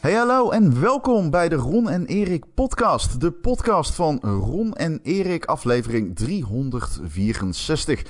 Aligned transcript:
Hey 0.00 0.14
hallo 0.14 0.50
en 0.50 0.80
welkom 0.80 1.30
bij 1.30 1.48
de 1.48 1.54
Ron 1.54 1.88
en 1.88 2.06
Erik 2.06 2.44
podcast. 2.54 3.20
De 3.20 3.30
podcast 3.30 3.94
van 3.94 4.18
Ron 4.20 4.74
en 4.74 5.00
Erik, 5.02 5.44
aflevering 5.44 6.16
364. 6.16 8.04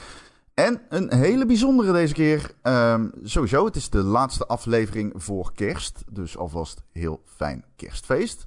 En 0.54 0.82
een 0.88 1.14
hele 1.14 1.46
bijzondere 1.46 1.92
deze 1.92 2.14
keer. 2.14 2.54
Ehm, 2.62 3.08
sowieso, 3.22 3.64
het 3.64 3.76
is 3.76 3.90
de 3.90 4.02
laatste 4.02 4.46
aflevering 4.46 5.12
voor 5.16 5.52
kerst. 5.54 6.04
Dus 6.10 6.36
alvast 6.36 6.82
heel 6.92 7.22
fijn 7.24 7.64
kerstfeest. 7.76 8.46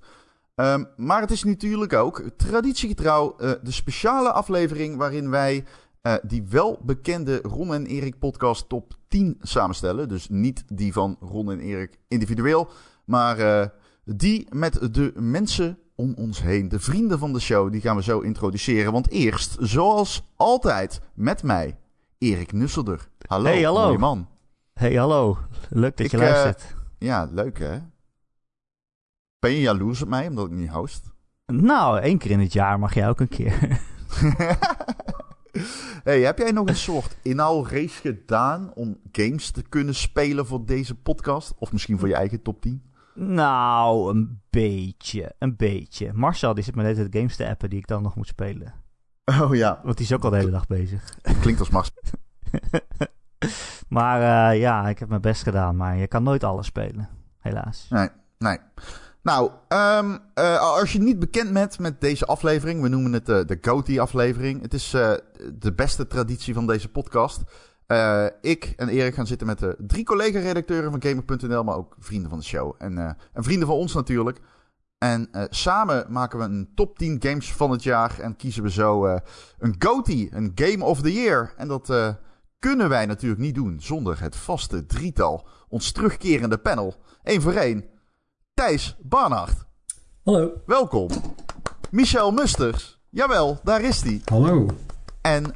Ehm, 0.56 0.84
maar 0.96 1.22
het 1.22 1.32
is 1.32 1.44
natuurlijk 1.44 1.94
ook 1.94 2.24
traditiegetrouw 2.38 3.36
uh, 3.40 3.52
de 3.64 3.72
speciale 3.72 4.32
aflevering 4.32 4.98
waarin 4.98 5.30
wij 5.30 5.66
uh, 6.04 6.14
die 6.24 6.44
wel 6.50 6.80
bekende 6.84 7.42
Ron 7.42 7.74
en 7.74 7.86
Erik 7.86 8.20
podcast 8.20 8.70
top 8.70 8.94
10 9.08 9.38
samenstellen. 9.42 10.10
Dus 10.10 10.30
niet 10.30 10.64
die 10.74 10.94
van 10.94 11.18
Ron 11.20 11.52
en 11.52 11.60
Erik 11.60 12.00
individueel, 12.08 12.70
maar 13.06 13.40
uh, 13.40 13.66
die 14.06 14.48
met 14.50 14.94
de 14.94 15.12
mensen 15.16 15.78
om 15.96 16.14
ons 16.18 16.42
heen, 16.42 16.70
de 16.70 16.80
vrienden 16.80 17.20
van 17.20 17.34
de 17.34 17.40
show, 17.40 17.72
die 17.72 17.82
gaan 17.82 17.96
we 17.96 18.04
zo 18.04 18.20
introduceren. 18.20 18.92
Want 18.92 19.10
eerst, 19.10 19.58
zoals 19.60 20.24
altijd, 20.36 21.02
met 21.14 21.44
mij, 21.44 21.78
Erik 22.18 22.52
Nusselder. 22.52 23.08
Hallo, 23.28 23.50
hey, 23.50 23.62
hallo. 23.62 23.98
man. 23.98 24.28
Hey, 24.74 24.96
hallo. 24.96 25.38
Leuk 25.70 25.98
dat 25.98 26.06
ik, 26.06 26.12
je 26.12 26.18
luistert. 26.18 26.62
Uh, 26.64 27.08
ja, 27.08 27.30
leuk 27.32 27.60
hè? 27.60 27.78
Ben 29.40 29.52
je 29.52 29.60
jaloers 29.60 30.02
op 30.02 30.08
mij 30.08 30.28
omdat 30.28 30.46
ik 30.46 30.52
niet 30.52 30.70
host? 30.70 31.12
Nou, 31.46 32.00
één 32.00 32.18
keer 32.18 32.32
in 32.32 32.40
het 32.40 32.54
jaar 32.54 32.80
mag 32.80 32.94
jij 32.94 33.10
ook 33.10 33.20
een 33.20 33.28
keer. 33.28 33.80
hey, 36.04 36.22
heb 36.22 36.38
jij 36.38 36.52
nog 36.52 36.68
een 36.68 36.76
soort 36.76 37.18
inhaalrace 37.22 38.02
gedaan 38.02 38.72
om 38.74 38.98
games 39.12 39.52
te 39.52 39.62
kunnen 39.62 39.96
spelen 39.96 40.46
voor 40.46 40.66
deze 40.66 40.96
podcast? 40.96 41.54
Of 41.58 41.72
misschien 41.72 42.00
voor 42.00 42.08
je 42.08 42.16
eigen 42.16 42.42
top 42.42 42.62
10? 42.62 42.93
Nou, 43.16 44.16
een 44.16 44.42
beetje. 44.50 45.36
Een 45.40 45.56
beetje. 45.56 46.14
Marcel 46.14 46.54
die 46.54 46.64
zit 46.64 46.76
met 46.76 46.86
deze 46.86 47.08
games 47.10 47.36
te 47.36 47.48
appen 47.48 47.70
die 47.70 47.80
ik 47.80 47.88
dan 47.88 48.02
nog 48.04 48.16
moet 48.16 48.28
spelen. 48.28 48.74
Oh 49.42 49.56
ja. 49.56 49.80
Want 49.84 49.98
die 49.98 50.06
is 50.06 50.14
ook 50.14 50.24
al 50.24 50.30
de 50.30 50.38
hele 50.38 50.52
dag 50.52 50.68
bezig. 50.68 51.18
Klinkt 51.42 51.60
als 51.60 51.70
Marcel. 51.70 52.02
maar 53.90 54.54
uh, 54.54 54.60
ja, 54.60 54.88
ik 54.88 55.00
heb 55.00 55.10
mijn 55.10 55.22
best 55.22 55.44
gedaan. 55.44 55.76
Maar 55.76 55.98
je 55.98 56.08
kan 56.08 56.24
nooit 56.24 56.44
alles 56.44 56.66
spelen. 56.66 57.10
Helaas. 57.40 57.88
Nee, 57.90 58.10
nee. 58.38 58.58
Nou, 59.22 59.52
um, 59.68 60.20
uh, 60.36 60.60
als 60.60 60.94
je 60.94 61.00
niet 61.00 61.20
bekend 61.20 61.54
bent 61.54 61.80
met 61.80 62.02
deze 62.02 62.26
aflevering, 62.26 62.82
we 62.82 62.88
noemen 62.88 63.14
het 63.14 63.30
uh, 63.30 63.46
de 63.46 63.58
GOTY-aflevering. 63.62 64.62
Het 64.62 64.74
is 64.74 64.90
de 65.54 65.74
beste 65.76 66.08
traditie 66.08 66.54
van 66.54 66.68
deze 66.68 66.90
podcast. 66.90 67.44
Ik 68.42 68.74
en 68.78 68.90
Erik 68.90 69.14
gaan 69.14 69.28
zitten 69.28 69.48
met 69.48 69.60
de 69.60 69.76
drie 69.78 70.04
collega-redacteuren 70.04 70.92
van 70.92 71.02
Gamer.nl, 71.02 71.64
maar 71.64 71.76
ook 71.76 71.96
vrienden 72.00 72.30
van 72.30 72.40
de 72.40 72.46
show. 72.46 72.76
En, 72.78 72.98
en 73.34 73.44
vrienden 73.44 73.68
van 73.68 73.78
ons 73.78 73.94
natuurlijk. 73.94 74.40
En 74.98 75.30
samen 75.50 76.06
maken 76.10 76.40
we 76.40 76.46
een 76.46 76.72
top 76.76 76.98
10 76.98 77.16
games 77.20 77.54
van 77.54 77.72
het 77.72 77.84
jaar 77.84 78.20
en 78.20 78.36
kiezen 78.36 78.64
we 78.64 78.72
zo 78.72 79.06
een 79.58 79.76
GOTY, 79.80 80.28
een 80.32 80.52
Game 80.56 80.84
of 80.84 81.02
the 81.02 81.14
Year. 81.14 81.54
En 81.58 81.68
dat 81.68 81.94
kunnen 82.60 82.90
wij 82.90 83.06
natuurlijk 83.06 83.42
niet 83.42 83.56
doen 83.56 83.82
zonder 83.82 84.22
het 84.22 84.36
vaste 84.36 84.86
drietal, 84.86 85.48
ons 85.70 85.92
terugkerende 85.92 86.58
panel. 86.58 86.96
Eén 87.24 87.42
voor 87.42 87.54
één. 87.54 87.86
Thijs 88.54 88.96
Barnard. 89.02 89.66
Hallo. 90.24 90.52
Welkom. 90.66 91.10
Michel 91.92 92.32
Musters. 92.32 93.00
Jawel, 93.10 93.60
daar 93.64 93.82
is 93.82 94.02
hij. 94.02 94.22
Hallo. 94.26 94.68
En 95.22 95.56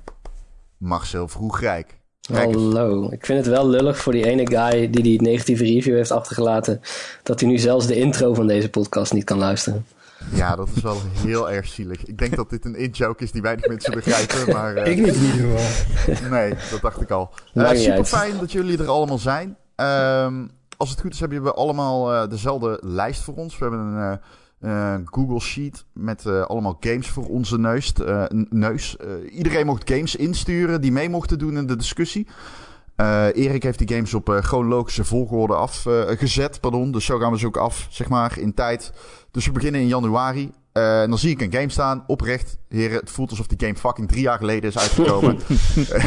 Marcel 0.77 1.27
Vroegrijk. 1.27 1.96
Hallo. 2.33 3.09
Ik 3.11 3.25
vind 3.25 3.45
het 3.45 3.47
wel 3.55 3.67
lullig 3.67 3.97
voor 3.97 4.13
die 4.13 4.25
ene 4.25 4.47
guy 4.47 4.89
die 4.89 5.03
die 5.03 5.21
negatieve 5.21 5.63
review 5.63 5.95
heeft 5.95 6.11
achtergelaten. 6.11 6.81
Dat 7.23 7.39
hij 7.39 7.49
nu 7.49 7.57
zelfs 7.57 7.87
de 7.87 7.95
intro 7.95 8.33
van 8.33 8.47
deze 8.47 8.69
podcast 8.69 9.13
niet 9.13 9.23
kan 9.23 9.37
luisteren. 9.37 9.85
Ja, 10.33 10.55
dat 10.55 10.69
is 10.75 10.81
wel 10.81 10.97
heel 11.13 11.49
erg 11.51 11.67
zielig. 11.67 12.05
Ik 12.05 12.17
denk 12.17 12.35
dat 12.35 12.49
dit 12.49 12.65
een 12.65 12.75
in-joke 12.75 13.23
is 13.23 13.31
die 13.31 13.41
weinig 13.41 13.67
mensen 13.67 13.93
begrijpen. 13.93 14.53
Maar, 14.53 14.77
uh, 14.77 14.87
ik 14.87 14.97
niet 14.97 15.15
in 15.15 15.23
ieder 15.23 15.57
geval. 15.57 16.29
Nee, 16.29 16.53
dat 16.71 16.81
dacht 16.81 17.01
ik 17.01 17.11
al. 17.11 17.29
Uh, 17.53 17.69
super 17.69 18.05
fijn 18.05 18.37
dat 18.37 18.51
jullie 18.51 18.77
er 18.77 18.87
allemaal 18.87 19.17
zijn. 19.17 19.57
Um, 19.75 20.51
als 20.77 20.89
het 20.89 21.01
goed 21.01 21.13
is, 21.13 21.19
hebben 21.19 21.43
we 21.43 21.53
allemaal 21.53 22.13
uh, 22.13 22.29
dezelfde 22.29 22.79
lijst 22.81 23.21
voor 23.21 23.33
ons. 23.33 23.57
We 23.57 23.65
hebben 23.65 23.79
een 23.81 24.19
uh, 24.61 24.95
Google 25.05 25.39
Sheet 25.39 25.85
met 25.93 26.23
uh, 26.25 26.41
allemaal 26.41 26.77
games 26.79 27.07
voor 27.07 27.25
onze 27.27 27.59
neus. 27.59 27.93
neus. 28.49 28.97
iedereen 29.31 29.65
mocht 29.65 29.89
games 29.89 30.15
insturen 30.15 30.81
die 30.81 30.91
mee 30.91 31.09
mochten 31.09 31.39
doen 31.39 31.57
in 31.57 31.67
de 31.67 31.75
discussie. 31.75 32.27
Erik 33.33 33.63
heeft 33.63 33.79
die 33.79 33.95
games 33.95 34.13
op 34.13 34.39
chronologische 34.41 35.03
volgorde 35.03 35.55
afgezet. 35.55 36.59
pardon. 36.61 36.91
Dus 36.91 37.05
zo 37.05 37.17
gaan 37.17 37.31
we 37.31 37.37
ze 37.37 37.47
ook 37.47 37.57
af, 37.57 37.87
zeg 37.89 38.09
maar, 38.09 38.39
in 38.39 38.53
tijd. 38.53 38.93
Dus 39.31 39.45
we 39.45 39.51
beginnen 39.51 39.81
in 39.81 39.87
januari. 39.87 40.51
Uh, 40.77 41.01
en 41.01 41.09
dan 41.09 41.17
zie 41.17 41.31
ik 41.31 41.41
een 41.41 41.53
game 41.53 41.69
staan, 41.69 42.03
oprecht. 42.07 42.57
Heren, 42.69 42.99
het 42.99 43.09
voelt 43.09 43.29
alsof 43.29 43.47
die 43.47 43.59
game 43.59 43.75
fucking 43.75 44.07
drie 44.07 44.21
jaar 44.21 44.37
geleden 44.37 44.69
is 44.69 44.77
uitgekomen. 44.77 45.37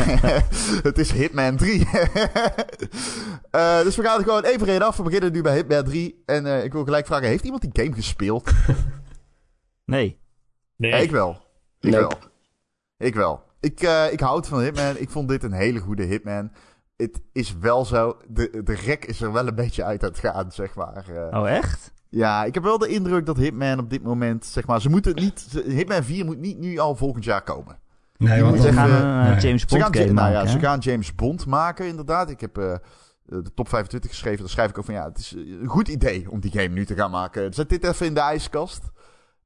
het 0.88 0.98
is 0.98 1.12
Hitman 1.12 1.56
3. 1.56 1.78
uh, 1.78 1.86
dus 3.84 3.97
we 3.97 4.03
gaan 4.03 4.16
het 4.16 4.26
gewoon 4.26 4.44
even 4.44 4.66
reden 4.66 4.86
af. 4.86 4.97
We 4.97 5.03
beginnen 5.03 5.32
nu 5.32 5.42
bij 5.42 5.54
Hitman 5.54 5.84
3. 5.84 6.22
En 6.26 6.47
uh, 6.47 6.64
ik 6.64 6.72
wil 6.72 6.84
gelijk 6.84 7.06
vragen, 7.06 7.28
heeft 7.28 7.44
iemand 7.44 7.62
die 7.62 7.84
game 7.84 7.94
gespeeld? 7.94 8.50
nee. 9.84 10.20
nee. 10.76 11.03
ik 11.03 11.10
wel. 11.10 11.42
Ik 11.80 11.91
wel. 11.91 12.12
Ik 12.98 13.14
wel. 13.14 13.42
Ik, 13.60 13.80
ik 14.10 14.20
houd 14.20 14.48
van 14.48 14.60
Hitman. 14.60 14.97
Ik 14.97 15.10
vond 15.10 15.28
dit 15.28 15.42
een 15.42 15.53
hele 15.53 15.78
goede 15.78 16.04
Hitman. 16.04 16.53
Het 16.97 17.20
is 17.32 17.59
wel 17.59 17.84
zo, 17.84 18.16
de, 18.28 18.62
de 18.64 18.75
rek 18.75 19.04
is 19.04 19.20
er 19.20 19.32
wel 19.32 19.47
een 19.47 19.54
beetje 19.54 19.84
uit 19.84 20.03
aan 20.03 20.09
het 20.09 20.19
gaan, 20.19 20.53
zeg 20.53 20.75
maar. 20.75 21.04
oh, 21.30 21.50
echt? 21.50 21.92
Ja, 22.10 22.44
ik 22.44 22.54
heb 22.54 22.62
wel 22.62 22.78
de 22.78 22.88
indruk 22.88 23.26
dat 23.26 23.37
Hitman 23.37 23.78
op 23.78 23.91
dit 23.91 24.03
moment, 24.03 24.47
zeg 24.47 24.66
maar, 24.66 24.81
ze 24.81 24.88
moeten 24.88 25.15
niet, 25.15 25.47
Hitman 25.66 26.04
4 26.04 26.25
moet 26.25 26.38
niet 26.38 26.59
nu 26.59 26.78
al 26.78 26.94
volgend 26.94 27.25
jaar 27.25 27.43
komen. 27.43 27.78
Nee, 28.16 28.43
want 28.43 28.60
ze 28.60 28.72
gaan 28.72 28.91
een 28.91 29.32
uh, 29.32 29.41
James 29.41 29.65
Bond 29.65 29.71
ze 29.71 29.78
gaan, 29.78 29.94
game 29.94 30.04
nou, 30.04 30.15
maken. 30.15 30.32
Ja, 30.32 30.47
ze 30.47 30.59
gaan 30.59 30.78
James 30.78 31.15
Bond 31.15 31.47
maken, 31.47 31.87
inderdaad. 31.87 32.31
Ik 32.31 32.41
heb 32.41 32.59
uh, 32.59 32.75
de 33.25 33.54
top 33.54 33.69
25 33.69 34.10
geschreven, 34.10 34.38
daar 34.38 34.48
schrijf 34.48 34.71
ik 34.71 34.78
ook 34.78 34.84
van, 34.84 34.94
ja, 34.94 35.04
het 35.04 35.19
is 35.19 35.34
een 35.37 35.66
goed 35.66 35.88
idee 35.88 36.31
om 36.31 36.41
die 36.41 36.50
game 36.50 36.69
nu 36.69 36.87
te 36.87 36.94
gaan 36.94 37.10
maken. 37.10 37.54
Zet 37.54 37.69
dit 37.69 37.84
even 37.84 38.06
in 38.06 38.15
de 38.15 38.21
ijskast. 38.21 38.91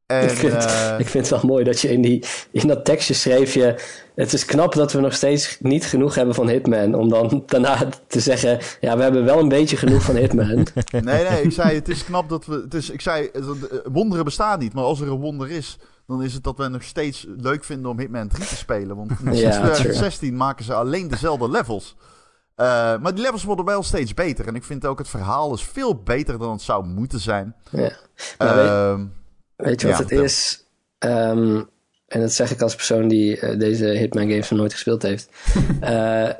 En, 0.07 0.23
ik, 0.23 0.31
vind, 0.31 0.53
uh, 0.53 0.95
ik 0.99 1.09
vind 1.09 1.31
het 1.31 1.41
wel 1.41 1.51
mooi 1.51 1.65
dat 1.65 1.81
je 1.81 1.93
in, 1.93 2.03
die, 2.03 2.25
in 2.51 2.67
dat 2.67 2.85
tekstje 2.85 3.15
schreef 3.15 3.55
je... 3.55 3.75
Het 4.15 4.33
is 4.33 4.45
knap 4.45 4.75
dat 4.75 4.93
we 4.93 5.01
nog 5.01 5.15
steeds 5.15 5.57
niet 5.61 5.87
genoeg 5.87 6.15
hebben 6.15 6.35
van 6.35 6.49
Hitman. 6.49 6.95
Om 6.95 7.09
dan 7.09 7.43
daarna 7.47 7.89
te 8.07 8.21
zeggen... 8.21 8.59
Ja, 8.81 8.97
we 8.97 9.03
hebben 9.03 9.25
wel 9.25 9.39
een 9.39 9.49
beetje 9.49 9.77
genoeg 9.77 10.03
van 10.03 10.17
Hitman. 10.17 10.47
nee, 10.91 11.25
nee, 11.29 11.43
ik 11.43 11.53
zei 11.53 11.75
het 11.75 11.89
is 11.89 12.05
knap 12.05 12.29
dat 12.29 12.47
we... 12.47 12.55
Het 12.55 12.75
is, 12.75 12.91
ik 12.91 13.01
zei, 13.01 13.31
wonderen 13.93 14.25
bestaan 14.25 14.59
niet. 14.59 14.75
Maar 14.75 14.85
als 14.85 15.01
er 15.01 15.09
een 15.09 15.21
wonder 15.21 15.51
is... 15.51 15.79
Dan 16.07 16.23
is 16.23 16.35
het 16.35 16.45
dat 16.45 16.59
we 16.59 16.69
nog 16.69 16.83
steeds 16.83 17.27
leuk 17.37 17.65
vinden 17.65 17.91
om 17.91 17.99
Hitman 17.99 18.29
3 18.29 18.47
te 18.47 18.57
spelen. 18.57 18.97
Want 18.97 19.11
sinds 19.23 19.41
Ja, 19.41 19.51
2016 19.51 20.37
maken 20.37 20.65
ze 20.65 20.75
alleen 20.75 21.09
dezelfde 21.09 21.51
levels. 21.51 21.97
Uh, 22.57 22.67
maar 22.99 23.15
die 23.15 23.23
levels 23.23 23.45
worden 23.45 23.65
wel 23.65 23.83
steeds 23.83 24.15
beter. 24.15 24.47
En 24.47 24.55
ik 24.55 24.65
vind 24.65 24.87
ook 24.87 24.99
het 24.99 25.09
verhaal 25.09 25.55
is 25.55 25.63
veel 25.63 26.03
beter 26.03 26.39
dan 26.39 26.53
het 26.53 26.63
zou 26.63 26.87
moeten 26.87 27.21
zijn. 27.21 27.55
Ja. 27.71 27.93
Nou, 28.39 28.59
Ehm, 28.59 29.07
Weet 29.57 29.81
je 29.81 29.87
wat 29.87 29.97
Ja, 29.97 30.03
het 30.03 30.25
is? 30.25 30.65
Ehm, 30.99 31.63
en 32.07 32.21
dat 32.21 32.33
zeg 32.33 32.51
ik 32.51 32.63
als 32.63 32.75
persoon 32.75 33.09
die 33.09 33.41
eh, 33.41 33.59
deze 33.59 33.87
Hitman 33.87 34.29
games 34.29 34.51
nog 34.51 34.59
nooit 34.59 34.73
gespeeld 34.73 35.03
heeft. 35.03 35.29
Eh, 35.81 36.31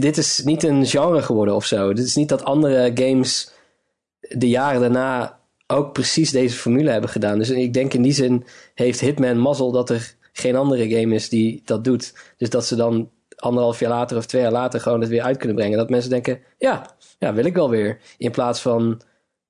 dit 0.00 0.16
is 0.16 0.42
niet 0.44 0.62
een 0.62 0.86
genre 0.86 1.22
geworden 1.22 1.54
of 1.54 1.64
zo. 1.64 1.92
Dit 1.92 2.04
is 2.04 2.14
niet 2.14 2.28
dat 2.28 2.44
andere 2.44 2.90
games 2.94 3.50
de 4.20 4.48
jaren 4.48 4.80
daarna 4.80 5.38
ook 5.66 5.92
precies 5.92 6.30
deze 6.30 6.56
formule 6.56 6.90
hebben 6.90 7.10
gedaan. 7.10 7.38
Dus 7.38 7.50
ik 7.50 7.72
denk 7.72 7.94
in 7.94 8.02
die 8.02 8.12
zin 8.12 8.44
heeft 8.74 9.00
Hitman 9.00 9.38
mazzel 9.38 9.72
dat 9.72 9.90
er 9.90 10.14
geen 10.32 10.56
andere 10.56 10.88
game 10.88 11.14
is 11.14 11.28
die 11.28 11.62
dat 11.64 11.84
doet. 11.84 12.14
Dus 12.36 12.50
dat 12.50 12.66
ze 12.66 12.76
dan 12.76 13.10
anderhalf 13.36 13.80
jaar 13.80 13.90
later 13.90 14.16
of 14.16 14.26
twee 14.26 14.42
jaar 14.42 14.52
later 14.52 14.80
gewoon 14.80 15.00
het 15.00 15.08
weer 15.08 15.22
uit 15.22 15.36
kunnen 15.36 15.56
brengen. 15.56 15.78
Dat 15.78 15.90
mensen 15.90 16.10
denken, 16.10 16.40
ja, 16.58 16.96
ja 17.18 17.34
wil 17.34 17.44
ik 17.44 17.54
wel 17.54 17.70
weer. 17.70 17.98
In 18.18 18.30
plaats 18.30 18.60
van 18.60 19.00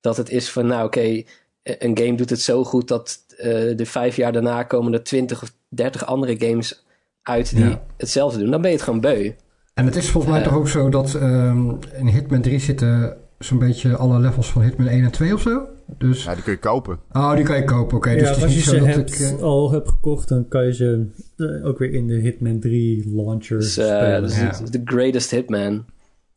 dat 0.01 0.17
het 0.17 0.29
is 0.29 0.51
van, 0.51 0.65
nou 0.65 0.85
oké, 0.85 1.23
een 1.65 1.97
game 1.97 2.15
doet 2.15 2.29
het 2.29 2.41
zo 2.41 2.63
goed 2.63 2.87
dat 2.87 3.19
eh, 3.37 3.49
de 3.77 3.85
vijf 3.85 4.15
jaar 4.15 4.31
daarna 4.31 4.63
komen 4.63 4.93
er 4.93 5.03
twintig 5.03 5.41
of 5.43 5.53
dertig 5.69 6.05
andere 6.05 6.35
games 6.47 6.85
uit 7.21 7.55
die 7.55 7.65
Ja. 7.65 7.83
hetzelfde 7.97 8.39
doen. 8.39 8.51
Dan 8.51 8.61
ben 8.61 8.69
je 8.69 8.75
het 8.75 8.85
gewoon 8.85 8.99
beu. 9.01 9.31
En 9.73 9.85
het 9.85 9.95
is 9.95 10.09
volgens 10.09 10.33
mij 10.33 10.41
Ja. 10.41 10.47
toch 10.49 10.57
ook 10.57 10.67
zo 10.67 10.89
dat 10.89 11.13
ehm, 11.15 11.69
in 11.97 12.07
Hitman 12.07 12.41
3 12.41 12.59
zitten 12.59 13.17
zo'n 13.39 13.59
beetje 13.59 13.95
alle 13.95 14.19
levels 14.19 14.51
van 14.51 14.61
Hitman 14.61 14.87
1 14.87 15.03
en 15.03 15.11
2 15.11 15.33
of 15.33 15.41
zo. 15.41 15.67
Dus, 15.97 16.23
ja, 16.23 16.33
die 16.33 16.43
kun 16.43 16.51
je 16.53 16.59
kopen. 16.59 16.99
oh, 17.11 17.35
die 17.35 17.43
kan 17.45 17.55
je 17.55 17.63
kopen. 17.63 17.97
Oké, 17.97 18.13
dus 18.13 18.21
ja, 18.21 18.27
het 18.27 18.37
is 18.37 18.43
als 18.43 18.51
je 18.51 18.57
niet 18.57 18.65
ze 18.67 18.77
zo 18.77 18.85
dat 18.85 18.95
hebt, 18.95 19.13
ik... 19.19 19.37
eh, 19.37 19.41
al 19.43 19.71
hebt 19.71 19.89
gekocht, 19.89 20.27
dan 20.27 20.47
kan 20.47 20.65
je 20.65 20.73
ze 20.73 21.05
eh, 21.37 21.65
ook 21.67 21.77
weer 21.77 21.91
in 21.93 22.07
de 22.07 22.13
Hitman 22.15 22.59
3 22.59 23.11
launcher 23.15 23.59
Dus 23.59 23.77
eh, 23.77 23.85
spelen. 23.85 24.21
dat 24.21 24.31
is 24.31 24.37
Ja. 24.39 24.53
de 24.71 24.81
greatest 24.85 25.31
hitman. 25.31 25.85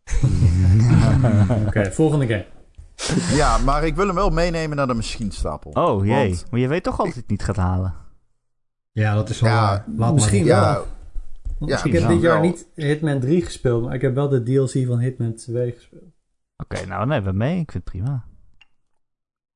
Oké, 1.67 1.93
volgende 1.93 2.27
game. 2.27 2.45
Ja, 3.35 3.59
maar 3.59 3.85
ik 3.87 3.97
wil 3.97 4.07
hem 4.07 4.15
wel 4.15 4.31
meenemen 4.31 4.77
naar 4.77 4.87
de 4.87 4.95
machienstapel. 4.95 5.71
Oh 5.71 6.07
jee, 6.07 6.29
Want- 6.29 6.45
maar 6.51 6.61
je 6.61 6.69
weet 6.69 6.83
toch 6.83 6.99
altijd 6.99 7.17
het 7.17 7.29
niet 7.29 7.43
gaat 7.43 7.57
halen. 7.57 7.95
Ja, 8.93 9.15
dat 9.15 9.29
is 9.29 9.41
wel 9.41 9.51
Ja. 9.51 9.85
Laat 9.97 10.15
misschien 10.15 10.47
maar. 10.47 10.81
ja, 11.59 11.85
ik 11.85 11.93
heb 11.93 12.03
nou, 12.03 12.13
dit 12.15 12.23
jaar 12.23 12.41
wel. 12.41 12.51
niet 12.51 12.67
Hitman 12.75 13.21
3 13.21 13.43
gespeeld, 13.45 13.85
maar 13.85 13.95
ik 13.95 14.01
heb 14.01 14.15
wel 14.15 14.29
de 14.29 14.43
DLC 14.43 14.87
van 14.87 14.99
Hitman 14.99 15.35
2 15.35 15.73
gespeeld. 15.73 16.03
Oké, 16.57 16.87
nou 16.87 17.07
nee, 17.07 17.21
we 17.21 17.33
mee. 17.33 17.61
Ik 17.61 17.71
vind 17.73 17.85
het 17.85 17.85
prima. 17.85 18.25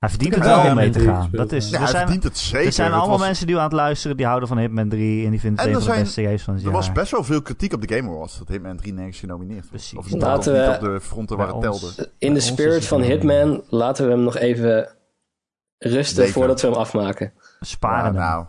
Hij 0.03 0.11
verdient 0.11 0.35
het 0.35 0.45
wel 0.45 0.65
om 0.69 0.75
mee 0.75 0.91
te 0.91 0.99
3 0.99 1.11
gaan. 1.11 1.29
Dat 1.33 1.53
is, 1.53 1.69
ja. 1.69 1.73
Er 1.75 1.79
hij 1.83 1.89
zijn, 1.89 2.03
verdient 2.03 2.25
het 2.25 2.39
zeker. 2.39 2.67
er 2.67 2.73
zijn 2.73 2.93
allemaal 2.93 3.09
was- 3.19 3.27
mensen 3.27 3.47
die 3.47 3.57
aan 3.57 3.63
het 3.63 3.73
luisteren 3.73 4.17
die 4.17 4.27
houden 4.27 4.49
van 4.49 4.59
Hitman 4.59 4.89
3 4.89 5.25
en 5.25 5.31
die 5.31 5.41
vinden 5.41 5.59
het 5.59 5.69
En 5.69 5.75
een 5.75 5.81
er 5.81 5.87
van 5.87 5.97
de 5.97 6.03
beste 6.03 6.23
games 6.23 6.43
van 6.43 6.55
het 6.55 6.65
Er 6.65 6.71
was 6.71 6.93
best 6.93 7.11
wel 7.11 7.25
veel 7.25 7.43
kritiek 7.43 7.73
op 7.73 7.87
de 7.89 7.95
Game 7.95 8.09
Awards 8.09 8.39
dat 8.39 8.49
Hitman 8.49 8.77
3 8.77 8.93
nergens 8.93 9.19
genomineerd 9.19 9.61
was. 9.61 9.69
Precies. 9.71 9.99
Of 9.99 10.11
Laten 10.11 10.53
niet 10.53 10.63
we- 10.67 10.75
op 10.75 10.81
de 10.81 11.01
fronten 11.01 11.37
waar 11.37 11.47
het 11.47 11.57
ons- 11.57 11.95
telde. 11.95 12.11
In 12.19 12.35
de 12.35 12.41
spirit 12.41 12.87
van 12.87 13.01
Hitman 13.03 13.63
laten 13.69 14.05
we 14.07 14.11
hem 14.11 14.23
nog 14.23 14.37
even 14.37 14.89
rusten 15.79 16.29
voordat 16.29 16.61
we 16.61 16.67
hem 16.67 16.77
afmaken. 16.77 17.33
Sparen 17.61 18.15
nou. 18.15 18.45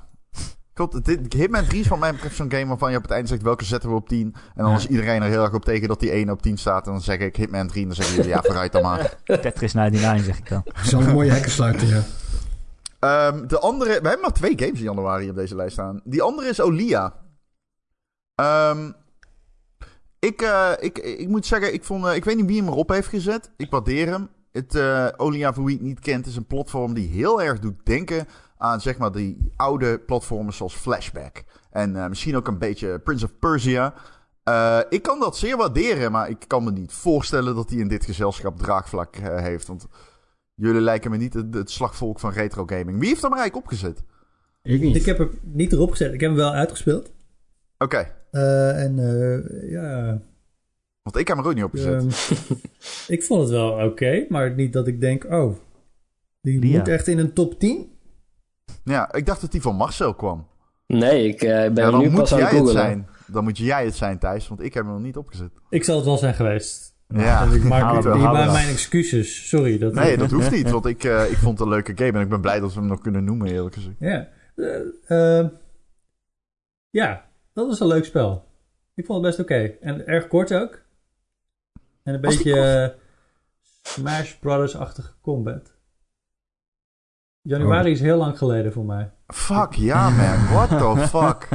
Klopt, 0.74 1.06
dit, 1.06 1.34
Hitman 1.34 1.66
3 1.66 1.80
is 1.80 1.88
van 1.88 2.00
mij 2.00 2.12
betreft 2.12 2.36
zo'n 2.36 2.52
game 2.52 2.66
waarvan 2.66 2.92
je 2.92 2.98
op 2.98 3.04
het 3.04 3.12
einde 3.12 3.28
zegt 3.28 3.42
welke 3.42 3.66
zetten 3.66 3.90
we 3.90 3.96
op 3.96 4.08
10. 4.08 4.36
En 4.56 4.64
dan 4.64 4.76
is 4.76 4.88
iedereen 4.88 5.22
er 5.22 5.30
heel 5.30 5.44
erg 5.44 5.54
op 5.54 5.66
tegen 5.66 5.88
dat 5.88 6.00
die 6.00 6.12
1 6.12 6.30
op 6.30 6.42
10 6.42 6.58
staat. 6.58 6.86
En 6.86 6.92
dan 6.92 7.02
zeg 7.02 7.20
ik 7.20 7.36
Hitman 7.36 7.68
3 7.68 7.82
en 7.82 7.88
dan 7.88 7.96
zeggen 7.96 8.16
jullie 8.16 8.32
ja 8.32 8.42
vooruit 8.42 8.72
dan 8.72 8.82
maar. 8.82 9.16
Tetris 9.42 9.74
99 9.74 10.26
zeg 10.26 10.38
ik 10.38 10.50
dan. 10.50 10.64
Een 11.06 11.14
mooie 11.14 11.32
hekken 11.32 11.52
sluiten, 11.52 11.88
ja. 11.88 12.04
Ehm, 13.00 13.48
de 13.48 13.60
andere, 13.60 13.90
we 13.90 14.08
hebben 14.08 14.22
maar 14.22 14.34
twee 14.34 14.54
games 14.56 14.78
in 14.78 14.84
januari 14.84 15.30
op 15.30 15.36
deze 15.36 15.56
lijst 15.56 15.74
staan. 15.74 16.02
Die 16.04 16.22
andere 16.22 16.50
is 16.50 16.62
Olia. 16.62 17.14
Ehm, 18.36 18.92
ik, 20.20 20.42
eh, 20.42 20.72
ik, 20.80 20.98
ik 20.98 21.28
moet 21.28 21.46
zeggen, 21.46 21.74
ik, 21.74 21.84
vond, 21.84 22.06
eh, 22.06 22.16
ik 22.16 22.26
weet 22.26 22.36
niet 22.36 22.46
wie 22.46 22.58
hem 22.58 22.68
erop 22.68 22.90
heeft 22.90 23.08
gezet. 23.08 23.52
Ik 23.58 23.70
waardeer 23.72 24.08
hem. 24.08 24.30
Het 24.52 24.76
eh, 24.76 25.08
Olia, 25.18 25.54
voor 25.54 25.64
wie 25.64 25.76
het 25.76 25.84
niet 25.84 26.00
kent, 26.00 26.26
is 26.26 26.36
een 26.36 26.48
platform 26.48 26.94
die 26.94 27.08
heel 27.08 27.42
erg 27.42 27.60
doet 27.60 27.86
denken 27.86 28.28
aan 28.58 28.82
zeg 28.82 28.98
maar 28.98 29.12
die 29.12 29.52
oude 29.56 30.00
platformen 30.00 30.54
zoals 30.54 30.74
Flashback. 30.76 31.44
En 31.72 31.96
eh, 31.96 32.08
misschien 32.08 32.36
ook 32.36 32.48
een 32.48 32.58
beetje 32.58 33.00
Prince 33.00 33.26
of 33.26 33.40
Persia. 33.40 33.94
Eh, 34.44 34.80
ik 34.90 35.02
kan 35.02 35.20
dat 35.20 35.38
zeer 35.38 35.58
waarderen, 35.58 36.12
maar 36.12 36.30
ik 36.30 36.44
kan 36.48 36.64
me 36.64 36.72
niet 36.72 36.92
voorstellen 36.94 37.56
dat 37.56 37.70
hij 37.70 37.80
in 37.80 37.88
dit 37.88 38.06
gezelschap 38.06 38.58
draagvlak 38.58 39.16
eh, 39.16 39.38
heeft. 39.38 39.68
Want 39.68 39.88
jullie 40.56 40.82
lijken 40.82 41.12
me 41.12 41.18
niet 41.18 41.34
het, 41.34 41.54
het 41.54 41.72
slagvolk 41.72 42.20
van 42.20 42.32
retro 42.32 42.66
gaming. 42.66 43.00
Wie 43.00 43.08
heeft 43.10 43.22
hem 43.22 43.34
eigenlijk 43.34 43.66
opgezet? 43.66 44.04
Ik 44.62 44.82
niet. 44.82 44.96
Ik 44.96 45.06
heb 45.06 45.18
hem 45.18 45.40
niet 45.42 45.72
erop 45.72 45.92
gezet. 45.92 46.14
Ik 46.14 46.20
heb 46.20 46.30
hem 46.30 46.40
wel 46.40 46.52
uitgespeeld. 46.54 47.12
Oké, 47.78 48.12
Eh, 48.32 48.84
en 48.84 49.00
eh, 49.00 49.72
ja, 49.72 50.22
want 51.02 51.18
ik 51.18 51.28
heb 51.28 51.38
hem 51.38 51.46
er 51.46 51.52
ook 51.52 51.56
niet 51.56 51.64
opgezet. 51.64 52.02
ehm, 52.04 52.58
ik 53.16 53.24
vond 53.24 53.42
het 53.42 53.50
wel 53.50 53.86
oké, 53.86 54.26
maar 54.30 54.54
niet 54.56 54.74
dat 54.74 54.88
ik 54.88 55.02
denk, 55.02 55.26
oh, 55.30 55.56
die 56.42 56.60
Lia. 56.60 56.78
moet 56.78 56.88
echt 56.88 57.08
in 57.08 57.18
een 57.20 57.34
top 57.34 57.60
10. 57.60 57.92
Ja, 58.84 59.14
ik 59.14 59.26
dacht 59.26 59.42
dat 59.42 59.52
die 59.52 59.62
van 59.62 59.76
Marcel 59.76 60.14
kwam. 60.14 60.48
Nee, 60.88 61.28
ik 61.28 61.42
eh, 61.42 61.72
ben 61.72 61.92
Ja, 61.92 61.98
nu 61.98 62.10
moet 62.10 62.20
pas 62.20 62.34
aan 62.34 62.38
jij 62.40 62.48
het 62.48 62.58
googlen. 62.58 62.74
zijn. 62.74 63.08
Dan 63.28 63.44
moet 63.44 63.58
jij 63.58 63.86
het 63.86 63.96
zijn, 63.96 64.20
Thijs, 64.20 64.48
want 64.48 64.62
ik 64.62 64.74
heb 64.74 64.84
hem 64.84 64.94
nog 64.94 65.02
niet 65.02 65.18
opgezet. 65.18 65.52
Ik 65.70 65.84
zal 65.84 65.96
het 65.96 66.06
wel 66.06 66.18
zijn 66.18 66.34
geweest. 66.34 66.96
Ja, 67.08 67.46
Dus 67.46 67.56
ik 67.56 67.64
maak 67.64 68.04
mijn 68.52 68.68
excuses. 68.68 69.50
Sorry. 69.50 69.78
Dat 69.78 69.94
Nee, 69.94 70.18
dat 70.18 70.32
hoeft 70.32 70.52
niet, 70.52 70.70
want 70.70 70.86
ik, 70.86 71.04
eh, 71.04 71.32
ik 71.32 71.38
vond 71.38 71.58
het 71.60 71.68
een 71.68 71.74
leuke 71.74 71.92
game 71.96 72.12
en 72.12 72.22
ik 72.22 72.30
ben 72.30 72.42
blij 72.42 72.60
dat 72.60 72.74
we 72.74 72.80
hem 72.80 72.90
nog 72.90 73.02
kunnen 73.02 73.24
noemen, 73.24 73.48
eerlijk 73.48 73.76
gezegd. 73.76 73.96
Ja. 74.00 74.28
Eh, 75.06 75.48
ja, 76.90 77.26
dat 77.54 77.68
was 77.68 77.80
een 77.80 77.88
leuk 77.88 78.06
spel. 78.06 78.46
Ik 78.96 79.06
vond 79.06 79.26
het 79.26 79.36
best 79.36 79.50
oké. 79.50 79.76
En 79.82 80.08
erg 80.08 80.28
kort 80.28 80.54
ook. 80.54 80.82
En 82.04 82.14
een 82.14 82.22
Was 82.22 82.36
beetje 82.36 82.96
Smash 83.82 84.34
Brothers-achtige 84.34 85.12
combat. 85.22 85.73
Januari 87.48 87.92
is 87.92 88.00
heel 88.02 88.18
lang 88.18 88.38
geleden 88.38 88.74
voor 88.74 88.86
mij. 88.86 89.10
Fuck, 89.28 89.74
ja 89.74 90.10
man, 90.10 90.46
what 90.54 90.70
the 90.70 91.08
fuck. 91.18 91.48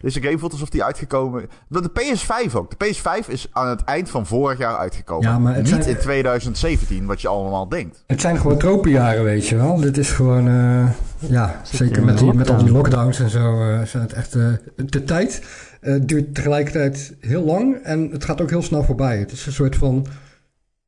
Deze 0.00 0.22
game 0.22 0.38
voelt 0.38 0.52
alsof 0.52 0.68
die 0.68 0.84
uitgekomen... 0.84 1.48
De 1.68 1.90
PS5 2.00 2.52
ook. 2.54 2.78
De 2.78 2.86
PS5 2.94 3.28
is 3.28 3.46
aan 3.52 3.68
het 3.68 3.84
eind 3.84 4.10
van 4.10 4.26
vorig 4.26 4.58
jaar 4.58 4.76
uitgekomen. 4.76 5.28
Ja, 5.28 5.38
maar 5.38 5.54
het 5.54 5.62
Niet 5.62 5.82
zijn- 5.84 5.96
in 5.96 6.02
2017, 6.02 7.06
wat 7.06 7.20
je 7.20 7.28
allemaal 7.28 7.68
denkt. 7.68 8.04
Het 8.06 8.20
zijn 8.20 8.36
gewoon 8.38 8.58
tropenjaren, 8.58 9.24
weet 9.24 9.48
je 9.48 9.56
wel. 9.56 9.76
Dit 9.76 9.98
is 9.98 10.10
gewoon, 10.10 10.48
eh, 10.48 10.90
ja, 11.30 11.60
Zit 11.62 11.76
zeker 11.76 12.04
met, 12.04 12.18
die, 12.18 12.32
met 12.32 12.50
al 12.50 12.56
die 12.56 12.70
lockdown. 12.72 12.94
lockdowns 12.96 13.20
en 13.20 13.30
zo, 13.30 13.60
eh, 13.70 13.82
zijn 13.82 14.02
het 14.02 14.12
echt... 14.12 14.34
eh, 14.34 14.46
de 14.76 15.04
tijd 15.04 15.42
eh, 15.80 15.94
duurt 16.02 16.34
tegelijkertijd 16.34 17.14
heel 17.20 17.44
lang 17.44 17.76
en 17.82 18.08
het 18.10 18.24
gaat 18.24 18.40
ook 18.40 18.50
heel 18.50 18.62
snel 18.62 18.82
voorbij. 18.84 19.18
Het 19.18 19.32
is 19.32 19.46
een 19.46 19.52
soort 19.52 19.76
van... 19.76 20.06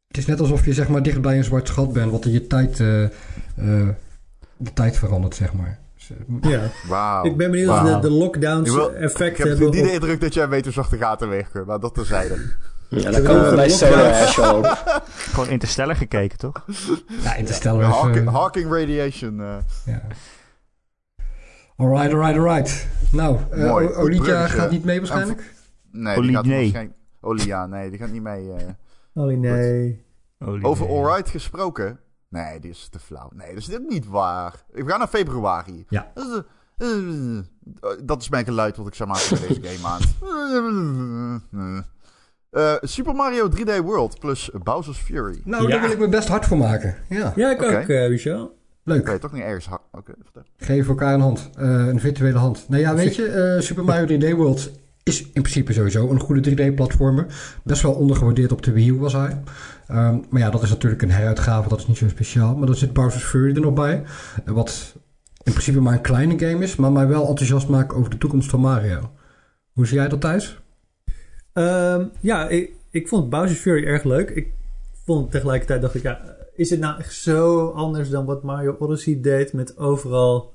Het 0.09 0.17
is 0.17 0.27
net 0.27 0.41
alsof 0.41 0.65
je 0.65 0.73
zeg 0.73 0.89
maar 0.89 1.03
dicht 1.03 1.21
bij 1.21 1.37
een 1.37 1.45
zwart 1.45 1.71
gat 1.71 1.93
bent, 1.93 2.11
wat 2.11 2.25
in 2.25 2.33
je 2.33 2.47
tijd... 2.47 2.83
de 4.57 4.73
tijd 4.73 4.97
verandert, 4.97 5.35
zeg 5.35 5.53
maar. 5.53 5.79
Ja. 6.41 6.61
Wauw. 6.89 7.25
Ik 7.25 7.37
ben 7.37 7.51
benieuwd 7.51 7.69
Wauw. 7.69 7.95
of 7.97 8.01
de, 8.01 8.09
de 8.09 8.15
lockdowns 8.15 8.69
Ik 8.69 8.75
wil- 8.75 8.95
effect 8.95 9.31
Ik 9.31 9.37
heb 9.37 9.47
hebben 9.49 9.65
niet 9.71 9.75
de 9.75 9.87
op- 9.89 9.95
indruk 9.95 10.21
dat 10.21 10.35
jij 10.35 10.49
de 10.89 10.97
gaten 10.97 11.29
werken, 11.29 11.67
maar 11.67 11.81
dat 11.81 11.95
terzijde. 11.95 12.53
Ja, 12.89 13.11
dan 13.11 13.23
komen 13.23 13.43
we 13.45 13.51
de 13.51 13.57
bij 13.57 13.69
Solar 13.69 14.55
op. 14.55 15.03
Gewoon 15.33 15.49
Interstellar 15.49 15.97
gekeken, 15.97 16.39
toch? 16.39 16.65
ja, 17.23 17.35
Interstellar 17.35 17.81
is... 17.89 17.95
Hawking, 17.95 18.27
eh, 18.27 18.35
Hawking 18.35 18.71
Radiation. 18.73 19.41
eh. 19.41 19.57
ja. 19.85 20.03
Alright, 21.77 22.13
alright, 22.15 22.39
alright. 22.39 22.87
Nou, 23.13 23.39
Mooi, 23.57 23.87
goed 23.87 23.97
Olivia 23.97 24.47
gaat 24.47 24.71
niet 24.71 24.85
mee 24.85 24.99
waarschijnlijk? 24.99 25.55
Nee, 25.93 26.17
Oli- 26.17 26.27
die 26.27 26.37
gaat 26.37 26.45
nee. 26.45 26.59
waarschijnlijk... 26.61 26.97
Olia, 27.21 27.67
nee, 27.67 27.91
die 27.91 27.99
gaat 27.99 28.11
niet 28.11 28.23
mee. 28.23 28.53
eh. 28.53 28.65
Oh 29.15 29.27
nee. 29.39 30.05
Over 30.63 30.87
nee. 30.87 30.97
Alright 30.97 31.31
gesproken. 31.31 31.99
Nee, 32.43 32.61
die 32.61 32.71
is 32.71 32.89
te 32.91 32.99
flauw. 32.99 33.31
Nee, 33.35 33.49
dat 33.49 33.57
is 33.57 33.67
dit 33.67 33.89
niet 33.89 34.07
waar. 34.07 34.55
We 34.73 34.87
gaan 34.87 34.99
naar 34.99 35.09
februari. 35.09 35.85
Ja. 35.89 36.11
Dat 36.15 36.25
is, 36.27 36.41
eh, 36.87 37.39
eh, 37.39 37.45
dat 38.05 38.21
is 38.23 38.29
mijn 38.29 38.45
geluid 38.45 38.77
wat 38.77 38.87
ik 38.87 38.95
zou 38.95 39.09
maken 39.09 39.39
bij 39.39 39.49
deze 39.49 39.61
game 39.63 39.83
maand. 39.83 40.05
Eh, 42.51 42.75
Super 42.81 43.15
Mario 43.15 43.49
3D 43.49 43.81
World 43.83 44.19
plus 44.21 44.51
Bowser's 44.63 44.99
Fury. 44.99 45.41
Nou, 45.45 45.63
Ja. 45.63 45.69
daar 45.69 45.81
wil 45.81 45.91
ik 45.91 45.99
me 45.99 46.09
best 46.09 46.29
hard 46.29 46.45
voor 46.47 46.57
maken. 46.59 46.97
Ja, 47.09 47.33
Ja, 47.37 47.51
ik 47.51 47.63
Oké. 47.63 47.77
ook, 48.05 48.11
Michel. 48.11 48.57
leuk. 48.85 49.01
Oké, 49.09 49.19
toch 49.19 49.33
niet 49.33 49.43
ergens 49.43 49.67
hard. 49.67 49.83
Oké, 49.93 50.13
vertel. 50.23 50.43
Geef 50.57 50.89
elkaar 50.89 51.15
een 51.15 51.21
hand. 51.21 51.51
Eh, 51.57 51.87
een 51.87 52.01
virtuele 52.01 52.39
hand. 52.39 52.65
Nou 52.69 52.81
ja, 52.83 52.95
weet 52.95 53.17
je, 53.17 53.27
eh, 53.27 53.61
Super 53.61 53.85
Mario 53.85 54.07
3D 54.07 54.33
World 54.37 54.71
is 55.03 55.23
in 55.23 55.43
principe 55.43 55.73
sowieso 55.73 56.11
een 56.11 56.21
goede 56.21 56.41
3D-platformer. 56.41 57.27
Best 57.65 57.83
wel 57.83 57.93
ondergewaardeerd 57.93 58.53
op 58.53 58.63
de 58.63 58.73
Wii 58.73 58.89
U 58.89 58.99
was 58.99 59.13
hij. 59.13 59.43
Ehm, 59.87 60.19
maar 60.31 60.41
ja, 60.41 60.51
dat 60.51 60.63
is 60.63 60.71
natuurlijk 60.71 61.03
een 61.03 61.11
heruitgave, 61.11 61.69
dat 61.69 61.79
is 61.79 61.87
niet 61.87 61.97
zo 61.97 62.09
speciaal. 62.09 62.57
Maar 62.57 62.67
dan 62.67 62.77
zit 62.77 62.93
Bowser's 62.93 63.25
Fury 63.25 63.55
er 63.55 63.61
nog 63.61 63.75
bij. 63.75 64.03
wat 64.45 64.95
in 65.43 65.53
principe 65.53 65.81
maar 65.81 65.93
een 65.93 66.01
kleine 66.01 66.39
game 66.39 66.63
is, 66.63 66.77
maar 66.77 66.93
mij 66.93 67.07
wel 67.07 67.29
enthousiast 67.29 67.69
maakt 67.69 67.95
over 67.95 68.11
de 68.11 68.19
toekomst 68.19 68.51
van 68.51 68.61
Mario. 68.61 69.11
Hoe 69.73 69.87
zie 69.87 69.97
jij 69.97 70.09
dat 70.09 70.21
thuis? 70.21 70.59
Ehm, 71.53 72.07
ja, 72.21 72.49
ik, 72.49 72.73
ik 72.91 73.09
vond 73.09 73.31
Bowser's 73.31 73.61
Fury 73.61 73.85
erg 73.85 74.05
leuk. 74.05 74.31
Ik 74.31 74.53
vond 75.05 75.31
tegelijkertijd, 75.31 75.81
dacht 75.83 75.95
ik, 75.95 76.03
ja, 76.03 76.37
is 76.55 76.71
het 76.71 76.81
nou 76.81 76.99
echt 76.99 77.15
zo 77.15 77.69
anders 77.69 78.11
dan 78.11 78.25
wat 78.25 78.43
Mario 78.43 78.77
Odyssey 78.79 79.21
deed 79.21 79.53
met 79.53 79.77
overal, 79.77 80.55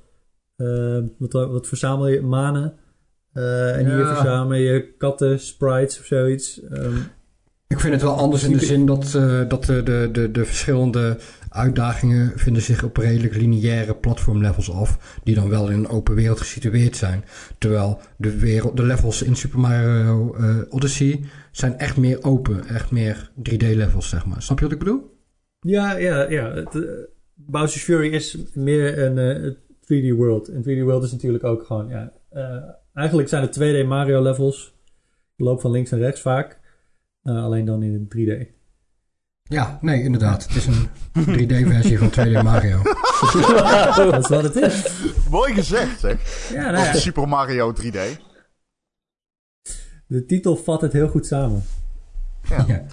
ehm, 0.56 1.06
wat, 1.18 1.32
wat 1.32 1.66
verzamel 1.66 2.08
je, 2.08 2.22
manen. 2.22 2.78
Eh, 3.32 3.76
en 3.76 3.94
hier 3.94 4.06
verzamel 4.06 4.56
je 4.56 4.94
katten, 4.96 5.40
sprites 5.40 5.98
of 5.98 6.04
zoiets. 6.04 6.60
Ik 7.70 7.80
vind 7.80 7.92
het 7.92 8.02
wel 8.02 8.16
anders 8.16 8.44
in 8.44 8.52
de 8.52 8.64
zin 8.64 8.86
dat, 8.86 9.14
eh, 9.14 9.48
dat 9.48 9.64
de, 9.64 9.82
de, 9.82 10.08
de, 10.12 10.30
de 10.30 10.44
verschillende 10.44 11.16
uitdagingen 11.48 12.32
vinden 12.38 12.62
zich 12.62 12.84
op 12.84 12.96
redelijk 12.96 13.34
lineaire 13.34 13.94
platformlevels 13.94 14.72
af, 14.72 15.18
die 15.24 15.34
dan 15.34 15.48
wel 15.48 15.68
in 15.68 15.78
een 15.78 15.88
open 15.88 16.14
wereld 16.14 16.38
gesitueerd 16.38 16.96
zijn. 16.96 17.24
Terwijl 17.58 18.00
de, 18.16 18.38
wereld, 18.38 18.76
de 18.76 18.82
levels 18.82 19.22
in 19.22 19.36
Super 19.36 19.58
Mario 19.58 20.34
eh, 20.34 20.56
Odyssey 20.68 21.24
zijn 21.52 21.78
echt 21.78 21.96
meer 21.96 22.24
open, 22.24 22.66
echt 22.66 22.90
meer 22.90 23.30
3D-levels, 23.50 24.08
zeg 24.08 24.26
maar. 24.26 24.42
Snap 24.42 24.58
je 24.58 24.64
wat 24.64 24.72
ik 24.72 24.78
bedoel? 24.78 25.18
ja, 25.60 25.96
ja, 25.96 26.30
ja. 26.30 26.52
Het, 26.52 26.74
eh, 26.74 26.82
Bowser's 27.34 27.84
Fury 27.84 28.12
is 28.12 28.38
meer 28.54 28.98
een 28.98 29.18
eh, 29.18 29.52
3D 29.80 30.16
World. 30.16 30.48
En 30.48 30.62
3D 30.62 30.82
World 30.82 31.04
is 31.04 31.12
natuurlijk 31.12 31.44
ook 31.44 31.64
gewoon, 31.64 31.88
ja... 31.88 32.12
eigenlijk 32.94 33.28
zijn 33.28 33.42
het 33.42 33.58
2D 33.60 33.86
Mario 33.86 34.22
levels. 34.22 34.74
Je 35.34 35.44
loopt 35.44 35.62
van 35.62 35.70
links 35.70 35.90
naar 35.90 36.00
rechts 36.00 36.20
vaak. 36.20 36.59
Eh, 37.36 37.44
alleen 37.44 37.64
dan 37.64 37.82
in 37.82 38.08
3D. 38.16 38.58
Ja, 39.42 39.78
nee, 39.80 40.02
inderdaad. 40.02 40.46
Het 40.46 40.56
is 40.56 40.66
een 40.66 40.88
3D-versie 41.14 41.98
van 41.98 42.10
2D 42.10 42.42
Mario. 42.42 42.82
dat 44.10 44.18
is 44.22 44.28
wat 44.28 44.42
het 44.42 44.56
is. 44.56 45.02
Mooi 45.30 45.54
gezegd, 45.54 46.00
zeg. 46.00 46.48
Ja, 46.52 46.70
nou 46.70 46.76
Of 46.86 46.92
ja, 46.92 46.98
Super 46.98 47.28
Mario 47.28 47.72
3D. 47.72 47.98
de 50.06 50.24
titel 50.26 50.56
vat 50.56 50.80
het 50.80 50.92
heel 50.92 51.08
goed 51.08 51.26
samen. 51.26 51.62
Ja. 52.48 52.64
Ja. 52.68 52.84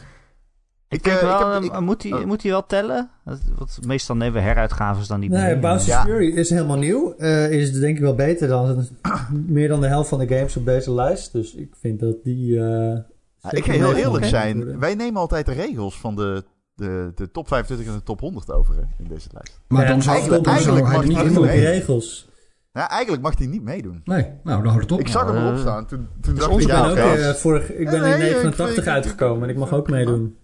Ik 0.90 0.98
Ik, 0.98 1.04
denk 1.04 1.16
eh, 1.18 1.22
ik 1.22 1.28
wel, 1.28 1.52
heb- 1.54 1.62
eh, 1.62 1.68
ik- 1.76 1.80
moet, 1.80 2.02
die, 2.02 2.16
oh. 2.18 2.26
moet 2.26 2.42
die 2.42 2.52
wel 2.52 2.66
tellen? 2.66 3.10
Dat- 3.26 3.40
Want 3.58 3.86
meestal 3.86 4.16
nemen 4.16 4.34
we 4.34 4.40
heruitgaves 4.48 5.08
dan 5.08 5.20
niet 5.20 5.30
Nee, 5.32 5.44
mee. 5.54 5.60
Bowser's 5.60 5.86
Ja. 5.86 6.04
Fury 6.04 6.38
is 6.38 6.50
helemaal 6.50 6.78
nieuw. 6.78 7.14
Eh, 7.16 7.52
is 7.52 7.72
denk 7.74 7.96
ik 7.96 8.02
wel 8.02 8.16
beter 8.16 8.48
dan 8.48 8.88
meer 9.48 9.68
dan 9.68 9.82
de 9.82 9.88
helft 9.88 10.10
van 10.10 10.20
de 10.20 10.28
games 10.28 10.58
op 10.58 10.66
deze 10.66 10.94
lijst. 10.94 11.32
Dus 11.32 11.56
ik 11.56 11.76
vind 11.80 12.00
dat 12.00 12.24
die... 12.24 12.60
eh, 12.60 12.98
Ja, 13.42 13.52
ik 13.52 13.66
ga 13.66 13.72
heel 13.72 13.96
eerlijk 13.96 14.26
zijn. 14.26 14.80
Wij 14.80 14.96
nemen 14.96 15.22
altijd 15.22 15.46
de 15.46 15.52
regels 15.52 15.98
van 16.00 16.16
de, 16.16 16.44
de, 16.76 17.12
de 17.16 17.32
top 17.32 17.48
25 17.48 17.88
en 17.88 17.94
de 17.94 18.04
top 18.04 18.20
100 18.20 18.52
over 18.52 18.76
hè, 18.76 18.82
in 18.98 19.08
deze 19.08 19.28
lijst. 19.32 19.60
Maar 19.68 19.82
Ja, 19.82 19.88
dan 19.88 20.02
zou, 20.02 20.16
eigenlijk- 20.16 20.44
dan 20.44 20.54
zou 20.60 20.66
eigenlijk 20.66 20.88
hij 20.88 20.98
mag 20.98 21.08
niet 21.08 21.18
hij 21.18 21.26
in 21.26 21.34
mogen. 21.34 21.50
mee. 21.50 21.66
regels. 21.66 22.30
Ja, 22.72 22.90
eigenlijk 22.90 23.22
mag 23.24 23.38
hij 23.38 23.48
niet 23.48 23.64
meedoen. 23.64 24.02
Nee, 24.04 24.24
nou, 24.44 24.58
dan 24.64 24.68
houdt 24.68 24.82
het 24.84 24.92
op. 24.92 25.00
Ik 25.00 25.08
zag 25.08 25.26
hem 25.34 25.36
erop 25.46 25.58
staan. 25.58 25.86
Toen, 25.88 26.08
toen 26.22 26.36
dacht 26.36 26.48
ons 26.52 26.62
ik, 26.64 26.68
Ik 26.70 26.76
ja, 26.76 26.94
ben, 26.94 27.04
ook, 27.04 27.18
eh, 27.18 27.34
vorig, 27.34 27.72
ik 27.74 27.90
ben 27.90 28.02
nee, 28.02 28.12
in 28.12 28.18
ik 28.28 28.34
89 28.34 28.74
vind- 28.84 28.88
uitgekomen 28.88 29.44
en 29.44 29.50
ik 29.50 29.58
mag 29.60 29.74
ook 29.74 29.90
meedoen. 29.90 30.38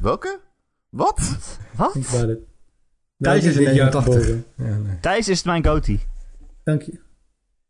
Welke? 0.00 0.38
Wat? 0.90 1.20
Wat? 1.76 1.96
Thijs 3.18 3.44
is 3.44 3.56
in 3.56 3.64
dit 3.64 3.74
jaar 3.74 3.86
81. 3.88 4.04
geboren. 4.04 4.44
Ja, 4.56 4.76
nee. 4.76 4.98
Thijs 5.00 5.28
is 5.28 5.42
mijn 5.42 5.64
goatee. 5.66 6.00
Dank 6.64 6.82
je. 6.82 7.00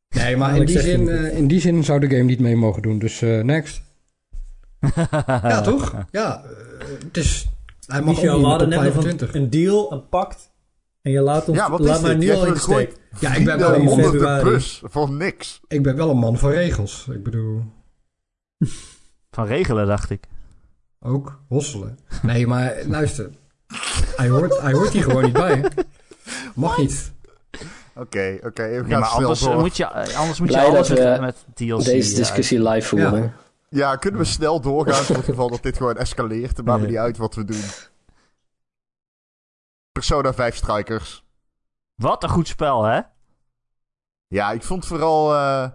nee, 0.08 0.36
maar 0.36 0.56
in 0.56 0.66
die, 0.66 0.80
zin, 0.80 1.00
niet. 1.00 1.08
eh, 1.08 1.36
in 1.36 1.48
die 1.48 1.60
zin 1.60 1.84
zou 1.84 2.00
de 2.00 2.08
game 2.08 2.22
niet 2.22 2.40
mee 2.40 2.56
mogen 2.56 2.82
doen. 2.82 2.98
Dus 2.98 3.22
eh, 3.22 3.40
next. 3.42 3.82
Ja, 5.26 5.60
toch? 5.70 5.94
Ja, 6.10 6.42
eh, 6.44 6.86
het 7.04 7.16
is... 7.16 7.48
Hij 7.86 8.02
mag 8.02 8.14
Michel, 8.14 8.34
ook 8.34 8.60
niet 8.60 8.68
net 8.68 8.78
een, 8.78 8.92
25. 8.92 9.34
een 9.34 9.50
deal, 9.50 9.92
een 9.92 10.08
pact. 10.08 10.50
En 11.02 11.10
je 11.10 11.20
laat 11.20 11.48
ons 11.48 11.58
Ja, 11.58 11.70
wat 11.70 11.80
laat 11.80 11.96
is 11.96 12.02
mij 12.02 12.16
dit? 12.16 12.20
nu 12.20 12.30
al 12.30 12.46
in 12.46 12.56
steek. 12.56 12.96
Ja, 13.20 13.34
ik 13.34 13.44
ben 13.44 13.58
wel 13.58 13.74
een 13.74 13.84
man, 13.84 14.02
februari. 14.02 14.50
bus. 14.50 14.82
Voor 14.84 15.10
niks. 15.10 15.60
ik 15.68 15.82
ben 15.82 15.96
wel 15.96 16.10
een 16.10 16.18
man 16.18 16.38
van 16.38 16.50
regels. 16.50 17.06
Ik 17.10 17.22
bedoel, 17.22 17.62
Van 19.30 19.46
regelen, 19.46 19.86
dacht 19.86 20.10
ik. 20.10 20.24
ook 21.00 21.40
hosselen. 21.48 21.98
Nee, 22.22 22.46
maar 22.46 22.74
luister. 22.86 23.30
Hij 24.16 24.28
hoort, 24.28 24.60
hij 24.60 24.72
hoort 24.72 24.90
hier 24.90 25.02
gewoon 25.02 25.24
niet 25.24 25.32
bij. 25.32 25.64
Mag 26.54 26.78
niet. 26.78 27.12
Oké, 27.94 28.38
oké. 28.42 28.62
we 28.62 28.82
Nee, 28.86 28.98
maar 28.98 29.08
snel 29.08 29.20
anders, 29.20 29.46
eh, 29.46 29.58
moet 29.58 29.76
je, 29.76 29.84
eh, 29.84 30.18
anders 30.18 30.38
moet 30.38 30.48
je 30.48 30.54
Blij 30.54 30.66
alles 30.66 30.88
dat 30.88 31.20
met, 31.20 31.36
DLC... 31.54 31.84
Deze 31.84 32.10
eh, 32.10 32.16
discussie 32.16 32.68
live 32.68 32.88
voeren. 32.88 33.22
Ja, 33.22 33.32
kunnen 33.98 34.20
we 34.20 34.26
snel 34.26 34.60
doorgaan 34.60 35.04
voor 35.04 35.16
het 35.16 35.24
geval 35.34 35.48
dat 35.50 35.62
dit 35.62 35.76
gewoon 35.76 35.96
escaleert. 35.96 36.64
Me 36.64 36.70
Ja. 36.70 36.76
niet 36.76 36.96
uit 36.96 37.16
wat 37.16 37.34
we 37.34 37.44
doen. 37.44 37.62
Persona 39.92 40.34
5 40.34 40.56
Strikers. 40.56 41.24
Wat 41.94 42.22
een 42.22 42.28
goed 42.28 42.48
spel, 42.48 42.84
hè? 42.84 43.00
Ja, 44.26 44.50
ik 44.50 44.62
vond 44.62 44.86
vooral... 44.86 45.34
eh, 45.34 45.68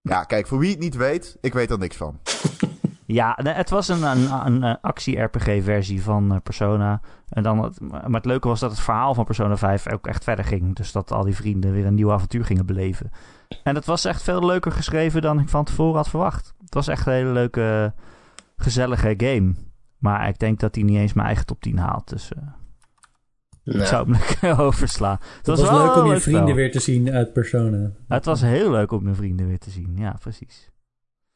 Ja, 0.00 0.24
kijk, 0.24 0.46
voor 0.46 0.58
wie 0.58 0.70
het 0.70 0.78
niet 0.78 0.96
weet, 0.96 1.36
ik 1.40 1.52
weet 1.52 1.70
er 1.70 1.78
niks 1.78 1.96
van. 1.96 2.18
Ja, 3.06 3.38
nee, 3.42 3.54
het 3.54 3.70
was 3.70 3.88
een, 3.88 4.02
een, 4.02 4.30
een, 4.46 4.62
een 4.62 4.80
actie-RPG-versie 4.80 6.02
van 6.02 6.32
eh, 6.32 6.40
Persona. 6.42 7.00
En 7.28 7.42
dan 7.42 7.62
het, 7.64 7.80
maar 7.80 8.10
het 8.10 8.24
leuke 8.24 8.48
was 8.48 8.60
dat 8.60 8.70
het 8.70 8.80
verhaal 8.80 9.14
van 9.14 9.24
Persona 9.24 9.56
5 9.56 9.92
ook 9.92 10.06
echt 10.06 10.24
verder 10.24 10.44
ging. 10.44 10.74
Dus 10.76 10.92
dat 10.92 11.12
al 11.12 11.24
die 11.24 11.36
vrienden 11.36 11.72
weer 11.72 11.86
een 11.86 11.94
nieuw 11.94 12.12
avontuur 12.12 12.44
gingen 12.44 12.66
beleven. 12.66 13.10
En 13.62 13.74
het 13.74 13.84
was 13.86 14.04
echt 14.04 14.22
veel 14.22 14.44
leuker 14.46 14.72
geschreven 14.72 15.22
dan 15.22 15.40
ik 15.40 15.48
van 15.48 15.64
tevoren 15.64 15.96
had 15.96 16.08
verwacht. 16.08 16.54
Het 16.74 16.86
was 16.86 16.96
echt 16.96 17.06
een 17.06 17.12
hele 17.12 17.32
leuke, 17.32 17.94
gezellige 18.56 19.14
game. 19.16 19.54
Maar 19.98 20.28
ik 20.28 20.38
denk 20.38 20.60
dat 20.60 20.74
hij 20.74 20.84
niet 20.84 20.96
eens 20.96 21.12
mijn 21.12 21.26
eigen 21.26 21.46
top 21.46 21.60
10 21.60 21.78
haalt. 21.78 22.08
Dus 22.08 22.32
eh, 22.32 22.42
ik 23.64 23.74
Nou, 23.74 23.86
zou 23.86 24.02
hem 24.10 24.12
lekker 24.20 24.60
overslaan. 24.66 25.18
Het 25.36 25.46
was, 25.46 25.60
wel 25.60 25.78
leuk 25.78 25.96
om 25.96 26.12
je 26.12 26.20
vrienden 26.20 26.42
spel. 26.42 26.54
weer 26.56 26.72
te 26.72 26.80
zien 26.80 27.10
uit 27.10 27.32
Persona. 27.32 27.92
Het 28.08 28.24
was 28.24 28.40
heel 28.40 28.70
leuk 28.70 28.92
om 28.92 29.02
mijn 29.02 29.14
vrienden 29.14 29.46
weer 29.46 29.58
te 29.58 29.70
zien. 29.70 29.96
Ja, 29.96 30.16
precies. 30.20 30.70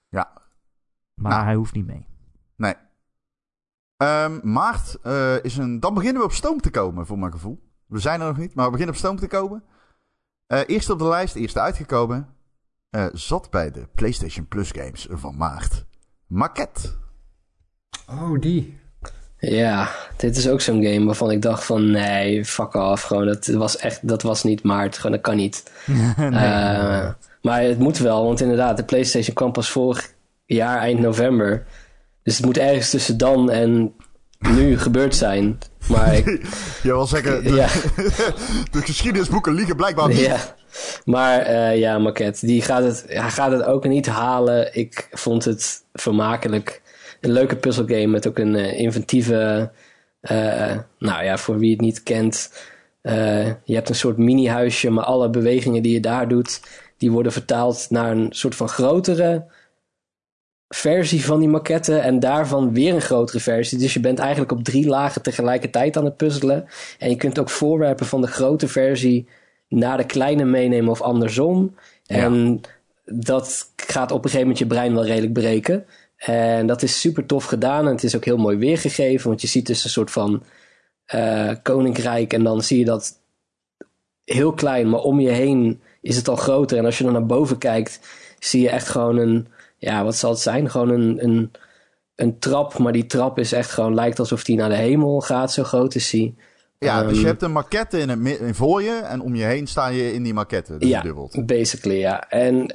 Ja. 0.09 0.33
Maar 1.15 1.33
Nou. 1.33 1.45
hij 1.45 1.55
hoeft 1.55 1.75
niet 1.75 1.87
mee. 1.87 2.07
Nee. 2.57 2.75
Ehm, 3.97 4.39
maart 4.43 4.99
eh, 5.03 5.45
is 5.45 5.57
een... 5.57 5.81
Dan 5.81 5.95
beginnen 5.95 6.21
we 6.21 6.27
op 6.27 6.33
stoom 6.33 6.61
te 6.61 6.71
komen, 6.71 7.07
voor 7.07 7.19
mijn 7.19 7.33
gevoel. 7.33 7.63
We 7.87 7.99
zijn 7.99 8.21
er 8.21 8.27
nog 8.27 8.37
niet, 8.39 8.55
maar 8.55 8.65
we 8.65 8.71
beginnen 8.71 8.95
op 8.95 9.01
stoom 9.01 9.17
te 9.17 9.27
komen. 9.27 9.65
Eh 10.47 10.61
eerst 10.67 10.91
op 10.91 10.99
de 10.99 11.09
lijst, 11.09 11.35
eerste 11.35 11.61
uitgekomen. 11.61 12.37
Eh, 12.91 13.07
zat 13.13 13.51
bij 13.51 13.71
de 13.71 13.89
PlayStation 13.95 14.47
Plus 14.47 14.71
games 14.71 15.07
van 15.11 15.37
maart. 15.37 15.85
Maquette. 16.27 16.89
Oh, 18.11 18.41
die. 18.41 18.79
ja, 19.39 19.91
dit 20.17 20.37
is 20.37 20.49
ook 20.49 20.61
zo'n 20.61 20.85
game 20.85 21.05
waarvan 21.05 21.31
ik 21.31 21.43
dacht 21.43 21.65
van 21.65 21.91
nee, 21.91 22.45
fuck 22.45 22.75
off. 22.75 23.03
Gewoon, 23.03 23.27
dat 23.27 23.47
was 23.47 23.77
echt, 23.77 24.09
dat 24.09 24.23
was 24.23 24.43
niet 24.43 24.63
maart. 24.63 24.97
Gewoon, 24.97 25.13
dat 25.13 25.21
kan 25.21 25.37
niet. 25.37 25.71
nee. 26.17 26.31
Eh, 26.31 27.11
maar 27.43 27.63
het 27.63 27.79
moet 27.79 27.99
wel, 27.99 28.25
want 28.25 28.41
inderdaad, 28.41 28.77
de 28.77 28.85
PlayStation 28.85 29.35
kwam 29.35 29.53
pas 29.53 29.71
vorig 29.71 30.15
jaar 30.45 30.79
eind 30.79 31.01
november. 31.01 31.67
Dus 32.23 32.37
het 32.37 32.47
moet 32.47 32.59
ergens 32.59 32.91
tussen 32.91 33.19
dan 33.19 33.51
en 33.51 33.95
nu 34.39 34.79
gebeurd 34.79 35.15
zijn. 35.15 35.59
Maar 35.89 36.15
ik, 36.17 36.27
Je 36.83 36.89
wil 36.93 37.07
zeggen, 37.07 37.45
de, 37.45 37.53
ja, 37.53 37.67
de 38.79 38.81
geschiedenisboeken 38.81 39.55
liegen 39.55 39.77
blijkbaar 39.77 40.09
niet. 40.09 40.19
ja. 40.19 40.57
Maar 41.05 41.41
eh, 41.41 41.79
ja, 41.79 41.99
Maquette, 41.99 42.47
die 42.47 42.63
gaat 42.63 42.83
het, 42.83 43.05
hij 43.07 43.31
gaat 43.31 43.53
het 43.53 43.65
ook 43.65 43.85
niet 43.87 44.07
halen. 44.07 44.75
Ik 44.75 45.09
vond 45.11 45.45
het 45.45 45.83
vermakelijk. 45.93 46.83
Een 47.21 47.33
leuke 47.33 47.57
puzzelgame 47.57 48.07
met 48.07 48.27
ook 48.29 48.39
een 48.39 48.57
eh, 48.57 48.79
inventieve... 48.79 49.71
eh, 50.21 50.77
nou 50.99 51.25
ja, 51.25 51.37
voor 51.39 51.59
wie 51.59 51.71
het 51.71 51.81
niet 51.81 52.03
kent... 52.03 52.53
je 53.65 53.75
hebt 53.75 53.89
een 53.89 53.95
soort 53.95 54.17
mini-huisje, 54.17 54.91
maar 54.91 55.05
alle 55.05 55.31
bewegingen 55.31 55.83
die 55.83 55.93
je 55.93 56.01
daar 56.01 56.29
doet... 56.29 56.61
die 56.97 57.11
worden 57.11 57.33
vertaald 57.33 57.87
naar 57.91 58.11
een 58.11 58.27
soort 58.31 58.55
van 58.55 58.69
grotere 58.69 59.45
versie 60.69 61.25
van 61.25 61.39
die 61.39 61.49
maquette... 61.49 61.97
en 61.99 62.21
daarvan 62.21 62.73
weer 62.73 62.95
een 62.95 63.01
grotere 63.01 63.41
versie. 63.41 63.79
Dus 63.79 63.95
je 63.95 64.01
bent 64.01 64.19
eigenlijk 64.19 64.53
op 64.53 64.65
drie 64.65 64.87
lagen 64.87 65.23
tegelijkertijd 65.23 65.97
aan 65.97 66.05
het 66.05 66.17
puzzelen. 66.17 66.67
En 66.99 67.11
je 67.11 67.17
kunt 67.17 67.39
ook 67.39 67.51
voorwerpen 67.51 68.07
van 68.07 68.21
de 68.21 68.27
grote 68.27 68.69
versie 68.69 69.29
naar 69.69 69.97
de 69.97 70.07
kleine 70.07 70.45
meenemen 70.45 70.91
of 70.91 71.01
andersom. 71.01 71.75
En 72.07 72.61
dat 73.05 73.73
gaat 73.77 74.11
op 74.11 74.17
een 74.17 74.31
gegeven 74.31 74.41
moment 74.41 74.59
je 74.59 74.67
brein 74.67 74.95
wel 74.95 75.07
redelijk 75.07 75.33
breken. 75.33 75.87
En 76.17 76.67
dat 76.67 76.83
is 76.83 77.01
super 77.01 77.27
tof 77.27 77.45
gedaan. 77.45 77.87
En 77.87 77.93
het 77.93 78.05
is 78.05 78.17
ook 78.17 78.25
heel 78.25 78.37
mooi 78.37 78.57
weergegeven. 78.57 79.29
Want 79.29 79.41
je 79.41 79.47
ziet 79.47 79.67
dus 79.67 79.85
een 79.85 79.91
soort 79.91 80.11
van 80.11 80.43
eh, 81.05 81.51
koninkrijk. 81.63 82.33
En 82.33 82.45
dan 82.45 82.63
zie 82.63 82.79
je 82.79 82.85
dat 82.85 83.21
heel 84.25 84.53
klein. 84.53 84.91
Maar 84.91 85.01
om 85.01 85.21
je 85.21 85.31
heen 85.31 85.81
is 86.01 86.17
het 86.17 86.29
al 86.29 86.37
groter. 86.37 86.79
En 86.79 86.85
als 86.85 86.99
je 86.99 87.05
dan 87.05 87.13
naar 87.13 87.27
boven 87.27 87.59
kijkt, 87.59 88.01
zie 88.39 88.63
je 88.63 88.71
echt 88.71 88.89
gewoon 88.89 89.17
een... 89.17 89.49
Ja, 89.79 90.05
wat 90.05 90.17
zal 90.17 90.31
het 90.31 90.41
zijn? 90.41 90.71
Gewoon 90.71 90.89
een, 90.89 91.25
een, 91.25 91.51
een 92.15 92.39
trap. 92.39 92.79
Maar 92.79 92.93
die 92.93 93.07
trap 93.07 93.39
is 93.39 93.53
echt 93.53 93.71
gewoon... 93.71 93.95
Lijkt 93.95 94.19
alsof 94.19 94.45
die 94.45 94.57
naar 94.57 94.69
de 94.69 94.75
hemel 94.75 95.21
gaat. 95.21 95.53
Zo 95.53 95.63
groot 95.65 95.95
is 95.95 96.11
die. 96.11 96.35
Ja, 96.79 97.03
dus 97.03 97.11
je 97.13 97.17
Ehm, 97.19 97.27
hebt 97.27 97.43
een 97.43 97.53
maquette 97.53 97.99
in 97.99 98.09
het 98.09 98.41
in 98.41 98.55
voor 98.55 98.83
je 98.83 99.01
en 99.05 99.21
om 99.21 99.35
je 99.35 99.45
heen 99.45 99.67
sta 99.67 99.89
je 99.89 100.13
in 100.13 100.23
die 100.23 100.35
maquette. 100.35 100.77
Dus 100.79 100.89
Ja, 100.89 101.03
dubbeld. 101.03 101.47
basically, 101.47 101.99
ja. 101.99 102.29
En 102.29 102.75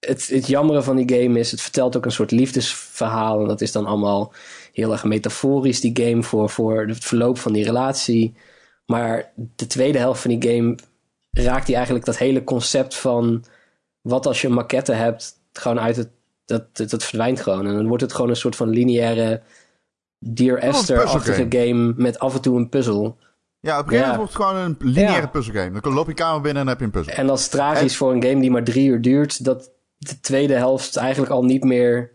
het, 0.00 0.26
het 0.28 0.46
jammere 0.46 0.82
van 0.82 0.96
die 0.96 1.20
game 1.22 1.38
is, 1.38 1.50
het 1.50 1.60
vertelt 1.60 1.96
ook 1.96 2.04
een 2.04 2.12
soort 2.12 2.30
liefdesverhaal. 2.30 3.40
En 3.40 3.48
dat 3.48 3.60
is 3.60 3.72
dan 3.72 3.86
allemaal 3.86 4.32
heel 4.72 4.92
erg 4.92 5.04
metaforisch, 5.04 5.80
die 5.80 6.00
game, 6.02 6.22
voor, 6.22 6.50
voor 6.50 6.86
het 6.86 7.04
verloop 7.04 7.38
van 7.38 7.52
die 7.52 7.64
relatie. 7.64 8.34
Maar 8.86 9.32
de 9.56 9.66
tweede 9.66 9.98
helft 9.98 10.20
van 10.20 10.38
die 10.38 10.50
game 10.52 10.76
raakt 11.30 11.66
die 11.66 11.74
eigenlijk 11.74 12.04
dat 12.04 12.18
hele 12.18 12.44
concept 12.44 12.94
van... 12.94 13.44
wat 14.00 14.26
als 14.26 14.40
je 14.40 14.46
een 14.48 14.54
maquette 14.54 14.92
hebt, 14.92 15.34
gewoon 15.52 15.80
uit 15.80 15.96
het... 15.96 16.08
Dat, 16.44 16.76
dat, 16.76 16.90
dat 16.90 17.04
verdwijnt 17.04 17.40
gewoon. 17.40 17.66
En 17.66 17.74
dan 17.74 17.86
wordt 17.86 18.02
het 18.02 18.12
gewoon 18.12 18.30
een 18.30 18.36
soort 18.36 18.56
van 18.56 18.68
lineaire 18.68 19.42
Dear 20.18 20.56
een 20.56 20.62
Esther-achtige 20.62 21.18
puzzelgame. 21.44 21.68
game 21.68 21.94
met 21.96 22.18
af 22.18 22.34
en 22.34 22.40
toe 22.40 22.56
een 22.56 22.68
puzzel. 22.68 23.18
Ja, 23.60 23.78
op 23.78 23.84
een 23.86 23.90
gegeven 23.92 24.08
moment 24.08 24.10
Ja. 24.10 24.16
wordt 24.16 24.32
het 24.32 24.42
gewoon 24.42 24.56
een 24.56 24.76
lineaire 24.94 25.20
Ja. 25.20 25.26
puzzelgame. 25.26 25.80
Dan 25.80 25.92
loop 25.92 26.06
je 26.06 26.14
kamer 26.14 26.40
binnen 26.40 26.60
en 26.60 26.66
dan 26.68 26.68
heb 26.68 26.78
je 26.78 26.84
een 26.84 26.90
puzzel. 27.02 27.14
En 27.22 27.26
dat 27.26 27.38
is 27.38 27.48
tragisch 27.48 27.90
En- 27.92 27.96
voor 27.98 28.12
een 28.12 28.22
game 28.22 28.40
die 28.40 28.50
maar 28.50 28.64
drie 28.64 28.88
uur 28.88 29.00
duurt. 29.00 29.44
Dat 29.44 29.70
de 29.98 30.20
tweede 30.20 30.54
helft 30.54 30.96
eigenlijk 30.96 31.32
al 31.32 31.44
niet 31.44 31.64
meer 31.64 32.10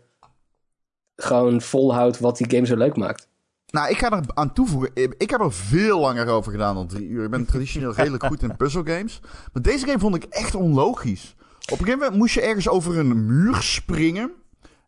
gewoon 1.16 1.60
volhoudt 1.60 2.18
wat 2.18 2.36
die 2.36 2.50
game 2.50 2.66
zo 2.66 2.76
leuk 2.76 2.96
maakt. 2.96 3.28
Nou, 3.70 3.90
ik 3.90 3.98
ga 3.98 4.10
er 4.12 4.22
aan 4.34 4.52
toevoegen. 4.52 4.90
Ik 4.94 5.14
ik 5.18 5.30
heb 5.30 5.40
er 5.40 5.52
veel 5.52 6.00
langer 6.00 6.26
over 6.28 6.52
gedaan 6.52 6.74
dan 6.74 6.86
drie 6.86 7.08
uur. 7.08 7.24
Ik 7.24 7.30
ben 7.30 7.46
traditioneel 7.46 7.94
redelijk 7.96 8.24
goed 8.24 8.42
in 8.42 8.56
puzzelgames. 8.56 9.20
Maar 9.52 9.62
deze 9.62 9.86
game 9.86 9.98
vond 9.98 10.14
ik 10.14 10.24
echt 10.24 10.54
onlogisch. 10.54 11.34
Op 11.72 11.78
een 11.78 11.84
gegeven 11.84 11.98
moment 11.98 12.18
moest 12.18 12.34
je 12.34 12.40
ergens 12.40 12.68
over 12.68 12.98
een 12.98 13.26
muur 13.26 13.62
springen. 13.62 14.32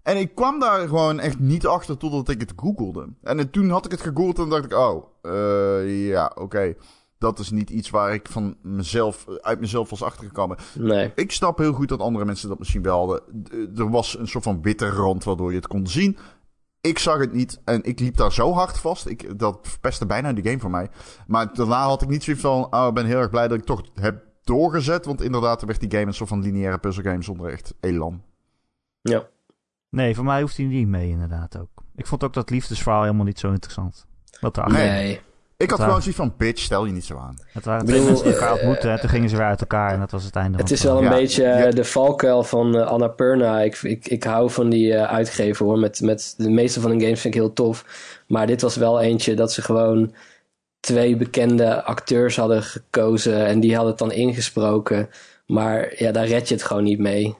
En 0.03 0.17
ik 0.17 0.35
kwam 0.35 0.61
daar 0.61 0.89
gewoon 0.89 1.21
echt 1.21 1.39
niet 1.39 1.67
achter 1.67 1.97
totdat 1.97 2.29
ik 2.29 2.41
het 2.41 2.53
googelde. 2.57 3.09
En 3.23 3.51
toen 3.51 3.71
had 3.71 3.85
ik 3.85 3.91
het 3.91 4.01
gegoogeld 4.01 4.39
en 4.39 4.49
dacht 4.49 4.65
ik, 4.65 4.75
oh, 4.75 5.05
eh, 5.23 6.09
ja, 6.09 6.33
oké. 6.35 6.75
Dat 7.19 7.39
is 7.39 7.51
niet 7.51 7.71
iets 7.71 7.91
waar 7.91 8.15
ik 8.15 8.29
van 8.31 8.57
mezelf, 8.63 9.27
uit 9.41 9.61
mezelf 9.61 9.91
was 9.91 10.03
achtergekomen. 10.03 10.57
Nee. 10.75 11.13
Ik 11.15 11.33
snap 11.33 11.59
heel 11.59 11.73
goed 11.73 11.89
dat 11.89 12.01
andere 12.01 12.25
mensen 12.25 12.49
dat 12.49 12.59
misschien 12.59 12.83
wel 12.83 12.99
hadden. 12.99 13.23
Er 13.77 13.91
was 13.91 14.19
een 14.19 14.29
soort 14.29 14.45
van 14.45 14.63
witte 14.63 14.89
rand 14.89 15.25
waardoor 15.25 15.51
je 15.51 15.57
het 15.57 15.67
kon 15.67 15.87
zien. 15.87 16.19
Ik 16.81 16.99
zag 16.99 17.19
het 17.19 17.33
niet 17.33 17.61
en 17.65 17.83
ik 17.83 18.01
liep 18.01 18.17
daar 18.17 18.33
zo 18.33 18.53
hard 18.53 18.79
vast. 18.79 19.07
Ik, 19.07 19.39
dat 19.39 19.59
verpestte 19.63 20.07
bijna 20.07 20.33
de 20.33 20.43
game 20.43 20.59
voor 20.59 20.71
mij. 20.71 20.89
Maar 21.27 21.55
daarna 21.55 21.83
had 21.87 22.03
ik 22.03 22.09
niet 22.09 22.25
zoiets 22.25 22.43
van... 22.43 22.75
Oh, 22.75 22.87
ik 22.89 22.95
ben 22.95 23.07
heel 23.07 23.19
erg 23.19 23.31
blij 23.31 23.49
dat 23.49 23.59
ik 23.59 23.65
toch 23.65 23.83
heb 23.95 24.30
doorgezet. 24.57 25.05
Want 25.05 25.23
inderdaad, 25.23 25.63
werd 25.63 25.81
die 25.81 25.91
game 25.91 26.07
een 26.07 26.15
soort 26.15 26.29
van 26.29 26.43
lineaire 26.43 26.79
puzzelgame 26.79 27.23
zonder 27.23 27.51
echt 27.53 27.75
elan. 27.81 28.23
Ja. 29.01 29.27
Nee, 29.91 30.15
voor 30.15 30.25
mij 30.25 30.41
hoeft 30.41 30.57
hij 30.57 30.67
niet 30.67 30.87
mee 30.89 31.09
inderdaad 31.09 31.59
ook. 31.59 31.69
Ik 31.97 32.07
vond 32.07 32.25
ook 32.25 32.33
dat 32.35 32.51
liefdesverhaal 32.51 33.03
helemaal 33.03 33.25
niet 33.25 33.39
zo 33.39 33.51
interessant. 33.53 34.07
Wat 34.41 34.55
daar 34.55 34.71
Nee. 34.73 34.89
Nee. 34.91 35.21
Ik 35.57 35.71
had 35.71 35.81
gewoon 35.81 35.99
zoiets 36.03 36.17
van, 36.21 36.35
bitch, 36.37 36.63
stel 36.63 36.87
je 36.87 36.93
niet 36.93 37.05
zo 37.05 37.17
aan. 37.19 37.37
Het 37.53 37.65
waren 37.65 37.87
twee 37.87 38.03
mensen 38.05 38.25
die 38.25 38.33
elkaar 38.33 38.49
eh, 38.49 38.55
ontmoetten 38.55 38.91
en 38.91 39.01
toen 39.01 39.09
gingen 39.09 39.29
ze 39.29 39.37
weer 39.37 39.45
uit 39.47 39.61
elkaar 39.61 39.93
en 39.93 39.99
dat 40.01 40.11
was 40.11 40.25
het 40.25 40.37
einde 40.37 40.59
Het 40.59 40.67
van 40.69 40.77
is 40.77 40.83
wel 40.83 40.97
een 40.97 41.03
Ja, 41.03 41.11
beetje 41.11 41.43
je- 41.43 41.49
eh, 41.49 41.73
de 41.73 41.85
valkuil 41.85 42.43
van 42.43 42.77
eh, 42.77 42.87
Annapurna. 42.87 43.61
Ik, 43.61 43.77
ik, 43.83 44.09
ik 44.09 44.25
hou 44.25 44.51
van 44.51 44.69
die 44.71 44.95
eh, 44.95 45.13
uitgever 45.13 45.67
hoor. 45.67 45.79
Met, 45.79 46.01
met 46.01 46.35
de 46.37 46.51
meeste 46.51 46.81
van 46.81 46.91
de 46.99 47.05
games 47.05 47.21
vind 47.21 47.35
ik 47.35 47.41
heel 47.41 47.53
tof. 47.53 47.85
Maar 48.27 48.47
dit 48.47 48.63
was 48.63 48.77
wel 48.77 49.01
eentje 49.01 49.35
dat 49.35 49.53
ze 49.53 49.63
gewoon 49.63 50.13
twee 50.81 51.17
bekende 51.17 51.83
acteurs 51.85 52.37
hadden 52.37 52.63
gekozen. 52.63 53.47
En 53.47 53.61
die 53.61 53.71
hadden 53.75 53.91
het 53.91 53.99
dan 54.01 54.13
ingesproken. 54.13 55.09
Maar 55.47 55.93
ja, 55.97 56.13
daar 56.13 56.27
red 56.27 56.49
je 56.49 56.55
het 56.55 56.63
gewoon 56.65 56.85
niet 56.85 56.99
mee. 56.99 57.37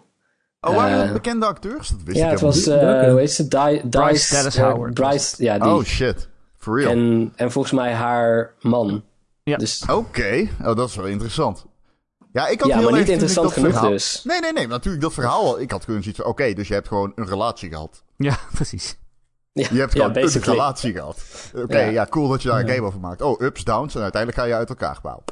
Oh, 0.61 0.75
waren 0.77 1.07
Eh, 1.07 1.13
bekende 1.13 1.47
acteurs? 1.47 1.89
Dat 1.89 2.03
wist 2.05 2.19
Ja, 2.19 2.25
ik 2.25 2.31
het 2.31 2.41
helemaal 2.41 2.61
was, 2.61 2.67
niet. 2.67 2.75
eh 2.75 2.81
Welke? 2.81 3.11
hoe 3.11 3.19
heet 3.19 3.33
ze? 3.33 3.43
Di- 3.49 3.81
Bryce 3.89 4.13
Dice, 4.13 4.35
Dallas 4.35 4.57
eh, 4.57 4.63
Howard 4.65 4.99
was 4.99 5.09
Bryce, 5.11 5.43
ja, 5.45 5.59
die. 5.59 5.71
Oh, 5.71 5.83
shit. 5.85 6.29
For 6.59 6.81
real. 6.81 6.91
En, 6.91 7.33
en 7.37 7.51
volgens 7.53 7.73
mij 7.75 7.93
haar 7.93 8.55
man. 8.61 9.05
Ja. 9.43 9.57
Dus 9.57 9.85
Oké, 9.91 10.49
oh, 10.61 10.77
dat 10.77 10.89
is 10.89 10.97
wel 10.97 11.07
interessant. 11.07 11.67
Ja, 12.33 12.47
ik 12.49 12.61
had 12.61 12.69
ja, 12.69 12.75
heel 12.75 12.85
maar 12.85 12.93
erg 12.93 13.01
niet 13.03 13.11
interessant 13.13 13.47
dat 13.47 13.57
genoeg 13.57 13.71
verhaal- 13.73 13.91
dus. 13.91 14.21
Nee, 14.25 14.41
nee, 14.41 14.53
nee, 14.53 14.67
natuurlijk 14.67 15.03
dat 15.03 15.13
verhaal. 15.15 15.61
Ik 15.61 15.71
had 15.71 15.85
zoiets 15.87 16.09
van, 16.15 16.25
oké, 16.25 16.53
dus 16.53 16.69
je 16.69 16.75
hebt 16.75 16.89
gewoon 16.89 17.13
een 17.15 17.27
relatie 17.27 17.69
gehad. 17.71 18.03
Ja, 18.17 18.39
precies. 18.55 18.97
Ja, 19.53 19.67
Je 19.71 19.79
hebt 19.79 19.93
ja, 19.93 20.01
gewoon 20.01 20.17
een 20.17 20.23
basically. 20.23 20.59
relatie 20.59 20.93
gehad. 20.93 21.25
Oké, 21.57 21.79
Ja. 21.79 21.91
ja. 21.91 22.07
cool 22.07 22.29
dat 22.29 22.43
je 22.43 22.49
daar 22.49 22.61
een 22.61 22.67
Ja. 22.67 22.75
game 22.75 22.87
over 22.87 23.01
maakt. 23.01 23.23
Oh, 23.23 23.41
ups, 23.41 23.65
downs 23.65 23.95
en 23.95 24.03
uiteindelijk 24.03 24.41
ga 24.43 24.47
je 24.49 24.55
uit 24.55 24.69
elkaar 24.69 24.99
bouwen. 25.03 25.25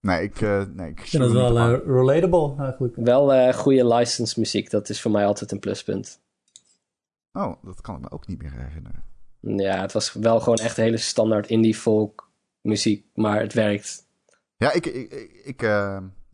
Nee, 0.00 0.22
ik... 0.22 0.40
eh 0.40 0.62
nee, 0.72 0.90
ik 0.90 1.00
Ik 1.00 1.06
vind 1.06 1.22
dat 1.22 1.32
wel 1.32 1.56
uh, 1.56 1.72
eh, 1.74 1.80
relatable 1.86 2.54
eigenlijk. 2.64 2.96
Wel 2.96 3.32
eh 3.34 3.54
goede 3.54 3.86
license 3.94 4.38
muziek, 4.40 4.70
dat 4.70 4.88
is 4.88 5.00
voor 5.00 5.10
mij 5.10 5.26
altijd 5.26 5.52
een 5.52 5.58
pluspunt. 5.58 6.20
Oh, 7.32 7.62
dat 7.64 7.80
kan 7.80 7.94
ik 7.94 8.00
me 8.00 8.10
ook 8.10 8.26
niet 8.26 8.42
meer 8.42 8.52
herinneren. 8.52 9.04
Ja, 9.40 9.80
het 9.80 9.92
was 9.92 10.12
wel 10.12 10.40
gewoon 10.40 10.58
echt 10.58 10.76
hele 10.76 10.96
standaard 10.96 11.46
indie 11.48 11.74
folk 11.74 12.30
muziek, 12.60 13.06
maar 13.14 13.40
het 13.40 13.52
werkt. 13.52 14.06
Ja, 14.56 14.72
ik, 14.72 14.86
ik, 14.86 15.12
ik, 15.12 15.30
ik, 15.44 15.62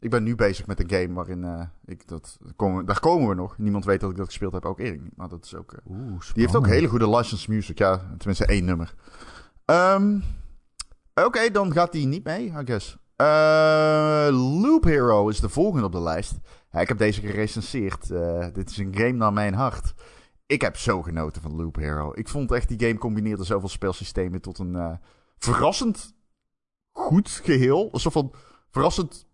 ik 0.05 0.11
ben 0.11 0.23
nu 0.23 0.35
bezig 0.35 0.67
met 0.67 0.81
een 0.81 0.91
game 0.91 1.15
waarin... 1.15 1.45
eh, 1.45 1.63
ik, 1.85 2.09
dat, 2.09 2.39
komen, 2.57 2.87
daar 2.87 3.01
komen 3.01 3.29
we 3.29 3.35
nog. 3.35 3.59
Niemand 3.59 3.85
weet 3.85 4.01
dat 4.01 4.11
ik 4.11 4.17
dat 4.17 4.27
gespeeld 4.27 4.53
heb, 4.53 4.65
ook 4.65 4.79
Erik 4.79 5.03
niet. 5.03 5.17
Maar 5.17 5.29
dat 5.29 5.45
is 5.45 5.55
ook... 5.55 5.73
eh, 5.73 5.91
Oeh, 5.91 6.21
Die 6.21 6.43
heeft 6.43 6.57
ook 6.57 6.67
hele 6.67 6.87
goede 6.89 7.09
license 7.17 7.51
music. 7.51 7.79
Ja, 7.79 8.15
tenminste 8.19 8.47
één 8.47 8.65
nummer. 8.65 8.95
Ehm, 9.65 10.21
Oké, 11.15 11.51
dan 11.51 11.73
gaat 11.73 11.93
die 11.93 12.07
niet 12.07 12.25
mee, 12.25 12.45
I 12.47 12.63
guess. 12.65 12.97
Eh, 13.17 14.29
Loop 14.63 14.85
Hero 14.85 15.29
is 15.29 15.41
de 15.41 15.49
volgende 15.49 15.87
op 15.87 15.93
de 15.93 16.01
lijst. 16.01 16.35
Ja, 16.71 16.81
ik 16.81 16.89
heb 16.89 16.99
deze 16.99 17.21
gerecenseerd. 17.21 18.09
Dit 18.55 18.71
is 18.71 18.77
een 18.79 18.95
game 18.97 19.13
naar 19.13 19.33
mijn 19.33 19.55
hart. 19.55 19.95
Ik 20.47 20.61
heb 20.61 20.77
zo 20.77 21.03
genoten 21.03 21.43
van 21.43 21.55
Loop 21.57 21.77
Hero. 21.77 22.13
Ik 22.15 22.29
vond 22.29 22.53
echt 22.53 22.69
die 22.69 22.81
game 22.89 22.99
combineerde 22.99 23.45
zoveel 23.45 23.69
spelsystemen 23.69 24.41
tot 24.41 24.59
een 24.59 24.99
verrassend 25.39 26.15
goed 26.93 27.29
geheel. 27.29 27.89
Een 27.93 28.01
soort 28.01 28.15
van 28.15 28.35
verrassend 28.71 29.27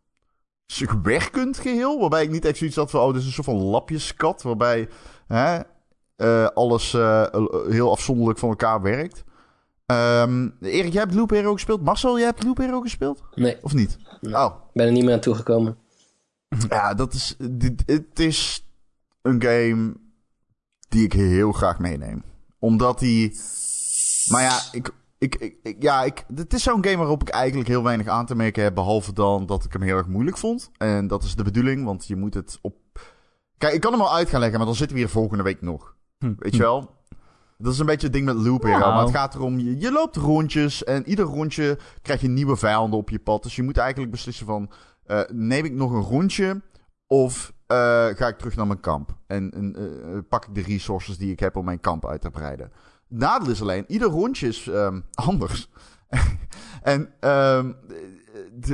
werkend 1.02 1.58
geheel. 1.58 2.00
Waarbij 2.00 2.22
ik 2.22 2.30
niet 2.30 2.44
echt 2.44 2.56
zoiets 2.56 2.76
had 2.76 2.90
van, 2.90 3.00
oh, 3.00 3.12
dit 3.12 3.20
is 3.20 3.26
een 3.26 3.32
soort 3.32 3.46
van 3.46 3.56
lapjeskat. 3.62 4.42
Waarbij 4.42 4.88
hè, 5.26 5.60
eh, 6.16 6.46
alles 6.46 6.94
eh, 6.94 7.26
heel 7.68 7.90
afzonderlijk 7.90 8.38
van 8.38 8.48
elkaar 8.48 8.82
werkt. 8.82 9.24
Ehm, 9.86 10.48
Erik, 10.60 10.92
jij 10.92 11.02
hebt 11.02 11.14
Loop 11.14 11.30
Hero 11.30 11.52
gespeeld. 11.52 11.82
Marcel, 11.82 12.16
jij 12.16 12.26
hebt 12.26 12.44
Loop 12.44 12.56
Hero 12.58 12.80
gespeeld? 12.80 13.22
Nee, 13.34 13.58
Of 13.62 13.74
niet? 13.74 13.98
Nee. 14.20 14.34
Oh, 14.34 14.54
ik 14.66 14.72
ben 14.72 14.86
er 14.86 14.92
niet 14.92 15.04
meer 15.04 15.14
aan 15.14 15.20
toegekomen. 15.20 15.76
ja, 16.68 16.94
dat 16.94 17.14
is. 17.14 17.36
Dit, 17.50 17.82
het 17.86 18.18
is 18.18 18.66
een 19.22 19.42
game 19.42 19.94
die 20.88 21.04
ik 21.04 21.12
heel 21.12 21.52
graag 21.52 21.78
meeneem. 21.78 22.22
Omdat 22.58 22.98
die. 22.98 23.40
Maar 24.30 24.42
ja, 24.42 24.60
ik. 24.72 24.90
Ik, 25.20 25.34
ik, 25.36 25.56
ik- 25.62 25.82
ja, 25.82 26.02
ik, 26.04 26.24
het 26.34 26.52
is 26.52 26.62
zo'n 26.62 26.84
game 26.84 26.96
waarop 26.96 27.22
ik 27.22 27.28
eigenlijk 27.28 27.68
heel 27.68 27.82
weinig 27.82 28.06
aan 28.06 28.26
te 28.26 28.34
merken 28.34 28.62
heb. 28.62 28.74
Behalve 28.74 29.12
dan 29.12 29.46
dat 29.46 29.64
ik 29.64 29.72
hem 29.72 29.82
heel 29.82 29.96
erg 29.96 30.06
moeilijk 30.06 30.36
vond. 30.36 30.70
En 30.76 31.06
dat 31.06 31.22
is 31.22 31.34
de 31.34 31.42
bedoeling, 31.42 31.84
want 31.84 32.06
je 32.06 32.16
moet 32.16 32.34
het 32.34 32.58
op. 32.62 32.74
Kijk, 33.58 33.74
ik 33.74 33.80
kan 33.80 33.92
hem 33.92 34.00
al 34.00 34.14
uit 34.14 34.28
gaan 34.28 34.40
leggen, 34.40 34.58
maar 34.58 34.66
dan 34.66 34.76
zitten 34.76 34.96
we 34.96 35.02
hier 35.02 35.12
volgende 35.12 35.42
week 35.42 35.60
nog. 35.62 35.94
Hm. 36.18 36.32
Weet 36.38 36.54
je 36.54 36.62
wel? 36.62 36.98
Dat 37.58 37.72
is 37.72 37.78
een 37.78 37.86
beetje 37.86 38.06
het 38.06 38.12
ding 38.12 38.24
met 38.26 38.34
Loop 38.36 38.62
Hero. 38.62 38.78
Nou. 38.78 38.92
Maar 38.94 39.02
het 39.02 39.14
gaat 39.14 39.34
erom, 39.34 39.58
je, 39.58 39.78
je 39.78 39.92
loopt 39.92 40.16
rondjes 40.16 40.84
en 40.84 41.08
ieder 41.08 41.24
rondje 41.24 41.78
krijg 42.02 42.20
je 42.20 42.28
nieuwe 42.28 42.56
vijanden 42.56 42.98
op 42.98 43.10
je 43.10 43.18
pad. 43.18 43.42
Dus 43.42 43.56
je 43.56 43.62
moet 43.62 43.76
eigenlijk 43.76 44.10
beslissen 44.10 44.46
van, 44.46 44.70
eh, 45.04 45.20
neem 45.32 45.64
ik 45.64 45.72
nog 45.72 45.92
een 45.92 46.00
rondje 46.02 46.60
of 47.06 47.52
eh, 47.66 47.76
ga 48.06 48.26
ik 48.28 48.38
terug 48.38 48.56
naar 48.56 48.66
mijn 48.66 48.80
kamp? 48.80 49.16
En, 49.26 49.50
en 49.50 49.76
eh, 49.76 50.18
pak 50.28 50.46
ik 50.46 50.54
de 50.54 50.62
resources 50.62 51.18
die 51.18 51.32
ik 51.32 51.40
heb 51.40 51.56
om 51.56 51.64
mijn 51.64 51.80
kamp 51.80 52.06
uit 52.06 52.20
te 52.20 52.30
breiden. 52.30 52.72
Nadeel 53.10 53.50
is 53.50 53.60
alleen, 53.60 53.84
ieder 53.88 54.08
rondje 54.08 54.48
is 54.48 54.68
ehm, 54.68 55.00
anders. 55.14 55.70
en 56.82 57.12
ehm, 57.20 57.72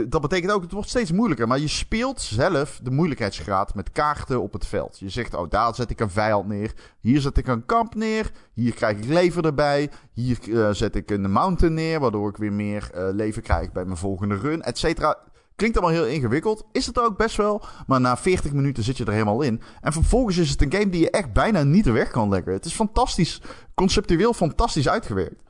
dat 0.09 0.21
betekent 0.21 0.53
ook, 0.53 0.63
het 0.63 0.73
wordt 0.73 0.89
steeds 0.89 1.13
moeilijker. 1.13 1.49
Maar 1.49 1.59
je 1.59 1.69
speelt 1.69 2.21
zelf 2.21 2.81
de 2.83 2.91
moeilijkheidsgraad 2.91 3.75
met 3.75 3.93
kaarten 3.93 4.43
op 4.43 4.53
het 4.53 4.67
veld. 4.67 4.99
Je 4.99 5.09
zegt, 5.09 5.35
oh, 5.35 5.51
daar 5.51 5.75
zet 5.75 5.91
ik 5.91 6.01
een 6.01 6.11
vijand 6.11 6.47
neer. 6.47 6.73
Hier 7.01 7.21
zet 7.21 7.37
ik 7.37 7.47
een 7.47 7.67
kamp 7.67 7.95
neer. 7.95 8.31
Hier 8.53 8.75
krijg 8.75 8.99
ik 8.99 9.05
leven 9.05 9.43
erbij. 9.43 9.91
Hier 10.13 10.39
eh, 10.65 10.71
zet 10.73 10.95
ik 10.95 11.11
een 11.11 11.31
mountain 11.31 11.75
neer, 11.75 12.01
waardoor 12.01 12.29
ik 12.29 12.37
weer 12.37 12.53
meer 12.53 12.91
eh, 12.95 13.09
leven 13.13 13.43
krijg 13.43 13.73
bij 13.73 13.85
mijn 13.85 13.97
volgende 13.97 14.37
run, 14.37 14.63
et 14.63 14.79
cetera. 14.79 15.19
Klinkt 15.57 15.79
allemaal 15.79 15.97
heel 15.97 16.15
ingewikkeld. 16.15 16.65
Is 16.73 16.87
het 16.87 16.99
ook 17.01 17.17
best 17.17 17.37
wel. 17.37 17.63
Maar 17.87 18.01
na 18.01 18.17
40 18.17 18.53
minuten 18.53 18.83
zit 18.83 18.97
je 18.97 19.05
er 19.05 19.13
helemaal 19.13 19.43
in. 19.43 19.63
En 19.81 19.93
vervolgens 19.93 20.37
is 20.37 20.51
het 20.51 20.63
een 20.63 20.73
game 20.73 20.89
die 20.89 21.01
je 21.01 21.11
echt 21.11 21.33
bijna 21.33 21.63
niet 21.63 21.87
weg 21.87 22.11
kan 22.11 22.29
leggen. 22.29 22.53
Het 22.53 22.65
is 22.65 22.73
fantastisch. 22.75 23.41
Conceptueel 23.75 24.33
fantastisch 24.33 24.89
uitgewerkt. 24.89 25.43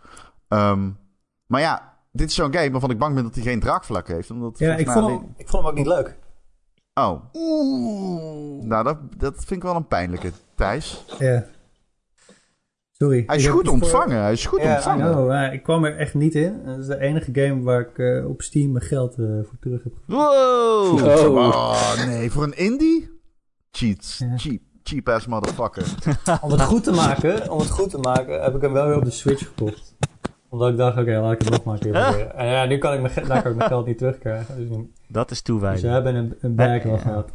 Ehm, 0.49 0.91
maar 1.47 1.61
ja, 1.61 1.95
dit 2.13 2.29
is 2.29 2.35
zo'n 2.35 2.55
game 2.55 2.71
waarvan 2.71 2.91
ik 2.91 2.99
bang 2.99 3.15
ben 3.15 3.23
dat 3.23 3.35
hij 3.35 3.45
geen 3.45 3.61
draagvlak 3.61 4.09
heeft. 4.09 4.31
Omdat 4.31 4.59
Ja, 4.59 4.77
ik 4.77 4.91
vond, 4.91 5.07
hem, 5.07 5.35
ik 5.37 5.49
vond 5.49 5.63
hem 5.63 5.73
ook 5.73 5.79
niet 5.79 5.87
leuk. 5.87 6.17
Oh. 6.95 7.23
Nou, 8.63 8.85
dat, 8.85 8.99
dat 9.17 9.35
vind 9.35 9.51
ik 9.51 9.63
wel 9.63 9.77
een 9.77 9.87
pijnlijke, 9.87 10.33
Thijs. 10.55 11.05
Ja. 11.19 11.45
Sorry. 12.99 13.23
Hij 13.27 13.37
is 13.37 13.47
goed 13.47 13.65
voor- 13.65 13.73
ontvangen. 13.75 14.21
Hij 14.23 14.33
is 14.33 14.47
goed 14.47 14.61
Ja, 14.63 14.75
ontvangen. 14.75 15.13
know, 15.13 15.27
maar 15.29 15.53
ik 15.55 15.63
kwam 15.63 15.85
er 15.85 15.97
echt 15.97 16.15
niet 16.15 16.35
in. 16.35 16.61
Dat 16.65 16.79
is 16.79 16.87
de 16.87 16.99
enige 17.01 17.31
game 17.33 17.63
waar 17.63 17.81
ik 17.81 17.99
eh, 17.99 18.29
op 18.29 18.43
Steam 18.43 18.73
mijn 18.73 18.85
geld 18.85 19.11
eh, 19.19 19.27
voor 19.27 19.57
terug 19.61 19.83
heb 19.83 19.93
Wow! 20.07 20.19
Oh. 21.03 21.37
Oh, 21.37 22.07
nee. 22.07 22.31
Voor 22.31 22.43
een 22.43 22.57
indie? 22.57 23.11
Cheats. 23.71 24.19
Ja. 24.19 24.37
Cheap. 24.39 24.61
Cheap 24.83 25.09
ass 25.09 25.27
motherfucker. 25.27 25.85
Om 26.43 26.51
het 26.51 26.61
goed 26.63 26.85
te 26.85 26.91
maken, 26.93 27.51
om 27.51 27.59
het 27.59 27.71
goed 27.71 27.91
te 27.91 27.99
maken, 27.99 28.43
heb 28.43 28.55
ik 28.55 28.61
hem 28.63 28.73
wel 28.73 28.87
weer 28.87 28.97
op 28.97 29.05
de 29.05 29.11
Switch 29.11 29.47
gekocht. 29.47 29.95
Omdat 30.49 30.71
ik 30.71 30.77
dacht, 30.77 30.99
oké, 30.99 31.19
laat 31.21 31.33
ik 31.33 31.39
het 31.41 31.51
nog 31.51 31.65
maar 31.65 31.75
een 31.75 31.81
keer 31.81 31.93
proberen. 31.93 32.35
En 32.37 32.47
ja, 32.47 32.65
nu 32.65 32.79
kan 32.79 32.93
ik 32.95 33.01
mijn, 33.01 33.27
daar 33.29 33.43
kan 33.43 33.51
ik 33.51 33.57
mijn 33.57 33.69
geld 33.69 33.87
niet 33.87 33.99
terugkrijgen. 33.99 34.57
Dus, 34.57 34.69
nu- 34.77 34.91
Dat 35.09 35.23
is 35.25 35.29
dus 35.29 35.43
toewijding. 35.43 35.87
we 35.87 35.93
hebben 35.93 36.15
een, 36.15 36.35
een 36.41 36.55
bag 36.55 36.83
wel 36.83 36.93
Ja. 36.93 36.99
gehad. 36.99 37.31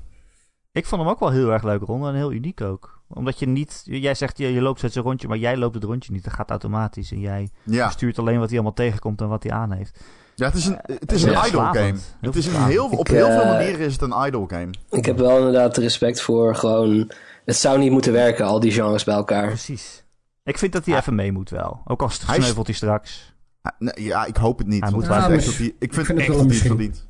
Ik 0.71 0.85
vond 0.85 1.01
hem 1.01 1.09
ook 1.11 1.19
wel 1.19 1.31
heel 1.31 1.51
erg 1.51 1.63
leuk, 1.63 1.81
Ron. 1.81 2.07
En 2.07 2.15
heel 2.15 2.31
uniek 2.31 2.61
ook. 2.61 3.00
Omdat 3.13 3.39
je 3.39 3.47
niet... 3.47 3.81
Jij 3.85 4.13
zegt, 4.13 4.37
je, 4.37 4.53
je 4.53 4.61
loopt 4.61 4.77
steeds 4.77 4.95
een 4.95 5.01
rondje, 5.01 5.27
maar 5.27 5.37
jij 5.37 5.57
loopt 5.57 5.73
het 5.75 5.83
rondje 5.83 6.11
niet. 6.13 6.23
Dat 6.23 6.33
gaat 6.33 6.49
automatisch. 6.49 7.11
En 7.11 7.19
jij 7.19 7.49
Ja. 7.63 7.89
stuurt 7.89 8.19
alleen 8.19 8.37
wat 8.39 8.45
hij 8.47 8.53
allemaal 8.53 8.73
tegenkomt 8.73 9.21
en 9.21 9.27
wat 9.27 9.43
hij 9.43 9.51
aan 9.51 9.71
heeft. 9.71 9.99
Ja, 10.35 10.45
het 10.45 10.55
is 10.55 10.65
een, 10.65 10.79
het 10.85 11.11
is 11.11 11.23
een 11.23 11.29
idle 11.29 11.41
verslavend. 11.41 11.77
game. 11.77 11.99
Het 12.21 12.35
is 12.35 12.47
een 12.47 12.63
heel, 12.65 12.85
op 12.85 12.99
Ik, 12.99 13.07
heel 13.07 13.27
veel 13.31 13.41
eh, 13.41 13.49
manieren 13.49 13.79
is 13.79 13.93
het 13.93 14.01
een 14.01 14.25
idle 14.25 14.43
game. 14.47 14.69
Ik 14.89 15.05
heb 15.05 15.17
wel 15.17 15.37
inderdaad 15.37 15.77
respect 15.77 16.21
voor 16.21 16.55
gewoon... 16.55 17.11
Het 17.45 17.55
zou 17.55 17.79
niet 17.79 17.91
moeten 17.91 18.11
werken, 18.13 18.45
al 18.45 18.59
die 18.59 18.71
genres 18.71 19.03
bij 19.03 19.15
elkaar. 19.15 19.47
Precies. 19.47 20.03
Ik 20.43 20.57
vind 20.57 20.73
dat 20.73 20.85
hij 20.85 20.97
even 20.97 21.15
mee 21.15 21.31
moet 21.31 21.49
wel. 21.49 21.81
Ook 21.85 22.01
al 22.01 22.09
sneuvelt 22.09 22.65
hij 22.67 22.75
straks. 22.75 23.33
Ah, 23.61 23.87
Ja, 23.95 24.25
ik 24.25 24.35
hoop 24.37 24.57
het 24.57 24.67
niet. 24.67 24.81
Hij 24.83 24.91
moet 24.91 25.03
ik 25.03 25.09
wel. 25.09 25.21
vind 25.21 25.57
hij, 25.57 25.75
ik 25.79 25.93
vind, 25.93 26.05
vind 26.05 26.07
het 26.07 26.17
echt 26.17 26.27
dat 26.37 26.45
hij 26.45 26.55
het 26.57 26.65
verdient. 26.67 27.07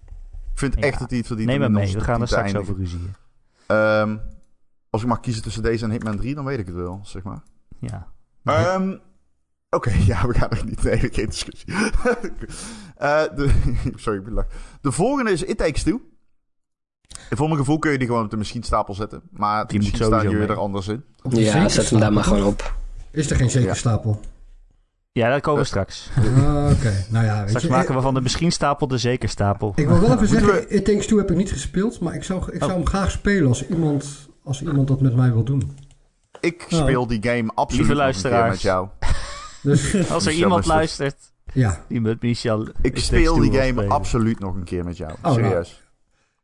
Ik 0.54 0.60
vind 0.60 0.76
echt 0.76 1.00
dat 1.00 1.10
hij 1.10 1.18
het 1.18 1.28
verdient. 1.28 1.50
Neem 1.50 1.62
hem 1.62 1.72
mee. 1.72 1.94
We 1.94 2.00
gaan 2.00 2.22
er 2.22 2.28
top 2.28 2.38
10 2.44 2.44
te 2.44 2.50
straks 2.50 2.56
over 2.56 2.76
eindigen. 2.76 3.00
ruzieën. 3.68 4.22
Als 4.92 5.02
ik 5.02 5.08
mag 5.08 5.20
kiezen 5.20 5.44
tussen 5.44 5.64
deze 5.64 5.84
en 5.86 5.92
Hitman 5.92 6.18
3, 6.18 6.36
dan 6.36 6.46
weet 6.46 6.60
ik 6.60 6.66
het 6.66 6.76
wel, 6.76 7.00
zeg 7.04 7.24
maar. 7.24 7.44
Ja. 7.80 8.08
Ehm, 8.44 8.96
Oké, 9.70 9.92
ja, 10.12 10.28
we 10.28 10.34
gaan 10.34 10.50
er 10.50 10.66
niet. 10.66 10.84
Nee, 10.84 10.98
geen 11.12 11.26
discussie. 11.26 11.74
Eh, 12.98 13.22
de, 13.36 13.50
sorry, 13.96 14.20
ik 14.20 14.26
ben 14.26 14.34
lach. 14.34 14.46
De 14.82 14.92
volgende 14.92 15.32
is 15.32 15.44
It 15.44 15.58
Takes 15.58 15.84
Two. 15.84 16.02
En 17.30 17.38
voor 17.38 17.48
mijn 17.48 17.60
gevoel 17.60 17.80
kun 17.80 17.92
je 17.92 17.98
die 17.98 18.08
gewoon 18.08 18.24
op 18.24 18.30
de 18.30 18.38
machinestapel 18.38 18.94
zetten. 18.94 19.22
Maar 19.32 19.68
Die 19.68 19.78
misschien 19.78 20.00
moet 20.00 20.08
staan 20.22 20.34
mee. 20.38 20.48
er 20.48 20.56
anders 20.58 20.88
in. 20.88 21.04
Ja, 21.30 21.70
zet 21.70 21.90
hem 21.90 22.00
daar 22.00 22.14
maar 22.14 22.24
gewoon 22.24 22.44
op. 22.44 22.76
Is 23.12 23.30
er 23.30 23.36
geen 23.36 23.50
zekerstapel? 23.50 24.20
Ja, 25.12 25.30
daar 25.30 25.42
komen 25.42 25.62
we 25.62 25.68
straks. 25.68 26.10
Ah, 26.18 26.72
Oké, 26.72 27.06
nou 27.10 27.26
ja, 27.26 27.40
weet 27.40 27.48
Straks 27.48 27.66
je. 27.66 27.72
maken 27.72 27.96
we 27.96 28.02
van 28.02 28.14
de 28.14 28.22
misschien 28.22 28.52
stapel 28.52 28.88
de 28.88 28.98
zeker 28.98 29.30
stapel. 29.30 29.74
ik 29.76 29.88
wil 29.88 30.00
wel 30.00 30.14
even 30.14 30.28
zeggen, 30.28 30.76
It 30.76 30.86
Takes 30.86 31.08
Two 31.08 31.18
heb 31.18 31.30
ik 31.32 31.38
niet 31.38 31.52
gespeeld, 31.52 32.00
maar 32.00 32.16
ik 32.16 32.24
zou, 32.24 32.52
ik 32.52 32.60
zou 32.60 32.72
Oh. 32.72 32.78
hem 32.78 32.86
graag 32.86 33.12
spelen 33.12 33.48
als 33.48 33.68
iemand, 33.68 34.30
als 34.44 34.62
iemand 34.62 34.88
dat 34.88 35.02
met 35.02 35.16
mij 35.16 35.32
wil 35.34 35.44
doen. 35.44 35.78
Ik 36.40 36.68
Oh. 36.72 36.80
speel 36.82 37.08
die 37.08 37.24
game 37.24 37.52
absoluut 37.56 37.88
Lieve 37.88 38.02
nog 38.04 38.16
een 38.16 38.22
keer 38.22 38.32
luisteraars. 38.32 38.52
met 38.52 38.62
jou. 38.62 38.88
Dus 39.64 39.96
Als 40.12 40.26
er 40.26 40.32
iemand 40.32 40.66
luistert 40.66 41.16
ja, 41.54 41.82
die 41.88 42.02
met 42.02 42.22
Michel... 42.22 42.68
Ik 42.82 42.98
speel 43.00 43.36
die 43.40 43.52
game 43.52 43.68
spelen. 43.72 43.90
absoluut 43.90 44.40
nog 44.40 44.56
een 44.56 44.64
keer 44.64 44.84
met 44.84 44.98
jou. 44.98 45.12
nou. 45.22 45.36
Serieus. 45.36 45.82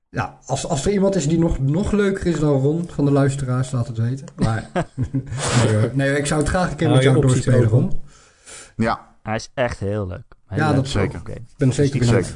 ja 0.10 0.38
als, 0.46 0.68
als 0.68 0.86
er 0.86 0.92
iemand 0.92 1.16
is 1.16 1.28
die 1.28 1.40
nog, 1.40 1.60
nog 1.60 1.92
leuker 1.92 2.26
is 2.26 2.40
dan 2.40 2.62
Ron 2.62 2.90
van 2.90 3.06
de 3.06 3.12
luisteraars, 3.12 3.72
laat 3.72 3.88
het 3.88 3.98
weten. 3.98 4.26
Maar 4.36 4.70
nee, 5.94 6.18
ik 6.18 6.26
zou 6.26 6.40
het 6.40 6.50
graag 6.50 6.70
een 6.72 6.76
keer 6.76 6.90
met 6.90 7.04
jou 7.04 7.22
doorspelen. 7.22 7.64
Ron. 7.70 8.00
Ja, 8.76 9.16
Hij 9.24 9.36
is 9.36 9.50
echt 9.54 9.80
heel 9.80 10.08
leuk. 10.08 10.36
Heel 10.48 10.58
Ja, 10.58 10.68
leuk. 10.68 10.76
dat 10.76 10.86
is 10.86 10.92
zeker. 10.92 11.22
Ik 11.30 11.42
ben 11.58 11.74
zeker 11.74 12.04
Zeker. 12.06 12.34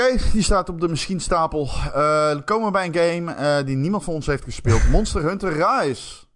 Oké, 0.00 0.16
die 0.32 0.42
staat 0.42 0.68
op 0.68 0.80
de 0.80 0.88
machinestapel. 0.88 1.68
Eh 1.94 2.28
dan 2.28 2.44
komen 2.44 2.66
we 2.66 2.72
bij 2.72 2.86
een 2.86 2.94
game 2.94 3.32
eh, 3.32 3.66
die 3.66 3.76
niemand 3.76 4.04
van 4.04 4.14
ons 4.14 4.26
heeft 4.26 4.44
gespeeld. 4.44 4.88
Monster 4.90 5.22
Hunter 5.22 5.52
Rise. 5.52 6.26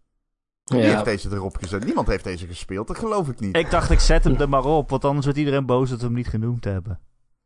Wie 0.64 0.80
Ja, 0.80 0.88
heeft 0.90 1.04
deze 1.04 1.28
erop 1.32 1.56
gezet? 1.56 1.84
Niemand 1.84 2.06
heeft 2.06 2.24
deze 2.24 2.46
gespeeld, 2.46 2.86
dat 2.86 2.98
geloof 2.98 3.28
ik 3.28 3.40
niet. 3.40 3.56
Ik 3.56 3.70
dacht, 3.70 3.90
ik 3.90 4.00
zet 4.00 4.24
hem 4.24 4.36
er 4.36 4.48
maar 4.48 4.64
op, 4.64 4.90
want 4.90 5.04
anders 5.04 5.24
wordt 5.24 5.40
iedereen 5.40 5.66
boos 5.66 5.90
dat 5.90 5.98
we 5.98 6.04
hem 6.04 6.14
niet 6.14 6.28
genoemd 6.28 6.64
hebben. 6.64 7.00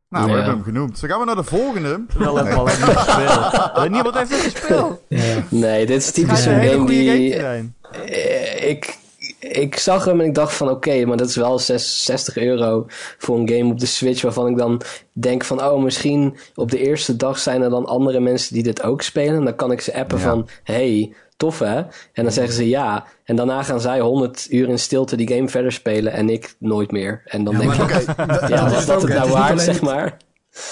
Nou, 0.08 0.26
we 0.26 0.32
hebben 0.32 0.54
hem 0.54 0.62
genoemd. 0.62 1.00
Dan 1.00 1.10
gaan 1.10 1.18
we 1.18 1.24
naar 1.24 1.36
de 1.36 1.44
volgende. 1.44 2.04
Het 2.18 2.26
al 2.56 2.64
niet 2.64 2.74
gespeeld. 2.74 3.76
En 3.76 3.90
Niemand 3.90 4.14
heeft 4.14 4.30
het 4.30 4.40
gespeeld. 4.40 5.00
Ja. 5.08 5.42
nee, 5.48 5.86
dit 5.86 6.02
is 6.02 6.10
typisch 6.10 6.44
een 6.44 6.62
game 6.68 6.86
die... 6.86 7.34
eh, 7.34 8.68
ik, 8.68 8.98
ik 9.38 9.78
zag 9.78 10.04
hem 10.04 10.20
en 10.20 10.26
ik 10.26 10.34
dacht 10.34 10.54
van 10.54 10.70
oké, 10.70 11.04
maar 11.04 11.16
dat 11.16 11.28
is 11.28 11.36
wel 11.36 11.58
60 11.58 12.36
euro 12.36 12.84
voor 13.18 13.38
een 13.38 13.48
game 13.48 13.70
op 13.72 13.80
de 13.80 13.86
Switch. 13.86 14.22
Waarvan 14.22 14.48
ik 14.48 14.56
dan 14.56 14.80
denk 15.12 15.44
van 15.44 15.64
oh, 15.64 15.82
misschien 15.82 16.36
op 16.54 16.70
de 16.70 16.78
eerste 16.78 17.16
dag 17.16 17.38
zijn 17.38 17.62
er 17.62 17.70
dan 17.70 17.86
andere 17.86 18.20
mensen 18.20 18.54
die 18.54 18.62
dit 18.62 18.82
ook 18.82 19.02
spelen. 19.02 19.34
En 19.34 19.44
dan 19.44 19.56
kan 19.56 19.72
ik 19.72 19.80
ze 19.80 19.94
appen 19.94 20.18
Ja. 20.18 20.24
van 20.24 20.48
hey, 20.62 21.12
tof 21.36 21.58
hè? 21.58 21.76
En 22.12 22.22
dan 22.22 22.32
zeggen 22.32 22.54
ze 22.54 22.68
ja. 22.68 23.06
En 23.24 23.36
daarna 23.36 23.62
gaan 23.62 23.80
zij 23.80 24.00
100 24.00 24.46
uur 24.50 24.68
in 24.68 24.78
stilte 24.78 25.16
die 25.16 25.28
game 25.28 25.48
verder 25.48 25.72
spelen 25.72 26.12
en 26.12 26.28
ik 26.30 26.54
nooit 26.58 26.90
meer. 26.90 27.22
En 27.24 27.44
dan 27.44 27.52
Ja, 27.54 27.58
denk 27.60 27.76
maar 27.76 28.00
ik, 28.00 28.08
Oké, 28.08 28.48
ja, 28.54 28.62
dat 28.62 28.72
was 28.72 28.86
dat 28.86 29.02
het 29.02 29.12
nou 29.12 29.30
waard, 29.30 29.60
zeg 29.60 29.80
maar? 29.80 30.16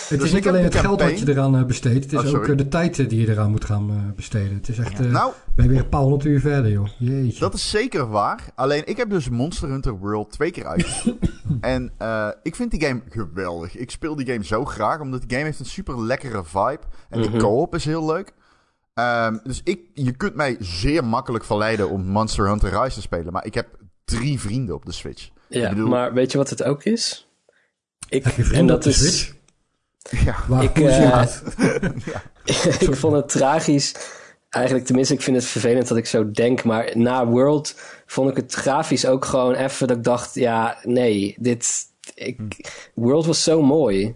Het 0.08 0.18
Dus 0.18 0.22
is 0.28 0.32
niet 0.32 0.48
alleen 0.48 0.58
de 0.60 0.64
het 0.66 0.74
geld 0.74 0.86
wat 0.86 0.98
campaign- 0.98 1.26
je 1.26 1.32
eraan 1.32 1.56
eh, 1.56 1.64
besteedt. 1.64 2.10
Het 2.10 2.24
is 2.24 2.32
Oh, 2.32 2.38
ook 2.38 2.46
eh, 2.48 2.56
de 2.56 2.68
tijd 2.68 2.98
eh, 2.98 3.08
die 3.08 3.20
je 3.20 3.28
eraan 3.28 3.50
moet 3.50 3.64
gaan 3.64 4.12
besteden. 4.16 4.54
Het 4.54 4.68
is 4.68 4.78
echt... 4.78 5.00
eh 5.00 5.06
nou, 5.06 5.32
ben 5.56 5.64
je 5.64 5.70
weer 5.70 5.80
een 5.80 5.88
paar 5.88 6.00
honderd 6.00 6.24
uur 6.24 6.40
verder, 6.40 6.70
joh. 6.70 6.88
Jeetje. 6.98 7.40
Dat 7.40 7.54
is 7.54 7.70
zeker 7.70 8.08
waar. 8.08 8.44
Alleen 8.54 8.82
ik 8.86 8.96
heb 8.96 9.10
dus 9.10 9.28
Monster 9.28 9.68
Hunter 9.68 9.98
World 9.98 10.30
twee 10.32 10.50
keer 10.50 10.66
uitgespeeld. 10.66 11.18
en 11.60 11.92
eh, 11.98 12.28
ik 12.42 12.54
vind 12.56 12.70
die 12.70 12.80
game 12.86 13.02
geweldig. 13.08 13.76
Ik 13.76 13.90
speel 13.90 14.16
die 14.16 14.26
game 14.26 14.44
zo 14.44 14.64
graag, 14.64 15.00
omdat 15.00 15.20
die 15.20 15.30
game 15.30 15.44
heeft 15.44 15.58
een 15.60 15.64
super 15.66 16.02
lekkere 16.02 16.44
vibe. 16.44 16.80
En 17.08 17.20
die 17.20 17.30
Mhm. 17.30 17.38
co-op 17.38 17.74
is 17.74 17.84
heel 17.84 18.06
leuk. 18.06 18.32
Ehm, 18.94 19.36
dus 19.44 19.60
ik, 19.64 19.80
je 19.94 20.12
kunt 20.12 20.34
mij 20.34 20.56
zeer 20.60 21.04
makkelijk 21.04 21.44
verleiden 21.44 21.90
om 21.90 22.02
Monster 22.06 22.48
Hunter 22.48 22.80
Rise 22.82 22.94
te 22.94 23.00
spelen. 23.00 23.32
Maar 23.32 23.46
ik 23.46 23.54
heb 23.54 23.68
drie 24.04 24.40
vrienden 24.40 24.74
op 24.74 24.84
de 24.86 24.92
Switch. 24.92 25.28
Ja, 25.48 25.68
bedoel- 25.68 25.88
maar 25.88 26.12
weet 26.12 26.32
je 26.32 26.38
wat 26.38 26.50
het 26.50 26.62
ook 26.62 26.84
is? 26.84 27.28
Ik, 28.08 28.24
Heb 28.24 28.34
je 28.36 28.42
en 28.42 28.48
vrienden 28.48 28.76
op 28.76 28.82
dat 28.82 28.94
de 28.94 28.98
is, 29.04 29.18
Switch? 29.18 29.42
Ja, 30.10 30.34
Waar 30.48 30.62
Ik, 30.62 30.78
je 30.78 30.88
eh, 30.88 31.26
ik 32.88 32.96
vond 32.96 33.14
het 33.14 33.28
tragisch. 33.28 33.94
Eigenlijk, 34.48 34.84
tenminste, 34.86 35.14
ik 35.14 35.20
vind 35.22 35.36
het 35.36 35.46
vervelend 35.46 35.88
dat 35.88 35.96
ik 35.96 36.06
zo 36.06 36.30
denk. 36.30 36.64
Maar 36.64 36.90
na 36.94 37.26
World 37.26 37.74
vond 38.06 38.30
ik 38.30 38.36
het 38.36 38.52
grafisch 38.54 39.06
ook 39.06 39.24
gewoon 39.24 39.54
even 39.54 39.86
dat 39.86 39.96
ik 39.96 40.04
dacht: 40.04 40.34
ja, 40.34 40.76
nee, 40.82 41.34
dit. 41.38 41.82
Ik, 42.14 42.38
World 42.94 43.26
was 43.26 43.42
zo 43.42 43.62
mooi. 43.62 44.14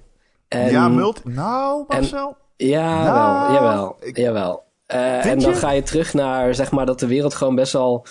En, 0.49 0.71
ja 0.71 0.89
multi... 0.89 1.21
Nou, 1.25 1.85
Marcel. 1.89 2.37
Ja, 2.57 3.03
Nou, 3.05 3.15
wel, 3.47 3.55
jawel. 3.55 3.97
ik- 4.01 4.17
jawel. 4.17 4.63
Eh, 4.87 5.25
en 5.27 5.39
dan 5.39 5.51
je? 5.51 5.57
ga 5.57 5.71
je 5.71 5.83
terug 5.83 6.15
naar, 6.15 6.55
zeg 6.55 6.71
maar, 6.71 6.87
dat 6.87 7.01
de 7.01 7.07
wereld 7.07 7.35
gewoon 7.35 7.55
best 7.55 7.73
wel, 7.73 8.07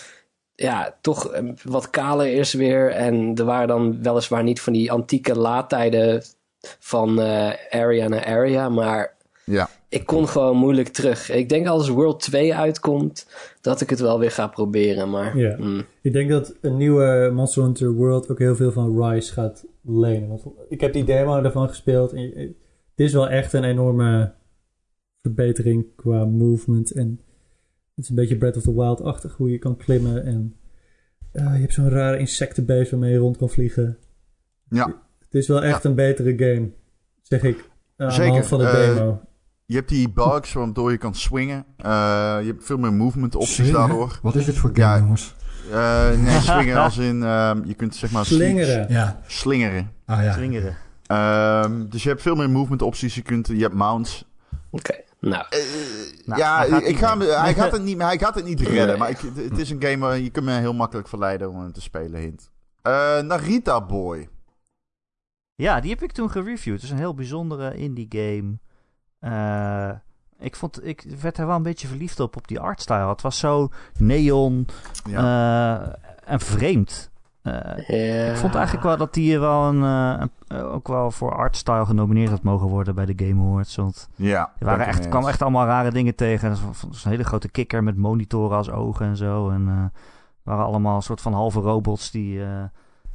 ja, 0.56 0.96
toch 1.02 1.28
eh, 1.32 1.44
wat 1.63 1.90
kaler 1.90 2.34
is 2.34 2.54
weer. 2.54 2.92
En 2.92 3.36
er 3.36 3.46
waren 3.46 3.68
dan 3.68 4.04
weliswaar 4.04 4.44
niet 4.44 4.62
van 4.62 4.74
die 4.74 4.92
antieke 4.92 5.38
laadtijden 5.38 6.24
van 6.80 7.19
eh, 7.21 7.51
area 7.69 8.08
naar 8.08 8.25
area, 8.25 8.69
maar 8.69 9.15
Ja. 9.45 9.69
ik 9.89 10.06
kon 10.06 10.27
gewoon 10.27 10.58
moeilijk 10.58 10.88
terug. 10.88 11.30
Ik 11.32 11.49
denk 11.49 11.67
als 11.67 11.89
World 11.89 12.19
2 12.19 12.56
uitkomt, 12.56 13.27
dat 13.62 13.82
ik 13.82 13.89
het 13.89 13.99
wel 13.99 14.19
weer 14.19 14.32
ga 14.32 14.47
proberen, 14.47 15.10
maar... 15.10 15.38
Ja. 15.38 15.56
mm, 15.60 15.84
Ik 16.01 16.13
denk 16.13 16.30
dat 16.30 16.56
een 16.62 16.77
nieuwe 16.77 17.32
Monster 17.34 17.63
Hunter 17.63 17.91
World 17.93 18.30
ook 18.32 18.39
heel 18.39 18.56
veel 18.56 18.71
van 18.71 19.03
Rise 19.03 19.34
gaat 19.34 19.65
lenen. 19.82 20.27
Want 20.30 20.43
ik 20.69 20.82
heb 20.82 20.93
die 20.93 21.03
demo 21.03 21.41
ervan 21.43 21.67
gespeeld. 21.69 22.12
Het 22.12 22.56
is 22.95 23.13
wel 23.13 23.30
echt 23.30 23.53
een 23.53 23.63
enorme 23.63 24.34
verbetering 25.21 25.86
qua 25.95 26.25
movement. 26.25 26.91
En 26.91 27.21
het 27.95 28.03
is 28.03 28.10
een 28.10 28.15
beetje 28.15 28.38
Breath 28.38 28.58
of 28.58 28.63
the 28.63 28.75
Wild-achtig 28.75 29.36
hoe 29.36 29.51
je 29.51 29.58
kan 29.60 29.77
klimmen. 29.77 30.25
En 30.25 30.56
eh, 31.32 31.53
je 31.53 31.60
hebt 31.62 31.73
zo'n 31.73 31.89
rare 31.89 32.17
insectenbeest 32.19 32.91
waarmee 32.91 33.12
je 33.12 33.17
rond 33.17 33.38
kan 33.38 33.49
vliegen. 33.49 33.97
Ja. 34.69 35.06
Het 35.30 35.42
is 35.42 35.48
wel 35.48 35.63
echt 35.63 35.84
een 35.84 35.96
betere 35.96 36.34
game, 36.38 36.70
zeg 37.22 37.44
ik. 37.44 37.58
eh, 37.58 37.63
aan 37.98 38.08
de 38.08 38.13
Zeker. 38.16 38.32
hand 38.34 38.46
van 38.48 38.60
de 38.60 38.66
Eh, 38.66 38.74
demo. 38.96 39.22
Je 39.66 39.76
hebt 39.76 39.90
die 39.90 40.10
bugs 40.10 40.54
waardoor 40.54 40.92
je 40.92 40.98
kan 40.98 41.16
swingen. 41.16 41.66
Eh, 41.78 41.90
je 42.42 42.48
hebt 42.48 42.66
veel 42.66 42.78
meer 42.78 42.94
movement 42.94 43.36
opties 43.36 43.54
Swingen? 43.56 43.74
daardoor. 43.74 44.20
Wat 44.22 44.36
is 44.36 44.46
dit 44.46 44.56
voor 44.58 44.70
game, 44.74 44.88
Ja. 44.96 44.98
jongens? 45.00 45.36
Eh, 45.72 46.10
nee, 46.24 46.40
swingen 46.52 46.78
als 46.78 46.98
in... 46.98 47.24
ehm, 47.24 47.62
je 47.66 47.74
kunt 47.74 47.96
zeg 47.96 48.12
maar... 48.12 48.26
Slingeren. 48.26 48.86
Ja. 48.90 49.20
Slingeren. 49.28 49.92
Ah 50.06 50.24
ja. 50.24 50.34
Slingeren. 50.34 50.76
Ehm, 51.08 51.86
dus 51.90 52.04
je 52.04 52.10
hebt 52.10 52.22
veel 52.22 52.36
meer 52.36 52.50
movement 52.50 52.82
opties. 52.82 53.16
Je, 53.16 53.22
kunt, 53.22 53.48
je 53.48 53.62
hebt 53.62 53.74
mounts. 53.74 54.26
Oké, 54.70 54.94
nou. 55.20 55.44
Nou, 56.26 56.40
ja, 56.42 56.58
hij 56.60 56.70
gaat 56.70 56.88
ik 56.88 56.98
ga, 56.98 57.18
hij, 57.18 57.54
gaat 57.54 57.72
het 57.72 57.84
niet, 57.90 58.02
hij 58.02 58.18
gaat 58.18 58.36
het 58.36 58.46
niet 58.46 58.62
redden. 58.62 58.88
Nee. 58.88 58.98
Maar 58.98 59.10
ik, 59.10 59.18
het 59.36 59.58
is 59.58 59.70
een 59.70 59.82
game 59.82 59.98
waar 59.98 60.18
je 60.18 60.30
kunt 60.30 60.46
me 60.46 60.52
heel 60.52 60.74
makkelijk 60.74 61.08
verleiden 61.08 61.50
om 61.50 61.60
hem 61.62 61.72
te 61.74 61.82
spelen. 61.82 62.20
Hint. 62.20 62.50
Eh, 62.82 63.20
Narita 63.20 63.86
Boy. 63.86 64.30
Ja, 65.58 65.80
die 65.80 65.89
heb 65.91 66.04
ik 66.04 66.12
toen 66.12 66.30
gereviewd. 66.30 66.74
Het 66.76 66.84
is 66.84 66.89
een 66.89 66.98
heel 66.98 67.13
bijzondere 67.13 67.76
indie 67.76 68.08
game. 68.10 68.58
Eh, 69.20 69.98
ik, 70.39 70.56
vond, 70.56 70.86
ik 70.86 71.06
werd 71.22 71.38
er 71.38 71.48
wel 71.48 71.56
een 71.56 71.63
beetje 71.63 71.88
verliefd 71.88 72.20
op, 72.20 72.36
op 72.36 72.48
die 72.48 72.60
artstyle. 72.60 73.08
Het 73.10 73.22
was 73.22 73.39
zo 73.39 73.70
neon 74.00 74.67
Ja. 75.10 75.82
eh, 75.82 75.93
en 76.26 76.39
vreemd. 76.39 77.12
Eh. 77.41 78.30
Ik 78.30 78.36
vond 78.38 78.56
eigenlijk 78.56 78.86
wel 78.86 78.98
dat 78.98 79.13
die 79.13 79.39
wel 79.39 79.63
een, 79.63 79.82
een- 79.82 80.32
ook 80.62 80.88
wel 80.88 81.12
voor 81.12 81.36
artstyle 81.36 81.86
genomineerd 81.86 82.30
had 82.30 82.43
mogen 82.43 82.67
worden 82.67 82.96
bij 82.96 83.06
de 83.06 83.26
Game 83.26 83.41
Awards. 83.43 83.76
Want 83.76 84.10
ja. 84.15 84.52
er 84.60 84.65
waren 84.65 84.86
echt, 84.86 85.10
kwam 85.10 85.28
echt 85.28 85.41
allemaal 85.41 85.65
rare 85.65 85.91
dingen 85.91 86.15
tegen. 86.15 86.50
Was 86.89 87.06
een 87.06 87.12
hele 87.12 87.24
grote 87.24 87.50
kikker 87.50 87.84
met 87.84 87.98
monitoren 87.98 88.58
als 88.58 88.70
ogen 88.70 89.06
en 89.06 89.17
zo. 89.17 89.50
En 89.50 89.91
waren 90.43 90.65
allemaal 90.65 90.96
een 90.96 91.02
soort 91.02 91.22
van 91.22 91.34
halve 91.34 91.60
robots 91.60 92.12
die 92.12 92.41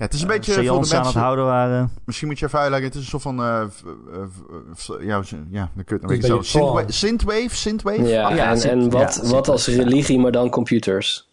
het 0.03 0.15
is 0.15 0.23
een 0.23 0.29
eh, 0.29 0.35
beetje 0.35 0.53
voor 0.53 0.63
de 0.63 0.69
seance 0.69 0.95
aan 0.95 0.97
het 0.97 1.05
mensen... 1.05 1.21
houden 1.21 1.45
waren. 1.45 1.91
Misschien 2.05 2.29
moet 2.29 2.39
je 2.39 2.47
even 2.47 2.59
uitleggen. 2.59 2.89
Het 2.89 2.97
is 2.99 3.03
een 3.03 3.11
soort 3.11 3.23
van... 3.23 3.43
eh, 3.43 3.61
eh, 3.63 5.07
ja, 5.07 5.23
ja, 5.51 5.71
dan 5.75 5.85
kun 5.85 5.99
je 5.99 6.35
het 6.35 6.47
zo... 6.47 6.69
een 6.69 6.75
beetje 6.75 6.93
Synthwave? 6.93 6.93
Synthwave? 6.93 7.57
Synthwave? 7.57 8.03
Ja, 8.03 8.35
Ja, 8.35 8.55
en, 8.55 8.91
wat, 8.91 9.21
ja, 9.23 9.29
wat 9.29 9.49
als 9.49 9.67
religie, 9.67 10.19
maar 10.19 10.33
dan 10.33 10.51
computers. 10.51 11.29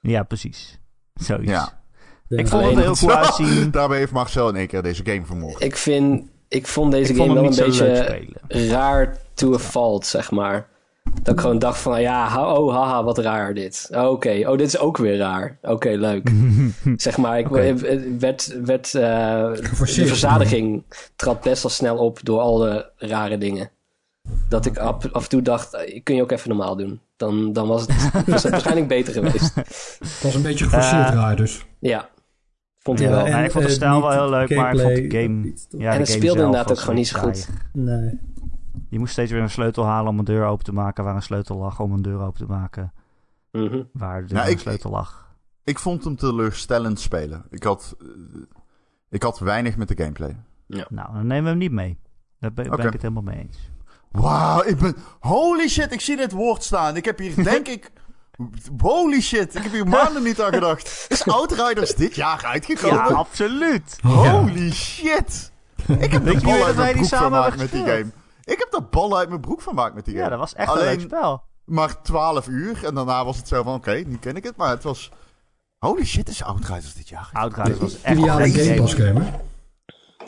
Ja, 0.00 0.22
precies. 0.22 0.78
Zoiets. 1.14 1.50
Ja. 1.50 1.82
Ik 2.28 2.48
vond 2.48 2.64
het 2.64 2.78
heel 2.78 2.94
cool 2.94 3.12
uitzien. 3.12 3.70
Daarbij 3.70 3.98
heeft 3.98 4.12
Marcel 4.12 4.48
in 4.48 4.56
één 4.56 4.66
keer 4.66 4.82
deze 4.82 5.04
game 5.04 5.26
vermoord. 5.26 5.62
Ik 5.62 5.76
vind, 5.76 6.28
ik 6.48 6.66
vond 6.66 6.92
deze 6.92 7.10
Ik 7.10 7.16
vond 7.16 7.28
game 7.28 7.40
hem 7.42 7.56
wel 7.56 7.66
een 7.66 7.72
zo 7.72 7.84
beetje 7.84 8.68
raar 8.68 9.16
to 9.34 9.54
a 9.54 9.58
fault, 9.58 10.06
zeg 10.06 10.30
maar. 10.30 10.68
Dat 11.22 11.34
ik 11.34 11.40
gewoon 11.40 11.58
dacht 11.58 11.78
van, 11.80 12.00
ja, 12.00 12.26
ha- 12.28 12.54
oh, 12.54 12.74
haha, 12.74 13.04
wat 13.04 13.18
raar 13.18 13.54
dit. 13.54 13.88
Oké, 13.92 14.42
oh, 14.48 14.58
dit 14.58 14.66
is 14.66 14.78
ook 14.78 14.96
weer 14.96 15.16
raar. 15.16 15.58
Oké, 15.62 15.88
leuk. 15.88 16.30
zeg 16.96 17.16
maar, 17.16 17.38
ik 17.38 17.46
het 17.48 18.18
werd, 18.18 18.58
werd 18.64 18.94
eh, 18.94 19.52
de 19.94 20.06
verzadiging 20.06 20.82
trad 21.16 21.40
best 21.40 21.62
wel 21.62 21.72
snel 21.72 21.96
op 21.96 22.18
door 22.22 22.40
al 22.40 22.56
de 22.56 22.90
rare 22.96 23.38
dingen. 23.38 23.70
Dat 24.48 24.66
ik 24.66 24.78
af, 24.78 25.12
af 25.12 25.22
en 25.22 25.28
toe 25.28 25.42
dacht, 25.42 25.74
eh, 25.74 26.00
kun 26.02 26.14
je 26.14 26.22
ook 26.22 26.30
even 26.32 26.48
normaal 26.48 26.76
doen. 26.76 27.00
Dan, 27.16 27.52
dan 27.52 27.68
was, 27.68 27.80
het, 27.86 28.10
was 28.26 28.42
het 28.42 28.52
waarschijnlijk 28.52 28.88
beter 28.88 29.12
geweest. 29.12 29.54
Het 29.54 30.20
was 30.22 30.34
een 30.34 30.42
beetje 30.42 30.64
geforceerd 30.64 31.08
Eh, 31.08 31.14
raar 31.14 31.36
dus. 31.36 31.66
Ja, 31.78 32.08
vond 32.78 33.00
ik 33.00 33.06
Ja, 33.08 33.12
wel. 33.12 33.26
en- 33.26 33.44
ik 33.44 33.50
vond 33.50 33.64
de 33.64 33.70
eh, 33.70 33.76
stijl 33.76 34.00
wel 34.00 34.10
heel 34.10 34.30
leuk, 34.30 34.54
maar 34.54 34.74
ik 34.74 34.80
vond 34.80 34.94
de 34.96 35.18
game-? 35.20 35.42
Ja, 35.44 35.52
En 35.70 35.78
de 35.78 35.84
het 35.84 35.88
game 35.94 36.04
speelde 36.06 36.42
inderdaad 36.42 36.70
ook 36.70 36.78
gewoon 36.78 36.94
niet 36.94 37.08
zo 37.08 37.18
goed. 37.20 37.48
Nee. 37.72 38.18
Je 38.88 38.98
moest 38.98 39.12
steeds 39.12 39.30
weer 39.30 39.40
een 39.42 39.50
sleutel 39.50 39.84
halen 39.84 40.10
om 40.10 40.18
een 40.18 40.24
deur 40.24 40.44
open 40.46 40.64
te 40.64 40.72
maken 40.72 41.04
waar 41.04 41.14
een 41.14 41.22
sleutel 41.22 41.56
lag 41.56 41.80
om 41.80 41.92
een 41.92 42.02
deur 42.02 42.20
open 42.20 42.46
te 42.46 42.52
maken 42.52 42.92
Mhm. 43.52 43.82
waar 43.92 44.26
de 44.26 44.34
Ja, 44.34 44.44
ik- 44.44 44.58
sleutel 44.58 44.90
lag. 44.90 45.22
Ik 45.64 45.78
vond 45.78 46.04
hem 46.04 46.16
teleurstellend 46.16 47.00
spelen. 47.00 47.44
Ik 47.50 47.62
had, 47.62 47.96
eh, 48.00 48.06
ik 49.10 49.22
had 49.22 49.38
weinig 49.38 49.76
met 49.76 49.88
de 49.88 49.96
gameplay. 49.96 50.36
Nou, 50.66 51.12
dan 51.12 51.26
nemen 51.26 51.42
we 51.42 51.48
hem 51.48 51.58
niet 51.58 51.72
mee. 51.72 51.98
Daar 52.38 52.52
ben, 52.52 52.64
ik 52.72 52.78
het 52.92 53.02
helemaal 53.02 53.22
mee 53.22 53.38
eens. 53.38 53.58
Wauw, 54.10 54.62
ik 54.64 54.78
ben... 54.78 54.96
Holy 55.20 55.68
shit, 55.68 55.92
ik 55.92 56.00
zie 56.00 56.16
dit 56.16 56.32
woord 56.32 56.62
staan. 56.62 56.96
Ik 56.96 57.04
heb 57.04 57.18
hier, 57.18 57.44
denk 57.52 57.68
ik... 57.68 57.90
Holy 58.78 59.20
shit, 59.20 59.54
ik 59.54 59.62
heb 59.62 59.72
hier 59.72 59.86
maanden 59.88 60.22
niet 60.22 60.42
aan 60.42 60.52
gedacht. 60.52 61.06
Is 61.08 61.26
Outriders 61.28 61.94
dit 61.94 62.14
jaar 62.14 62.44
uitgekomen? 62.44 62.96
Ja, 62.96 63.04
absoluut. 63.06 63.98
Holy 64.02 64.72
shit. 64.72 65.52
Ik 65.98 66.12
heb 66.12 66.22
Weet 66.22 66.40
je 66.40 66.46
niet 66.46 66.54
uit 66.54 66.64
dat 66.66 66.74
wij 66.74 66.84
mijn 66.84 66.96
die 66.96 67.04
samen 67.06 67.58
met 67.58 67.70
die 67.70 67.84
game. 67.84 68.06
Ik 68.44 68.58
heb 68.58 68.70
de 68.70 68.82
bal 68.90 69.18
uit 69.18 69.28
mijn 69.28 69.40
broek 69.40 69.60
van 69.60 69.72
gemaakt 69.72 69.94
met 69.94 70.04
die 70.04 70.14
game. 70.14 70.24
Ja, 70.24 70.30
dat 70.30 70.38
was 70.38 70.54
echt 70.54 70.72
een 70.72 70.78
leuk 70.78 71.00
spel. 71.00 71.42
Maar 71.64 72.02
12 72.02 72.48
uur 72.48 72.84
en 72.84 72.94
daarna 72.94 73.24
was 73.24 73.36
het 73.36 73.48
zo 73.48 73.62
van, 73.62 73.74
oké, 73.74 73.92
nu 73.92 74.16
ken 74.16 74.36
ik 74.36 74.44
het. 74.44 74.56
Maar 74.56 74.68
het 74.68 74.82
was... 74.82 75.10
Holy 75.78 76.04
shit, 76.04 76.28
is 76.28 76.42
Outriders 76.42 76.94
dit 76.94 77.08
jaar? 77.08 77.30
Outriders 77.32 77.78
was 77.78 78.02
echt 78.02 78.18
Ideale 78.18 78.44
een 78.44 78.50
Game 78.50 78.64
game. 78.64 78.80
Pass 78.80 78.94
game, 78.94 79.20
hè? 79.20 79.30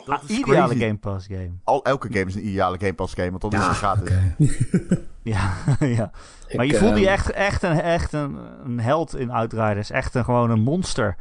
Dat 0.05 0.23
is 0.27 0.37
Ideale 0.37 0.67
crazy. 0.67 0.79
Game 0.79 0.97
Pass 0.97 1.27
game. 1.27 1.51
Al, 1.63 1.83
elke 1.83 2.07
game 2.11 2.25
is 2.25 2.35
een 2.35 2.47
ideale 2.47 2.77
Game 2.79 2.93
Pass 2.93 3.13
game, 3.13 3.29
want 3.29 3.41
dan 3.41 3.53
is 3.53 3.67
het 3.67 3.75
gratis. 3.75 4.11
Ja, 5.27 5.53
ja. 5.79 6.11
Maar 6.55 6.65
Ik, 6.65 6.71
je 6.71 6.77
voelde 6.77 6.99
je 6.99 7.05
ehm, 7.05 7.13
echt, 7.13 7.31
echt, 7.31 7.63
een, 7.63 7.81
echt 7.81 8.13
een, 8.13 8.37
een 8.63 8.79
held 8.79 9.15
in 9.15 9.31
Outriders. 9.31 9.89
Echt 9.89 10.15
een, 10.15 10.23
gewoon 10.23 10.49
een 10.49 10.61
monster. 10.61 11.15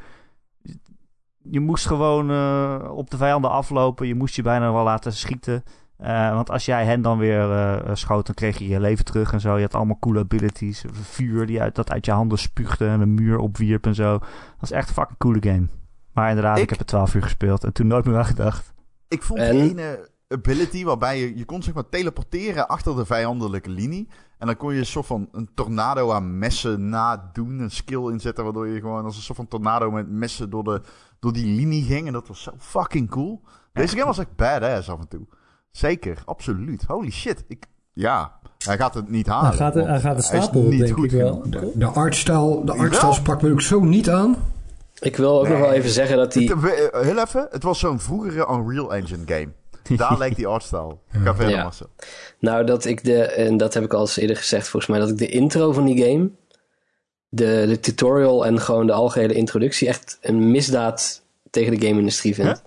Je 1.43 1.61
moest 1.61 1.87
gewoon 1.87 2.31
eh, 2.31 2.91
op 2.91 3.11
de 3.11 3.17
vijanden 3.17 3.51
aflopen. 3.51 4.07
Je 4.07 4.15
moest 4.15 4.37
je 4.37 4.43
bijna 4.43 4.73
wel 4.73 4.85
laten 4.85 5.13
schieten. 5.13 5.65
Eh, 5.99 6.35
want 6.35 6.51
als 6.51 6.65
jij 6.65 6.85
hen 6.85 7.03
dan 7.03 7.19
weer 7.19 7.53
eh, 7.53 7.95
schoot, 7.95 8.27
dan 8.27 8.35
kreeg 8.35 8.59
je 8.59 8.69
je 8.69 8.81
leven 8.81 9.05
terug 9.05 9.33
en 9.33 9.41
zo. 9.41 9.57
Je 9.57 9.63
had 9.63 9.75
allemaal 9.75 9.99
coole 9.99 10.19
abilities. 10.21 10.85
Vuur 10.93 11.47
die 11.47 11.61
uit, 11.61 11.75
dat 11.75 11.91
uit 11.91 12.05
je 12.05 12.13
handen 12.13 12.39
spuugde 12.39 12.87
en 12.87 13.01
een 13.01 13.15
muur 13.15 13.39
opwierp 13.39 13.87
en 13.87 13.95
zo. 13.95 14.19
Dat 14.19 14.29
was 14.61 14.71
echt 14.71 14.89
een 14.89 14.95
fucking 14.95 15.19
coole 15.19 15.43
game. 15.43 15.67
Maar 16.13 16.29
inderdaad, 16.29 16.57
ik, 16.57 16.63
Ik- 16.63 16.71
heb 16.71 16.79
er 16.79 16.85
12 16.87 17.15
uur 17.15 17.23
gespeeld 17.23 17.65
en 17.65 17.73
toen 17.73 17.87
nooit 17.87 18.05
meer 18.05 18.17
aan 18.17 18.25
gedacht. 18.25 18.75
Ik 19.09 19.23
vond 19.23 19.41
En? 19.41 19.53
die 19.53 19.71
ene... 19.71 20.09
ability 20.29 20.85
waarbij 20.85 21.21
je, 21.21 21.37
je 21.37 21.45
kon 21.45 21.63
zeg 21.63 21.75
maar 21.75 21.89
teleporteren 21.89 22.69
achter 22.69 22.97
de 22.97 23.07
vijandelijke 23.07 23.71
linie. 23.71 24.09
En 24.39 24.47
dan 24.47 24.57
kon 24.57 24.73
je 24.73 24.79
een 24.79 24.87
soort 24.87 25.07
van 25.07 25.29
een 25.33 25.49
tornado 25.55 26.11
aan 26.13 26.39
messen 26.39 26.89
nadoen, 26.89 27.59
een 27.59 27.71
skill 27.71 28.11
inzetten, 28.11 28.45
waardoor 28.45 28.67
je 28.69 28.81
gewoon 28.81 29.05
als 29.05 29.17
een 29.17 29.23
soort 29.23 29.37
van 29.39 29.49
tornado 29.49 29.91
met 29.91 30.11
messen 30.11 30.51
door, 30.51 30.65
de, 30.65 30.81
door 31.19 31.33
die 31.33 31.57
linie 31.57 31.83
ging. 31.85 32.07
En 32.07 32.13
dat 32.13 32.29
was 32.29 32.43
zo 32.43 32.53
fucking 32.59 33.11
cool. 33.11 33.43
Deze 33.73 33.95
game 33.95 34.07
was 34.07 34.19
echt 34.19 34.37
badass 34.37 34.91
af 34.91 34.99
en 35.01 35.09
toe. 35.09 35.27
Zeker, 35.77 36.19
absoluut. 36.25 36.85
Holy 36.87 37.11
shit. 37.11 37.45
Ik, 37.49 37.65
ja, 37.93 38.33
hij 38.65 38.77
gaat 38.77 38.95
het 38.95 39.09
niet 39.11 39.27
halen. 39.27 39.49
Hij 39.49 39.57
gaat, 39.57 39.75
hij 39.75 39.85
gaat 40.01 40.17
de 40.23 40.27
hij 40.29 40.39
is 40.39 40.45
stapel, 40.45 40.63
niet 40.63 40.81
denk 40.81 40.95
goed 40.95 41.13
ik 41.13 41.19
wel. 41.21 41.43
De, 41.47 41.71
de 41.75 41.87
artstyle, 41.87 42.65
de 42.65 42.73
artstyle 42.73 42.91
Jawel. 42.95 43.13
sprak 43.13 43.43
me 43.43 43.51
ook 43.53 43.61
zo 43.61 43.81
niet 43.81 44.11
aan. 44.11 44.37
Ik 45.01 45.17
wil 45.17 45.39
ook 45.41 45.49
nog 45.49 45.59
wel 45.59 45.73
even 45.73 45.91
zeggen 45.91 46.17
dat 46.17 46.33
die... 46.33 46.53
Het- 46.55 46.91
eh, 46.91 47.01
heel 47.01 47.19
even, 47.19 47.47
het 47.51 47.63
was 47.63 47.79
zo'n 47.79 48.01
vroegere 48.01 48.47
Unreal 48.53 48.95
Engine 48.95 49.23
game. 49.27 49.49
Daar 49.97 50.19
leek 50.25 50.37
die 50.37 50.47
artstyle. 50.47 50.97
Ga 51.11 51.35
verder, 51.35 51.55
Ja. 51.55 51.63
Marcel. 51.63 51.87
Nou, 52.39 52.65
dat 52.67 52.85
ik 52.85 53.05
de, 53.05 53.23
en 53.23 53.57
dat 53.57 53.75
heb 53.75 53.85
ik 53.85 53.93
al 53.95 54.01
eens 54.01 54.17
eerder 54.17 54.37
gezegd 54.37 54.69
volgens 54.69 54.91
mij, 54.93 55.01
dat 55.01 55.09
ik 55.11 55.19
de 55.19 55.29
intro 55.29 55.73
van 55.73 55.85
die 55.85 56.05
game, 56.05 56.31
de, 57.29 57.65
de 57.69 57.81
tutorial 57.81 58.47
en 58.47 58.61
gewoon 58.61 58.87
de 58.87 58.93
algehele 58.93 59.35
introductie 59.35 59.89
echt 59.89 60.19
een 60.21 60.51
misdaad 60.51 61.23
tegen 61.51 61.79
de 61.81 61.87
game-industrie 61.87 62.35
vind. 62.35 62.63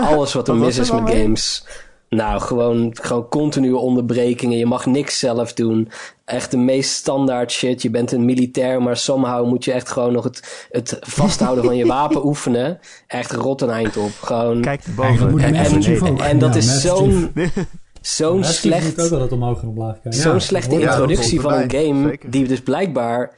Alles 0.00 0.32
wat 0.32 0.48
er 0.48 0.54
mis 0.56 0.78
is 0.78 0.90
met 0.90 1.02
mee? 1.02 1.22
games. 1.22 1.66
Nou, 2.14 2.40
gewoon, 2.40 2.96
gewoon 3.00 3.28
continue 3.28 3.76
onderbrekingen. 3.76 4.58
Je 4.58 4.66
mag 4.66 4.86
niks 4.86 5.18
zelf 5.18 5.52
doen. 5.52 5.88
Echt 6.24 6.50
de 6.50 6.56
meest 6.56 6.90
standaard 6.90 7.52
shit. 7.52 7.82
Je 7.82 7.90
bent 7.90 8.12
een 8.12 8.24
militair, 8.24 8.82
maar 8.82 8.96
somehow 8.96 9.46
moet 9.48 9.64
je 9.64 9.72
echt 9.72 9.88
gewoon 9.88 10.12
nog 10.12 10.24
het, 10.24 10.66
het 10.70 10.96
vasthouden 11.00 11.64
van 11.64 11.76
je 11.76 11.86
wapen 11.86 12.26
oefenen. 12.30 12.78
Echt 13.06 13.32
rot 13.32 13.60
een 13.62 13.70
eind 13.70 13.96
op. 13.96 14.10
Gewoon. 14.22 14.60
Kijk 14.60 14.82
erboven. 14.84 15.34
net 15.34 15.54
en, 15.86 15.98
van- 15.98 16.20
en 16.20 16.38
dat 16.38 16.52
Ja, 16.52 16.58
is 16.58 16.80
zo'n 16.80 17.32
zo'n 18.00 18.38
Ja, 18.38 18.44
slecht 18.44 19.00
ook 19.00 19.10
altijd 19.12 19.32
omhoog 19.32 19.62
en 19.62 19.68
omlaag 19.68 19.92
kijken. 20.00 20.20
zo'n 20.20 20.32
Ja, 20.32 20.38
slechte 20.38 20.80
introductie 20.80 21.40
van 21.40 21.52
een 21.52 21.70
game 21.70 22.08
zeker. 22.08 22.30
die 22.30 22.46
dus 22.48 22.60
blijkbaar 22.62 23.32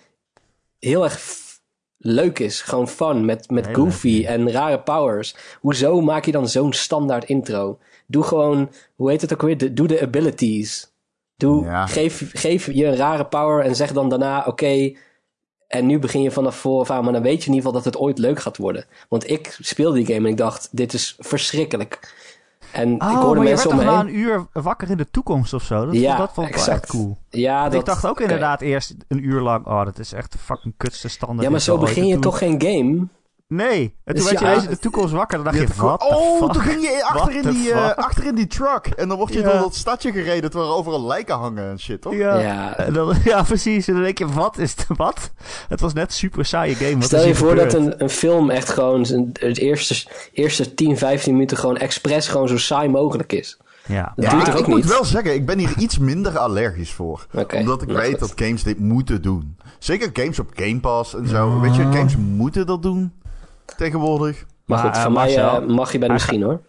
heel 0.78 1.04
erg 1.04 1.20
leuk 1.98 2.38
is. 2.38 2.60
Gewoon 2.62 2.88
fun, 2.88 3.24
met, 3.24 3.50
met 3.50 3.68
goofy 3.72 4.08
leuk, 4.08 4.26
en 4.26 4.50
rare 4.50 4.80
powers. 4.80 5.36
Hoezo 5.60 6.00
maak 6.00 6.24
je 6.24 6.32
dan 6.32 6.48
zo'n 6.48 6.72
standaard 6.72 7.24
intro? 7.24 7.78
Doe 8.06 8.22
gewoon, 8.22 8.70
hoe 8.96 9.10
heet 9.10 9.20
het 9.20 9.32
ook 9.32 9.42
weer? 9.42 9.58
De- 9.58 9.72
doe 9.72 9.86
de 9.86 10.00
abilities. 10.02 10.92
Doe, 11.36 11.64
Ja. 11.64 11.86
geef, 11.86 12.30
geef 12.32 12.66
je 12.72 12.86
een 12.86 12.96
rare 12.96 13.24
power 13.26 13.64
en 13.64 13.76
zeg 13.76 13.92
dan 13.92 14.08
daarna, 14.08 14.44
oké, 14.46 14.92
en 15.68 15.86
nu 15.86 15.98
begin 15.98 16.22
je 16.22 16.30
vanaf 16.30 16.56
vooraf 16.56 16.90
aan, 16.90 17.04
maar 17.04 17.12
dan 17.12 17.22
weet 17.22 17.42
je 17.42 17.48
in 17.48 17.54
ieder 17.54 17.66
geval 17.66 17.72
dat 17.72 17.84
het 17.84 17.96
ooit 18.02 18.18
leuk 18.18 18.40
gaat 18.40 18.56
worden. 18.56 18.84
Want 19.08 19.30
ik 19.30 19.56
speelde 19.60 19.96
die 19.96 20.06
game 20.06 20.18
en 20.18 20.30
ik 20.32 20.36
dacht, 20.36 20.68
dit 20.72 20.92
is 20.92 21.16
verschrikkelijk. 21.18 22.14
En 22.72 22.92
ik 22.94 23.02
Oh, 23.02 23.08
hoorde 23.08 23.20
maar 23.20 23.28
je 23.28 23.34
werd 23.34 23.44
mensen 23.48 23.70
om 23.70 23.76
toch 23.76 23.84
me 23.86 23.96
heen. 23.96 24.06
een 24.06 24.14
uur 24.20 24.46
wakker 24.62 24.90
in 24.90 24.96
de 24.96 25.10
toekomst 25.10 25.52
of 25.52 25.62
zo? 25.62 25.84
Dat, 25.86 25.94
Ja, 25.94 26.16
dat 26.16 26.32
vond 26.32 26.48
ik 26.48 26.54
wel 26.56 26.66
echt 26.68 26.86
cool. 26.86 27.18
Ja, 27.30 27.60
Want 27.60 27.72
dat, 27.72 27.80
ik 27.80 27.86
dacht 27.86 28.06
ook 28.06 28.20
inderdaad 28.20 28.60
eerst 28.60 28.94
een 29.08 29.24
uur 29.28 29.40
lang... 29.40 29.66
Oh, 29.66 29.84
dat 29.84 29.98
is 29.98 30.12
echt 30.12 30.32
de 30.32 30.38
fucking 30.38 30.74
kutste 30.76 31.08
standaard. 31.08 31.42
Ja, 31.42 31.50
maar 31.50 31.60
zo 31.60 31.78
begin 31.78 32.06
je 32.06 32.12
toen- 32.12 32.20
toch 32.22 32.38
geen 32.38 32.62
game? 32.62 33.06
Nee. 33.48 33.94
En 34.04 34.14
toen 34.14 34.14
Dus 34.14 34.24
werd 34.24 34.38
je 34.38 34.44
ineens 34.44 34.64
in 34.64 34.70
de 34.70 34.78
toekomst 34.78 35.12
wakker. 35.12 35.36
Dan 35.44 35.52
dacht 35.52 35.58
je, 35.58 35.82
wat 35.82 36.02
oh, 36.02 36.38
fuck? 36.42 36.52
toen 36.52 36.62
ging 36.62 36.82
je 36.82 37.04
achter 37.04 37.34
in, 37.36 37.50
die, 37.50 37.72
eh, 37.72 37.94
achter 37.94 38.26
in 38.26 38.34
die 38.34 38.46
truck. 38.46 38.86
En 38.86 39.08
dan 39.08 39.16
word 39.18 39.32
je 39.32 39.38
Ja. 39.40 39.50
door 39.50 39.60
dat 39.60 39.74
stadje 39.74 40.12
gereden 40.12 40.50
terwijl 40.50 40.70
er 40.72 40.76
overal 40.78 41.06
lijken 41.06 41.34
hangen 41.34 41.70
en 41.70 41.80
shit, 41.80 42.00
toch? 42.00 42.14
Ja. 42.14 42.38
Ja. 42.38 42.76
En 42.76 42.92
dan, 42.92 43.14
ja, 43.24 43.42
precies. 43.42 43.88
En 43.88 43.94
dan 43.94 44.02
denk 44.02 44.18
je, 44.18 44.26
wat 44.26 44.58
is 44.58 44.70
het? 44.76 44.86
Wat? 44.96 45.30
Het 45.68 45.80
was 45.80 45.92
net 45.92 46.06
een 46.06 46.12
super 46.12 46.44
saaie 46.44 46.74
game. 46.74 46.94
Wat 46.94 47.04
Stel 47.04 47.26
je 47.26 47.34
voor 47.34 47.54
dat 47.54 47.72
een, 47.74 48.02
een 48.02 48.10
film 48.10 48.50
echt 48.50 48.68
gewoon 48.68 49.00
het 49.32 49.58
eerste, 49.58 50.10
eerste 50.32 50.74
10, 50.74 50.96
15 50.98 51.32
minuten 51.32 51.56
gewoon 51.56 51.76
expres 51.76 52.28
gewoon 52.28 52.48
zo 52.48 52.58
saai 52.58 52.88
mogelijk 52.88 53.32
is. 53.32 53.58
Ja. 53.86 54.12
Dat 54.16 54.24
Ja, 54.24 54.30
duurt 54.30 54.46
ik, 54.46 54.54
ik 54.54 54.66
moet 54.66 54.84
wel 54.84 55.04
zeggen, 55.04 55.34
ik 55.34 55.46
ben 55.46 55.58
hier 55.58 55.72
iets 55.78 55.98
minder 55.98 56.38
allergisch 56.38 56.92
voor. 56.92 57.26
Omdat 57.54 57.82
ik 57.82 57.88
weet 57.88 58.10
goed. 58.10 58.18
dat 58.18 58.32
games 58.36 58.62
dit 58.62 58.78
moeten 58.78 59.22
doen. 59.22 59.56
Zeker 59.78 60.10
games 60.12 60.38
op 60.38 60.50
Game 60.54 60.80
Pass 60.80 61.14
en 61.14 61.28
zo. 61.28 61.60
Weet 61.60 61.76
je, 61.76 61.82
games 61.82 62.16
moeten 62.16 62.66
dat 62.66 62.82
doen 62.82 63.12
tegenwoordig. 63.76 64.44
Maar 64.66 64.78
Maar, 64.78 64.86
goed, 64.86 64.96
eh, 64.96 65.02
van 65.02 65.12
mij 65.12 65.22
Marcel, 65.36 65.66
mag 65.66 65.92
je 65.92 65.98
bij 65.98 66.06
de 66.08 66.12
misschien 66.14 66.42
hoor. 66.42 66.60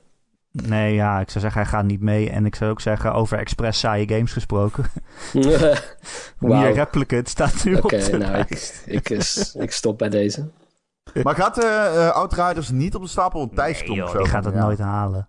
Nee, 0.51 0.93
ja, 0.93 1.19
ik 1.19 1.29
zou 1.29 1.39
zeggen, 1.43 1.61
hij 1.61 1.69
gaat 1.69 1.85
niet 1.85 2.01
mee. 2.01 2.29
En 2.29 2.45
ik 2.45 2.55
zou 2.55 2.71
ook 2.71 2.81
zeggen, 2.81 3.13
over 3.13 3.37
expres 3.37 3.79
saaie 3.79 4.07
games 4.07 4.33
gesproken. 4.33 4.85
Nier 5.33 5.83
Oké, 6.39 6.67
Replicant 6.71 7.29
staat 7.29 7.63
nu 7.63 7.75
op 7.75 7.89
de 7.89 8.17
nou, 8.17 8.37
ik, 8.37 8.81
ik, 8.85 9.09
is- 9.09 9.55
ik 9.55 9.71
stop 9.71 9.97
bij 9.97 10.09
deze. 10.09 10.49
Maar 11.23 11.35
gaat 11.35 11.63
eh 11.63 12.07
eh, 12.07 12.13
Outriders 12.15 12.69
niet 12.69 12.95
op 12.95 13.01
de 13.01 13.07
stapel? 13.07 13.49
Thijs 13.49 13.83
Nee, 13.83 13.97
joh, 13.97 14.17
die 14.17 14.25
gaat 14.25 14.45
het 14.45 14.53
ja. 14.53 14.59
nooit 14.59 14.79
halen. 14.79 15.27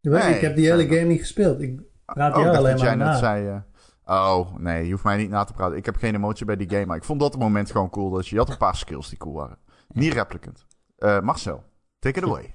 Nee, 0.00 0.34
ik 0.34 0.40
heb 0.40 0.56
die 0.56 0.70
hele 0.70 0.86
game 0.86 1.00
niet 1.00 1.20
gespeeld. 1.20 1.60
Ik 1.60 1.80
praat 2.04 2.36
Oh, 2.36 2.48
alleen 2.48 2.70
dat 2.70 2.80
jij 2.80 2.96
maar 2.96 3.06
net 3.06 3.06
na. 3.06 3.16
zei... 3.18 3.62
oh, 4.04 4.54
nee, 4.58 4.84
je 4.84 4.90
hoeft 4.92 5.04
mij 5.04 5.16
niet 5.16 5.30
na 5.30 5.44
te 5.44 5.52
praten. 5.52 5.76
Ik 5.76 5.84
heb 5.84 5.96
geen 5.96 6.14
emotie 6.14 6.46
bij 6.46 6.56
die 6.56 6.70
game, 6.70 6.86
maar 6.86 6.96
ik 6.96 7.04
vond 7.04 7.20
dat 7.20 7.38
moment 7.38 7.70
gewoon 7.70 7.90
cool. 7.90 8.10
Dat 8.10 8.28
je, 8.28 8.34
je 8.34 8.40
had 8.40 8.50
een 8.50 8.56
paar 8.56 8.76
skills 8.76 9.08
die 9.08 9.18
cool 9.18 9.34
waren. 9.34 9.58
Niet 9.88 10.12
replicant. 10.12 10.66
Eh, 11.00 11.20
Marcel, 11.20 11.62
take 11.98 12.18
it 12.18 12.24
away. 12.24 12.54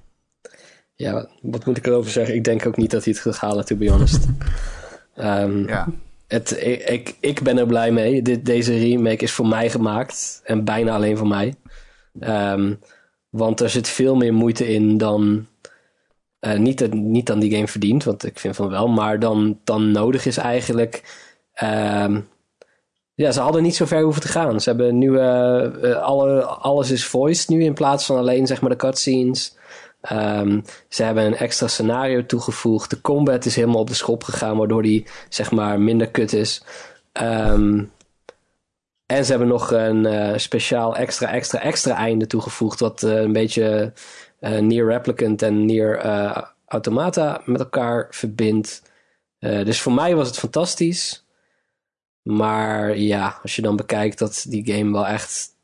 Ja, 0.98 1.28
wat 1.42 1.64
moet 1.64 1.76
ik 1.76 1.86
erover 1.86 2.10
zeggen? 2.10 2.34
Ik 2.34 2.44
denk 2.44 2.66
ook 2.66 2.76
niet 2.76 2.90
dat 2.90 3.04
hij 3.04 3.12
het 3.12 3.22
gaat 3.22 3.36
halen, 3.36 3.64
to 3.64 3.76
be 3.76 3.90
honest. 3.90 4.26
Ehm, 5.14 5.68
Ja. 5.68 5.86
het, 6.28 6.50
ik, 6.62 6.82
ik, 6.88 7.16
ik 7.20 7.42
ben 7.42 7.58
er 7.58 7.66
blij 7.66 7.90
mee. 7.92 8.22
Dit, 8.22 8.46
deze 8.46 8.78
remake 8.78 9.22
is 9.24 9.32
voor 9.32 9.46
mij 9.46 9.70
gemaakt. 9.70 10.40
En 10.44 10.64
bijna 10.64 10.94
alleen 10.94 11.16
voor 11.16 11.26
mij. 11.26 11.54
Ehm, 12.20 12.74
want 13.28 13.60
er 13.60 13.70
zit 13.70 13.88
veel 13.88 14.14
meer 14.16 14.34
moeite 14.34 14.68
in 14.74 14.98
dan... 14.98 15.46
eh, 16.38 16.58
niet, 16.58 16.78
dat- 16.78 16.92
niet 16.92 17.26
dan 17.26 17.38
die 17.38 17.54
game 17.54 17.68
verdient, 17.68 18.04
want 18.04 18.24
ik 18.26 18.38
vind 18.38 18.56
van 18.56 18.68
wel. 18.68 18.88
Maar 18.88 19.18
dan, 19.18 19.60
dan 19.64 19.90
nodig 19.90 20.26
is 20.26 20.36
eigenlijk... 20.36 21.24
Ehm, 21.52 22.20
ja, 23.16 23.32
ze 23.32 23.40
hadden 23.40 23.62
niet 23.62 23.76
zo 23.76 23.84
ver 23.84 24.02
hoeven 24.02 24.22
te 24.22 24.28
gaan. 24.28 24.60
Ze 24.60 24.68
hebben 24.68 24.98
nu... 24.98 25.18
eh, 25.18 26.02
alle, 26.02 26.44
alles 26.44 26.90
is 26.90 27.06
voiced 27.06 27.48
nu 27.48 27.64
in 27.64 27.74
plaats 27.74 28.06
van 28.06 28.16
alleen 28.16 28.46
zeg 28.46 28.60
maar 28.60 28.70
de 28.70 28.76
cutscenes. 28.76 29.56
Ehm, 30.00 30.60
ze 30.88 31.02
hebben 31.02 31.24
een 31.24 31.36
extra 31.36 31.66
scenario 31.66 32.26
toegevoegd. 32.26 32.90
De 32.90 33.00
combat 33.00 33.44
is 33.44 33.56
helemaal 33.56 33.80
op 33.80 33.88
de 33.88 33.94
schop 33.94 34.24
gegaan, 34.24 34.56
waardoor 34.56 34.82
die 34.82 35.06
zeg 35.28 35.50
maar 35.50 35.80
minder 35.80 36.10
kut 36.10 36.32
is. 36.32 36.62
Ehm, 37.12 37.84
en 39.06 39.24
ze 39.24 39.30
hebben 39.30 39.48
nog 39.48 39.70
een 39.70 40.06
eh, 40.06 40.38
speciaal 40.38 40.96
extra, 40.96 41.32
extra, 41.32 41.60
extra 41.60 41.94
einde 41.94 42.26
toegevoegd, 42.26 42.80
wat 42.80 43.02
een 43.02 43.32
beetje 43.32 43.92
eh 44.40 44.58
Near 44.58 44.88
Replicant 44.88 45.42
en 45.42 45.66
Near 45.66 46.00
Automata 46.66 47.42
met 47.44 47.60
elkaar 47.60 48.06
verbindt. 48.10 48.82
Dus 49.38 49.80
voor 49.80 49.92
mij 49.92 50.16
was 50.16 50.26
het 50.26 50.38
fantastisch. 50.38 51.25
Maar 52.26 52.98
ja, 52.98 53.38
als 53.42 53.56
je 53.56 53.62
dan 53.62 53.76
bekijkt 53.76 54.18
dat 54.18 54.44
die 54.48 54.72
game 54.72 54.92
wel 54.92 55.06
echt. 55.06 55.54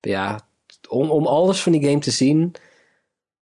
Ja, 0.00 0.40
om, 0.88 1.10
om 1.10 1.26
alles 1.26 1.62
van 1.62 1.72
die 1.72 1.84
game 1.84 1.98
te 1.98 2.10
zien, 2.10 2.54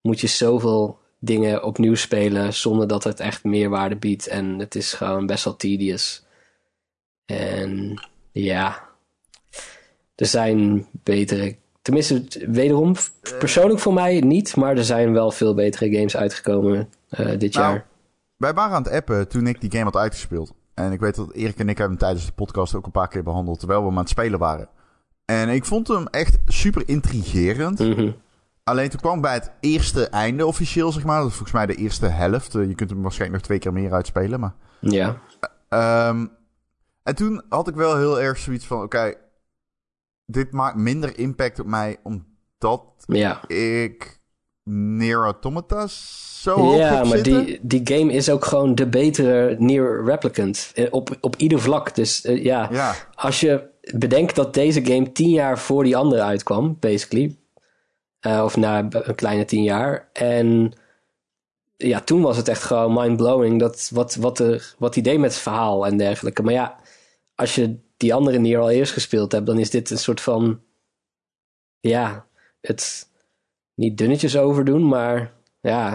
moet 0.01 0.21
je 0.21 0.27
zoveel 0.27 0.99
dingen 1.19 1.65
opnieuw 1.65 1.95
spelen 1.95 2.55
zonder 2.55 2.89
dat 2.89 3.05
het 3.05 3.21
echt 3.21 3.45
meerwaarde 3.45 3.97
biedt. 3.97 4.27
En 4.27 4.59
het 4.59 4.75
is 4.75 4.93
gewoon 4.93 5.27
best 5.27 5.45
wel 5.45 5.57
tedious. 5.57 6.25
En 7.25 8.03
ja, 8.33 8.89
er 10.15 10.27
zijn 10.27 10.87
betere. 10.93 11.57
Tenminste, 11.83 12.25
wederom, 12.47 12.95
persoonlijk 13.39 13.81
voor 13.81 13.95
mij 13.95 14.21
niet, 14.21 14.57
maar 14.57 14.77
er 14.77 14.85
zijn 14.85 15.13
wel 15.13 15.31
veel 15.31 15.55
betere 15.55 15.91
games 15.95 16.17
uitgekomen 16.17 16.93
eh, 17.09 17.39
dit 17.39 17.55
Nou, 17.55 17.73
jaar. 17.73 17.87
Wij 18.37 18.55
waren 18.55 18.77
aan 18.77 18.83
het 18.83 18.93
appen 18.93 19.29
toen 19.29 19.47
ik 19.47 19.61
die 19.61 19.71
game 19.71 19.85
had 19.85 19.97
uitgespeeld. 19.97 20.53
En 20.85 20.93
ik 20.93 21.01
weet 21.01 21.15
dat 21.15 21.33
Erik 21.33 21.59
en 21.59 21.69
ik 21.69 21.79
hebben 21.79 21.97
hem 21.97 22.07
tijdens 22.07 22.27
de 22.27 22.33
podcast 22.33 22.75
ook 22.75 22.85
een 22.87 22.91
paar 22.91 23.09
keer 23.09 23.23
behandeld. 23.23 23.59
Terwijl 23.59 23.81
we 23.81 23.87
hem 23.87 23.95
aan 23.97 24.01
het 24.03 24.11
spelen 24.11 24.39
waren. 24.39 24.69
En 25.25 25.49
ik 25.49 25.65
vond 25.65 25.89
hem 25.89 26.07
echt 26.07 26.39
super 26.47 26.89
intrigerend. 26.89 27.79
Mhm. 27.79 28.11
Alleen 28.65 28.89
toen 28.89 29.01
kwam 29.01 29.21
bij 29.21 29.35
het 29.35 29.51
eerste 29.61 30.09
einde 30.09 30.47
officieel, 30.47 30.93
zeg 30.93 31.05
maar. 31.05 31.19
Dat 31.19 31.29
is 31.29 31.35
volgens 31.35 31.57
mij 31.57 31.67
de 31.67 31.75
eerste 31.75 32.07
helft. 32.07 32.55
Eh, 32.55 32.69
Je 32.69 32.75
kunt 32.75 32.91
hem 32.91 33.03
waarschijnlijk 33.03 33.39
nog 33.39 33.47
twee 33.49 33.59
keer 33.59 33.73
meer 33.83 33.93
uitspelen. 33.93 34.41
Maar 34.41 34.55
Ja, 34.81 35.19
Ehm, 35.69 36.27
en 37.03 37.15
toen 37.15 37.43
had 37.49 37.69
ik 37.69 37.75
wel 37.75 37.97
heel 37.97 38.21
erg 38.21 38.39
zoiets 38.39 38.67
van: 38.67 38.83
oké, 38.83 39.15
dit 40.27 40.53
maakt 40.53 40.77
minder 40.77 41.19
impact 41.19 41.61
op 41.61 41.67
mij 41.67 41.97
omdat 42.03 42.85
ja. 43.07 43.49
ik 43.49 44.20
Near 44.73 45.25
Automata 45.25 45.87
zo 46.41 46.55
hoog 46.57 46.77
Ja, 46.77 47.05
maar 47.05 47.07
zitten. 47.07 47.45
die, 47.45 47.59
die 47.63 47.81
game 47.85 48.13
is 48.13 48.31
ook 48.31 48.45
gewoon 48.45 48.75
de 48.75 48.87
betere 48.87 49.57
Near 49.59 50.05
Replicant. 50.05 50.71
Eh, 50.75 50.87
Op, 50.91 51.17
op 51.21 51.37
ieder 51.37 51.61
vlak. 51.61 51.95
Dus 51.95 52.25
eh, 52.25 52.45
ja, 52.45 52.69
Ja, 52.73 52.95
als 53.15 53.41
je 53.41 53.69
bedenkt 53.95 54.35
dat 54.35 54.55
deze 54.55 54.85
game 54.85 55.13
tien 55.13 55.31
jaar 55.31 55.59
voor 55.59 55.85
die 55.85 55.97
andere 55.97 56.23
uitkwam, 56.23 56.77
basically. 56.81 57.37
Eh, 58.21 58.43
of 58.45 58.57
na 58.57 58.79
een 58.91 59.15
kleine 59.15 59.45
tien 59.45 59.63
jaar. 59.63 60.09
En 60.13 60.73
ja, 61.77 62.01
toen 62.01 62.21
was 62.23 62.37
het 62.37 62.49
echt 62.49 62.63
gewoon 62.63 62.93
mind-blowing 62.95 63.61
dat 63.61 63.91
wat, 63.93 64.15
wat, 64.15 64.39
er, 64.39 64.75
wat 64.79 64.95
hij 64.95 65.03
deed 65.03 65.19
met 65.19 65.31
het 65.33 65.41
verhaal 65.41 65.87
en 65.87 65.97
dergelijke. 65.97 66.43
Maar 66.43 66.53
ja, 66.53 66.77
als 67.35 67.55
je 67.55 67.77
die 67.97 68.15
andere 68.15 68.39
Nier 68.39 68.59
al 68.59 68.71
eerst 68.71 68.93
gespeeld 68.93 69.33
hebt, 69.33 69.47
dan 69.47 69.59
is 69.59 69.71
dit 69.71 69.91
een 69.91 69.99
soort 69.99 70.21
van. 70.21 70.61
Ja, 71.81 72.27
het 72.61 73.09
niet 73.81 73.99
dunnetjes 73.99 74.37
overdoen, 74.37 74.89
maar 74.89 75.33
ja. 75.61 75.91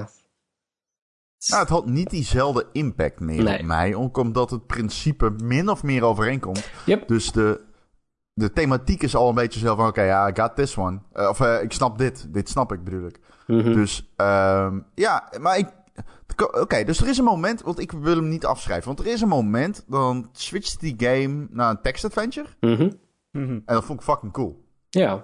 Het 1.37 1.49
Nou, 1.49 1.61
het 1.61 1.69
had 1.69 1.85
niet 1.85 2.09
diezelfde 2.09 2.67
impact 2.71 3.19
meer 3.19 3.43
Nee. 3.43 3.59
op 3.59 3.65
mij, 3.65 3.95
ook 3.95 4.17
omdat 4.17 4.49
het 4.49 4.65
principe 4.65 5.29
min 5.43 5.69
of 5.69 5.83
meer 5.83 6.03
overeenkomt. 6.03 6.69
Yep. 6.85 7.07
Dus 7.07 7.31
de, 7.31 7.61
de 8.33 8.51
thematiek 8.53 9.03
is 9.03 9.15
al 9.15 9.29
een 9.29 9.35
beetje 9.35 9.59
zo 9.59 9.75
van, 9.75 9.87
oké, 9.87 10.01
ja, 10.01 10.29
I 10.29 10.31
got 10.41 10.55
this 10.55 10.77
one. 10.77 10.99
Eh, 11.11 11.29
of 11.29 11.39
eh, 11.39 11.61
ik 11.61 11.71
snap 11.71 11.97
dit, 11.97 12.33
dit 12.33 12.49
snap 12.49 12.71
ik 12.71 12.83
bedoel 12.83 13.07
ik. 13.07 13.19
Mhm. 13.47 13.73
Dus 13.73 14.11
ehm, 14.15 14.79
ja, 14.95 15.29
maar 15.39 15.57
ik... 15.57 15.67
Oké, 16.61 16.83
dus 16.83 17.01
er 17.01 17.07
is 17.07 17.17
een 17.17 17.23
moment, 17.23 17.61
want 17.61 17.79
ik 17.79 17.91
wil 17.91 18.15
hem 18.15 18.27
niet 18.27 18.45
afschrijven. 18.45 18.85
Want 18.87 18.99
er 18.99 19.13
is 19.13 19.21
een 19.21 19.27
moment, 19.27 19.83
dan 19.87 20.29
switcht 20.31 20.79
die 20.79 20.95
game 20.97 21.47
naar 21.49 21.69
een 21.69 21.81
text-adventure. 21.81 22.47
Mhm. 22.59 22.89
En 23.31 23.63
dat 23.65 23.83
vond 23.85 23.99
ik 23.99 24.05
fucking 24.05 24.31
cool. 24.33 24.63
Ja. 24.89 25.07
Nou, 25.07 25.21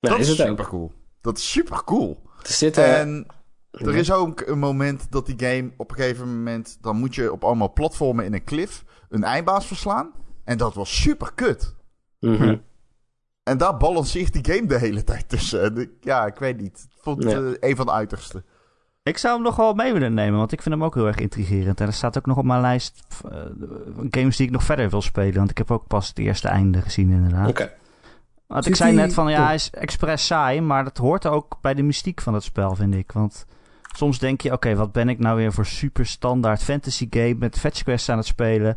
dat 0.00 0.18
is 0.18 0.20
is 0.20 0.38
het 0.38 0.46
super 0.48 0.64
ook. 0.64 0.70
cool. 0.70 0.92
Dat 1.22 1.38
is 1.38 1.50
super 1.50 1.84
cool. 1.84 2.22
Er 2.42 2.50
zitten... 2.52 2.84
En 2.96 3.26
er 3.70 3.94
is 3.96 4.12
ook 4.12 4.40
een 4.40 4.58
moment 4.58 5.06
dat 5.10 5.26
die 5.26 5.34
game 5.38 5.72
op 5.76 5.90
een 5.90 5.96
gegeven 5.96 6.36
moment... 6.36 6.78
dan 6.80 6.96
moet 6.96 7.14
je 7.14 7.32
op 7.32 7.44
allemaal 7.44 7.72
platformen 7.72 8.24
in 8.24 8.34
een 8.34 8.44
cliff 8.44 8.84
een 9.08 9.24
eindbaas 9.24 9.66
verslaan. 9.66 10.10
En 10.44 10.58
dat 10.58 10.74
was 10.74 11.00
super 11.02 11.32
kut. 11.34 11.74
Mhm. 12.20 12.56
En 13.42 13.58
daar 13.58 13.76
balanceert 13.76 14.32
die 14.32 14.54
game 14.54 14.66
de 14.66 14.78
hele 14.78 15.04
tijd 15.04 15.28
tussen. 15.28 15.90
Ja, 16.00 16.26
ik 16.26 16.36
weet 16.38 16.60
niet. 16.60 16.86
Ik 16.94 17.02
vond 17.02 17.22
het 17.24 17.32
Ja. 17.32 17.38
eh, 17.38 17.70
een 17.70 17.76
van 17.76 17.86
de 17.86 17.92
uiterste. 17.92 18.44
Ik 19.02 19.18
zou 19.18 19.34
hem 19.34 19.42
nog 19.42 19.56
wel 19.56 19.74
mee 19.74 19.92
willen 19.92 20.14
nemen, 20.14 20.38
want 20.38 20.52
ik 20.52 20.62
vind 20.62 20.74
hem 20.74 20.84
ook 20.84 20.94
heel 20.94 21.06
erg 21.06 21.16
intrigerend. 21.16 21.80
En 21.80 21.86
er 21.86 21.92
staat 21.92 22.18
ook 22.18 22.26
nog 22.26 22.36
op 22.36 22.44
mijn 22.44 22.60
lijst 22.60 23.02
eh, 23.30 23.40
games 24.10 24.36
die 24.36 24.46
ik 24.46 24.52
nog 24.52 24.64
verder 24.64 24.90
wil 24.90 25.02
spelen. 25.02 25.34
Want 25.34 25.50
ik 25.50 25.58
heb 25.58 25.70
ook 25.70 25.86
pas 25.86 26.08
het 26.08 26.18
eerste 26.18 26.48
einde 26.48 26.82
gezien 26.82 27.10
inderdaad. 27.10 27.48
Oké. 27.48 27.72
Want 28.52 28.64
Zit 28.64 28.72
ik 28.72 28.78
zei 28.78 28.90
die- 28.90 29.00
net 29.00 29.14
van 29.14 29.30
ja, 29.30 29.38
Oh. 29.40 29.44
hij 29.46 29.54
is 29.54 29.70
expres 29.70 30.26
saai, 30.26 30.60
maar 30.60 30.84
dat 30.84 30.96
hoort 30.96 31.26
ook 31.26 31.58
bij 31.60 31.74
de 31.74 31.82
mystiek 31.82 32.20
van 32.20 32.34
het 32.34 32.42
spel, 32.42 32.74
vind 32.74 32.94
ik. 32.94 33.12
Want 33.12 33.46
soms 33.96 34.18
denk 34.18 34.40
je, 34.40 34.52
oké, 34.52 34.74
wat 34.74 34.92
ben 34.92 35.08
ik 35.08 35.18
nou 35.18 35.36
weer 35.36 35.52
voor 35.52 35.66
super 35.66 36.06
standaard 36.06 36.62
fantasy 36.62 37.06
game 37.10 37.34
met 37.38 37.58
fetch 37.58 37.82
quests 37.82 38.08
aan 38.08 38.16
het 38.16 38.26
spelen. 38.26 38.76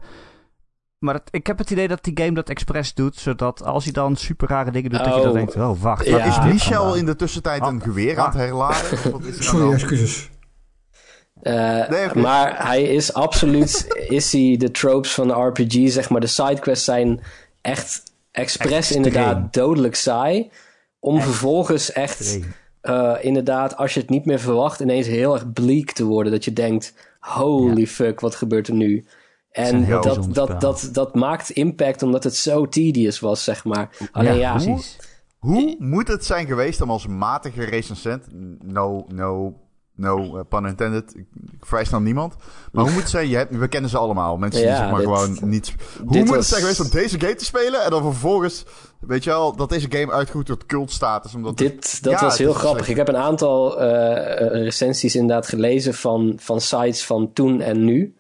Maar 1.00 1.14
het- 1.14 1.28
ik 1.32 1.48
heb 1.48 1.58
het 1.58 1.70
idee 1.72 1.88
dat 1.88 2.04
die 2.04 2.18
game 2.20 2.32
dat 2.34 2.50
expres 2.50 2.94
doet, 2.94 3.16
zodat 3.16 3.64
als 3.64 3.84
hij 3.84 3.94
dan 3.94 4.16
super 4.16 4.48
rare 4.48 4.72
dingen 4.72 4.90
doet, 4.90 5.04
dat 5.04 5.14
je 5.16 5.20
dan 5.22 5.30
Oh. 5.30 5.34
denkt, 5.36 5.56
oh 5.56 5.82
wacht, 5.82 6.06
Ja. 6.06 6.24
is 6.24 6.40
Michel 6.54 6.80
vandaan? 6.82 6.98
in 6.98 7.06
de 7.06 7.16
tussentijd 7.16 7.62
een 7.62 7.78
Ah. 7.78 7.84
geweer 7.84 8.20
aan 8.20 8.26
het 8.26 8.34
herladen? 8.34 8.92
Of 8.92 9.04
wat 9.04 9.22
is 9.24 9.34
aan 9.36 9.38
de 9.38 9.44
Sorry, 9.44 9.72
excuses. 9.74 10.30
Eh, 11.42 11.90
Nee. 11.90 12.08
Maar 12.16 12.68
hij 12.68 12.84
is 12.84 13.14
absoluut... 13.14 13.88
is 14.10 14.32
hij 14.32 14.56
de 14.60 14.72
tropes 14.72 15.14
van 15.14 15.28
de 15.28 15.34
RPG, 15.34 15.90
zeg 15.92 16.10
maar. 16.10 16.22
De 16.22 16.28
sidequests 16.28 16.86
zijn 16.86 17.22
echt 17.62 18.04
expres 18.36 18.92
inderdaad 18.92 19.54
dodelijk 19.54 19.96
saai. 19.96 20.52
Om 21.00 21.22
vervolgens 21.22 21.92
echt... 21.92 22.40
Eh, 22.82 23.16
inderdaad, 23.22 23.78
als 23.78 23.94
je 23.94 24.00
het 24.00 24.10
niet 24.10 24.26
meer 24.26 24.40
verwacht, 24.40 24.80
ineens 24.80 25.08
heel 25.08 25.34
erg 25.34 25.54
bleak 25.54 25.92
te 25.92 26.06
worden. 26.06 26.32
Dat 26.32 26.46
je 26.46 26.54
denkt, 26.54 26.94
holy 27.20 27.88
fuck, 27.88 28.20
wat 28.20 28.36
gebeurt 28.36 28.68
er 28.68 28.74
nu? 28.74 29.06
En 29.52 29.86
dat, 29.86 30.28
dat, 30.30 30.62
dat, 30.62 30.90
dat 30.92 31.16
maakt 31.16 31.50
impact 31.50 32.04
omdat 32.04 32.24
het 32.24 32.36
zo 32.36 32.68
tedious 32.68 33.20
was, 33.20 33.44
zeg 33.44 33.64
maar. 33.64 33.90
Alleen 34.12 34.38
ja, 34.38 34.52
precies. 34.52 34.98
Hoe 35.40 35.76
moet 35.80 36.08
het 36.08 36.26
zijn 36.26 36.48
geweest 36.48 36.82
om 36.82 36.90
als 36.90 37.08
matige 37.08 37.64
recensent... 37.64 38.26
No, 38.64 39.06
no, 39.08 39.54
no 39.96 40.36
uh, 40.38 40.42
pun 40.50 40.66
intended. 40.66 41.16
Ik, 41.16 41.26
ik 41.52 41.66
verwijs 41.66 41.90
naar 41.90 42.02
niemand. 42.02 42.36
Maar 42.72 42.84
hoe 42.84 42.94
moet 42.94 43.10
zijn... 43.10 43.28
Je 43.30 43.36
hebt, 43.36 43.58
we 43.58 43.68
kennen 43.68 43.90
ze 43.90 43.98
allemaal. 43.98 44.38
Mensen 44.38 44.62
die 44.62 44.70
Ja, 44.70 44.78
zeg 44.78 44.90
maar 44.90 45.00
dit- 45.00 45.08
gewoon 45.10 45.38
niet... 45.50 45.76
Hoe 46.06 46.18
moet 46.18 46.28
was- 46.28 46.38
het 46.38 46.46
zijn 46.46 46.62
geweest 46.62 46.80
om 46.80 46.90
deze 46.90 47.20
game 47.20 47.36
te 47.36 47.46
spelen... 47.46 47.84
en 47.84 47.90
dan 47.90 48.02
vervolgens... 48.02 48.66
Weet 49.00 49.24
je 49.24 49.30
wel, 49.30 49.56
dat 49.56 49.70
deze 49.70 49.88
game 49.92 50.12
uitgroeit 50.12 50.46
tot 50.46 50.66
cultstatus. 50.66 51.36
Omdat 51.36 51.58
Dit, 51.58 52.04
dat 52.04 52.14
Ja, 52.14 52.22
was 52.22 52.38
heel 52.38 52.54
grappig. 52.54 52.86
slecht. 52.86 52.90
Ik 52.90 53.06
heb 53.06 53.08
een 53.16 53.22
aantal 53.22 53.80
eh, 53.82 54.42
eh, 54.42 54.64
recensies 54.64 55.16
inderdaad 55.16 55.48
gelezen 55.48 55.94
van, 55.94 56.34
van 56.38 56.62
sites 56.62 57.06
van 57.06 57.34
toen 57.34 57.62
en 57.62 57.84
nu. 57.86 58.16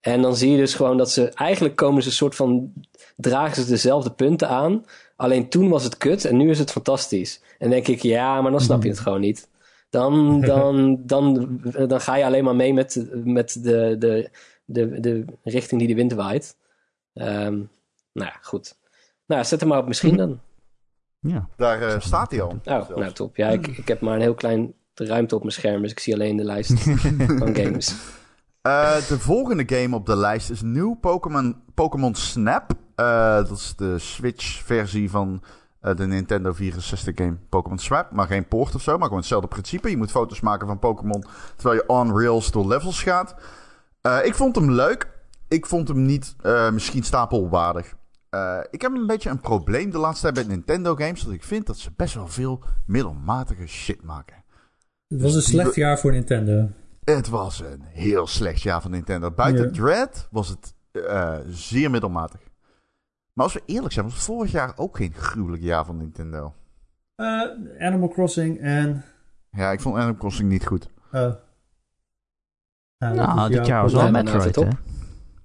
En 0.00 0.22
dan 0.22 0.36
zie 0.36 0.50
je 0.50 0.56
dus 0.56 0.74
gewoon 0.74 0.96
dat 0.96 1.10
ze... 1.10 1.28
Eigenlijk 1.28 1.76
komen 1.76 2.02
ze 2.02 2.12
soort 2.12 2.34
van... 2.34 2.72
Dragen 3.16 3.62
ze 3.62 3.68
dezelfde 3.68 4.10
punten 4.10 4.48
aan. 4.48 4.84
Alleen 5.16 5.48
toen 5.48 5.68
was 5.68 5.84
het 5.84 5.96
kut 5.96 6.24
en 6.24 6.36
nu 6.36 6.50
is 6.50 6.58
het 6.58 6.70
fantastisch. 6.70 7.40
En 7.58 7.70
denk 7.70 7.88
ik, 7.88 8.02
ja, 8.02 8.40
maar 8.40 8.50
dan 8.50 8.60
snap 8.60 8.82
je 8.82 8.88
het 8.88 8.98
gewoon 8.98 9.20
niet. 9.20 9.48
Dan, 9.94 10.40
dan, 10.52 11.02
dan, 11.06 11.60
dan 11.86 12.00
ga 12.00 12.14
je 12.14 12.24
alleen 12.24 12.44
maar 12.44 12.56
mee 12.56 12.74
met, 12.74 13.06
met 13.24 13.62
de, 13.62 13.96
de, 13.98 14.30
de, 14.64 15.00
de 15.00 15.24
richting 15.42 15.80
die 15.80 15.88
de 15.88 15.94
wind 15.94 16.12
waait. 16.12 16.56
Ehm, 17.12 17.54
nou 18.12 18.28
ja, 18.28 18.38
goed. 18.42 18.76
Nou, 19.26 19.44
zet 19.44 19.60
hem 19.60 19.68
maar 19.68 19.78
op 19.78 19.86
misschien 19.86 20.16
dan. 20.16 20.40
Ja. 21.20 21.48
daar 21.56 21.82
eh, 21.82 22.00
staat 22.00 22.30
hij 22.30 22.40
al. 22.42 22.48
Oh, 22.48 22.58
zelfs. 22.62 22.88
nou 22.88 23.12
top. 23.12 23.36
Ja, 23.36 23.48
ik, 23.48 23.66
ik 23.66 23.88
heb 23.88 24.00
maar 24.00 24.14
een 24.14 24.20
heel 24.20 24.34
klein 24.34 24.74
ruimte 24.94 25.34
op 25.34 25.40
mijn 25.40 25.52
scherm, 25.52 25.82
dus 25.82 25.90
ik 25.90 25.98
zie 25.98 26.14
alleen 26.14 26.36
de 26.36 26.44
lijst 26.44 26.80
van 27.40 27.56
games. 27.56 27.94
Eh, 28.62 29.08
de 29.08 29.18
volgende 29.18 29.76
game 29.76 29.96
op 29.96 30.06
de 30.06 30.16
lijst 30.16 30.50
is 30.50 30.62
nieuw 30.62 30.94
Pokémon, 30.94 31.56
Pokémon 31.74 32.14
Snap. 32.14 32.72
Eh, 32.94 33.34
dat 33.34 33.50
is 33.50 33.74
de 33.76 33.98
Switch-versie 33.98 35.10
van 35.10 35.42
eh, 35.84 35.96
de 35.96 36.06
Nintendo 36.06 36.52
64 36.52 37.14
game 37.14 37.36
Pokémon 37.48 37.78
Snap. 37.78 38.10
Maar 38.10 38.26
geen 38.26 38.48
poort 38.48 38.74
of 38.74 38.82
zo, 38.82 38.92
maar 38.92 39.02
gewoon 39.02 39.18
hetzelfde 39.18 39.48
principe. 39.48 39.90
Je 39.90 39.96
moet 39.96 40.10
foto's 40.10 40.40
maken 40.40 40.66
van 40.66 40.78
Pokémon 40.78 41.24
terwijl 41.56 41.80
je 41.80 41.88
on 41.88 42.18
rails 42.18 42.50
door 42.50 42.66
levels 42.66 43.02
gaat. 43.02 43.34
Eh, 44.00 44.18
ik 44.24 44.34
vond 44.34 44.56
hem 44.56 44.70
leuk. 44.70 45.08
Ik 45.48 45.66
vond 45.66 45.88
hem 45.88 46.02
niet 46.02 46.34
eh, 46.42 46.70
misschien 46.70 47.02
stapelwaardig. 47.02 47.94
Ik 48.70 48.82
heb 48.82 48.92
een 48.92 49.06
beetje 49.06 49.30
een 49.30 49.40
probleem 49.40 49.90
de 49.90 49.98
laatste 49.98 50.32
tijd 50.32 50.46
met 50.46 50.56
Nintendo 50.56 50.94
games. 50.94 51.22
Dat 51.22 51.32
ik 51.32 51.44
vind 51.44 51.66
dat 51.66 51.78
ze 51.78 51.90
best 51.96 52.14
wel 52.14 52.28
veel 52.28 52.62
middelmatige 52.86 53.66
shit 53.66 54.02
maken. 54.02 54.44
Het 55.08 55.20
was 55.22 55.34
een 55.34 55.42
slecht 55.42 55.74
jaar 55.74 55.98
voor 55.98 56.12
Nintendo. 56.12 56.70
Het 57.04 57.28
was 57.28 57.60
een 57.60 57.82
heel 57.82 58.26
slecht 58.26 58.62
jaar 58.62 58.82
van 58.82 58.90
Nintendo. 58.90 59.30
Buiten 59.30 59.64
Ja. 59.64 59.70
Dread 59.70 60.28
was 60.30 60.48
het 60.48 60.74
zeer 61.50 61.90
middelmatig. 61.90 62.40
Maar 63.34 63.44
als 63.44 63.54
we 63.54 63.62
eerlijk 63.66 63.92
zijn, 63.92 64.04
was 64.04 64.14
het 64.14 64.22
vorig 64.24 64.50
jaar 64.52 64.72
ook 64.76 64.96
geen 64.96 65.12
gruwelijk 65.12 65.62
jaar 65.62 65.84
van 65.84 65.96
Nintendo. 65.96 66.54
Eh, 67.14 67.40
Animal 67.78 68.08
Crossing 68.08 68.60
en... 68.60 69.04
Ja, 69.50 69.70
ik 69.72 69.80
vond 69.80 69.96
Animal 69.96 70.16
Crossing 70.16 70.48
niet 70.48 70.66
goed. 70.66 70.88
eh, 71.10 71.32
nou, 72.98 73.14
Nou, 73.16 73.50
dit 73.50 73.66
jaar 73.66 73.82
was 73.82 73.92
wel 73.92 74.10
Metroid, 74.10 74.52
top. 74.52 74.64
hè? 74.64 74.70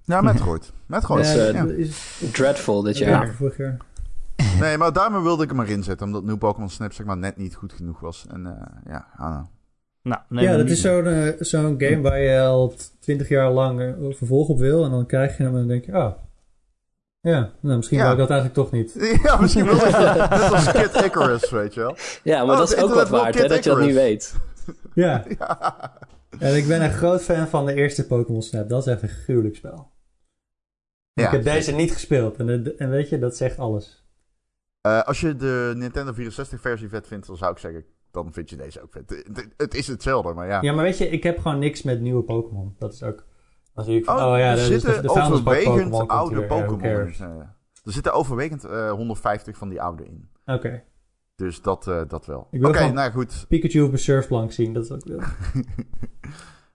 Ja, 0.04 0.20
Metroid. 0.20 0.72
Metroid, 0.86 1.26
Ja, 1.26 1.44
ja. 1.44 1.64
is 1.64 2.22
Dreadful 2.32 2.82
dit 2.82 2.98
ja. 2.98 3.08
jaar. 3.08 3.34
vorig 3.34 3.56
jaar. 3.56 3.76
Nee, 4.60 4.78
maar 4.78 4.92
daarmee 4.92 5.22
wilde 5.22 5.42
ik 5.42 5.50
hem 5.50 5.60
erin 5.60 5.82
zetten. 5.82 6.06
Omdat 6.06 6.24
nieuw 6.24 6.36
Pokémon 6.36 6.70
Snap 6.70 6.92
zeg 6.92 7.06
maar 7.06 7.16
net 7.16 7.36
niet 7.36 7.54
goed 7.54 7.72
genoeg 7.72 8.00
was. 8.00 8.26
En 8.30 8.46
eh, 8.46 8.92
ja, 8.92 9.06
I 9.14 9.22
don't 9.22 9.32
know. 9.32 9.46
Nou, 10.02 10.20
neem 10.28 10.44
ja, 10.44 10.56
dat 10.56 10.68
is 10.68 10.80
zo'n 10.80 11.06
eh, 11.06 11.32
zo'n 11.38 11.74
game 11.78 12.00
waar 12.00 12.18
je 12.20 12.40
al 12.40 12.74
twintig 13.00 13.28
jaar 13.28 13.50
lang 13.50 13.94
vervolg 14.10 14.48
op 14.48 14.58
wil. 14.58 14.84
En 14.84 14.90
dan 14.90 15.06
krijg 15.06 15.36
je 15.36 15.42
hem 15.42 15.52
en 15.52 15.58
dan 15.58 15.68
denk 15.68 15.84
je, 15.84 15.92
oh. 15.96 16.12
Ja, 17.20 17.52
nou, 17.60 17.76
misschien 17.76 17.98
Ja. 17.98 18.02
wil 18.04 18.12
ik 18.12 18.18
dat 18.18 18.30
eigenlijk 18.30 18.60
toch 18.60 18.70
niet. 18.70 18.94
Ja, 19.26 19.40
misschien 19.40 19.64
wel. 19.64 19.74
Net 20.30 20.52
als 20.52 20.72
Kid 20.72 20.94
Icarus, 21.04 21.50
weet 21.50 21.74
je 21.74 21.80
wel. 21.80 21.96
Ja, 22.22 22.44
maar 22.44 22.52
Oh, 22.54 22.58
dat 22.60 22.72
is 22.72 22.76
ook 22.82 22.94
wat 22.94 23.08
wil 23.08 23.18
waard, 23.20 23.38
hè, 23.38 23.48
dat 23.48 23.64
je 23.64 23.70
dat 23.70 23.80
nu 23.80 23.94
weet. 23.94 24.34
Ja. 24.94 25.24
En 26.38 26.56
ik 26.56 26.66
ben 26.66 26.82
een 26.82 26.92
groot 26.92 27.22
fan 27.22 27.48
van 27.48 27.66
de 27.66 27.74
eerste 27.74 28.06
Pokémon 28.06 28.42
Snap. 28.42 28.68
Dat 28.68 28.86
is 28.86 28.92
echt 28.92 29.02
een 29.02 29.08
gruwelijk 29.08 29.56
spel. 29.56 29.90
Ja. 31.12 31.24
Ik 31.24 31.30
heb 31.30 31.44
deze 31.44 31.72
niet 31.72 31.92
gespeeld. 31.92 32.36
En, 32.36 32.78
en 32.78 32.90
weet 32.90 33.08
je, 33.08 33.18
dat 33.18 33.36
zegt 33.36 33.58
alles. 33.58 34.04
Eh, 34.80 35.02
als 35.02 35.20
je 35.20 35.36
de 35.36 35.72
Nintendo 35.76 36.12
64 36.12 36.60
versie 36.60 36.88
vet 36.88 37.06
vindt, 37.06 37.26
dan 37.26 37.36
zou 37.36 37.52
ik 37.52 37.58
zeggen, 37.58 37.84
dan 38.10 38.32
vind 38.32 38.50
je 38.50 38.56
deze 38.56 38.82
ook 38.82 38.92
vet. 38.92 39.24
Het 39.56 39.74
is 39.74 39.86
hetzelfde, 39.86 40.32
maar 40.32 40.48
ja. 40.48 40.60
Ja, 40.60 40.72
maar 40.72 40.84
weet 40.84 40.98
je, 40.98 41.08
ik 41.08 41.22
heb 41.22 41.38
gewoon 41.38 41.58
niks 41.58 41.82
met 41.82 42.00
nieuwe 42.00 42.22
Pokémon. 42.22 42.74
Dat 42.78 42.92
is 42.92 43.02
ook... 43.02 43.24
Van, 43.74 43.84
Oh, 43.86 44.32
oh, 44.32 44.38
ja, 44.38 44.50
er 44.50 44.56
dat 44.56 44.58
is 44.58 44.68
de, 44.68 44.78
zitten 44.78 45.02
de 45.02 45.08
overwegend 45.10 46.08
oude. 46.08 46.40
Ja, 46.40 46.46
Pokémon? 46.46 46.80
Ja, 47.18 47.34
ja. 47.34 47.56
Er 47.84 47.92
zitten 47.92 48.12
overwegend 48.12 48.64
eh, 48.64 48.90
150 48.90 49.56
van 49.56 49.68
die 49.68 49.82
oude 49.82 50.04
in. 50.04 50.30
Oké. 50.46 50.82
Dus 51.36 51.62
dat, 51.62 51.86
eh, 51.86 52.00
dat 52.08 52.26
wel. 52.26 52.48
Oké, 52.50 52.90
nou 52.90 53.10
goed. 53.10 53.44
Pikachu 53.48 53.80
op 53.80 53.92
een 53.92 53.98
surfplank 53.98 54.52
zien, 54.52 54.72
dat 54.72 54.84
is 54.84 54.90
ook 54.90 55.04
wel. 55.04 55.20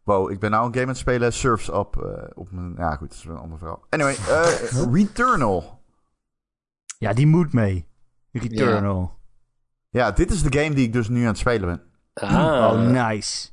Wow, 0.05 0.31
ik 0.31 0.39
ben 0.39 0.51
nou 0.51 0.65
een 0.65 0.71
game 0.73 0.84
aan 0.86 0.89
het 0.89 0.97
spelen. 0.97 1.34
Surfs 1.34 1.67
Up 1.67 1.96
eh, 1.96 2.23
op 2.33 2.52
mijn... 2.52 2.73
Ja 2.77 2.96
goed, 2.96 3.10
dat 3.10 3.17
is 3.17 3.23
een 3.23 3.37
ander 3.37 3.58
verhaal. 3.58 3.85
Anyway, 3.89 4.15
eh, 4.15 4.93
Returnal. 4.93 5.83
Ja, 6.98 7.13
die 7.13 7.27
moet 7.27 7.54
mee. 7.54 7.87
Returnal. 8.31 9.19
Ja, 9.89 10.12
dit 10.12 10.31
is 10.31 10.43
de 10.43 10.60
game 10.60 10.75
die 10.75 10.85
ik 10.85 10.93
dus 10.93 11.10
nu 11.10 11.21
aan 11.21 11.27
het 11.27 11.37
spelen 11.37 11.67
ben. 11.67 11.81
Ah, 12.29 12.71
Oh, 12.71 12.79
nice. 12.79 13.50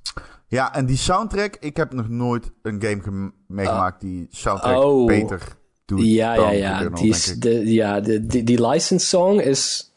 Ja, 0.52 0.74
en 0.74 0.86
die 0.86 0.96
soundtrack... 0.96 1.56
Ik 1.60 1.76
heb 1.76 1.92
nog 1.92 2.08
nooit 2.08 2.50
een 2.62 2.82
game 2.82 3.02
gem- 3.02 3.34
meegemaakt 3.46 4.00
die 4.00 4.26
soundtrack 4.30 4.82
Oh. 4.82 5.06
beter 5.06 5.40
doet 5.84 6.04
ja, 6.04 6.34
dan 6.34 6.56
ja, 6.56 6.80
ja. 6.80 6.88
Die, 6.88 7.10
is, 7.10 7.24
de, 7.38 7.72
ja 7.72 8.00
de, 8.00 8.26
die, 8.26 8.42
die 8.42 8.66
license 8.68 9.06
song 9.06 9.40
is... 9.40 9.92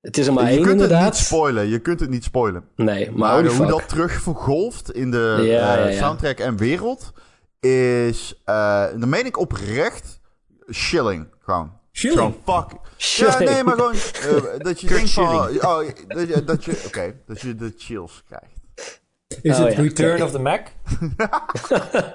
Het 0.00 0.18
is 0.18 0.26
er 0.26 0.32
maar 0.32 0.44
je 0.44 0.50
één 0.50 0.62
kunt 0.62 0.80
het 0.80 1.00
niet 1.02 1.14
spoilen, 1.14 1.68
je 1.68 1.78
kunt 1.78 2.00
het 2.00 2.10
niet 2.10 2.24
spoilen. 2.24 2.64
Nee, 2.76 3.10
maar, 3.10 3.40
hoe 3.40 3.50
fuck. 3.50 3.68
dat 3.68 3.88
terug 3.88 4.12
vergolft 4.12 4.92
in 4.92 5.10
de 5.10 5.38
Ja, 5.42 5.76
eh, 5.76 5.82
ja, 5.84 5.88
ja. 5.88 5.96
soundtrack 5.96 6.38
en 6.38 6.56
wereld 6.56 7.12
is, 7.60 8.40
eh 8.44 8.84
dan 8.98 9.08
meen 9.08 9.26
ik 9.26 9.38
oprecht, 9.38 10.20
chilling. 10.66 11.26
Gewoon. 11.38 11.72
Chilling? 11.92 12.34
Gewoon 12.44 12.66
fuck. 12.68 12.78
Chilling. 12.96 13.38
Ja, 13.38 13.52
nee, 13.54 13.64
maar 13.64 13.74
gewoon 13.74 13.94
eh, 13.94 14.58
dat 14.58 14.80
je 14.80 14.86
denkt 14.86 15.10
van, 15.10 15.24
oh, 15.24 15.46
dat 16.08 16.28
je, 16.28 16.44
dat 16.44 16.64
je 16.64 16.82
oké, 16.86 17.14
dat 17.26 17.40
je 17.40 17.54
de 17.54 17.72
chills 17.76 18.22
krijgt. 18.26 18.51
Is 19.42 19.58
Oh, 19.58 19.64
het 19.64 19.74
ja, 19.74 19.80
Return 19.82 20.22
of 20.22 20.30
the 20.30 20.38
Mac? 20.38 20.60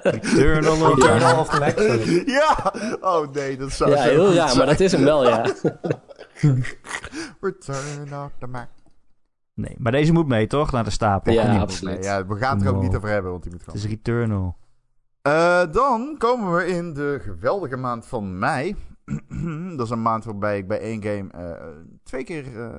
Return 0.02 0.68
of 0.68 0.78
the 0.78 0.94
Return 0.94 1.38
of 1.38 1.48
the 1.48 1.58
Mac, 1.60 1.78
sorry. 1.78 2.22
Ja! 2.30 2.72
Oh 3.00 3.32
nee, 3.32 3.56
dat 3.56 3.72
zou 3.72 3.90
Ja, 3.90 3.96
zo 4.02 4.08
heel 4.08 4.26
goed 4.26 4.36
raar, 4.36 4.46
zijn. 4.46 4.58
maar 4.58 4.66
dat 4.66 4.80
is 4.80 4.92
hem 4.92 5.04
wel, 5.04 5.24
ja. 5.28 5.42
Return 7.40 8.14
of 8.24 8.30
the 8.38 8.46
Mac. 8.46 8.66
Nee, 9.54 9.74
maar 9.78 9.92
deze 9.92 10.12
moet 10.12 10.26
mee, 10.26 10.46
toch? 10.46 10.72
Naar 10.72 10.84
de 10.84 10.90
stapel. 10.90 11.32
Ja, 11.32 11.58
absoluut. 11.58 12.04
Ja, 12.04 12.26
we 12.26 12.36
gaan 12.36 12.58
het 12.58 12.66
er 12.66 12.74
ook 12.74 12.82
niet 12.82 12.96
over 12.96 13.08
hebben, 13.08 13.30
want 13.30 13.42
die 13.42 13.52
moet 13.52 13.60
Het 13.60 13.70
gewoon. 13.70 13.84
is 13.84 13.90
Returnal. 13.96 14.56
Eh, 15.22 15.62
dan 15.72 16.14
komen 16.18 16.54
we 16.54 16.66
in 16.66 16.94
de 16.94 17.18
geweldige 17.22 17.76
maand 17.76 18.06
van 18.06 18.38
mei. 18.38 18.76
dat 19.76 19.86
is 19.86 19.90
een 19.90 20.02
maand 20.02 20.24
waarbij 20.24 20.58
ik 20.58 20.68
bij 20.68 20.80
één 20.80 21.02
game 21.02 21.28
eh, 21.32 21.66
twee 22.04 22.24
keer. 22.24 22.60
eh, 22.60 22.74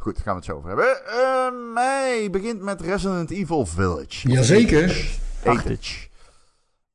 Goed, 0.00 0.14
daar 0.14 0.22
gaan 0.24 0.32
we 0.32 0.38
het 0.40 0.48
zo 0.48 0.56
over 0.56 0.68
hebben. 0.68 1.06
Eh, 1.06 1.72
mei 1.74 2.30
begint 2.30 2.62
met 2.62 2.80
Resident 2.80 3.30
Evil 3.30 3.66
Village. 3.66 4.28
Jazeker. 4.28 5.18
Achtig. 5.44 6.08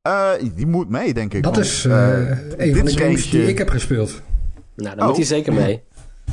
Eh, 0.02 0.32
die 0.56 0.68
moet 0.68 0.90
mee, 0.90 1.14
denk 1.14 1.34
ik. 1.34 1.44
Dat 1.44 1.54
want, 1.56 1.66
is 1.66 1.86
eh, 1.86 2.32
eh, 2.32 2.38
een 2.58 2.76
van 2.76 2.86
de 2.86 2.98
games 2.98 3.30
die 3.30 3.48
ik 3.48 3.58
heb 3.58 3.70
gespeeld. 3.70 4.22
Nou, 4.76 4.90
dan 4.96 5.00
Oh. 5.00 5.08
moet 5.08 5.16
hij 5.16 5.26
zeker 5.26 5.54
mee. 5.54 5.84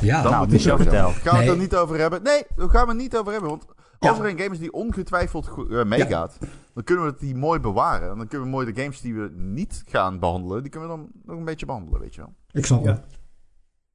Ja, 0.01 0.21
Dan 0.21 0.31
Nou, 0.31 0.43
moet 0.43 0.51
Michel, 0.53 0.77
die 0.77 0.85
sowieso. 0.85 1.09
vertel. 1.09 1.31
Gaan 1.31 1.39
we 1.39 1.45
het 1.45 1.53
er 1.53 1.61
niet 1.61 1.75
over 1.75 1.99
hebben? 1.99 2.23
Nee, 2.23 2.43
daar 2.55 2.69
gaan 2.69 2.83
we 2.85 2.91
het 2.91 3.01
niet 3.01 3.17
over 3.17 3.31
hebben. 3.31 3.49
Want 3.49 3.65
als 3.99 4.17
Ja. 4.17 4.23
er 4.23 4.29
een 4.29 4.39
game 4.39 4.53
is 4.53 4.59
die 4.59 4.71
ongetwijfeld 4.73 5.67
meegaat, 5.85 6.37
dan 6.73 6.83
kunnen 6.83 7.05
we 7.05 7.15
die 7.19 7.35
mooi 7.35 7.59
bewaren. 7.59 8.09
En 8.11 8.17
dan 8.17 8.27
kunnen 8.27 8.47
we 8.47 8.53
mooi 8.53 8.73
de 8.73 8.81
games 8.81 9.01
die 9.01 9.13
we 9.15 9.31
niet 9.35 9.83
gaan 9.87 10.19
behandelen, 10.19 10.61
die 10.61 10.71
kunnen 10.71 10.89
we 10.89 10.95
dan 10.95 11.09
nog 11.25 11.37
een 11.37 11.45
beetje 11.45 11.65
behandelen, 11.65 11.99
weet 12.01 12.15
je 12.15 12.21
wel. 12.21 12.33
ik 12.51 12.65
snap 12.65 12.83
Ja. 12.85 12.91
het. 12.91 13.01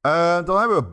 Eh, 0.01 0.45
dan 0.45 0.59
hebben 0.59 0.77
we 0.77 0.85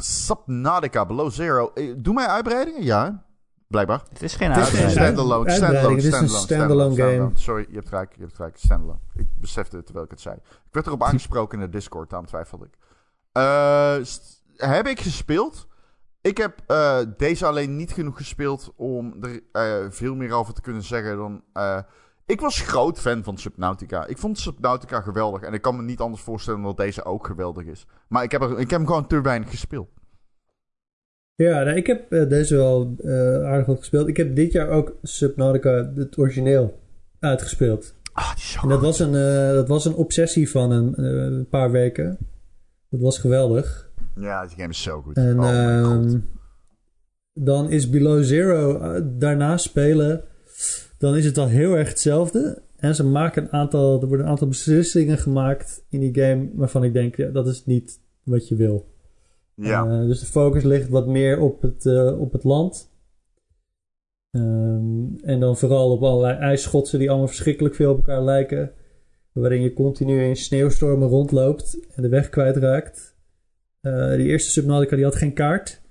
Subnautica 0.00 1.06
Below 1.06 1.30
Zero. 1.30 1.70
Eh, 1.74 1.94
Doe 1.96 2.14
mij 2.14 2.26
uitbreidingen? 2.26 2.82
Ja, 2.84 3.24
blijkbaar. 3.68 4.02
Het 4.08 4.22
is 4.22 4.34
geen 4.34 4.52
uitbreiding. 4.52 4.90
Standalone, 4.90 5.50
standalone, 5.50 5.94
het 5.96 6.04
is 6.04 6.12
een 6.12 6.28
standalone, 6.28 6.92
standalone 6.94 6.96
game. 7.24 7.30
Sorry, 7.34 7.66
je 7.68 7.74
hebt 7.74 7.88
gelijk, 7.88 8.12
je 8.16 8.20
hebt 8.22 8.36
gelijk, 8.36 8.56
standalone. 8.56 8.98
Ik 9.14 9.26
besefte 9.40 9.76
het 9.76 9.84
terwijl 9.84 10.04
ik 10.06 10.10
het 10.10 10.20
zei. 10.20 10.34
Ik 10.36 10.72
werd 10.72 10.86
erop 10.86 11.02
aangesproken 11.08 11.58
in 11.58 11.64
de 11.64 11.70
Discord, 11.70 12.10
daarom 12.10 12.28
twijfelde 12.28 12.64
ik. 12.64 12.74
Eh, 13.32 13.94
st- 14.02 14.42
heb 14.56 14.86
ik 14.86 15.00
gespeeld? 15.00 15.66
Ik 16.20 16.36
heb 16.36 16.58
eh, 16.66 16.98
deze 17.16 17.46
alleen 17.46 17.76
niet 17.76 17.92
genoeg 17.92 18.16
gespeeld 18.16 18.72
om 18.76 19.14
er 19.20 19.40
eh, 19.52 19.90
veel 19.90 20.14
meer 20.14 20.32
over 20.32 20.54
te 20.54 20.60
kunnen 20.60 20.82
zeggen 20.82 21.16
dan... 21.16 21.42
ik 22.32 22.40
was 22.40 22.60
groot 22.60 23.00
fan 23.00 23.24
van 23.24 23.38
Subnautica. 23.38 24.06
Ik 24.06 24.18
vond 24.18 24.38
Subnautica 24.38 25.00
geweldig. 25.00 25.42
En 25.42 25.52
ik 25.52 25.62
kan 25.62 25.76
me 25.76 25.82
niet 25.82 26.00
anders 26.00 26.22
voorstellen 26.22 26.62
dat 26.62 26.76
deze 26.76 27.04
ook 27.04 27.26
geweldig 27.26 27.64
is. 27.64 27.86
Maar 28.08 28.22
ik 28.22 28.32
heb, 28.32 28.42
er, 28.42 28.50
ik 28.50 28.70
heb 28.70 28.78
hem 28.78 28.86
gewoon 28.86 29.06
te 29.06 29.20
weinig 29.20 29.50
gespeeld. 29.50 29.88
Ja, 31.34 31.62
nou, 31.62 31.76
ik 31.76 31.86
heb 31.86 32.12
eh, 32.12 32.28
deze 32.28 32.56
wel 32.56 32.94
eh, 32.98 33.44
aardig 33.44 33.66
wat 33.66 33.78
gespeeld. 33.78 34.08
Ik 34.08 34.16
heb 34.16 34.36
dit 34.36 34.52
jaar 34.52 34.68
ook 34.68 34.96
Subnautica, 35.02 35.92
het 35.94 36.18
origineel, 36.18 36.80
uitgespeeld. 37.18 37.94
Ah, 38.12 38.34
die 38.34 38.44
zo 38.44 38.68
dat 38.68 38.80
was 38.80 38.98
een, 38.98 39.14
eh, 39.14 39.52
dat 39.52 39.68
was 39.68 39.84
een 39.84 39.94
obsessie 39.94 40.50
van 40.50 40.70
een, 40.70 41.02
een 41.04 41.48
paar 41.48 41.70
weken. 41.70 42.18
Dat 42.88 43.00
was 43.00 43.18
geweldig. 43.18 43.90
Ja, 44.16 44.46
die 44.46 44.56
game 44.56 44.68
is 44.68 44.82
zo 44.82 45.02
goed. 45.02 45.16
En 45.16 45.40
oh 45.40 45.48
ehm, 45.48 46.18
dan 47.32 47.70
is 47.70 47.90
Below 47.90 48.22
Zero 48.22 48.80
daarna 49.18 49.56
spelen. 49.56 50.24
Dan 51.02 51.16
is 51.16 51.24
het 51.24 51.38
al 51.38 51.46
heel 51.46 51.76
erg 51.76 51.88
hetzelfde. 51.88 52.62
En 52.76 52.94
ze 52.94 53.04
maken 53.04 53.42
een 53.42 53.52
aantal, 53.52 54.00
er 54.00 54.06
worden 54.06 54.26
een 54.26 54.32
aantal 54.32 54.48
beslissingen 54.48 55.18
gemaakt 55.18 55.84
in 55.88 56.00
die 56.00 56.14
game 56.14 56.50
waarvan 56.54 56.84
ik 56.84 56.92
denk, 56.92 57.16
ja, 57.16 57.28
dat 57.28 57.46
is 57.46 57.66
niet 57.66 58.00
wat 58.22 58.48
je 58.48 58.54
wil. 58.54 58.86
Ja. 59.54 59.86
Eh, 59.86 60.06
dus 60.06 60.20
de 60.20 60.26
focus 60.26 60.62
ligt 60.62 60.88
wat 60.88 61.06
meer 61.06 61.40
op 61.40 61.62
het, 61.62 61.86
eh, 61.86 62.20
op 62.20 62.32
het 62.32 62.44
land. 62.44 62.90
Ehm, 64.30 65.16
en 65.22 65.40
dan 65.40 65.56
vooral 65.56 65.90
op 65.90 66.02
allerlei 66.02 66.38
ijsschotsen 66.38 66.98
die 66.98 67.08
allemaal 67.08 67.28
verschrikkelijk 67.28 67.74
veel 67.74 67.90
op 67.90 67.96
elkaar 67.96 68.22
lijken. 68.22 68.72
Waarin 69.32 69.62
je 69.62 69.72
continu 69.72 70.22
in 70.22 70.36
sneeuwstormen 70.36 71.08
rondloopt 71.08 71.78
en 71.94 72.02
de 72.02 72.08
weg 72.08 72.28
kwijtraakt. 72.28 73.16
Eh 73.80 74.14
die 74.14 74.26
eerste 74.26 74.50
Subnautica 74.50 74.96
die 74.96 75.04
had 75.04 75.16
geen 75.16 75.34
kaart. 75.34 75.82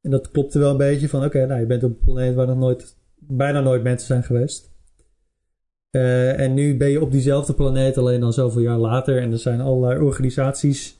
En 0.00 0.10
dat 0.10 0.30
klopte 0.30 0.58
wel 0.58 0.70
een 0.70 0.76
beetje 0.76 1.08
van... 1.08 1.24
Oké, 1.24 1.46
nou 1.46 1.60
je 1.60 1.66
bent 1.66 1.84
op 1.84 1.90
een 1.90 2.04
planeet 2.04 2.34
waar 2.34 2.46
nog 2.46 2.58
nooit, 2.58 2.96
bijna 3.18 3.60
nooit 3.60 3.82
mensen 3.82 4.06
zijn 4.06 4.22
geweest. 4.22 4.74
Eh, 5.90 6.40
en 6.40 6.54
nu 6.54 6.76
ben 6.76 6.88
je 6.88 7.00
op 7.00 7.10
diezelfde 7.10 7.54
planeet 7.54 7.98
alleen 7.98 8.20
dan 8.20 8.32
zoveel 8.32 8.62
jaar 8.62 8.78
later. 8.78 9.20
En 9.22 9.32
er 9.32 9.38
zijn 9.38 9.60
allerlei 9.60 10.00
organisaties 10.00 10.98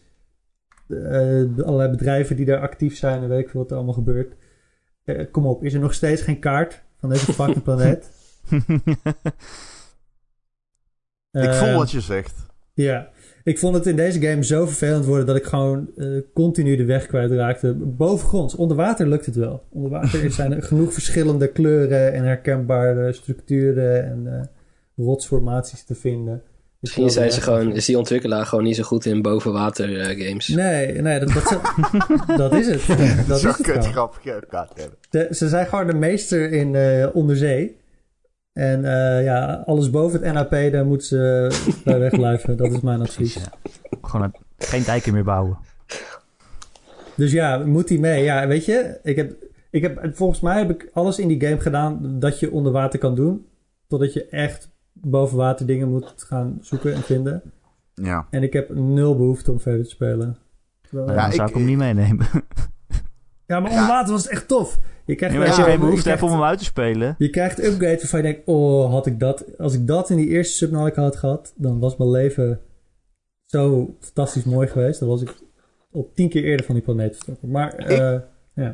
eh, 0.88 1.64
allerlei 1.64 1.90
bedrijven 1.90 2.36
die 2.36 2.44
daar 2.44 2.60
actief 2.60 2.96
zijn 2.96 3.22
en 3.22 3.28
weet 3.28 3.40
ik 3.40 3.48
veel 3.48 3.60
wat 3.60 3.70
er 3.70 3.76
allemaal 3.76 3.94
gebeurt. 3.94 4.34
Eh, 5.04 5.30
kom 5.30 5.46
op, 5.46 5.64
is 5.64 5.74
er 5.74 5.80
nog 5.80 5.94
steeds 5.94 6.22
geen 6.22 6.38
kaart 6.38 6.82
van 6.98 7.08
deze 7.08 7.32
fucking 7.32 7.62
planeet? 7.62 8.10
ik 11.30 11.52
voel 11.52 11.74
wat 11.74 11.90
je 11.90 12.00
zegt. 12.00 12.46
Ja, 12.72 13.10
ik 13.46 13.58
vond 13.58 13.74
het 13.74 13.86
in 13.86 13.96
deze 13.96 14.20
game 14.20 14.44
zo 14.44 14.66
vervelend 14.66 15.04
worden 15.04 15.26
dat 15.26 15.36
ik 15.36 15.44
gewoon 15.44 15.88
eh, 15.96 16.06
continu 16.34 16.76
de 16.76 16.84
weg 16.84 17.06
kwijtraakte. 17.06 17.74
Bovengronds, 17.74 18.54
onder 18.54 18.76
water 18.76 19.08
lukt 19.08 19.26
het 19.26 19.36
wel. 19.36 19.62
Onder 19.70 19.90
water 19.90 20.32
zijn 20.32 20.52
er 20.52 20.62
genoeg 20.72 20.92
verschillende 20.92 21.48
kleuren 21.48 22.12
en 22.12 22.24
herkenbare 22.24 23.12
structuren 23.12 24.04
en 24.04 24.22
eh, 24.26 25.04
rotsformaties 25.04 25.84
te 25.84 25.94
vinden. 25.94 26.42
Dus 26.80 26.96
Misschien 26.96 27.10
zijn 27.10 27.32
ze 27.32 27.40
gewoon, 27.40 27.72
is 27.72 27.84
die 27.84 27.98
ontwikkelaar 27.98 28.46
gewoon 28.46 28.64
niet 28.64 28.76
zo 28.76 28.82
goed 28.82 29.04
in 29.04 29.22
bovenwater 29.22 30.00
eh, 30.00 30.26
games. 30.26 30.48
Nee, 30.48 30.92
nee, 30.92 31.18
dat, 31.18 31.32
dat, 31.32 31.60
dat 32.38 32.52
is 32.52 32.66
het. 32.66 32.86
Dat 33.28 33.38
is 33.38 33.42
het 33.42 35.36
ze 35.36 35.48
zijn 35.48 35.66
gewoon 35.66 35.86
de 35.86 35.94
meester 35.94 36.52
in 36.52 36.74
eh, 36.74 37.06
onderzee. 37.12 37.76
En 38.56 38.84
eh, 38.84 39.24
ja, 39.24 39.62
alles 39.66 39.90
boven 39.90 40.22
het 40.22 40.32
NAP, 40.32 40.50
daar 40.72 40.86
moeten 40.86 41.06
ze 41.06 41.48
bij 41.84 41.98
wegblijven. 41.98 42.56
Dat 42.56 42.72
is 42.72 42.80
mijn 42.80 43.00
advies. 43.00 43.34
Ja. 43.34 43.40
Gewoon 44.02 44.22
een- 44.26 44.34
geen 44.58 44.82
dijken 44.84 45.12
meer 45.12 45.24
bouwen. 45.24 45.58
Dus 47.16 47.32
ja, 47.32 47.58
moet 47.58 47.88
hij 47.88 47.98
mee? 47.98 48.24
Ja, 48.24 48.46
weet 48.46 48.64
je, 48.64 48.98
ik 49.02 49.16
heb, 49.16 49.32
ik 49.70 49.82
heb, 49.82 50.10
volgens 50.12 50.40
mij 50.40 50.58
heb 50.58 50.70
ik 50.70 50.90
alles 50.92 51.18
in 51.18 51.28
die 51.28 51.40
game 51.46 51.60
gedaan 51.60 52.18
dat 52.20 52.40
je 52.40 52.50
onder 52.50 52.72
water 52.72 52.98
kan 52.98 53.14
doen. 53.14 53.46
Totdat 53.86 54.12
je 54.12 54.26
echt 54.28 54.70
boven 54.92 55.36
water 55.36 55.66
dingen 55.66 55.88
moet 55.90 56.14
gaan 56.16 56.58
zoeken 56.60 56.94
en 56.94 57.02
vinden. 57.02 57.42
Ja. 57.94 58.26
En 58.30 58.42
ik 58.42 58.52
heb 58.52 58.74
nul 58.74 59.16
behoefte 59.16 59.50
om 59.52 59.60
verder 59.60 59.84
te 59.84 59.90
spelen. 59.90 60.36
Terwijl- 60.82 61.08
Ja, 61.08 61.14
dan 61.22 61.32
zou 61.32 61.42
ik- 61.42 61.48
ik 61.48 61.54
hem 61.56 61.64
niet 61.66 61.76
meenemen. 61.78 62.26
ja, 63.46 63.60
maar 63.60 63.70
onder 63.70 63.86
water 63.86 64.12
was 64.12 64.22
het 64.22 64.32
echt 64.32 64.48
tof. 64.48 64.78
Je 65.06 65.14
krijgt, 65.14 65.34
Ja, 65.36 65.40
als 65.44 65.50
je 65.56 65.60
Ja, 65.62 65.68
geen 65.68 65.78
maar 65.78 65.86
behoefte 65.86 66.08
je 66.08 66.14
hebt 66.14 66.22
om 66.26 66.30
hem 66.32 66.42
uit 66.42 66.58
te 66.58 66.64
spelen. 66.64 67.14
Je 67.18 67.30
krijgt 67.30 67.64
upgrade 67.64 67.96
waarvan 67.96 68.22
je 68.22 68.26
denkt, 68.26 68.42
oh, 68.48 68.90
had 68.90 69.06
ik 69.06 69.18
dat... 69.20 69.58
Als 69.58 69.74
ik 69.74 69.86
dat 69.86 70.10
in 70.10 70.16
die 70.16 70.28
eerste 70.28 70.56
Subnautica 70.56 71.02
had 71.02 71.16
gehad, 71.16 71.52
dan 71.56 71.78
was 71.78 71.96
mijn 71.96 72.10
leven 72.10 72.60
zo 73.44 73.94
fantastisch 74.00 74.44
mooi 74.44 74.68
geweest. 74.68 75.00
Dan 75.00 75.08
was 75.08 75.22
ik 75.22 75.34
op 75.90 76.14
tien 76.14 76.28
keer 76.28 76.44
eerder 76.44 76.66
van 76.66 76.74
die 76.74 76.84
planeet 76.84 77.16
vertrokken. 77.16 77.50
Maar, 77.50 77.74
eh, 77.74 78.18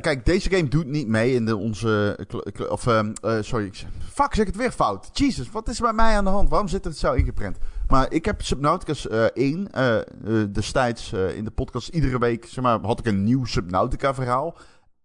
Kijk, 0.01 0.25
deze 0.25 0.49
game 0.49 0.67
doet 0.67 0.87
niet 0.87 1.07
mee 1.07 1.33
in 1.33 1.45
de 1.45 1.57
onze... 1.57 2.17
kle- 2.27 2.67
Of, 2.69 2.87
ehm, 2.87 3.11
eh, 3.21 3.37
sorry. 3.41 3.65
ik 3.65 3.75
zeg- 3.75 3.89
Fuck, 4.11 4.33
zeg 4.35 4.45
het 4.45 4.55
weer 4.55 4.71
fout. 4.71 5.09
Jesus, 5.13 5.51
wat 5.51 5.67
is 5.69 5.77
er 5.77 5.83
bij 5.83 5.93
mij 5.93 6.15
aan 6.15 6.23
de 6.23 6.29
hand? 6.29 6.49
Waarom 6.49 6.67
zit 6.67 6.83
het 6.85 6.97
zo 6.97 7.13
ingeprent? 7.13 7.57
Maar 7.87 8.11
ik 8.13 8.25
heb 8.25 8.41
Subnautica 8.41 9.09
eh 9.09 9.25
1 9.33 9.71
eh, 9.71 9.95
eh, 9.97 10.03
destijds 10.51 11.13
eh, 11.13 11.35
in 11.37 11.43
de 11.43 11.51
podcast 11.51 11.87
iedere 11.87 12.19
week... 12.19 12.45
Zeg 12.45 12.63
maar, 12.63 12.79
had 12.81 12.99
ik 12.99 13.05
een 13.05 13.23
nieuw 13.23 13.45
Subnautica 13.45 14.13
verhaal. 14.13 14.55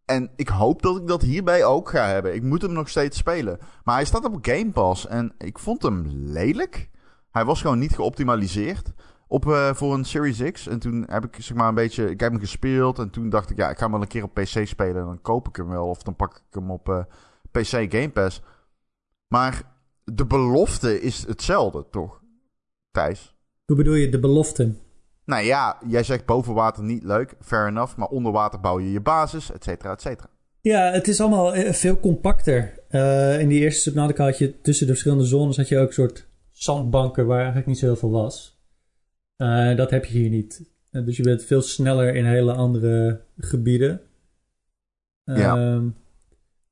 En 0.08 0.30
ik 0.36 0.48
hoop 0.48 0.82
dat 0.82 0.96
ik 0.96 1.06
dat 1.06 1.22
hierbij 1.22 1.64
ook 1.64 1.88
ga 1.88 2.06
hebben. 2.06 2.34
Ik 2.34 2.42
moet 2.42 2.62
hem 2.62 2.72
nog 2.72 2.88
steeds 2.88 3.18
spelen. 3.18 3.58
Maar 3.84 3.94
hij 3.94 4.04
staat 4.04 4.24
op 4.24 4.38
Game 4.40 4.70
Pass 4.70 5.06
en 5.06 5.32
ik 5.38 5.58
vond 5.58 5.82
hem 5.82 6.04
lelijk. 6.06 6.90
Hij 7.30 7.44
was 7.44 7.60
gewoon 7.60 7.78
niet 7.78 7.94
geoptimaliseerd 7.94 8.92
op, 9.26 9.46
eh, 9.46 9.74
voor 9.74 9.94
een 9.94 10.04
Series 10.04 10.50
X. 10.52 10.66
En 10.66 10.78
toen 10.78 11.04
heb 11.08 11.24
ik 11.24 11.42
zeg 11.42 11.56
maar 11.56 11.68
een 11.68 11.74
beetje... 11.74 12.10
Ik 12.10 12.20
heb 12.20 12.30
hem 12.30 12.40
gespeeld 12.40 12.98
en 12.98 13.10
toen 13.10 13.28
dacht 13.28 13.50
ik... 13.50 13.56
Ja, 13.56 13.70
ik 13.70 13.76
ga 13.76 13.82
hem 13.82 13.92
wel 13.92 14.00
een 14.00 14.08
keer 14.08 14.22
op 14.22 14.34
PC 14.34 14.66
spelen. 14.66 15.00
En 15.00 15.06
dan 15.06 15.20
koop 15.20 15.48
ik 15.48 15.56
hem 15.56 15.68
wel. 15.68 15.88
Of 15.88 16.02
dan 16.02 16.16
pak 16.16 16.36
ik 16.36 16.42
hem 16.50 16.70
op 16.70 16.88
eh, 16.88 17.02
PC 17.50 17.66
Game 17.66 18.10
Pass. 18.10 18.42
Maar 19.26 19.62
de 20.04 20.26
belofte 20.26 21.00
is 21.00 21.26
hetzelfde, 21.26 21.86
toch? 21.90 22.22
Thijs? 22.90 23.36
hoe 23.66 23.76
bedoel 23.76 23.94
je 23.94 24.08
de 24.08 24.20
belofte? 24.20 24.74
Nou 25.28 25.44
ja, 25.44 25.78
jij 25.86 26.02
zegt 26.02 26.24
boven 26.24 26.54
water 26.54 26.84
niet 26.84 27.02
leuk. 27.02 27.34
Fair 27.40 27.66
enough. 27.66 27.96
Maar 27.96 28.08
onder 28.08 28.32
water 28.32 28.60
bouw 28.60 28.80
je 28.80 28.92
je 28.92 29.00
basis, 29.00 29.52
et 29.52 29.64
cetera, 29.64 29.92
et 29.92 30.00
cetera. 30.00 30.28
Ja, 30.60 30.90
het 30.92 31.08
is 31.08 31.20
allemaal 31.20 31.54
eh, 31.54 31.72
veel 31.72 32.00
compacter. 32.00 32.80
Eh, 32.88 33.40
in 33.40 33.48
die 33.48 33.60
eerste 33.60 33.80
Subnautica 33.80 34.24
had 34.24 34.38
je 34.38 34.60
tussen 34.60 34.86
de 34.86 34.92
verschillende 34.92 35.24
zones 35.24 35.56
had 35.56 35.68
je 35.68 35.78
ook 35.78 35.86
een 35.86 35.92
soort 35.92 36.26
zandbanken 36.50 37.26
waar 37.26 37.38
eigenlijk 37.38 37.66
niet 37.66 37.78
zo 37.78 37.86
heel 37.86 37.96
veel 37.96 38.10
was. 38.10 38.60
Eh, 39.36 39.76
dat 39.76 39.90
heb 39.90 40.04
je 40.04 40.18
hier 40.18 40.30
niet. 40.30 40.70
Dus 40.90 41.16
je 41.16 41.22
bent 41.22 41.44
veel 41.44 41.62
sneller 41.62 42.14
in 42.14 42.24
hele 42.24 42.52
andere 42.52 43.20
gebieden. 43.36 44.00
Ja. 45.24 45.56
Ehm, 45.56 45.88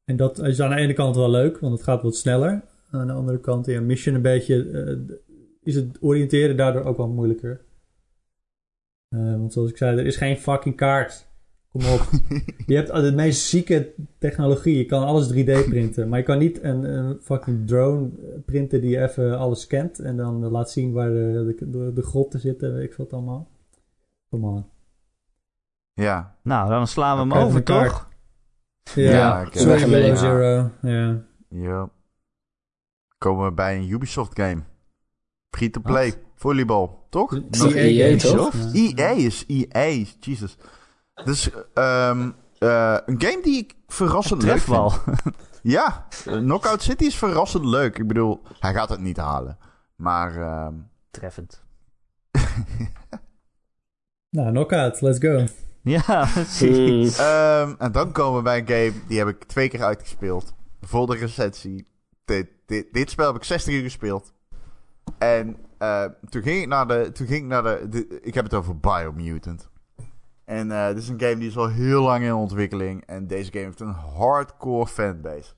en 0.05 0.17
dat 0.17 0.39
is 0.39 0.61
aan 0.61 0.71
de 0.71 0.77
ene 0.77 0.93
kant 0.93 1.17
wel 1.17 1.31
leuk, 1.31 1.59
want 1.59 1.73
het 1.73 1.83
gaat 1.83 2.03
wat 2.03 2.17
sneller. 2.17 2.63
Aan 2.91 3.07
de 3.07 3.13
andere 3.13 3.41
kant, 3.41 3.67
ja, 3.67 3.81
mission 3.81 4.15
een 4.15 4.23
beetje, 4.23 5.17
is 5.63 5.75
het 5.75 5.97
oriënteren 6.01 6.57
daardoor 6.57 6.85
ook 6.85 6.97
wel 6.97 7.09
moeilijker. 7.09 7.65
Eh, 9.17 9.39
want 9.39 9.53
zoals 9.53 9.71
ik 9.71 9.77
zei, 9.77 9.99
er 9.99 10.07
is 10.07 10.17
geen 10.17 10.37
fucking 10.37 10.77
kaart. 10.77 11.27
Kom 11.71 11.85
op. 11.87 12.01
Je 12.67 12.75
hebt 12.75 12.93
de 12.95 13.13
meest 13.15 13.47
zieke 13.47 13.93
technologie. 14.19 14.77
Je 14.77 14.85
kan 14.85 15.03
alles 15.05 15.33
3D 15.33 15.69
printen. 15.69 16.09
Maar 16.09 16.19
je 16.19 16.25
kan 16.25 16.39
niet 16.39 16.63
een, 16.63 16.85
een 16.97 17.19
fucking 17.23 17.67
drone 17.67 18.09
printen 18.45 18.81
die 18.81 19.03
even 19.03 19.39
alles 19.39 19.61
scant. 19.61 19.99
En 19.99 20.17
dan 20.17 20.45
laat 20.45 20.71
zien 20.71 20.93
waar 20.93 21.09
de, 21.09 21.55
de, 21.59 21.93
de 21.95 22.03
grotten 22.03 22.41
zitten. 22.41 22.75
Weet 22.75 22.85
ik 22.91 22.95
wat 22.97 23.13
allemaal. 23.13 23.49
Kom 24.31 24.45
on. 24.45 24.65
Ja. 25.93 26.37
Nou, 26.43 26.69
dan 26.69 26.87
slaan 26.87 27.29
we 27.29 27.35
hem 27.35 27.45
over, 27.45 27.63
toch? 27.63 28.09
Ja, 28.95 29.11
Ja, 29.11 29.41
oké. 29.47 29.59
Zero, 29.59 29.71
Weg 29.71 29.83
ermee. 29.83 30.17
zero. 30.17 30.71
Ja. 30.83 31.23
Ja. 31.49 31.91
Komen 33.19 33.45
we 33.45 33.53
bij 33.53 33.77
een 33.77 33.91
Ubisoft 33.91 34.41
game. 34.41 34.63
Free 35.57 35.71
to 35.71 35.81
play. 35.81 36.15
Volleybal, 36.35 37.06
toch? 37.17 37.31
Nog 37.31 37.75
EA 37.75 38.07
EA, 38.07 38.19
toch? 38.19 38.55
EA 38.73 39.09
is 39.09 39.45
EA, 39.47 40.05
Jesus. 40.21 40.57
Dus 41.25 41.51
ehm, 41.75 42.31
eh, 42.59 42.97
een 43.07 43.21
game 43.21 43.41
die 43.43 43.59
ik 43.59 43.75
verrassend 43.87 44.43
leuk 44.43 44.59
vind. 44.59 45.01
Ja, 45.63 46.07
eh, 46.27 46.33
Knockout 46.33 46.83
City 46.83 47.05
is 47.05 47.17
verrassend 47.17 47.65
leuk. 47.65 47.99
Ik 47.99 48.07
bedoel, 48.07 48.41
hij 48.59 48.73
gaat 48.73 48.89
het 48.89 49.01
niet 49.01 49.17
halen. 49.17 49.59
Maar 49.97 50.37
ehm, 50.37 50.75
Treffend. 51.11 51.63
Nou, 54.31 54.51
knockout. 54.51 55.01
Let's 55.01 55.19
go. 55.19 55.45
Ja, 55.83 56.29
precies. 56.35 57.19
Ehm, 57.19 57.75
en 57.79 57.93
dan 57.93 58.13
komen 58.13 58.37
we 58.37 58.43
bij 58.43 58.59
een 58.59 58.67
game, 58.67 59.07
die 59.09 59.19
heb 59.19 59.29
ik 59.29 59.45
twee 59.45 59.69
keer 59.69 59.83
uitgespeeld. 59.83 60.55
Voor 60.81 61.07
de 61.07 61.17
recensie. 61.17 61.87
Dit, 62.25 62.49
dit, 62.67 62.93
dit 62.93 63.11
spel 63.11 63.27
heb 63.27 63.37
ik 63.37 63.45
60 63.45 63.75
uur 63.75 63.83
gespeeld. 63.83 64.33
En 65.19 65.57
eh, 65.79 66.05
toen 66.29 66.43
ging 66.43 66.63
ik 66.63 66.69
naar 66.69 66.87
de... 66.87 67.11
Toen 67.13 67.27
ging 67.27 67.43
ik, 67.43 67.47
naar 67.47 67.63
de, 67.63 68.21
ik 68.23 68.35
heb 68.35 68.45
het 68.45 68.55
over 68.55 68.79
Biomutant. 68.79 69.69
En 70.45 70.71
eh 70.71 70.87
dit 70.87 70.99
is 70.99 71.09
een 71.09 71.21
game 71.21 71.37
die 71.37 71.49
is 71.49 71.57
al 71.57 71.69
heel 71.69 72.03
lang 72.03 72.25
in 72.25 72.35
ontwikkeling. 72.35 73.05
En 73.07 73.27
deze 73.27 73.53
game 73.53 73.65
heeft 73.65 73.81
een 73.81 73.95
hardcore 74.19 74.87
fanbase. 74.87 75.55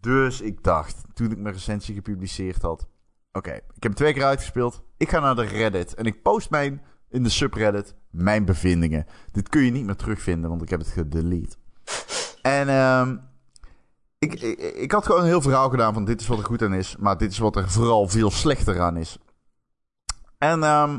Dus 0.00 0.40
ik 0.40 0.62
dacht, 0.62 1.04
toen 1.14 1.30
ik 1.30 1.38
mijn 1.38 1.54
recensie 1.54 1.94
gepubliceerd 1.94 2.62
had... 2.62 2.88
Oké, 3.32 3.52
ik 3.52 3.82
heb 3.82 3.82
hem 3.82 3.94
twee 3.94 4.12
keer 4.12 4.24
uitgespeeld. 4.24 4.82
Ik 4.96 5.08
ga 5.08 5.20
naar 5.20 5.34
de 5.34 5.42
Reddit. 5.42 5.94
En 5.94 6.04
ik 6.04 6.22
post 6.22 6.50
mijn, 6.50 6.82
in 7.08 7.22
de 7.22 7.28
subreddit 7.28 7.94
mijn 8.10 8.44
bevindingen. 8.44 9.06
Dit 9.32 9.48
kun 9.48 9.62
je 9.62 9.70
niet 9.70 9.84
meer 9.84 9.96
terugvinden, 9.96 10.50
want 10.50 10.62
ik 10.62 10.68
heb 10.68 10.80
het 10.80 10.88
gedelete. 10.88 11.56
En 12.42 12.68
ehm 12.68 13.16
ik, 14.18 14.34
ik, 14.34 14.58
ik 14.58 14.92
had 14.92 15.06
gewoon 15.06 15.20
een 15.20 15.26
heel 15.26 15.42
verhaal 15.42 15.70
gedaan 15.70 15.94
van 15.94 16.04
dit 16.04 16.20
is 16.20 16.26
wat 16.26 16.38
er 16.38 16.44
goed 16.44 16.62
aan 16.62 16.74
is. 16.74 16.96
Maar 16.96 17.18
dit 17.18 17.30
is 17.30 17.38
wat 17.38 17.56
er 17.56 17.70
vooral 17.70 18.08
veel 18.08 18.30
slechter 18.30 18.80
aan 18.80 18.96
is. 18.96 19.18
En 20.38 20.62
ehm 20.62 20.98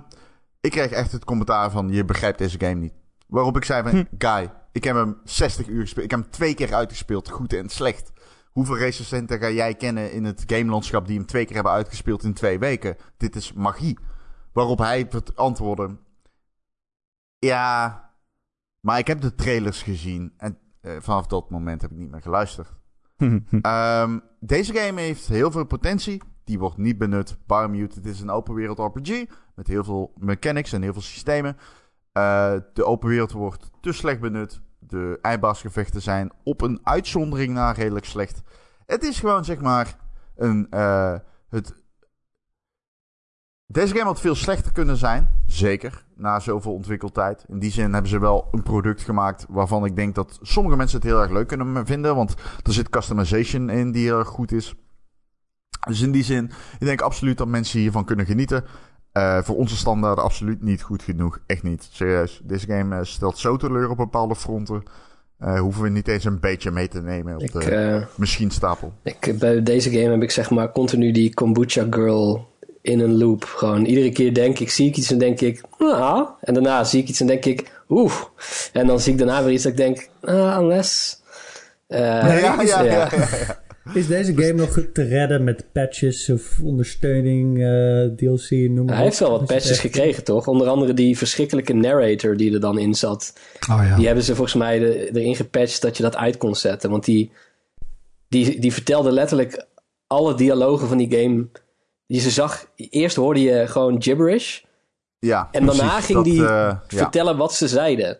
ik 0.61 0.71
kreeg 0.71 0.91
echt 0.91 1.11
het 1.11 1.25
commentaar 1.25 1.71
van 1.71 1.89
je 1.89 2.05
begrijpt 2.05 2.37
deze 2.37 2.59
game 2.59 2.73
niet. 2.73 2.93
Waarop 3.27 3.57
ik 3.57 3.65
zei 3.65 3.89
van, 3.89 4.07
guy, 4.17 4.51
ik 4.71 4.83
heb 4.83 4.95
hem 4.95 5.17
60 5.23 5.67
uur 5.67 5.81
gespeeld. 5.81 6.05
Ik 6.05 6.11
heb 6.11 6.21
hem 6.21 6.29
twee 6.29 6.53
keer 6.53 6.73
uitgespeeld, 6.73 7.29
goed 7.29 7.53
en 7.53 7.69
slecht. 7.69 8.11
Hoeveel 8.51 8.77
recensenten 8.77 9.39
ga 9.39 9.49
jij 9.49 9.75
kennen 9.75 10.11
in 10.11 10.23
het 10.23 10.43
gamelandschap 10.45 11.07
die 11.07 11.17
hem 11.17 11.25
twee 11.25 11.45
keer 11.45 11.55
hebben 11.55 11.73
uitgespeeld 11.73 12.23
in 12.23 12.33
twee 12.33 12.59
weken? 12.59 12.95
Dit 13.17 13.35
is 13.35 13.53
magie. 13.53 13.99
Waarop 14.53 14.77
hij 14.77 15.07
antwoordde, 15.35 15.97
ja, 17.39 18.03
maar 18.79 18.97
ik 18.97 19.07
heb 19.07 19.21
de 19.21 19.35
trailers 19.35 19.83
gezien 19.83 20.33
en 20.37 20.57
eh, 20.81 20.95
vanaf 20.99 21.27
dat 21.27 21.49
moment 21.49 21.81
heb 21.81 21.91
ik 21.91 21.97
niet 21.97 22.11
meer 22.11 22.21
geluisterd. 22.21 22.73
Ehm, 23.61 24.19
deze 24.39 24.73
game 24.73 25.01
heeft 25.01 25.27
heel 25.27 25.51
veel 25.51 25.65
potentie. 25.65 26.21
Die 26.49 26.59
wordt 26.59 26.77
niet 26.77 26.97
benut. 26.97 27.37
Biomutant 27.45 28.05
is 28.05 28.21
een 28.21 28.29
open 28.29 28.53
wereld 28.53 28.79
RPG. 28.79 29.25
Met 29.55 29.67
heel 29.67 29.83
veel 29.83 30.13
mechanics 30.17 30.73
en 30.73 30.81
heel 30.81 30.93
veel 30.93 31.01
systemen. 31.01 31.57
Eh, 32.11 32.53
de 32.73 32.85
open 32.85 33.09
wereld 33.09 33.31
wordt 33.31 33.69
te 33.81 33.91
slecht 33.91 34.19
benut. 34.19 34.61
De 34.79 35.19
eindbaasgevechten 35.21 36.01
zijn 36.01 36.31
op 36.43 36.61
een 36.61 36.79
uitzondering 36.83 37.53
na 37.53 37.71
redelijk 37.71 38.05
slecht. 38.05 38.41
Het 38.85 39.03
is 39.03 39.19
gewoon 39.19 39.45
zeg 39.45 39.61
maar 39.61 39.97
een. 40.35 40.67
eh, 40.69 41.15
het... 41.49 41.73
Deze 43.65 43.93
game 43.93 44.05
had 44.05 44.19
veel 44.21 44.35
slechter 44.35 44.71
kunnen 44.71 44.97
zijn. 44.97 45.41
Zeker. 45.45 46.05
Na 46.15 46.39
zoveel 46.39 46.73
ontwikkeltijd. 46.73 47.45
In 47.47 47.59
die 47.59 47.71
zin 47.71 47.93
hebben 47.93 48.11
ze 48.11 48.19
wel 48.19 48.47
een 48.51 48.63
product 48.63 49.01
gemaakt. 49.01 49.45
waarvan 49.49 49.85
ik 49.85 49.95
denk 49.95 50.15
dat 50.15 50.39
sommige 50.41 50.75
mensen 50.75 50.97
het 50.99 51.07
heel 51.07 51.21
erg 51.21 51.31
leuk 51.31 51.47
kunnen 51.47 51.85
vinden. 51.85 52.15
Want 52.15 52.35
er 52.63 52.73
zit 52.73 52.89
customization 52.89 53.69
in 53.69 53.91
die 53.91 54.05
heel 54.05 54.23
goed 54.23 54.51
is. 54.51 54.75
Dus 55.87 56.01
in 56.01 56.11
die 56.11 56.23
zin, 56.23 56.51
ik 56.79 56.85
denk 56.85 57.01
absoluut 57.01 57.37
dat 57.37 57.47
mensen 57.47 57.79
hiervan 57.79 58.05
kunnen 58.05 58.25
genieten. 58.25 58.63
Eh, 59.11 59.41
voor 59.43 59.55
onze 59.55 59.77
standaarden 59.77 60.23
absoluut 60.23 60.63
niet 60.63 60.81
goed 60.81 61.03
genoeg. 61.03 61.39
Echt 61.45 61.63
niet. 61.63 61.87
Serieus. 61.91 62.41
Deze 62.43 62.65
game 62.67 62.95
eh, 62.95 63.03
stelt 63.03 63.37
zo 63.37 63.57
teleur 63.57 63.89
op 63.89 63.97
bepaalde 63.97 64.35
fronten. 64.35 64.83
Eh, 65.39 65.59
hoeven 65.59 65.83
we 65.83 65.89
niet 65.89 66.07
eens 66.07 66.23
een 66.23 66.39
beetje 66.39 66.71
mee 66.71 66.87
te 66.87 67.01
nemen 67.01 67.35
op 67.35 67.41
Ik, 67.41 67.51
de 67.51 68.05
misschien 68.15 68.51
stapel. 68.51 68.93
ik, 69.03 69.35
bij 69.39 69.63
deze 69.63 69.89
game 69.89 70.11
heb 70.11 70.21
ik 70.21 70.31
zeg 70.31 70.49
maar 70.49 70.71
continu 70.71 71.11
die 71.11 71.33
kombucha 71.33 71.85
girl 71.89 72.47
in 72.81 72.99
een 72.99 73.17
loop. 73.17 73.43
Gewoon 73.43 73.85
iedere 73.85 74.11
keer 74.11 74.33
denk 74.33 74.59
ik, 74.59 74.69
zie 74.69 74.87
ik 74.87 74.97
iets 74.97 75.11
en 75.11 75.17
denk 75.17 75.41
ik, 75.41 75.61
nou. 75.77 76.27
En 76.41 76.53
daarna 76.53 76.83
zie 76.83 77.01
ik 77.01 77.09
iets 77.09 77.19
en 77.19 77.27
denk 77.27 77.45
ik, 77.45 77.81
oeh. 77.89 78.13
En 78.73 78.87
dan 78.87 78.99
zie 78.99 79.11
ik 79.11 79.17
daarna 79.17 79.43
weer 79.43 79.53
iets 79.53 79.63
dat 79.63 79.71
ik 79.71 79.77
denk, 79.77 80.09
ah, 80.21 80.57
unless. 80.59 81.21
Ja, 81.87 82.33
ja, 82.33 82.61
ja, 82.61 82.81
ja, 82.81 83.09
ja. 83.11 83.59
Is 83.93 84.07
deze 84.07 84.33
game 84.35 84.53
nog 84.53 84.79
te 84.93 85.03
redden 85.03 85.43
met 85.43 85.65
patches 85.71 86.29
of 86.29 86.59
ondersteuning, 86.63 87.57
eh, 87.63 88.15
DLC, 88.15 88.49
noem 88.49 88.85
maar 88.85 88.95
Hij 88.95 89.03
heeft 89.03 89.19
wel 89.19 89.29
wat 89.31 89.45
patches 89.45 89.69
echt- 89.69 89.79
gekregen, 89.79 90.23
toch? 90.23 90.47
Onder 90.47 90.67
andere 90.67 90.93
die 90.93 91.17
verschrikkelijke 91.17 91.73
narrator 91.73 92.37
die 92.37 92.53
er 92.53 92.59
dan 92.59 92.77
in 92.79 92.93
zat. 92.95 93.33
Oh 93.69 93.81
ja. 93.87 93.95
Die 93.95 94.05
hebben 94.05 94.23
ze 94.23 94.35
volgens 94.35 94.55
mij 94.55 94.79
de- 94.79 95.09
erin 95.13 95.35
gepatcht 95.35 95.81
dat 95.81 95.97
je 95.97 96.03
dat 96.03 96.15
uit 96.15 96.37
kon 96.37 96.55
zetten. 96.55 96.89
Want 96.89 97.05
die, 97.05 97.31
die, 98.27 98.59
die 98.59 98.73
vertelde 98.73 99.11
letterlijk 99.11 99.65
alle 100.07 100.35
dialogen 100.35 100.87
van 100.87 100.97
die 100.97 101.11
game. 101.19 101.47
Die 102.07 102.21
ze 102.21 102.29
zag. 102.29 102.69
Eerst 102.75 103.15
hoorde 103.15 103.41
je 103.41 103.67
gewoon 103.67 104.01
gibberish. 104.03 104.59
Ja, 105.19 105.49
En 105.51 105.65
daarna 105.65 105.87
precies. 105.87 106.05
ging 106.05 106.17
Dat, 106.17 106.25
die 106.25 106.41
eh, 106.41 106.47
ja. 106.47 106.81
vertellen 106.87 107.37
wat 107.37 107.53
ze 107.53 107.67
zeiden. 107.67 108.17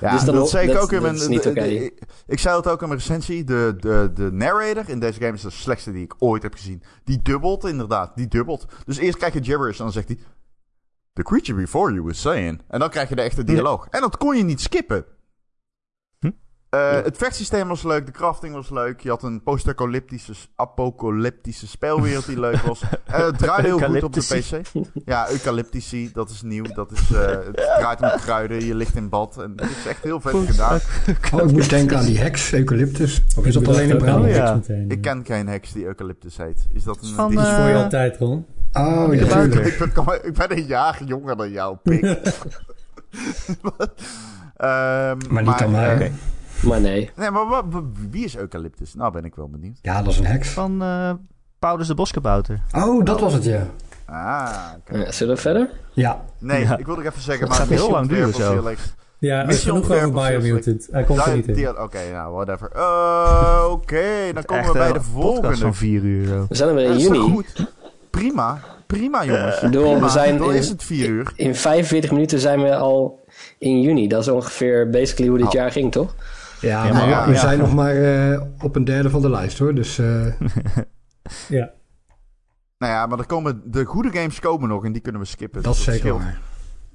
Ja, 0.00 0.12
Dus 0.12 0.24
dan 0.24 0.34
dat 0.34 0.50
zei 0.50 0.66
ik 0.66 0.72
dat- 0.72 0.82
ook 0.82 0.92
in 0.92 1.02
mijn... 1.02 1.14
de- 1.14 1.28
de- 1.52 1.92
ik 2.26 2.38
zei 2.38 2.56
het 2.56 2.66
ook 2.66 2.82
in 2.82 2.88
mijn 2.88 3.00
recensie. 3.00 3.44
De, 3.44 3.74
de, 3.80 4.10
de 4.14 4.32
narrator 4.32 4.88
in 4.88 5.00
deze 5.00 5.20
game 5.20 5.32
is 5.32 5.42
de 5.42 5.50
slechtste 5.50 5.92
die 5.92 6.02
ik 6.04 6.14
ooit 6.18 6.42
heb 6.42 6.54
gezien. 6.54 6.82
Die 7.04 7.22
dubbelt 7.22 7.64
inderdaad. 7.64 8.16
Die 8.16 8.28
dubbelt. 8.28 8.66
Dus 8.84 8.96
eerst 8.98 9.16
krijg 9.18 9.32
je 9.32 9.44
gibberish 9.44 9.78
en 9.78 9.84
dan 9.84 9.92
zegt 9.92 10.08
hij... 10.08 10.18
The 11.12 11.22
creature 11.22 11.60
before 11.60 11.92
you 11.92 12.04
was 12.04 12.20
saying... 12.20 12.62
En 12.68 12.78
dan 12.80 12.90
krijg 12.90 13.08
je 13.08 13.14
de 13.14 13.22
echte 13.22 13.44
dialoog. 13.44 13.86
En 13.90 14.00
dat 14.00 14.16
kon 14.16 14.36
je 14.36 14.42
niet 14.44 14.60
skippen. 14.60 15.04
Eh, 16.70 17.02
Het 17.02 17.16
vechtsysteem 17.16 17.68
was 17.68 17.82
leuk, 17.82 18.06
de 18.06 18.12
crafting 18.12 18.54
was 18.54 18.70
leuk. 18.70 19.00
Je 19.00 19.08
had 19.08 19.22
een 19.22 19.42
post-apocalyptische 19.42 20.32
apocalyptische 20.56 21.66
speelwereld 21.66 22.26
die 22.26 22.40
leuk 22.40 22.56
was. 22.56 22.80
En 23.04 23.24
het 23.24 23.38
draaide 23.38 23.68
heel 23.68 23.78
goed 23.78 24.02
op 24.02 24.12
de 24.12 24.20
PC. 24.20 24.60
Ja, 25.04 25.30
eucalyptici, 25.30 26.10
dat 26.12 26.30
is 26.30 26.42
nieuw. 26.42 26.64
Dat 26.74 26.90
is, 26.92 27.10
eh, 27.12 27.26
het 27.26 27.54
draait 27.78 28.00
om 28.00 28.10
kruiden, 28.20 28.64
je 28.64 28.74
ligt 28.74 28.94
in 28.96 29.08
bad. 29.08 29.38
En 29.38 29.56
dat 29.56 29.66
is 29.68 29.86
echt 29.86 30.02
heel 30.02 30.20
vet 30.20 30.34
gedaan. 30.46 30.78
Oh, 31.32 31.44
ik 31.44 31.52
moest 31.52 31.70
denken 31.70 31.98
aan 31.98 32.04
die 32.04 32.18
heks, 32.18 32.52
eucalyptus. 32.52 33.22
Of 33.36 33.46
is 33.46 33.54
dat 33.54 33.68
alleen 33.68 33.90
een 33.90 33.98
Brabant? 33.98 34.24
Oh, 34.24 34.30
ja. 34.34 34.60
Ik 34.88 35.00
ken 35.00 35.24
geen 35.24 35.48
heks 35.48 35.72
die 35.72 35.84
eucalyptus 35.84 36.36
heet. 36.36 36.66
Is 36.72 36.84
dat 36.84 36.98
een... 37.02 37.14
Van, 37.14 37.34
Dat 37.34 37.46
is 37.46 37.52
voor 37.52 37.64
je 37.66 37.72
Eh, 37.74 37.82
altijd, 37.82 38.16
Ron. 38.16 38.46
Oh, 38.72 39.14
ja, 39.14 39.38
ik, 39.40 39.76
ben, 39.94 40.04
maar, 40.04 40.24
ik 40.24 40.34
ben 40.34 40.52
een 40.58 40.64
jaar 40.66 41.00
jonger 41.04 41.36
dan 41.36 41.50
jou, 41.50 41.76
pik. 41.82 42.02
Ehm, 44.56 45.16
Maar 45.30 45.42
niet 45.42 45.60
aan 45.62 45.70
mij. 45.70 46.00
eh, 46.00 46.10
Maar 46.62 46.80
nee. 46.80 47.10
nee, 47.16 47.30
maar 47.30 47.46
wat- 47.48 47.64
wie 48.10 48.24
is 48.24 48.36
eucalyptus? 48.36 48.94
Nou 48.94 49.12
ben 49.12 49.24
ik 49.24 49.34
wel 49.34 49.48
benieuwd. 49.48 49.78
Ja, 49.82 50.02
dat 50.02 50.12
is 50.12 50.18
een 50.18 50.26
heks. 50.26 50.48
Van 50.48 50.82
eh 50.82 51.12
Paulus 51.58 51.86
de 51.86 51.94
Boskabouter. 51.94 52.60
Oh, 52.76 53.04
dat 53.04 53.20
was 53.20 53.32
het, 53.32 53.44
ja. 53.44 53.66
Ah, 54.06 54.56
oké. 54.78 55.02
Eh, 55.02 55.10
zullen 55.10 55.34
we 55.34 55.40
verder? 55.40 55.70
Ja, 55.92 56.24
Nee, 56.38 56.62
Ja. 56.62 56.78
ik 56.78 56.86
wilde 56.86 57.02
nog 57.02 57.10
even 57.10 57.22
zeggen, 57.24 57.48
Het 57.48 57.58
maar 57.58 57.66
gaat 57.66 57.76
heel 57.78 57.90
lang 57.90 58.08
duren 58.08 58.34
zo. 58.34 58.72
Ja, 59.18 59.44
Missie 59.44 59.68
genoeg 59.72 59.90
over 59.90 60.10
Biomutant. 60.12 60.88
Hij 60.90 61.04
komt 61.04 61.26
er 61.26 61.36
niet 61.36 61.48
in. 61.48 61.78
Oké, 61.80 61.98
nou, 62.12 62.32
whatever. 62.34 62.70
Eh, 62.74 63.66
Oké, 63.70 64.32
dan 64.34 64.44
komen 64.44 64.62
Echt 64.64 64.72
we 64.72 64.78
bij 64.78 64.92
de 64.92 64.98
podcast 64.98 65.12
volgende. 65.12 65.56
van 65.56 65.74
vier 65.74 66.02
uur 66.02 66.26
zo. 66.26 66.46
We 66.48 66.54
zijn 66.54 66.68
er 66.68 66.74
weer 66.74 66.90
in 66.90 66.98
juni. 66.98 67.18
goed? 67.18 67.72
Prima, 68.10 68.58
prima 68.86 69.24
jongens. 69.24 69.58
Prima. 69.58 69.98
we 70.00 70.08
zijn 70.08 70.42
in- 70.42 70.50
is 70.50 70.68
het 70.68 70.82
vier 70.84 71.08
uur. 71.08 71.32
In 71.36 71.54
45 71.54 72.10
minuten 72.10 72.38
zijn 72.40 72.62
we 72.62 72.76
al 72.76 73.24
in 73.58 73.80
juni. 73.80 74.08
Dat 74.08 74.20
is 74.20 74.28
ongeveer 74.28 74.90
basically 74.90 75.28
hoe 75.28 75.38
dit 75.38 75.46
Oh. 75.46 75.52
jaar 75.52 75.70
ging, 75.72 75.92
toch? 75.92 76.14
Ja, 76.60 76.86
Ja, 76.86 76.92
maar 76.92 77.08
ja, 77.08 77.26
we 77.26 77.32
ja. 77.32 77.38
zijn 77.40 77.58
nog 77.58 77.74
maar 77.74 77.96
eh, 77.96 78.42
op 78.62 78.76
een 78.76 78.84
derde 78.84 79.10
van 79.10 79.20
de 79.20 79.30
lijst, 79.30 79.58
hoor. 79.58 79.74
Dus 79.74 79.98
eh, 79.98 80.26
Ja. 81.48 81.70
Nou 82.78 82.92
ja, 82.92 83.06
maar 83.06 83.18
er 83.18 83.26
komen, 83.26 83.62
de 83.64 83.84
goede 83.84 84.10
games 84.10 84.40
komen 84.40 84.68
nog 84.68 84.84
en 84.84 84.92
die 84.92 85.02
kunnen 85.02 85.20
we 85.20 85.26
skippen. 85.26 85.62
dat 85.62 85.74
is 85.74 85.84
Dus 85.84 85.94
zeker 85.94 86.12
waar. 86.12 86.40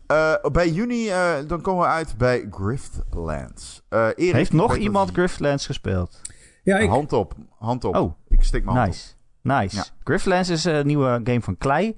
Eh, 0.07 0.51
bij 0.51 0.69
juni, 0.69 1.09
eh, 1.09 1.33
dan 1.47 1.61
komen 1.61 1.83
we 1.83 1.89
uit 1.89 2.17
bij 2.17 2.47
Griftlands. 2.51 3.81
Eh 3.89 4.07
Erik, 4.15 4.33
Heeft 4.33 4.53
nog 4.53 4.75
iemand 4.75 5.11
Griftlands 5.11 5.65
gespeeld? 5.65 6.21
Ja, 6.63 6.77
ik, 6.77 6.89
Hand 6.89 7.13
op, 7.13 7.33
hand 7.59 7.83
op. 7.83 7.95
Oh. 7.95 8.13
Ik 8.27 8.43
stik 8.43 8.65
mijn 8.65 8.77
hand 8.77 8.87
Nice. 8.87 9.13
Nice. 9.41 9.75
Ja. 9.75 9.83
Griftlands 10.03 10.49
is 10.49 10.63
een 10.63 10.87
nieuwe 10.87 11.21
game 11.23 11.41
van 11.41 11.57
Klei. 11.57 11.97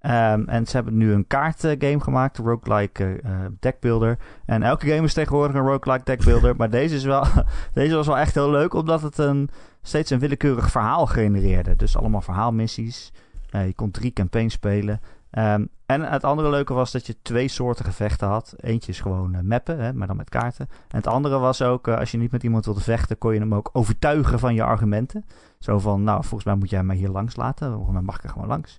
Ehm, 0.00 0.42
en 0.46 0.66
ze 0.66 0.76
hebben 0.76 0.96
nu 0.96 1.12
een 1.12 1.26
kaartgame 1.26 2.00
gemaakt, 2.00 2.38
roguelike 2.38 3.20
uh, 3.24 3.30
deckbuilder. 3.60 4.18
En 4.44 4.62
elke 4.62 4.86
game 4.86 5.02
is 5.02 5.14
tegenwoordig 5.14 5.56
een 5.56 5.66
roguelike 5.66 6.04
deckbuilder. 6.04 6.56
maar 6.58 6.70
deze, 6.70 6.94
is 6.94 7.04
wel, 7.04 7.24
deze 7.74 7.94
was 7.94 8.06
wel 8.06 8.18
echt 8.18 8.34
heel 8.34 8.50
leuk, 8.50 8.74
omdat 8.74 9.02
het 9.02 9.18
een, 9.18 9.50
steeds 9.82 10.10
een 10.10 10.18
willekeurig 10.18 10.70
verhaal 10.70 11.06
genereerde. 11.06 11.76
Dus 11.76 11.96
allemaal 11.96 12.20
verhaalmissies. 12.20 13.12
Uh, 13.50 13.66
je 13.66 13.74
kon 13.74 13.90
drie 13.90 14.12
campagnes 14.12 14.52
spelen. 14.52 15.00
Um, 15.30 15.68
en 15.86 16.02
het 16.02 16.24
andere 16.24 16.50
leuke 16.50 16.74
was 16.74 16.92
dat 16.92 17.06
je 17.06 17.16
twee 17.22 17.48
soorten 17.48 17.84
gevechten 17.84 18.28
had. 18.28 18.54
Eentje 18.56 18.92
is 18.92 19.00
gewoon 19.00 19.34
uh, 19.34 19.40
mappen, 19.40 19.78
hè, 19.78 19.92
maar 19.92 20.06
dan 20.06 20.16
met 20.16 20.28
kaarten. 20.28 20.68
En 20.70 20.96
het 20.96 21.06
andere 21.06 21.38
was 21.38 21.62
ook, 21.62 21.88
uh, 21.88 21.98
als 21.98 22.10
je 22.10 22.18
niet 22.18 22.32
met 22.32 22.42
iemand 22.42 22.64
wilde 22.64 22.80
vechten, 22.80 23.18
kon 23.18 23.34
je 23.34 23.40
hem 23.40 23.54
ook 23.54 23.70
overtuigen 23.72 24.38
van 24.38 24.54
je 24.54 24.62
argumenten. 24.62 25.24
Zo 25.58 25.78
van, 25.78 26.02
nou, 26.02 26.20
volgens 26.20 26.44
mij 26.44 26.54
moet 26.54 26.70
jij 26.70 26.82
mij 26.82 26.96
hier 26.96 27.08
langs 27.08 27.36
laten. 27.36 27.72
Volgens 27.72 27.92
mij 27.92 28.02
mag 28.02 28.16
ik 28.16 28.24
er 28.24 28.30
gewoon 28.30 28.48
langs. 28.48 28.78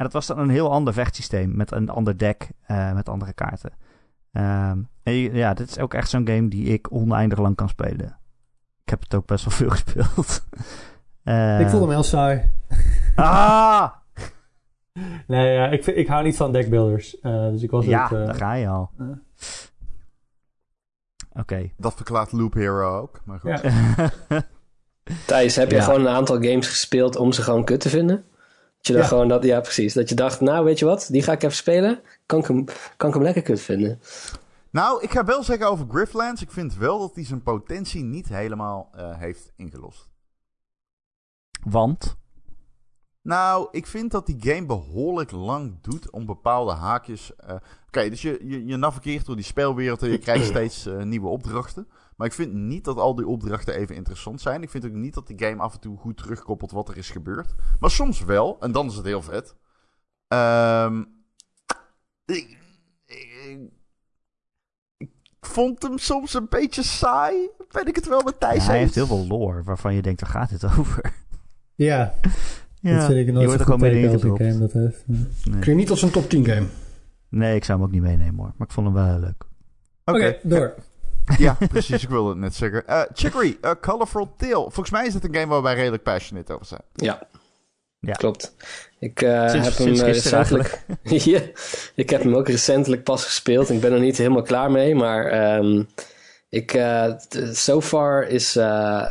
En 0.00 0.06
dat 0.06 0.14
was 0.14 0.26
dan 0.26 0.38
een 0.38 0.50
heel 0.50 0.70
ander 0.70 0.92
vechtsysteem 0.92 1.56
met 1.56 1.72
een 1.72 1.88
ander 1.88 2.18
deck, 2.18 2.50
uh, 2.70 2.92
met 2.92 3.08
andere 3.08 3.32
kaarten. 3.32 3.72
Um, 4.32 4.88
en 5.02 5.14
ja, 5.14 5.54
dit 5.54 5.68
is 5.68 5.78
ook 5.78 5.94
echt 5.94 6.10
zo'n 6.10 6.26
game 6.26 6.48
die 6.48 6.64
ik 6.64 6.92
oneindig 6.92 7.38
lang 7.38 7.56
kan 7.56 7.68
spelen. 7.68 8.18
Ik 8.82 8.90
heb 8.90 9.00
het 9.00 9.14
ook 9.14 9.26
best 9.26 9.44
wel 9.44 9.54
veel 9.54 9.70
gespeeld. 9.78 10.44
ik 11.60 11.68
vond 11.68 11.82
hem 11.82 11.90
heel 11.90 12.02
saai. 12.02 12.50
Ah! 13.14 13.88
Nee, 15.26 15.54
ja, 15.54 15.66
ik, 15.68 15.86
ik 15.86 16.08
hou 16.08 16.24
niet 16.24 16.36
van 16.36 16.52
deckbuilders. 16.52 17.16
Uh, 17.22 17.48
dus 17.48 17.62
ik 17.62 17.70
was 17.70 17.84
ja, 17.84 18.02
het, 18.02 18.18
uh, 18.18 18.26
daar 18.26 18.34
ga 18.34 18.52
je 18.52 18.68
al. 18.68 18.90
Uh. 18.98 19.06
Oké. 21.30 21.40
Okay. 21.40 21.74
Dat 21.76 21.94
verklaart 21.94 22.32
Loop 22.32 22.54
Hero 22.54 22.98
ook, 22.98 23.20
maar 23.24 23.38
goed. 23.38 23.60
Ja. 23.62 24.10
Thijs, 25.26 25.56
heb 25.56 25.70
je 25.70 25.76
ja. 25.76 25.82
gewoon 25.82 26.00
een 26.00 26.08
aantal 26.08 26.36
games 26.36 26.68
gespeeld 26.68 27.16
om 27.16 27.32
ze 27.32 27.42
gewoon 27.42 27.64
kut 27.64 27.80
te 27.80 27.88
vinden? 27.88 28.24
Dat 28.80 28.86
je 28.86 28.92
dan 28.92 29.02
ja. 29.02 29.08
gewoon 29.08 29.28
dat, 29.28 29.44
ja 29.44 29.60
precies, 29.60 29.94
dat 29.94 30.08
je 30.08 30.14
dacht, 30.14 30.40
nou 30.40 30.64
weet 30.64 30.78
je 30.78 30.84
wat, 30.84 31.08
die 31.10 31.22
ga 31.22 31.32
ik 31.32 31.42
even 31.42 31.56
spelen, 31.56 32.00
kan 32.26 32.38
ik 32.38 32.46
hem, 32.46 32.64
kan 32.96 33.08
ik 33.08 33.14
hem 33.14 33.22
lekker 33.22 33.42
kut 33.42 33.60
vinden. 33.60 34.00
Nou, 34.70 35.02
ik 35.02 35.10
ga 35.10 35.24
wel 35.24 35.42
zeggen 35.42 35.68
over 35.68 35.86
Grifflands, 35.88 36.42
ik 36.42 36.50
vind 36.50 36.76
wel 36.76 36.98
dat 36.98 37.14
hij 37.14 37.24
zijn 37.24 37.42
potentie 37.42 38.02
niet 38.04 38.28
helemaal 38.28 38.90
uh, 38.96 39.18
heeft 39.18 39.52
ingelost. 39.56 40.08
Want? 41.64 42.16
Nou, 43.22 43.68
ik 43.70 43.86
vind 43.86 44.10
dat 44.10 44.26
die 44.26 44.36
game 44.38 44.66
behoorlijk 44.66 45.30
lang 45.30 45.78
doet 45.80 46.10
om 46.10 46.26
bepaalde 46.26 46.72
haakjes. 46.72 47.30
Uh, 47.44 47.50
Oké, 47.50 47.62
okay, 47.86 48.10
dus 48.10 48.22
je, 48.22 48.40
je, 48.42 48.66
je, 48.66 48.76
navigeert 48.76 49.26
door 49.26 49.36
die 49.36 49.44
speelwereld 49.44 50.02
en 50.02 50.10
je 50.10 50.18
krijgt 50.18 50.46
steeds 50.54 50.86
uh, 50.86 51.02
nieuwe 51.02 51.28
opdrachten. 51.28 51.88
Maar 52.20 52.28
ik 52.28 52.34
vind 52.34 52.52
niet 52.52 52.84
dat 52.84 52.96
al 52.96 53.14
die 53.14 53.26
opdrachten 53.26 53.74
even 53.74 53.94
interessant 53.94 54.40
zijn. 54.40 54.62
Ik 54.62 54.70
vind 54.70 54.84
ook 54.84 54.92
niet 54.92 55.14
dat 55.14 55.26
die 55.26 55.38
game 55.38 55.62
af 55.62 55.74
en 55.74 55.80
toe 55.80 55.96
goed 55.96 56.16
terugkoppelt 56.16 56.70
wat 56.70 56.88
er 56.88 56.96
is 56.96 57.10
gebeurd. 57.10 57.54
Maar 57.78 57.90
soms 57.90 58.24
wel, 58.24 58.56
en 58.60 58.72
dan 58.72 58.86
is 58.86 58.94
het 58.94 59.04
heel 59.04 59.22
vet. 59.22 59.54
Um, 60.28 61.08
ik, 62.24 62.58
ik, 63.06 63.70
ik, 64.96 65.10
vond 65.40 65.82
hem 65.82 65.98
soms 65.98 66.34
een 66.34 66.46
beetje 66.48 66.82
saai. 66.82 67.48
Ben 67.70 67.86
ik 67.86 67.94
het 67.94 68.08
wel 68.08 68.22
met 68.22 68.40
Thijs 68.40 68.64
ja, 68.64 68.70
Hij 68.70 68.78
heeft 68.78 68.94
heel 68.94 69.06
veel 69.06 69.26
lore 69.26 69.62
waarvan 69.62 69.94
je 69.94 70.02
denkt, 70.02 70.20
waar 70.20 70.30
gaat 70.30 70.50
dit 70.50 70.64
over? 70.64 71.12
Ja. 71.74 72.14
Ja, 72.80 72.96
dat 72.96 73.06
vind 73.06 73.18
ik 73.18 73.26
nooit 73.26 73.40
je 73.40 73.46
wordt 73.46 73.60
er 73.60 73.64
gewoon 73.64 73.80
mee 73.80 74.08
als 74.08 74.22
game 74.22 74.58
dat 74.58 74.72
heeft. 74.72 75.04
Nee. 75.06 75.60
Kun 75.60 75.72
je 75.72 75.78
niet 75.78 75.90
als 75.90 76.02
een 76.02 76.10
top 76.10 76.28
10 76.28 76.44
game? 76.44 76.66
Nee, 77.28 77.54
ik 77.54 77.64
zou 77.64 77.78
hem 77.78 77.86
ook 77.86 77.92
niet 77.92 78.02
meenemen 78.02 78.36
hoor. 78.36 78.52
Maar 78.56 78.66
ik 78.66 78.72
vond 78.72 78.86
hem 78.86 78.94
wel 78.94 79.06
heel 79.06 79.18
leuk. 79.18 79.44
Oké, 80.04 80.18
okay, 80.18 80.40
door. 80.42 80.74
Ja, 81.38 81.56
precies. 81.72 82.02
ik 82.02 82.08
wilde 82.08 82.28
het 82.28 82.38
net 82.38 82.54
zeggen. 82.54 82.82
Uh, 82.88 83.02
Chicory, 83.14 83.58
uh, 83.62 83.70
Colorful 83.80 84.34
Tale. 84.36 84.52
Volgens 84.52 84.90
mij 84.90 85.06
is 85.06 85.14
het 85.14 85.24
een 85.24 85.34
game 85.34 85.46
waar 85.46 85.62
wij 85.62 85.74
redelijk 85.74 86.02
passionate 86.02 86.52
over 86.52 86.66
zijn. 86.66 86.82
Ja. 86.94 87.28
Ja. 88.00 88.12
Klopt. 88.12 88.54
Ik 88.98 89.22
uh, 89.22 89.48
Sinds- 89.48 89.68
heb 89.68 89.76
hem 89.76 89.86
sinds 89.86 90.00
uh, 90.00 90.06
recentelijk... 90.06 90.84
ja, 91.02 91.40
ik 91.94 92.10
heb 92.10 92.22
hem 92.22 92.34
ook 92.34 92.48
recentelijk 92.48 93.04
pas 93.04 93.24
gespeeld. 93.24 93.70
Ik 93.70 93.80
ben 93.80 93.92
er 93.92 94.00
niet 94.00 94.16
helemaal 94.16 94.42
klaar 94.42 94.70
mee, 94.70 94.94
maar 94.94 95.54
um, 95.58 95.88
ik, 96.48 96.74
uh, 96.74 97.12
so 97.52 97.80
far 97.80 98.22
is, 98.22 98.56
uh, 98.56 99.06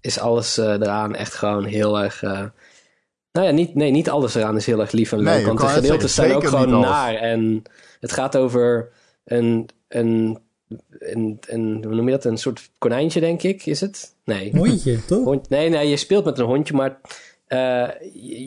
is 0.00 0.18
alles 0.18 0.58
uh, 0.58 0.64
eraan 0.66 1.14
echt 1.14 1.34
gewoon 1.34 1.64
heel 1.64 1.98
erg... 1.98 2.22
Uh, 2.22 2.44
nou 3.32 3.46
ja, 3.46 3.50
niet, 3.50 3.74
nee, 3.74 3.90
niet 3.90 4.10
alles 4.10 4.34
eraan 4.34 4.56
is 4.56 4.66
heel 4.66 4.80
erg 4.80 4.92
lief 4.92 5.12
en 5.12 5.18
leuk. 5.18 5.34
Nee, 5.34 5.46
want 5.46 5.60
de 5.60 5.66
gedeeltes 5.66 6.14
zijn 6.14 6.32
ook 6.32 6.46
gewoon 6.46 6.80
naar. 6.80 7.14
En 7.14 7.62
het 8.00 8.12
gaat 8.12 8.36
over 8.36 8.90
een, 9.24 9.68
een, 9.88 10.38
een, 10.98 11.38
een, 11.46 11.84
hoe 11.86 11.94
noem 11.94 12.04
je 12.04 12.10
dat? 12.10 12.24
Een 12.24 12.38
soort 12.38 12.70
konijntje, 12.78 13.20
denk 13.20 13.42
ik, 13.42 13.66
is 13.66 13.80
het? 13.80 14.14
Nee. 14.24 14.56
Hondje, 14.56 15.04
toch? 15.06 15.24
Hond, 15.24 15.48
nee, 15.48 15.68
nee, 15.68 15.88
je 15.88 15.96
speelt 15.96 16.24
met 16.24 16.38
een 16.38 16.44
hondje, 16.44 16.74
maar 16.74 17.00
uh, 17.48 17.88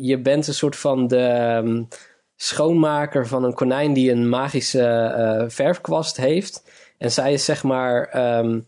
je, 0.01 0.19
bent 0.19 0.47
een 0.47 0.53
soort 0.53 0.75
van 0.75 1.07
de 1.07 1.59
um, 1.63 1.87
schoonmaker 2.35 3.27
van 3.27 3.43
een 3.43 3.53
konijn 3.53 3.93
die 3.93 4.11
een 4.11 4.29
magische 4.29 5.15
uh, 5.17 5.49
verfkwast 5.49 6.17
heeft. 6.17 6.63
En 6.97 7.11
zij 7.11 7.33
is 7.33 7.45
zeg 7.45 7.63
maar, 7.63 8.17
um, 8.37 8.65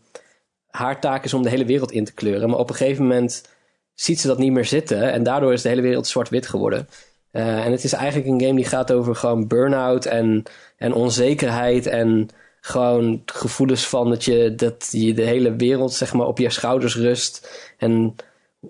haar 0.66 1.00
taak 1.00 1.24
is 1.24 1.34
om 1.34 1.42
de 1.42 1.48
hele 1.48 1.64
wereld 1.64 1.92
in 1.92 2.04
te 2.04 2.14
kleuren. 2.14 2.48
Maar 2.50 2.58
op 2.58 2.68
een 2.68 2.76
gegeven 2.76 3.02
moment 3.02 3.48
ziet 3.94 4.20
ze 4.20 4.26
dat 4.26 4.38
niet 4.38 4.52
meer 4.52 4.64
zitten 4.64 5.12
en 5.12 5.22
daardoor 5.22 5.52
is 5.52 5.62
de 5.62 5.68
hele 5.68 5.82
wereld 5.82 6.06
zwart-wit 6.06 6.46
geworden. 6.46 6.88
Uh, 7.32 7.64
en 7.64 7.72
het 7.72 7.84
is 7.84 7.92
eigenlijk 7.92 8.28
een 8.28 8.40
game 8.40 8.56
die 8.56 8.64
gaat 8.64 8.92
over 8.92 9.16
gewoon 9.16 9.46
burn-out 9.46 10.04
en, 10.04 10.42
en 10.76 10.92
onzekerheid 10.92 11.86
en 11.86 12.28
gewoon 12.66 13.22
gevoelens 13.26 13.86
van 13.86 14.08
dat 14.08 14.24
je, 14.24 14.54
dat 14.54 14.88
je 14.90 15.14
de 15.14 15.22
hele 15.22 15.56
wereld 15.56 15.92
zeg 15.92 16.12
maar 16.12 16.26
op 16.26 16.38
je 16.38 16.50
schouders 16.50 16.96
rust 16.96 17.48
en 17.78 18.14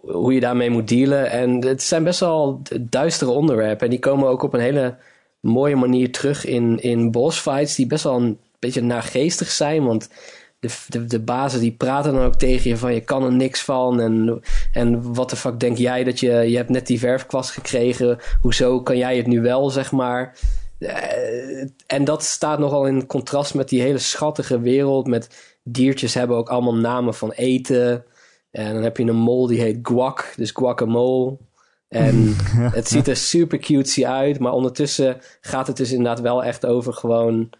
hoe 0.00 0.34
je 0.34 0.40
daarmee 0.40 0.70
moet 0.70 0.88
dealen. 0.88 1.30
En 1.30 1.64
het 1.64 1.82
zijn 1.82 2.04
best 2.04 2.20
wel 2.20 2.62
duistere 2.80 3.30
onderwerpen 3.30 3.84
en 3.84 3.90
die 3.90 3.98
komen 3.98 4.28
ook 4.28 4.42
op 4.42 4.54
een 4.54 4.60
hele 4.60 4.96
mooie 5.40 5.76
manier 5.76 6.12
terug 6.12 6.44
in, 6.44 6.82
in 6.82 7.10
bossfights 7.10 7.74
die 7.74 7.86
best 7.86 8.04
wel 8.04 8.16
een 8.16 8.38
beetje 8.58 8.82
naargeestig 8.82 9.50
zijn, 9.50 9.84
want 9.84 10.08
de, 10.60 10.68
de, 10.88 11.04
de 11.04 11.20
bazen 11.20 11.60
die 11.60 11.72
praten 11.72 12.12
dan 12.12 12.24
ook 12.24 12.36
tegen 12.36 12.70
je 12.70 12.76
van 12.76 12.94
je 12.94 13.00
kan 13.00 13.24
er 13.24 13.32
niks 13.32 13.62
van 13.62 14.00
en, 14.00 14.42
en 14.72 15.14
wat 15.14 15.30
de 15.30 15.36
fuck 15.36 15.60
denk 15.60 15.76
jij 15.76 16.04
dat 16.04 16.20
je, 16.20 16.30
je 16.30 16.56
hebt 16.56 16.70
net 16.70 16.86
die 16.86 16.98
verfkwast 16.98 17.50
gekregen, 17.50 18.18
hoezo 18.40 18.80
kan 18.80 18.96
jij 18.96 19.16
het 19.16 19.26
nu 19.26 19.40
wel, 19.40 19.70
zeg 19.70 19.92
maar. 19.92 20.36
Uh, 20.84 21.68
en 21.86 22.04
dat 22.04 22.22
staat 22.22 22.58
nogal 22.58 22.86
in 22.86 23.06
contrast 23.06 23.54
met 23.54 23.68
die 23.68 23.80
hele 23.80 23.98
schattige 23.98 24.60
wereld. 24.60 25.06
Met 25.06 25.56
diertjes 25.62 26.14
hebben 26.14 26.36
ook 26.36 26.48
allemaal 26.48 26.74
namen 26.74 27.14
van 27.14 27.32
eten. 27.32 28.04
En 28.50 28.74
dan 28.74 28.82
heb 28.82 28.96
je 28.96 29.04
een 29.04 29.16
mol 29.16 29.46
die 29.46 29.60
heet 29.60 29.78
Guac, 29.82 30.32
dus 30.36 30.50
guacamole. 30.50 31.36
En 31.88 32.34
het 32.78 32.88
ziet 32.88 33.08
er 33.08 33.16
super 33.16 33.58
cutesy 33.58 34.06
uit. 34.06 34.38
Maar 34.38 34.52
ondertussen 34.52 35.20
gaat 35.40 35.66
het 35.66 35.76
dus 35.76 35.90
inderdaad 35.90 36.20
wel 36.20 36.44
echt 36.44 36.66
over 36.66 36.92
gewoon 36.92 37.50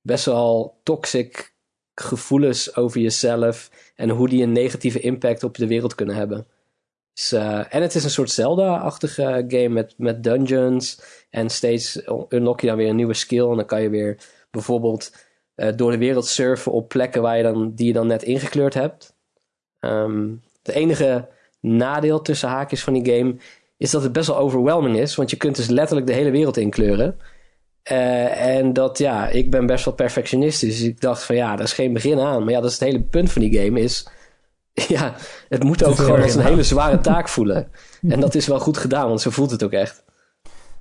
best 0.00 0.24
wel 0.24 0.80
toxic 0.82 1.54
gevoelens 1.94 2.76
over 2.76 3.00
jezelf. 3.00 3.70
En 3.94 4.08
hoe 4.08 4.28
die 4.28 4.42
een 4.42 4.52
negatieve 4.52 5.00
impact 5.00 5.44
op 5.44 5.56
de 5.56 5.66
wereld 5.66 5.94
kunnen 5.94 6.16
hebben. 6.16 6.46
Dus, 7.14 7.32
uh, 7.32 7.74
en 7.74 7.82
het 7.82 7.94
is 7.94 8.04
een 8.04 8.10
soort 8.10 8.30
Zelda-achtige 8.30 9.44
game 9.48 9.68
met, 9.68 9.94
met 9.96 10.22
dungeons. 10.22 11.02
En 11.30 11.50
steeds 11.50 12.02
unlock 12.28 12.60
je 12.60 12.66
dan 12.66 12.76
weer 12.76 12.88
een 12.88 12.96
nieuwe 12.96 13.14
skill. 13.14 13.48
En 13.50 13.56
dan 13.56 13.66
kan 13.66 13.82
je 13.82 13.88
weer 13.88 14.18
bijvoorbeeld 14.50 15.16
uh, 15.56 15.68
door 15.76 15.90
de 15.90 15.98
wereld 15.98 16.26
surfen 16.26 16.72
op 16.72 16.88
plekken 16.88 17.22
waar 17.22 17.36
je 17.36 17.42
dan, 17.42 17.72
die 17.74 17.86
je 17.86 17.92
dan 17.92 18.06
net 18.06 18.22
ingekleurd 18.22 18.74
hebt. 18.74 19.16
Um, 19.80 20.42
het 20.62 20.74
enige 20.74 21.28
nadeel 21.60 22.22
tussen 22.22 22.48
haakjes 22.48 22.84
van 22.84 22.92
die 22.92 23.14
game 23.14 23.36
is 23.76 23.90
dat 23.90 24.02
het 24.02 24.12
best 24.12 24.26
wel 24.26 24.36
overwhelming 24.38 24.96
is. 24.96 25.14
Want 25.14 25.30
je 25.30 25.36
kunt 25.36 25.56
dus 25.56 25.68
letterlijk 25.68 26.06
de 26.06 26.12
hele 26.12 26.30
wereld 26.30 26.56
inkleuren. 26.56 27.18
Uh, 27.90 28.56
en 28.56 28.72
dat, 28.72 28.98
ja, 28.98 29.28
ik 29.28 29.50
ben 29.50 29.66
best 29.66 29.84
wel 29.84 29.94
perfectionistisch. 29.94 30.78
Dus 30.78 30.88
ik 30.88 31.00
dacht 31.00 31.24
van 31.24 31.36
ja, 31.36 31.56
daar 31.56 31.64
is 31.64 31.72
geen 31.72 31.92
begin 31.92 32.18
aan. 32.18 32.44
Maar 32.44 32.52
ja, 32.52 32.60
dat 32.60 32.70
is 32.70 32.78
het 32.78 32.88
hele 32.88 33.02
punt 33.02 33.32
van 33.32 33.42
die 33.42 33.60
game 33.60 33.80
is... 33.80 34.08
Ja, 34.88 35.14
het 35.48 35.62
moet 35.62 35.84
ook 35.84 35.96
gewoon 35.96 36.22
als 36.22 36.34
een 36.34 36.44
hele 36.44 36.62
zware 36.62 37.00
taak 37.00 37.28
voelen. 37.36 37.68
En 38.08 38.20
dat 38.20 38.34
is 38.34 38.46
wel 38.46 38.60
goed 38.60 38.78
gedaan, 38.78 39.08
want 39.08 39.20
zo 39.20 39.30
voelt 39.30 39.50
het 39.50 39.62
ook 39.62 39.72
echt. 39.72 40.04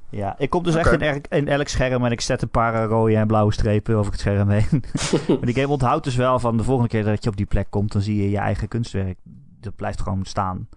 Ja, 0.10 0.36
ik 0.38 0.50
kom 0.50 0.64
dus 0.64 0.76
okay. 0.76 0.92
echt 0.92 1.02
in, 1.02 1.08
elk, 1.08 1.26
in 1.30 1.48
elk 1.48 1.68
scherm 1.68 2.06
en 2.06 2.12
ik 2.12 2.22
zet 2.22 2.42
een 2.42 2.50
paar 2.50 2.86
rode 2.86 3.16
en 3.16 3.28
blauwe 3.28 3.54
strepen 3.54 3.96
over 3.96 4.12
het 4.12 4.22
scherm 4.22 4.50
heen. 4.50 4.84
maar 5.28 5.46
die 5.46 5.56
game 5.56 5.68
onthoudt 5.68 6.04
dus 6.04 6.16
wel 6.16 6.40
van 6.40 6.58
de 6.58 6.64
volgende 6.64 6.90
keer 6.90 7.04
dat 7.04 7.24
je 7.24 7.30
op 7.30 7.38
die 7.38 7.46
plek 7.46 7.68
komt, 7.70 7.92
dan 7.92 8.02
zie 8.02 8.22
je 8.22 8.30
je 8.30 8.38
eigen 8.38 8.68
kunstwerk. 8.68 9.18
Dat 9.60 9.76
blijft 9.76 10.02
gewoon 10.02 10.26
staan. 10.26 10.68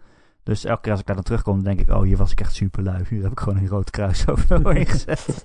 Dus 0.43 0.65
elke 0.65 0.81
keer 0.81 0.91
als 0.91 1.01
ik 1.01 1.07
daar 1.07 1.17
dan 1.17 1.25
terugkom, 1.25 1.55
dan 1.55 1.65
denk 1.65 1.89
ik, 1.89 1.97
oh, 1.97 2.03
hier 2.03 2.17
was 2.17 2.33
ik 2.33 2.41
echt 2.41 2.55
super 2.55 2.83
lui. 2.83 3.05
Hier 3.09 3.23
heb 3.23 3.33
ik 3.33 3.41
gewoon 3.41 3.59
een 3.59 3.69
rood 3.69 3.91
kruis 3.91 4.29
overheen 4.29 4.87
gezet. 4.87 5.45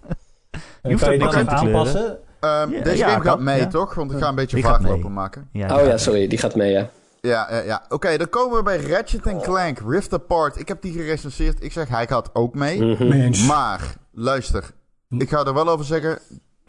je 0.84 0.92
hoeft 0.92 1.08
ook 1.08 1.18
niks 1.18 1.36
aan 1.36 1.46
te 1.46 1.52
aanpassen. 1.52 2.18
Um, 2.42 2.72
ja, 2.72 2.82
deze 2.84 2.98
ja, 2.98 3.10
game 3.10 3.24
gaat 3.24 3.40
mee, 3.40 3.60
ja. 3.60 3.68
toch? 3.68 3.94
Want 3.94 4.12
ik 4.12 4.18
ga 4.18 4.28
een 4.28 4.36
beetje 4.36 4.56
die 4.56 4.66
vaartlopen 4.66 5.14
maken. 5.14 5.50
oh 5.54 5.60
ja, 5.62 5.98
sorry, 5.98 6.28
die 6.28 6.38
gaat 6.38 6.56
mee, 6.56 6.72
ja. 6.72 6.90
Ja, 7.22 7.48
ja, 7.50 7.62
ja. 7.62 7.82
oké, 7.84 7.94
okay, 7.94 8.18
dan 8.18 8.30
komen 8.30 8.58
we 8.58 8.64
bij 8.64 8.82
Ratchet 8.82 9.22
Clank 9.42 9.80
Rift 9.88 10.14
Apart. 10.14 10.60
Ik 10.60 10.68
heb 10.68 10.82
die 10.82 10.94
gerecenseerd. 10.94 11.64
Ik 11.64 11.72
zeg, 11.72 11.88
hij 11.88 12.08
gaat 12.08 12.36
ook 12.36 12.56
mee. 12.56 12.82
Mm 12.82 12.94
-hmm. 12.94 13.46
Maar, 13.46 13.96
luister. 14.12 14.72
Ik 15.10 15.30
ga 15.30 15.46
er 15.46 15.54
wel 15.54 15.70
over 15.70 15.86
zeggen, 15.86 16.20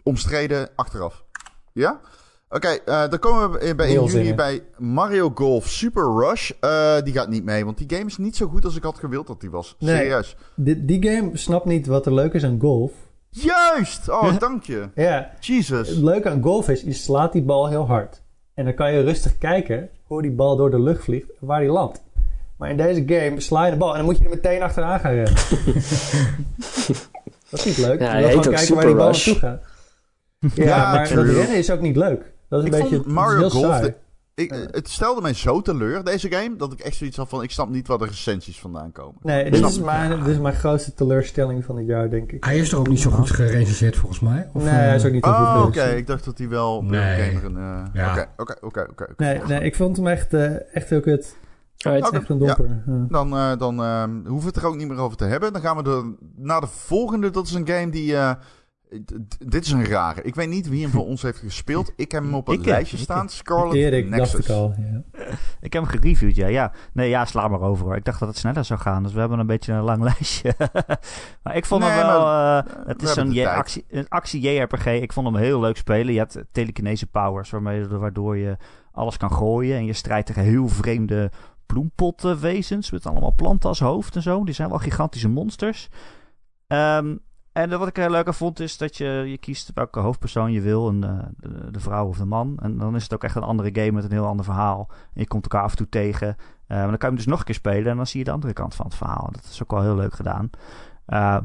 omstreden 0.03 0.69
achteraf. 0.75 1.25
Ja? 1.73 2.01
Oké, 2.49 2.57
okay, 2.57 3.05
uh, 3.05 3.11
dan 3.11 3.19
komen 3.19 3.51
we 3.51 3.75
bij, 3.75 3.87
in 3.87 3.93
juni 3.93 4.09
zingen. 4.09 4.37
bij 4.37 4.63
Mario 4.79 5.33
Golf 5.35 5.69
Super 5.69 6.03
Rush. 6.03 6.51
Uh, 6.61 7.01
die 7.03 7.13
gaat 7.13 7.29
niet 7.29 7.45
mee, 7.45 7.65
want 7.65 7.79
die 7.79 7.97
game 7.97 8.07
is 8.07 8.17
niet 8.17 8.37
zo 8.37 8.47
goed 8.47 8.65
als 8.65 8.77
ik 8.77 8.83
had 8.83 8.99
gewild 8.99 9.27
dat 9.27 9.41
die 9.41 9.51
was. 9.51 9.77
Nee, 9.79 9.97
Serieus. 9.97 10.37
Die, 10.57 10.85
die 10.85 11.09
game 11.09 11.37
snapt 11.37 11.65
niet 11.65 11.87
wat 11.87 12.07
er 12.07 12.15
leuk 12.15 12.33
is 12.33 12.45
aan 12.45 12.61
golf. 12.61 12.93
Juist! 13.29 14.09
Oh, 14.09 14.39
dank 14.39 14.65
je. 14.65 14.89
Ja, 14.95 15.31
het 15.35 15.47
Jesus. 15.47 15.89
leuke 15.89 16.29
aan 16.29 16.43
golf 16.43 16.69
is, 16.69 16.83
je 16.83 16.93
slaat 16.93 17.33
die 17.33 17.43
bal 17.43 17.69
heel 17.69 17.87
hard. 17.87 18.20
En 18.61 18.67
dan 18.67 18.75
kan 18.75 18.93
je 18.93 19.01
rustig 19.03 19.39
kijken 19.39 19.89
hoe 20.07 20.23
die 20.23 20.31
bal 20.31 20.57
door 20.57 20.71
de 20.71 20.81
lucht 20.81 21.05
vliegt 21.05 21.29
en 21.41 21.47
waar 21.47 21.61
die 21.61 21.69
landt. 21.69 22.03
Maar 22.57 22.71
in 22.71 22.77
deze 22.77 23.03
game 23.07 23.41
sla 23.41 23.65
je 23.65 23.71
de 23.71 23.77
bal 23.77 23.91
en 23.91 23.97
dan 23.97 24.05
moet 24.05 24.19
je 24.19 24.25
er 24.25 24.31
meteen 24.31 24.63
achteraan 24.63 25.01
gaan 25.01 25.13
rennen. 25.13 25.35
dat 27.51 27.59
is 27.59 27.65
niet 27.65 27.79
leuk. 27.79 28.01
Ja, 28.01 28.17
je 28.17 28.19
wil 28.19 28.29
heet 28.29 28.31
gewoon 28.31 28.47
ook 28.47 28.55
kijken 28.55 28.75
waar 28.75 28.87
die 28.87 28.95
bal 28.95 29.05
naartoe 29.11 29.35
gaat. 29.35 29.63
Ja, 30.55 30.65
Ja, 30.65 30.93
maar 30.93 31.15
dat 31.15 31.25
rennen 31.25 31.57
is 31.57 31.71
ook 31.71 31.81
niet 31.81 31.97
leuk. 31.97 32.33
Dat 32.49 32.61
is 32.61 32.67
Ik 32.67 32.73
een 32.75 32.81
beetje 32.81 33.03
Mario 33.07 33.47
is 33.47 33.53
heel 33.53 33.63
Golf 33.63 33.75
saai. 33.75 33.87
de- 33.87 33.95
Ik, 34.35 34.69
het 34.71 34.89
stelde 34.89 35.21
mij 35.21 35.35
zo 35.35 35.61
teleur, 35.61 36.05
deze 36.05 36.33
game, 36.33 36.57
dat 36.57 36.73
ik 36.73 36.81
echt 36.81 36.97
zoiets 36.97 37.17
had 37.17 37.29
van... 37.29 37.43
Ik 37.43 37.51
snap 37.51 37.69
niet 37.69 37.87
waar 37.87 37.99
de 37.99 38.05
recensies 38.07 38.59
vandaan 38.61 38.93
komen. 38.93 39.15
Nee, 39.23 39.45
Ik 39.45 39.51
dit 39.51 39.57
snap 39.57 39.71
is, 39.71 39.77
het. 39.77 39.85
mijn, 39.85 40.19
dit 40.19 40.27
is 40.27 40.39
mijn 40.39 40.55
grootste 40.55 40.95
teleurstelling 40.95 41.65
van 41.65 41.77
het 41.77 41.87
jaar, 41.87 42.11
denk 42.11 42.33
ik. 42.33 42.45
Hij 42.45 42.59
is 42.59 42.69
toch 42.69 42.79
ook 42.81 42.89
niet 42.89 43.01
zo 43.01 43.11
goed 43.11 43.31
gerecenseerd 43.31 43.97
volgens 43.97 44.21
mij? 44.21 44.51
Of, 44.53 44.63
nee, 44.63 44.73
hij 44.73 44.95
is 44.95 45.05
ook 45.05 45.13
niet 45.13 45.25
heel 45.25 45.35
Oh, 45.35 45.61
goed. 45.61 45.67
oké. 45.77 45.85
Ik 45.85 46.07
dacht 46.07 46.25
dat 46.25 46.39
hij 46.39 46.49
wel 46.49 46.83
Nee. 46.83 47.39
Eh. 47.95 48.23
Oké, 48.37 48.57
oké, 48.61 48.87
oké. 48.91 49.07
Nee, 49.17 49.41
nee, 49.49 49.61
ik 49.61 49.77
vond 49.77 49.97
hem 49.97 50.07
echt, 50.07 50.35
eh, 50.35 50.75
echt 50.77 50.89
heel 50.91 51.01
kut. 51.01 51.37
Alright. 51.79 52.07
Oké. 52.09 52.17
Echt 52.17 52.29
een 52.29 52.39
domper. 52.39 52.83
Ja. 52.87 53.07
Dan, 53.09 53.37
eh, 53.37 53.57
dan 53.59 53.83
eh, 53.83 54.03
hoeven 54.05 54.39
we 54.39 54.47
het 54.47 54.57
er 54.57 54.67
ook 54.67 54.77
niet 54.77 54.89
meer 54.89 54.99
over 54.99 55.17
te 55.17 55.25
hebben. 55.25 55.53
Dan 55.53 55.63
gaan 55.63 55.77
we 55.83 56.15
naar 56.37 56.61
de 56.61 56.67
volgende. 56.67 57.31
Dat 57.31 57.47
is 57.47 57.53
een 57.53 57.69
game 57.69 57.91
die... 57.91 58.15
dit 59.47 59.65
is 59.65 59.71
een 59.73 59.85
rare. 59.85 60.23
Ik 60.23 60.35
weet 60.35 60.49
niet 60.49 60.69
wie 60.69 60.83
hem 60.83 60.91
van 60.91 61.01
ons 61.01 61.23
heeft 61.23 61.39
gespeeld. 61.39 61.93
Ik 61.97 62.13
heb 62.13 62.23
hem 62.23 62.35
op 62.35 62.47
het 62.47 62.59
Ik, 62.59 62.65
eh, 62.65 62.71
lijstje 62.71 62.97
ik, 62.97 63.03
staan. 63.03 63.29
Scarlet 63.29 63.75
Erik, 63.75 64.09
Nexus. 64.09 64.33
dacht 64.33 64.45
ik 64.45 64.51
al. 64.55 64.75
Ja. 64.79 65.03
Ik 65.61 65.73
heb 65.73 65.83
hem 65.83 65.91
gereviewd, 66.01 66.37
ja. 66.37 66.47
ja. 66.47 66.73
Nee, 66.93 67.09
ja, 67.09 67.25
sla 67.25 67.49
maar 67.49 67.61
over 67.61 67.85
hoor. 67.85 67.97
Ik 67.97 68.05
dacht 68.05 68.19
dat 68.21 68.29
het 68.29 68.39
sneller 68.39 68.65
zou 68.65 68.81
gaan, 68.81 69.03
dus 69.03 69.13
we 69.13 69.21
hebben 69.21 69.39
een 69.39 69.47
beetje 69.47 69.73
een 69.73 69.83
lang 69.83 70.03
lijstje. 70.13 70.55
maar 71.43 71.57
ik 71.57 71.65
vond 71.67 71.83
Nee, 71.83 71.91
hem 71.91 72.07
wel... 72.07 72.21
maar, 72.21 72.67
eh, 72.67 72.73
we 72.73 72.89
het 72.89 73.03
is 73.03 73.13
zo'n 73.13 73.33
tijd. 73.33 73.47
actie, 73.47 73.85
een 73.89 74.09
actie-JRPG. 74.09 74.87
Ik 74.87 75.13
vond 75.13 75.27
hem 75.27 75.37
heel 75.37 75.61
leuk 75.61 75.77
spelen. 75.77 76.13
Je 76.13 76.19
hebt 76.19 76.37
eh, 76.37 76.43
telekinese 76.53 77.07
powers, 77.07 77.51
waarmee, 77.51 77.87
waardoor 77.89 78.37
je 78.37 78.57
alles 78.93 79.17
kan 79.17 79.33
gooien. 79.33 79.77
En 79.77 79.85
je 79.85 79.93
strijdt 79.93 80.27
tegen 80.27 80.43
heel 80.43 80.69
vreemde 80.69 81.31
bloempotwezens 81.67 82.91
met 82.91 83.07
allemaal 83.07 83.35
planten 83.35 83.69
als 83.69 83.81
hoofd 83.81 84.17
en 84.17 84.23
zo. 84.23 84.45
Die 84.45 84.55
zijn 84.55 84.69
wel 84.69 84.79
gigantische 84.79 85.29
monsters. 85.29 85.89
Ehm, 86.67 87.17
en 87.53 87.79
wat 87.79 87.89
ik 87.89 87.97
heel 87.97 88.11
leuk 88.11 88.27
aan 88.27 88.35
vond 88.35 88.61
is 88.61 88.77
dat 88.77 88.97
je, 88.97 89.25
je 89.27 89.39
kiest 89.39 89.71
welke 89.75 90.01
hoofdpersoon 90.01 90.53
je 90.53 90.61
wil. 90.61 90.89
Een, 90.89 91.05
eh, 91.05 91.19
de, 91.71 91.81
vrouw 91.81 92.07
of 92.07 92.17
de 92.17 92.25
man. 92.25 92.59
En 92.63 92.79
dan 92.79 92.97
is 92.97 93.03
het 93.03 93.15
ook 93.15 93.25
echt 93.25 93.35
een 93.37 93.43
andere 93.43 93.71
game 93.73 93.93
met 93.93 94.05
een 94.05 94.13
heel 94.13 94.27
ander 94.27 94.45
verhaal. 94.45 94.89
En 94.91 95.21
je 95.21 95.27
komt 95.27 95.43
elkaar 95.43 95.63
af 95.63 95.71
en 95.71 95.77
toe 95.77 95.89
tegen. 95.89 96.29
Eh, 96.67 96.77
maar 96.77 96.89
dan 96.89 96.99
kan 96.99 96.99
je 96.99 97.07
hem 97.07 97.17
dus 97.17 97.27
nog 97.27 97.39
een 97.39 97.45
keer 97.45 97.55
spelen. 97.55 97.91
En 97.91 97.97
dan 97.97 98.07
zie 98.07 98.19
je 98.19 98.25
de 98.25 98.31
andere 98.31 98.53
kant 98.53 98.75
van 98.75 98.87
het 98.87 98.95
verhaal. 98.95 99.29
Dat 99.33 99.45
is 99.51 99.63
ook 99.63 99.71
wel 99.71 99.83
heel 99.83 99.97
leuk 99.97 100.15
gedaan. 100.15 100.51
Eh, 101.07 101.37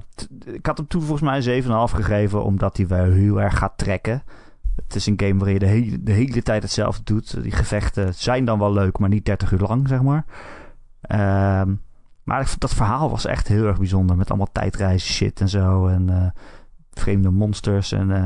ik 0.46 0.66
had 0.66 0.78
hem 0.78 0.88
toen 0.88 1.02
volgens 1.02 1.22
mij 1.22 1.36
een 1.36 1.64
7,5 1.90 1.96
gegeven. 1.96 2.44
Omdat 2.44 2.78
hij 2.78 2.88
wel 2.88 3.12
heel 3.12 3.42
erg 3.42 3.58
gaat 3.58 3.78
trekken. 3.78 4.24
Het 4.76 4.96
is 4.96 5.06
een 5.06 5.20
game 5.20 5.38
waarin 5.38 5.54
je 5.54 5.60
de 5.60 5.66
hele, 5.66 6.04
de 6.04 6.12
hele 6.12 6.42
tijd 6.42 6.64
hetzelfde 6.64 7.04
doet. 7.04 7.44
Die 7.44 7.52
gevechten 7.52 8.14
zijn 8.14 8.46
dan 8.46 8.60
wel 8.60 8.74
leuk, 8.74 9.00
maar 9.00 9.10
niet 9.10 9.26
30 9.26 9.52
uur 9.52 9.60
lang, 9.60 9.88
zeg 9.88 10.02
maar. 10.02 10.26
Ehm, 11.02 11.74
maar 12.26 12.42
ik 12.42 12.48
vond 12.48 12.62
dat 12.62 12.74
verhaal 12.74 13.10
was 13.10 13.26
echt 13.26 13.48
heel 13.48 13.66
erg 13.66 13.78
bijzonder. 13.78 14.18
Met 14.18 14.30
allemaal 14.30 14.52
tijdreizen 14.52 15.14
shit 15.14 15.40
en 15.42 15.50
zo. 15.50 15.88
En 15.88 16.10
eh, 16.10 16.42
vreemde 16.92 17.30
monsters. 17.30 17.92
En 17.92 18.12
eh, 18.12 18.18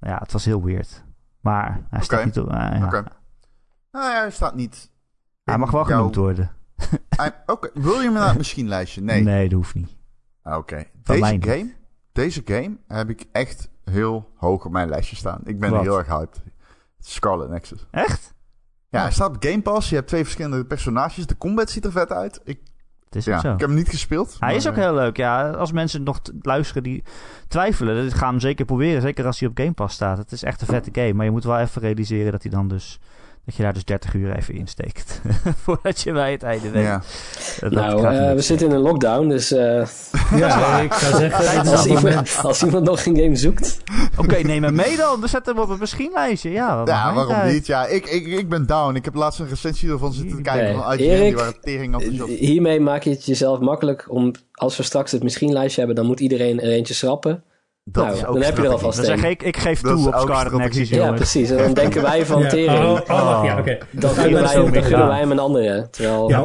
nou 0.00 0.12
ja, 0.12 0.18
het 0.18 0.32
was 0.32 0.44
heel 0.44 0.64
weird. 0.64 1.04
Maar 1.40 1.80
hij 1.90 2.02
staat 2.02 2.24
niet 2.24 2.38
op. 2.38 2.48
eh, 2.52 2.78
ja. 2.78 2.84
Oké. 2.86 3.04
Nou 3.92 4.10
ja, 4.12 4.20
hij 4.20 4.30
staat 4.30 4.54
niet... 4.54 4.90
Hij 5.44 5.58
mag 5.58 5.70
wel 5.70 5.84
genoemd 5.84 6.14
worden. 6.14 6.50
Oké, 7.46 7.70
wil 7.74 8.00
je 8.00 8.10
naar 8.10 8.28
het 8.28 8.36
misschien 8.36 8.68
lijstje? 8.68 9.00
Nee. 9.00 9.22
Nee, 9.22 9.48
dat 9.48 9.58
hoeft 9.58 9.74
niet. 9.74 9.96
Ah, 10.42 10.56
Oké. 10.56 10.84
Deze 11.02 11.32
niet. 11.32 11.44
game, 11.44 11.72
deze 12.12 12.42
game 12.44 12.76
heb 12.88 13.10
ik 13.10 13.26
echt 13.32 13.70
heel 13.84 14.30
hoog 14.36 14.64
op 14.64 14.72
mijn 14.72 14.88
lijstje 14.88 15.16
staan. 15.16 15.40
Ik 15.44 15.60
ben 15.60 15.70
Wat? 15.70 15.82
heel 15.82 15.98
erg 15.98 16.06
hyped. 16.06 16.42
Scarlet 16.98 17.48
Nexus. 17.48 17.86
Echt? 17.90 18.34
Ja, 18.88 19.00
hij 19.02 19.12
staat 19.12 19.36
op 19.36 19.44
Game 19.44 19.62
Pass. 19.62 19.88
Je 19.88 19.94
hebt 19.94 20.08
twee 20.08 20.22
verschillende 20.22 20.64
personages. 20.64 21.26
De 21.26 21.36
combat 21.38 21.70
ziet 21.70 21.84
er 21.84 21.92
vet 21.92 22.12
uit. 22.12 22.40
Ik, 22.44 22.60
Het 23.06 23.16
is 23.16 23.24
ja, 23.24 23.40
zo. 23.40 23.52
ik 23.52 23.60
heb 23.60 23.68
hem 23.68 23.78
niet 23.78 23.88
gespeeld. 23.88 24.36
Hij 24.40 24.54
is 24.54 24.68
ook 24.68 24.76
eh, 24.76 24.82
heel 24.82 24.94
leuk, 24.94 25.16
ja. 25.16 25.50
Als 25.50 25.72
mensen 25.72 26.02
nog 26.02 26.20
luisteren 26.42 26.82
die 26.82 27.02
twijfelen, 27.48 27.96
dan 27.96 28.18
gaan 28.18 28.30
hem 28.30 28.40
zeker 28.40 28.64
proberen. 28.64 29.02
Zeker 29.02 29.26
als 29.26 29.40
hij 29.40 29.48
op 29.48 29.58
Game 29.58 29.72
Pass 29.72 29.94
staat. 29.94 30.18
Het 30.18 30.32
is 30.32 30.42
echt 30.42 30.60
een 30.60 30.66
vette 30.66 30.90
game. 30.92 31.12
Maar 31.12 31.24
je 31.24 31.30
moet 31.30 31.44
wel 31.44 31.58
even 31.58 31.82
realiseren 31.82 32.32
dat 32.32 32.42
hij 32.42 32.50
dan 32.50 32.68
dus... 32.68 32.98
Dat 33.46 33.54
je 33.54 33.62
daar 33.62 33.72
dus 33.72 33.84
30 33.84 34.14
uur 34.14 34.36
even 34.36 34.54
in 34.54 34.66
steekt. 34.66 35.20
Voordat 35.64 36.00
je 36.00 36.12
bij 36.12 36.32
het 36.32 36.42
einde 36.42 36.70
weet. 36.70 36.82
Ja. 36.82 37.02
Dat 37.60 37.72
Nou, 37.72 38.06
eh, 38.06 38.32
we 38.34 38.40
zitten 38.40 38.66
in 38.66 38.72
een 38.72 38.80
lockdown, 38.80 39.28
dus 39.28 39.52
eh, 39.52 39.86
Ja, 40.34 40.78
ik 40.80 40.92
zou 40.92 41.16
zeggen, 41.16 41.66
als, 41.70 41.86
iemand, 41.86 42.04
moment. 42.04 42.38
als 42.42 42.62
iemand 42.62 42.84
nog 42.84 43.04
een 43.06 43.16
game 43.16 43.36
zoekt. 43.36 43.76
Oké, 44.16 44.36
neem 44.36 44.62
hem 44.62 44.74
mee 44.74 44.96
dan. 44.96 45.20
We 45.20 45.26
zetten 45.26 45.54
hem 45.54 45.62
op 45.62 45.68
het 45.68 45.78
misschien-lijstje. 45.80 46.50
Ja, 46.50 46.76
wat 46.76 46.88
Ja, 46.88 47.14
waarom 47.14 47.34
uit. 47.34 47.52
niet? 47.52 47.66
Ja, 47.66 47.86
ik, 47.86 48.06
ik, 48.06 48.26
ik 48.26 48.48
ben 48.48 48.66
down. 48.66 48.94
Ik 48.94 49.04
heb 49.04 49.14
laatst 49.14 49.40
een 49.40 49.48
recensie 49.48 49.90
ervan 49.90 50.12
zitten 50.12 50.36
te 50.36 50.42
kijken 50.42 50.82
van 50.82 50.92
IGN. 50.92 51.02
Erik, 51.02 51.22
die 51.26 51.36
waren 51.36 51.60
tering. 51.60 52.26
Hiermee 52.26 52.80
maak 52.80 53.02
je 53.02 53.10
het 53.10 53.24
jezelf 53.24 53.60
makkelijk 53.60 54.06
om, 54.08 54.32
als 54.52 54.76
we 54.76 54.82
straks 54.82 55.12
het 55.12 55.22
misschien 55.22 55.52
lijstje 55.52 55.78
hebben, 55.78 55.96
dan 55.96 56.06
moet 56.06 56.20
iedereen 56.20 56.60
er 56.60 56.70
eentje 56.70 56.94
schrappen. 56.94 57.44
Dat 57.90 58.04
nou, 58.04 58.16
is 58.16 58.24
ook 58.24 58.34
dan 58.34 58.42
heb 58.42 58.56
je 58.56 58.62
er 58.62 58.68
alvast 58.68 58.96
Dan 58.96 59.06
zeg 59.06 59.24
ik, 59.24 59.42
ik 59.42 59.56
geef 59.56 59.80
Dat 59.80 59.96
toe 59.96 60.06
op 60.06 60.20
Scarlet. 60.20 60.52
Nexus, 60.52 60.88
Ja, 60.88 61.12
precies. 61.12 61.50
En 61.50 61.56
dan 61.56 61.72
denken 61.72 62.02
wij 62.02 62.26
van 62.26 62.42
Ja. 62.42 62.48
tering. 62.48 62.78
Oh, 62.78 63.00
oh, 63.08 63.24
wacht, 63.24 63.46
ja, 63.46 63.58
oké. 63.58 63.78
Dan 63.90 64.10
gunnen 64.10 64.42
wij, 64.42 64.54
dan 64.54 64.82
gunnen 64.82 65.16
hem 65.16 65.30
een 65.30 65.38
andere. 65.38 65.88
Terwijl, 65.90 66.28
Ja, 66.28 66.44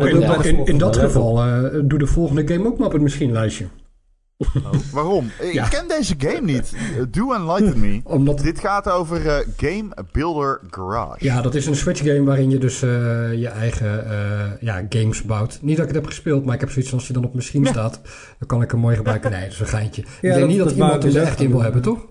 in, 0.65 0.77
dat 0.77 0.97
geval 0.97 1.43
eh, 1.43 1.79
doe 1.83 1.99
de 1.99 2.07
volgende 2.07 2.47
game 2.47 2.67
ook 2.67 2.77
maar 2.77 2.87
op 2.87 2.93
het 2.93 3.01
misschien 3.01 3.31
lijstje. 3.31 3.65
Waarom? 4.91 5.29
Ik 5.39 5.53
Ja. 5.53 5.67
ken 5.67 5.87
deze 5.87 6.15
game 6.17 6.41
niet. 6.41 6.71
Do 7.11 7.33
Enlighten 7.33 7.79
Me. 7.79 7.99
Omdat, 8.03 8.39
Dit 8.39 8.59
gaat 8.59 8.89
over 8.89 9.27
eh, 9.27 9.37
Game 9.57 9.89
Builder 10.11 10.59
Garage. 10.69 11.25
ja, 11.25 11.41
dat 11.41 11.55
is 11.55 11.65
een 11.65 11.75
Switch 11.75 11.99
game 11.99 12.23
waarin 12.23 12.49
je 12.49 12.57
dus 12.57 12.81
eh, 12.81 12.89
je 13.33 13.47
eigen 13.47 14.05
eh, 14.09 14.51
ja, 14.59 14.85
games 14.89 15.21
bouwt. 15.23 15.59
Niet 15.61 15.75
dat 15.77 15.85
ik 15.87 15.91
het 15.93 16.01
heb 16.01 16.11
gespeeld, 16.11 16.45
maar 16.45 16.53
ik 16.55 16.59
heb 16.59 16.69
zoiets 16.69 16.89
van 16.89 16.97
als 16.99 17.07
je 17.07 17.13
dan 17.13 17.25
op 17.25 17.33
misschien 17.33 17.65
staat, 17.65 18.01
dan 18.39 18.47
kan 18.47 18.61
ik 18.61 18.71
hem 18.71 18.79
mooi 18.79 18.95
gebruiken. 18.95 19.31
Nee, 19.31 19.41
dat 19.43 19.51
is 19.51 19.59
een 19.59 19.67
geintje. 19.67 20.01
ik 20.01 20.07
denk 20.21 20.39
dat- 20.39 20.47
niet 20.47 20.57
dat, 20.57 20.71
iemand 20.71 21.03
hem 21.03 21.15
er 21.15 21.21
echt 21.21 21.39
in 21.41 21.49
wil 21.51 21.61
hebben, 21.61 21.81
toch? 21.81 22.07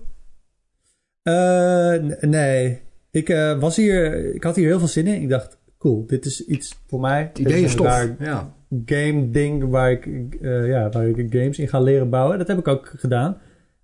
Eh, 1.21 1.95
nee. 2.21 2.81
Ik 3.11 3.29
eh, 3.29 3.59
was 3.59 3.75
hier, 3.75 4.33
ik 4.35 4.43
had 4.43 4.55
hier 4.55 4.67
heel 4.67 4.79
veel 4.79 4.87
zin 4.87 5.07
in. 5.07 5.21
Ik 5.21 5.29
dacht, 5.29 5.57
cool, 5.77 6.03
dit 6.07 6.25
is 6.25 6.45
iets 6.45 6.81
voor 6.87 6.99
mij. 6.99 7.21
Het 7.23 7.37
idee 7.39 7.63
is 7.63 7.75
tof. 7.75 8.07
Ja. 8.19 8.53
Game 8.85 9.29
ding 9.29 9.69
waar 9.69 9.91
ik, 9.91 10.05
eh, 10.41 10.67
ja, 10.67 10.89
waar 10.89 11.07
ik 11.07 11.33
games 11.33 11.59
in 11.59 11.67
ga 11.67 11.79
leren 11.79 12.09
bouwen. 12.09 12.37
Dat 12.37 12.47
heb 12.47 12.57
ik 12.57 12.67
ook 12.67 12.93
gedaan. 12.97 13.37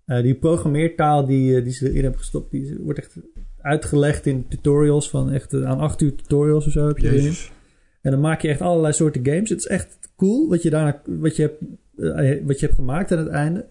Eh, 0.05 0.21
die 0.21 0.35
programmeertaal 0.35 1.25
die, 1.25 1.57
eh, 1.57 1.63
die 1.63 1.73
ze 1.73 1.89
erin 1.89 2.01
hebben 2.01 2.19
gestopt, 2.19 2.51
die 2.51 2.77
wordt 2.79 2.99
echt 2.99 3.15
uitgelegd 3.61 4.25
in 4.25 4.47
tutorials 4.47 5.09
van 5.09 5.31
echt 5.31 5.53
aan 5.53 5.79
acht 5.79 6.01
uur 6.01 6.15
tutorials 6.15 6.65
of 6.65 6.71
zo 6.71 6.87
heb 6.87 6.97
je 6.97 7.07
erin. 7.11 7.33
En 8.01 8.11
dan 8.11 8.19
maak 8.21 8.41
je 8.41 8.47
echt 8.47 8.61
allerlei 8.61 8.93
soorten 8.93 9.25
games. 9.25 9.49
Het 9.49 9.59
is 9.59 9.67
echt 9.67 9.97
cool 10.15 10.49
wat 10.49 10.61
je, 10.63 10.69
daarna, 10.69 11.01
wat 11.05 11.35
je, 11.35 11.41
hebt, 11.41 11.61
wat 12.45 12.59
je 12.59 12.65
hebt 12.65 12.77
gemaakt 12.77 13.11
aan 13.11 13.17
het 13.17 13.27
einde. 13.27 13.67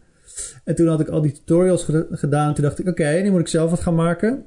En 0.65 0.75
toen 0.75 0.89
had 0.89 1.01
ik 1.01 1.09
al 1.09 1.21
die 1.23 1.33
tutorials 1.33 1.85
geda- 1.85 2.07
gedaan. 2.11 2.55
Toen 2.55 2.65
dacht 2.65 2.79
ik, 2.79 2.89
oké, 2.89 3.21
nu 3.23 3.31
moet 3.31 3.41
ik 3.41 3.49
zelf 3.49 3.71
wat 3.71 3.81
gaan 3.81 3.95
maken. 3.95 4.45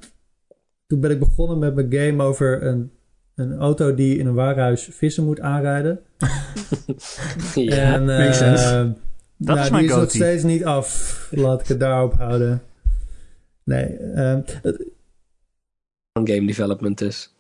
Toen 0.88 1.00
ben 1.00 1.12
ik 1.12 1.20
begonnen 1.20 1.60
met 1.60 1.76
mijn 1.76 1.94
game 1.94 2.24
over 2.24 2.64
een, 2.64 2.92
een 3.40 3.58
auto 3.58 3.96
die 3.96 4.18
in 4.18 4.26
een 4.28 4.34
warenhuis 4.34 4.90
vissen 4.92 5.24
moet 5.26 5.40
aanrijden. 5.40 6.00
ja. 7.56 7.94
en 7.94 8.06
makes 8.06 8.38
sense. 8.38 8.64
eh, 8.66 8.88
Dat 9.38 9.56
nou, 9.56 9.60
is 9.60 9.70
mijn 9.70 9.84
die 9.84 9.92
is 9.92 9.98
nog 10.00 10.10
steeds 10.10 10.44
niet 10.44 10.64
af. 10.66 11.28
Laat 11.32 11.62
ik 11.62 11.68
het 11.68 11.80
daarop 11.80 12.14
houden. 12.14 12.62
Nee, 13.64 13.86
ehm, 13.98 14.42
Van 16.14 16.28
game 16.28 16.46
development 16.48 16.98
dus. 16.98 17.34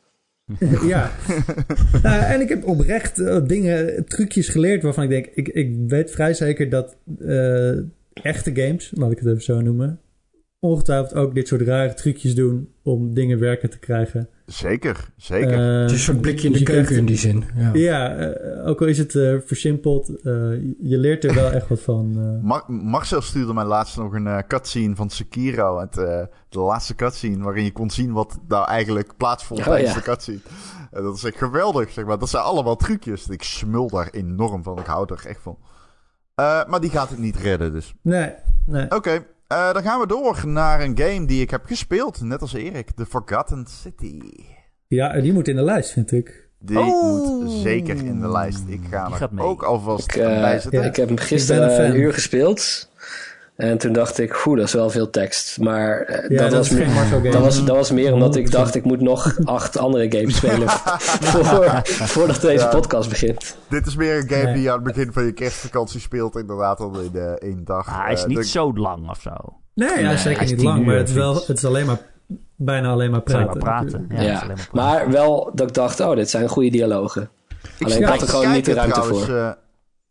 ja. 0.88 1.12
Nou, 2.04 2.24
en 2.24 2.42
ik 2.42 2.50
heb 2.50 2.66
oprecht 2.66 3.20
eh, 3.20 3.46
dingen, 3.46 4.06
trucjes 4.06 4.50
geleerd 4.50 4.84
waarvan 4.84 5.04
ik 5.04 5.10
denk, 5.10 5.26
ik, 5.26 5.48
ik 5.48 5.76
weet 5.88 6.12
vrij 6.12 6.34
zeker 6.34 6.70
dat 6.70 6.96
eh, 7.20 7.78
echte 8.14 8.52
games, 8.56 8.92
laat 8.96 9.12
ik 9.12 9.20
het 9.20 9.28
even 9.28 9.42
zo 9.44 9.62
noemen, 9.62 10.00
ongetwijfeld 10.60 11.14
ook 11.14 11.36
dit 11.36 11.48
soort 11.48 11.62
rare 11.62 11.94
trucjes 11.94 12.36
doen 12.36 12.70
om 12.84 13.14
dingen 13.14 13.40
werken 13.40 13.70
te 13.70 13.80
krijgen. 13.80 14.30
Zeker, 14.46 15.10
zeker. 15.18 15.54
Eh, 15.54 15.82
Het 15.82 15.86
is 15.92 15.92
een 15.92 16.00
soort 16.04 16.22
blikje 16.22 16.46
in 16.46 16.52
dus 16.52 16.60
de 16.62 16.66
keuken 16.68 16.86
krijgt- 16.86 17.00
in 17.02 17.06
die 17.06 17.18
zin. 17.18 17.44
Ja. 17.56 17.70
Ja, 17.74 18.16
eh, 18.16 18.68
ook 18.68 18.82
al 18.82 18.88
is 18.88 18.98
het 18.98 19.16
eh, 19.16 19.36
versimpeld, 19.46 20.10
eh, 20.10 20.34
je 20.80 20.98
leert 20.98 21.24
er 21.24 21.34
wel 21.34 21.52
echt 21.52 21.68
wat 21.68 21.80
van. 21.82 22.40
Mar- 22.42 22.72
Marcel 22.72 23.22
stuurde 23.22 23.54
mij 23.54 23.66
laatst 23.66 23.98
nog 23.98 24.14
een 24.14 24.44
cutscene 24.48 24.96
van 24.96 25.10
Sekiro. 25.10 25.80
Het, 25.80 25.98
eh, 25.98 26.22
de 26.50 26.60
laatste 26.60 26.96
cutscene 26.96 27.44
waarin 27.44 27.64
je 27.64 27.72
kon 27.72 27.90
zien 27.90 28.12
wat 28.12 28.40
nou 28.48 28.68
eigenlijk 28.68 29.18
plaatsvond 29.18 29.60
Oh, 29.60 29.66
tijdens 29.66 29.90
ja. 29.92 29.98
de 29.98 30.04
cutscene. 30.04 30.40
En 30.92 31.04
dat 31.04 31.16
is 31.16 31.24
echt 31.24 31.38
geweldig, 31.38 31.90
zeg 31.92 32.06
maar. 32.06 32.20
Dat 32.20 32.30
zijn 32.30 32.44
allemaal 32.44 32.76
trucjes. 32.76 33.28
Ik 33.28 33.44
smul 33.44 33.88
daar 33.90 34.10
enorm 34.12 34.64
van. 34.64 34.80
Ik 34.80 34.86
hou 34.86 35.14
er 35.14 35.26
echt 35.28 35.42
van. 35.42 35.58
Eh, 36.36 36.66
maar 36.68 36.80
die 36.82 36.90
gaat 36.90 37.10
het 37.10 37.20
niet 37.20 37.36
redden, 37.38 37.72
dus. 37.74 37.94
Nee, 38.02 38.34
nee. 38.66 38.92
Oké, 38.96 39.26
eh, 39.50 39.74
dan 39.74 39.84
gaan 39.84 40.00
we 40.00 40.08
door 40.08 40.42
naar 40.48 40.82
een 40.82 40.98
game 40.98 41.26
die 41.26 41.42
ik 41.42 41.50
heb 41.50 41.66
gespeeld. 41.66 42.22
Net 42.22 42.42
als 42.42 42.54
Erik. 42.54 42.92
The 42.92 43.06
Forgotten 43.06 43.66
City. 43.68 44.20
Ja, 44.88 45.22
die 45.22 45.34
moet 45.34 45.48
in 45.48 45.56
de 45.56 45.62
lijst, 45.64 45.92
vind 45.92 46.12
ik. 46.12 46.48
Die 46.60 46.78
Oh. 46.80 47.42
moet 47.42 47.52
zeker 47.52 47.96
in 48.06 48.20
de 48.20 48.30
lijst. 48.32 48.64
Ik 48.68 48.82
ga 48.90 49.10
er 49.36 49.42
ook 49.44 49.64
alvast 49.64 50.08
Ik, 50.08 50.16
eh, 50.16 50.42
bij 50.42 50.60
zitten. 50.60 50.82
Ja. 50.82 50.88
ik 50.88 50.96
heb 50.96 51.08
hem 51.08 51.18
gisteren 51.18 51.86
een 51.86 51.96
uur 51.96 52.14
gespeeld. 52.14 52.89
En 53.60 53.78
toen 53.78 53.94
dacht 53.94 54.20
ik, 54.20 54.46
oeh, 54.46 54.58
dat 54.58 54.66
is 54.68 54.74
wel 54.74 54.90
veel 54.90 55.10
tekst. 55.10 55.60
Maar 55.60 56.00
eh, 56.02 56.30
Ja, 56.30 56.38
dat, 56.42 56.52
dat 56.52 56.58
was 56.60 56.70
meer, 56.70 57.32
dat, 57.32 57.42
was, 57.42 57.66
dat 57.66 57.76
was 57.76 57.92
meer 57.92 58.14
omdat 58.14 58.36
ik 58.36 58.48
100%. 58.48 58.50
dacht, 58.50 58.76
ik 58.76 58.84
moet 58.86 59.02
nog 59.02 59.38
acht 59.44 59.78
andere 59.78 60.12
games 60.18 60.36
spelen 60.36 60.70
voor, 61.34 61.82
voordat 61.86 62.42
deze 62.42 62.64
Ja. 62.64 62.70
podcast 62.70 63.10
begint. 63.10 63.56
Dit 63.70 63.86
is 63.88 63.96
meer 63.96 64.16
een 64.18 64.30
game 64.30 64.44
Nee. 64.44 64.54
die 64.54 64.62
je 64.64 64.70
aan 64.72 64.76
het 64.76 64.84
begin 64.96 65.14
van 65.14 65.24
je 65.26 65.32
kerstvakantie 65.32 66.00
speelt. 66.00 66.36
Inderdaad, 66.38 66.80
al 66.80 67.00
in 67.00 67.12
de 67.12 67.38
één 67.40 67.62
dag. 67.66 67.88
Ah, 67.88 68.04
hij 68.04 68.14
is 68.14 68.22
Eh, 68.22 68.28
niet 68.28 68.38
de- 68.38 68.44
zo 68.46 68.74
lang 68.74 69.10
of 69.10 69.22
zo. 69.22 69.32
Nee, 69.74 69.90
hij 69.90 70.14
is 70.14 70.22
zeker 70.22 70.38
hij 70.40 70.48
is 70.48 70.52
niet 70.56 70.62
lang, 70.64 70.86
maar 70.86 70.96
het 70.96 71.10
is, 71.10 71.16
wel, 71.16 71.34
het 71.36 71.58
is 71.58 71.66
alleen 71.66 71.86
maar 71.86 72.00
bijna 72.56 72.90
alleen 72.92 73.12
maar 73.12 73.22
alleen 73.24 73.46
praten. 73.46 73.64
maar 73.64 73.82
praten. 73.82 74.06
Ja, 74.10 74.18
alleen 74.18 74.30
maar 74.32 74.40
praten. 74.46 74.68
maar 74.72 75.12
wel 75.12 75.52
dat 75.54 75.68
ik 75.68 75.74
dacht, 75.74 76.00
oh, 76.00 76.16
dit 76.16 76.30
zijn 76.30 76.48
goede 76.48 76.70
dialogen. 76.70 77.30
Alleen 77.80 77.98
ik 77.98 78.06
had 78.06 78.22
er 78.22 78.28
gewoon 78.28 78.52
niet 78.52 78.66
de 78.66 78.72
het 78.72 78.80
ruimte 78.80 79.00
trouwens, 79.00 79.26
voor. 79.26 79.36
eh, 79.36 79.52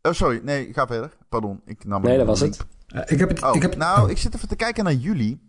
oh, 0.03 0.13
sorry. 0.13 0.41
Nee, 0.45 0.69
ga 0.73 0.87
verder. 0.87 1.11
Pardon. 1.29 1.61
Ik 1.67 1.85
nam 1.85 2.03
Nee, 2.03 2.17
dat 2.19 2.27
was 2.27 2.43
niet. 2.43 2.59
het. 2.59 2.67
Eh, 2.89 3.03
ik 3.07 3.19
heb 3.19 3.29
het... 3.29 3.43
Oh, 3.43 3.55
ik 3.57 3.63
heb, 3.63 3.77
nou, 3.77 4.05
oh. 4.05 4.11
ik 4.11 4.19
zit 4.19 4.35
even 4.35 4.49
te 4.49 4.57
kijken 4.57 4.85
naar 4.85 4.93
jullie. 4.93 5.41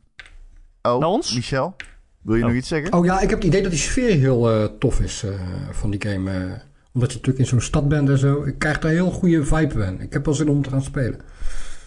Oh, 0.82 1.00
Naar 1.00 1.10
ons? 1.10 1.36
Michel, 1.36 1.76
wil 2.22 2.36
je 2.36 2.42
Oh. 2.42 2.48
nog 2.48 2.58
iets 2.58 2.68
zeggen? 2.68 2.94
Oh 2.94 3.06
ja, 3.06 3.20
ik 3.20 3.30
heb 3.30 3.38
het 3.40 3.48
idee 3.48 3.62
dat 3.62 3.72
die 3.72 3.80
sfeer 3.80 4.16
heel 4.18 4.50
eh, 4.52 4.64
tof 4.80 5.00
is 5.00 5.24
eh, 5.24 5.32
van 5.72 5.90
die 5.90 6.02
game. 6.02 6.32
eh, 6.32 6.52
omdat 6.94 7.10
je 7.12 7.18
natuurlijk 7.18 7.38
in 7.38 7.46
zo'n 7.46 7.62
stad 7.62 7.88
bent 7.88 8.10
en 8.10 8.18
zo. 8.18 8.44
Ik 8.44 8.60
krijg 8.60 8.80
daar 8.80 8.92
heel 8.92 9.12
goede 9.12 9.44
vibe 9.46 9.84
van. 9.84 10.02
Ik 10.02 10.14
heb 10.14 10.26
wel 10.26 10.34
zin 10.34 10.50
om 10.50 10.62
te 10.62 10.70
gaan 10.70 10.82
spelen. 10.82 11.20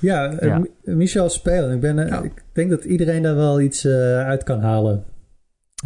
Ja, 0.00 0.36
Ja. 0.40 0.58
Mi- 0.58 0.70
Michel 0.94 1.28
spelen. 1.30 1.72
Ik, 1.74 1.80
ben, 1.80 1.96
Ja. 2.06 2.22
ik 2.22 2.44
denk 2.52 2.70
dat 2.70 2.84
iedereen 2.84 3.22
daar 3.22 3.34
wel 3.34 3.60
iets 3.60 3.84
eh, 3.84 3.92
uit 4.18 4.42
kan 4.42 4.60
halen. 4.60 5.04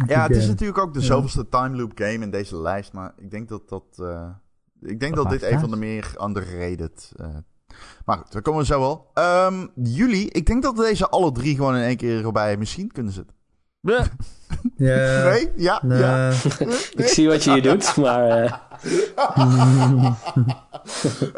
Ja, 0.07 0.27
het 0.27 0.35
is 0.35 0.47
natuurlijk 0.47 0.77
ook 0.77 0.93
de 0.93 0.99
Ja. 0.99 1.05
zoveelste 1.05 1.47
time 1.49 1.75
loop 1.77 1.91
game 1.95 2.23
in 2.23 2.31
deze 2.31 2.57
lijst. 2.61 2.93
Maar 2.93 3.13
ik 3.17 3.31
denk 3.31 3.49
dat 3.49 3.69
dat... 3.69 3.83
eh, 3.95 4.29
ik 4.81 4.99
denk 4.99 5.15
dat 5.15 5.29
dit 5.29 5.43
een 5.43 5.59
van 5.59 5.69
de 5.69 5.77
meer 5.77 6.15
underrated... 6.23 7.11
maar 8.05 8.17
goed, 8.17 8.31
daar 8.31 8.41
komen 8.41 8.59
we 8.59 8.65
zo 8.65 8.79
wel. 8.79 9.09
Ehm, 9.13 9.67
jullie, 9.75 10.31
ik 10.31 10.45
denk 10.45 10.63
dat 10.63 10.75
deze 10.77 11.09
alle 11.09 11.31
drie 11.31 11.55
gewoon 11.55 11.75
in 11.75 11.83
één 11.83 11.97
keer 11.97 12.31
bij 12.31 12.57
misschien 12.57 12.91
kunnen 12.91 13.13
zitten. 13.13 13.35
Ja, 13.81 14.05
nee? 15.29 15.51
Ja? 15.55 15.81
Ja? 15.87 16.31
Ik 16.95 17.07
zie 17.07 17.27
wat 17.27 17.43
je 17.43 17.51
hier 17.51 17.61
doet, 17.61 17.95
maar 17.95 18.27
eh, 18.29 18.53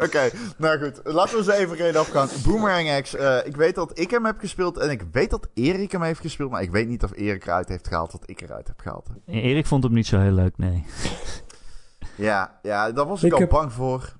Oké, 0.04 0.30
nou 0.56 0.78
goed. 0.84 1.00
Laten 1.04 1.32
we 1.32 1.36
eens 1.38 1.60
even 1.60 1.76
geen 1.76 1.96
afgaan. 1.96 2.28
Boomerang 2.46 3.00
X. 3.02 3.14
eh, 3.14 3.36
ik 3.46 3.56
weet 3.56 3.74
dat 3.74 3.98
ik 3.98 4.10
hem 4.10 4.24
heb 4.24 4.38
gespeeld 4.38 4.78
en 4.78 4.90
ik 4.90 5.02
weet 5.12 5.30
dat 5.30 5.48
Erik 5.54 5.92
hem 5.92 6.02
heeft 6.02 6.20
gespeeld. 6.20 6.50
Maar 6.50 6.62
ik 6.62 6.70
weet 6.70 6.88
niet 6.88 7.02
of 7.04 7.12
Erik 7.16 7.44
eruit 7.46 7.68
heeft 7.68 7.88
gehaald 7.88 8.12
wat 8.12 8.22
ik 8.26 8.40
eruit 8.40 8.66
heb 8.66 8.80
gehaald. 8.80 9.08
Erik 9.26 9.66
vond 9.66 9.84
hem 9.84 9.92
niet 9.92 10.06
zo 10.06 10.18
heel 10.18 10.32
leuk, 10.32 10.58
nee. 10.58 10.84
Ja, 12.16 12.58
ja 12.62 12.92
daar 12.92 13.06
was 13.06 13.20
ik, 13.22 13.26
Ik 13.26 13.32
al 13.32 13.38
heb- 13.40 13.48
bang 13.50 13.72
voor. 13.72 14.12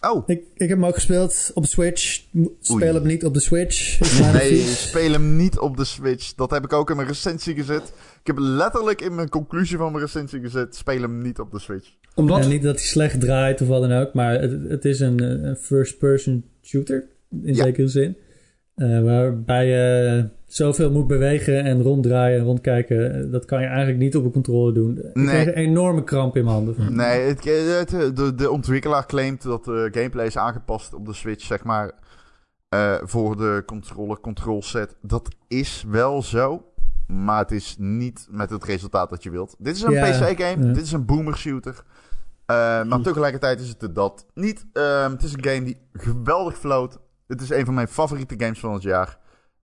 Oh, 0.00 0.22
ik, 0.26 0.42
ik 0.54 0.68
heb 0.68 0.78
hem 0.78 0.84
ook 0.84 0.94
gespeeld 0.94 1.50
op 1.54 1.62
de 1.62 1.68
Switch. 1.68 2.22
Speel 2.60 2.76
Oei. 2.76 2.84
hem 2.92 3.06
niet 3.06 3.24
op 3.24 3.34
de 3.34 3.40
Switch. 3.40 4.00
Nee, 4.32 4.56
speel 4.60 5.12
hem 5.12 5.36
niet 5.36 5.58
op 5.58 5.76
de 5.76 5.84
Switch. 5.84 6.34
Dat 6.34 6.50
heb 6.50 6.64
ik 6.64 6.72
ook 6.72 6.90
in 6.90 6.96
mijn 6.96 7.08
recensie 7.08 7.54
gezet. 7.54 7.82
Ik 8.20 8.26
heb 8.26 8.38
letterlijk 8.38 9.00
in 9.00 9.14
mijn 9.14 9.28
conclusie 9.28 9.76
van 9.76 9.92
mijn 9.92 10.04
recensie 10.04 10.40
gezet. 10.40 10.76
Speel 10.76 11.00
hem 11.00 11.22
niet 11.22 11.38
op 11.38 11.50
de 11.50 11.58
Switch. 11.58 11.88
Omdat... 12.14 12.42
Ja, 12.42 12.48
niet 12.48 12.62
dat 12.62 12.74
hij 12.74 12.84
slecht 12.84 13.20
draait 13.20 13.60
of 13.60 13.68
wat 13.68 13.80
dan 13.88 13.92
ook, 13.92 14.14
maar 14.14 14.40
het, 14.40 14.56
het 14.68 14.84
is 14.84 15.00
een, 15.00 15.20
eh, 15.20 15.48
een 15.48 15.56
first-person 15.56 16.44
shooter, 16.62 17.04
in 17.42 17.54
Ja. 17.54 17.64
zekere 17.64 17.88
zin. 17.88 18.16
Eh, 18.80 19.02
waarbij 19.02 19.66
je 19.66 20.28
zoveel 20.46 20.90
moet 20.90 21.06
bewegen 21.06 21.64
en 21.64 21.82
ronddraaien 21.82 22.38
en 22.38 22.44
rondkijken. 22.44 23.14
Eh, 23.24 23.30
Dat 23.32 23.44
kan 23.44 23.60
je 23.60 23.66
eigenlijk 23.66 23.98
niet 23.98 24.16
op 24.16 24.24
een 24.24 24.32
controller 24.32 24.74
doen. 24.74 24.98
Ik 24.98 25.14
Nee. 25.14 25.26
kreeg 25.26 25.46
een 25.46 25.52
enorme 25.54 26.04
kramp 26.04 26.36
in 26.36 26.44
mijn 26.44 26.56
handen. 26.56 26.94
Nee, 26.94 27.20
het, 27.20 27.44
het- 27.44 28.16
de, 28.16 28.34
de 28.34 28.50
ontwikkelaar 28.50 29.06
claimt 29.06 29.42
dat 29.42 29.64
de 29.64 29.88
gameplay 29.92 30.26
is 30.26 30.36
aangepast 30.36 30.94
op 30.94 31.06
de 31.06 31.12
Switch, 31.14 31.44
zeg 31.44 31.64
maar, 31.64 31.92
eh, 32.68 32.94
voor 33.02 33.36
de 33.36 33.62
controller 33.66 34.20
control 34.20 34.62
set. 34.62 34.96
Dat 35.02 35.28
is 35.48 35.84
wel 35.88 36.22
zo, 36.22 36.64
maar 37.06 37.38
het 37.38 37.50
is 37.50 37.76
niet 37.78 38.26
met 38.30 38.50
het 38.50 38.64
resultaat 38.64 39.10
dat 39.10 39.22
je 39.22 39.30
wilt. 39.30 39.54
Dit 39.58 39.76
is 39.76 39.82
een 39.82 39.92
Ja, 39.92 40.10
PC-game, 40.10 40.66
ja. 40.66 40.72
dit 40.72 40.82
is 40.84 40.92
een 40.92 41.04
boomer 41.06 41.36
shooter. 41.36 41.82
Eh, 42.46 42.82
maar 42.84 43.00
tegelijkertijd 43.00 43.60
is 43.60 43.68
het 43.80 43.94
dat 43.94 44.26
niet. 44.34 44.66
Ehm, 44.72 45.10
het 45.10 45.22
is 45.22 45.32
een 45.32 45.44
game 45.44 45.62
die 45.64 45.80
geweldig 45.92 46.58
floot. 46.58 46.98
Het 47.30 47.40
is 47.40 47.50
een 47.50 47.64
van 47.64 47.74
mijn 47.74 47.88
favoriete 47.88 48.34
games 48.38 48.60
van 48.60 48.72
het 48.72 48.82
jaar. 48.82 49.18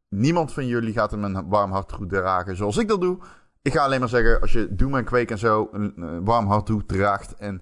Niemand 0.09 0.53
van 0.53 0.67
jullie 0.67 0.93
gaat 0.93 1.11
hem 1.11 1.23
een 1.23 1.47
warm 1.47 1.71
hart 1.71 1.87
toe 1.87 2.07
dragen 2.07 2.55
zoals 2.55 2.77
ik 2.77 2.87
dat 2.87 3.01
doe. 3.01 3.17
Ik 3.61 3.73
ga 3.73 3.83
alleen 3.83 3.99
maar 3.99 4.09
zeggen, 4.09 4.41
als 4.41 4.51
je 4.51 4.67
Doom 4.75 4.95
en 4.95 5.03
Quake 5.03 5.33
en 5.33 5.37
zo 5.37 5.69
een, 5.71 5.93
een 5.95 6.25
warm 6.25 6.47
hart 6.47 6.65
toe 6.65 6.85
draagt 6.85 7.35
en 7.35 7.61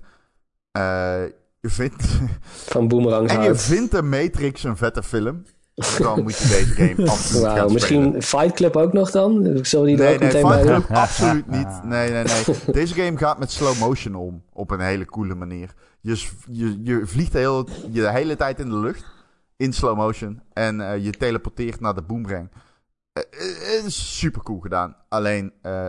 eh, 0.72 1.24
je 1.62 1.70
vindt, 1.70 2.03
van 2.74 2.88
Boomerang 2.88 3.30
en 3.30 3.41
je 3.41 3.56
vindt 3.56 3.91
de 3.91 4.01
Matrix 4.01 4.64
een 4.64 4.78
vette 4.78 5.03
film, 5.03 5.43
dan 5.97 6.24
moet 6.24 6.38
je 6.38 6.47
deze 6.47 6.74
game 6.74 7.10
absoluut 7.12 7.45
gaan 7.45 7.56
Wauw, 7.56 7.70
misschien 7.70 8.03
spelen. 8.03 8.24
Fight 8.24 8.53
Club 8.53 8.76
ook 8.76 8.93
nog 8.93 9.12
dan? 9.12 9.60
Zullen 9.62 9.86
die 9.86 9.97
Nee, 9.97 10.14
ook 10.14 10.20
nee, 10.20 10.34
meteen 10.34 10.51
Fight? 10.51 10.66
Club 10.66 10.97
absoluut 10.97 11.47
niet. 11.47 11.84
Nee, 11.84 12.12
nee, 12.12 12.24
nee. 12.24 12.56
Deze 12.72 12.93
game 12.93 13.18
gaat 13.18 13.39
met 13.39 13.51
slow 13.51 13.80
motion 13.80 14.16
om. 14.16 14.43
Op 14.53 14.72
een 14.72 14.80
hele 14.80 15.06
coole 15.06 15.36
manier. 15.36 15.74
Je, 16.01 16.28
je, 16.51 16.80
je 16.84 17.01
vliegt 17.06 17.32
de 17.32 17.38
hele, 17.38 17.66
je 17.91 18.01
de 18.01 18.12
hele 18.12 18.36
tijd 18.36 18.60
in 18.60 18.70
de 18.70 18.78
lucht. 18.78 19.14
In 19.58 19.74
slow 19.74 19.97
motion. 19.97 20.41
En 20.53 20.82
eh, 20.82 21.03
je 21.03 21.12
teleporteert 21.12 21.80
naar 21.80 21.95
de 21.95 22.01
boomerang. 22.01 22.51
Eh, 23.14 23.78
eh, 23.78 23.86
is 23.86 24.18
super 24.20 24.41
cool 24.43 24.60
gedaan. 24.60 24.95
Alleen, 25.10 25.53
eh, 25.62 25.88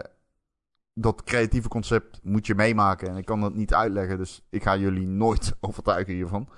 dat 0.94 1.24
creatieve 1.24 1.68
concept 1.68 2.20
moet 2.22 2.46
je 2.46 2.54
meemaken. 2.54 3.08
En 3.08 3.16
ik 3.16 3.24
kan 3.24 3.40
dat 3.40 3.54
niet 3.54 3.74
uitleggen. 3.74 4.18
Dus 4.18 4.46
ik 4.50 4.62
ga 4.62 4.76
jullie 4.76 5.06
nooit 5.06 5.52
overtuigen 5.60 6.14
hiervan. 6.14 6.48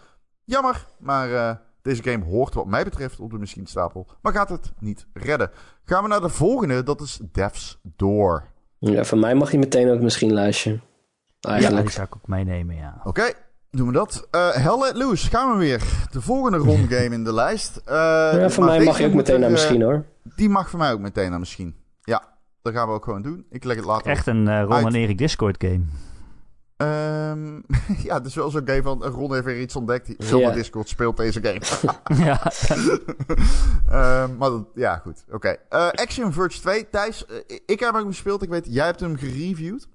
Jammer. 0.44 0.86
Maar 0.98 1.32
eh, 1.34 1.56
deze 1.82 2.02
game 2.02 2.24
hoort 2.24 2.54
wat 2.54 2.66
mij 2.66 2.84
betreft 2.84 3.20
op 3.20 3.30
de 3.30 3.38
misschien 3.38 3.66
stapel. 3.66 4.06
Maar 4.22 4.32
gaat 4.32 4.48
het 4.48 4.72
niet 4.78 5.06
redden. 5.12 5.50
Gaan 5.84 6.02
we 6.02 6.08
naar 6.08 6.20
de 6.20 6.28
volgende. 6.28 6.82
Dat 6.82 7.00
is 7.00 7.20
Death's 7.32 7.78
Door. 7.82 8.44
Ja, 8.78 9.04
van 9.04 9.18
mij 9.18 9.34
mag 9.34 9.50
je 9.52 9.58
meteen 9.58 9.90
ook 9.90 10.00
misschien 10.00 10.32
lijstje. 10.32 10.80
Ja, 11.40 11.50
Eigenlijk. 11.50 11.82
die 11.84 11.94
zou 11.94 12.06
ik 12.06 12.16
ook 12.16 12.28
meenemen, 12.28 12.76
ja. 12.76 13.00
Oké, 13.04 13.32
doen 13.70 13.86
we 13.86 13.92
dat. 13.92 14.28
Eh 14.30 14.50
Hell 14.50 14.78
Let 14.78 14.96
Loose, 14.96 15.28
gaan 15.30 15.52
we 15.52 15.58
weer. 15.58 15.82
De 16.10 16.20
volgende 16.20 16.58
rondgame 16.70 17.14
in 17.14 17.24
de 17.24 17.34
lijst. 17.34 17.76
Eh, 17.84 17.94
ja, 17.94 18.50
van 18.50 18.64
maar 18.64 18.76
mij 18.76 18.84
mag 18.84 18.98
je 18.98 19.06
ook 19.06 19.14
meteen 19.14 19.34
er, 19.34 19.40
naar 19.40 19.48
eh, 19.48 19.54
misschien 19.54 19.82
hoor. 19.82 20.04
Die 20.36 20.48
mag 20.48 20.70
voor 20.70 20.78
mij 20.78 20.92
ook 20.92 21.00
meteen 21.00 21.30
naar 21.30 21.38
misschien. 21.38 21.74
Ja, 22.02 22.22
dat 22.62 22.72
gaan 22.72 22.88
we 22.88 22.94
ook 22.94 23.04
gewoon 23.04 23.22
doen. 23.22 23.46
Ik 23.50 23.64
leg 23.64 23.76
het 23.76 23.84
later 23.84 24.10
Echt 24.10 24.26
een 24.26 24.48
eh 24.48 24.62
Ron 24.62 24.72
Uit. 24.72 24.86
en 24.86 24.94
Erik 24.94 25.18
Discord 25.18 25.64
game. 25.64 25.84
Ehm, 26.76 27.54
ja, 28.06 28.14
het 28.14 28.26
is 28.26 28.34
wel 28.34 28.50
zo'n 28.50 28.62
game 28.68 28.82
van... 28.82 29.04
Ron 29.04 29.32
heeft 29.32 29.44
weer 29.44 29.60
iets 29.60 29.76
ontdekt. 29.76 30.14
Zomaar 30.18 30.48
Ja. 30.48 30.54
Discord 30.54 30.88
speelt 30.88 31.16
deze 31.16 31.40
game. 31.42 31.60
ja. 32.24 32.52
Ehm, 33.90 34.36
maar 34.36 34.50
dat, 34.50 34.66
ja, 34.74 34.96
goed. 34.96 35.24
Oké. 35.30 35.56
Eh, 35.68 35.88
Action 35.88 36.32
Verge 36.32 36.60
2. 36.60 36.88
Thijs, 36.90 37.26
eh, 37.26 37.36
ik 37.66 37.80
heb 37.80 37.94
hem 37.94 38.06
gespeeld. 38.06 38.42
Ik 38.42 38.48
weet, 38.48 38.66
jij 38.68 38.84
hebt 38.86 39.00
hem 39.00 39.16
gereviewd. 39.16 39.88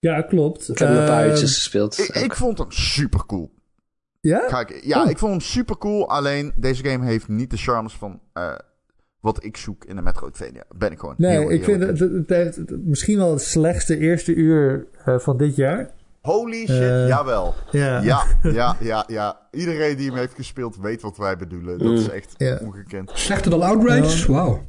Ja, 0.00 0.22
klopt. 0.22 0.68
Ik 0.68 0.78
heb 0.78 0.88
hem 0.88 0.96
een 0.96 1.06
paar 1.06 1.22
Eh, 1.22 1.28
uurtjes 1.30 1.54
gespeeld. 1.54 1.98
Ik, 1.98 2.08
ik 2.08 2.34
vond 2.34 2.58
hem 2.58 2.70
super 2.70 3.26
cool. 3.26 3.50
Ja? 4.20 4.48
Ga 4.48 4.60
ik, 4.60 4.84
ja, 4.84 5.02
Oh. 5.04 5.10
ik 5.10 5.18
vond 5.18 5.30
hem 5.30 5.40
super 5.40 5.78
cool. 5.78 6.08
Alleen 6.08 6.52
deze 6.56 6.84
game 6.84 7.04
heeft 7.06 7.28
niet 7.28 7.50
de 7.50 7.56
charmes 7.56 7.92
van 7.92 8.20
eh, 8.32 8.52
wat 9.20 9.44
ik 9.44 9.56
zoek 9.56 9.84
in 9.84 9.96
een 9.96 10.04
Metroidvania. 10.04 10.62
Ben 10.76 10.90
ik 10.92 10.98
gewoon. 10.98 11.14
Nee, 11.18 11.38
heel 11.38 11.50
ik 11.50 11.64
vind 11.64 11.82
het, 11.82 12.28
heeft 12.28 12.58
misschien 12.70 13.16
wel 13.18 13.30
het 13.30 13.42
slechtste 13.42 13.98
eerste 13.98 14.34
uur 14.34 14.86
eh, 15.04 15.18
van 15.18 15.36
dit 15.36 15.56
jaar. 15.56 15.90
Holy 16.20 16.56
shit, 16.66 16.68
Eh, 16.70 17.08
jawel. 17.08 17.54
Ja. 17.70 18.00
Ja, 18.00 18.22
ja, 18.42 18.76
ja, 18.80 19.04
ja. 19.06 19.48
Iedereen 19.50 19.96
die 19.96 20.06
hem 20.08 20.16
heeft 20.18 20.34
gespeeld 20.34 20.76
weet 20.76 21.02
wat 21.02 21.16
wij 21.16 21.36
bedoelen. 21.36 21.78
Dat 21.78 21.92
is 21.98 22.08
echt 22.08 22.60
ongekend. 22.62 23.10
Slechter 23.14 23.50
dan 23.50 23.62
Outrage? 23.62 24.32
Wauw. 24.32 24.62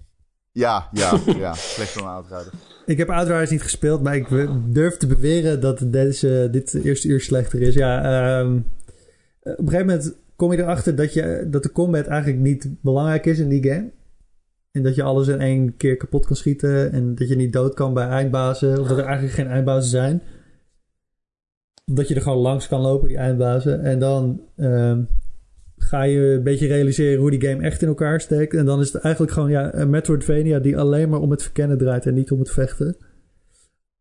Ja, 0.51 0.89
ja, 0.91 1.19
ja. 1.25 1.53
Slecht 1.53 1.93
dan 1.93 2.07
Outriders. 2.07 2.55
Ik 2.85 2.97
heb 2.97 3.09
Outriders 3.09 3.49
niet 3.49 3.61
gespeeld, 3.61 4.03
maar 4.03 4.15
ik 4.15 4.27
durf 4.73 4.97
te 4.97 5.07
beweren 5.07 5.61
dat 5.61 5.83
deze, 5.85 6.47
dit 6.51 6.73
eerste 6.73 7.07
uur 7.07 7.21
slechter 7.21 7.61
is. 7.61 7.73
Ja, 7.73 8.03
ehm, 8.03 8.55
op 9.41 9.57
een 9.57 9.69
gegeven 9.69 9.85
moment 9.85 10.15
kom 10.35 10.51
je 10.51 10.57
erachter 10.57 10.95
dat, 10.95 11.13
je, 11.13 11.47
dat 11.49 11.63
de 11.63 11.71
combat 11.71 12.07
eigenlijk 12.07 12.41
niet 12.41 12.69
belangrijk 12.81 13.25
is 13.25 13.39
in 13.39 13.49
die 13.49 13.63
game. 13.63 13.91
En 14.71 14.83
dat 14.83 14.95
je 14.95 15.03
alles 15.03 15.27
in 15.27 15.39
één 15.39 15.77
keer 15.77 15.97
kapot 15.97 16.25
kan 16.25 16.35
schieten. 16.35 16.91
En 16.91 17.15
dat 17.15 17.27
je 17.27 17.35
niet 17.35 17.53
dood 17.53 17.73
kan 17.73 17.93
bij 17.93 18.07
eindbazen. 18.07 18.79
Of 18.79 18.87
dat 18.87 18.97
er 18.97 19.03
eigenlijk 19.03 19.33
geen 19.35 19.47
eindbazen 19.47 19.89
zijn. 19.89 20.21
Dat 21.85 22.07
je 22.07 22.15
er 22.15 22.21
gewoon 22.21 22.37
langs 22.37 22.67
kan 22.67 22.81
lopen, 22.81 23.07
die 23.07 23.17
eindbazen. 23.17 23.83
En 23.83 23.99
dan 23.99 24.41
ehm, 24.55 25.03
ga 25.81 26.03
je 26.03 26.19
een 26.19 26.43
beetje 26.43 26.67
realiseren 26.67 27.19
hoe 27.19 27.31
die 27.31 27.49
game 27.49 27.63
echt 27.63 27.81
in 27.81 27.87
elkaar 27.87 28.21
steekt. 28.21 28.53
En 28.53 28.65
dan 28.65 28.79
is 28.79 28.93
het 28.93 29.01
eigenlijk 29.01 29.33
gewoon 29.33 29.49
ja, 29.49 29.73
een 29.73 29.89
Metroidvania 29.89 30.59
die 30.59 30.77
alleen 30.77 31.09
maar 31.09 31.19
om 31.19 31.31
het 31.31 31.43
verkennen 31.43 31.77
draait 31.77 32.05
en 32.05 32.13
niet 32.13 32.31
om 32.31 32.39
het 32.39 32.51
vechten. 32.51 32.97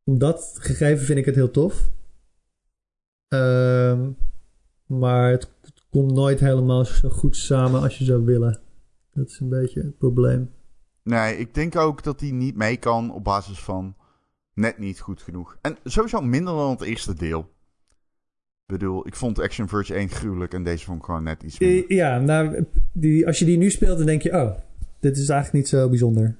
Om 0.04 0.18
dat 0.18 0.56
gegeven 0.60 1.04
vind 1.04 1.18
ik 1.18 1.24
het 1.24 1.34
heel 1.34 1.50
tof. 1.50 1.90
Ehm, 3.28 4.10
maar 4.86 5.30
het, 5.30 5.50
het 5.60 5.82
komt 5.90 6.12
nooit 6.12 6.40
helemaal 6.40 6.84
zo 6.84 7.08
goed 7.08 7.36
samen 7.36 7.80
als 7.80 7.98
je 7.98 8.04
zou 8.04 8.24
willen. 8.24 8.60
Dat 9.12 9.28
is 9.28 9.40
een 9.40 9.48
beetje 9.48 9.80
het 9.80 9.98
probleem. 9.98 10.50
Nee, 11.02 11.36
ik 11.36 11.54
denk 11.54 11.76
ook 11.76 12.02
dat 12.02 12.20
hij 12.20 12.30
niet 12.30 12.56
mee 12.56 12.76
kan 12.76 13.12
op 13.12 13.24
basis 13.24 13.58
van 13.58 13.94
net 14.54 14.78
niet 14.78 15.00
goed 15.00 15.22
genoeg. 15.22 15.56
En 15.60 15.76
sowieso 15.84 16.20
minder 16.20 16.54
dan 16.54 16.70
het 16.70 16.80
eerste 16.80 17.14
deel. 17.14 17.48
Bedoel, 18.70 19.06
ik 19.06 19.14
vond 19.16 19.40
Action 19.40 19.68
Verge 19.68 19.94
1 19.94 20.08
gruwelijk 20.08 20.54
en 20.54 20.62
deze 20.64 20.84
vond 20.84 20.98
ik 20.98 21.04
gewoon 21.04 21.22
net 21.22 21.42
iets 21.42 21.58
minder. 21.58 21.84
Eh, 21.88 21.96
Ja, 21.96 22.18
nou, 22.18 22.64
die, 22.92 23.26
als 23.26 23.38
je 23.38 23.44
die 23.44 23.56
nu 23.58 23.70
speelt, 23.70 23.96
dan 23.96 24.06
denk 24.06 24.22
je... 24.22 24.32
Oh, 24.32 24.50
dit 25.00 25.16
is 25.16 25.28
eigenlijk 25.28 25.52
niet 25.52 25.68
zo 25.68 25.88
bijzonder. 25.88 26.36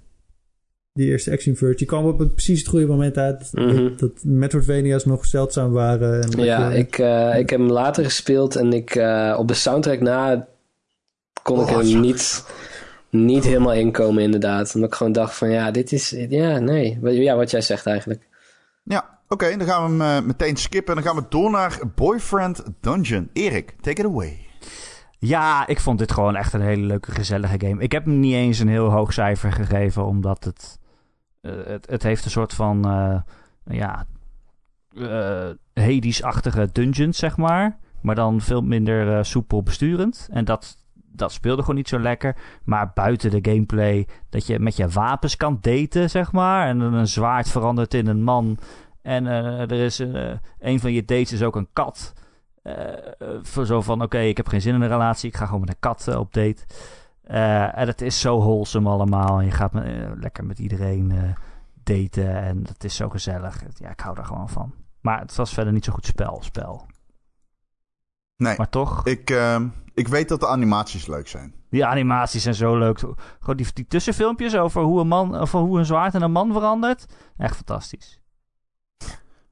Die 0.93 1.09
eerste 1.11 1.31
Action 1.33 1.57
Verge. 1.57 1.77
Die 1.77 1.87
kwam 1.87 2.05
op 2.07 2.19
het, 2.19 2.33
precies 2.35 2.59
het 2.59 2.69
goede 2.69 2.87
moment 2.87 3.17
uit. 3.19 3.49
Mhm. 3.53 3.83
dat, 3.89 3.99
dat 3.99 4.25
Metroidvania's 4.25 5.05
nog 5.05 5.27
zeldzaam 5.27 5.73
waren. 5.73 6.23
En 6.23 6.45
Ja, 6.45 6.71
je- 6.71 6.79
ik, 6.79 6.99
eh, 6.99 7.39
ik 7.39 7.51
heb 7.51 7.59
hem 7.61 7.71
later 7.71 8.05
gespeeld 8.05 8.57
en 8.57 8.73
ik, 8.73 8.95
eh, 8.95 9.37
op 9.39 9.49
de 9.49 9.55
soundtrack 9.55 10.01
na 10.01 10.49
kon 11.43 11.61
ik 11.61 11.67
Oh, 11.67 11.77
er 11.79 11.85
zo. 11.87 11.99
niet, 11.99 12.45
niet 13.11 13.45
helemaal 13.45 13.75
inkomen 13.75 14.23
inderdaad. 14.23 14.75
Omdat 14.75 14.91
ik 14.91 14.97
gewoon 14.97 15.13
dacht 15.13 15.35
van 15.37 15.51
ja, 15.51 15.71
dit 15.71 15.93
is... 15.93 16.11
Ja, 16.29 16.59
nee. 16.59 16.99
Wat- 17.01 17.15
Ja, 17.15 17.37
wat 17.37 17.51
jij 17.51 17.61
zegt 17.61 17.87
eigenlijk. 17.87 18.29
Ja, 18.83 19.19
oké, 19.31 19.57
dan 19.57 19.67
gaan 19.67 19.97
we 19.97 20.05
hem 20.05 20.19
eh, 20.19 20.27
meteen 20.27 20.57
skippen 20.57 20.97
en 20.97 21.03
dan 21.03 21.13
gaan 21.13 21.23
we 21.23 21.29
door 21.29 21.51
naar 21.51 21.79
Boyfriend 21.95 22.63
Dungeon. 22.81 23.31
Erik, 23.33 23.75
take 23.81 24.01
it 24.01 24.07
away. 24.07 24.47
Ja, 25.19 25.67
ik 25.67 25.81
vond 25.81 25.99
dit 25.99 26.13
gewoon 26.13 26.37
echt 26.37 26.53
een 26.53 26.61
hele 26.61 26.87
leuke, 26.87 27.11
gezellige 27.13 27.67
game. 27.67 27.83
Ik 27.83 27.93
heb 27.93 28.05
hem 28.05 28.21
niet 28.21 28.35
eens 28.35 28.59
een 28.59 28.69
heel 28.69 28.91
hoog 28.91 29.13
cijfer 29.13 29.53
gegeven, 29.53 30.05
omdat 30.05 30.45
het... 30.45 30.79
eh, 31.41 31.53
het, 31.65 31.87
het 31.91 32.03
heeft 32.03 32.25
een 32.25 32.31
soort 32.31 32.55
van... 32.55 32.85
eh, 32.85 33.21
ja... 33.65 34.07
eh 34.95 35.49
Hades-achtige 35.75 36.69
dungeons, 36.73 37.19
zeg 37.19 37.37
maar. 37.37 37.79
Maar 38.03 38.15
dan 38.15 38.41
veel 38.41 38.63
minder 38.63 39.25
soepel 39.25 39.63
besturend. 39.63 40.29
En 40.31 40.45
dat, 40.45 40.77
dat 40.95 41.33
speelde 41.33 41.61
gewoon 41.61 41.77
niet 41.77 41.89
zo 41.89 41.99
lekker. 42.01 42.37
Maar 42.65 42.91
buiten 42.95 43.31
de 43.31 43.51
gameplay, 43.51 44.07
dat 44.29 44.47
je 44.47 44.59
met 44.59 44.77
je 44.77 44.89
wapens 44.89 45.37
kan 45.37 45.59
daten, 45.61 46.11
zeg 46.11 46.33
maar. 46.33 46.69
En 46.69 46.81
een 46.81 47.09
zwaard 47.09 47.49
verandert 47.49 47.95
in 47.95 48.07
een 48.07 48.23
man. 48.23 48.59
En 49.03 49.27
eh, 49.27 49.61
er 49.61 49.73
is 49.73 49.99
eh, 49.99 50.33
een 50.59 50.81
van 50.81 50.93
je 50.93 51.05
dates 51.05 51.33
is 51.33 51.43
ook 51.43 51.57
een 51.57 51.69
kat. 51.73 52.13
Eh, 52.63 52.75
voor 53.43 53.67
zo 53.67 53.81
van, 53.81 54.03
oké, 54.03 54.19
ik 54.19 54.37
heb 54.37 54.49
geen 54.49 54.61
zin 54.61 54.75
in 54.75 54.81
een 54.81 54.89
relatie. 54.89 55.29
Ik 55.29 55.37
ga 55.37 55.45
gewoon 55.45 55.61
met 55.61 55.69
een 55.69 55.81
kat 55.81 56.17
op 56.17 56.33
date. 56.35 56.65
En 57.75 57.87
het 57.87 58.01
is 58.01 58.21
zo 58.21 58.39
wholesome 58.39 58.91
allemaal. 58.91 59.39
En 59.39 59.45
je 59.45 59.51
gaat 59.51 59.73
met, 59.73 60.09
lekker 60.21 60.45
met 60.45 60.59
iedereen 60.59 61.35
daten. 61.83 62.43
En 62.43 62.65
het 62.67 62.85
is 62.85 62.97
zo 62.97 63.09
gezellig. 63.09 63.63
Ja, 63.75 63.91
ik 63.91 64.01
hou 64.01 64.15
daar 64.15 64.25
gewoon 64.25 64.49
van. 64.49 64.75
Maar 65.01 65.21
het 65.21 65.35
was 65.35 65.53
verder 65.53 65.73
niet 65.73 65.85
zo 65.85 65.93
goed 65.93 66.07
spel, 66.07 66.43
spel. 66.43 66.87
Nee, 68.37 68.57
Maar 68.57 68.69
toch, 68.69 69.07
ik, 69.07 69.31
ehm, 69.31 69.69
ik 69.95 70.09
weet 70.09 70.29
dat 70.29 70.41
de 70.41 70.47
animaties 70.47 71.07
leuk 71.07 71.29
zijn. 71.29 71.55
die 71.71 71.87
animaties 71.87 72.43
zijn 72.43 72.55
zo 72.55 72.79
leuk. 72.79 72.99
Gewoon 72.99 73.57
die, 73.57 73.67
die 73.73 73.87
tussenfilmpjes 73.87 74.57
over 74.57 74.83
hoe 74.83 75.01
een 75.01 75.09
man, 75.09 75.37
over 75.37 75.59
hoe 75.59 75.79
een 75.79 75.87
zwaard 75.87 76.15
in 76.15 76.23
een 76.23 76.33
man 76.33 76.53
verandert. 76.53 77.07
Echt 77.37 77.57
fantastisch. 77.57 78.20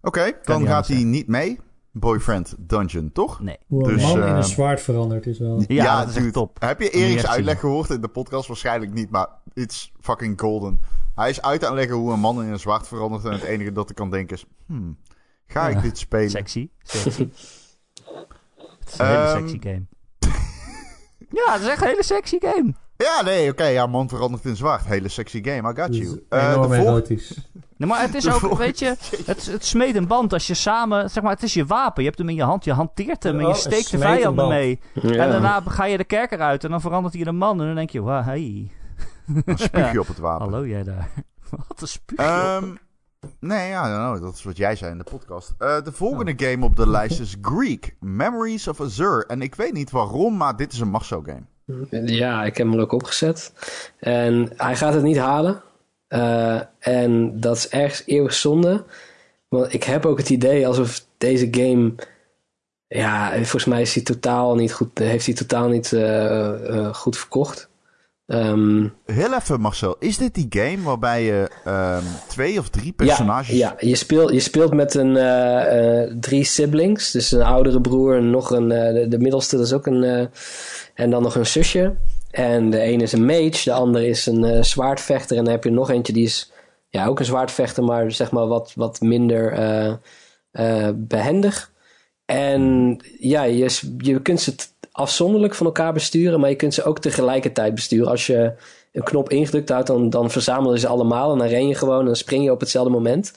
Oké, 0.09 0.33
dan 0.43 0.67
gaat 0.67 0.87
hij 0.87 1.05
niet 1.05 1.27
mee. 1.27 1.61
Boyfriend 1.93 2.55
Dungeon, 2.59 3.13
toch? 3.13 3.41
Nee. 3.41 3.57
Hoe 3.67 3.89
een 3.89 3.95
Dus, 3.95 4.03
man 4.03 4.17
in 4.17 4.23
eh, 4.23 4.37
een 4.37 4.45
zwaard 4.45 4.81
verandert 4.81 5.27
is 5.27 5.39
wel... 5.39 5.65
Ja, 5.67 5.99
dat 6.01 6.09
is 6.09 6.17
echt 6.17 6.33
top. 6.33 6.57
Heb 6.61 6.81
je 6.81 6.91
Erik's 6.91 7.27
uitleg 7.27 7.61
gehoord 7.61 7.91
in 7.91 8.01
de 8.01 8.09
podcast? 8.09 8.47
Waarschijnlijk 8.49 8.93
niet, 8.93 9.11
maar 9.11 9.29
it's 9.55 9.93
fucking 10.01 10.41
golden. 10.41 10.81
Hij 11.15 11.31
is 11.31 11.43
uit 11.43 11.65
aan 11.65 11.75
leggen 11.75 11.97
hoe 11.97 12.13
een 12.13 12.21
man 12.21 12.43
in 12.43 12.49
een 12.53 12.59
zwaard 12.59 12.89
verandert. 12.89 13.25
En 13.25 13.33
het 13.33 13.43
enige 13.43 13.73
dat 13.73 13.91
ik 13.91 13.97
kan 13.97 14.11
denken 14.11 14.37
is... 14.37 14.45
Hmm, 14.67 14.99
ga 15.47 15.69
ik 15.69 15.83
dit 15.83 15.99
spelen? 15.99 16.31
Sexy. 16.31 16.69
Sexy. 16.83 17.29
het 18.79 18.93
is 18.93 18.99
een 18.99 19.07
hele 19.07 19.19
Ehm, 19.19 19.39
sexy 19.39 19.59
game. 19.61 19.87
ja, 21.45 21.53
het 21.53 21.63
is 21.63 21.69
echt 21.69 21.83
een 21.83 21.89
hele 21.89 22.05
sexy 22.05 22.37
game. 22.41 22.75
Ja, 23.05 23.22
nee, 23.22 23.51
oké. 23.51 23.64
ja, 23.64 23.86
man 23.86 24.09
verandert 24.09 24.44
in 24.44 24.57
zwaard. 24.57 24.84
Hele 24.86 25.09
sexy 25.09 25.44
game, 25.44 25.72
I 25.72 25.80
got 25.80 25.96
you. 25.96 26.24
Eh, 26.28 26.53
enorm 26.53 26.72
erotisch. 26.72 27.51
Nee, 27.76 27.88
maar 27.88 28.01
het 28.01 28.14
is 28.14 28.30
ook, 28.30 28.59
weet 28.59 28.78
je, 28.78 28.86
het, 29.26 29.46
het 29.46 29.64
smeet 29.64 29.94
een 29.94 30.07
band 30.07 30.32
als 30.32 30.46
je 30.46 30.55
samen, 30.55 31.11
zeg 31.11 31.22
maar, 31.22 31.32
het 31.32 31.42
is 31.42 31.55
je 31.55 31.66
wapen. 31.66 32.03
Je 32.03 32.09
hebt 32.09 32.18
hem 32.20 32.28
in 32.28 32.34
je 32.34 32.42
hand, 32.42 32.64
je 32.64 32.72
hanteert 32.72 33.22
hem 33.22 33.38
en 33.38 33.46
Oh, 33.46 33.53
je 33.53 33.59
steekt 33.59 33.90
de 33.90 33.99
vijanden 33.99 34.49
mee. 34.49 34.80
Ja. 34.92 35.11
En 35.11 35.30
daarna 35.30 35.61
ga 35.66 35.84
je 35.84 35.96
de 35.96 36.05
kerker 36.05 36.40
uit 36.40 36.64
en 36.64 36.70
dan 36.70 36.80
verandert 36.80 37.12
hij 37.12 37.22
in 37.22 37.28
een 37.28 37.36
man. 37.36 37.61
En 37.61 37.66
dan 37.66 37.74
denk 37.74 37.90
je, 37.90 38.03
wauw, 38.03 38.22
hey, 38.22 38.70
Dan 39.44 39.59
spuug 39.59 39.92
je 39.92 40.01
op 40.07 40.07
het 40.07 40.18
wapen. 40.18 40.42
hallo 40.51 40.66
jij 40.66 40.82
daar. 40.82 41.11
Wat 41.68 41.80
een 41.80 41.88
spuug. 41.88 42.18
Ehm, 42.18 42.74
nee, 43.40 43.68
ja, 43.68 43.88
nou, 43.88 44.20
dat 44.20 44.34
is 44.34 44.42
wat 44.42 44.57
jij 44.57 44.76
zei 44.76 44.90
in 44.90 44.99
de 44.99 45.05
podcast. 45.05 45.55
Eh, 45.59 45.82
de 45.82 45.92
volgende 45.92 46.32
game 46.36 46.64
op 46.64 46.76
de 46.76 46.88
lijst 46.88 47.20
is 47.20 47.36
Greek, 47.40 47.96
Memories 48.01 48.68
of 48.68 48.80
Azure. 48.80 49.26
En 49.26 49.42
ik 49.42 49.55
weet 49.55 49.72
niet 49.72 49.90
waarom, 49.90 50.36
maar 50.36 50.57
dit 50.57 50.72
is 50.72 50.80
een 50.80 50.90
Marcel 50.90 51.22
game. 51.22 51.42
Ja, 51.91 52.45
ik 52.45 52.57
heb 52.57 52.66
hem 52.71 52.81
ook 52.81 52.93
opgezet. 52.93 53.53
En 53.99 54.53
hij 54.57 54.77
gaat 54.77 54.95
het 54.95 55.03
niet 55.03 55.16
halen. 55.16 55.62
Eh, 56.09 56.61
en 56.79 57.41
dat 57.41 57.57
is 57.57 57.69
ergens 57.69 58.03
eeuwig 58.07 58.35
zonde. 58.35 58.85
Want 59.49 59.73
ik 59.73 59.85
heb 59.85 60.07
ook 60.07 60.19
het 60.19 60.31
idee 60.31 60.66
alsof 60.66 61.05
deze 61.19 61.49
game... 61.51 61.93
Ja, 62.87 63.33
volgens 63.35 63.64
mij 63.64 63.81
is 63.81 63.95
hij 63.95 64.03
totaal 64.03 64.55
niet 64.55 64.73
goed, 64.73 64.99
heeft 64.99 65.27
hij 65.27 65.35
totaal 65.35 65.69
niet 65.69 65.93
eh, 65.93 66.69
eh, 66.69 66.95
goed 66.95 67.19
verkocht. 67.19 67.69
Ehm, 68.29 68.89
Heel 69.05 69.35
even, 69.35 69.61
Marcel. 69.61 69.97
Is 69.99 70.18
dit 70.18 70.35
die 70.35 70.47
game 70.49 70.83
waarbij 70.83 71.24
je 71.24 71.51
ehm, 71.64 72.03
twee 72.29 72.59
of 72.59 72.68
drie 72.68 72.93
personages... 72.93 73.57
Ja, 73.57 73.76
ja 73.81 73.89
je, 73.89 73.95
speelt, 73.97 74.33
je 74.33 74.41
speelt 74.41 74.74
met 74.74 74.95
een, 74.95 75.16
eh, 75.16 76.03
eh, 76.03 76.16
drie 76.20 76.45
siblings. 76.45 77.11
Dus 77.11 77.33
een 77.33 77.43
oudere 77.43 77.81
broer 77.81 78.16
en 78.16 78.31
nog 78.31 78.51
een... 78.51 78.72
eh, 78.72 78.93
de, 78.95 79.09
de 79.09 79.18
middelste, 79.18 79.57
dat 79.57 79.66
is 79.66 79.72
ook 79.72 79.87
een... 79.87 80.29
en 80.95 81.11
dan 81.11 81.22
nog 81.22 81.35
een 81.35 81.47
zusje. 81.47 81.95
En 82.31 82.70
de 82.70 82.79
ene 82.79 83.03
is 83.03 83.12
een 83.12 83.24
mage, 83.24 83.64
de 83.64 83.72
andere 83.72 84.07
is 84.07 84.26
een 84.26 84.64
zwaardvechter. 84.64 85.37
En 85.37 85.45
dan 85.45 85.53
heb 85.53 85.64
je 85.64 85.70
nog 85.70 85.91
eentje 85.91 86.12
die 86.12 86.24
is 86.24 86.53
ja, 86.89 87.07
ook 87.07 87.18
een 87.18 87.24
zwaardvechter, 87.24 87.85
maar 87.85 88.12
zeg 88.12 88.31
maar 88.31 88.47
wat, 88.47 88.72
wat 88.74 89.01
minder 89.01 89.53
eh, 89.53 89.93
eh, 90.51 90.89
behendig. 90.95 91.72
En 92.24 92.97
ja, 93.18 93.43
je, 93.43 93.81
je 93.99 94.22
kunt 94.22 94.41
ze 94.41 94.55
afzonderlijk 94.99 95.55
van 95.55 95.66
elkaar 95.66 95.92
besturen, 95.92 96.40
maar 96.40 96.51
je 96.51 96.57
kunt 96.57 96.74
ze 96.74 96.84
ook 96.84 96.99
tegelijkertijd 96.99 97.74
besturen. 97.74 98.09
Als 98.09 98.26
je 98.26 98.53
een 98.92 99.03
knop 99.03 99.30
ingedrukt 99.30 99.68
houdt, 99.68 99.86
dan, 99.86 100.11
dan 100.11 100.30
verzamelen 100.30 100.78
ze 100.78 100.88
allemaal 100.88 101.32
en 101.32 101.38
dan 101.38 101.46
ren 101.46 101.68
je 101.68 101.74
gewoon 101.74 101.99
en 102.01 102.07
dan 102.07 102.16
spring 102.16 102.44
je 102.44 102.53
op 102.53 102.61
hetzelfde 102.61 102.92
moment. 102.92 103.32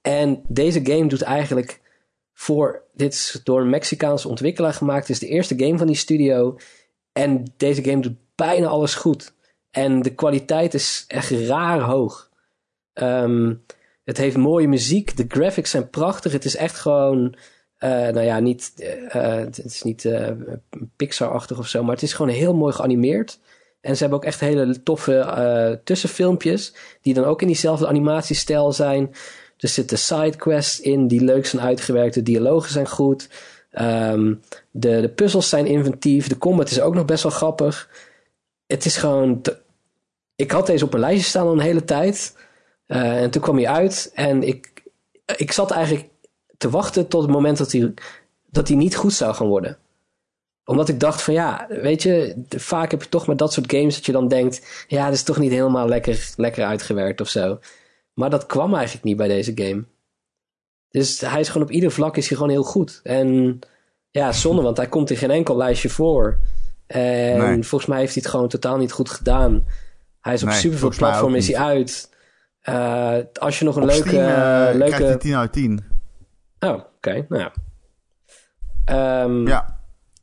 En 0.00 0.42
deze 0.48 0.80
game 0.84 1.06
doet 1.06 1.22
eigenlijk 1.22 1.80
voor, 2.32 2.82
dit 2.94 3.12
is 3.12 3.40
door 3.44 3.60
een 3.60 3.70
Mexicaanse 3.70 4.28
ontwikkelaar 4.28 4.72
gemaakt, 4.72 5.00
het 5.00 5.10
is 5.10 5.18
de 5.18 5.28
eerste 5.28 5.54
game 5.58 5.78
van 5.78 5.86
die 5.86 5.96
studio. 5.96 6.56
En 7.12 7.52
deze 7.56 7.84
game 7.84 8.00
doet 8.02 8.16
bijna 8.34 8.66
alles 8.66 8.94
goed. 8.94 9.34
En 9.70 10.02
de 10.02 10.14
kwaliteit 10.14 10.74
is 10.74 11.04
echt 11.08 11.30
raar 11.30 11.80
hoog. 11.80 12.30
Ehm, 12.92 13.54
het 14.04 14.16
heeft 14.16 14.36
mooie 14.36 14.68
muziek, 14.68 15.16
de 15.16 15.24
graphics 15.28 15.70
zijn 15.70 15.90
prachtig. 15.90 16.32
Het 16.32 16.44
is 16.44 16.56
echt 16.56 16.76
gewoon, 16.76 17.36
eh, 17.78 17.90
nou 17.90 18.20
ja, 18.20 18.38
niet, 18.38 18.72
eh, 18.76 19.14
eh, 19.14 19.44
het 19.44 19.64
is 19.64 19.82
niet 19.82 20.08
Pixar-achtig 20.96 21.58
of 21.58 21.66
zo, 21.66 21.82
maar 21.82 21.94
het 21.94 22.02
is 22.02 22.12
gewoon 22.12 22.32
heel 22.32 22.54
mooi 22.54 22.72
geanimeerd. 22.72 23.38
En 23.80 23.94
ze 23.94 24.00
hebben 24.00 24.18
ook 24.18 24.24
echt 24.24 24.40
hele 24.40 24.82
toffe 24.82 25.80
tussenfilmpjes, 25.84 26.74
die 27.00 27.14
dan 27.14 27.24
ook 27.24 27.40
in 27.40 27.46
diezelfde 27.46 27.86
animatiestijl 27.86 28.72
zijn. 28.72 29.14
Er 29.58 29.68
zitten 29.68 29.98
sidequests 29.98 30.80
in 30.80 31.08
die 31.08 31.20
leuk 31.20 31.46
zijn 31.46 31.62
uitgewerkt, 31.62 32.14
de 32.14 32.22
dialogen 32.22 32.70
zijn 32.70 32.88
goed. 32.88 33.28
Ehm, 33.70 34.34
de, 34.70 35.00
de 35.00 35.08
puzzels 35.08 35.48
zijn 35.48 35.66
inventief, 35.66 36.28
de 36.28 36.38
combat 36.38 36.70
is 36.70 36.80
ook 36.80 36.94
nog 36.94 37.04
best 37.04 37.22
wel 37.22 37.32
grappig. 37.32 37.90
Het 38.66 38.84
is 38.84 38.96
gewoon. 38.96 39.42
Ik 40.36 40.50
had 40.50 40.66
deze 40.66 40.84
op 40.84 40.90
mijn 40.90 41.02
lijstje 41.02 41.28
staan 41.28 41.46
al 41.46 41.52
een 41.52 41.58
hele 41.58 41.84
tijd. 41.84 42.36
En 42.86 43.30
toen 43.30 43.42
kwam 43.42 43.56
hij 43.56 43.68
uit 43.68 44.10
en 44.14 44.42
ik, 44.42 44.82
ik 45.36 45.52
zat 45.52 45.70
eigenlijk 45.70 46.08
te 46.56 46.70
wachten 46.70 47.08
tot 47.08 47.22
het 47.22 47.30
moment 47.30 47.58
dat 47.58 47.72
hij, 47.72 47.94
dat 48.50 48.68
hij 48.68 48.76
niet 48.76 48.96
goed 48.96 49.12
zou 49.12 49.34
gaan 49.34 49.46
worden. 49.46 49.76
Omdat 50.64 50.88
ik 50.88 51.00
dacht 51.00 51.22
van 51.22 51.34
ja, 51.34 51.66
weet 51.68 52.02
je, 52.02 52.42
vaak 52.48 52.90
heb 52.90 53.02
je 53.02 53.08
toch 53.08 53.26
met 53.26 53.38
dat 53.38 53.52
soort 53.52 53.72
games 53.72 53.94
dat 53.94 54.06
je 54.06 54.12
dan 54.12 54.28
denkt, 54.28 54.84
ja, 54.88 55.04
dat 55.04 55.14
is 55.14 55.22
toch 55.22 55.38
niet 55.38 55.50
helemaal 55.50 55.88
lekker, 55.88 56.32
lekker 56.36 56.64
uitgewerkt 56.64 57.20
of 57.20 57.28
zo. 57.28 57.58
Maar 58.14 58.30
dat 58.30 58.46
kwam 58.46 58.74
eigenlijk 58.74 59.04
niet 59.04 59.16
bij 59.16 59.28
deze 59.28 59.52
game. 59.54 59.84
Dus 60.90 61.20
hij 61.20 61.40
is 61.40 61.48
gewoon 61.48 61.66
op 61.66 61.72
ieder 61.72 61.90
vlak 61.90 62.16
is 62.16 62.28
hij 62.28 62.36
gewoon 62.36 62.52
heel 62.52 62.62
goed. 62.62 63.00
En 63.02 63.58
ja, 64.10 64.32
zonde, 64.32 64.62
want 64.62 64.76
hij 64.76 64.86
komt 64.88 65.10
in 65.10 65.16
geen 65.16 65.30
enkel 65.30 65.56
lijstje 65.56 65.88
voor. 65.88 66.38
En 66.86 67.38
Nee. 67.38 67.62
volgens 67.62 67.86
mij 67.90 67.98
heeft 67.98 68.14
hij 68.14 68.22
het 68.22 68.30
gewoon 68.32 68.48
totaal 68.48 68.76
niet 68.76 68.92
goed 68.92 69.10
gedaan. 69.10 69.64
Hij 70.20 70.34
is 70.34 70.42
op 70.42 70.48
Nee, 70.48 70.58
superveel 70.58 70.92
platformen 70.96 71.38
is 71.38 71.48
hij 71.48 71.58
niet. 71.58 71.66
uit. 71.66 72.10
Eh, 72.60 73.42
als 73.42 73.58
je 73.58 73.64
nog 73.64 73.76
een 73.76 73.82
Op 73.82 73.88
leuke... 73.88 74.08
Steam 74.08 74.24
eh, 74.24 74.74
leuke... 74.74 74.94
krijgt 74.94 74.98
hij 75.08 75.16
10 75.16 75.36
uit 75.36 75.52
10. 75.52 75.84
Oh, 76.60 76.74
oké. 76.96 77.26
Nou 77.28 77.42
ja. 77.42 77.52
Ehm, 78.84 79.46
Ja, 79.46 79.80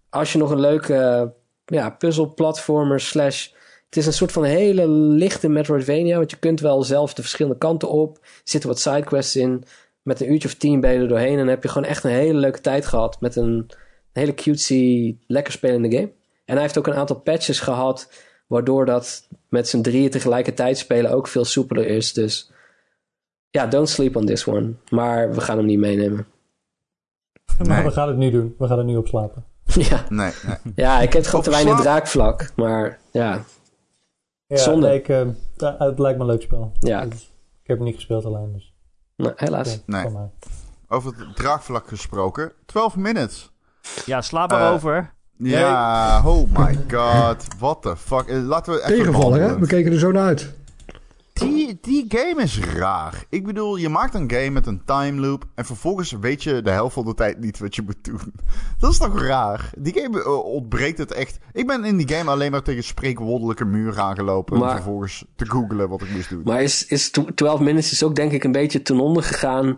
Als 0.09 0.31
je 0.31 0.37
nog 0.37 0.51
een 0.51 0.59
leuke 0.59 1.33
ja, 1.65 1.89
puzzelplatformer 1.89 2.99
slash... 2.99 3.47
Het 3.85 3.97
is 3.97 4.05
een 4.07 4.13
soort 4.13 4.31
van 4.31 4.43
hele 4.43 4.87
lichte 4.87 5.49
Metroidvania. 5.49 6.17
Want 6.17 6.31
je 6.31 6.37
kunt 6.37 6.59
wel 6.59 6.83
zelf 6.83 7.13
de 7.13 7.21
verschillende 7.21 7.57
kanten 7.57 7.89
op. 7.89 8.17
Er 8.17 8.41
zitten 8.43 8.69
wat 8.69 8.79
sidequests 8.79 9.35
in. 9.35 9.63
Met 10.01 10.21
een 10.21 10.31
uurtje 10.31 10.47
of 10.47 10.53
tien 10.53 10.79
ben 10.79 10.93
je 10.93 10.99
er 10.99 11.07
doorheen. 11.07 11.31
En 11.31 11.37
dan 11.37 11.47
heb 11.47 11.63
je 11.63 11.69
gewoon 11.69 11.87
echt 11.87 12.03
een 12.03 12.11
hele 12.11 12.39
leuke 12.39 12.61
tijd 12.61 12.85
gehad. 12.85 13.21
Met 13.21 13.35
een, 13.35 13.43
een 13.43 13.67
hele 14.13 14.33
cutesy, 14.33 15.17
lekker 15.27 15.53
spelende 15.53 15.91
game. 15.91 16.11
En 16.45 16.53
hij 16.53 16.61
heeft 16.61 16.77
ook 16.77 16.87
een 16.87 16.93
aantal 16.95 17.19
patches 17.19 17.59
gehad. 17.59 18.11
Waardoor 18.47 18.85
dat 18.85 19.27
met 19.49 19.67
z'n 19.67 19.81
drieën 19.81 20.09
tegelijkertijd 20.09 20.77
spelen 20.77 21.11
ook 21.11 21.27
veel 21.27 21.45
soepeler 21.45 21.87
is. 21.87 22.13
Dus 22.13 22.51
ja, 23.53 23.67
don't 23.67 23.89
sleep 23.89 24.15
on 24.15 24.25
this 24.25 24.47
one. 24.47 24.73
Maar 24.89 25.33
we 25.33 25.41
gaan 25.41 25.57
hem 25.57 25.65
niet 25.65 25.79
meenemen. 25.79 26.25
Maar 27.67 27.83
we 27.83 27.91
gaan 27.91 28.07
het 28.07 28.17
nu 28.17 28.31
doen. 28.31 28.55
We 28.57 28.67
gaan 28.67 28.77
er 28.77 28.83
nu 28.83 28.95
op 28.97 29.07
slapen. 29.07 29.45
ja. 29.89 30.05
Nee, 30.09 30.31
nee. 30.45 30.73
ja, 30.75 30.99
ik 31.01 31.13
heb 31.13 31.25
gewoon 31.25 31.41
te 31.41 31.49
weinig 31.49 31.79
draakvlak. 31.79 32.51
Maar 32.55 32.99
ja, 33.11 33.43
Ja, 34.47 34.57
Zonde. 34.57 34.87
nee, 34.87 34.97
ik, 34.97 35.09
eh, 35.09 35.27
het 35.79 35.99
lijkt 35.99 36.17
me 36.17 36.23
een 36.23 36.29
leuk 36.29 36.41
spel. 36.41 36.71
Ja. 36.79 37.05
Dus 37.05 37.21
ik 37.61 37.67
heb 37.67 37.77
het 37.77 37.85
niet 37.85 37.95
gespeeld 37.95 38.25
alleen, 38.25 38.53
dus 38.53 38.73
nou, 39.17 39.33
helaas. 39.35 39.81
Nee. 39.85 40.05
Over 40.87 41.13
het 41.17 41.35
draagvlak 41.35 41.87
gesproken. 41.87 42.51
12 42.65 42.95
minutes. 42.95 43.51
Ja, 44.05 44.21
sla 44.21 44.45
maar 44.47 44.61
Eh, 44.67 44.71
over. 44.73 45.13
Ja, 45.37 46.21
oh 46.25 46.57
my 46.57 46.79
god. 46.91 47.47
What 47.59 47.81
the 47.81 47.97
fuck. 47.97 48.27
Eh, 48.27 48.43
Laten 48.43 48.73
we 48.73 48.79
even 48.83 48.95
Tegenvallen, 48.97 49.41
hè? 49.41 49.59
We 49.59 49.67
keken 49.67 49.91
er 49.91 49.99
zo 49.99 50.11
naar 50.11 50.25
uit. 50.25 50.53
Die, 51.33 51.77
die 51.81 52.05
game 52.07 52.41
is 52.41 52.59
raar. 52.59 53.25
Ik 53.29 53.45
bedoel, 53.45 53.75
je 53.75 53.89
maakt 53.89 54.13
een 54.13 54.31
game 54.31 54.49
met 54.49 54.67
een 54.67 54.81
time 54.85 55.19
loop 55.21 55.45
en 55.55 55.65
vervolgens 55.65 56.11
weet 56.11 56.43
je 56.43 56.61
de 56.61 56.69
helft 56.69 56.93
van 56.93 57.05
de 57.05 57.13
tijd 57.13 57.39
niet 57.39 57.59
wat 57.59 57.75
je 57.75 57.81
moet 57.81 58.03
doen. 58.03 58.33
Dat 58.79 58.91
is 58.91 58.97
toch 58.97 59.21
raar? 59.21 59.69
Die 59.77 59.93
game 59.99 60.23
eh, 60.23 60.45
ontbreekt 60.45 60.97
het 60.97 61.11
echt. 61.11 61.37
Ik 61.53 61.67
ben 61.67 61.83
in 61.85 61.97
die 61.97 62.15
game 62.15 62.29
alleen 62.31 62.51
maar 62.51 62.61
tegen 62.61 62.83
spreekwoordelijke 62.83 63.65
muren 63.65 64.03
aangelopen 64.03 64.61
om 64.61 64.69
vervolgens 64.69 65.25
te 65.35 65.45
googlen 65.49 65.89
wat 65.89 66.01
ik 66.01 66.09
moest 66.09 66.29
doen. 66.29 66.41
Maar 66.43 66.61
is, 66.61 66.85
is 66.85 67.09
tw- 67.11 67.29
12 67.35 67.59
Minutes 67.59 67.91
is 67.91 68.03
ook 68.03 68.15
denk 68.15 68.31
ik 68.31 68.43
een 68.43 68.51
beetje 68.51 68.81
ten 68.81 68.99
onder 68.99 69.23
gegaan. 69.23 69.75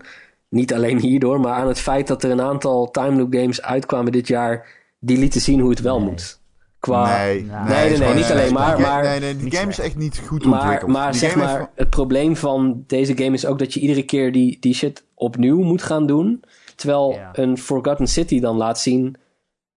Niet 0.49 0.73
alleen 0.73 0.99
hierdoor, 0.99 1.39
maar 1.39 1.53
aan 1.53 1.67
het 1.67 1.79
feit 1.79 2.07
dat 2.07 2.23
er 2.23 2.31
een 2.31 2.41
aantal 2.41 2.91
time 2.91 3.17
loop 3.17 3.33
games 3.33 3.61
uitkwamen 3.61 4.11
dit 4.11 4.27
jaar. 4.27 4.67
die 4.99 5.17
lieten 5.17 5.41
zien 5.41 5.59
hoe 5.59 5.69
het 5.69 5.81
wel 5.81 5.99
moet. 5.99 6.43
Qua, 6.85 7.17
nee, 7.17 7.41
Nee, 7.43 7.97
nee, 7.97 8.13
niet 8.13 8.31
alleen 8.31 8.53
maar- 8.53 8.75
die- 8.75 8.85
maar- 8.85 9.03
Nee, 9.03 9.19
nee, 9.19 9.37
die 9.37 9.55
game 9.55 9.69
is 9.69 9.79
echt 9.79 9.95
niet 9.95 10.21
goed 10.27 10.45
maar, 10.45 10.59
ontwikkeld. 10.61 10.91
maar 10.91 11.11
Die 11.11 11.19
zeg 11.19 11.35
maar, 11.35 11.69
het 11.75 11.89
probleem 11.89 12.35
van 12.35 12.83
deze 12.87 13.17
game 13.17 13.33
is 13.33 13.45
ook 13.45 13.59
dat 13.59 13.73
je 13.73 13.79
iedere 13.79 14.03
keer 14.03 14.31
die, 14.31 14.57
die 14.59 14.73
shit 14.73 15.03
opnieuw 15.13 15.61
moet 15.61 15.81
gaan 15.83 16.07
doen. 16.07 16.43
Terwijl 16.75 17.11
Ja. 17.11 17.29
een 17.33 17.57
Forgotten 17.57 18.07
City 18.07 18.39
dan 18.39 18.55
laat 18.57 18.79
zien 18.79 19.15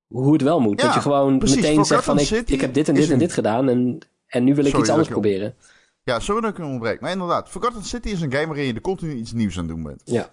hoe 0.07 0.33
het 0.33 0.43
wel 0.43 0.61
moet. 0.61 0.81
Ja, 0.81 0.87
dat 0.87 0.95
je 0.95 1.01
gewoon 1.01 1.39
precies. 1.39 1.57
meteen 1.57 1.85
zegt 1.85 2.05
van 2.05 2.19
ik, 2.19 2.31
ik 2.31 2.61
heb 2.61 2.75
dit 2.75 2.89
en 2.89 2.95
dit 2.95 3.07
en 3.07 3.13
een- 3.13 3.19
dit 3.19 3.33
gedaan 3.33 3.69
en, 3.69 3.99
en 4.27 4.45
nu 4.45 4.55
wil 4.55 4.65
ik 4.65 4.71
Sorry 4.71 4.81
iets 4.81 4.91
anders 4.91 5.09
ik- 5.09 5.15
proberen. 5.15 5.55
Ja, 6.03 6.21
sorry 6.21 6.41
dat 6.41 6.51
ik 6.51 6.57
hem 6.57 6.67
ontbreek. 6.71 7.01
Maar 7.01 7.11
inderdaad, 7.11 7.49
Forgotten 7.49 7.85
City 7.85 8.09
is 8.09 8.21
een 8.21 8.33
game 8.33 8.47
waarin 8.47 8.65
je 8.67 8.75
er 8.75 8.81
continu 8.81 9.15
iets 9.15 9.33
nieuws 9.33 9.59
aan 9.59 9.67
doen 9.67 9.83
bent. 9.83 10.03
Ja. 10.05 10.29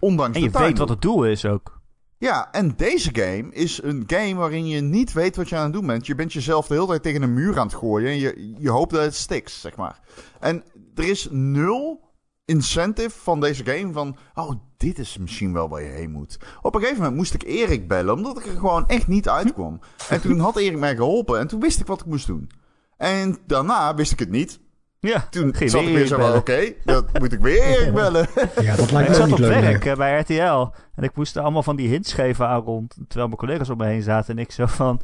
Ondanks 0.00 0.36
En 0.36 0.42
je 0.42 0.50
weet 0.50 0.78
wat 0.78 0.88
het 0.88 1.02
doel 1.02 1.24
is 1.26 1.44
ook. 1.44 1.79
Ja, 2.20 2.52
en 2.52 2.76
deze 2.76 3.10
game 3.12 3.52
is 3.52 3.82
een 3.82 4.04
game 4.06 4.34
waarin 4.34 4.66
je 4.66 4.80
niet 4.80 5.12
weet 5.12 5.36
wat 5.36 5.48
je 5.48 5.56
aan 5.56 5.64
het 5.64 5.72
doen 5.72 5.86
bent. 5.86 6.06
Je 6.06 6.14
bent 6.14 6.32
jezelf 6.32 6.66
de 6.66 6.74
hele 6.74 6.86
tijd 6.86 7.02
tegen 7.02 7.22
een 7.22 7.34
muur 7.34 7.58
aan 7.58 7.66
het 7.66 7.76
gooien 7.76 8.08
en 8.08 8.18
je, 8.18 8.54
je 8.58 8.70
hoopt 8.70 8.92
dat 8.92 9.02
het 9.02 9.14
stikt, 9.14 9.50
zeg 9.50 9.76
maar. 9.76 10.00
En 10.40 10.64
er 10.94 11.04
is 11.04 11.28
nul 11.30 12.00
incentive 12.44 13.18
van 13.18 13.40
deze 13.40 13.64
game 13.64 13.92
van... 13.92 14.16
Oh, 14.34 14.50
dit 14.76 14.98
is 14.98 15.18
misschien 15.18 15.52
wel 15.52 15.68
waar 15.68 15.82
je 15.82 15.88
heen 15.88 16.10
moet. 16.10 16.38
Op 16.62 16.74
een 16.74 16.80
gegeven 16.80 17.02
moment 17.02 17.18
moest 17.18 17.34
ik 17.34 17.42
Erik 17.42 17.88
bellen, 17.88 18.14
omdat 18.14 18.38
ik 18.38 18.46
er 18.46 18.58
gewoon 18.58 18.88
echt 18.88 19.06
niet 19.06 19.28
uitkwam. 19.28 19.80
En 20.08 20.20
toen 20.20 20.38
had 20.38 20.56
Erik 20.56 20.78
mij 20.78 20.96
geholpen 20.96 21.38
en 21.38 21.46
toen 21.46 21.60
wist 21.60 21.80
ik 21.80 21.86
wat 21.86 22.00
ik 22.00 22.06
moest 22.06 22.26
doen. 22.26 22.50
En 22.96 23.38
daarna 23.46 23.94
wist 23.94 24.12
ik 24.12 24.18
het 24.18 24.30
niet. 24.30 24.60
Ja, 25.00 25.26
Toen 25.30 25.54
Ging 25.54 25.70
zat 25.70 25.82
ik 25.82 25.88
weer 25.94 26.06
zo 26.06 26.14
van, 26.16 26.24
bellen. 26.24 26.38
oké, 26.38 26.72
dan 26.84 27.06
moet 27.20 27.32
ik 27.32 27.40
weer 27.40 27.92
bellen. 27.92 28.26
Ja, 28.60 28.76
dat 28.76 28.90
lijkt 28.90 28.92
Ik 28.92 28.92
me 28.92 29.08
ook 29.08 29.14
zat 29.14 29.24
niet 29.26 29.32
op 29.32 29.38
leuk. 29.38 29.60
werk 29.60 29.84
nee. 29.84 29.92
eh, 29.92 29.98
bij 29.98 30.20
RTL 30.20 30.74
en 30.94 31.02
ik 31.02 31.16
moest 31.16 31.36
er 31.36 31.42
allemaal 31.42 31.62
van 31.62 31.76
die 31.76 31.88
hints 31.88 32.12
geven 32.12 32.46
aan 32.48 32.60
Ron, 32.62 32.88
terwijl 33.08 33.26
mijn 33.26 33.36
collega's 33.40 33.70
om 33.70 33.76
me 33.76 33.86
heen 33.86 34.02
zaten 34.02 34.36
en 34.36 34.42
ik 34.42 34.52
zo 34.52 34.66
van... 34.66 35.00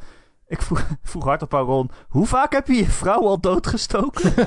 Ik 0.49 0.62
vroeg, 0.62 0.86
vroeg 1.03 1.24
hardop 1.24 1.55
aan 1.55 1.64
Ron, 1.64 1.90
hoe 2.09 2.26
vaak 2.26 2.53
heb 2.53 2.66
je 2.66 2.74
je 2.74 2.86
vrouw 2.86 3.26
al 3.26 3.40
doodgestoken? 3.40 4.32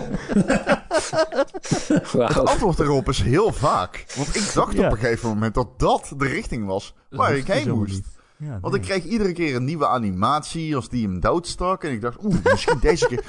Het 2.18 2.38
antwoord 2.46 2.80
erop 2.80 3.10
is 3.10 3.22
heel 3.22 3.52
vaak. 3.54 4.06
Want 4.16 4.36
ik 4.36 4.52
dacht 4.54 4.74
Ja. 4.74 4.86
op 4.86 4.92
een 4.92 4.98
gegeven 4.98 5.30
moment 5.30 5.54
dat 5.54 5.80
dat 5.80 6.14
de 6.18 6.26
richting 6.28 6.66
was 6.66 6.96
waar 7.10 7.36
ik 7.36 7.48
heen 7.48 7.70
moest. 7.72 8.02
Ja, 8.38 8.58
Want 8.62 8.74
nee. 8.74 8.82
ik 8.84 8.88
kreeg 8.90 9.04
iedere 9.04 9.32
keer 9.32 9.56
een 9.56 9.66
nieuwe 9.66 9.88
animatie 9.88 10.76
als 10.76 10.90
die 10.90 11.06
hem 11.08 11.20
doodstak. 11.20 11.84
En 11.84 11.92
ik 11.92 12.02
dacht, 12.02 12.24
oeh, 12.24 12.36
misschien 12.44 12.80
deze 12.82 13.08
keer. 13.08 13.24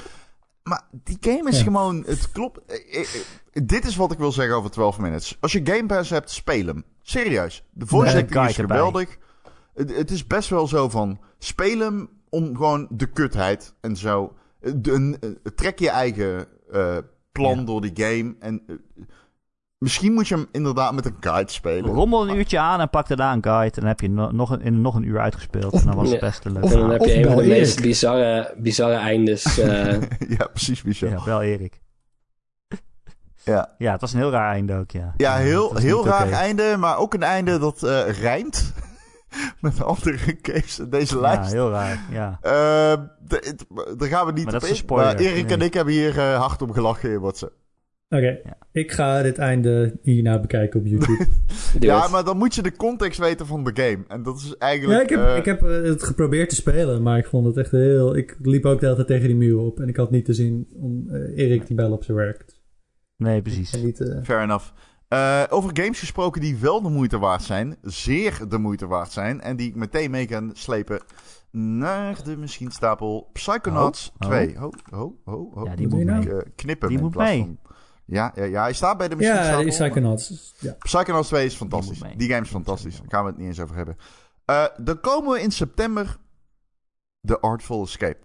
Maar 0.62 0.82
die 1.04 1.16
game 1.20 1.48
is 1.48 1.56
Ja. 1.58 1.62
gewoon, 1.64 2.02
het 2.06 2.32
klopt. 2.32 2.58
Eh, 2.66 2.94
eh, 3.00 3.00
eh, 3.52 3.66
dit 3.66 3.84
is 3.84 3.96
wat 3.96 4.12
ik 4.12 4.18
wil 4.18 4.32
zeggen 4.32 4.56
over 4.56 4.70
12 4.70 4.98
minutes. 4.98 5.36
Als 5.40 5.52
je 5.52 5.60
Game 5.64 5.86
Pass 5.86 6.10
hebt, 6.10 6.30
speel 6.30 6.66
hem. 6.66 6.84
Serieus. 7.02 7.64
De 7.70 7.86
voice 7.86 8.14
Nee, 8.14 8.22
acting 8.22 8.48
is 8.48 8.54
geweldig. 8.54 9.18
Het, 9.74 9.96
het 9.96 10.10
is 10.10 10.26
best 10.26 10.48
wel 10.48 10.66
zo 10.66 10.88
van, 10.88 11.20
speel 11.38 11.78
hem 11.78 12.08
om 12.28 12.56
gewoon 12.56 12.86
de 12.90 13.06
kutheid 13.06 13.74
en 13.80 13.96
zo. 13.96 14.32
De- 14.76 15.38
trek 15.54 15.78
je 15.78 15.90
eigen 15.90 16.46
plan 17.32 17.58
Ja. 17.58 17.64
door 17.64 17.80
die 17.80 17.92
game. 17.94 18.34
En 18.38 18.62
misschien 19.80 20.12
moet 20.12 20.28
je 20.28 20.34
hem 20.34 20.46
inderdaad 20.52 20.92
met 20.94 21.04
een 21.06 21.16
guide 21.20 21.50
spelen. 21.50 21.90
Rommel 21.90 22.28
een 22.28 22.36
uurtje 22.36 22.58
aan 22.58 22.80
en 22.80 22.90
pak 22.90 23.08
daarna 23.08 23.32
een 23.32 23.42
guide. 23.44 23.74
En 23.74 23.80
dan 23.80 23.88
heb 23.88 24.00
je 24.00 24.10
no- 24.10 24.30
nog 24.30 24.50
een, 24.50 24.60
in 24.60 24.80
nog 24.80 24.94
een 24.94 25.02
uur 25.04 25.20
uitgespeeld. 25.20 25.72
En 25.72 25.84
dan 25.86 25.94
was 25.96 26.10
het 26.10 26.20
Ja. 26.20 26.26
best 26.26 26.44
leuk 26.44 26.64
Of- 26.64 26.72
En 26.72 26.78
dan 26.78 26.90
heb 26.90 27.00
je 27.04 27.16
een 27.16 27.24
van 27.24 27.36
de 27.36 27.46
meest 27.48 27.80
bizarre, 27.80 28.54
bizarre 28.56 28.94
eindes. 28.96 29.58
eh, 29.58 30.00
ja, 30.38 30.46
precies, 30.52 30.82
Michel. 30.82 31.08
Ja, 31.10 31.24
wel 31.24 31.42
Erik. 31.42 31.80
Ja. 33.44 33.74
Ja, 33.78 33.92
het 33.92 34.00
was 34.00 34.12
een 34.12 34.18
heel 34.18 34.30
raar 34.30 34.52
einde 34.52 34.74
ook, 34.78 34.90
ja. 34.90 35.14
Ja, 35.16 35.36
heel, 35.36 35.76
heel 35.76 36.06
raar 36.06 36.30
einde, 36.30 36.76
maar 36.78 36.96
ook 36.98 37.14
een 37.14 37.22
einde 37.22 37.58
dat 37.58 37.82
eh 37.82 38.20
rijmt. 38.20 38.72
Met 39.60 39.82
andere 39.84 40.36
case 40.40 40.82
in 40.82 40.90
deze 40.90 41.14
Ja, 41.14 41.20
lijst. 41.20 41.52
heel 41.52 41.70
raar, 41.70 41.98
ja. 42.10 42.38
Eh, 42.40 42.52
daar 43.96 44.08
gaan 44.08 44.26
we 44.26 44.32
niet 44.32 44.44
Maar 44.44 44.54
op 44.54 44.60
dat 44.60 44.62
is 44.62 44.68
in. 44.68 44.70
een 44.74 44.76
spoiler, 44.76 45.06
Maar 45.12 45.22
Erik 45.22 45.50
en 45.50 45.60
ik 45.60 45.74
hebben 45.74 45.94
hier 45.94 46.20
hard 46.20 46.62
om 46.62 46.72
gelachen 46.72 47.10
in 47.10 47.20
WhatsApp. 47.20 47.52
Oké, 48.12 48.26
Ja. 48.44 48.56
ik 48.72 48.92
ga 48.92 49.22
dit 49.22 49.38
einde 49.38 49.98
hierna 50.02 50.40
bekijken 50.40 50.80
op 50.80 50.86
YouTube. 50.86 51.26
Ja, 51.78 52.08
maar 52.08 52.24
dan 52.24 52.36
moet 52.36 52.54
je 52.54 52.62
de 52.62 52.76
context 52.76 53.18
weten 53.18 53.46
van 53.46 53.64
de 53.64 53.70
game. 53.74 54.04
En 54.08 54.22
dat 54.22 54.36
is 54.36 54.48
ja, 54.48 54.54
eigenlijk... 54.58 55.02
ik 55.02 55.08
heb, 55.10 55.20
eh, 55.26 55.36
ik 55.36 55.44
heb 55.44 55.62
eh, 55.62 55.82
het 55.82 56.02
geprobeerd 56.02 56.48
te 56.48 56.54
spelen, 56.54 57.02
maar 57.02 57.18
ik 57.18 57.26
vond 57.26 57.46
het 57.46 57.56
echt 57.56 57.70
heel... 57.70 58.16
Ik 58.16 58.36
liep 58.42 58.64
ook 58.64 58.80
de 58.80 58.84
hele 58.84 58.96
tijd 58.96 59.08
tegen 59.08 59.26
die 59.26 59.36
muur 59.36 59.58
op 59.58 59.80
en 59.80 59.88
ik 59.88 59.96
had 59.96 60.10
niet 60.10 60.24
te 60.24 60.34
zien 60.34 60.68
om 60.74 61.08
eh, 61.08 61.44
Erik 61.44 61.66
die 61.66 61.76
bel 61.76 61.92
op 61.92 62.04
zijn 62.04 62.16
werk. 62.16 62.44
Nee, 63.16 63.42
precies. 63.42 63.82
Niet, 63.82 64.00
eh, 64.00 64.22
Fair 64.22 64.42
enough. 64.42 64.66
Over 65.48 65.70
games 65.72 65.98
gesproken 65.98 66.40
die 66.40 66.56
wel 66.56 66.82
de 66.82 66.88
moeite 66.88 67.18
waard 67.18 67.42
zijn. 67.42 67.76
Zeer 67.82 68.38
de 68.48 68.58
moeite 68.58 68.86
waard 68.86 69.12
zijn. 69.12 69.40
En 69.40 69.56
die 69.56 69.68
ik 69.68 69.74
meteen 69.74 70.10
mee 70.10 70.26
kan 70.26 70.50
slepen 70.54 71.00
naar 71.50 72.24
de 72.24 72.36
misschien 72.36 72.70
stapel 72.70 73.30
Psychonauts 73.32 74.12
Oh, 74.18 74.28
oh. 74.28 74.34
2. 74.34 74.56
Ho, 74.58 74.70
ho, 74.90 75.16
ho, 75.24 75.50
ho. 75.54 75.64
Ja, 75.64 75.76
die 75.76 75.88
moet 75.88 76.04
nou? 76.04 76.22
Ik, 76.38 76.44
knippen 76.56 76.88
Die 76.88 76.96
in 76.96 77.02
moet 77.02 77.12
plaats 77.12 77.30
mee. 77.30 77.38
van... 77.40 77.58
Ja, 78.10 78.32
ja, 78.34 78.44
ja, 78.44 78.62
hij 78.62 78.72
staat 78.72 78.98
bij 78.98 79.08
de 79.08 79.16
ja, 79.18 79.62
Psychonauts. 79.64 80.54
Ja. 80.58 80.76
Psychonauts 80.78 81.28
2 81.28 81.44
is 81.44 81.54
fantastisch. 81.54 82.00
Die 82.16 82.28
game 82.28 82.40
is 82.40 82.48
fantastisch. 82.50 82.96
Daar 82.96 83.06
gaan 83.08 83.24
we 83.24 83.30
het 83.30 83.38
niet 83.38 83.48
eens 83.48 83.60
over 83.60 83.76
hebben. 83.76 83.96
Eh, 84.44 84.64
dan 84.76 85.00
komen 85.00 85.32
we 85.32 85.40
in 85.40 85.50
september 85.50 86.16
The 87.20 87.40
Artful 87.40 87.82
Escape. 87.82 88.18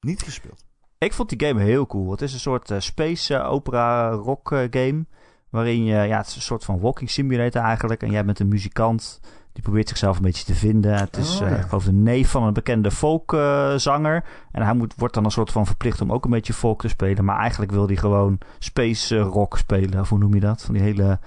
Niet 0.00 0.22
gespeeld. 0.22 0.64
Ik 0.98 1.12
vond 1.12 1.28
die 1.28 1.48
game 1.48 1.62
heel 1.62 1.86
cool. 1.86 2.10
Het 2.10 2.22
is 2.22 2.32
een 2.32 2.40
soort 2.40 2.70
eh, 2.70 2.80
space 2.80 3.34
eh, 3.34 3.52
opera 3.52 4.10
rock 4.10 4.48
game. 4.48 5.06
Waarin 5.50 5.84
je, 5.84 5.94
ja, 5.94 6.16
het 6.16 6.26
is 6.26 6.34
een 6.34 6.42
soort 6.42 6.64
van 6.64 6.80
walking 6.80 7.10
simulator 7.10 7.62
eigenlijk. 7.62 8.02
En 8.02 8.10
jij 8.10 8.24
bent 8.24 8.38
een 8.38 8.48
muzikant. 8.48 9.20
Die 9.52 9.62
probeert 9.62 9.88
zichzelf 9.88 10.16
een 10.16 10.22
beetje 10.22 10.44
te 10.44 10.54
vinden. 10.54 10.94
Het 10.94 11.16
is, 11.16 11.40
Oh, 11.40 11.46
eh, 11.46 11.56
ja. 11.56 11.62
geloof, 11.62 11.84
de 11.84 11.92
neef 11.92 12.30
van 12.30 12.42
een 12.42 12.52
bekende 12.52 12.90
folkzanger. 12.90 14.24
en 14.52 14.62
hij 14.62 14.74
moet, 14.74 14.94
wordt 14.96 15.14
dan 15.14 15.24
een 15.24 15.30
soort 15.30 15.52
van 15.52 15.66
verplicht 15.66 16.00
om 16.00 16.12
ook 16.12 16.24
een 16.24 16.30
beetje 16.30 16.52
folk 16.52 16.80
te 16.80 16.88
spelen. 16.88 17.24
Maar 17.24 17.38
eigenlijk 17.38 17.72
wil 17.72 17.86
hij 17.86 17.96
gewoon 17.96 18.38
space 18.58 19.18
eh, 19.18 19.22
rock 19.22 19.58
spelen. 19.58 20.00
Of 20.00 20.08
hoe 20.08 20.18
noem 20.18 20.34
je 20.34 20.40
dat? 20.40 20.62
Van 20.62 20.74
die 20.74 20.82
hele 20.82 21.18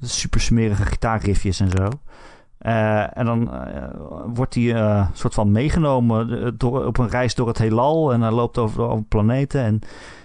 super 0.00 0.40
smerige 0.40 0.84
gitaarriffjes 0.84 1.60
en 1.60 1.70
zo. 1.70 1.88
Eh, 2.58 3.18
en 3.18 3.24
dan 3.26 3.50
wordt 4.34 4.54
hij 4.54 4.74
eh, 4.74 5.06
soort 5.12 5.34
van 5.34 5.52
meegenomen 5.52 6.54
door, 6.58 6.84
op 6.86 6.98
een 6.98 7.08
reis 7.08 7.34
door 7.34 7.48
het 7.48 7.58
heelal. 7.58 8.12
En 8.12 8.20
hij 8.20 8.30
loopt 8.30 8.58
over, 8.58 8.82
over 8.82 9.04
planeten. 9.04 9.60
En 9.60 9.80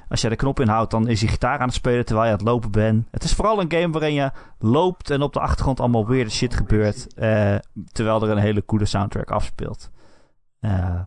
als 0.09 0.21
jij 0.21 0.29
de 0.29 0.35
knop 0.35 0.59
inhoudt, 0.59 0.91
dan 0.91 1.07
is 1.07 1.21
hij 1.21 1.29
gitaar 1.29 1.59
aan 1.59 1.67
het 1.67 1.75
spelen 1.75 2.05
terwijl 2.05 2.27
je 2.27 2.31
aan 2.33 2.39
het 2.39 2.47
lopen 2.47 2.71
bent. 2.71 3.07
Het 3.11 3.23
is 3.23 3.33
vooral 3.33 3.61
een 3.61 3.71
game 3.71 3.89
waarin 3.89 4.13
je 4.13 4.31
loopt 4.59 5.09
en 5.09 5.21
op 5.21 5.33
de 5.33 5.39
achtergrond 5.39 5.79
allemaal 5.79 6.07
weird 6.07 6.31
shit 6.31 6.53
gebeurt. 6.53 7.13
eh, 7.13 7.55
terwijl 7.91 8.23
er 8.23 8.29
een 8.29 8.37
hele 8.37 8.65
coole 8.65 8.85
soundtrack 8.85 9.31
afspeelt. 9.31 9.89
Eh, 10.59 11.01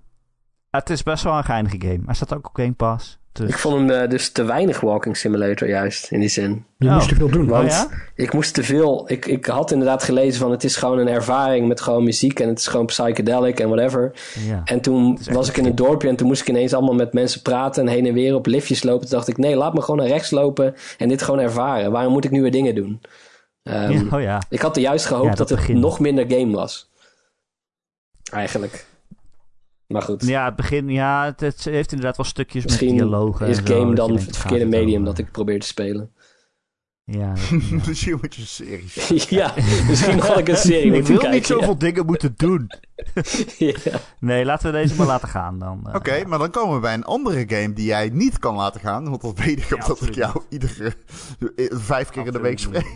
het 0.70 0.90
is 0.90 1.02
best 1.02 1.24
wel 1.24 1.36
een 1.36 1.44
geinige 1.44 1.80
game. 1.80 2.00
Hij 2.04 2.14
staat 2.14 2.34
ook 2.34 2.48
op 2.48 2.54
Game 2.54 2.72
Pass. 2.72 3.18
Dus... 3.32 3.48
Ik 3.48 3.58
vond 3.58 3.74
hem 3.76 3.90
eh, 3.90 4.08
dus 4.10 4.30
te 4.30 4.44
weinig 4.44 4.80
walking 4.80 5.16
simulator 5.16 5.68
juist, 5.68 6.10
in 6.10 6.20
die 6.20 6.28
zin. 6.28 6.64
Je 6.78 6.86
Oh. 6.88 6.94
moest 6.94 7.08
te 7.08 7.14
veel 7.14 7.28
doen. 7.30 7.46
Want 7.46 7.64
Oh 7.64 7.70
ja? 7.70 7.88
ik 8.14 8.32
moest 8.32 8.54
te 8.54 8.62
veel... 8.62 9.04
Ik, 9.06 9.26
ik 9.26 9.46
had 9.46 9.70
inderdaad 9.70 10.02
gelezen 10.02 10.40
van 10.40 10.50
het 10.50 10.64
is 10.64 10.76
gewoon 10.76 10.98
een 10.98 11.08
ervaring 11.08 11.68
met 11.68 11.80
gewoon 11.80 12.04
muziek 12.04 12.40
en 12.40 12.48
het 12.48 12.58
is 12.58 12.66
gewoon 12.66 12.86
psychedelic 12.86 13.60
en 13.60 13.68
whatever. 13.68 14.12
Ja. 14.46 14.62
En 14.64 14.80
toen 14.80 15.18
was 15.30 15.48
ik 15.48 15.56
in 15.56 15.64
het 15.64 15.76
dorpje 15.76 16.08
en 16.08 16.16
toen 16.16 16.26
moest 16.26 16.40
ik 16.40 16.48
ineens 16.48 16.72
allemaal 16.74 16.94
met 16.94 17.12
mensen 17.12 17.42
praten 17.42 17.82
en 17.86 17.92
heen 17.92 18.06
en 18.06 18.14
weer 18.14 18.34
op 18.34 18.46
liftjes 18.46 18.82
lopen. 18.82 19.08
Toen 19.08 19.16
dacht 19.16 19.28
ik, 19.28 19.36
nee, 19.36 19.56
laat 19.56 19.74
me 19.74 19.80
gewoon 19.80 19.96
naar 19.96 20.08
rechts 20.08 20.30
lopen 20.30 20.74
en 20.98 21.08
dit 21.08 21.22
gewoon 21.22 21.40
ervaren. 21.40 21.90
Waarom 21.92 22.12
moet 22.12 22.24
ik 22.24 22.30
nu 22.30 22.42
weer 22.42 22.50
dingen 22.50 22.74
doen? 22.74 23.00
Ehm, 23.62 23.92
Ja, 23.92 24.16
oh 24.16 24.22
ja. 24.22 24.42
Ik 24.48 24.60
had 24.60 24.76
er 24.76 24.82
juist 24.82 25.06
gehoopt 25.06 25.24
Ja, 25.24 25.34
dat 25.34 25.38
dat, 25.38 25.48
het 25.48 25.58
begin. 25.58 25.80
nog 25.80 26.00
minder 26.00 26.24
game 26.28 26.52
was. 26.56 26.90
Eigenlijk. 28.32 28.86
Maar 29.92 30.02
goed. 30.02 30.26
Ja, 30.26 30.44
het 30.44 30.56
begin, 30.56 30.88
ja, 30.88 31.24
het, 31.24 31.40
het 31.40 31.64
heeft 31.64 31.92
inderdaad 31.92 32.16
wel 32.16 32.26
stukjes 32.26 32.64
Misschien 32.64 32.88
met 32.88 32.96
dialogen. 32.98 33.46
is 33.46 33.58
en 33.58 33.66
zo, 33.66 33.78
game 33.80 33.94
dan 33.94 34.12
het 34.14 34.36
verkeerde 34.36 34.64
het 34.64 34.74
medium 34.74 34.92
over? 35.02 35.04
dat 35.14 35.18
ik 35.18 35.30
probeer 35.32 35.60
te 35.60 35.66
spelen. 35.66 36.12
Ja, 37.04 37.32
Misschien 37.86 38.18
moet 38.20 38.34
je 38.34 38.40
een 38.40 38.46
serie. 38.46 38.88
ja, 39.40 39.54
misschien 39.88 40.18
had 40.18 40.38
ik 40.38 40.48
een 40.48 40.56
serie 40.72 40.92
ik 40.92 41.06
wil 41.06 41.16
kijken. 41.16 41.30
niet 41.30 41.46
zoveel 41.46 41.78
dingen 41.78 42.06
moeten 42.06 42.34
doen. 42.36 42.70
Ja. 43.58 43.74
Nee, 44.20 44.44
laten 44.44 44.72
we 44.72 44.78
deze 44.78 44.94
maar 44.94 45.06
laten 45.06 45.28
gaan 45.28 45.58
dan. 45.58 45.80
eh. 45.86 45.94
Oké, 45.94 46.24
maar 46.26 46.38
dan 46.38 46.50
komen 46.50 46.74
we 46.74 46.80
bij 46.80 46.94
een 46.94 47.04
andere 47.04 47.44
game 47.48 47.72
die 47.72 47.84
jij 47.84 48.10
niet 48.12 48.38
kan 48.38 48.54
laten 48.54 48.80
gaan. 48.80 49.08
Want 49.10 49.22
dat 49.22 49.38
weet 49.38 49.58
ik 49.58 49.74
omdat 49.74 50.02
ik 50.02 50.14
jou 50.14 50.42
iedere 50.48 50.94
eh, 51.56 51.66
vijf 51.70 52.08
keer 52.10 52.26
in 52.26 52.32
de 52.32 52.40
week 52.40 52.58
spreek. 52.58 52.86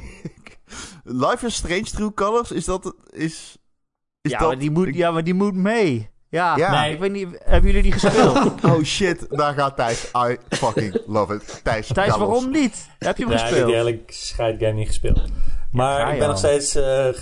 Life 1.04 1.46
is 1.46 1.54
Strange 1.54 1.82
True 1.82 2.14
Colors, 2.14 2.50
is 2.52 2.64
dat... 2.64 2.94
Is, 3.10 3.56
is 4.20 4.30
ja, 4.30 4.38
dat 4.38 4.48
maar 4.48 4.58
die 4.58 4.70
moet, 4.70 4.94
ja, 4.94 5.10
maar 5.10 5.24
die 5.24 5.34
moet 5.34 5.54
mee. 5.54 6.10
Ja, 6.28 6.56
Ja. 6.56 6.80
Nee, 6.80 6.92
ik 6.92 6.98
weet 7.00 7.12
niet, 7.12 7.28
hebben 7.44 7.70
jullie 7.70 7.82
die 7.82 7.92
gespeeld? 8.00 8.54
Oh 8.64 8.82
shit, 8.82 9.26
daar 9.30 9.54
gaat 9.54 9.76
Thijs. 9.76 10.10
I 10.16 10.36
fucking 10.48 11.02
love 11.06 11.34
it. 11.34 11.60
Thijs, 11.64 11.86
Thijs, 11.86 12.16
waarom 12.16 12.50
niet? 12.50 12.88
Heb 12.98 13.16
je 13.16 13.22
hem 13.26 13.32
Nee, 13.34 13.42
ik 13.42 13.44
heb 13.44 13.48
gespeeld? 13.48 13.66
die 13.66 13.76
hele 13.76 14.00
scheidgame 14.06 14.72
niet 14.72 14.86
gespeeld. 14.86 15.20
Maar 15.70 16.00
ik 16.12 16.12
ben 16.18 16.22
al. 16.22 16.28
nog 16.28 16.38
steeds 16.38 16.74
eh, 16.74 17.08
eh, 17.08 17.14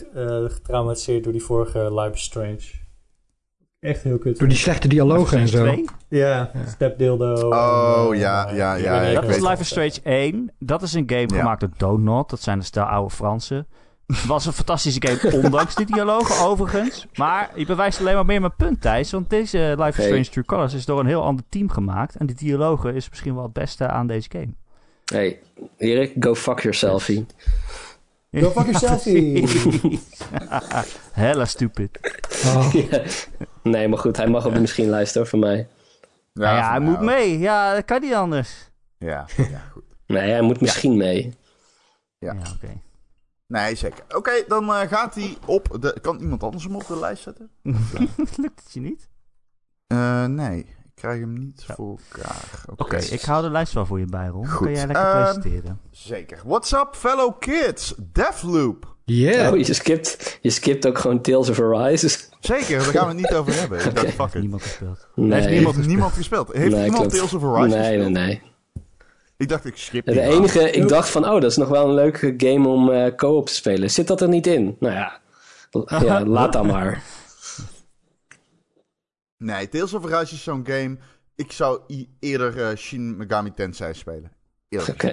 getraumatiseerd 0.51 1.25
door 1.25 1.33
die 1.33 1.43
vorige 1.43 1.95
Life 2.01 2.13
is 2.15 2.23
Strange. 2.23 2.61
Echt 3.81 4.03
heel 4.03 4.19
kut. 4.19 4.39
Door 4.39 4.49
die 4.49 4.57
slechte 4.57 4.89
dialogen 4.89 5.39
en 5.39 5.49
zo. 5.49 5.77
Ja, 6.09 6.51
stepdildo. 6.69 7.49
Oh, 7.49 8.05
en, 8.07 8.13
eh, 8.13 8.21
ja, 8.21 8.49
ja, 8.51 8.75
ik 8.75 8.85
ja, 8.85 9.13
Dat 9.21 9.23
is 9.25 9.29
weet 9.29 9.49
Life 9.49 9.61
is 9.61 9.69
Strange 9.69 10.01
1. 10.03 10.53
Dat 10.59 10.83
is 10.83 10.93
een 10.93 11.05
game 11.07 11.27
Ja. 11.27 11.37
gemaakt 11.39 11.61
door 11.61 11.71
Donut. 11.77 12.31
Dat 12.31 12.41
zijn 12.41 12.59
de 12.59 12.65
stel 12.65 12.85
oude 12.85 13.15
Fransen. 13.15 13.67
Het 14.07 14.27
was 14.27 14.47
een 14.47 14.53
fantastische 14.53 15.07
game, 15.07 15.37
ondanks 15.43 15.75
die 15.75 15.87
dialogen 15.87 16.47
overigens. 16.47 17.07
Maar 17.15 17.51
je 17.55 17.67
bewijst 17.67 18.01
alleen 18.01 18.15
maar 18.15 18.27
meer 18.27 18.41
mijn 18.41 18.57
punt, 18.57 18.81
Thijs. 18.81 19.11
Want 19.11 19.31
deze 19.31 19.75
Life 19.79 19.89
is 19.89 19.97
Hey. 19.97 20.07
Strange 20.07 20.29
True 20.29 20.45
Colors 20.45 20.75
is 20.75 20.85
door 20.85 21.01
een 21.01 21.07
heel 21.07 21.23
ander 21.23 21.45
team 21.49 21.71
gemaakt. 21.71 22.17
En 22.17 22.27
die 22.27 22.37
dialogen 22.37 22.95
is 22.95 23.09
misschien 23.09 23.35
wel 23.35 23.43
het 23.43 23.53
beste 23.53 23.89
aan 23.89 24.07
deze 24.07 24.29
game. 24.33 24.53
Hey, 25.05 25.41
Erik, 25.77 26.13
go 26.21 26.35
fuck 26.35 26.61
yourself. 26.61 27.05
Go 28.41 28.51
fuck 28.51 28.65
yourself. 28.65 29.05
Hella 31.13 31.45
stupid. 31.45 31.99
Ja. 32.43 32.71
Nee, 33.63 33.89
maar 33.89 33.99
goed, 33.99 34.17
hij 34.17 34.29
mag 34.29 34.47
op 34.47 34.55
de 34.55 34.61
misschien 34.61 35.07
hoor, 35.15 35.27
van 35.27 35.39
mij. 35.39 35.69
Ja, 36.33 36.57
ja, 36.57 36.71
hij 36.71 36.81
moet 36.81 37.01
mee. 37.01 37.39
Ja, 37.39 37.75
dat 37.75 37.85
kan 37.85 38.01
niet 38.01 38.15
anders. 38.15 38.71
Ja, 38.99 39.27
ja, 39.37 39.63
goed. 39.73 39.83
Nee, 40.07 40.31
hij 40.31 40.41
moet 40.41 40.61
misschien 40.61 40.97
mee. 40.97 41.35
Ja. 42.19 42.33
Ja, 42.33 42.41
oké. 42.55 42.81
Nee, 43.47 43.75
zeker. 43.75 44.05
Oké, 44.17 44.45
dan 44.49 44.69
eh, 44.75 44.81
gaat 44.89 45.15
hij 45.15 45.37
op 45.47 45.77
de... 45.81 45.97
Kan 46.01 46.19
iemand 46.21 46.43
anders 46.43 46.65
hem 46.65 46.75
op 46.77 46.87
de 46.87 46.99
lijst 46.99 47.23
zetten? 47.23 47.51
Lukt 48.43 48.63
het 48.65 48.73
je 48.73 48.81
niet? 48.81 49.09
Eh, 49.87 50.25
nee, 50.25 50.59
ik 50.59 50.91
krijg 50.95 51.21
hem 51.21 51.33
niet 51.39 51.65
Ja. 51.67 51.75
voor 51.75 51.99
elkaar. 52.13 52.63
Oké, 52.77 52.97
ik 52.97 53.21
hou 53.23 53.43
de 53.43 53.51
lijst 53.51 53.73
wel 53.73 53.87
voor 53.87 53.99
je 53.99 54.05
bij, 54.07 54.27
Ron. 54.27 54.49
Goed, 54.49 54.67
Kan 54.67 54.77
jij 54.77 54.87
lekker 54.87 55.05
ehm, 55.05 55.23
presenteren? 55.23 55.81
Zeker. 55.91 56.41
What's 56.45 56.73
up, 56.73 56.89
fellow 56.93 57.39
kids? 57.39 57.95
Deathloop. 58.13 58.97
yeah. 59.05 59.53
Oh, 59.53 59.59
je 59.59 59.75
skipt, 59.75 60.39
je 60.41 60.51
skipt 60.51 60.87
ook 60.87 60.99
gewoon 60.99 61.21
Tales 61.21 61.49
of 61.49 61.61
Arise. 61.61 62.19
Zeker, 62.41 62.79
daar 62.79 62.87
gaan 62.87 63.03
we 63.03 63.13
het 63.13 63.17
niet 63.17 63.35
over 63.35 63.55
hebben. 63.61 63.95
Dacht, 63.95 64.07
fuck 64.13 64.35
it. 64.35 64.41
Niemand 64.41 64.63
gespeeld. 64.63 65.09
Nee, 65.15 65.41
Heeft 65.41 65.51
niemand, 65.55 65.87
niemand 65.87 66.13
gespeeld? 66.13 66.53
Heeft 66.53 66.75
Nee, 66.75 66.85
iemand 66.85 67.01
klopt. 67.01 67.15
Tales 67.15 67.35
of 67.35 67.45
Arise 67.45 67.77
nee, 67.77 67.79
nee, 67.79 67.95
gespeeld? 67.97 68.13
nee. 68.13 68.43
Ik 69.37 69.49
dacht, 69.49 69.65
ik 69.65 69.77
skip 69.77 70.07
De 70.07 70.21
enige, 70.21 70.71
ik 70.71 70.89
dacht 70.89 71.09
van, 71.09 71.25
oh, 71.25 71.33
dat 71.41 71.51
is 71.51 71.57
nog 71.57 71.69
wel 71.69 71.89
een 71.89 71.95
leuke 71.95 72.35
game 72.37 72.69
om 72.69 72.91
eh 72.91 73.15
co-op 73.15 73.47
te 73.47 73.55
spelen. 73.55 73.91
Zit 73.91 74.07
dat 74.07 74.21
er 74.21 74.29
niet 74.29 74.47
in? 74.47 74.77
Nou 74.81 74.95
ja, 74.95 75.21
ja 76.05 76.25
laat 76.25 76.53
dan 76.53 76.67
maar. 76.67 77.03
Nee, 79.39 79.69
Tales 79.69 79.95
of 79.95 80.05
Arise 80.13 80.35
is 80.35 80.43
zo'n 80.43 80.67
game... 80.67 80.97
Ik 81.37 81.53
zou 81.53 81.81
eerder 82.21 82.63
eh, 82.69 82.77
Shin 82.77 83.17
Megami 83.17 83.53
Tensei 83.55 83.95
spelen. 83.95 84.33
Eerlijk. 84.69 84.91
Oké. 85.05 85.13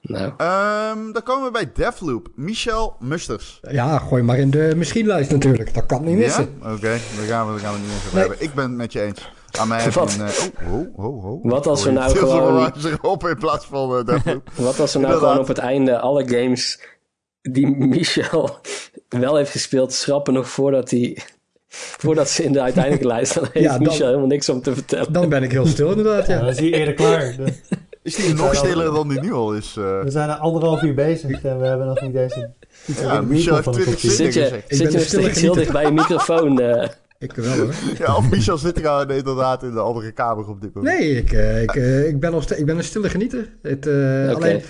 Nou, 0.00 0.32
Ehm, 0.36 1.12
dan 1.12 1.22
komen 1.22 1.44
we 1.44 1.50
bij 1.50 1.72
Deathloop. 1.74 2.28
Michel 2.34 2.96
Musters. 3.00 3.58
Ja, 3.70 3.98
gooi 3.98 4.22
maar 4.22 4.38
in 4.38 4.50
de 4.50 4.72
misschien-lijst 4.76 5.30
natuurlijk. 5.30 5.74
Dat 5.74 5.86
kan 5.86 6.04
niet 6.04 6.18
Ja? 6.18 6.24
missen. 6.24 6.56
Oké, 6.62 6.80
daar 6.80 7.26
gaan 7.26 7.46
we, 7.46 7.60
daar 7.60 7.60
gaan 7.60 7.72
we 7.72 7.78
het 7.78 7.82
niet 7.82 7.92
eens 7.92 8.04
over 8.06 8.12
Nee. 8.18 8.28
hebben. 8.28 8.46
Ik 8.46 8.54
ben 8.54 8.64
het 8.64 8.72
met 8.76 8.92
je 8.92 9.00
eens. 9.02 9.32
Aan 9.58 9.68
mij 9.68 9.90
Wat? 9.90 10.14
een... 10.18 10.26
eh, 10.26 11.04
oh. 11.04 11.44
Wat 11.44 11.66
als 11.66 11.84
we 11.84 11.90
nou 11.90 12.16
gewoon- 12.16 12.72
erop 12.84 13.26
in 13.26 13.36
plaats 13.38 13.66
van 13.66 13.88
wat 13.88 14.08
als 14.08 14.12
we 14.12 14.18
nou 14.18 14.84
Inderdaad. 14.94 15.18
gewoon 15.18 15.38
op 15.38 15.48
het 15.48 15.58
einde 15.58 15.98
alle 15.98 16.28
games 16.28 16.80
die 17.42 17.66
Michel 17.66 18.58
wel 19.08 19.36
heeft 19.36 19.50
gespeeld 19.50 19.92
schrappen 19.92 20.32
nog 20.34 20.48
voordat 20.48 20.90
hij... 20.90 21.18
Voordat 21.74 22.28
ze 22.28 22.44
in 22.44 22.52
de 22.52 22.60
uiteindelijke 22.60 23.06
lijst 23.06 23.30
staan, 23.30 23.42
heeft 23.52 23.64
Ja, 23.66 23.72
dan- 23.72 23.82
Michel 23.82 24.06
helemaal 24.06 24.26
niks 24.26 24.48
om 24.48 24.62
te 24.62 24.74
vertellen. 24.74 25.12
Dan 25.12 25.28
ben 25.28 25.42
ik 25.42 25.50
heel 25.52 25.66
stil 25.66 25.88
inderdaad, 25.90 26.26
Ja, 26.26 26.34
ja. 26.34 26.40
dan 26.40 26.48
is 26.48 26.58
hij 26.58 26.72
eerder 26.72 26.94
klaar. 26.94 27.34
Is 28.02 28.14
die 28.14 28.34
nog 28.34 28.54
stiller 28.54 28.92
dan 28.92 29.08
die 29.08 29.20
nu 29.20 29.32
al 29.32 29.54
is? 29.54 29.74
eh? 29.78 30.00
We 30.02 30.10
zijn 30.10 30.28
er 30.28 30.36
anderhalf 30.36 30.82
uur 30.82 30.94
bezig 30.94 31.42
en 31.44 31.58
we 31.60 31.66
hebben 31.66 31.86
nog 31.86 32.00
niet 32.00 32.12
deze... 32.12 32.50
iets 32.86 33.00
Ja, 33.00 33.20
Michel 33.20 33.52
heeft 33.54 33.64
van 33.64 33.74
een 33.74 33.80
20 33.82 34.00
kwartier. 34.00 34.10
Zit 34.10 34.34
je, 34.34 34.62
zit 34.68 34.78
je 34.78 34.86
een 34.86 34.92
nog 34.92 35.02
steeds 35.02 35.40
heel 35.40 35.54
dicht 35.54 35.72
bij 35.72 35.82
je 35.84 35.90
microfoon? 35.90 36.60
eh? 36.60 36.88
Ik 37.22 37.32
wel 37.32 37.56
hoor. 37.56 37.74
Ja, 37.98 38.16
of 38.16 38.30
Michel 38.30 38.58
zit 38.58 38.76
er 38.76 38.82
gewoon 38.82 39.10
inderdaad 39.10 39.62
in 39.62 39.72
de 39.72 39.80
andere 39.80 40.12
kamer 40.12 40.48
op 40.48 40.60
dit 40.60 40.74
moment. 40.74 40.98
Nee, 40.98 41.16
ik, 41.16 41.32
eh, 41.32 41.62
ik, 41.62 41.74
eh, 41.74 42.08
ik, 42.08 42.20
ben, 42.20 42.30
nog 42.30 42.50
ik 42.50 42.66
ben 42.66 42.76
een 42.76 42.84
stille 42.84 43.08
genieter. 43.08 43.52
Het, 43.62 43.86
eh. 43.86 44.34
Alleen, 44.34 44.62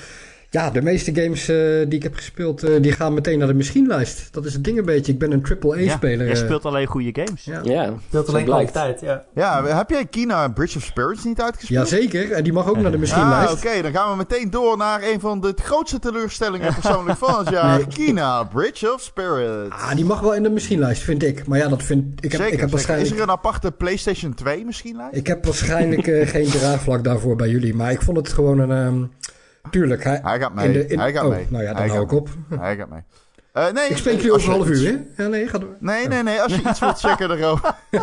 ja, 0.52 0.70
de 0.70 0.82
meeste 0.82 1.14
games 1.14 1.48
eh, 1.48 1.56
die 1.88 1.96
ik 1.98 2.02
heb 2.02 2.14
gespeeld, 2.14 2.62
eh, 2.62 2.82
die 2.82 2.92
gaan 2.92 3.14
meteen 3.14 3.38
naar 3.38 3.46
de 3.48 3.54
misschien-lijst. 3.54 4.28
Dat 4.32 4.44
is 4.44 4.52
het 4.52 4.64
ding 4.64 4.78
een 4.78 4.84
beetje. 4.84 5.12
Ik 5.12 5.18
ben 5.18 5.32
een 5.32 5.42
AAA-speler. 5.62 6.26
jij 6.26 6.34
eh. 6.34 6.42
speelt 6.44 6.64
alleen 6.64 6.86
goede 6.86 7.10
games. 7.24 7.44
ja. 7.44 7.60
Ja, 7.64 7.92
Dat 8.10 8.26
zo 8.26 8.32
alleen 8.32 8.44
kwaliteit, 8.44 9.00
ja. 9.00 9.24
Ja, 9.34 9.64
heb 9.76 9.90
jij 9.90 10.06
Kina 10.06 10.48
Bridge 10.48 10.78
of 10.78 10.84
Spirits 10.84 11.24
niet 11.24 11.40
uitgespeeld? 11.40 11.88
Jazeker, 11.88 12.32
en 12.32 12.42
die 12.44 12.52
mag 12.52 12.68
ook 12.68 12.76
naar 12.76 12.90
de 12.90 12.96
Ah, 12.96 12.98
misschien-lijst. 13.00 13.52
oké. 13.52 13.82
Dan 13.82 13.92
gaan 13.92 14.10
we 14.10 14.16
meteen 14.16 14.50
door 14.50 14.76
naar 14.76 15.02
een 15.02 15.20
van 15.20 15.40
de 15.40 15.52
grootste 15.62 15.98
teleurstellingen 15.98 16.74
persoonlijk 16.74 17.18
van 17.18 17.38
het 17.38 17.48
jaar. 17.48 17.76
Nee. 17.82 17.86
Kina 17.86 18.44
Bridge 18.44 18.92
of 18.92 19.00
Spirits. 19.00 19.74
Ah, 19.74 19.94
die 19.94 20.04
mag 20.04 20.20
wel 20.20 20.34
in 20.34 20.42
de 20.42 20.50
misschien-lijst, 20.50 21.02
vind 21.02 21.22
ik. 21.22 21.46
Maar 21.46 21.58
ja, 21.58 21.68
dat 21.68 21.82
vind 21.82 22.24
ik. 22.24 22.32
Heb, 22.32 22.40
zeker, 22.40 22.52
ik 22.54 22.60
heb 22.60 22.60
zeker. 22.60 22.64
Is 22.66 22.70
waarschijnlijk. 22.70 23.16
er 23.16 23.22
een 23.22 23.30
aparte 23.30 23.70
PlayStation 23.72 24.34
2 24.34 24.64
misschien? 24.64 24.96
Lijst? 24.96 25.16
Ik 25.16 25.26
heb 25.26 25.44
waarschijnlijk 25.44 26.06
eh, 26.06 26.28
geen 26.28 26.46
draagvlak 26.50 27.04
daarvoor 27.04 27.36
bij 27.36 27.48
jullie. 27.48 27.74
Maar 27.74 27.90
ik 27.90 28.02
vond 28.02 28.16
het 28.16 28.28
gewoon 28.28 28.58
een. 28.58 28.70
ehm, 28.70 29.04
tuurlijk. 29.70 30.04
Hij, 30.04 30.20
Hij 30.22 30.38
gaat 30.38 30.54
mee. 30.54 30.66
in 30.66 30.72
de- 30.72 30.86
in- 30.86 30.98
Hij 30.98 31.12
gaat 31.12 31.24
oh, 31.24 31.30
mee. 31.30 31.46
Nou 31.50 31.62
ja, 31.62 31.68
dan 31.72 31.78
Hij 31.82 31.88
hou 31.90 32.02
ik 32.02 32.12
op. 32.12 32.28
Hij 32.48 32.76
gaat 32.76 32.88
mee. 32.88 33.00
Eh, 33.52 33.70
nee, 33.72 33.88
Ik 33.88 33.96
spreek 33.96 34.16
jullie 34.16 34.32
als 34.32 34.42
over 34.42 34.54
een 34.54 34.60
half 34.60 34.70
uur, 34.70 35.04
hè? 35.16 35.22
Ja, 35.22 35.28
nee, 35.28 35.48
ga 35.48 35.58
door. 35.58 35.76
Nee, 35.78 36.08
nee, 36.08 36.22
nee. 36.22 36.40
Als 36.42 36.54
je 36.54 36.68
iets 36.68 36.80
wilt 36.80 36.98
zeggen 36.98 37.30
erover... 37.30 37.74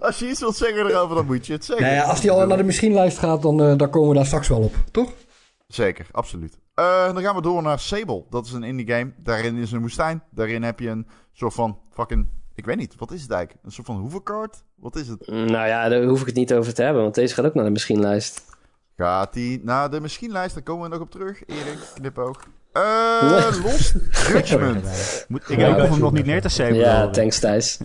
als 0.00 0.18
je 0.18 0.28
iets 0.28 0.40
wilt 0.40 0.56
zeggen 0.56 0.86
erover, 0.86 1.16
dan 1.16 1.26
moet 1.26 1.46
je 1.46 1.52
het 1.52 1.64
zeggen. 1.64 1.86
Nou 1.86 1.96
ja, 1.96 2.02
als 2.04 2.20
die 2.20 2.30
al 2.30 2.46
naar 2.46 2.56
de 2.56 2.64
misschien-lijst 2.64 3.18
gaat, 3.18 3.42
dan, 3.42 3.62
eh, 3.62 3.76
dan 3.76 3.90
komen 3.90 4.08
we 4.08 4.14
daar 4.14 4.26
straks 4.26 4.48
wel 4.48 4.60
op, 4.60 4.74
toch? 4.90 5.12
Zeker, 5.66 6.06
absoluut. 6.12 6.58
Eh, 6.74 7.04
dan 7.14 7.22
gaan 7.22 7.34
we 7.34 7.42
door 7.42 7.62
naar 7.62 7.78
Sable. 7.78 8.24
Dat 8.30 8.46
is 8.46 8.52
een 8.52 8.62
indie 8.62 8.86
game. 8.90 9.12
Daarin 9.16 9.56
is 9.56 9.72
een 9.72 9.80
woestijn. 9.80 10.22
Daarin 10.30 10.62
heb 10.62 10.80
je 10.80 10.88
een 10.88 11.06
soort 11.32 11.54
van 11.54 11.78
fucking... 11.92 12.26
Ik 12.54 12.66
weet 12.66 12.76
niet, 12.76 12.94
wat 12.98 13.12
is 13.12 13.22
het 13.22 13.30
eigenlijk? 13.30 13.64
Een 13.66 13.72
soort 13.72 13.86
van 13.86 13.96
hovercard? 13.96 14.64
Wat 14.76 14.96
is 14.96 15.08
het? 15.08 15.26
Nou 15.26 15.66
ja, 15.66 15.88
daar 15.88 16.02
hoef 16.04 16.20
ik 16.20 16.26
het 16.26 16.34
niet 16.34 16.54
over 16.54 16.74
te 16.74 16.82
hebben, 16.82 17.02
want 17.02 17.14
deze 17.14 17.34
gaat 17.34 17.44
ook 17.44 17.54
naar 17.54 17.64
de 17.64 17.70
misschien-lijst. 17.70 18.42
Gaat 18.96 19.32
die 19.32 19.60
naar 19.64 19.90
de 19.90 20.00
misschien-lijst? 20.00 20.54
Daar 20.54 20.62
komen 20.62 20.82
we 20.82 20.88
nog 20.88 21.00
op 21.04 21.10
terug. 21.10 21.46
Erik, 21.46 21.78
knipoog. 21.94 22.40
Eh 22.72 23.52
Lost 23.64 23.94
Judgment. 24.28 24.84
Moet, 25.28 25.50
ik 25.50 25.58
Ja, 25.58 25.80
hoef 25.80 25.88
hem 25.88 25.98
nog 25.98 26.12
niet 26.12 26.26
neer 26.26 26.40
te 26.40 26.48
zeven. 26.48 26.76
Ja, 26.76 27.10
thanks 27.10 27.38
Thijs. 27.38 27.78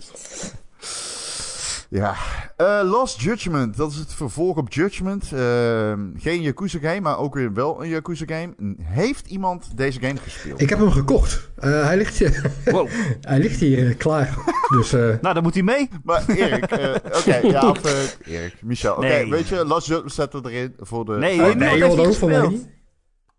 Ja, 1.90 2.14
Eh, 2.56 2.80
Lost 2.84 3.20
Judgment. 3.20 3.76
Dat 3.76 3.90
is 3.90 3.96
het 3.96 4.14
vervolg 4.14 4.56
op 4.56 4.72
Judgment. 4.72 5.32
Eh, 5.32 5.92
geen 6.16 6.40
Yakuza 6.42 6.78
game, 6.78 7.00
maar 7.00 7.18
ook 7.18 7.34
weer 7.34 7.52
wel 7.52 7.82
een 7.82 7.88
Yakuza 7.88 8.24
game. 8.26 8.54
Heeft 8.82 9.26
iemand 9.26 9.76
deze 9.76 10.00
game 10.00 10.16
gespeeld? 10.18 10.60
Ik 10.60 10.68
heb 10.68 10.78
hem 10.78 10.90
gekocht. 10.90 11.50
Eh, 11.56 11.84
hij, 11.84 11.96
ligt 11.96 12.18
hier, 12.18 12.52
Wow. 12.64 12.88
hij 13.20 13.38
ligt 13.38 13.60
hier 13.60 13.94
klaar. 13.96 14.34
Dus 14.68 14.92
eh, 14.92 15.00
Nou, 15.20 15.34
dan 15.34 15.42
moet 15.42 15.54
hij 15.54 15.62
mee. 15.62 15.88
Maar 16.04 16.24
Erik, 16.28 16.64
eh, 16.64 16.94
oké, 17.18 17.36
ja, 17.36 17.68
of, 17.70 18.16
Erik, 18.26 18.62
Michel. 18.62 18.92
Oké, 18.94 19.06
Nee. 19.06 19.30
weet 19.30 19.48
je, 19.48 19.64
Lost 19.66 19.86
Judgment 19.86 20.12
zetten 20.12 20.42
we 20.42 20.50
erin 20.50 20.74
voor 20.78 21.04
de... 21.04 21.12
Nee, 21.12 21.40
Oh, 21.40 21.54
nee, 21.54 21.68
heeft 21.68 21.78
joh, 21.80 21.88
die 21.88 21.96
dat 21.96 22.06
hoeft 22.06 22.18
van 22.18 22.28
mij 22.28 22.48
niet. 22.48 22.68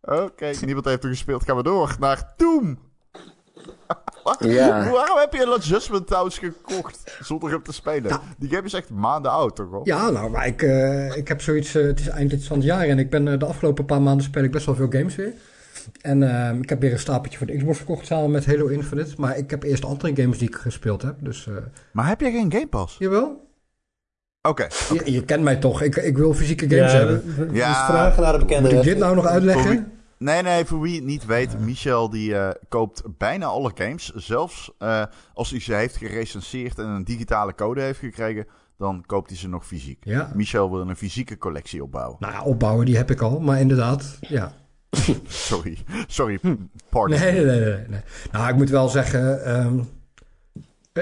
Oké, 0.02 0.52
niemand 0.66 0.86
heeft 0.86 1.04
er 1.04 1.10
gespeeld. 1.10 1.44
Gaan 1.46 1.56
we 1.56 1.64
door 1.64 1.96
naar 2.00 2.34
Doom. 2.38 2.80
Ja. 4.40 4.90
Waarom 4.92 5.18
heb 5.18 5.34
je 5.34 5.48
Lost 5.48 5.68
Judgment 5.68 6.08
trouwens 6.08 6.38
gekocht 6.38 7.18
zonder 7.22 7.50
hem 7.52 7.64
te 7.64 7.74
spelen? 7.74 8.20
Die 8.38 8.50
game 8.50 8.66
is 8.66 8.74
echt 8.74 8.90
maanden 8.90 9.32
oud, 9.32 9.56
toch 9.56 9.70
wel? 9.70 9.82
Ja, 9.84 10.10
nou, 10.10 10.30
maar 10.30 10.48
ik, 10.48 10.62
eh, 10.62 11.18
ik 11.18 11.28
heb 11.28 11.42
zoiets. 11.42 11.76
eh, 11.76 11.84
het 11.84 12.00
is 12.00 12.08
eind 12.08 12.30
dit 12.30 12.46
van 12.48 12.58
het 12.58 12.66
jaar 12.66 12.88
en 12.88 13.00
ik 13.00 13.10
ben 13.10 13.28
eh, 13.28 13.40
de 13.40 13.46
afgelopen 13.46 13.86
paar 13.86 14.02
maanden 14.02 14.24
speel 14.26 14.44
ik 14.44 14.52
best 14.52 14.66
wel 14.66 14.76
veel 14.76 14.90
games 14.90 15.16
weer. 15.16 15.34
En 16.02 16.24
eh, 16.52 16.58
ik 16.62 16.70
heb 16.70 16.82
weer 16.82 16.92
een 16.92 17.00
stapeltje 17.00 17.38
voor 17.38 17.48
de 17.48 17.58
Xbox 17.58 17.78
gekocht 17.80 18.06
samen 18.06 18.32
met 18.32 18.46
Halo 18.46 18.68
Infinite. 18.68 19.14
Maar 19.18 19.38
ik 19.38 19.50
heb 19.50 19.64
eerst 19.64 19.86
andere 19.86 20.16
games 20.22 20.38
die 20.38 20.48
ik 20.48 20.56
gespeeld 20.56 21.02
heb. 21.02 21.16
Dus 21.20 21.48
eh, 21.48 21.54
Maar 21.92 22.08
heb 22.08 22.22
jij 22.22 22.32
geen 22.32 22.52
Game 22.52 22.68
Pass? 22.68 22.96
jawel. 23.00 23.50
Oké. 24.48 24.68
Je, 24.94 25.12
je 25.12 25.24
kent 25.26 25.44
mij 25.44 25.56
toch. 25.56 25.82
Ik, 25.82 25.96
ik 25.96 26.18
wil 26.18 26.34
fysieke 26.34 26.70
games 26.70 26.92
hebben. 26.94 27.24
Ja. 27.54 27.68
Dus 27.68 27.78
vragen 27.96 28.24
naar 28.24 28.32
de 28.34 28.40
bekende 28.40 28.62
Moet 28.62 28.70
ik 28.72 28.76
rest. 28.78 28.90
dit 28.90 28.98
nou 28.98 29.16
nog 29.16 29.26
uitleggen? 29.26 29.92
Nee, 30.22 30.42
nee, 30.42 30.66
voor 30.66 30.82
wie 30.82 30.96
het 30.96 31.04
niet 31.04 31.26
weet, 31.26 31.60
Michel 31.60 32.10
die 32.10 32.36
eh, 32.36 32.50
koopt 32.70 33.04
bijna 33.18 33.46
alle 33.46 33.72
games. 33.76 34.12
Zelfs 34.16 34.72
eh, 34.78 35.04
als 35.34 35.50
hij 35.50 35.60
ze 35.60 35.74
heeft 35.74 35.98
gerecenseerd 35.98 36.80
en 36.80 36.86
een 36.86 37.04
digitale 37.04 37.56
code 37.56 37.82
heeft 37.82 38.00
gekregen, 38.00 38.46
dan 38.78 39.04
koopt 39.06 39.30
hij 39.30 39.38
ze 39.38 39.50
nog 39.50 39.66
fysiek. 39.66 40.06
Ja. 40.06 40.32
Michel 40.34 40.72
wil 40.72 40.90
een 40.90 40.96
fysieke 40.96 41.38
collectie 41.38 41.84
opbouwen. 41.84 42.18
Nou 42.20 42.34
ja, 42.34 42.44
opbouwen 42.44 42.86
die 42.86 42.98
heb 42.98 43.12
ik 43.12 43.22
al. 43.22 43.40
Maar 43.40 43.60
inderdaad, 43.60 44.18
ja. 44.20 44.54
Sorry, 45.28 45.78
sorry, 46.08 46.40
pardon. 46.90 47.20
Nee, 47.20 47.46
nee, 47.46 47.60
nee, 47.60 47.88
nee. 47.88 48.02
Nou, 48.32 48.50
ik 48.50 48.56
moet 48.56 48.70
wel 48.70 48.90
zeggen... 48.90 49.46
ehm, 49.46 49.80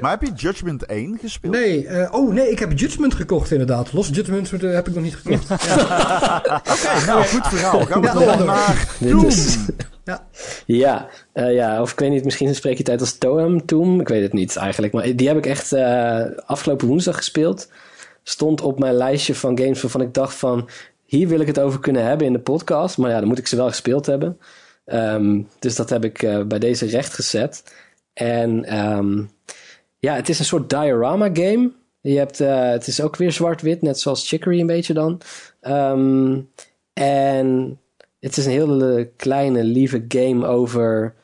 Maar 0.01 0.11
heb 0.11 0.21
je 0.21 0.31
Judgment 0.35 0.85
1 0.85 1.17
gespeeld? 1.21 1.53
nee, 1.53 1.87
eh, 1.87 2.13
oh 2.13 2.33
nee, 2.33 2.51
ik 2.51 2.59
heb 2.59 2.79
Judgment 2.79 3.13
gekocht 3.13 3.51
inderdaad. 3.51 3.93
Lost 3.93 4.15
Judgment 4.15 4.53
eh, 4.53 4.73
heb 4.73 4.87
ik 4.87 4.93
nog 4.93 5.03
niet 5.03 5.15
gekocht. 5.15 5.51
Oké, 5.51 7.05
nou, 7.05 7.23
goed 7.25 7.47
verhaal. 7.47 7.85
Gaan 7.85 8.01
we 8.01 8.07
Ja, 8.07 8.13
door 8.13 8.21
ja, 8.23 8.35
door. 8.35 8.45
naar 8.45 8.95
Dit 8.99 9.11
Doom. 9.11 9.25
is- 9.25 9.57
ja. 10.03 10.27
Ja, 10.65 11.07
eh, 11.33 11.53
ja, 11.53 11.81
of 11.81 11.91
ik 11.91 11.99
weet 11.99 12.09
niet, 12.09 12.23
misschien 12.23 12.55
spreek 12.55 12.77
je 12.77 12.85
uit 12.85 12.99
als 12.99 13.17
Toem, 13.17 13.65
Toom. 13.65 13.99
Ik 14.01 14.07
weet 14.07 14.21
het 14.21 14.33
niet 14.33 14.55
eigenlijk. 14.55 14.93
Maar 14.93 15.15
die 15.15 15.27
heb 15.27 15.37
ik 15.37 15.45
echt 15.45 15.71
eh, 15.73 16.21
afgelopen 16.45 16.87
woensdag 16.87 17.15
gespeeld. 17.15 17.71
Stond 18.23 18.61
op 18.61 18.79
mijn 18.79 18.93
lijstje 18.93 19.35
van 19.35 19.57
games 19.59 19.81
waarvan 19.81 20.01
ik 20.01 20.13
dacht 20.13 20.35
van... 20.35 20.69
Hier 21.05 21.27
wil 21.27 21.39
ik 21.39 21.47
het 21.47 21.59
over 21.59 21.79
kunnen 21.79 22.03
hebben 22.05 22.27
in 22.27 22.33
de 22.33 22.39
podcast. 22.39 22.97
Maar 22.97 23.09
ja, 23.11 23.19
dan 23.19 23.27
moet 23.27 23.37
ik 23.37 23.47
ze 23.47 23.55
wel 23.55 23.67
gespeeld 23.67 24.05
hebben. 24.05 24.37
Ehm, 24.85 25.41
dus 25.59 25.75
dat 25.75 25.89
heb 25.89 26.03
ik 26.03 26.23
eh, 26.23 26.41
bij 26.43 26.59
deze 26.59 26.85
recht 26.85 27.13
gezet. 27.13 27.63
En 28.13 28.65
ehm, 28.65 29.23
ja, 29.99 30.15
het 30.15 30.30
is 30.30 30.39
een 30.39 30.45
soort 30.45 30.69
diorama 30.69 31.30
game. 31.34 31.71
Je 32.01 32.17
hebt, 32.17 32.39
eh, 32.39 32.69
het 32.69 32.88
is 32.88 33.01
ook 33.01 33.15
weer 33.15 33.31
zwart-wit, 33.31 33.81
net 33.81 33.99
zoals 33.99 34.27
Chicory 34.27 34.59
een 34.59 34.67
beetje 34.67 34.93
dan. 34.93 35.21
Ehm, 35.61 36.41
en 36.93 37.80
het 38.19 38.38
is 38.38 38.45
een 38.45 38.51
hele 38.51 39.11
kleine, 39.15 39.63
lieve 39.63 40.05
game 40.07 40.47
over 40.47 41.15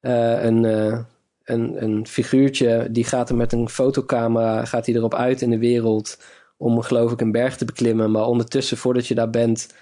eh, 0.00 0.44
een, 0.44 0.64
eh, 0.64 0.98
een, 1.44 1.82
een 1.82 2.06
figuurtje. 2.06 2.88
Die 2.90 3.04
gaat 3.04 3.28
er 3.28 3.36
met 3.36 3.52
een 3.52 3.68
fotocamera 3.68 4.64
gaat 4.64 4.86
hij 4.86 4.94
erop 4.94 5.14
uit 5.14 5.42
in 5.42 5.50
de 5.50 5.58
wereld 5.58 6.18
om 6.56 6.80
geloof 6.80 7.12
ik 7.12 7.20
een 7.20 7.32
berg 7.32 7.56
te 7.56 7.64
beklimmen. 7.64 8.10
Maar 8.10 8.26
ondertussen, 8.26 8.76
voordat 8.76 9.06
je 9.06 9.14
daar 9.14 9.30
bent, 9.30 9.74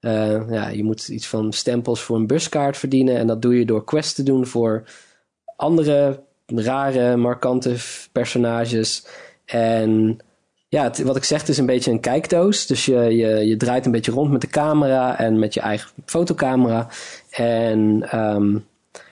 eh, 0.00 0.50
ja, 0.50 0.68
je 0.68 0.84
moet 0.84 1.08
iets 1.08 1.26
van 1.28 1.52
stempels 1.52 2.02
voor 2.02 2.16
een 2.16 2.26
buskaart 2.26 2.76
verdienen. 2.76 3.16
En 3.16 3.26
dat 3.26 3.42
doe 3.42 3.58
je 3.58 3.64
door 3.64 3.84
quests 3.84 4.14
te 4.14 4.22
doen 4.22 4.46
voor 4.46 4.84
andere 5.56 6.22
rare, 6.54 7.16
markante 7.16 7.76
personages. 8.12 9.06
En 9.44 10.18
ja, 10.68 10.90
wat 11.02 11.16
ik 11.16 11.24
zeg, 11.24 11.40
het 11.40 11.48
is 11.48 11.58
een 11.58 11.66
beetje 11.66 11.90
een 11.90 12.00
kijkdoos. 12.00 12.66
Dus 12.66 12.84
je, 12.84 13.00
je, 13.00 13.46
je 13.46 13.56
draait 13.56 13.86
een 13.86 13.92
beetje 13.92 14.12
rond 14.12 14.30
met 14.30 14.40
de 14.40 14.46
camera 14.46 15.18
en 15.18 15.38
met 15.38 15.54
je 15.54 15.60
eigen 15.60 15.90
fotocamera. 16.04 16.88
En 17.30 18.10
ehm, 18.10 18.58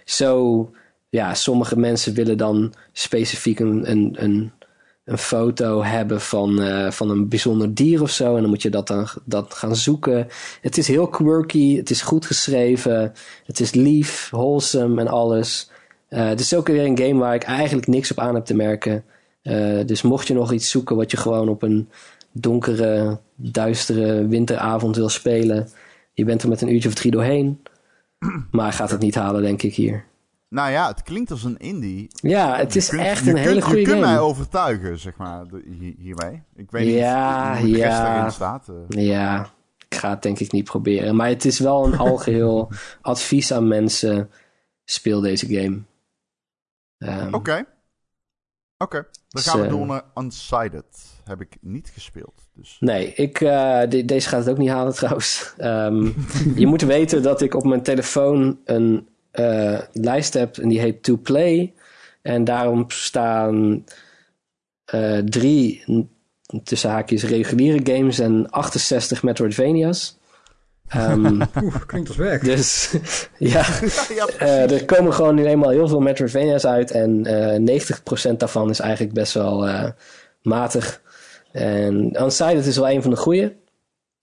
zo, 0.04 0.70
ja, 1.08 1.34
sommige 1.34 1.78
mensen 1.78 2.14
willen 2.14 2.36
dan 2.36 2.74
specifiek 2.92 3.58
een, 3.58 3.90
een, 3.90 4.16
een, 4.18 4.52
een 5.04 5.18
foto 5.18 5.82
hebben 5.82 6.20
van, 6.20 6.62
eh, 6.62 6.90
van 6.90 7.10
een 7.10 7.28
bijzonder 7.28 7.74
dier 7.74 8.02
of 8.02 8.10
zo. 8.10 8.34
En 8.34 8.40
dan 8.40 8.50
moet 8.50 8.62
je 8.62 8.70
dat 8.70 8.86
dan 8.86 9.08
dat 9.24 9.54
gaan 9.54 9.76
zoeken. 9.76 10.28
Het 10.60 10.78
is 10.78 10.88
heel 10.88 11.08
quirky, 11.08 11.76
het 11.76 11.90
is 11.90 12.02
goed 12.02 12.26
geschreven, 12.26 13.12
het 13.44 13.60
is 13.60 13.72
lief, 13.72 14.28
wholesome 14.30 15.00
en 15.00 15.08
alles. 15.08 15.70
Eh, 16.16 16.26
het 16.28 16.40
is 16.40 16.55
ook 16.55 16.66
weer 16.66 16.84
een 16.84 16.98
game 16.98 17.18
waar 17.20 17.34
ik 17.34 17.43
eigenlijk 17.43 17.86
niks 17.86 18.10
op 18.10 18.18
aan 18.18 18.34
heb 18.34 18.44
te 18.44 18.55
merken. 18.55 19.05
Eh, 19.43 19.78
dus 19.86 20.02
mocht 20.02 20.26
je 20.26 20.34
nog 20.34 20.52
iets 20.52 20.70
zoeken 20.70 20.97
wat 20.97 21.10
je 21.10 21.16
gewoon 21.16 21.48
op 21.48 21.62
een 21.62 21.88
donkere, 22.32 23.18
duistere 23.34 24.26
winteravond 24.26 24.97
wil 24.97 25.09
spelen, 25.09 25.68
je 26.12 26.24
bent 26.24 26.43
er 26.43 26.48
met 26.48 26.60
een 26.60 26.72
uurtje 26.72 26.88
of 26.88 26.94
drie 26.94 27.10
doorheen. 27.12 27.62
Maar 28.51 28.72
gaat 28.72 28.90
het 28.90 29.01
niet 29.01 29.14
halen, 29.14 29.43
denk 29.43 29.62
ik 29.62 29.74
hier. 29.74 30.05
Nou 30.48 30.70
ja, 30.70 30.88
het 30.88 31.02
klinkt 31.02 31.30
als 31.30 31.44
een 31.44 31.56
indie. 31.59 32.09
Ja, 32.10 32.56
het 32.56 32.76
is 32.76 32.88
kunt- 32.88 33.01
echt 33.02 33.26
een 33.26 33.32
kunt- 33.34 33.47
hele 33.47 33.60
goede 33.62 33.78
Je 33.80 33.84
kunt 33.86 34.01
mij 34.01 34.09
game. 34.09 34.20
overtuigen, 34.20 34.98
zeg 34.98 35.16
maar, 35.16 35.44
hiermee. 35.98 36.43
Ik 36.56 36.70
weet 36.70 36.94
Ja, 36.94 37.52
niet 37.52 37.60
hoe 37.62 37.70
de 37.70 37.76
rest 37.76 37.97
ja. 37.98 38.18
erin 38.18 38.30
staat. 38.32 38.68
eh. 38.88 39.05
Ja, 39.06 39.51
ik 39.88 39.94
ga 39.97 40.10
het 40.10 40.22
denk 40.22 40.38
ik 40.38 40.52
niet 40.52 40.64
proberen. 40.64 41.16
Maar 41.16 41.28
het 41.28 41.44
is 41.44 41.59
wel 41.59 41.86
een 41.86 41.98
algeheel 42.09 42.70
advies 43.01 43.52
aan 43.52 43.68
mensen. 43.68 44.30
Speel 44.84 45.20
deze 45.20 45.47
game. 45.47 45.78
Ehm, 46.98 47.35
Oké. 47.35 47.64
Oké, 48.78 48.97
dan 49.02 49.10
Dus, 49.28 49.47
gaan 49.47 49.59
we 49.60 49.64
eh, 49.66 49.70
door 49.73 49.86
naar 49.86 50.05
Unsighted. 50.14 50.85
Heb 51.24 51.40
ik 51.40 51.56
niet 51.60 51.89
gespeeld. 51.94 52.48
Dus. 52.55 52.77
Nee, 52.81 53.12
ik, 53.14 53.40
eh, 53.40 53.81
de- 53.89 54.05
deze 54.05 54.28
gaat 54.28 54.40
het 54.40 54.48
ook 54.48 54.59
niet 54.59 54.68
halen 54.70 54.94
trouwens. 55.02 55.52
Ehm, 55.56 56.09
je 56.55 56.66
moet 56.66 56.82
weten 56.82 57.23
dat 57.23 57.40
ik 57.40 57.55
op 57.55 57.64
mijn 57.64 57.82
telefoon 57.82 58.60
een 58.64 59.09
eh, 59.31 59.78
lijst 59.93 60.35
heb 60.35 60.56
en 60.56 60.68
die 60.68 60.81
heet 60.81 61.02
To 61.02 61.16
Play. 61.16 61.74
En 62.23 62.44
daarom 62.44 62.85
staan 62.90 63.85
eh, 64.85 65.18
drie, 65.18 65.85
tussen 66.62 66.90
haakjes, 66.90 67.24
reguliere 67.24 67.93
games 67.97 68.18
en 68.18 68.51
68 68.51 69.23
Metroidvania's. 69.23 70.18
Ehm, 70.88 71.40
Oeh, 71.62 71.76
klinkt 71.86 72.08
als 72.08 72.16
werk. 72.16 72.44
dus 72.44 72.90
ja, 73.38 73.64
ja, 74.08 74.26
Eh, 74.38 74.70
er 74.70 74.84
komen 74.84 75.12
gewoon 75.12 75.34
nu 75.34 75.46
eenmaal 75.46 75.70
heel 75.70 75.88
veel 75.88 76.00
Metroidvania's 76.00 76.66
uit. 76.66 76.90
En 76.90 77.26
eh 77.26 77.80
90% 78.32 78.36
daarvan 78.36 78.70
is 78.70 78.80
eigenlijk 78.80 79.14
best 79.14 79.32
wel 79.32 79.66
eh, 79.66 79.90
matig. 80.42 81.00
En 81.52 82.22
Unsighted 82.22 82.66
is 82.66 82.76
wel 82.76 82.90
een 82.90 83.02
van 83.02 83.10
de 83.10 83.16
goeie. 83.16 83.56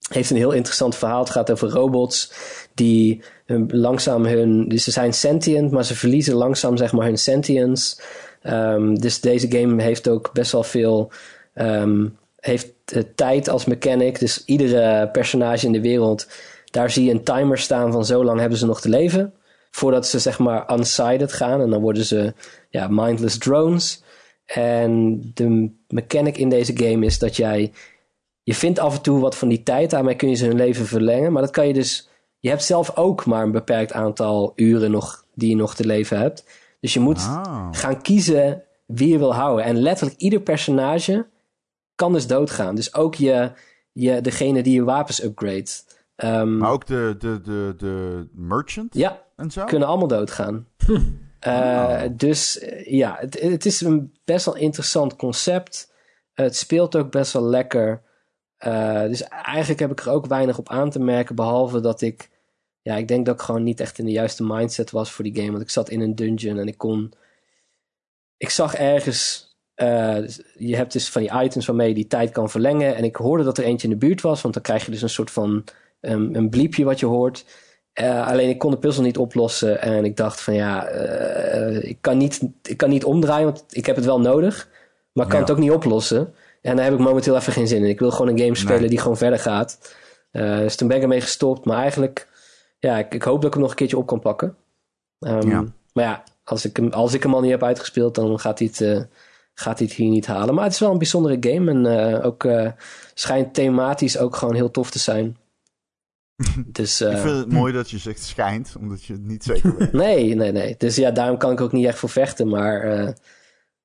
Heeft 0.08 0.30
een 0.30 0.36
heel 0.36 0.52
interessant 0.52 0.96
verhaal. 0.96 1.20
Het 1.20 1.30
gaat 1.30 1.50
over 1.50 1.68
robots 1.68 2.32
die 2.74 3.22
hun, 3.46 3.70
langzaam 3.72 4.24
hun... 4.26 4.68
Dus 4.68 4.84
ze 4.84 4.90
zijn 4.90 5.14
sentient, 5.14 5.70
maar 5.70 5.84
ze 5.84 5.94
verliezen 5.96 6.34
langzaam 6.34 6.76
zeg 6.76 6.92
maar 6.92 7.06
hun 7.06 7.18
sentience. 7.18 7.96
Ehm, 8.42 8.94
dus 8.94 9.20
deze 9.20 9.50
game 9.50 9.82
heeft 9.82 10.08
ook 10.08 10.30
best 10.32 10.52
wel 10.52 10.62
veel... 10.62 11.10
ehm, 11.54 12.06
heeft 12.40 12.66
eh, 12.84 13.02
tijd 13.14 13.48
als 13.48 13.64
mechanic. 13.64 14.18
Dus 14.18 14.42
iedere 14.44 15.08
personage 15.10 15.66
in 15.66 15.72
de 15.72 15.80
wereld... 15.80 16.26
Daar 16.74 16.90
zie 16.90 17.04
je 17.04 17.10
een 17.10 17.24
timer 17.24 17.58
staan 17.58 17.92
van 17.92 18.04
zo 18.04 18.24
lang 18.24 18.40
hebben 18.40 18.58
ze 18.58 18.66
nog 18.66 18.80
te 18.80 18.88
leven 18.88 19.34
voordat 19.70 20.06
ze 20.06 20.18
zeg 20.18 20.38
maar 20.38 20.72
unsighted 20.72 21.32
gaan. 21.32 21.60
En 21.60 21.70
dan 21.70 21.80
worden 21.80 22.04
ze 22.04 22.34
ja, 22.70 22.88
mindless 22.90 23.38
drones. 23.38 24.02
En 24.44 25.20
de 25.34 25.70
mechanic 25.88 26.38
in 26.38 26.48
deze 26.48 26.76
game 26.76 27.06
is 27.06 27.18
dat 27.18 27.36
jij... 27.36 27.72
Je 28.42 28.54
vindt 28.54 28.78
af 28.78 28.94
en 28.94 29.02
toe 29.02 29.20
wat 29.20 29.36
van 29.36 29.48
die 29.48 29.62
tijd, 29.62 29.90
daarmee 29.90 30.16
kun 30.16 30.28
je 30.28 30.34
ze 30.34 30.46
hun 30.46 30.56
leven 30.56 30.86
verlengen. 30.86 31.32
Maar 31.32 31.42
dat 31.42 31.50
kan 31.50 31.66
je 31.66 31.72
dus... 31.72 32.08
Je 32.38 32.48
hebt 32.48 32.64
zelf 32.64 32.96
ook 32.96 33.24
maar 33.24 33.42
een 33.42 33.52
beperkt 33.52 33.92
aantal 33.92 34.52
uren 34.56 34.90
nog 34.90 35.24
die 35.34 35.48
je 35.48 35.56
nog 35.56 35.74
te 35.74 35.86
leven 35.86 36.18
hebt. 36.18 36.44
Dus 36.80 36.94
je 36.94 37.00
moet 37.00 37.18
Ah. 37.18 37.68
gaan 37.70 38.02
kiezen 38.02 38.62
wie 38.86 39.08
je 39.08 39.18
wil 39.18 39.34
houden. 39.34 39.64
En 39.64 39.78
letterlijk 39.80 40.18
ieder 40.20 40.40
personage 40.40 41.26
kan 41.94 42.12
dus 42.12 42.26
doodgaan. 42.26 42.74
Dus 42.74 42.94
ook 42.94 43.14
je, 43.14 43.52
je, 43.92 44.20
degene 44.20 44.62
die 44.62 44.74
je 44.74 44.84
wapens 44.84 45.22
upgrade. 45.22 45.70
Ehm, 46.16 46.56
Maar 46.56 46.70
ook 46.70 46.86
de, 46.86 47.14
de, 47.18 47.40
de, 47.40 47.74
de 47.76 48.26
merchant 48.32 48.94
ja, 48.94 49.22
en 49.36 49.50
zo? 49.50 49.64
kunnen 49.64 49.88
allemaal 49.88 50.08
doodgaan. 50.08 50.66
Eh, 51.44 52.02
Dus 52.16 52.58
eh, 52.58 52.86
ja, 52.92 53.16
het, 53.20 53.40
het 53.40 53.66
is 53.66 53.80
een 53.80 54.12
best 54.24 54.44
wel 54.44 54.56
interessant 54.56 55.16
concept. 55.16 55.92
het 56.34 56.56
speelt 56.56 56.96
ook 56.96 57.10
best 57.10 57.32
wel 57.32 57.42
lekker. 57.42 58.02
Eh, 58.56 59.02
dus 59.02 59.22
eigenlijk 59.22 59.80
heb 59.80 59.90
ik 59.90 60.00
er 60.00 60.10
ook 60.10 60.26
weinig 60.26 60.58
op 60.58 60.68
aan 60.68 60.90
te 60.90 60.98
merken. 60.98 61.34
Behalve 61.34 61.80
dat 61.80 62.00
ik. 62.00 62.30
Ja, 62.82 62.96
ik 62.96 63.08
denk 63.08 63.26
dat 63.26 63.34
ik 63.34 63.40
gewoon 63.40 63.62
niet 63.62 63.80
echt 63.80 63.98
in 63.98 64.04
de 64.04 64.10
juiste 64.10 64.44
mindset 64.44 64.90
was 64.90 65.10
voor 65.10 65.24
die 65.24 65.36
game. 65.36 65.50
Want 65.50 65.62
ik 65.62 65.70
zat 65.70 65.88
in 65.90 66.00
een 66.00 66.14
dungeon 66.14 66.58
en 66.58 66.68
ik 66.68 66.78
kon. 66.78 67.12
Ik 68.36 68.50
zag 68.50 68.74
ergens. 68.74 69.52
je 70.54 70.76
hebt 70.76 70.92
dus 70.92 71.10
van 71.10 71.22
die 71.22 71.42
items 71.42 71.66
waarmee 71.66 71.88
je 71.88 71.94
die 71.94 72.06
tijd 72.06 72.30
kan 72.30 72.50
verlengen. 72.50 72.96
En 72.96 73.04
ik 73.04 73.16
hoorde 73.16 73.44
dat 73.44 73.58
er 73.58 73.64
eentje 73.64 73.88
in 73.88 73.98
de 73.98 74.06
buurt 74.06 74.20
was. 74.20 74.42
Want 74.42 74.54
dan 74.54 74.62
krijg 74.62 74.84
je 74.84 74.90
dus 74.90 75.02
een 75.02 75.08
soort 75.08 75.30
van. 75.30 75.64
Um, 76.08 76.34
een 76.34 76.48
bliepje 76.50 76.84
wat 76.84 77.00
je 77.00 77.06
hoort. 77.06 77.44
Uh, 78.00 78.26
alleen 78.28 78.48
ik 78.48 78.58
kon 78.58 78.70
de 78.70 78.78
puzzel 78.78 79.02
niet 79.02 79.18
oplossen. 79.18 79.80
En 79.80 80.04
ik 80.04 80.16
dacht 80.16 80.40
van 80.40 80.54
ja, 80.54 80.92
uh, 80.92 81.82
ik, 81.82 81.98
kan 82.00 82.16
niet, 82.16 82.40
ik 82.62 82.76
kan 82.76 82.88
niet 82.88 83.04
omdraaien, 83.04 83.44
want 83.44 83.64
ik 83.70 83.86
heb 83.86 83.96
het 83.96 84.04
wel 84.04 84.20
nodig. 84.20 84.68
Maar 85.12 85.24
ik 85.24 85.30
kan 85.30 85.40
Ja. 85.40 85.46
het 85.46 85.54
ook 85.54 85.60
niet 85.62 85.70
oplossen. 85.70 86.34
En 86.62 86.76
daar 86.76 86.84
heb 86.84 86.94
ik 86.94 87.00
momenteel 87.00 87.36
even 87.36 87.52
geen 87.52 87.68
zin 87.68 87.82
in. 87.82 87.88
Ik 87.88 87.98
wil 87.98 88.10
gewoon 88.10 88.28
een 88.28 88.38
game 88.38 88.54
spelen 88.56 88.80
Nee. 88.80 88.88
die 88.88 88.98
gewoon 88.98 89.16
verder 89.16 89.38
gaat. 89.38 89.94
Uh, 90.32 90.58
dus 90.58 90.76
toen 90.76 90.88
ben 90.88 90.96
ik 90.96 91.02
ermee 91.02 91.20
gestopt. 91.20 91.64
Maar 91.64 91.78
eigenlijk, 91.78 92.28
ja, 92.78 92.98
ik, 92.98 93.14
ik 93.14 93.22
hoop 93.22 93.36
dat 93.36 93.44
ik 93.44 93.52
hem 93.52 93.60
nog 93.60 93.70
een 93.70 93.76
keertje 93.76 93.98
op 93.98 94.06
kan 94.06 94.20
pakken. 94.20 94.56
Um, 95.18 95.50
Ja. 95.50 95.64
Maar 95.92 96.04
ja, 96.04 96.22
als 96.44 96.64
ik, 96.64 96.76
hem, 96.76 96.92
als 96.92 97.14
ik 97.14 97.22
hem 97.22 97.34
al 97.34 97.40
niet 97.40 97.50
heb 97.50 97.62
uitgespeeld, 97.62 98.14
dan 98.14 98.40
gaat 98.40 98.58
hij 98.58 98.70
het, 98.72 99.06
gaat 99.54 99.78
hij 99.78 99.86
het 99.86 99.96
hier 99.96 100.10
niet 100.10 100.26
halen. 100.26 100.54
Maar 100.54 100.64
het 100.64 100.72
is 100.72 100.78
wel 100.78 100.90
een 100.90 100.98
bijzondere 100.98 101.36
game. 101.40 101.70
En 101.70 101.84
uh, 102.18 102.26
ook 102.26 102.44
uh, 102.44 102.70
schijnt 103.14 103.54
thematisch 103.54 104.18
ook 104.18 104.36
gewoon 104.36 104.54
heel 104.54 104.70
tof 104.70 104.90
te 104.90 104.98
zijn. 104.98 105.36
Dus, 106.66 107.00
Ik 107.00 107.18
vind 107.18 107.38
het 107.38 107.52
mooi 107.52 107.72
dat 107.72 107.90
je 107.90 107.98
zegt 107.98 108.22
schijnt, 108.22 108.74
omdat 108.78 109.04
je 109.04 109.12
het 109.12 109.24
niet 109.24 109.44
zeker 109.44 109.76
weet. 109.76 109.92
Nee, 110.02 110.34
nee, 110.34 110.52
nee. 110.52 110.74
Dus 110.78 110.96
ja, 110.96 111.10
daarom 111.10 111.38
kan 111.38 111.52
ik 111.52 111.60
ook 111.60 111.72
niet 111.72 111.86
echt 111.86 111.98
voor 111.98 112.08
vechten. 112.08 112.48
Maar 112.48 112.84
uh, 112.86 113.12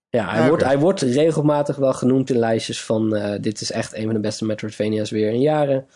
ja, 0.09 0.29
hij, 0.29 0.41
Ja, 0.41 0.47
wordt, 0.47 0.63
hij 0.63 0.79
wordt 0.79 1.01
regelmatig 1.01 1.75
wel 1.75 1.93
genoemd 1.93 2.29
in 2.29 2.37
lijstjes 2.37 2.83
van... 2.83 3.15
uh, 3.15 3.35
dit 3.41 3.61
is 3.61 3.71
echt 3.71 3.93
een 3.93 4.05
van 4.05 4.13
de 4.13 4.19
beste 4.19 4.45
Metroidvania's 4.45 5.09
weer 5.09 5.31
in 5.31 5.41
jaren. 5.41 5.87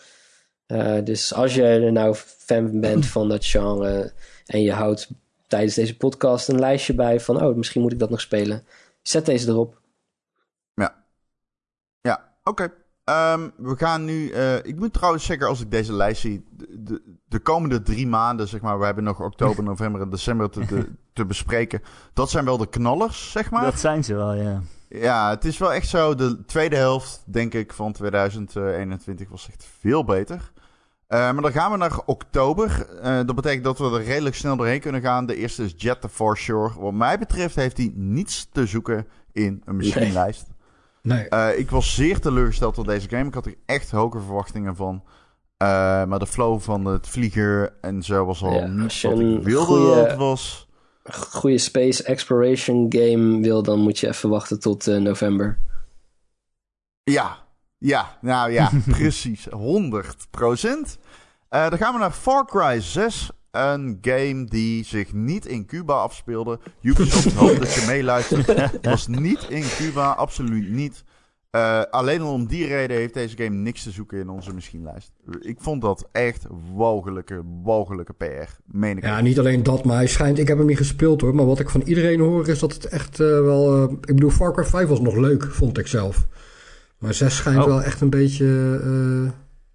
Dus 1.04 1.34
als 1.34 1.54
je 1.54 1.62
er 1.62 1.92
nou 1.92 2.14
fan 2.14 2.80
bent 2.80 3.06
van 3.06 3.28
dat 3.28 3.46
genre... 3.46 4.12
en 4.46 4.62
je 4.62 4.72
houdt 4.72 5.08
tijdens 5.46 5.74
deze 5.74 5.96
podcast 5.96 6.48
een 6.48 6.58
lijstje 6.58 6.94
bij 6.94 7.20
van... 7.20 7.42
oh, 7.42 7.56
misschien 7.56 7.82
moet 7.82 7.92
ik 7.92 7.98
dat 7.98 8.10
nog 8.10 8.20
spelen. 8.20 8.66
Zet 9.02 9.26
deze 9.26 9.48
erop. 9.48 9.82
Ja, 12.00 12.34
oké. 12.42 12.72
Ehm, 13.04 13.48
we 13.56 13.76
gaan 13.76 14.04
nu. 14.04 14.30
eh, 14.30 14.56
ik 14.56 14.76
moet 14.76 14.92
trouwens 14.92 15.24
zeggen, 15.24 15.46
als 15.48 15.60
ik 15.60 15.70
deze 15.70 15.92
lijst 15.92 16.20
zie. 16.20 16.44
De, 16.50 16.66
de, 16.82 17.02
de 17.28 17.38
komende 17.38 17.82
drie 17.82 18.06
maanden, 18.06 18.48
zeg 18.48 18.60
maar. 18.60 18.78
We 18.78 18.84
hebben 18.84 19.04
nog 19.04 19.20
oktober, 19.20 19.64
november 19.72 20.00
en 20.00 20.10
december 20.10 20.50
te, 20.50 20.66
te, 20.66 20.88
te 21.12 21.26
bespreken. 21.26 21.82
Dat 22.12 22.30
zijn 22.30 22.44
wel 22.44 22.56
de 22.58 22.68
knallers, 22.68 23.30
zeg 23.30 23.50
maar. 23.50 23.64
Dat 23.64 23.78
zijn 23.80 24.04
ze 24.04 24.14
wel, 24.14 24.34
ja. 24.34 24.60
Ja, 24.88 25.30
het 25.30 25.44
is 25.44 25.58
wel 25.58 25.72
echt 25.72 25.88
zo. 25.88 26.14
De 26.14 26.44
tweede 26.44 26.76
helft, 26.76 27.22
denk 27.26 27.54
ik, 27.54 27.72
van 27.72 27.92
2021 27.92 29.28
was 29.28 29.48
echt 29.48 29.66
veel 29.80 30.04
beter. 30.04 30.52
Eh, 31.06 31.18
maar 31.18 31.42
dan 31.42 31.52
gaan 31.52 31.70
we 31.70 31.76
naar 31.76 32.00
oktober. 32.06 32.86
Eh, 33.02 33.14
dat 33.14 33.34
betekent 33.34 33.64
dat 33.64 33.78
we 33.78 33.84
er 33.84 34.04
redelijk 34.04 34.34
snel 34.34 34.56
doorheen 34.56 34.80
kunnen 34.80 35.00
gaan. 35.00 35.26
De 35.26 35.36
eerste 35.36 35.64
is 35.64 35.74
Jet 35.76 36.00
the 36.00 36.08
Foreshore. 36.08 36.80
Wat 36.80 36.92
mij 36.92 37.18
betreft 37.18 37.54
heeft 37.56 37.76
hij 37.76 37.92
niets 37.94 38.48
te 38.52 38.66
zoeken 38.66 39.06
in 39.32 39.62
een 39.64 39.76
machinelijst. 39.76 40.46
Nee. 41.08 41.28
Eh, 41.28 41.58
ik 41.58 41.70
was 41.70 41.94
zeer 41.94 42.20
teleurgesteld 42.20 42.74
door 42.74 42.86
deze 42.86 43.08
game. 43.08 43.24
Ik 43.26 43.34
had 43.34 43.46
er 43.46 43.54
echt 43.66 43.90
hoge 43.90 44.20
verwachtingen 44.20 44.76
van. 44.76 45.02
Eh, 45.56 45.66
maar 46.04 46.18
de 46.18 46.26
flow 46.26 46.60
van 46.60 46.84
het 46.84 47.08
vliegen 47.08 47.82
en 47.82 48.02
zo 48.02 48.24
was 48.24 48.42
al 48.42 48.52
Ja, 48.52 48.66
niet 48.66 48.82
als 48.84 49.00
je 49.00 49.08
wat 49.08 49.18
ik 49.18 49.42
wilde 49.42 49.66
goeie- 49.66 49.94
dat 49.94 50.06
het 50.08 50.16
was. 50.16 50.68
goede 51.10 51.58
space 51.58 52.02
exploration 52.04 52.86
game 52.96 53.40
wil, 53.40 53.62
dan 53.62 53.78
moet 53.80 53.98
je 53.98 54.08
even 54.08 54.28
wachten 54.30 54.60
tot 54.60 54.86
eh, 54.86 54.96
november. 54.96 55.58
Ja, 57.02 57.38
ja, 57.78 58.18
nou 58.20 58.50
ja, 58.52 58.70
precies. 58.88 59.44
100 59.50 60.26
procent. 60.30 60.98
Eh, 61.48 61.68
dan 61.68 61.78
gaan 61.78 61.92
we 61.92 61.98
naar 62.00 62.10
Far 62.12 62.46
Cry 62.46 62.80
6. 62.80 63.30
Een 63.54 63.98
game 64.00 64.44
die 64.44 64.84
zich 64.84 65.12
niet 65.12 65.46
in 65.46 65.66
Cuba 65.66 65.94
afspeelde. 65.94 66.58
Ubisoft 66.82 67.32
hoop 67.34 67.58
dat 67.58 67.74
je 67.74 67.84
meeluistert. 67.86 68.46
Het 68.72 68.84
was 68.86 69.06
niet 69.06 69.46
in 69.48 69.62
Cuba, 69.76 70.10
absoluut 70.10 70.70
niet. 70.70 71.04
Eh, 71.50 71.82
alleen 71.90 72.20
al 72.20 72.32
om 72.32 72.46
die 72.46 72.66
reden 72.66 72.96
heeft 72.96 73.14
deze 73.14 73.36
game 73.36 73.56
niks 73.56 73.82
te 73.82 73.90
zoeken 73.90 74.18
in 74.18 74.28
onze 74.28 74.52
machienlijst. 74.54 75.12
Ik 75.40 75.56
vond 75.60 75.82
dat 75.82 76.08
echt 76.12 76.46
walgelijke, 76.74 77.42
walgelijke 77.62 78.12
PR. 78.12 78.50
Meen 78.64 78.96
ik 78.96 79.02
Ja, 79.02 79.20
niet 79.20 79.38
alleen 79.38 79.62
dat, 79.62 79.84
maar 79.84 79.96
hij 79.96 80.06
schijnt... 80.06 80.38
Ik 80.38 80.48
heb 80.48 80.58
hem 80.58 80.66
niet 80.66 80.76
gespeeld 80.76 81.20
hoor, 81.20 81.34
maar 81.34 81.46
wat 81.46 81.58
ik 81.60 81.70
van 81.70 81.80
iedereen 81.82 82.20
hoor 82.20 82.48
is 82.48 82.58
dat 82.58 82.72
het 82.74 82.84
echt 82.86 83.20
eh, 83.20 83.26
wel... 83.26 83.82
eh, 83.82 83.92
ik 83.92 84.14
bedoel, 84.14 84.30
Far 84.30 84.52
Cry 84.52 84.64
5 84.64 84.88
was 84.88 85.00
nog 85.00 85.16
leuk, 85.16 85.44
vond 85.50 85.78
ik 85.78 85.86
zelf. 85.86 86.26
Maar 86.98 87.14
6 87.14 87.36
schijnt 87.36 87.58
Oh. 87.60 87.66
wel 87.66 87.82
echt 87.82 88.00
een 88.00 88.10
beetje 88.10 88.80
eh, 88.84 89.30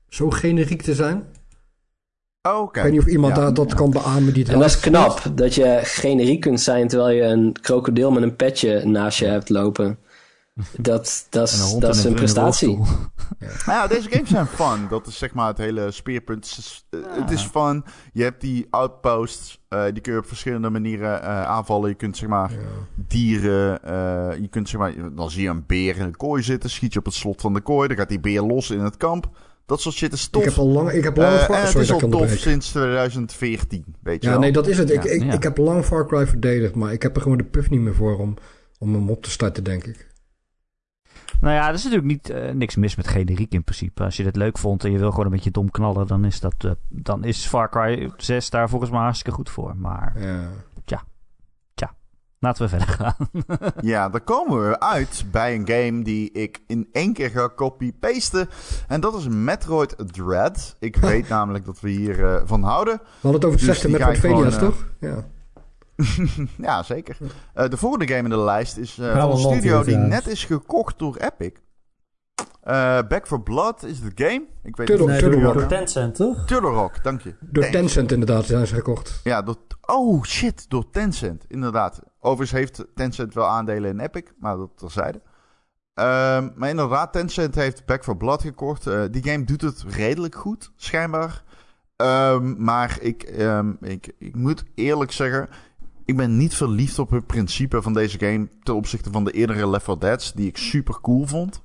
zo 0.07 0.30
generiek 0.30 0.81
te 0.81 0.95
zijn. 0.95 1.23
Oké. 2.57 2.77
Ik 2.77 2.84
weet 2.84 2.91
niet 2.91 3.01
of 3.01 3.07
iemand 3.07 3.35
Ja, 3.35 3.41
daar 3.41 3.53
dat 3.53 3.69
ja. 3.69 3.76
kan 3.76 3.89
beamen 3.91 4.34
die 4.34 4.43
het 4.43 4.51
En 4.53 4.59
dat 4.59 4.67
is 4.69 4.80
knap, 4.80 5.21
dat 5.35 5.55
je 5.55 5.80
generiek 5.84 6.41
kunt 6.41 6.61
zijn 6.61 6.88
terwijl 6.88 7.15
je 7.15 7.21
een 7.23 7.55
krokodil 7.61 8.11
met 8.11 8.23
een 8.23 8.35
petje 8.35 8.85
naast 8.85 9.19
je 9.19 9.26
hebt 9.26 9.49
lopen. 9.49 9.97
Dat, 10.77 11.26
dat, 11.30 11.47
is, 11.49 11.76
dat 11.80 11.84
een- 11.93 11.99
een 11.99 12.03
in 12.03 12.09
een 12.09 12.15
prestatie. 12.15 12.76
rolstoel. 12.76 12.95
Nou 13.39 13.80
ja, 13.80 13.88
deze 13.88 14.09
games 14.11 14.30
zijn 14.30 14.45
fun. 14.47 14.88
Dat 14.89 15.07
is 15.07 15.17
zeg 15.17 15.34
maar 15.34 15.47
het 15.47 15.57
hele 15.57 15.91
speerpunt. 15.91 16.49
Het 16.49 16.57
is, 16.57 16.85
eh, 16.89 16.99
Het 17.21 17.31
is 17.31 17.41
fun. 17.43 17.84
Je 18.13 18.23
hebt 18.23 18.41
die 18.41 18.67
outposts. 18.69 19.57
eh, 19.67 19.84
die 19.93 20.01
kun 20.01 20.13
je 20.13 20.19
op 20.19 20.26
verschillende 20.27 20.69
manieren 20.69 21.21
eh, 21.21 21.43
aanvallen. 21.43 21.89
Je 21.89 21.95
kunt 21.95 22.17
zeg 22.17 22.30
maar 22.30 22.51
dieren. 22.95 23.84
eh, 23.84 24.39
je 24.41 24.47
kunt 24.49 24.69
zeg 24.69 24.80
maar. 24.80 24.93
Dan 25.15 25.31
zie 25.31 25.43
je 25.43 25.49
een 25.49 25.63
beer 25.67 25.95
in 25.97 26.01
een 26.05 26.17
kooi 26.17 26.43
zitten. 26.43 26.69
Schiet 26.69 26.93
je 26.93 26.99
op 26.99 27.05
het 27.05 27.13
slot 27.13 27.41
van 27.41 27.53
de 27.53 27.61
kooi. 27.61 27.88
Dan 27.88 27.97
gaat 27.97 28.09
die 28.09 28.19
beer 28.19 28.41
los 28.41 28.69
in 28.69 28.80
het 28.80 28.97
kamp. 28.97 29.30
Dat 29.70 29.82
soort 29.82 29.96
shit 29.96 30.14
is 30.14 30.28
tof. 30.28 30.44
Ik 30.44 30.50
heb 30.50 30.58
al 30.58 30.68
lang, 30.68 30.91
ik 30.91 31.04
heb 31.04 31.18
lang 31.18 31.30
Eh, 31.34 31.44
Far- 31.44 31.66
het 31.66 31.76
is 31.76 31.91
al 31.91 32.00
tof 32.10 32.30
sinds 32.30 32.72
2014. 32.72 33.96
Weet 34.02 34.22
je 34.22 34.28
Ja, 34.28 34.34
wel. 34.34 34.41
nee, 34.41 34.52
dat 34.52 34.68
is 34.68 34.78
het. 34.78 34.90
Ik, 34.91 35.04
Ja. 35.04 35.10
ik, 35.12 35.24
Ja. 35.24 35.34
ik 35.34 35.44
heb 35.44 35.58
lang 35.58 35.86
Far 35.86 36.08
Cry 36.08 36.28
verdedigd, 36.28 36.76
maar 36.76 36.94
ik 36.94 37.02
heb 37.02 37.16
er 37.16 37.22
gewoon 37.22 37.38
de 37.38 37.44
puff 37.44 37.70
niet 37.70 37.80
meer 37.82 37.96
voor 37.96 38.18
om, 38.18 38.36
om 38.80 38.94
hem 38.94 39.10
op 39.10 39.24
te 39.24 39.30
starten, 39.30 39.64
denk 39.64 39.84
ik. 39.84 40.08
Nou 41.41 41.54
ja, 41.54 41.68
er 41.68 41.74
is 41.74 41.84
natuurlijk 41.84 42.10
niet, 42.12 42.30
eh, 42.30 42.52
niks 42.52 42.76
mis 42.76 42.96
met 42.96 43.08
generiek 43.08 43.52
in 43.54 43.64
principe. 43.64 44.04
Als 44.04 44.18
je 44.18 44.24
dit 44.24 44.36
leuk 44.36 44.58
vond 44.58 44.84
en 44.84 44.91
je 44.91 44.98
wil 44.98 45.10
gewoon 45.10 45.26
een 45.26 45.32
beetje 45.32 45.52
dom 45.52 45.72
knallen, 45.72 46.08
dan 46.08 46.26
is, 46.26 46.40
dat, 46.40 46.54
eh, 46.58 46.72
dan 46.90 47.24
is 47.24 47.46
Far 47.46 47.70
Cry 47.70 48.12
6 48.18 48.50
daar 48.50 48.70
volgens 48.70 48.91
mij 48.91 49.00
hartstikke 49.00 49.32
goed 49.38 49.50
voor. 49.50 49.76
Maar 49.78 50.14
Ja. 50.20 50.50
Laten 52.40 52.64
we 52.64 52.70
verder 52.70 52.88
gaan. 52.88 53.16
Ja, 53.91 54.10
dan 54.10 54.24
komen 54.24 54.70
we 54.70 54.80
uit 54.80 55.26
bij 55.32 55.56
een 55.56 55.68
game 55.68 56.03
die 56.03 56.32
ik 56.32 56.60
in 56.68 56.90
één 56.91 57.14
keer 57.14 57.30
ga 57.30 57.49
copy-pasten. 57.56 58.49
En 58.88 59.02
dat 59.02 59.16
is 59.16 59.28
Metroid 59.28 59.95
Dread. 60.11 60.76
Ik 60.80 60.95
weet 61.11 61.30
namelijk 61.30 61.66
dat 61.66 61.80
we 61.80 61.90
hier 61.90 62.26
eh, 62.26 62.41
van 62.45 62.64
houden. 62.64 62.98
We 63.03 63.10
hadden 63.22 63.41
het 63.41 63.49
over 63.49 63.68
Dus 63.68 63.78
ga 63.78 63.86
ik 63.86 63.91
Metroidvania's, 63.91 64.56
gewoon, 64.56 64.72
toch? 64.72 64.86
Ja. 64.99 65.26
ja, 66.68 66.84
zeker. 66.84 67.18
Eh, 67.53 67.70
de 67.70 67.78
volgende 67.78 68.07
game 68.07 68.24
in 68.24 68.30
de 68.30 68.40
lijst 68.40 68.78
is 68.78 68.98
eh, 68.98 69.20
van 69.20 69.32
een 69.32 69.38
studio 69.38 69.84
die 69.84 69.95
net 69.95 70.28
is 70.28 70.45
gekocht 70.45 70.99
door 70.99 71.16
Epic. 71.16 71.52
Eh, 72.61 72.99
Back 73.07 73.28
for 73.28 73.41
Blood 73.41 73.84
is 73.84 74.02
de 74.02 74.11
game. 74.16 74.45
Ik 74.64 74.76
weet 74.76 74.88
Turtle- 74.88 75.11
niet 75.11 75.22
Nee, 75.22 75.40
door, 75.53 75.66
Tencent, 75.68 76.16
toch? 76.16 76.45
Turtle 76.45 76.70
Rock, 76.70 77.03
dank 77.03 77.22
je. 77.22 77.36
Door. 77.40 77.70
Tencent 77.70 78.11
inderdaad 78.11 78.45
zijn 78.45 78.68
ze 78.68 78.76
gekocht. 78.76 79.20
Ja, 79.24 79.41
door, 79.41 79.57
oh 79.82 80.24
shit, 80.24 80.70
door 80.70 80.90
Tencent, 80.90 81.45
inderdaad. 81.48 81.99
Overigens 82.20 82.60
heeft 82.60 82.86
Tencent 82.95 83.34
wel 83.34 83.48
aandelen 83.48 83.90
in 83.90 83.99
Epic, 83.99 84.24
maar 84.40 84.57
dat 84.57 84.70
terzijde. 84.76 85.22
Ehm 85.94 86.49
maar 86.56 86.70
inderdaad, 86.70 87.14
Tencent 87.14 87.56
heeft 87.56 87.86
Back 87.86 88.03
for 88.03 88.18
Blood 88.18 88.41
gekocht. 88.41 88.88
Eh, 88.88 89.02
die 89.11 89.24
game 89.24 89.44
doet 89.44 89.61
het 89.61 89.84
redelijk 89.88 90.36
goed, 90.36 90.72
schijnbaar. 90.76 91.44
Ehm, 91.95 92.64
maar 92.64 92.98
ik, 93.02 93.24
ehm, 93.24 93.72
ik, 93.82 94.11
ik 94.18 94.36
moet 94.36 94.64
eerlijk 94.76 95.11
zeggen, 95.11 95.49
ik 96.06 96.18
ben 96.18 96.38
niet 96.38 96.56
verliefd 96.56 96.99
op 96.99 97.10
het 97.10 97.26
principe 97.28 97.82
van 97.82 97.94
deze 97.94 98.20
game 98.20 98.48
ten 98.64 98.76
opzichte 98.76 99.11
van 99.11 99.24
de 99.24 99.32
eerdere 99.32 99.70
Left 99.70 99.86
4 99.86 99.99
Dead's, 99.99 100.34
die 100.34 100.48
ik 100.48 100.57
super 100.57 101.02
cool 101.02 101.26
vond. 101.26 101.61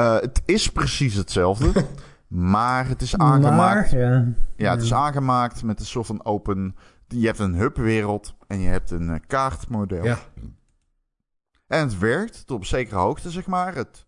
Eh, 0.00 0.20
het 0.20 0.42
is 0.44 0.72
precies 0.72 1.14
hetzelfde, 1.14 1.84
maar 2.52 2.88
het 2.88 3.02
is 3.02 3.16
aangemaakt 3.16 3.92
Maar, 3.92 4.00
ja. 4.00 4.32
ja, 4.56 4.70
het 4.70 4.82
is 4.82 4.94
aangemaakt 4.94 5.62
met 5.62 5.80
een 5.80 5.86
soort 5.86 6.06
van 6.06 6.24
open... 6.24 6.76
Je 7.08 7.26
hebt 7.26 7.38
een 7.38 7.54
hubwereld 7.54 8.34
en 8.46 8.60
je 8.60 8.68
hebt 8.68 8.90
een 8.90 9.10
eh, 9.10 9.20
kaartmodel. 9.26 10.04
Ja. 10.04 10.18
En 11.66 11.80
het 11.80 11.98
werkt 11.98 12.46
tot 12.46 12.56
op 12.56 12.64
zekere 12.64 12.96
hoogte, 12.96 13.30
zeg 13.30 13.46
maar. 13.46 13.74
Het... 13.74 14.06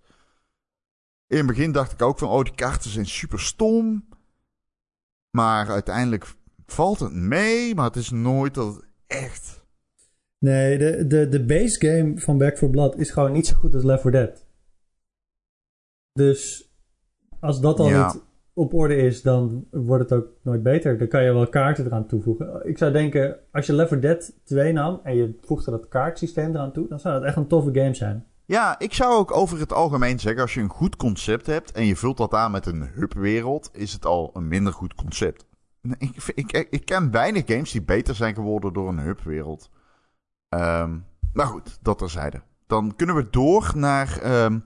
In 1.27 1.37
het 1.37 1.47
begin 1.47 1.73
dacht 1.73 1.93
ik 1.93 2.03
ook 2.03 2.19
van, 2.19 2.29
oh, 2.29 2.43
die 2.43 2.55
kaarten 2.55 2.91
zijn 2.91 3.07
super 3.07 3.41
stom. 3.41 4.09
Maar 5.31 5.71
uiteindelijk 5.71 6.35
valt 6.67 7.01
het 7.01 7.13
mee, 7.13 7.75
maar 7.75 7.87
het 7.87 7.97
is 7.97 8.11
nooit 8.11 8.55
dat 8.55 8.75
het 8.75 8.85
echt... 9.07 9.65
Nee, 10.39 10.79
de, 10.79 11.07
de, 11.07 11.29
de 11.29 11.45
base 11.45 11.87
game 11.87 12.21
van 12.21 12.39
Back 12.39 12.59
4 12.59 12.71
Blood 12.71 12.97
is 12.97 13.11
gewoon 13.11 13.33
niet 13.33 13.47
zo 13.47 13.57
goed 13.57 13.75
als 13.75 13.85
Left 13.85 14.03
4 14.03 14.11
Dead. 14.11 14.45
Dus 16.13 16.71
als 17.41 17.61
dat 17.61 17.81
al 17.81 17.89
Ja. 17.89 18.07
niet 18.07 18.23
op 18.55 18.75
orde 18.75 18.97
is, 18.97 19.23
dan 19.23 19.67
wordt 19.71 20.11
het 20.11 20.19
ook 20.21 20.29
nooit 20.43 20.63
beter. 20.63 20.99
Dan 20.99 21.09
kan 21.09 21.23
je 21.25 21.33
wel 21.33 21.49
kaarten 21.49 21.87
eraan 21.87 22.07
toevoegen. 22.07 22.69
Ik 22.69 22.79
zou 22.79 22.93
denken, 22.93 23.37
als 23.53 23.67
je 23.67 23.73
Left 23.73 23.89
4 23.89 24.01
Dead 24.01 24.33
2 24.45 24.73
nam 24.73 25.01
en 25.03 25.17
je 25.17 25.39
voegde 25.41 25.71
dat 25.71 25.89
kaartsysteem 25.89 26.51
eraan 26.55 26.73
toe, 26.73 26.89
dan 26.89 27.01
zou 27.01 27.15
het 27.15 27.25
echt 27.25 27.37
een 27.37 27.47
toffe 27.47 27.71
game 27.73 27.95
zijn. 27.95 28.27
Ja, 28.45 28.79
ik 28.79 28.93
zou 28.95 29.15
ook 29.15 29.37
over 29.37 29.59
het 29.59 29.73
algemeen 29.73 30.19
zeggen, 30.21 30.43
als 30.43 30.55
je 30.55 30.61
een 30.61 30.69
goed 30.69 30.97
concept 30.97 31.47
hebt 31.47 31.73
en 31.73 31.85
je 31.87 31.97
vult 31.97 32.17
dat 32.17 32.35
aan 32.35 32.51
met 32.51 32.67
een 32.67 32.83
hubwereld, 32.95 33.71
is 33.73 33.93
het 33.93 34.07
al 34.07 34.31
een 34.35 34.49
minder 34.49 34.73
goed 34.73 34.95
concept. 34.95 35.47
Ik, 35.99 36.33
ik, 36.35 36.67
ik 36.71 36.85
ken 36.85 37.11
weinig 37.11 37.43
games 37.47 37.71
die 37.71 37.83
beter 37.83 38.15
zijn 38.15 38.35
geworden 38.35 38.73
door 38.73 38.89
een 38.89 38.99
hubwereld. 38.99 39.71
Ehm 40.49 40.99
maar 41.33 41.47
goed, 41.47 41.79
dat 41.83 41.99
terzijde. 41.99 42.43
Dan 42.67 42.97
kunnen 42.97 43.17
we 43.17 43.31
door 43.31 43.73
naar, 43.75 44.19
ehm, 44.23 44.59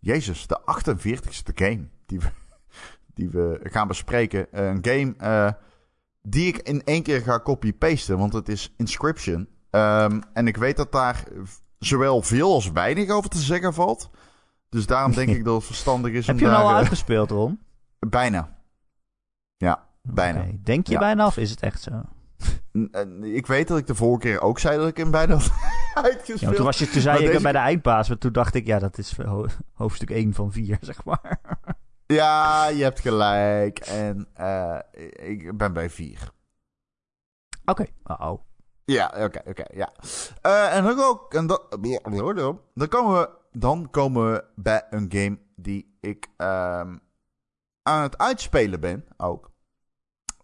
jezus, 0.00 0.46
de 0.46 0.60
48ste 0.60 1.54
game 1.54 1.88
die 2.06 2.18
we, 2.20 2.26
die 3.14 3.28
we 3.28 3.60
gaan 3.62 3.88
bespreken. 3.88 4.46
Een 4.50 4.78
game 4.82 5.14
eh, 5.18 5.52
die 6.22 6.46
ik 6.46 6.56
in 6.58 6.84
één 6.84 7.02
keer 7.02 7.20
ga 7.20 7.40
copy-pasten, 7.40 8.18
want 8.18 8.32
het 8.32 8.48
is 8.48 8.74
Inscription. 8.76 9.48
Ehm, 9.70 10.20
en 10.32 10.46
ik 10.46 10.56
weet 10.56 10.76
dat 10.76 10.92
daar 10.92 11.24
zowel 11.78 12.22
veel 12.22 12.52
als 12.52 12.70
weinig 12.70 13.10
over 13.10 13.30
te 13.30 13.38
zeggen 13.38 13.74
valt. 13.74 14.10
Dus 14.68 14.86
daarom 14.86 15.12
denk 15.12 15.28
ik 15.36 15.44
dat 15.44 15.54
het 15.54 15.64
verstandig 15.64 16.12
is 16.12 16.26
Heb 16.26 16.34
om 16.34 16.40
je 16.40 16.46
hem 16.48 16.54
daar... 16.54 16.64
al 16.64 16.70
eh, 16.70 16.76
uitgespeeld, 16.76 17.30
Ron? 17.30 17.60
bijna. 17.98 18.58
Ja, 19.56 19.88
bijna. 20.02 20.46
Denk 20.62 20.86
je 20.86 20.92
Ja. 20.92 20.98
bijna 20.98 21.26
of 21.26 21.36
is 21.36 21.50
het 21.50 21.60
echt 21.60 21.82
zo? 21.82 22.02
En 22.90 23.22
Ik 23.24 23.46
weet 23.46 23.68
dat 23.68 23.78
ik 23.78 23.86
de 23.86 23.94
vorige 23.94 24.20
keer 24.20 24.40
ook 24.40 24.58
zei 24.58 24.78
dat 24.78 24.88
ik 24.88 24.96
hem 24.96 25.10
bijna 25.10 25.34
had 25.34 25.44
Ja, 25.94 26.02
uitgespeeld. 26.02 26.40
want 26.40 26.56
toen, 26.56 26.64
was 26.64 26.78
je, 26.78 26.88
toen 26.88 27.00
zei 27.00 27.22
je 27.22 27.26
deze- 27.30 27.42
bij 27.42 27.52
de 27.52 27.58
eindbaas, 27.58 28.08
maar 28.08 28.18
toen 28.18 28.32
dacht 28.32 28.54
ik, 28.54 28.66
ja, 28.66 28.78
dat 28.78 28.98
is 28.98 29.16
ho- 29.16 29.46
hoofdstuk 29.72 30.10
1 30.10 30.34
van 30.34 30.52
4, 30.52 30.78
zeg 30.90 31.04
maar. 31.04 31.40
Ja, 32.06 32.66
je 32.68 32.82
hebt 32.82 33.00
gelijk. 33.00 33.78
En 33.78 34.28
eh, 34.34 34.78
ik 35.30 35.56
ben 35.56 35.72
bij 35.72 35.90
vier. 35.90 36.30
Oké, 37.64 37.86
oh. 38.02 38.40
Ja, 38.84 39.12
oké, 39.18 39.40
oké, 39.44 39.64
ja. 39.74 39.92
Eh, 40.42 40.76
en 40.76 40.84
dan 40.84 41.00
ook, 41.00 41.34
en 41.34 41.46
dat, 41.46 41.78
dan 42.74 42.88
komen 42.88 43.20
we, 43.20 43.28
dan 43.52 43.90
komen 43.90 44.32
we 44.32 44.44
bij 44.54 44.86
een 44.90 45.06
game 45.08 45.38
die 45.56 45.96
ik 46.00 46.26
ehm, 46.36 46.96
aan 47.82 48.02
het 48.02 48.18
uitspelen 48.18 48.80
ben 48.80 49.04
ook. 49.16 49.49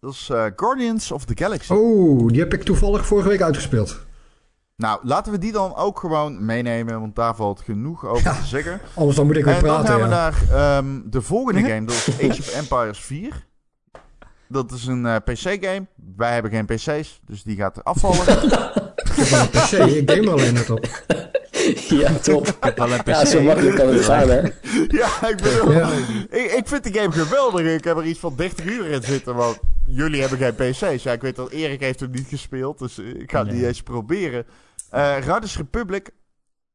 Dat 0.00 0.12
is 0.12 0.28
eh, 0.30 0.44
Guardians 0.56 1.12
of 1.12 1.24
the 1.24 1.36
Galaxy. 1.36 1.72
Oh, 1.72 2.28
die 2.28 2.40
heb 2.40 2.54
ik 2.54 2.62
toevallig 2.62 3.06
vorige 3.06 3.28
week 3.28 3.42
uitgespeeld. 3.42 4.04
Nou, 4.76 5.00
laten 5.02 5.32
we 5.32 5.38
die 5.38 5.52
dan 5.52 5.76
ook 5.76 6.00
gewoon 6.00 6.44
meenemen, 6.44 7.00
want 7.00 7.16
daar 7.16 7.34
valt 7.36 7.60
genoeg 7.60 8.06
over 8.06 8.34
te 8.40 8.46
zeggen. 8.46 8.80
Anders 8.94 9.16
dan 9.16 9.26
moet 9.26 9.36
ik 9.36 9.44
weer 9.44 9.54
En 9.54 9.62
dan 9.62 9.68
praten. 9.82 9.88
gaan 9.88 10.08
we 10.08 10.14
ja. 10.14 10.30
naar 10.50 10.76
ehm, 10.76 11.00
de 11.04 11.22
volgende 11.22 11.60
game, 11.60 11.86
dat 11.86 11.94
is 11.94 12.30
Age 12.30 12.40
of 12.40 12.54
Empires 12.54 12.98
4. 12.98 13.46
Dat 14.48 14.72
is 14.72 14.86
een 14.86 15.06
eh, 15.06 15.16
PC-game. 15.24 15.86
Wij 16.16 16.32
hebben 16.32 16.50
geen 16.50 16.66
PC's, 16.66 17.20
dus 17.26 17.42
die 17.42 17.56
gaat 17.56 17.84
afvallen. 17.84 18.26
Ik 19.16 19.26
heb 19.26 19.40
een 19.40 19.48
PC, 19.48 19.72
ik 19.72 20.10
game 20.10 20.30
alleen 20.30 20.54
net 20.54 20.70
op. 20.70 20.88
ja, 22.00 22.12
top. 22.12 22.46
Ja, 22.76 23.02
PC. 23.02 23.26
zo 23.26 23.42
makkelijk 23.42 23.76
kan 23.76 23.88
het 23.88 24.04
gaan, 24.04 24.28
hè? 24.28 24.40
ja, 25.00 25.28
ik, 25.28 25.36
ben 25.42 25.72
Ja. 25.72 25.90
ik, 26.30 26.52
ik 26.52 26.68
vind 26.68 26.84
de 26.84 26.92
game 27.00 27.12
geweldig. 27.12 27.66
Ik 27.66 27.84
heb 27.84 27.96
er 27.96 28.04
iets 28.04 28.18
van 28.20 28.36
30 28.36 28.64
uur 28.64 28.86
in 28.86 29.02
zitten, 29.02 29.34
want 29.34 29.58
jullie 29.86 30.20
hebben 30.20 30.38
geen 30.38 30.54
PC's. 30.54 31.02
Ja, 31.02 31.12
ik 31.12 31.20
weet 31.20 31.36
dat 31.36 31.50
Erik 31.50 31.80
heeft 31.80 32.00
hem 32.00 32.10
niet 32.10 32.26
gespeeld, 32.28 32.78
dus 32.78 32.98
eh, 32.98 33.08
ik 33.08 33.30
ga 33.30 33.38
het 33.38 33.46
Nee. 33.46 33.56
niet 33.56 33.66
eens 33.66 33.82
proberen. 33.82 34.46
Eh 34.90 35.16
Riders 35.18 35.56
Republic. 35.56 36.10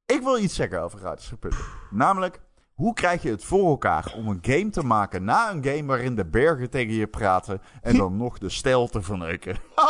Ik 0.05 0.21
wil 0.21 0.37
iets 0.37 0.55
zeggen 0.55 0.81
over 0.81 0.99
Riders 0.99 1.29
Republic. 1.29 1.59
Namelijk, 1.89 2.39
hoe 2.73 2.93
krijg 2.93 3.21
je 3.21 3.29
het 3.29 3.43
voor 3.43 3.69
elkaar 3.69 4.13
om 4.15 4.27
een 4.27 4.39
game 4.41 4.69
te 4.69 4.83
maken 4.83 5.23
na 5.23 5.51
een 5.51 5.65
game 5.65 5.85
waarin 5.85 6.15
de 6.15 6.25
bergen 6.25 6.69
tegen 6.69 6.93
je 6.93 7.07
praten 7.07 7.61
en 7.81 7.97
dan 7.97 8.17
nog 8.17 8.37
de 8.37 8.49
stijl 8.49 8.87
te 8.87 9.01
verneuken? 9.01 9.55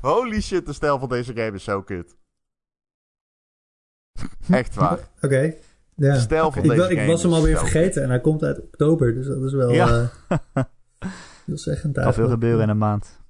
Holy 0.00 0.40
shit, 0.40 0.66
de 0.66 0.72
stijl 0.72 0.98
van 0.98 1.08
deze 1.08 1.32
game 1.34 1.52
is 1.52 1.64
zo 1.64 1.82
kut. 1.82 2.16
Echt 4.50 4.74
waar. 4.74 4.98
Oké. 5.22 5.54
Ja. 5.96 6.14
Stijl 6.18 6.52
van 6.52 6.62
Ik, 6.64 6.70
deze 6.70 6.90
ik 6.90 6.98
game 6.98 7.10
was 7.10 7.22
hem 7.22 7.30
is 7.30 7.36
alweer 7.36 7.58
vergeten 7.58 8.02
en 8.02 8.08
hij 8.08 8.20
komt 8.20 8.42
uit 8.42 8.60
oktober, 8.60 9.14
dus 9.14 9.26
dat 9.26 9.42
is 9.42 9.52
wel 9.52 9.70
Ja. 9.72 10.10
eh 10.28 10.38
veelzeggend 11.44 11.82
kan 11.94 12.02
veel 12.02 12.02
eigenlijk. 12.02 12.32
gebeuren 12.32 12.62
in 12.62 12.68
een 12.68 12.78
maand. 12.78 13.20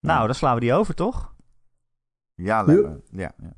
Nou, 0.00 0.26
dan 0.26 0.34
slaan 0.34 0.54
we 0.54 0.60
die 0.60 0.72
over, 0.72 0.94
toch? 0.94 1.34
Ja, 2.34 2.62
me. 2.62 2.98
Ja, 3.10 3.32
ja. 3.42 3.54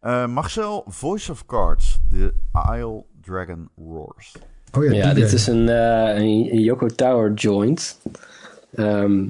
Eh, 0.00 0.26
Marcel, 0.26 0.84
Voice 0.88 1.30
of 1.32 1.46
Cards, 1.46 2.00
The 2.08 2.34
Isle 2.74 3.04
Dragon 3.20 3.68
Roars. 3.76 4.36
Oh 4.72 4.84
ja, 4.84 4.92
Ja, 4.92 5.14
dit 5.14 5.24
game. 5.24 5.34
is 5.36 5.46
een, 5.46 5.68
eh, 5.68 6.14
een, 6.14 6.52
een 6.52 6.60
Yoko 6.62 6.86
Tower 6.86 7.32
joint. 7.32 7.98
Ehm, 8.74 9.28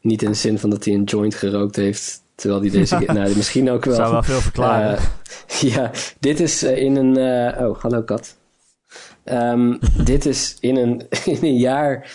niet 0.00 0.22
in 0.22 0.28
de 0.28 0.34
zin 0.36 0.58
van 0.58 0.70
dat 0.70 0.84
hij 0.84 0.94
een 0.94 1.04
joint 1.04 1.34
gerookt 1.34 1.76
heeft, 1.76 2.22
terwijl 2.42 2.62
hij 2.62 2.70
deze... 2.70 2.98
nou, 3.12 3.36
misschien 3.36 3.70
ook 3.70 3.84
wel. 3.84 3.94
Zou 3.94 4.12
wel 4.12 4.22
veel 4.22 4.40
verklaren. 4.40 4.98
Ja, 5.60 5.90
dit 6.20 6.40
is 6.40 6.62
in 6.62 6.96
een... 6.96 7.16
oh, 7.64 7.78
hallo 7.78 8.02
kat. 8.02 8.36
Dit 10.04 10.26
is 10.26 10.56
in 10.60 10.76
een, 10.76 11.06
in 11.24 11.38
een 11.40 11.56
jaar 11.56 12.10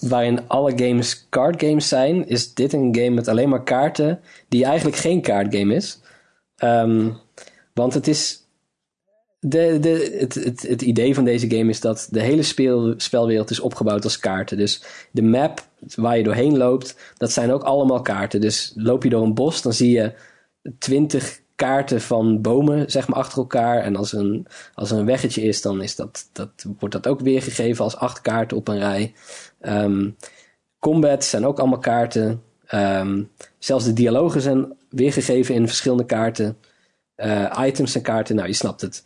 waarin 0.00 0.48
alle 0.48 0.72
games 0.76 1.26
card 1.28 1.62
games 1.62 1.88
zijn, 1.88 2.28
is 2.28 2.54
dit 2.54 2.72
een 2.72 2.94
game 2.94 3.10
met 3.10 3.28
alleen 3.28 3.48
maar 3.48 3.62
kaarten 3.62 4.20
die 4.48 4.64
eigenlijk 4.64 4.96
geen 4.96 5.20
kaartgame 5.20 5.74
is. 5.74 6.00
Ehm, 6.56 7.10
want 7.74 7.94
het 7.94 8.08
is... 8.08 8.39
De, 9.42 9.78
de, 9.80 10.16
het, 10.18 10.34
het, 10.68 10.82
idee 10.82 11.14
van 11.14 11.24
deze 11.24 11.50
game 11.50 11.70
is 11.70 11.80
dat 11.80 12.08
de 12.10 12.20
hele 12.20 12.42
spelwereld 12.96 13.50
is 13.50 13.60
opgebouwd 13.60 14.04
als 14.04 14.18
kaarten. 14.18 14.56
Dus 14.56 14.82
de 15.10 15.22
map 15.22 15.68
waar 15.94 16.16
je 16.16 16.22
doorheen 16.22 16.56
loopt, 16.56 16.96
dat 17.16 17.32
zijn 17.32 17.52
ook 17.52 17.62
allemaal 17.62 18.02
kaarten. 18.02 18.40
Dus 18.40 18.72
loop 18.76 19.02
je 19.02 19.08
door 19.08 19.22
een 19.22 19.34
bos, 19.34 19.62
dan 19.62 19.72
zie 19.72 19.90
je 19.90 20.12
twintig 20.78 21.40
kaarten 21.54 22.00
van 22.00 22.40
bomen 22.40 22.90
zeg 22.90 23.08
maar, 23.08 23.18
achter 23.18 23.38
elkaar. 23.38 23.82
En 23.82 23.96
als 23.96 24.12
er 24.12 24.18
een, 24.18 24.46
als 24.74 24.90
er 24.90 24.98
een 24.98 25.06
weggetje 25.06 25.42
is, 25.42 25.62
dan 25.62 25.82
is 25.82 25.96
dat, 25.96 26.28
dat, 26.32 26.66
wordt 26.78 26.94
dat 26.94 27.06
ook 27.06 27.20
weergegeven 27.20 27.84
als 27.84 27.96
acht 27.96 28.20
kaarten 28.20 28.56
op 28.56 28.68
een 28.68 28.78
rij. 28.78 29.14
Ehm, 29.60 30.10
combat 30.78 31.24
zijn 31.24 31.46
ook 31.46 31.58
allemaal 31.58 31.78
kaarten. 31.78 32.42
Ehm, 32.66 33.22
zelfs 33.58 33.84
de 33.84 33.92
dialogen 33.92 34.40
zijn 34.40 34.72
weergegeven 34.88 35.54
in 35.54 35.66
verschillende 35.66 36.04
kaarten. 36.04 36.56
Eh, 37.14 37.64
items 37.66 37.94
en 37.94 38.02
kaarten, 38.02 38.36
nou 38.36 38.48
je 38.48 38.54
snapt 38.54 38.80
het. 38.80 39.02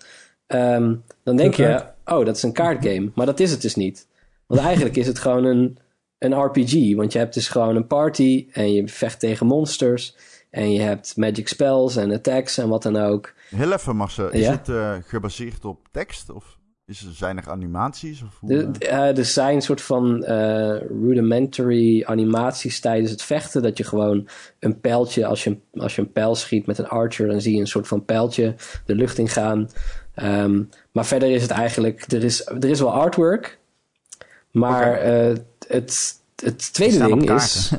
Ehm, 0.47 0.95
dan 1.25 1.37
denk 1.37 1.55
je, 1.55 1.85
oh 2.05 2.25
dat 2.25 2.37
is 2.37 2.43
een 2.43 2.53
kaartgame. 2.53 3.11
Maar 3.15 3.27
dat 3.27 3.41
is 3.41 3.51
het 3.51 3.63
dus 3.63 3.75
niet. 3.75 4.07
Want 4.47 4.61
eigenlijk 4.61 4.97
is 4.97 5.07
het 5.07 5.19
gewoon 5.19 5.45
een, 5.45 5.79
een 6.19 6.33
RPG. 6.45 6.95
Want 6.95 7.13
je 7.13 7.19
hebt 7.19 7.35
dus 7.35 7.49
gewoon 7.49 7.77
een 7.77 7.87
party 7.87 8.47
en 8.53 8.73
je 8.73 8.89
vecht 8.89 9.21
tegen 9.21 9.47
monsters. 9.47 10.17
En 10.51 10.73
je 10.73 10.81
hebt 10.81 11.17
magic 11.17 11.49
spells 11.49 11.97
en 11.97 12.13
attacks 12.13 12.59
en 12.59 12.69
wat 12.69 12.83
dan 12.83 12.97
ook. 12.97 13.33
Heel 13.51 13.73
even, 13.73 13.97
Marcel. 13.97 14.31
Is 14.31 14.41
Ja? 14.45 14.51
het 14.51 14.69
eh, 14.69 14.93
gebaseerd 15.07 15.65
op 15.65 15.89
tekst? 15.91 16.31
Of 16.31 16.59
is 16.87 17.05
er, 17.07 17.13
zijn 17.15 17.37
er 17.37 17.51
animaties? 17.51 18.23
Of 18.23 18.39
hoe, 18.41 18.49
De- 18.49 18.63
eh? 18.65 18.73
de- 18.73 18.87
eh, 18.89 19.19
er 19.19 19.25
zijn 19.25 19.55
een 19.55 19.63
soort 19.63 19.81
van 19.81 20.25
eh, 20.25 20.77
rudimentary 21.03 22.03
animaties 22.05 22.81
tijdens 22.81 23.11
het 23.11 23.23
vechten. 23.23 23.63
Dat 23.63 23.79
je 23.79 23.85
gewoon 23.85 24.29
een 24.59 24.81
pijltje, 24.81 25.27
als 25.27 25.45
je, 25.45 25.57
als 25.73 25.95
je 25.97 26.03
een 26.03 26.13
pijl 26.13 26.35
schiet 26.35 26.67
met 26.67 26.79
een 26.79 26.89
archer, 26.89 27.27
dan 27.29 27.41
zie 27.41 27.55
je 27.55 27.61
een 27.61 27.67
soort 27.67 27.89
van 27.89 28.05
pijltje 28.05 28.55
de 28.87 28.95
lucht 28.95 29.19
in 29.19 29.29
gaan. 29.29 29.69
Ehm, 30.15 30.63
maar 30.93 31.07
verder 31.07 31.31
is 31.31 31.43
het 31.43 31.51
eigenlijk, 31.51 32.13
er 32.13 32.25
is, 32.25 32.47
er 32.47 32.65
is 32.65 32.81
wel 32.81 32.93
artwork. 32.93 33.59
Maar 34.51 34.93
eh, 34.93 35.37
het, 35.69 36.21
het 36.43 36.73
tweede 36.73 37.07
ding 37.07 37.31
is. 37.31 37.71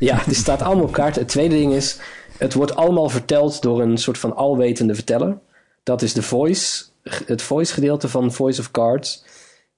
Ja, 0.00 0.26
er 0.26 0.34
staat 0.34 0.62
allemaal 0.62 0.84
op 0.84 0.92
kaart. 0.92 1.16
Het 1.16 1.28
tweede 1.28 1.54
ding 1.54 1.72
is, 1.72 1.98
het 2.36 2.54
wordt 2.54 2.74
allemaal 2.76 3.08
verteld 3.08 3.62
door 3.62 3.82
een 3.82 3.98
soort 3.98 4.18
van 4.18 4.36
alwetende 4.36 4.94
verteller. 4.94 5.38
Dat 5.82 6.02
is 6.02 6.12
de 6.12 6.22
voice, 6.22 6.84
het 7.02 7.42
voice 7.42 7.72
gedeelte 7.72 8.08
van 8.08 8.32
Voice 8.32 8.60
of 8.60 8.70
Cards. 8.70 9.24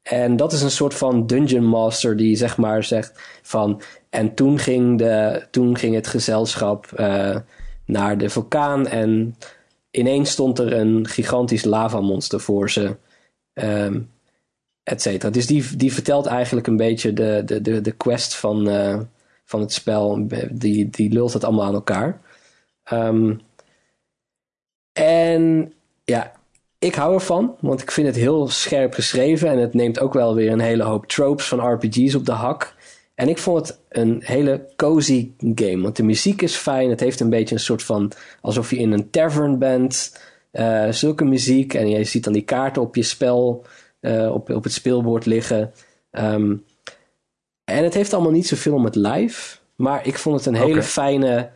En 0.02 0.36
dat 0.36 0.52
is 0.52 0.62
een 0.62 0.70
soort 0.70 0.94
van 0.94 1.26
dungeon 1.26 1.64
master 1.64 2.16
die 2.16 2.36
zeg 2.36 2.56
maar 2.56 2.84
zegt 2.84 3.12
van... 3.42 3.82
En 4.10 4.34
toen 4.34 4.58
ging, 4.58 4.98
de, 4.98 5.46
toen 5.50 5.76
ging 5.76 5.94
het 5.94 6.06
gezelschap 6.06 6.92
eh, 6.92 7.36
naar 7.84 8.18
de 8.18 8.30
vulkaan 8.30 8.86
en 8.86 9.36
ineens 9.90 10.30
stond 10.30 10.58
er 10.58 10.72
een 10.72 11.06
gigantisch 11.06 11.64
lavamonster 11.64 12.40
voor 12.40 12.70
ze. 12.70 12.96
ehm 13.52 14.00
et 14.82 15.02
cetera. 15.02 15.30
Dus 15.30 15.46
die, 15.46 15.76
die 15.76 15.92
vertelt 15.92 16.26
eigenlijk 16.26 16.66
een 16.66 16.76
beetje 16.76 17.12
de, 17.12 17.42
de, 17.44 17.60
de, 17.60 17.80
de 17.80 17.92
quest 17.92 18.36
van, 18.36 18.68
eh, 18.68 19.00
van 19.44 19.60
het 19.60 19.72
spel. 19.72 20.28
Die, 20.50 20.90
die 20.90 21.12
lult 21.12 21.32
het 21.32 21.44
allemaal 21.44 21.66
aan 21.66 21.74
elkaar. 21.74 22.20
Ehm, 22.84 23.34
en 24.92 25.72
ja, 26.04 26.32
ik 26.78 26.94
hou 26.94 27.14
ervan, 27.14 27.56
want 27.60 27.82
ik 27.82 27.90
vind 27.90 28.06
het 28.06 28.16
heel 28.16 28.48
scherp 28.48 28.94
geschreven. 28.94 29.48
En 29.48 29.58
het 29.58 29.74
neemt 29.74 30.00
ook 30.00 30.12
wel 30.12 30.34
weer 30.34 30.52
een 30.52 30.60
hele 30.60 30.82
hoop 30.82 31.06
tropes 31.06 31.46
van 31.48 31.72
RPG's 31.72 32.14
op 32.14 32.26
de 32.26 32.32
hak. 32.32 32.74
En 33.20 33.28
ik 33.28 33.38
vond 33.38 33.68
het 33.68 33.80
een 33.88 34.20
hele 34.24 34.66
cozy 34.76 35.30
game. 35.54 35.80
Want 35.82 35.96
de 35.96 36.02
muziek 36.02 36.42
is 36.42 36.56
fijn. 36.56 36.90
Het 36.90 37.00
heeft 37.00 37.20
een 37.20 37.30
beetje 37.30 37.54
een 37.54 37.60
soort 37.60 37.82
van... 37.82 38.12
alsof 38.40 38.70
je 38.70 38.76
in 38.76 38.92
een 38.92 39.10
tavern 39.10 39.58
bent. 39.58 40.20
Eh, 40.50 40.88
zulke 40.90 41.24
muziek. 41.24 41.74
En 41.74 41.88
je 41.88 42.04
ziet 42.04 42.24
dan 42.24 42.32
die 42.32 42.42
kaarten 42.42 42.82
op 42.82 42.96
je 42.96 43.02
spel... 43.02 43.64
eh, 44.00 44.34
op, 44.34 44.50
op 44.50 44.64
het 44.64 44.72
speelbord 44.72 45.26
liggen. 45.26 45.72
Ehm, 46.10 46.56
en 47.64 47.84
het 47.84 47.94
heeft 47.94 48.12
allemaal 48.12 48.32
niet 48.32 48.46
zoveel 48.46 48.74
om 48.74 48.84
het 48.84 48.94
live. 48.94 49.56
Maar 49.76 50.06
ik 50.06 50.18
vond 50.18 50.36
het 50.36 50.46
een 50.46 50.62
hele 50.62 50.82
fijne... 50.82 51.50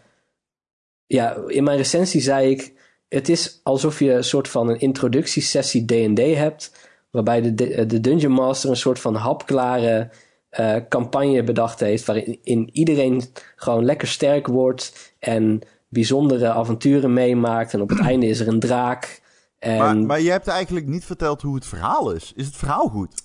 Ja, 1.06 1.36
in 1.46 1.64
mijn 1.64 1.76
recensie 1.76 2.20
zei 2.20 2.50
ik... 2.50 2.72
Het 3.08 3.28
is 3.28 3.60
alsof 3.62 3.98
je 3.98 4.12
een 4.12 4.24
soort 4.24 4.48
van 4.48 4.68
een 4.68 4.80
introductiesessie 4.80 5.84
D&D 5.84 6.36
hebt... 6.36 6.88
waarbij 7.10 7.54
de, 7.54 7.86
de 7.86 8.00
Dungeon 8.00 8.32
Master 8.32 8.70
een 8.70 8.76
soort 8.76 8.98
van 8.98 9.14
hapklare 9.14 10.10
eh, 10.54 10.76
campagne 10.88 11.42
bedacht 11.42 11.80
heeft... 11.80 12.04
waarin 12.04 12.38
in 12.42 12.70
iedereen 12.72 13.22
gewoon 13.56 13.84
lekker 13.84 14.08
sterk 14.08 14.46
wordt... 14.46 15.14
en 15.18 15.60
bijzondere 15.88 16.48
avonturen 16.48 17.12
meemaakt... 17.12 17.74
en 17.74 17.80
op 17.80 17.88
het 17.88 18.00
einde 18.00 18.26
is 18.26 18.40
er 18.40 18.48
een 18.48 18.60
draak... 18.60 19.22
En, 19.58 19.78
Maar, 19.78 19.96
maar 19.96 20.20
je 20.20 20.30
hebt 20.30 20.48
eigenlijk 20.48 20.86
niet 20.86 21.04
verteld 21.04 21.42
hoe 21.42 21.54
het 21.54 21.66
verhaal 21.66 22.12
is. 22.12 22.32
Is 22.36 22.46
het 22.46 22.56
verhaal 22.56 22.88
goed? 22.88 23.22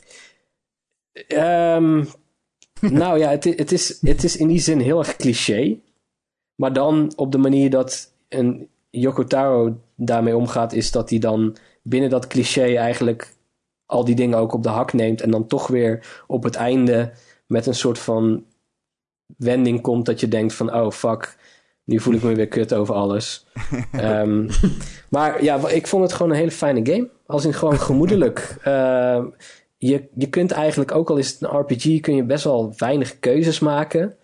Ehm, 1.28 2.04
nou 3.02 3.20
ja, 3.20 3.30
het, 3.30 3.44
het, 3.44 3.72
is, 3.72 3.98
het 4.02 4.24
is 4.24 4.38
in 4.38 4.48
die 4.48 4.60
zin 4.60 4.80
heel 4.80 5.00
erg 5.00 5.16
cliché. 5.16 5.80
Maar 6.56 6.74
dan 6.74 7.14
op 7.16 7.32
de 7.32 7.38
manier 7.38 7.70
dat 7.70 8.14
een 8.30 8.68
Yoko 8.90 9.24
Taro 9.24 9.80
daarmee 9.96 10.36
omgaat, 10.36 10.74
is 10.74 10.92
dat 10.92 11.10
hij 11.10 11.20
dan 11.20 11.58
binnen 11.82 12.10
dat 12.10 12.28
cliché 12.28 12.76
eigenlijk 12.76 13.34
al 13.90 14.06
die 14.06 14.16
dingen 14.16 14.38
ook 14.38 14.54
op 14.54 14.64
de 14.64 14.70
hak 14.70 14.94
neemt. 14.94 15.22
En 15.22 15.32
dan 15.32 15.48
toch 15.48 15.68
weer 15.68 16.24
op 16.28 16.44
het 16.44 16.56
einde 16.56 17.12
met 17.46 17.66
een 17.66 17.76
soort 17.76 18.00
van 18.00 18.44
wending 19.38 19.82
komt 19.82 20.06
dat 20.06 20.20
je 20.20 20.28
denkt 20.28 20.54
van 20.54 20.74
oh 20.74 20.92
fuck, 20.92 21.38
nu 21.84 22.00
voel 22.00 22.14
ik 22.14 22.24
me 22.24 22.36
weer 22.36 22.48
kut 22.48 22.74
over 22.74 22.96
alles. 22.96 23.46
Ehm, 23.92 24.50
maar 25.10 25.44
ja, 25.44 25.68
ik 25.68 25.88
vond 25.88 26.04
het 26.04 26.14
gewoon 26.14 26.32
een 26.32 26.38
hele 26.38 26.52
fijne 26.52 26.92
game. 26.92 27.10
Als 27.26 27.46
in 27.46 27.54
gewoon 27.54 27.80
gemoedelijk. 27.80 28.58
Ehm, 28.64 29.26
je, 29.78 30.08
je 30.16 30.30
kunt 30.30 30.52
eigenlijk, 30.52 30.92
ook 30.92 31.10
al 31.10 31.18
is 31.18 31.32
het 31.32 31.42
een 31.42 31.60
RPG, 31.60 32.00
kun 32.00 32.16
je 32.16 32.24
best 32.24 32.44
wel 32.44 32.74
weinig 32.78 33.20
keuzes 33.20 33.60
maken. 33.60 34.16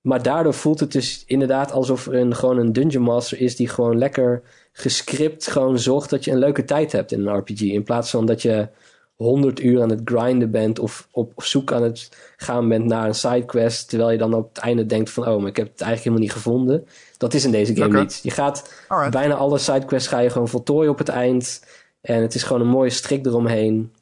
Maar 0.00 0.22
daardoor 0.22 0.54
voelt 0.54 0.80
het 0.80 0.92
dus 0.92 1.24
inderdaad 1.26 1.72
alsof 1.72 2.06
er 2.06 2.14
een, 2.14 2.34
gewoon 2.34 2.58
een 2.58 2.72
Dungeon 2.72 3.02
Master 3.02 3.40
is 3.40 3.56
die 3.56 3.68
gewoon 3.68 3.98
lekker 3.98 4.42
gescript 4.72 5.46
gewoon 5.46 5.78
zorgt 5.78 6.10
dat 6.10 6.24
je 6.24 6.30
een 6.30 6.38
leuke 6.38 6.64
tijd 6.64 6.92
hebt 6.92 7.12
in 7.12 7.26
een 7.26 7.36
RPG. 7.36 7.60
In 7.60 7.82
plaats 7.82 8.10
van 8.10 8.26
dat 8.26 8.42
je 8.42 8.68
honderd 9.16 9.60
uur 9.60 9.82
aan 9.82 9.90
het 9.90 10.00
grinden 10.04 10.50
bent 10.50 10.78
of 10.78 11.08
op 11.10 11.32
zoek 11.36 11.72
aan 11.72 11.82
het 11.82 12.08
gaan 12.36 12.68
bent 12.68 12.84
naar 12.84 13.06
een 13.06 13.14
sidequest, 13.14 13.88
terwijl 13.88 14.10
je 14.10 14.18
dan 14.18 14.34
op 14.34 14.48
het 14.48 14.58
einde 14.58 14.86
denkt 14.86 15.10
van, 15.10 15.28
oh, 15.28 15.38
maar 15.38 15.48
ik 15.48 15.56
heb 15.56 15.68
het 15.68 15.80
eigenlijk 15.80 16.02
helemaal 16.02 16.20
niet 16.20 16.32
gevonden. 16.32 16.86
Dat 17.16 17.34
is 17.34 17.44
in 17.44 17.50
deze 17.50 17.74
game 17.74 17.86
Oké. 17.88 17.98
niet. 18.00 18.20
Je 18.22 18.30
gaat 18.30 18.84
Alright. 18.88 19.12
bijna 19.12 19.34
alle 19.34 19.58
sidequests 19.58 20.08
ga 20.08 20.18
je 20.18 20.30
gewoon 20.30 20.48
voltooien 20.48 20.90
op 20.90 20.98
het 20.98 21.08
eind. 21.08 21.64
En 22.00 22.22
het 22.22 22.34
is 22.34 22.42
gewoon 22.42 22.62
een 22.62 22.68
mooie 22.68 22.90
strik 22.90 23.26
eromheen. 23.26 23.92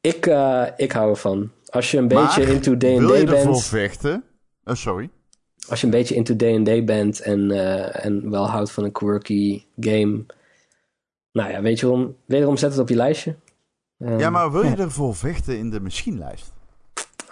Ik, 0.00 0.26
eh, 0.26 0.66
ik 0.76 0.92
hou 0.92 1.10
ervan. 1.10 1.50
Als 1.66 1.90
je 1.90 1.98
een 1.98 2.06
Maar 2.06 2.24
beetje 2.24 2.52
into 2.52 2.76
Wil 2.76 3.14
je 3.14 3.24
D&D 3.24 3.30
ervoor 3.30 3.52
bent, 3.52 3.64
vechten? 3.64 4.24
Oh, 4.64 4.74
sorry. 4.74 5.10
als 5.68 5.80
je 5.80 5.86
een 5.86 5.92
beetje 5.92 6.14
into 6.14 6.36
D&D 6.36 6.84
bent 6.84 7.20
en, 7.20 7.50
eh, 7.50 8.04
en 8.04 8.30
wel 8.30 8.46
houdt 8.48 8.70
van 8.70 8.84
een 8.84 8.92
quirky 8.92 9.64
game. 9.80 10.24
Nou 11.32 11.50
ja, 11.50 11.62
weet 11.62 11.80
je 11.80 11.86
waarom? 11.86 12.16
Wederom 12.24 12.56
zet 12.56 12.70
het 12.70 12.80
op 12.80 12.88
je 12.88 12.94
lijstje. 12.96 13.34
Ehm, 14.00 14.18
Ja, 14.18 14.30
maar 14.30 14.52
wil 14.52 14.64
je 14.64 14.76
ervoor 14.76 15.14
vechten 15.16 15.58
in 15.58 15.70
de 15.70 15.80
machienlijst? 15.80 16.52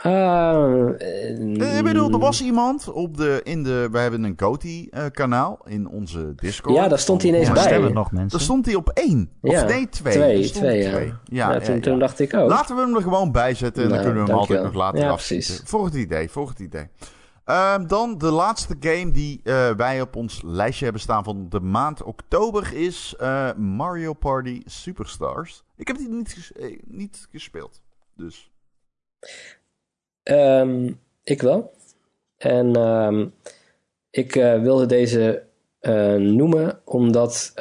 ah, 0.02 0.88
Eh, 0.98 1.78
Ik 1.78 1.84
bedoel, 1.84 2.10
er 2.12 2.18
was 2.18 2.42
iemand 2.42 2.92
op 2.92 3.16
de, 3.16 3.40
in 3.44 3.62
de... 3.62 3.88
We 3.92 3.98
hebben 3.98 4.24
een 4.24 4.34
Goti-kanaal 4.36 5.58
in 5.64 5.88
onze 5.88 6.32
Discord. 6.36 6.74
Ja, 6.76 6.88
daar 6.88 6.98
stond 6.98 7.22
hij 7.22 7.30
ineens 7.30 7.46
Maar 7.46 7.54
bij. 7.54 7.64
stemmen 7.64 7.92
nog 7.92 8.08
Daar 8.08 8.20
mensen. 8.20 8.40
stond 8.40 8.66
hij 8.66 8.74
op 8.74 8.88
één. 8.88 9.30
Of 9.42 9.52
Ja, 9.52 9.64
nee, 9.64 9.88
twee. 9.88 10.12
twee, 10.12 10.50
twee, 10.50 10.82
ja. 10.82 10.90
Ja, 10.90 10.98
ja, 11.24 11.52
ja, 11.52 11.60
toen, 11.60 11.74
ja. 11.74 11.80
toen 11.80 11.98
dacht 11.98 12.18
ik 12.20 12.34
ook. 12.34 12.48
Laten 12.48 12.76
we 12.76 12.82
hem 12.82 12.94
er 12.96 13.02
gewoon 13.02 13.32
bij 13.32 13.54
zetten 13.54 13.82
en 13.82 13.88
dan 13.88 13.98
Nou, 13.98 14.04
kunnen 14.08 14.24
we 14.26 14.30
hem 14.30 14.40
altijd 14.40 14.62
nog 14.62 14.74
later 14.74 15.00
Ja, 15.00 15.10
afschieten. 15.10 15.54
precies. 15.64 15.84
Het 15.84 15.94
idee, 15.94 16.30
voor 16.30 16.48
het 16.48 16.58
idee. 16.58 16.86
Ehm, 17.48 17.86
dan 17.86 18.18
de 18.18 18.30
laatste 18.30 18.76
game 18.80 19.10
die 19.10 19.40
eh, 19.44 19.70
wij 19.70 20.00
op 20.00 20.16
ons 20.16 20.42
lijstje 20.42 20.84
hebben 20.84 21.02
staan 21.02 21.24
van 21.24 21.48
de 21.48 21.60
maand 21.60 22.02
oktober 22.02 22.74
is 22.74 23.14
eh, 23.18 23.54
Mario 23.54 24.12
Party 24.12 24.62
Superstars. 24.64 25.64
Ik 25.76 25.86
heb 25.86 25.96
die 25.96 26.08
niet, 26.08 26.52
eh, 26.56 26.78
niet 26.84 27.28
gespeeld. 27.30 27.80
Dus 28.16 28.50
Ehm, 30.22 30.92
ik 31.22 31.42
wel. 31.42 31.72
En 32.36 32.76
ehm, 32.76 33.26
ik 34.10 34.34
wilde 34.34 34.86
deze 34.86 35.42
noemen 36.18 36.80
omdat 36.84 37.52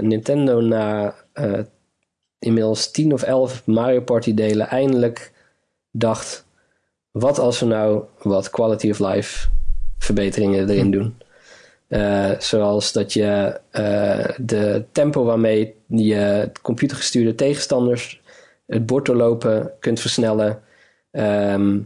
Nintendo 0.00 0.60
na 0.60 1.14
inmiddels 2.38 2.90
10 2.90 3.12
of 3.12 3.22
11 3.22 3.66
Mario 3.66 4.00
Party 4.00 4.34
delen 4.34 4.68
eindelijk 4.68 5.32
dacht: 5.90 6.46
wat 7.18 7.38
als 7.38 7.60
we 7.60 7.66
nou 7.66 8.02
wat 8.22 8.50
quality 8.50 8.90
of 8.90 8.98
life 8.98 9.48
verbeteringen 9.98 10.68
erin 10.68 10.90
doen? 10.90 11.16
Eh, 11.88 12.30
zoals 12.38 12.92
dat 12.92 13.12
je 13.12 13.60
eh, 13.70 14.28
de 14.36 14.84
tempo 14.92 15.24
waarmee 15.24 15.74
je 15.86 16.50
computergestuurde 16.62 17.34
tegenstanders 17.34 18.20
het 18.66 18.86
bord 18.86 19.06
doorlopen 19.06 19.72
kunt 19.80 20.00
versnellen. 20.00 20.62
Ehm, 21.10 21.78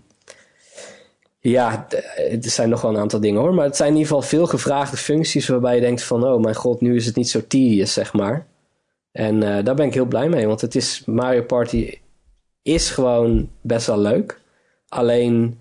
ja, 1.40 1.86
er 2.16 2.38
zijn 2.40 2.68
nog 2.68 2.80
wel 2.80 2.90
een 2.90 3.00
aantal 3.00 3.20
dingen 3.20 3.40
hoor. 3.40 3.54
Maar 3.54 3.64
het 3.64 3.76
zijn 3.76 3.88
in 3.88 3.96
ieder 3.96 4.12
geval 4.12 4.28
veel 4.28 4.46
gevraagde 4.46 4.96
functies 4.96 5.48
waarbij 5.48 5.74
je 5.74 5.80
denkt 5.80 6.02
van... 6.02 6.24
oh 6.24 6.40
mijn 6.40 6.54
god, 6.54 6.80
nu 6.80 6.96
is 6.96 7.06
het 7.06 7.16
niet 7.16 7.30
zo 7.30 7.40
tedious, 7.46 7.92
zeg 7.92 8.12
maar. 8.12 8.46
En 9.12 9.42
eh, 9.42 9.64
daar 9.64 9.74
ben 9.74 9.86
ik 9.86 9.94
heel 9.94 10.04
blij 10.04 10.28
mee. 10.28 10.46
Want 10.46 10.60
het 10.60 10.74
is, 10.74 11.02
Mario 11.06 11.42
Party 11.42 11.98
is 12.62 12.90
gewoon 12.90 13.50
best 13.60 13.86
wel 13.86 13.98
leuk. 13.98 14.40
Alleen 14.88 15.60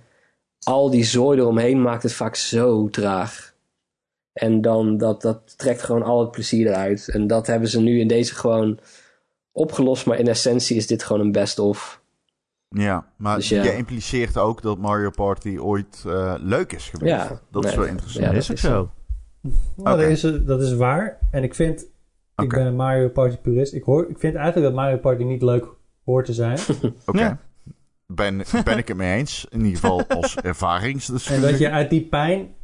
al 0.64 0.90
die 0.90 1.04
zooi 1.04 1.40
eromheen 1.40 1.82
maakt 1.82 2.04
het 2.04 2.14
vaak 2.14 2.36
zo 2.36 2.90
traag. 2.90 3.56
En 4.34 4.62
dan, 4.62 4.98
dat, 4.98 5.22
dat 5.22 5.58
trekt 5.58 5.82
gewoon 5.82 6.04
al 6.04 6.20
het 6.20 6.32
plezier 6.32 6.68
eruit. 6.68 7.10
En 7.10 7.28
dat 7.28 7.48
hebben 7.48 7.70
ze 7.70 7.82
nu 7.82 8.00
in 8.00 8.08
deze 8.08 8.36
gewoon 8.36 8.80
opgelost. 9.52 10.06
Maar 10.06 10.20
in 10.20 10.28
essentie 10.28 10.76
is 10.76 10.88
dit 10.88 11.04
gewoon 11.04 11.22
een 11.22 11.32
best-of. 11.32 12.02
ja, 12.70 13.06
maar 13.16 13.36
Dus 13.36 13.50
ja. 13.50 13.64
je 13.64 13.76
impliceert 13.76 14.38
ook 14.38 14.62
dat 14.62 14.78
Mario 14.78 15.10
Party 15.10 15.58
ooit 15.58 16.04
eh, 16.08 16.36
leuk 16.40 16.74
is 16.74 16.90
geweest. 16.90 17.16
Ja, 17.16 17.42
dat 17.52 17.66
is 17.66 17.76
wel 17.76 17.86
interessant. 17.86 18.26
ja, 18.26 18.32
dat 18.32 18.42
is 18.42 18.52
ook 18.52 18.58
zo. 18.58 18.90
Nou, 19.76 20.00
dat, 20.00 20.10
is, 20.10 20.22
dat 20.22 20.62
is 20.62 20.74
waar. 20.74 21.18
En 21.32 21.44
ik 21.44 21.56
vind, 21.56 21.86
ik 22.36 22.50
ben 22.50 22.66
een 22.66 22.76
Mario 22.76 23.10
Party 23.10 23.38
purist. 23.38 23.74
Ik, 23.74 23.84
hoor, 23.84 24.10
ik 24.10 24.20
vind 24.20 24.36
eigenlijk 24.36 24.66
dat 24.66 24.76
Mario 24.76 24.98
Party 24.98 25.24
niet 25.24 25.42
leuk 25.42 25.66
hoort 26.04 26.26
te 26.26 26.34
zijn. 26.34 26.60
Oké. 27.06 27.20
Ja. 27.20 27.40
Ben, 28.14 28.44
ben 28.64 28.78
ik 28.78 28.88
het 28.88 28.98
mee 28.98 29.18
eens. 29.18 29.46
In 29.50 29.66
ieder 29.66 29.80
geval 29.80 30.08
als 30.08 30.36
en 30.38 30.44
ervaringsdeskundige. 30.44 31.52
dat 31.52 31.60
je 31.60 31.70
uit 31.70 31.90
die 31.90 32.02
pijn 32.02 32.56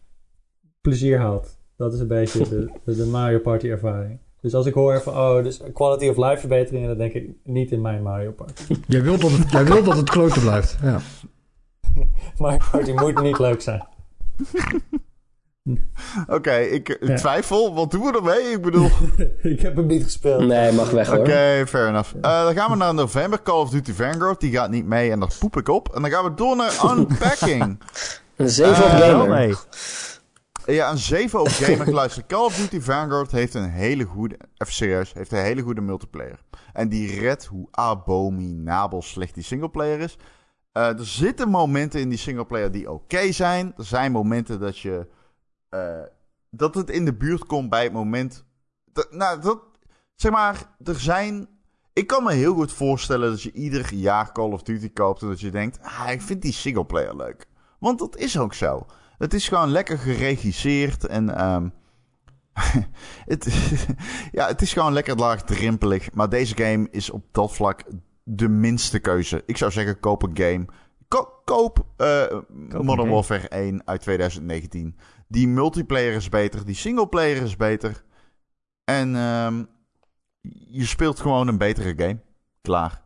plezier 0.82 1.20
haalt. 1.20 1.58
Dat 1.78 1.94
is 1.94 2.00
een 2.00 2.08
beetje 2.08 2.50
de, 2.50 2.72
de, 2.86 2.96
de 2.96 3.06
Mario 3.06 3.40
Party 3.40 3.70
ervaring. 3.70 4.20
Dus 4.42 4.54
als 4.54 4.66
ik 4.66 4.74
hoor 4.74 5.02
van, 5.02 5.14
oh, 5.14 5.44
dus 5.44 5.62
quality 5.74 6.08
of 6.08 6.18
life 6.18 6.40
verbeteringen, 6.40 6.88
dan 6.88 6.98
denk 6.98 7.14
ik 7.14 7.30
niet 7.44 7.72
in 7.72 7.82
mijn 7.82 8.04
Mario 8.04 8.32
Party. 8.32 8.64
Jij 8.88 9.04
wilt 9.04 9.22
dat 9.22 9.32
het, 9.32 9.52
jij 9.52 9.66
wilt 9.66 9.86
dat 9.86 9.98
het 9.98 10.10
kloten 10.10 10.42
blijft. 10.42 10.78
Ja. 10.82 11.00
Mario 12.38 12.60
Party 12.72 12.92
moet 12.92 13.22
niet 13.22 13.40
leuk 13.40 13.62
zijn. 13.62 13.88
Oké, 16.28 16.56
ik 16.58 16.90
eh, 16.90 17.08
Ja. 17.08 17.16
twijfel. 17.16 17.74
Wat 17.74 17.92
doen 17.92 18.02
we 18.02 18.12
ermee? 18.18 18.52
Ik 18.52 18.62
bedoel... 18.62 18.90
ik 19.54 19.62
heb 19.62 19.76
hem 19.76 19.86
niet 19.86 20.04
gespeeld. 20.04 20.46
Nee, 20.46 20.72
mag 20.72 20.90
weg 20.90 21.08
hoor. 21.08 21.18
Oké, 21.18 21.64
fair 21.68 21.88
enough. 21.88 22.16
Eh, 22.22 22.44
dan 22.44 22.54
gaan 22.56 22.72
we 22.72 22.78
naar 22.78 22.94
november. 22.94 23.42
Call 23.42 23.60
of 23.60 23.70
Duty 23.70 23.94
Vanguard. 23.94 24.40
Die 24.40 24.52
gaat 24.52 24.70
niet 24.70 24.86
mee 24.86 25.12
en 25.12 25.20
daar 25.20 25.34
poep 25.40 25.58
ik 25.58 25.68
op. 25.68 25.96
En 25.96 26.02
dan 26.02 26.12
gaan 26.12 26.24
we 26.24 26.34
door 26.34 26.56
naar 26.56 26.74
Unpacking. 26.98 27.80
Een 28.36 28.50
7 28.50 28.84
op 28.84 28.92
Wel 28.92 29.20
gamer. 29.20 29.30
mee. 29.30 29.56
ja, 30.76 30.92
een 30.92 30.98
7 30.98 31.40
op 31.40 31.48
Gamer. 31.48 31.94
Luister, 32.00 32.26
Call 32.28 32.46
of 32.46 32.56
Duty 32.56 32.80
Vanguard 32.80 33.32
heeft 33.32 33.54
een 33.54 33.70
hele 33.70 34.04
goede... 34.04 34.36
Even 34.58 34.74
serieus. 34.74 35.14
Heeft 35.14 35.32
een 35.32 35.44
hele 35.44 35.62
goede 35.62 35.82
multiplayer. 35.82 36.40
En 36.74 36.90
die 36.90 37.20
redt 37.20 37.46
hoe 37.46 37.68
abominabel 37.72 39.02
slecht 39.02 39.34
die 39.34 39.44
singleplayer 39.44 40.00
is. 40.00 40.18
Eh, 40.72 40.88
er 40.88 41.06
zitten 41.06 41.50
momenten 41.50 42.00
in 42.00 42.10
die 42.10 42.18
singleplayer 42.18 42.72
die 42.72 42.92
oké 42.92 43.32
zijn. 43.32 43.74
Er 43.78 43.86
zijn 43.86 44.12
momenten 44.12 44.60
dat 44.60 44.78
je... 44.80 45.08
eh, 45.74 46.04
dat 46.50 46.76
het 46.76 46.90
in 46.90 47.06
de 47.06 47.14
buurt 47.14 47.46
komt 47.46 47.70
bij 47.70 47.84
het 47.84 47.94
moment... 47.94 48.46
Dat, 48.86 49.12
nou, 49.12 49.42
dat... 49.42 49.60
Zeg 50.16 50.32
maar, 50.32 50.76
er 50.84 51.00
zijn... 51.00 51.48
Ik 51.94 52.08
kan 52.08 52.24
me 52.24 52.34
heel 52.34 52.54
goed 52.54 52.72
voorstellen 52.72 53.30
dat 53.30 53.42
je 53.42 53.52
ieder 53.52 53.94
jaar 53.94 54.32
Call 54.32 54.52
of 54.52 54.64
Duty 54.64 54.94
koopt... 54.94 55.22
en 55.22 55.28
dat 55.28 55.40
je 55.40 55.52
denkt, 55.52 55.80
ah, 55.82 56.12
ik 56.12 56.22
vind 56.22 56.42
die 56.42 56.54
singleplayer 56.54 57.16
leuk. 57.16 57.48
Want 57.80 58.00
dat 58.00 58.18
is 58.18 58.38
ook 58.38 58.54
zo. 58.54 58.86
Het 59.18 59.34
is 59.34 59.48
gewoon 59.48 59.70
lekker 59.70 59.98
geregisseerd 59.98 61.06
en... 61.06 61.36
ehm, 61.38 61.70
het, 63.34 63.48
ja, 64.32 64.48
het 64.48 64.62
is 64.62 64.74
gewoon 64.74 64.94
lekker 64.94 65.16
laagdrempelig. 65.16 66.14
Maar 66.14 66.30
deze 66.30 66.56
game 66.58 66.88
is 66.92 67.10
op 67.10 67.24
dat 67.32 67.54
vlak 67.54 67.84
de 68.24 68.50
minste 68.50 69.00
keuze. 69.00 69.44
Ik 69.46 69.58
zou 69.58 69.72
zeggen, 69.72 70.00
koop 70.00 70.24
een 70.24 70.38
game. 70.38 70.66
Ko- 71.08 71.42
koop 71.46 71.86
eh, 71.98 72.40
Modern 72.72 72.98
game. 72.98 73.10
Warfare 73.10 73.48
1 73.48 73.82
uit 73.86 74.02
2019. 74.02 74.96
Die 75.34 75.48
multiplayer 75.48 76.14
is 76.14 76.30
beter, 76.30 76.66
die 76.66 76.76
singleplayer 76.76 77.42
is 77.42 77.56
beter. 77.56 78.04
En 78.84 79.16
ehm, 79.16 79.64
je 80.70 80.86
speelt 80.86 81.20
gewoon 81.20 81.48
een 81.48 81.58
betere 81.58 81.94
game. 81.98 82.20
Klaar. 82.62 83.02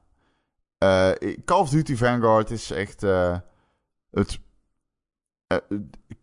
Eh, 0.77 1.11
Call 1.45 1.59
of 1.59 1.69
Duty 1.69 1.95
Vanguard 1.95 2.51
is 2.51 2.71
echt 2.71 3.03
eh, 3.03 3.37
het 4.11 4.39
eh, 5.47 5.57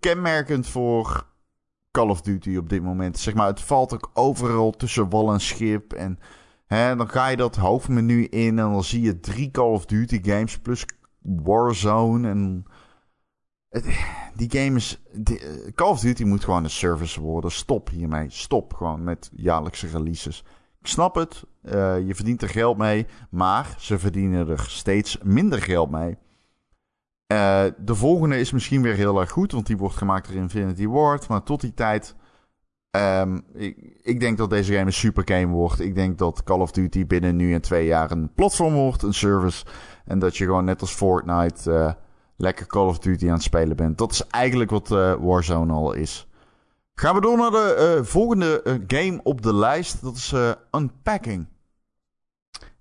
kenmerkend 0.00 0.66
voor 0.66 1.26
Call 1.90 2.08
of 2.08 2.20
Duty 2.20 2.56
op 2.56 2.68
dit 2.68 2.82
moment. 2.82 3.18
Zeg 3.18 3.34
maar, 3.34 3.46
het 3.46 3.60
valt 3.60 3.92
ook 3.92 4.10
overal 4.14 4.70
tussen 4.70 5.10
wal 5.10 5.32
en 5.32 5.40
schip. 5.40 5.92
En 5.92 6.18
hè, 6.66 6.96
dan 6.96 7.08
ga 7.08 7.28
je 7.28 7.36
dat 7.36 7.56
hoofdmenu 7.56 8.24
in 8.24 8.58
en 8.58 8.72
dan 8.72 8.84
zie 8.84 9.00
je 9.00 9.20
drie 9.20 9.50
Call 9.50 9.72
of 9.72 9.86
Duty 9.86 10.22
games 10.22 10.58
plus 10.58 10.86
Warzone. 11.18 12.28
En 12.28 12.38
het, 12.38 12.73
die 14.34 14.50
game 14.50 14.76
is... 14.76 15.02
eh, 15.24 15.34
Call 15.74 15.88
of 15.88 16.00
Duty 16.00 16.24
moet 16.24 16.44
gewoon 16.44 16.64
een 16.64 16.70
service 16.70 17.20
worden. 17.20 17.50
Stop 17.52 17.88
hiermee. 17.90 18.26
Stop 18.30 18.74
gewoon 18.74 19.04
met 19.04 19.30
jaarlijkse 19.36 19.86
releases. 19.86 20.44
Ik 20.80 20.86
snap 20.86 21.14
het. 21.14 21.44
eh, 21.62 22.06
je 22.06 22.14
verdient 22.14 22.42
er 22.42 22.48
geld 22.48 22.78
mee. 22.78 23.06
Maar 23.30 23.74
ze 23.78 23.98
verdienen 23.98 24.48
er 24.48 24.60
steeds 24.68 25.18
minder 25.22 25.62
geld 25.62 25.90
mee. 25.90 26.16
Eh, 27.26 27.64
de 27.78 27.94
volgende 27.94 28.38
is 28.38 28.52
misschien 28.52 28.82
weer 28.82 28.94
heel 28.94 29.20
erg 29.20 29.30
goed, 29.30 29.52
want 29.52 29.66
die 29.66 29.76
wordt 29.76 29.96
gemaakt 29.96 30.28
door 30.28 30.36
Infinity 30.36 30.86
Ward. 30.86 31.28
Maar 31.28 31.42
tot 31.42 31.60
die 31.60 31.74
tijd, 31.74 32.14
ehm, 32.90 33.40
ik, 33.54 33.98
ik 34.02 34.20
denk 34.20 34.38
dat 34.38 34.50
deze 34.50 34.72
game 34.72 34.86
een 34.86 34.92
super 34.92 35.22
game 35.26 35.52
wordt. 35.52 35.80
Ik 35.80 35.94
denk 35.94 36.18
dat 36.18 36.42
Call 36.42 36.60
of 36.60 36.70
Duty 36.70 37.06
binnen 37.06 37.36
nu 37.36 37.54
en 37.54 37.60
twee 37.60 37.86
jaar 37.86 38.10
een 38.10 38.32
platform 38.34 38.74
wordt, 38.74 39.02
een 39.02 39.14
service. 39.14 39.64
En 40.04 40.18
dat 40.18 40.36
je 40.36 40.44
gewoon 40.44 40.64
net 40.64 40.80
als 40.80 40.92
Fortnite 40.94 41.96
lekker 42.36 42.66
Call 42.66 42.86
of 42.86 42.98
Duty 42.98 43.26
aan 43.26 43.32
het 43.32 43.42
spelen 43.42 43.76
bent. 43.76 43.98
Dat 43.98 44.10
is 44.12 44.26
eigenlijk 44.26 44.70
wat 44.70 44.90
eh, 44.92 45.14
Warzone 45.14 45.72
al 45.72 45.92
is. 45.92 46.28
Gaan 46.94 47.14
we 47.14 47.20
door 47.20 47.36
naar 47.38 47.50
de 47.50 47.94
eh, 47.98 48.04
volgende 48.04 48.62
eh, 48.62 48.74
game 48.86 49.20
op 49.22 49.42
de 49.42 49.54
lijst. 49.54 50.02
Dat 50.02 50.16
is 50.16 50.32
eh, 50.32 50.50
Unpacking. 50.70 51.46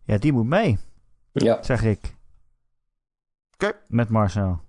Ja, 0.04 0.18
die 0.18 0.34
moet 0.34 0.46
mee, 0.48 0.78
Ja. 1.32 1.64
zeg 1.64 1.84
ik. 1.84 2.16
Oké. 3.54 3.72
Met 3.88 4.10
Marcel. 4.10 4.62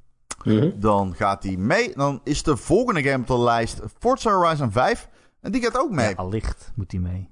Mhm. 0.45 0.71
Dan 0.81 1.15
gaat 1.15 1.43
die 1.43 1.59
mee. 1.59 1.93
Dan 1.95 2.21
is 2.25 2.43
de 2.43 2.57
volgende 2.57 3.03
game 3.03 3.21
op 3.23 3.27
de 3.27 3.39
lijst 3.39 3.81
Forza 3.99 4.33
Horizon 4.33 4.73
5. 4.73 5.09
En 5.41 5.53
die 5.53 5.63
gaat 5.63 5.79
ook 5.79 5.91
mee. 5.91 6.09
Ja, 6.09 6.15
allicht 6.15 6.73
moet 6.75 6.91
die 6.91 7.01
mee. 7.01 7.31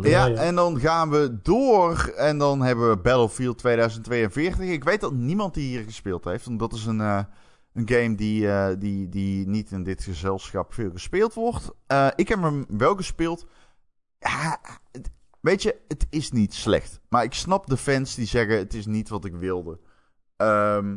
Ja, 0.00 0.26
ja. 0.26 0.34
en 0.34 0.54
dan 0.54 0.80
gaan 0.80 1.10
we 1.10 1.38
door. 1.42 2.12
En 2.16 2.38
dan 2.38 2.62
hebben 2.62 2.90
we 2.90 2.96
Battlefield 2.96 3.58
2042. 3.58 4.68
Ik 4.68 4.84
weet 4.84 5.00
dat 5.00 5.12
niemand 5.12 5.54
die 5.54 5.66
hier 5.68 5.82
gespeeld 5.84 6.24
heeft. 6.24 6.44
Want 6.44 6.58
dat 6.58 6.72
is 6.72 6.86
een, 6.86 7.00
eh, 7.00 7.22
een 7.72 7.88
game 7.88 8.14
die, 8.14 8.48
eh, 8.50 8.74
die, 8.78 9.08
die 9.08 9.46
niet 9.48 9.70
in 9.70 9.82
dit 9.82 10.02
gezelschap 10.02 10.74
veel 10.74 10.90
gespeeld 10.90 11.34
wordt. 11.34 11.70
Eh, 11.86 12.08
ik 12.16 12.28
heb 12.28 12.42
hem 12.42 12.64
wel 12.68 12.96
gespeeld. 12.96 13.46
Ja, 14.18 14.60
het- 14.92 15.10
weet 15.40 15.62
je, 15.62 15.76
het 15.88 16.06
is 16.10 16.30
niet 16.32 16.54
slecht. 16.54 17.00
Maar 17.08 17.24
ik 17.24 17.34
snap 17.34 17.66
de 17.66 17.76
fans 17.76 18.14
die 18.14 18.26
zeggen: 18.26 18.56
het 18.58 18.74
is 18.74 18.86
niet 18.86 19.08
wat 19.08 19.24
ik 19.24 19.34
wilde. 19.34 19.78
Ehm, 20.36 20.96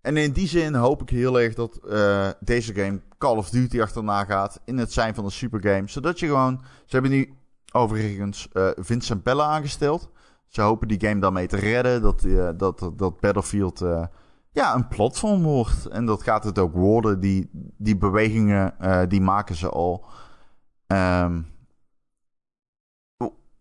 en 0.00 0.16
in 0.16 0.32
die 0.32 0.48
zin 0.48 0.74
hoop 0.74 1.02
ik 1.02 1.08
heel 1.10 1.40
erg 1.40 1.54
dat 1.54 1.76
eh, 1.76 2.28
deze 2.40 2.74
game 2.74 3.00
Call 3.18 3.36
of 3.36 3.50
Duty 3.50 3.80
achterna 3.82 4.24
gaat. 4.24 4.60
In 4.64 4.78
het 4.78 4.92
zijn 4.92 5.14
van 5.14 5.24
een 5.24 5.30
supergame. 5.30 5.88
Zodat 5.88 6.18
je 6.20 6.26
gewoon. 6.26 6.60
Ze 6.84 6.92
hebben 6.92 7.10
nu 7.10 7.32
overigens 7.72 8.48
eh, 8.52 8.68
Vincent 8.76 9.22
Bella 9.22 9.44
aangesteld. 9.44 10.10
Ze 10.46 10.60
hopen 10.60 10.88
die 10.88 11.00
game 11.00 11.20
daarmee 11.20 11.46
te 11.46 11.56
redden. 11.56 12.02
Dat, 12.02 12.24
eh, 12.24 12.48
dat, 12.56 12.90
dat 12.96 13.20
Battlefield 13.20 13.80
eh, 13.80 14.04
ja, 14.50 14.74
een 14.74 14.88
platform 14.88 15.42
wordt. 15.42 15.86
En 15.86 16.06
dat 16.06 16.22
gaat 16.22 16.44
het 16.44 16.58
ook 16.58 16.74
worden. 16.74 17.20
Die, 17.20 17.50
die 17.76 17.96
bewegingen 17.96 18.80
eh, 18.80 19.02
die 19.08 19.20
maken 19.20 19.54
ze 19.54 19.68
al. 19.68 20.04
Ehm, 20.86 21.42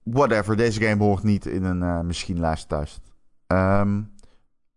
whatever, 0.03 0.57
deze 0.57 0.81
game 0.81 1.03
hoort 1.03 1.23
niet 1.23 1.45
in 1.45 1.63
een 1.63 1.83
eh 1.83 1.99
misschien 2.01 2.39
lijst 2.39 2.67
thuis. 2.69 2.99
Ehm 3.47 4.01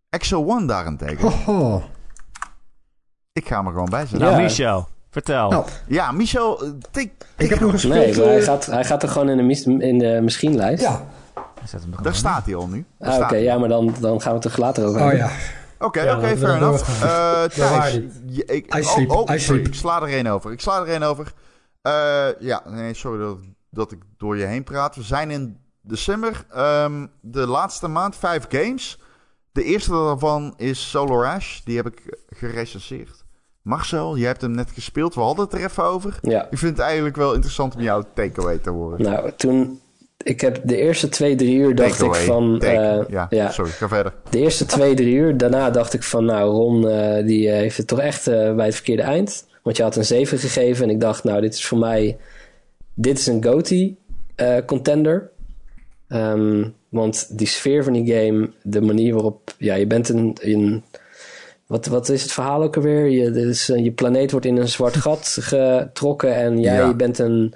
Exo 0.08 0.44
One 0.46 0.66
daarentegen. 0.66 1.28
Ik 3.32 3.46
ga 3.46 3.56
hem 3.56 3.66
er 3.66 3.72
gewoon 3.72 3.90
bij 3.90 4.00
zetten. 4.06 4.18
Nou, 4.20 4.32
Ja. 4.36 4.42
Michel, 4.42 4.88
vertel. 5.10 5.50
Nou, 5.50 5.66
Ja, 5.86 6.12
Michel, 6.12 6.62
eh, 6.64 6.70
tik, 6.90 7.10
ik 7.36 7.48
heb 7.48 7.60
nog 7.60 7.70
gespeeld. 7.70 7.94
Nee, 7.94 8.16
maar 8.16 8.26
hij 8.26 8.42
gaat, 8.42 8.66
hij 8.66 8.84
gaat 8.84 9.02
er 9.02 9.08
gewoon 9.08 9.28
in 9.28 9.36
de, 9.36 9.42
mis- 9.42 9.66
in 9.66 9.98
de 9.98 10.18
misschien-lijst. 10.22 10.82
Ja. 10.82 11.04
Zet 11.64 11.80
hem 11.82 11.94
daar 12.02 12.14
staat 12.14 12.44
hij 12.44 12.54
al 12.54 12.66
nu. 12.66 12.84
Ah, 12.98 13.18
Oké, 13.18 13.36
ja, 13.36 13.58
maar 13.58 13.68
dan, 13.68 13.94
dan 14.00 14.20
gaan 14.20 14.32
we 14.38 14.38
het 14.46 14.52
er 14.54 14.60
later 14.60 14.84
over 14.86 15.00
Oh 15.00 15.06
hebben. 15.08 15.26
ja. 15.26 15.32
Oké, 15.78 16.02
Ja, 16.02 16.16
oké, 16.16 16.22
laten 16.22 16.38
we 16.38 16.46
fair 16.46 16.58
dan 16.58 16.68
enough. 16.68 17.02
Eh 17.04 17.42
Thijs, 17.44 18.00
ik, 18.46 18.74
I 18.76 18.82
sleep, 18.82 19.10
oh, 19.10 19.16
oh, 19.16 19.22
I 19.22 19.26
sorry, 19.26 19.38
sleep. 19.38 19.66
ik 19.66 19.74
sla 19.74 20.02
er 20.02 20.08
één 20.08 20.26
over. 20.26 20.52
Ik 20.52 20.60
sla 20.60 20.80
er 20.80 20.86
één 20.88 21.02
over. 21.02 21.32
Eh, 21.82 22.26
ja, 22.40 22.62
nee, 22.66 22.94
sorry 22.94 23.18
dat, 23.18 23.36
dat 23.70 23.92
ik 23.92 23.98
door 24.16 24.36
je 24.36 24.44
heen 24.44 24.64
praat. 24.64 24.96
We 24.96 25.02
zijn 25.02 25.30
in 25.30 25.58
december, 25.82 26.44
ehm, 26.50 27.06
de 27.20 27.46
laatste 27.46 27.88
maand, 27.88 28.16
vijf 28.16 28.46
games. 28.48 28.98
De 29.52 29.62
eerste 29.64 29.90
daarvan 29.90 30.54
is 30.56 30.90
Solar 30.90 31.34
Ash. 31.34 31.60
Die 31.64 31.76
heb 31.76 31.86
ik 31.86 32.18
gerecenseerd. 32.28 33.19
Marcel, 33.62 34.16
jij 34.18 34.26
hebt 34.26 34.40
hem 34.40 34.50
net 34.50 34.70
gespeeld. 34.70 35.14
We 35.14 35.20
hadden 35.20 35.44
het 35.44 35.54
er 35.54 35.64
even 35.64 35.84
over. 35.84 36.18
Ja. 36.22 36.48
Ik 36.50 36.58
vind 36.58 36.76
het 36.76 36.86
eigenlijk 36.86 37.16
wel 37.16 37.34
interessant 37.34 37.74
om 37.74 37.82
jouw 37.82 38.04
takeaway 38.14 38.58
te 38.58 38.70
horen. 38.70 39.02
Nou, 39.02 39.30
toen... 39.36 39.80
Ik 40.22 40.40
heb 40.40 40.60
de 40.64 40.76
eerste 40.76 41.08
twee, 41.08 41.34
drie 41.34 41.56
uur 41.56 41.74
dacht 41.74 42.02
ik 42.02 42.14
van... 42.14 42.58
take. 42.58 42.72
eh, 42.72 43.08
ja, 43.08 43.26
ja, 43.30 43.50
sorry, 43.50 43.70
ga 43.70 43.88
verder. 43.88 44.12
de 44.30 44.38
eerste 44.38 44.66
twee, 44.66 44.94
drie 44.94 45.14
uur. 45.14 45.36
Daarna 45.36 45.70
dacht 45.70 45.94
ik 45.94 46.02
van, 46.02 46.24
nou, 46.24 46.50
Ron 46.50 46.88
eh, 46.88 47.26
die 47.26 47.48
eh, 47.50 47.54
heeft 47.54 47.76
het 47.76 47.86
toch 47.86 48.00
echt 48.00 48.24
bij 48.24 48.64
het 48.66 48.74
verkeerde 48.74 49.02
eind. 49.02 49.46
Want 49.62 49.76
je 49.76 49.82
had 49.82 49.96
een 49.96 50.04
7 50.04 50.38
gegeven 50.38 50.84
en 50.84 50.90
ik 50.90 51.00
dacht, 51.00 51.24
nou, 51.24 51.40
dit 51.40 51.54
is 51.54 51.66
voor 51.66 51.78
mij... 51.78 52.16
Dit 52.94 53.18
is 53.18 53.26
een 53.26 53.44
GOTY 53.44 53.96
eh, 54.34 54.56
contender. 54.66 55.30
Ehm, 56.08 56.68
want 56.88 57.38
die 57.38 57.46
sfeer 57.46 57.84
van 57.84 57.92
die 57.92 58.14
game, 58.14 58.50
de 58.62 58.80
manier 58.80 59.12
waarop... 59.12 59.54
Ja, 59.58 59.74
je 59.74 59.86
bent 59.86 60.08
een... 60.08 60.36
een 60.40 60.84
wat, 61.70 61.86
wat 61.86 62.08
is 62.08 62.22
het 62.22 62.32
verhaal 62.32 62.62
ook 62.62 62.76
alweer? 62.76 63.06
Je, 63.06 63.30
eh, 63.74 63.84
je 63.84 63.92
planeet 63.92 64.30
wordt 64.30 64.46
in 64.46 64.56
een 64.56 64.68
zwart 64.68 64.96
gat 65.06 65.36
getrokken 65.40 66.34
en 66.34 66.60
jij 66.60 66.76
Ja. 66.76 66.94
bent 66.94 67.18
een 67.18 67.54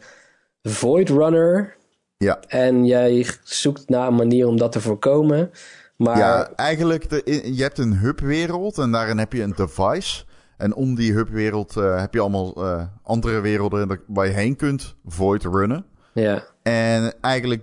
Void 0.62 1.08
Runner. 1.08 1.76
Ja. 2.16 2.40
En 2.48 2.86
jij 2.86 3.26
zoekt 3.42 3.88
naar 3.88 4.06
een 4.08 4.14
manier 4.14 4.46
om 4.46 4.56
dat 4.56 4.72
te 4.72 4.80
voorkomen. 4.80 5.50
Maar 5.96 6.18
Ja, 6.18 6.50
eigenlijk, 6.56 7.10
de, 7.10 7.40
je 7.54 7.62
hebt 7.62 7.78
een 7.78 7.96
hubwereld 7.96 8.78
en 8.78 8.92
daarin 8.92 9.18
heb 9.18 9.32
je 9.32 9.42
een 9.42 9.54
device. 9.56 10.24
En 10.56 10.74
om 10.74 10.94
die 10.94 11.12
hubwereld 11.12 11.76
eh, 11.76 12.00
heb 12.00 12.14
je 12.14 12.20
allemaal 12.20 12.54
eh, 12.64 12.82
andere 13.02 13.40
werelden 13.40 14.00
waar 14.06 14.26
je 14.26 14.32
heen 14.32 14.56
kunt 14.56 14.94
void 15.06 15.42
runnen. 15.44 15.84
ja, 16.12 16.44
En 16.62 17.14
eigenlijk 17.20 17.62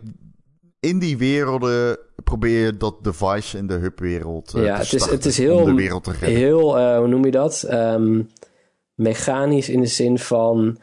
in 0.80 1.00
die 1.00 1.18
werelden 1.18 1.98
probeer 2.38 2.66
je 2.66 2.78
dat 2.78 3.04
device 3.04 3.58
in 3.58 3.68
de 3.68 3.74
hubwereld 3.74 4.54
eh 4.54 4.64
Ja, 4.64 4.76
te 4.76 4.82
het 4.84 4.94
is- 4.94 5.10
het 5.10 5.26
is 5.26 5.38
heel- 5.38 5.66
de 5.66 5.74
wereld 5.74 6.04
te 6.04 6.12
redden. 6.12 6.30
heel, 6.40 6.78
eh, 6.78 6.98
hoe 6.98 7.08
noem 7.08 7.26
je 7.26 7.32
dat? 7.32 7.64
Ehm, 7.64 8.22
mechanisch 8.96 9.70
in 9.70 9.82
de 9.82 9.88
zin 9.88 10.20
van 10.20 10.78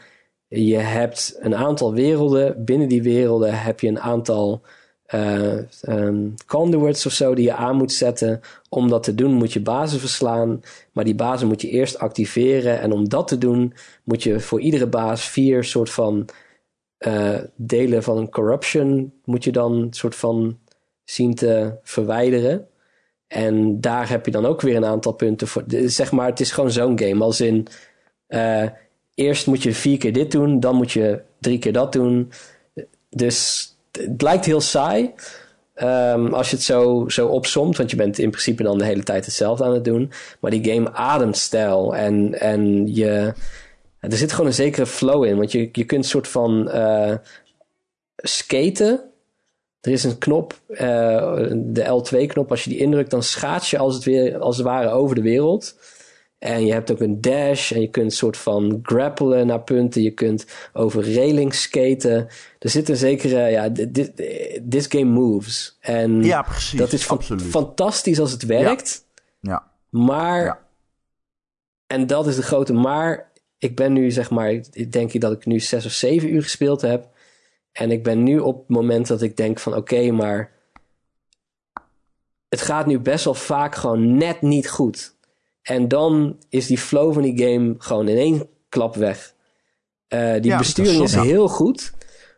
je 0.48 0.76
hebt 0.76 1.36
een 1.40 1.54
aantal 1.56 1.92
werelden. 1.94 2.64
Binnen 2.64 2.88
die 2.88 3.02
werelden 3.02 3.60
heb 3.62 3.80
je 3.80 3.88
een 3.88 4.00
aantal 4.00 4.60
eh, 5.08 5.58
ehm, 5.82 6.28
conduits 6.46 7.06
of 7.06 7.12
zo 7.12 7.34
die 7.34 7.44
je 7.44 7.54
aan 7.54 7.76
moet 7.76 7.92
zetten. 7.92 8.40
Om 8.68 8.88
dat 8.88 9.02
te 9.02 9.14
doen 9.14 9.32
moet 9.34 9.52
je 9.52 9.60
bazen 9.60 10.00
verslaan. 10.00 10.60
Maar 10.92 11.04
die 11.04 11.14
bazen 11.14 11.48
moet 11.48 11.62
je 11.62 11.68
eerst 11.70 11.98
activeren. 11.98 12.80
En 12.80 12.92
om 12.92 13.08
dat 13.08 13.28
te 13.28 13.38
doen 13.38 13.72
moet 14.04 14.22
je 14.22 14.40
voor 14.40 14.60
iedere 14.60 14.86
baas 14.86 15.28
vier 15.28 15.64
soort 15.64 15.90
van 15.90 16.28
delen 17.56 18.02
van 18.02 18.16
een 18.18 18.30
corruption 18.30 19.12
moet 19.24 19.44
je 19.44 19.52
dan 19.52 19.86
soort 19.90 20.14
van 20.16 20.58
zien 21.10 21.34
te 21.34 21.72
verwijderen. 21.82 22.66
En 23.26 23.80
daar 23.80 24.08
heb 24.08 24.24
je 24.24 24.30
dan 24.30 24.46
ook 24.46 24.60
weer 24.60 24.76
een 24.76 24.84
aantal 24.84 25.12
punten 25.12 25.48
voor. 25.48 25.64
Zeg 25.68 26.12
maar, 26.12 26.26
het 26.26 26.40
is 26.40 26.50
gewoon 26.50 26.70
zo'n 26.70 26.98
game. 26.98 27.24
Als 27.24 27.40
in, 27.40 27.66
eh, 28.26 28.64
eerst 29.14 29.46
moet 29.46 29.62
je 29.62 29.72
vier 29.72 29.98
keer 29.98 30.12
dit 30.12 30.30
doen, 30.30 30.60
dan 30.60 30.76
moet 30.76 30.92
je 30.92 31.20
drie 31.40 31.58
keer 31.58 31.72
dat 31.72 31.92
doen. 31.92 32.32
Dus 33.10 33.68
het 33.92 34.22
lijkt 34.22 34.44
heel 34.44 34.60
saai. 34.60 35.12
ehm, 35.74 36.34
als 36.34 36.50
je 36.50 36.56
het 36.56 36.64
zo, 36.64 37.04
zo 37.08 37.26
opsomt, 37.26 37.76
want 37.76 37.90
je 37.90 37.96
bent 37.96 38.18
in 38.18 38.30
principe 38.30 38.62
dan 38.62 38.78
de 38.78 38.84
hele 38.84 39.02
tijd 39.02 39.24
hetzelfde 39.24 39.64
aan 39.64 39.72
het 39.74 39.84
doen. 39.84 40.10
Maar 40.40 40.50
die 40.50 40.72
game 40.72 40.92
ademt 40.92 41.36
stijl 41.36 41.96
en, 41.96 42.40
en 42.40 42.94
je, 42.94 43.34
er 44.00 44.16
zit 44.16 44.30
gewoon 44.30 44.46
een 44.46 44.52
zekere 44.54 44.86
flow 44.86 45.24
in. 45.24 45.36
Want 45.36 45.52
je, 45.52 45.68
je 45.72 45.84
kunt 45.84 46.04
een 46.04 46.10
soort 46.10 46.28
van 46.28 46.70
eh, 46.70 47.14
skaten. 48.16 49.08
Er 49.80 49.92
is 49.92 50.04
een 50.04 50.18
knop, 50.18 50.60
eh, 50.68 51.46
de 51.56 52.02
L2-knop. 52.02 52.50
Als 52.50 52.64
je 52.64 52.70
die 52.70 52.78
indrukt, 52.78 53.10
dan 53.10 53.22
schaats 53.22 53.70
je 53.70 53.78
als 53.78 53.94
het, 53.94 54.04
weer, 54.04 54.38
als 54.38 54.56
het 54.56 54.66
ware 54.66 54.88
over 54.90 55.14
de 55.14 55.22
wereld. 55.22 55.76
En 56.38 56.66
je 56.66 56.72
hebt 56.72 56.90
ook 56.92 57.00
een 57.00 57.20
dash 57.20 57.72
en 57.72 57.80
je 57.80 57.88
kunt 57.90 58.04
een 58.06 58.10
soort 58.16 58.36
van 58.36 58.78
grappelen 58.82 59.46
naar 59.46 59.60
punten. 59.62 60.02
Je 60.02 60.10
kunt 60.10 60.46
over 60.72 61.14
railings 61.14 61.62
skaten. 61.62 62.28
Er 62.58 62.70
zit 62.70 62.88
een 62.88 62.96
zekere, 62.96 63.48
ja, 63.50 63.68
dit- 63.68 63.94
dit- 63.94 64.12
this 64.70 64.86
game 64.86 65.04
moves. 65.10 65.76
En 65.80 66.22
Ja, 66.24 66.42
precies. 66.42 66.78
dat 66.78 66.92
is 66.92 67.08
absoluut. 67.08 67.42
fantastisch 67.42 68.20
als 68.20 68.32
het 68.32 68.42
werkt. 68.46 69.04
Ja. 69.40 69.66
Maar, 69.90 70.44
Ja. 70.44 70.60
en 71.86 72.06
dat 72.06 72.26
is 72.26 72.36
de 72.36 72.42
grote 72.42 72.72
maar. 72.72 73.30
Ik 73.58 73.76
ben 73.76 73.92
nu, 73.92 74.10
zeg 74.10 74.30
maar, 74.30 74.50
ik 74.72 74.92
denk 74.92 75.20
dat 75.20 75.32
ik 75.32 75.46
nu 75.46 75.60
zes 75.60 75.86
of 75.86 75.92
zeven 75.92 76.32
uur 76.34 76.42
gespeeld 76.42 76.80
heb. 76.80 77.08
En 77.78 77.90
ik 77.90 78.02
ben 78.02 78.22
nu 78.22 78.38
op 78.38 78.58
het 78.58 78.68
moment 78.68 79.06
dat 79.06 79.22
ik 79.22 79.36
denk 79.36 79.58
van, 79.58 79.74
oké, 79.74 80.10
maar 80.10 80.52
het 82.48 82.60
gaat 82.60 82.86
nu 82.86 82.98
best 82.98 83.24
wel 83.24 83.34
vaak 83.34 83.74
gewoon 83.74 84.16
net 84.16 84.42
niet 84.42 84.68
goed. 84.70 85.14
En 85.62 85.88
dan 85.88 86.36
is 86.48 86.66
die 86.66 86.78
flow 86.78 87.12
van 87.12 87.22
die 87.22 87.42
game 87.42 87.74
gewoon 87.78 88.08
in 88.08 88.16
één 88.16 88.48
klap 88.68 88.94
weg. 88.94 89.34
Eh, 90.08 90.32
die 90.32 90.50
Ja, 90.50 90.58
besturing 90.58 91.02
is 91.02 91.14
heel 91.14 91.48
goed. 91.48 91.92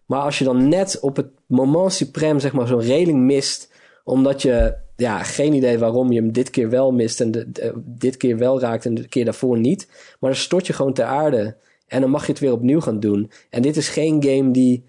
Maar 0.06 0.20
als 0.20 0.38
je 0.38 0.44
dan 0.44 0.68
net 0.68 1.00
op 1.00 1.16
het 1.16 1.28
moment 1.46 1.92
suprem 1.92 2.40
zeg 2.40 2.52
maar 2.52 2.66
zo'n 2.66 2.80
reling 2.80 3.18
mist, 3.20 3.72
omdat 4.04 4.42
je 4.42 4.74
ja 4.96 5.22
geen 5.22 5.52
idee 5.52 5.78
waarom 5.78 6.12
je 6.12 6.20
hem 6.20 6.32
dit 6.32 6.50
keer 6.50 6.70
wel 6.70 6.92
mist 6.92 7.20
en 7.20 7.30
de, 7.30 7.50
de- 7.50 7.72
dit 7.76 8.16
keer 8.16 8.38
wel 8.38 8.60
raakt 8.60 8.86
en 8.86 8.94
de 8.94 9.08
keer 9.08 9.24
daarvoor 9.24 9.58
niet, 9.58 9.86
maar 10.20 10.30
dan 10.30 10.38
stort 10.40 10.66
je 10.66 10.72
gewoon 10.72 10.92
ter 10.92 11.04
aarde 11.04 11.56
en 11.86 12.00
dan 12.00 12.10
mag 12.10 12.26
je 12.26 12.32
het 12.32 12.40
weer 12.40 12.52
opnieuw 12.52 12.80
gaan 12.80 13.00
doen. 13.00 13.30
En 13.50 13.62
dit 13.62 13.76
is 13.76 13.88
geen 13.88 14.22
game 14.24 14.50
die 14.50 14.84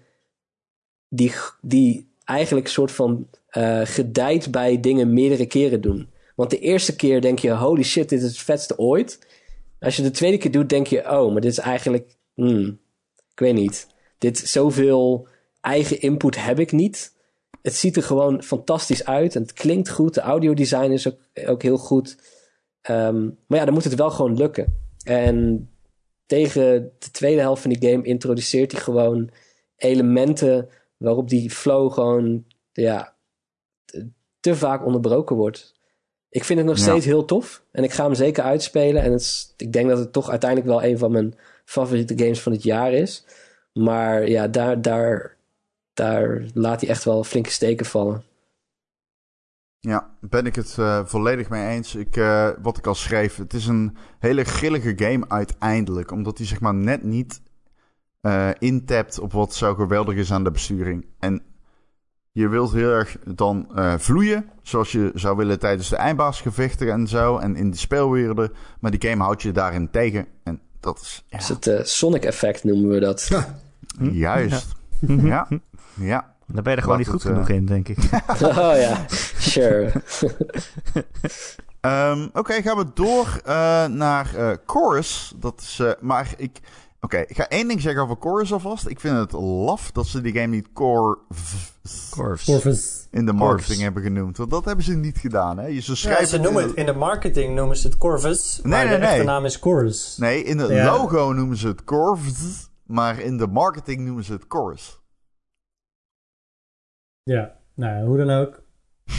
die, 1.14 1.32
die 1.60 2.08
eigenlijk 2.24 2.66
een 2.66 2.72
soort 2.72 2.92
van 2.92 3.28
eh 3.48 3.80
gedijt 3.84 4.50
bij 4.50 4.80
dingen 4.80 5.12
meerdere 5.12 5.46
keren 5.46 5.80
doen. 5.80 6.08
Want 6.34 6.50
de 6.50 6.58
eerste 6.58 6.96
keer 6.96 7.20
denk 7.20 7.38
je, 7.38 7.50
holy 7.50 7.82
shit, 7.82 8.08
dit 8.08 8.22
is 8.22 8.28
het 8.28 8.38
vetste 8.38 8.78
ooit. 8.78 9.18
Als 9.80 9.96
je 9.96 10.02
de 10.02 10.10
tweede 10.10 10.38
keer 10.38 10.50
doet, 10.50 10.68
denk 10.68 10.86
je, 10.86 11.10
oh, 11.10 11.32
maar 11.32 11.40
dit 11.40 11.50
is 11.50 11.58
eigenlijk, 11.58 12.16
hmm, 12.34 12.78
ik 13.32 13.38
weet 13.38 13.54
niet. 13.54 13.86
Dit 14.18 14.38
zoveel 14.38 15.28
eigen 15.60 16.00
input 16.00 16.44
heb 16.44 16.58
ik 16.60 16.72
niet. 16.72 17.12
Het 17.62 17.74
ziet 17.74 17.96
er 17.96 18.02
gewoon 18.02 18.42
fantastisch 18.42 19.04
uit 19.04 19.34
en 19.34 19.42
het 19.42 19.52
klinkt 19.52 19.90
goed. 19.90 20.14
De 20.14 20.20
audiodesign 20.20 20.90
is 20.90 21.08
ook, 21.08 21.18
ook 21.46 21.62
heel 21.62 21.78
goed. 21.78 22.16
Ehm, 22.80 23.24
maar 23.46 23.58
ja, 23.58 23.64
dan 23.64 23.74
moet 23.74 23.84
het 23.84 23.94
wel 23.94 24.10
gewoon 24.10 24.36
lukken. 24.36 24.78
En 25.04 25.68
tegen 26.26 26.92
de 26.98 27.10
tweede 27.10 27.40
helft 27.40 27.62
van 27.62 27.72
die 27.72 27.90
game 27.90 28.04
introduceert 28.04 28.72
hij 28.72 28.80
gewoon 28.80 29.30
elementen 29.76 30.68
waarop 31.02 31.28
die 31.28 31.50
flow 31.50 31.92
gewoon 31.92 32.44
ja, 32.72 33.14
te, 34.40 34.56
vaak 34.56 34.84
onderbroken 34.84 35.36
wordt. 35.36 35.80
Ik 36.28 36.44
vind 36.44 36.58
het 36.58 36.68
nog 36.68 36.76
Ja. 36.76 36.82
steeds 36.82 37.04
heel 37.04 37.24
tof 37.24 37.64
en 37.70 37.84
ik 37.84 37.92
ga 37.92 38.04
hem 38.04 38.14
zeker 38.14 38.42
uitspelen. 38.44 39.02
En 39.02 39.12
het 39.12 39.20
is, 39.20 39.54
ik 39.56 39.72
denk 39.72 39.88
dat 39.88 39.98
het 39.98 40.12
toch 40.12 40.30
uiteindelijk 40.30 40.70
wel 40.70 40.84
een 40.84 40.98
van 40.98 41.12
mijn 41.12 41.34
favoriete 41.64 42.18
games 42.18 42.40
van 42.42 42.52
het 42.52 42.62
jaar 42.62 42.92
is. 42.92 43.24
Maar 43.72 44.28
ja, 44.28 44.48
daar, 44.48 44.82
daar, 44.82 45.36
daar 45.94 46.44
laat 46.54 46.80
hij 46.80 46.90
echt 46.90 47.04
wel 47.04 47.24
flinke 47.24 47.50
steken 47.50 47.86
vallen. 47.86 48.24
Ja, 49.78 50.16
ben 50.20 50.46
ik 50.46 50.54
het 50.54 50.76
uh, 50.78 51.04
volledig 51.04 51.48
mee 51.48 51.68
eens. 51.68 51.94
Ik, 51.94 52.16
uh, 52.16 52.50
wat 52.62 52.78
ik 52.78 52.86
al 52.86 52.94
schreef, 52.94 53.36
het 53.36 53.52
is 53.52 53.66
een 53.66 53.96
hele 54.18 54.44
grillige 54.44 54.92
game 54.96 55.28
uiteindelijk. 55.28 56.10
Omdat 56.10 56.38
hij 56.38 56.46
zeg 56.46 56.60
maar 56.60 56.74
net 56.74 57.02
niet 57.02 57.40
uh, 58.22 58.48
intapt 58.58 59.18
op 59.18 59.32
wat 59.32 59.54
zo 59.54 59.74
geweldig 59.74 60.14
is 60.14 60.32
aan 60.32 60.44
de 60.44 60.50
besturing. 60.50 61.06
En 61.18 61.42
je 62.32 62.48
wilt 62.48 62.72
heel 62.72 62.90
erg 62.90 63.16
dan 63.24 63.68
vloeien, 63.98 64.50
zoals 64.62 64.92
je 64.92 65.10
zou 65.14 65.36
willen 65.36 65.58
tijdens 65.58 65.88
de 65.88 65.96
eindbaasgevechten 65.96 66.92
en 66.92 67.06
zo. 67.06 67.38
En 67.38 67.56
in 67.56 67.70
de 67.70 67.76
speelwerelden. 67.76 68.52
Maar 68.80 68.90
die 68.90 69.10
game 69.10 69.22
houdt 69.22 69.42
je 69.42 69.52
daarin 69.52 69.90
tegen. 69.90 70.26
En 70.44 70.60
dat 70.80 71.00
is... 71.00 71.24
Ja. 71.26 71.38
is 71.38 71.48
het 71.48 71.88
Sonic 71.88 72.24
effect 72.24 72.64
noemen 72.64 72.90
we 72.90 73.00
dat. 73.00 73.26
Ja. 73.28 73.46
Juist. 74.10 74.74
ja. 75.06 75.48
ja. 75.94 76.32
Daar 76.52 76.62
ben 76.62 76.72
je 76.72 76.78
er 76.78 76.82
gewoon 76.82 76.98
niet 76.98 77.08
goed 77.08 77.22
genoeg 77.22 77.48
in, 77.48 77.66
denk 77.66 77.88
ik. 77.88 77.98
oh 78.42 78.72
ja, 78.76 79.04
sure. 79.38 79.92
um, 81.80 82.30
Oké, 82.32 82.62
gaan 82.62 82.76
we 82.76 82.86
door 82.94 83.40
uh, 83.46 83.86
naar 83.86 84.30
uh, 84.36 84.50
Chorus. 84.66 85.32
Dat 85.36 85.60
is, 85.60 85.78
uh, 85.78 85.90
maar 86.00 86.34
ik... 86.36 86.60
Oké, 87.04 87.14
okay, 87.14 87.26
ik 87.28 87.36
ga 87.36 87.48
één 87.48 87.68
ding 87.68 87.80
zeggen 87.80 88.02
over 88.02 88.16
Chorus 88.20 88.52
alvast. 88.52 88.86
Ik 88.86 89.00
vind 89.00 89.16
het 89.16 89.32
laf 89.32 89.90
dat 89.90 90.06
ze 90.06 90.20
die 90.20 90.32
game 90.32 90.46
niet. 90.46 90.72
Corvus. 90.72 92.10
In 93.10 93.26
de 93.26 93.32
marketing 93.32 93.66
Corvus. 93.66 93.82
hebben 93.82 94.02
genoemd. 94.02 94.36
Want 94.36 94.50
dat 94.50 94.64
hebben 94.64 94.84
ze 94.84 94.94
niet 94.94 95.18
gedaan, 95.18 95.58
hè? 95.58 95.80
Ze, 95.80 95.96
schrijven 95.96 96.24
ja, 96.24 96.28
ze 96.30 96.38
noemen 96.38 96.62
het... 96.62 96.74
In 96.74 96.86
de 96.86 96.92
marketing 96.92 97.54
noemen 97.54 97.76
ze 97.76 97.86
het 97.86 97.96
Corvus. 97.98 98.60
Nee, 98.62 98.72
maar 98.72 98.84
nee, 98.84 98.94
de 98.94 99.00
nee. 99.00 99.10
echte 99.10 99.24
naam 99.24 99.44
is 99.44 99.56
Chorus. 99.56 100.16
Nee, 100.16 100.44
in 100.44 100.58
het 100.58 100.70
ja. 100.70 100.96
logo 100.96 101.32
noemen 101.32 101.56
ze 101.56 101.68
het 101.68 101.84
Corvus. 101.84 102.70
Maar 102.86 103.20
in 103.20 103.36
de 103.36 103.46
marketing 103.46 104.00
noemen 104.00 104.24
ze 104.24 104.32
het 104.32 104.44
Chorus. 104.48 105.00
Ja, 107.22 107.56
nou 107.74 108.06
hoe 108.06 108.16
dan 108.16 108.30
ook. 108.30 108.62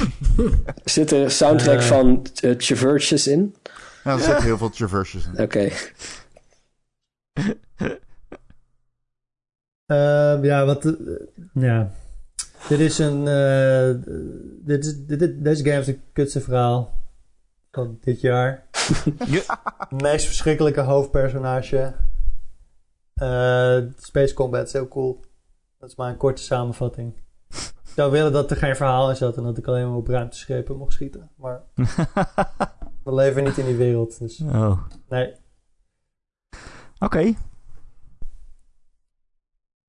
Zit 0.83 1.11
er 1.11 1.31
soundtrack 1.31 1.79
uh, 1.79 1.85
van 1.85 2.25
uh, 2.43 2.55
Traverses 2.55 3.27
in? 3.27 3.55
Ja, 4.03 4.11
er 4.11 4.19
zitten 4.19 4.43
heel 4.43 4.57
veel 4.57 4.69
Traverses 4.69 5.25
in. 5.25 5.31
Oké. 5.31 5.41
Okay. 5.41 5.73
Uh, 9.87 10.43
ja, 10.43 10.65
wat... 10.65 10.85
Uh, 10.85 10.95
ja. 11.53 11.91
Dit 12.69 12.79
is 12.79 12.97
een... 12.97 13.25
Uh, 13.25 13.89
dit 14.65 14.85
is, 14.85 15.05
dit, 15.05 15.43
deze 15.43 15.63
game 15.63 15.79
is 15.79 15.87
een 15.87 16.01
kutse 16.13 16.41
verhaal 16.41 16.93
van 17.71 17.97
dit 18.01 18.21
jaar. 18.21 18.65
Meest 20.03 20.25
verschrikkelijke 20.25 20.81
hoofdpersonage. 20.81 21.93
Space 23.97 24.33
Combat 24.33 24.67
is 24.67 24.73
heel 24.73 24.87
cool. 24.87 25.19
Dat 25.77 25.89
is 25.89 25.95
maar 25.95 26.09
een 26.09 26.17
korte 26.17 26.41
samenvatting 26.41 27.13
zou 27.95 28.11
willen 28.11 28.31
dat 28.31 28.51
er 28.51 28.57
geen 28.57 28.75
verhaal 28.75 29.09
in 29.09 29.15
zat 29.15 29.37
en 29.37 29.43
dat 29.43 29.57
ik 29.57 29.67
alleen 29.67 29.87
maar 29.87 29.97
op 29.97 30.07
ruimteschepen 30.07 30.77
mocht 30.77 30.93
schieten. 30.93 31.29
Maar 31.35 31.61
we 33.03 33.13
leven 33.13 33.43
niet 33.43 33.57
in 33.57 33.65
die 33.65 33.75
wereld, 33.75 34.19
dus 34.19 34.41
oh. 34.41 34.81
nee. 35.09 35.33
Oké. 37.03 37.33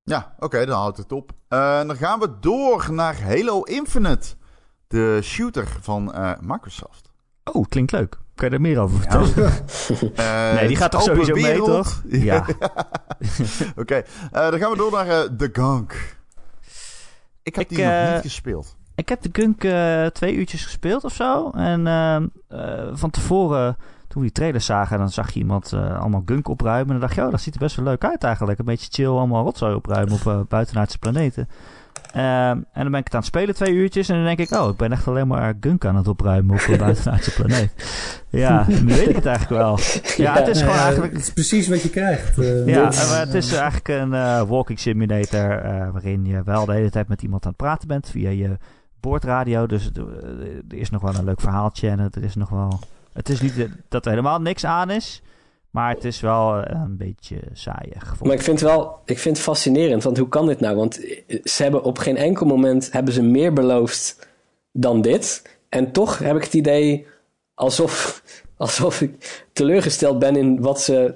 Ja, 0.02 0.34
oké, 0.38 0.66
dan 0.66 0.78
houdt 0.78 0.96
het 0.96 1.12
op. 1.12 1.32
Uh, 1.48 1.86
dan 1.86 1.96
gaan 1.96 2.20
we 2.20 2.38
door 2.40 2.92
naar 2.92 3.22
Halo 3.22 3.62
Infinite. 3.62 4.34
De 4.86 5.18
shooter 5.22 5.76
van 5.80 6.12
uh, 6.14 6.32
Microsoft. 6.40 7.10
Oh, 7.44 7.64
klinkt 7.68 7.92
leuk. 7.92 8.18
Kan 8.34 8.48
je 8.48 8.54
er 8.54 8.60
meer 8.60 8.78
over 8.78 8.98
vertellen? 8.98 9.52
Ja. 10.16 10.52
uh, 10.52 10.58
nee, 10.58 10.68
die 10.68 10.76
gaat 10.76 10.90
toch 10.90 11.02
sowieso 11.02 11.34
mee, 11.34 11.56
toch? 11.56 12.02
Ja. 12.08 12.38
oké, 13.76 13.80
okay. 13.80 14.04
dan 14.30 14.58
gaan 14.58 14.70
we 14.70 14.76
door 14.76 14.92
naar 14.92 15.36
The 15.36 15.48
Gunk. 15.52 16.16
Ik 17.42 17.54
heb 17.54 17.68
die 17.68 17.78
nog 17.78 17.86
niet 17.86 18.14
eh, 18.14 18.20
gespeeld. 18.20 18.76
Ik 18.94 19.08
heb 19.08 19.22
de 19.22 19.28
Gunk 19.32 19.60
twee 20.14 20.34
uurtjes 20.34 20.64
gespeeld 20.64 21.04
of 21.04 21.12
zo. 21.12 21.50
En 21.50 21.86
uh, 22.50 22.86
van 22.92 23.10
tevoren, 23.10 23.76
toen 24.14 24.22
we 24.22 24.28
die 24.28 24.32
trailers 24.32 24.66
zagen, 24.66 24.98
dan 24.98 25.10
zag 25.10 25.30
je 25.32 25.40
iemand 25.40 25.72
allemaal 25.72 26.22
Gunk 26.26 26.48
opruimen. 26.48 26.86
En 26.86 26.92
dan 26.92 27.00
dacht 27.00 27.14
je, 27.14 27.24
oh, 27.24 27.30
dat 27.30 27.40
ziet 27.40 27.54
er 27.54 27.60
best 27.60 27.76
wel 27.76 27.84
leuk 27.84 28.04
uit 28.04 28.24
eigenlijk. 28.24 28.58
Een 28.58 28.64
beetje 28.64 28.88
chill, 28.90 29.06
allemaal 29.06 29.44
rotzooi 29.44 29.74
opruimen 29.74 30.18
op 30.24 30.48
buitenaardse 30.48 30.98
planeten. 30.98 31.48
Uh, 32.16 32.48
en 32.48 32.66
dan 32.74 32.90
ben 32.90 33.00
ik 33.00 33.04
het 33.04 33.14
aan 33.14 33.20
het 33.20 33.28
spelen 33.28 33.54
twee 33.54 33.72
uurtjes. 33.72 34.08
En 34.08 34.14
dan 34.14 34.24
denk 34.24 34.38
ik, 34.38 34.50
oh, 34.50 34.68
ik 34.68 34.76
ben 34.76 34.92
echt 34.92 35.08
alleen 35.08 35.26
maar 35.26 35.54
gunk 35.60 35.84
aan 35.84 35.96
het 35.96 36.08
opruimen 36.08 36.54
op 36.54 36.66
een 36.68 36.78
buitenaardse 36.86 37.32
planeet. 37.32 37.70
Ja, 38.28 38.66
nu 38.68 38.94
weet 38.94 39.08
ik 39.08 39.16
het 39.16 39.26
eigenlijk 39.26 39.62
wel. 39.62 39.78
Ja, 40.16 40.34
het 40.34 40.48
is 40.48 40.60
gewoon 40.60 40.76
eigenlijk... 40.76 41.12
Het 41.12 41.22
is 41.22 41.32
precies 41.32 41.68
wat 41.68 41.82
je 41.82 41.90
krijgt. 41.90 42.38
Uh, 42.38 42.66
ja, 42.66 42.82
maar 42.82 43.20
het 43.20 43.34
is 43.34 43.52
eigenlijk 43.52 43.88
een 43.88 44.12
uh, 44.12 44.42
walking 44.42 44.78
simulator... 44.78 45.64
Uh, 45.64 45.90
waarin 45.90 46.24
je 46.24 46.42
wel 46.44 46.64
de 46.64 46.72
hele 46.72 46.90
tijd 46.90 47.08
met 47.08 47.22
iemand 47.22 47.44
aan 47.44 47.50
het 47.50 47.60
praten 47.60 47.88
bent 47.88 48.10
via 48.10 48.30
je 48.30 48.56
boordradio. 49.00 49.66
Dus 49.66 49.90
er 50.68 50.76
is 50.76 50.90
nog 50.90 51.02
wel 51.02 51.14
een 51.14 51.24
leuk 51.24 51.40
verhaaltje 51.40 51.88
en 51.88 51.98
er 51.98 52.22
is 52.22 52.34
nog 52.34 52.48
wel... 52.48 52.78
Het 53.14 53.28
is 53.28 53.40
niet 53.40 53.68
dat 53.88 54.04
er 54.04 54.10
helemaal 54.10 54.40
niks 54.40 54.64
aan 54.64 54.90
is... 54.90 55.22
Maar 55.74 55.94
het 55.94 56.04
is 56.04 56.20
wel 56.20 56.62
eh, 56.62 56.80
een 56.84 56.96
beetje 56.96 57.36
saaiig. 57.52 58.22
Maar 58.22 58.32
ik 58.32 58.42
vind, 58.42 58.60
wel, 58.60 59.00
ik 59.04 59.18
vind 59.18 59.36
het 59.36 59.46
fascinerend, 59.46 60.02
want 60.02 60.18
hoe 60.18 60.28
kan 60.28 60.46
dit 60.46 60.60
nou? 60.60 60.76
Want 60.76 60.94
ze 61.44 61.62
hebben 61.62 61.82
op 61.82 61.98
geen 61.98 62.16
enkel 62.16 62.46
moment 62.46 62.92
hebben 62.92 63.14
ze 63.14 63.22
meer 63.22 63.52
beloofd 63.52 64.28
dan 64.72 65.00
dit. 65.00 65.42
En 65.68 65.92
toch 65.92 66.18
heb 66.18 66.36
ik 66.36 66.44
het 66.44 66.54
idee 66.54 67.06
alsof, 67.54 68.22
alsof 68.56 69.00
ik 69.00 69.44
teleurgesteld 69.52 70.18
ben 70.18 70.36
in 70.36 70.60
wat 70.60 70.80
ze, 70.80 71.14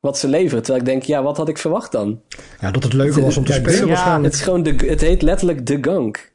wat 0.00 0.18
ze 0.18 0.28
leveren. 0.28 0.62
Terwijl 0.62 0.84
ik 0.84 0.90
denk, 0.90 1.02
ja, 1.02 1.22
wat 1.22 1.36
had 1.36 1.48
ik 1.48 1.58
verwacht 1.58 1.92
dan? 1.92 2.20
Ja, 2.60 2.70
dat 2.70 2.82
het 2.82 2.92
leuker 2.92 3.22
was 3.22 3.36
om 3.36 3.44
te 3.44 3.52
spelen 3.52 3.80
ja, 3.80 3.86
waarschijnlijk. 3.86 4.24
Het, 4.24 4.34
is 4.34 4.40
gewoon 4.40 4.62
de, 4.62 4.74
het 4.86 5.00
heet 5.00 5.22
letterlijk 5.22 5.64
The 5.64 5.78
Gunk. 5.80 6.34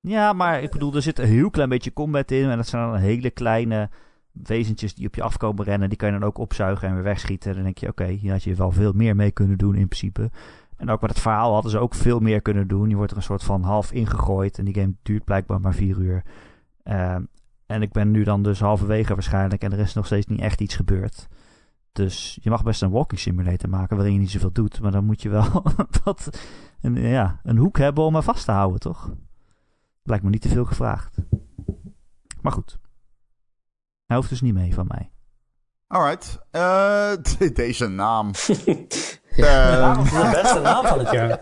Ja, 0.00 0.32
maar 0.32 0.62
ik 0.62 0.70
bedoel, 0.70 0.94
er 0.94 1.02
zit 1.02 1.18
een 1.18 1.26
heel 1.28 1.50
klein 1.50 1.68
beetje 1.68 1.92
combat 1.92 2.30
in. 2.30 2.50
En 2.50 2.56
dat 2.56 2.68
zijn 2.68 2.90
dan 2.90 3.00
hele 3.00 3.30
kleine 3.30 3.88
wezentjes 4.32 4.94
die 4.94 5.06
op 5.06 5.14
je 5.14 5.22
afkomen 5.22 5.64
rennen, 5.64 5.88
die 5.88 5.98
kan 5.98 6.12
je 6.12 6.18
dan 6.18 6.28
ook 6.28 6.38
opzuigen 6.38 6.88
en 6.88 6.94
weer 6.94 7.02
wegschieten. 7.02 7.54
Dan 7.54 7.62
denk 7.62 7.78
je, 7.78 7.88
oké, 7.88 8.06
hier 8.06 8.32
had 8.32 8.42
je 8.42 8.54
wel 8.54 8.70
veel 8.70 8.92
meer 8.92 9.16
mee 9.16 9.30
kunnen 9.30 9.58
doen 9.58 9.74
in 9.74 9.88
principe. 9.88 10.30
En 10.76 10.90
ook 10.90 11.00
met 11.00 11.10
het 11.10 11.20
verhaal 11.20 11.52
hadden 11.52 11.70
ze 11.70 11.78
ook 11.78 11.94
veel 11.94 12.20
meer 12.20 12.42
kunnen 12.42 12.68
doen. 12.68 12.88
Je 12.88 12.96
wordt 12.96 13.10
er 13.10 13.16
een 13.16 13.22
soort 13.22 13.42
van 13.42 13.62
half 13.62 13.92
ingegooid 13.92 14.58
en 14.58 14.64
die 14.64 14.74
game 14.74 14.94
duurt 15.02 15.24
blijkbaar 15.24 15.60
maar 15.60 15.74
vier 15.74 15.98
uur. 15.98 16.22
Ehm, 16.82 17.22
en 17.66 17.82
ik 17.82 17.92
ben 17.92 18.10
nu 18.10 18.24
dan 18.24 18.42
dus 18.42 18.60
halverwege 18.60 19.14
waarschijnlijk 19.14 19.62
en 19.62 19.72
er 19.72 19.78
is 19.78 19.94
nog 19.94 20.06
steeds 20.06 20.26
niet 20.26 20.40
echt 20.40 20.60
iets 20.60 20.76
gebeurd. 20.76 21.28
Dus 21.92 22.38
je 22.42 22.50
mag 22.50 22.62
best 22.62 22.82
een 22.82 22.90
walking 22.90 23.20
simulator 23.20 23.68
maken 23.68 23.96
waarin 23.96 24.14
je 24.14 24.20
niet 24.20 24.30
zoveel 24.30 24.52
doet. 24.52 24.80
Maar 24.80 24.92
dan 24.92 25.04
moet 25.04 25.22
je 25.22 25.28
wel 25.28 25.62
wat, 26.04 26.40
een, 26.80 26.94
ja, 26.94 27.40
een 27.42 27.56
hoek 27.56 27.78
hebben 27.78 28.04
om 28.04 28.16
er 28.16 28.22
vast 28.22 28.44
te 28.44 28.52
houden, 28.52 28.80
toch? 28.80 29.12
Lijkt 30.02 30.24
me 30.24 30.30
niet 30.30 30.42
te 30.42 30.48
veel 30.48 30.64
gevraagd. 30.64 31.18
Maar 32.40 32.52
goed. 32.52 32.79
Hij 34.10 34.18
hoeft 34.18 34.30
dus 34.30 34.40
niet 34.40 34.54
mee 34.54 34.74
van 34.74 34.86
mij. 34.88 35.10
Alright. 35.86 36.38
Uh, 36.52 37.12
deze 37.54 37.88
naam. 37.88 38.30
ja, 39.36 39.78
uh, 39.78 40.04
de 40.04 40.40
beste 40.42 40.60
naam 40.70 40.86
van 40.86 40.98
het 40.98 41.10
jaar. 41.10 41.40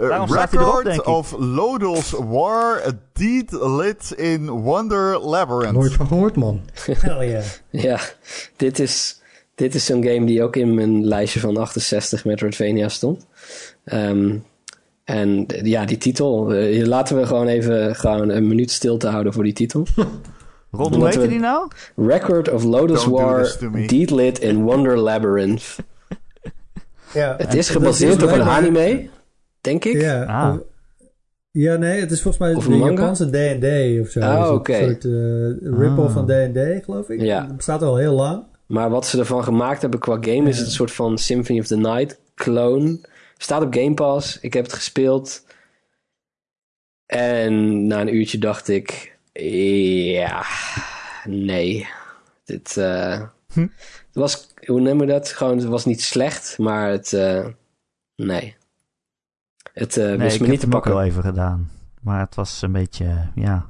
Uh, 0.00 0.24
Record 0.26 1.04
of 1.04 1.32
Lodol's 1.38 2.10
War, 2.10 2.82
a 2.86 2.92
deed 3.12 3.52
lit 3.52 4.10
in 4.16 4.50
Wonder 4.50 5.18
Labyrinth. 5.18 5.72
Nooit 5.72 5.92
van 5.92 6.06
gehoord, 6.06 6.36
man. 6.36 6.60
Hell 6.84 7.28
yeah. 7.28 7.44
ja, 7.70 8.00
dit 8.56 8.78
is, 8.78 9.20
dit 9.54 9.74
is 9.74 9.84
zo'n 9.84 10.04
game 10.04 10.26
die 10.26 10.42
ook 10.42 10.56
in 10.56 10.74
mijn 10.74 11.04
lijstje 11.04 11.40
van 11.40 11.56
68 11.56 12.24
Metroidvania 12.24 12.88
stond. 12.88 13.26
Um, 13.84 14.44
en 15.04 15.46
ja, 15.62 15.84
die 15.84 15.98
titel. 15.98 16.54
Uh, 16.54 16.86
laten 16.86 17.16
we 17.16 17.26
gewoon 17.26 17.46
even 17.46 17.96
gewoon 17.96 18.28
een 18.28 18.46
minuut 18.46 18.70
stil 18.70 18.96
te 18.96 19.08
houden 19.08 19.32
voor 19.32 19.44
die 19.44 19.52
titel. 19.52 19.86
Ron, 20.76 20.94
hoe 20.94 21.06
heette 21.06 21.28
die 21.28 21.38
nou? 21.38 21.68
Record 21.96 22.50
of 22.50 22.64
Lotus 22.64 23.06
War, 23.06 23.56
Deedlit 23.86 24.38
in 24.38 24.62
Wonder 24.62 24.98
Labyrinth. 24.98 25.76
ja, 27.12 27.34
het 27.38 27.54
is 27.54 27.68
gebaseerd 27.70 28.22
op 28.22 28.30
een 28.30 28.42
anime, 28.42 29.08
denk 29.60 29.84
ik. 29.84 30.00
Ja, 30.00 30.24
ah. 30.24 30.58
ja, 31.50 31.76
nee, 31.76 32.00
het 32.00 32.10
is 32.10 32.22
volgens 32.22 32.42
mij 32.42 32.54
of 32.54 32.66
de 32.66 32.76
Japanse 32.76 33.30
D&D 33.30 34.00
of 34.00 34.08
zo. 34.08 34.20
Ah, 34.20 34.52
oké. 34.52 34.76
Een 34.76 34.88
soort 34.90 35.04
uh, 35.04 35.78
rip-off 35.78 36.12
van 36.12 36.26
D&D, 36.26 36.84
geloof 36.84 37.08
ik. 37.08 37.20
Ja. 37.20 37.46
Het 37.46 37.56
bestaat 37.56 37.82
al 37.82 37.96
heel 37.96 38.14
lang. 38.14 38.42
Maar 38.66 38.90
wat 38.90 39.06
ze 39.06 39.18
ervan 39.18 39.44
gemaakt 39.44 39.80
hebben 39.80 40.00
qua 40.00 40.16
game 40.20 40.48
is 40.48 40.58
het 40.58 40.66
een 40.66 40.72
soort 40.72 40.92
van 40.92 41.18
Symphony 41.18 41.60
of 41.60 41.66
the 41.66 41.76
Night 41.76 42.20
clone. 42.34 42.98
Staat 43.38 43.62
op 43.62 43.74
Game 43.74 43.94
Pass. 43.94 44.40
Ik 44.40 44.52
heb 44.52 44.64
het 44.64 44.72
gespeeld. 44.72 45.44
En 47.06 47.86
na 47.86 48.00
een 48.00 48.14
uurtje 48.14 48.38
dacht 48.38 48.68
ik, 48.68 49.13
ja, 50.12 50.44
nee. 51.24 51.88
Dit 52.44 52.76
uh, 52.78 53.22
hm? 53.52 53.60
het 53.60 54.12
was, 54.12 54.54
hoe 54.66 54.80
noem 54.80 55.00
je 55.00 55.06
dat? 55.06 55.28
Gewoon, 55.28 55.56
het 55.56 55.66
was 55.66 55.84
niet 55.84 56.02
slecht, 56.02 56.58
maar 56.58 56.90
het, 56.90 57.12
uh, 57.12 57.46
nee. 58.16 58.56
Het 59.72 59.96
uh, 59.96 60.14
wist 60.16 60.40
me 60.40 60.46
niet 60.46 60.60
te 60.60 60.68
pakken. 60.68 60.90
Ik 60.92 60.96
heb 60.96 61.14
het 61.14 61.14
wel 61.14 61.22
even 61.22 61.22
gedaan. 61.22 61.70
Maar 62.00 62.20
het 62.20 62.34
was 62.34 62.62
een 62.62 62.72
beetje, 62.72 63.28
ja, 63.34 63.66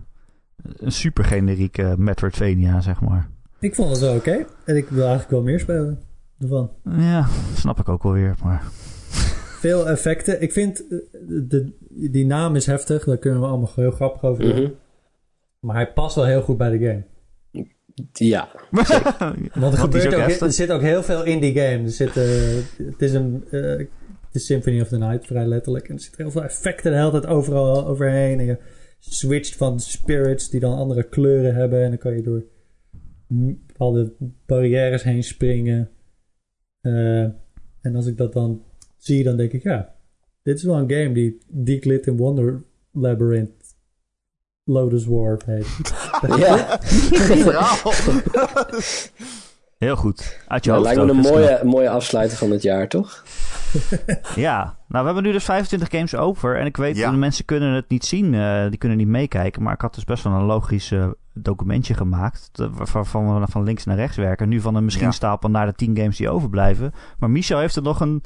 een 0.77 0.93
super 0.93 1.24
generieke 1.24 1.95
Metroidvania, 1.99 2.81
zeg 2.81 3.01
maar. 3.01 3.28
Ik 3.61 3.74
vond 3.74 3.91
het 3.91 4.01
wel 4.01 4.15
oké. 4.15 4.47
En 4.65 4.77
ik 4.77 4.89
wil 4.89 5.03
eigenlijk 5.03 5.31
wel 5.31 5.43
meer 5.43 5.61
spelen 5.61 6.01
ervan. 6.39 6.70
Ja, 6.99 7.28
snap 7.55 7.78
ik 7.78 7.89
ook 7.89 8.03
wel 8.03 8.12
weer, 8.12 8.35
maar... 8.43 8.65
veel 9.61 9.89
effecten. 9.89 10.43
Ik 10.43 10.53
vind, 10.53 10.89
eh, 10.89 10.99
de, 11.23 11.73
die 11.91 12.27
naam 12.27 12.57
is 12.57 12.66
heftig. 12.66 13.05
Daar 13.05 13.16
kunnen 13.16 13.41
we 13.41 13.47
allemaal 13.47 13.73
heel 13.74 13.91
grappig 13.91 14.23
over 14.23 14.43
doen. 14.43 14.62
Mhm. 14.62 14.70
Maar 15.65 15.77
hij 15.77 15.93
past 15.93 16.15
wel 16.15 16.24
heel 16.24 16.43
goed 16.43 16.57
bij 16.57 16.78
de 16.78 16.86
game. 16.86 17.05
Ja. 18.12 18.49
Want 19.61 19.73
er, 19.73 19.78
gebeurt 19.78 20.15
ook 20.15 20.41
er 20.41 20.53
zit 20.53 20.70
ook 20.70 20.81
heel 20.81 21.03
veel 21.03 21.24
in 21.24 21.41
die 21.41 21.53
game. 21.53 21.82
Er 21.82 21.91
zit, 21.91 22.16
eh, 22.16 22.86
het 22.86 23.03
is 23.03 23.12
een 23.12 23.45
het 24.35 24.43
is 24.43 24.47
Symphony 24.47 24.81
of 24.81 24.89
the 24.89 24.99
Night, 24.99 25.27
vrij 25.27 25.47
letterlijk. 25.47 25.89
En 25.89 25.95
er 25.95 26.01
zitten 26.01 26.23
heel 26.23 26.31
veel 26.31 26.43
effecten 26.43 26.91
de 26.91 26.99
hele 26.99 27.11
tijd 27.11 27.27
overal 27.27 27.86
overheen. 27.86 28.39
En 28.39 28.47
je 28.47 28.59
switcht 28.99 29.57
van 29.57 29.81
spirits 29.81 30.51
die 30.51 30.61
dan 30.61 30.77
andere 30.77 31.09
kleuren 31.09 31.55
hebben. 31.55 31.82
En 31.82 31.89
dan 31.89 31.99
kan 31.99 32.16
je 32.16 32.23
door 32.23 32.45
bepaalde 33.27 34.12
barrières 34.47 35.03
heen 35.03 35.23
springen. 35.23 35.91
Eh, 36.81 37.23
en 37.81 37.95
als 37.95 38.07
ik 38.07 38.16
dat 38.16 38.32
dan 38.32 38.62
zie, 38.97 39.24
dan 39.24 39.36
denk 39.36 39.53
ik, 39.53 39.62
ja, 39.62 39.95
dit 40.43 40.57
is 40.57 40.62
wel 40.62 40.78
een 40.78 40.91
game 40.91 41.12
die 41.12 41.39
Deep 41.49 41.85
Lit 41.85 42.07
in 42.07 42.16
Wonder 42.16 42.65
Labyrinth 42.93 43.64
Lotus 44.65 45.07
War 45.07 45.39
heet. 45.47 45.66
ja. 46.39 46.78
Heel 49.78 49.97
goed. 49.97 50.39
Uit 50.49 50.65
je 50.65 50.70
Nou, 50.70 50.82
hoofd 50.85 50.97
lijkt 50.97 51.12
me 51.12 51.19
een 51.19 51.32
mooie, 51.32 51.61
mooie 51.65 51.91
afsluiter 51.91 52.36
van 52.36 52.51
het 52.51 52.62
jaar, 52.62 52.89
toch? 52.89 53.23
Ja, 54.35 54.62
nou 54.89 55.01
we 55.01 55.05
hebben 55.05 55.23
nu 55.23 55.32
dus 55.32 55.45
25 55.45 55.91
games 55.91 56.15
over. 56.16 56.59
En 56.59 56.66
ik 56.66 56.77
weet, 56.77 56.97
Ja. 56.97 57.11
de 57.11 57.16
mensen 57.16 57.45
kunnen 57.45 57.73
het 57.73 57.89
niet 57.89 58.05
zien, 58.05 58.35
eh, 58.35 58.69
die 58.69 58.78
kunnen 58.78 58.99
niet 58.99 59.07
meekijken. 59.07 59.62
Maar 59.62 59.73
ik 59.74 59.81
had 59.81 59.95
dus 59.95 60.05
best 60.05 60.24
wel 60.24 60.32
een 60.32 60.45
logisch 60.45 60.91
eh, 60.93 61.07
documentje 61.32 61.95
gemaakt. 61.95 62.51
Waarvan 62.93 63.41
we 63.41 63.47
van 63.51 63.62
links 63.62 63.85
naar 63.85 63.97
rechts 63.97 64.16
werken. 64.16 64.49
Nu 64.49 64.61
van 64.61 64.74
een 64.74 64.85
misschien 64.85 65.07
Ja. 65.07 65.12
stapel 65.12 65.49
naar 65.51 65.66
de 65.66 65.73
10 65.74 65.97
games 65.97 66.16
die 66.16 66.31
overblijven. 66.31 66.93
Maar 67.19 67.31
Michel 67.31 67.59
heeft 67.59 67.77
er 67.77 67.82
nog 67.82 68.01
een 68.01 68.23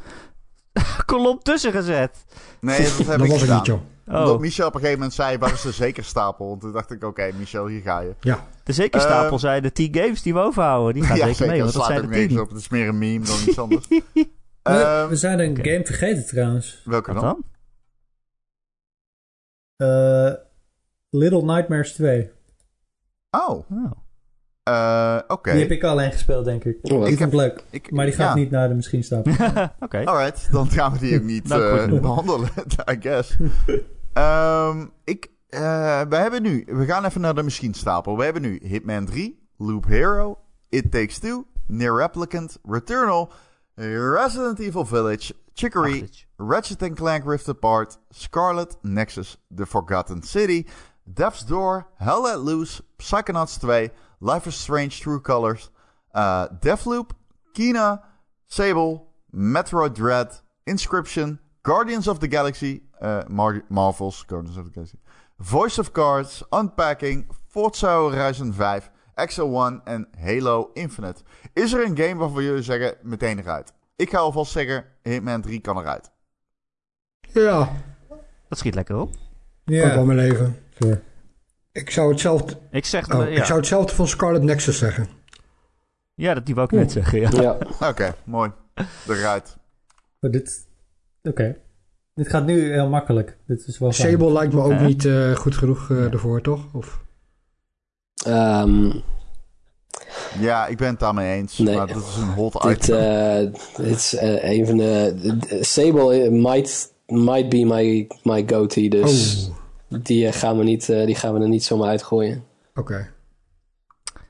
kolom 1.06 1.38
tussen 1.42 1.72
gezet. 1.72 2.24
Nee, 2.60 2.82
dat 2.82 2.96
heb 2.96 3.06
Dat 3.06 3.20
ik 3.20 3.30
was 3.30 3.40
gedaan. 3.40 3.56
niet, 3.56 3.66
joh. 3.66 3.80
Omdat 4.08 4.28
Oh, 4.34 4.40
Michel 4.40 4.66
op 4.66 4.74
een 4.74 4.80
gegeven 4.80 4.98
moment 5.00 5.16
zei, 5.16 5.38
waar 5.38 5.52
is 5.52 5.62
de 5.62 5.72
zeker 5.72 6.04
stapel? 6.04 6.52
En 6.52 6.58
toen 6.58 6.72
dacht 6.72 6.90
ik, 6.90 7.04
oké, 7.04 7.30
Michel, 7.38 7.66
hier 7.66 7.80
ga 7.80 8.00
je. 8.00 8.14
Ja, 8.20 8.46
de 8.64 8.72
zekerstapel 8.72 9.32
Eh, 9.32 9.38
zijn 9.38 9.62
de 9.62 9.72
10 9.72 9.94
games 9.94 10.22
die 10.22 10.32
we 10.34 10.40
overhouden. 10.40 10.94
Die 10.94 11.02
gaan 11.04 11.16
zeker 11.16 11.46
mee, 11.46 11.60
want 11.60 11.72
dat 11.72 11.84
zijn 11.84 12.00
de 12.00 12.06
niks 12.08 12.26
10. 12.32 12.40
op. 12.40 12.48
Het 12.48 12.58
is 12.58 12.68
meer 12.68 12.88
een 12.88 12.98
meme 12.98 13.24
dan 13.24 13.36
iets 13.46 13.58
anders. 13.58 13.88
We, 14.62 14.74
Ehm, 14.74 15.08
we 15.08 15.16
zijn 15.16 15.38
een 15.38 15.56
game 15.56 15.84
vergeten 15.84 16.26
trouwens. 16.26 16.82
welke 16.84 17.12
Wat 17.12 17.22
dan? 17.22 17.44
dan? 19.76 19.88
Eh, 19.88 20.32
Little 21.10 21.42
Nightmares 21.42 21.92
2. 21.92 22.30
Oh, 23.30 23.50
Oh. 23.70 23.90
eh, 24.62 25.18
oké. 25.28 25.50
Die 25.50 25.60
heb 25.60 25.70
ik 25.70 25.84
alleen 25.84 26.12
gespeeld, 26.12 26.44
denk 26.44 26.64
ik. 26.64 26.78
Oh, 26.82 27.08
ik 27.08 27.18
vond 27.18 27.32
het 27.32 27.40
leuk. 27.40 27.64
Ik- 27.70 27.90
Maar 27.90 28.04
die 28.06 28.14
gaat 28.14 28.28
ja. 28.28 28.34
niet 28.34 28.50
naar 28.50 28.68
de 28.68 28.74
misschien 28.74 29.04
stapel. 29.04 29.32
Oké. 29.80 30.04
Alright, 30.04 30.48
dan 30.52 30.70
gaan 30.70 30.92
we 30.92 30.98
die 30.98 31.16
ook 31.16 31.22
niet 31.24 31.48
Nou, 31.48 31.78
eh, 31.92 32.00
behandelen, 32.00 32.48
I 32.92 32.96
guess. 33.00 33.36
Ehm, 34.18 34.86
ik, 35.04 35.30
eh, 35.48 36.00
we 36.08 36.16
hebben 36.16 36.42
nu, 36.42 36.64
we 36.66 36.84
gaan 36.84 37.04
even 37.04 37.20
naar 37.20 37.34
de 37.34 37.42
misschien 37.42 37.74
stapel. 37.74 38.16
We 38.16 38.24
hebben 38.24 38.42
nu 38.42 38.60
Hitman 38.62 39.04
3, 39.04 39.48
Loop 39.56 39.86
Hero, 39.86 40.38
It 40.68 40.90
Takes 40.90 41.18
Two, 41.18 41.46
Near 41.66 41.96
Replicant, 41.96 42.58
Returnal, 42.62 43.32
Resident 43.74 44.58
Evil 44.58 44.84
Village, 44.84 45.34
Chicory, 45.54 45.92
Achtertje. 45.92 46.24
Ratchet 46.36 46.94
Clank 46.94 47.24
Rift 47.24 47.48
Apart, 47.48 47.98
Scarlet, 48.10 48.76
Nexus, 48.82 49.36
The 49.54 49.66
Forgotten 49.66 50.22
City, 50.22 50.66
Death's 51.12 51.44
Door, 51.44 51.86
Hell 51.98 52.22
Let 52.22 52.40
Loose, 52.40 52.82
Psychonauts 52.98 53.60
2, 53.60 53.90
Life 54.20 54.48
is 54.48 54.56
Strange 54.56 55.00
True 55.00 55.20
Colors, 55.20 55.70
uh, 56.14 56.48
Deathloop, 56.60 57.10
Kina, 57.54 58.02
Sable, 58.46 59.12
Metroid 59.32 59.94
Dread, 59.94 60.28
Inscription, 60.66 61.38
Guardians 61.68 62.08
of 62.08 62.18
the 62.18 62.28
Galaxy, 62.30 62.82
uh, 63.02 63.20
Mar- 63.28 63.64
Marvels, 63.68 64.24
Guardians 64.26 64.56
of 64.58 64.64
the 64.64 64.70
Galaxy, 64.72 64.96
Voice 65.36 65.80
of 65.80 65.90
Cards, 65.92 66.42
Unpacking, 66.50 67.26
Forza 67.48 67.88
Horizon 67.96 68.52
5, 68.54 68.90
XO1 69.14 69.82
en 69.84 70.08
Halo 70.20 70.70
Infinite. 70.74 71.22
Is 71.52 71.72
er 71.72 71.84
een 71.84 71.96
game 71.96 72.14
waarvan 72.14 72.42
jullie 72.42 72.62
zeggen 72.62 72.94
meteen 73.02 73.38
eruit? 73.38 73.72
Ik 73.96 74.10
ga 74.10 74.18
alvast 74.18 74.52
zeggen, 74.52 74.84
Hitman 75.02 75.40
3 75.40 75.60
kan 75.60 75.78
eruit. 75.78 76.10
ja 77.20 77.72
Dat 78.48 78.58
schiet 78.58 78.74
lekker 78.74 78.96
op. 78.96 79.10
kan 79.64 79.74
ik 79.74 79.82
wel 79.94 80.04
mijn 80.04 80.18
leven. 80.18 80.56
Ik 81.72 81.90
zou 81.90 82.10
hetzelfde, 82.10 82.58
Ik 82.70 82.84
zeg, 82.84 83.14
oh, 83.14 83.22
eh, 83.22 83.32
ja. 83.32 83.38
ik 83.38 83.44
zou 83.44 83.58
hetzelfde 83.58 83.94
van 83.94 84.06
Scarlet 84.08 84.42
Nexus 84.42 84.78
zeggen. 84.78 85.08
ja, 86.14 86.34
dat 86.34 86.46
die 86.46 86.54
wou 86.54 86.66
ik 86.66 86.72
net 86.72 86.92
zeggen. 86.92 87.20
Ja. 87.20 87.30
Ja. 87.30 87.58
Oké, 87.88 88.14
mooi. 88.24 88.52
Eruit. 89.08 89.56
Maar 90.20 90.30
dit... 90.30 90.66
Oké. 91.28 91.56
Dit 92.14 92.28
gaat 92.28 92.46
nu 92.46 92.72
heel 92.72 92.88
makkelijk. 92.88 93.36
Dit 93.46 93.66
is 93.66 93.78
wel 93.78 93.92
fijn. 93.92 94.10
Sable 94.10 94.32
lijkt 94.32 94.52
me 94.54 94.60
ook 94.62 94.70
Eh. 94.72 94.86
niet 94.86 95.04
eh, 95.04 95.32
goed 95.34 95.54
genoeg 95.56 95.90
eh, 95.90 96.12
ervoor, 96.12 96.40
toch? 96.40 96.74
Of, 96.74 97.06
Ehm, 98.26 98.90
Ja, 100.40 100.66
ik 100.66 100.76
ben 100.76 100.88
het 100.88 101.00
daarmee 101.00 101.36
eens. 101.36 101.58
Nee. 101.58 101.76
Maar 101.76 101.86
dat 101.86 101.96
is 101.96 102.16
een 102.16 102.28
hot 102.28 102.62
dit, 102.62 102.82
item. 102.82 102.96
eh, 102.96 103.52
dit 103.76 103.86
is 103.96 104.16
een 104.20 104.66
van 104.66 104.76
de... 104.76 105.14
Sable 105.60 106.30
might, 106.30 106.92
might 107.06 107.48
be 107.48 107.64
my, 107.64 108.06
my 108.22 108.44
go-to, 108.46 108.88
dus 108.88 109.48
oh, 109.90 109.98
die, 110.02 110.32
gaan 110.32 110.58
we 110.58 110.64
niet, 110.64 110.88
eh, 110.88 111.06
die 111.06 111.14
gaan 111.14 111.34
we 111.34 111.40
er 111.40 111.48
niet 111.48 111.64
zomaar 111.64 111.88
uitgooien. 111.88 112.44
oké. 112.74 113.10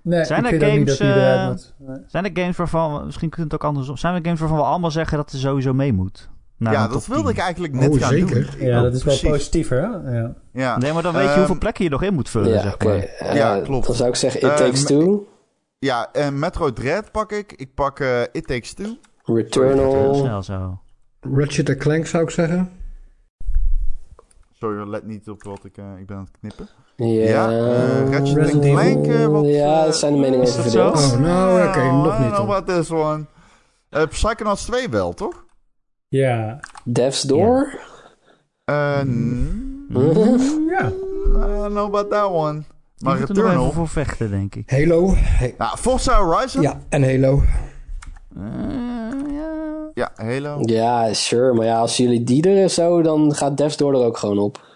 Nee, 0.02 0.24
Zijn 0.24 0.44
ik 0.44 0.62
er 0.62 0.68
games, 0.70 0.98
moet. 1.00 1.74
Nee. 1.88 1.98
Zijn 2.06 2.24
er 2.24 2.30
games 2.42 2.56
waarvan, 2.56 3.04
misschien 3.04 3.28
kunt 3.30 3.44
het 3.52 3.54
ook 3.62 3.68
andersom, 3.68 3.96
zijn 3.96 4.14
er 4.14 4.24
games 4.24 4.40
waarvan 4.40 4.58
we 4.58 4.64
allemaal 4.64 4.90
zeggen 4.90 5.16
dat 5.16 5.32
er 5.32 5.38
sowieso 5.38 5.72
mee 5.74 5.92
moet? 5.92 6.28
Naar 6.58 6.72
ja, 6.72 6.84
een 6.84 6.90
dat 6.90 6.98
top 7.04 7.06
wilde 7.14 7.22
10? 7.28 7.32
ik 7.36 7.38
eigenlijk 7.38 7.72
net 7.74 7.90
Oh, 7.90 7.98
gaan 8.00 8.08
zeker. 8.08 8.34
doen. 8.34 8.60
Ik 8.60 8.60
Ja, 8.60 8.82
dat 8.82 8.94
is 8.94 9.04
wel 9.04 9.18
positiever, 9.30 9.76
hè? 9.80 10.18
Ja. 10.18 10.34
Ja. 10.52 10.78
Nee, 10.78 10.92
maar 10.92 11.02
dan 11.02 11.12
weet 11.12 11.22
je 11.22 11.28
Ehm, 11.28 11.38
hoeveel 11.38 11.58
plekken 11.58 11.84
je 11.84 11.90
nog 11.90 12.02
in 12.02 12.14
moet 12.14 12.28
vullen, 12.30 12.48
Ja, 12.50 12.60
zeg. 12.60 12.76
Eh, 12.76 13.34
Ja, 13.34 13.60
klopt. 13.60 13.86
Dan 13.86 13.94
zou 13.94 14.08
ik 14.08 14.14
zeggen 14.16 14.40
It 14.42 14.48
Eh, 14.50 14.56
Takes 14.56 14.84
Two, 14.84 15.26
Ja, 15.78 16.08
en 16.12 16.38
Metro 16.38 16.72
Dread 16.72 17.10
pak 17.12 17.32
ik. 17.32 17.52
Ik 17.52 17.74
pak 17.74 18.00
eh, 18.00 18.20
It 18.32 18.46
Takes 18.46 18.72
Two. 18.72 18.96
Returnal, 19.24 20.14
snel 20.14 20.42
zo. 20.42 20.78
Ratchet 21.20 21.76
Clank 21.76 22.06
zou 22.06 22.22
ik 22.22 22.30
zeggen. 22.30 22.70
Sorry, 24.52 24.88
let 24.88 25.06
niet 25.06 25.28
op 25.28 25.42
wat 25.42 25.64
ik... 25.64 25.76
eh, 25.76 25.84
ik 25.98 26.06
ben 26.06 26.16
aan 26.16 26.28
het 26.30 26.38
knippen. 26.40 26.68
ja, 26.96 27.06
Ja, 27.22 27.50
eh, 27.50 28.10
Ratchet 28.10 28.36
Resident 28.36 28.64
Clank, 28.64 29.06
eh, 29.06 29.26
wat... 29.26 29.44
ja, 29.46 29.50
eh, 29.78 29.82
daar 29.84 29.94
zijn 29.94 30.12
de 30.12 30.18
meningen 30.18 30.46
over 30.46 30.54
dat 30.62 30.62
verdeeld. 30.72 31.12
Oh, 31.12 31.18
nou, 31.20 31.68
oké, 31.68 31.82
nog 31.90 32.18
I 32.18 32.22
niet 32.22 32.30
don't 32.30 32.34
know 32.34 32.36
dan. 32.36 32.40
about 32.56 32.66
this 32.66 32.90
one. 32.90 33.24
Eh, 33.90 34.06
Psychonauts 34.06 34.64
2 34.64 34.88
wel, 34.88 35.12
toch? 35.14 35.44
Ja. 36.08 36.60
Death's 36.84 37.22
Door, 37.22 37.78
Eh, 38.64 39.00
Mm. 39.02 39.86
Ja. 40.68 40.86
I 40.88 41.58
don't 41.58 41.70
know 41.70 41.84
about 41.94 42.10
that 42.10 42.30
one. 42.30 42.62
Maar 42.98 43.14
er 43.20 43.26
Returnal... 43.26 43.60
even 43.62 43.72
voor 43.72 43.88
vechten, 43.88 44.30
denk 44.30 44.54
ik. 44.54 44.70
Halo. 44.70 45.12
Hey. 45.14 45.54
Nou, 45.58 45.76
Forza 45.78 46.22
Horizon? 46.22 46.62
Ja, 46.62 46.80
en 46.88 47.02
Halo. 47.02 47.42
Eh, 48.36 48.42
ja. 49.30 49.90
Ja, 49.94 50.10
Halo. 50.14 50.58
Ja, 50.60 51.12
sure. 51.14 51.52
Maar 51.54 51.66
ja, 51.66 51.78
als 51.78 51.96
jullie 51.96 52.24
die 52.24 52.48
er 52.48 52.68
zo, 52.70 53.02
dan 53.02 53.34
gaat 53.34 53.56
Death's 53.56 53.76
Door 53.76 53.94
er 53.94 54.04
ook 54.06 54.16
gewoon 54.16 54.38
op. 54.38 54.66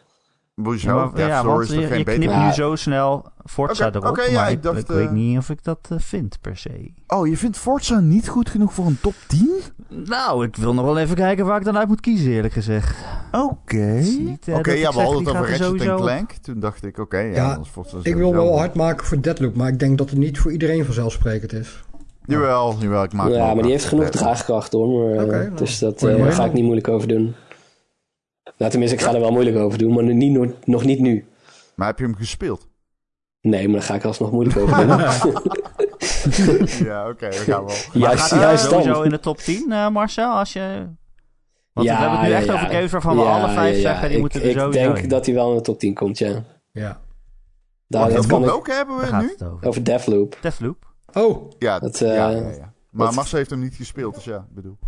Hoezo? 0.62 1.12
Ja, 1.16 1.44
want 1.44 1.62
is 1.62 1.68
je, 1.70 1.86
geen 1.86 1.98
je 1.98 2.04
beter? 2.04 2.14
knipt 2.20 2.32
Ja. 2.32 2.46
nu 2.46 2.52
zo 2.52 2.76
snel 2.76 3.31
Forza 3.44 3.86
Oké, 3.86 3.96
erop, 3.98 4.10
oké, 4.10 4.22
ja, 4.22 4.32
maar 4.40 4.50
ik 4.50 4.56
ik, 4.56 4.62
dacht, 4.62 4.78
ik 4.78 4.88
eh, 4.88 4.94
weet 4.94 5.10
niet 5.10 5.38
of 5.38 5.50
ik 5.50 5.64
dat 5.64 5.78
eh, 5.88 5.98
vind, 5.98 6.38
per 6.40 6.56
se. 6.56 6.90
Oh, 7.06 7.26
je 7.26 7.36
vindt 7.36 7.56
Forza 7.58 8.00
niet 8.00 8.28
goed 8.28 8.48
genoeg 8.50 8.72
voor 8.72 8.86
een 8.86 8.98
top 9.02 9.14
10? 9.26 9.50
Nou, 9.88 10.44
ik 10.44 10.56
wil 10.56 10.74
nog 10.74 10.84
wel 10.84 10.98
even 10.98 11.16
kijken 11.16 11.46
waar 11.46 11.58
ik 11.58 11.64
dan 11.64 11.78
uit 11.78 11.88
moet 11.88 12.00
kiezen, 12.00 12.32
eerlijk 12.32 12.54
gezegd. 12.54 12.96
Oké. 13.32 13.42
Oké, 13.42 14.50
eh, 14.50 14.62
dat 14.62 14.78
ja, 14.78 14.92
we 14.92 15.00
hadden 15.00 15.18
het 15.18 15.28
over 15.28 15.42
er 15.42 15.48
Ratchet 15.48 15.66
sowieso- 15.66 15.96
Clank. 15.96 16.30
Toen 16.32 16.60
dacht 16.60 16.84
ik, 16.84 16.98
oké, 16.98 17.18
ja, 17.18 17.58
Forza 17.64 17.98
Ik 18.02 18.14
wil 18.14 18.32
wel 18.32 18.58
hard 18.58 18.74
maken 18.74 19.06
voor 19.06 19.20
Deadloop, 19.20 19.54
maar 19.54 19.68
ik 19.68 19.78
denk 19.78 19.98
dat 19.98 20.10
het 20.10 20.18
niet 20.18 20.38
voor 20.38 20.52
iedereen 20.52 20.84
vanzelfsprekend 20.84 21.52
is. 21.52 21.82
Jawel, 22.26 22.76
jawel, 22.78 23.02
ik 23.02 23.12
maak 23.12 23.28
ja, 23.28 23.54
maar 23.54 23.62
die 23.62 23.72
heeft 23.72 23.84
genoeg 23.84 24.08
draagkracht 24.08 24.72
hoor. 24.72 24.88
Maar, 24.88 25.16
eh, 25.16 25.22
Oké, 25.24 25.36
nou. 25.44 25.54
dus 25.56 25.78
dat 25.78 26.02
eh, 26.02 26.16
mooi. 26.16 26.32
ga 26.32 26.44
ik 26.44 26.52
niet 26.52 26.62
moeilijk 26.62 26.88
over 26.88 27.08
doen. 27.08 27.34
Nou, 28.56 28.70
tenminste, 28.70 28.96
ik 28.96 29.02
ga 29.02 29.14
er 29.14 29.20
wel 29.20 29.32
moeilijk 29.32 29.56
over 29.56 29.78
doen, 29.78 29.92
maar 29.92 30.04
nu 30.04 30.14
niet, 30.14 30.32
nog, 30.32 30.52
nog 30.64 30.84
niet 30.84 31.00
nu. 31.00 31.24
Maar 31.74 31.86
heb 31.86 31.98
je 31.98 32.04
hem 32.04 32.14
gespeeld? 32.14 32.66
Nee, 33.42 33.64
maar 33.68 33.74
daar 33.78 33.82
ga 33.88 33.94
ik 33.94 34.04
alsnog 34.04 34.30
moeilijk 34.32 34.58
over 34.58 34.76
doen. 34.86 34.98
ja, 36.86 37.08
oké, 37.08 37.28
we 37.28 37.34
gaan 37.34 37.64
wel. 37.64 37.74
Maar 37.92 37.96
juist, 38.02 38.20
gaat 38.20 38.30
hij 38.30 38.38
juist 38.40 38.64
sowieso 38.64 38.92
dan. 38.92 39.04
in 39.04 39.10
de 39.10 39.20
top 39.20 39.38
10, 39.38 39.72
eh, 39.72 39.88
Marcel? 39.88 40.30
Als 40.32 40.52
je... 40.52 40.86
Want 41.72 41.86
Ja, 41.86 41.94
we 41.94 42.00
hebben 42.00 42.18
het 42.18 42.26
nu 42.28 42.32
ja, 42.34 42.38
echt 42.38 42.46
ja. 42.46 42.52
over 42.54 42.66
games 42.66 42.90
waarvan 42.92 43.16
we 43.16 43.22
alle 43.22 43.48
vijf 43.52 43.70
ja, 43.74 43.76
ja. 43.76 43.80
zeggen, 43.80 44.06
die 44.06 44.14
ik, 44.16 44.20
moeten 44.20 44.40
er 44.42 44.46
Ik 44.48 44.58
sowieso 44.58 44.82
denk 44.84 44.98
in. 44.98 45.08
dat 45.08 45.26
hij 45.26 45.34
wel 45.34 45.50
in 45.50 45.56
de 45.56 45.62
top 45.62 45.78
10 45.78 45.94
komt, 45.94 46.18
ja. 46.18 46.42
Ja. 46.72 47.00
Daar, 47.88 48.12
dat 48.12 48.26
kan 48.26 48.40
ik, 48.40 48.46
welke 48.46 48.72
hebben 48.72 48.96
we 48.98 49.10
Daar 49.10 49.22
nu? 49.22 49.46
over. 49.46 49.68
over 49.68 49.84
Deathloop. 49.84 50.36
Deathloop. 50.40 50.92
Oh, 51.12 51.50
Ja, 51.58 51.78
Dat, 51.78 51.98
ja, 51.98 52.06
eh, 52.06 52.14
ja, 52.14 52.30
ja. 52.50 52.72
Maar 52.90 53.06
dat- 53.06 53.14
Marcel 53.14 53.38
heeft 53.38 53.50
hem 53.50 53.60
niet 53.60 53.74
gespeeld, 53.74 54.14
dus 54.14 54.24
ja, 54.24 54.36
ik 54.36 54.54
bedoel. 54.54 54.78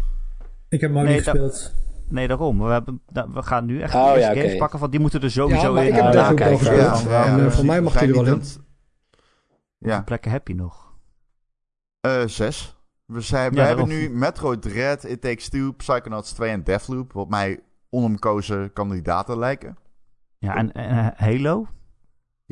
Ik 0.68 0.80
heb 0.80 0.90
hem 0.90 0.98
ook 0.98 1.04
Nee, 1.06 1.14
niet 1.14 1.24
dat- 1.24 1.36
gespeeld. 1.38 1.74
Nee, 2.08 2.28
daarom. 2.28 2.58
We, 2.62 2.70
hebben, 2.72 3.02
we 3.32 3.42
gaan 3.42 3.64
nu 3.64 3.80
echt 3.80 3.94
Oh, 3.94 4.12
ja, 4.16 4.32
games 4.34 4.56
pakken, 4.56 4.78
want 4.78 4.90
die 4.92 5.00
moeten 5.00 5.22
er 5.22 5.30
sowieso 5.30 5.74
Ja, 5.74 5.80
in. 5.80 5.86
ik 5.86 5.94
heb 5.94 6.04
Ja, 6.04 6.34
welke 6.34 6.44
en, 6.44 7.44
eh, 7.44 7.50
voor 7.50 7.64
mij 7.64 7.80
mag 7.80 7.92
hij 7.94 8.08
er 8.08 8.14
wel 8.14 8.26
in. 8.26 8.42
Ja, 9.78 10.02
plekken 10.02 10.30
heb 10.30 10.48
je 10.48 10.54
nog? 10.54 10.92
eh 12.00 12.22
zes. 12.26 12.76
We, 13.06 13.20
zijn, 13.20 13.52
we 13.52 13.60
hebben 13.60 13.88
nu 13.88 14.10
Metroid 14.10 14.62
Dread, 14.62 15.04
It 15.04 15.20
Takes 15.20 15.48
Two, 15.48 15.72
Psychonauts 15.72 16.32
2 16.32 16.50
en 16.50 16.64
Deathloop. 16.64 17.12
Wat 17.12 17.28
mij 17.28 17.60
onomkozen 17.90 18.72
kandidaten 18.72 19.38
lijken. 19.38 19.76
Ja, 20.38 20.56
en, 20.56 20.72
en 20.72 21.14
eh, 21.14 21.26
Halo? 21.26 21.66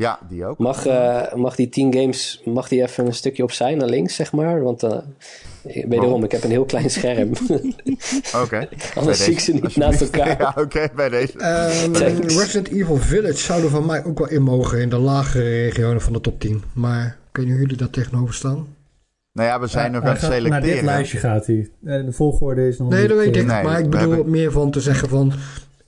Ja, 0.03 0.19
die 0.29 0.45
ook. 0.47 0.59
Mag, 0.59 0.87
eh, 0.87 1.35
mag 1.35 1.57
die 1.57 1.69
10 1.69 1.95
games, 1.95 2.43
mag 2.45 2.69
die 2.69 2.83
even 2.83 3.07
een 3.07 3.15
stukje 3.15 3.43
opzij 3.43 3.75
naar 3.75 3.89
links, 3.89 4.15
zeg 4.15 4.33
maar? 4.33 4.63
Want 4.63 4.83
eh 4.83 4.99
wederom, 5.89 6.25
ik 6.25 6.33
heb 6.33 6.45
een 6.45 6.51
heel 6.51 6.65
klein 6.65 6.91
scherm. 6.91 7.31
Oké. 8.45 8.69
Anders 8.99 9.25
zie 9.25 9.33
ik 9.33 9.41
ze 9.41 9.53
niet 9.53 9.77
naast 9.77 10.01
elkaar. 10.01 10.39
Ja, 10.41 10.55
oké, 10.59 10.89
bij 10.97 11.09
deze. 11.09 11.39
Ehm. 11.39 11.93
Resident 12.23 12.69
Evil 12.69 12.97
Village 12.97 13.37
zouden 13.37 13.71
van 13.71 13.87
mij 13.87 14.05
ook 14.05 14.19
wel 14.19 14.29
in 14.29 14.43
mogen 14.43 14.81
in 14.81 14.89
de 14.89 14.99
lagere 14.99 15.63
regionen 15.69 16.01
van 16.01 16.13
de 16.13 16.21
top 16.21 16.41
10. 16.41 16.63
Maar 16.75 17.19
kunnen 17.33 17.57
jullie 17.57 17.77
daar 17.77 17.91
tegenover 17.91 18.35
staan? 18.35 18.67
Nou 19.33 19.49
ja, 19.49 19.61
we 19.61 19.67
zijn 19.67 19.93
nog 19.93 20.03
aan 20.03 20.09
het 20.09 20.19
gaat- 20.19 20.31
Naar 20.31 20.41
dit 20.41 20.49
selecteren. 20.51 20.85
lijstje 20.85 21.19
gaat 21.19 21.47
hij. 21.47 21.71
Eh, 21.85 22.05
De 22.05 22.13
volgorde 22.13 22.69
is 22.69 22.79
nog 22.79 22.89
Nee, 22.89 23.01
niet... 23.01 23.09
dat 23.09 23.19
weet 23.19 23.37
ik. 23.37 23.47
Nee, 23.47 23.63
maar 23.63 23.79
ik 23.81 23.91
bedoel 23.91 24.11
hebben- 24.11 24.31
meer 24.31 24.53
van 24.53 24.71
te 24.71 24.81
zeggen 24.81 25.09
van... 25.09 25.33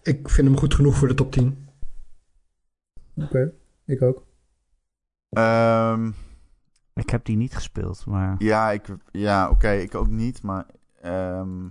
Ik 0.03 0.29
vind 0.29 0.47
hem 0.49 0.57
goed 0.59 0.75
genoeg 0.75 0.95
voor 0.97 1.09
de 1.09 1.15
top 1.15 1.33
10. 1.33 1.67
Oké, 3.17 3.53
ik 3.85 4.03
ook. 4.03 4.27
Ehm, 5.29 6.11
Ik 6.95 7.11
heb 7.11 7.25
die 7.25 7.37
niet 7.37 7.55
gespeeld, 7.55 8.07
maar... 8.07 8.35
ja, 8.39 8.71
ik, 8.71 8.87
ja 9.11 9.51
oké, 9.51 9.71
ik 9.71 9.95
ook 9.95 10.09
niet, 10.09 10.43
maar... 10.43 10.67
ehm, 11.01 11.65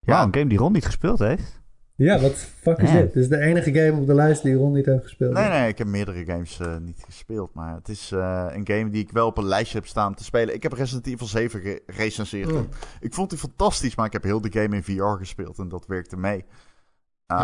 Ja, 0.00 0.22
een 0.22 0.34
game 0.34 0.46
die 0.46 0.58
Ron 0.58 0.72
niet 0.72 0.84
gespeeld 0.84 1.18
heeft. 1.18 1.64
Ja, 1.94 2.20
wat 2.20 2.32
fuck 2.34 2.78
is 2.78 2.90
dit? 2.90 3.12
Dit 3.12 3.22
is 3.22 3.28
de 3.28 3.38
enige 3.38 3.72
game 3.74 4.00
op 4.00 4.06
de 4.06 4.14
lijst 4.14 4.42
die 4.42 4.54
Ron 4.54 4.72
niet 4.72 4.86
heeft 4.86 5.02
gespeeld. 5.02 5.32
Nee, 5.32 5.48
nee, 5.48 5.68
ik 5.68 5.78
heb 5.78 5.86
meerdere 5.86 6.24
games 6.24 6.58
eh, 6.60 6.76
niet 6.76 7.02
gespeeld. 7.04 7.54
Maar 7.54 7.74
het 7.74 7.88
is 7.88 8.12
eh, 8.12 8.46
een 8.50 8.66
game 8.66 8.90
die 8.90 9.02
ik 9.02 9.10
wel 9.12 9.26
op 9.26 9.38
een 9.38 9.44
lijstje 9.46 9.78
heb 9.78 9.86
staan 9.86 10.14
te 10.14 10.24
spelen. 10.24 10.54
Ik 10.54 10.62
heb 10.62 10.72
Resident 10.72 11.06
Evil 11.06 11.26
7 11.26 11.60
ge- 11.60 11.82
gerecenseerd. 11.86 12.52
Oh. 12.52 12.60
Ik 13.00 13.14
vond 13.14 13.30
die 13.30 13.38
fantastisch, 13.38 13.94
maar 13.96 14.06
ik 14.06 14.12
heb 14.12 14.22
heel 14.22 14.40
de 14.40 14.52
game 14.60 14.76
in 14.76 14.82
VR 14.82 15.18
gespeeld 15.18 15.58
en 15.58 15.68
dat 15.68 15.86
werkte 15.86 16.16
mee. 16.16 16.38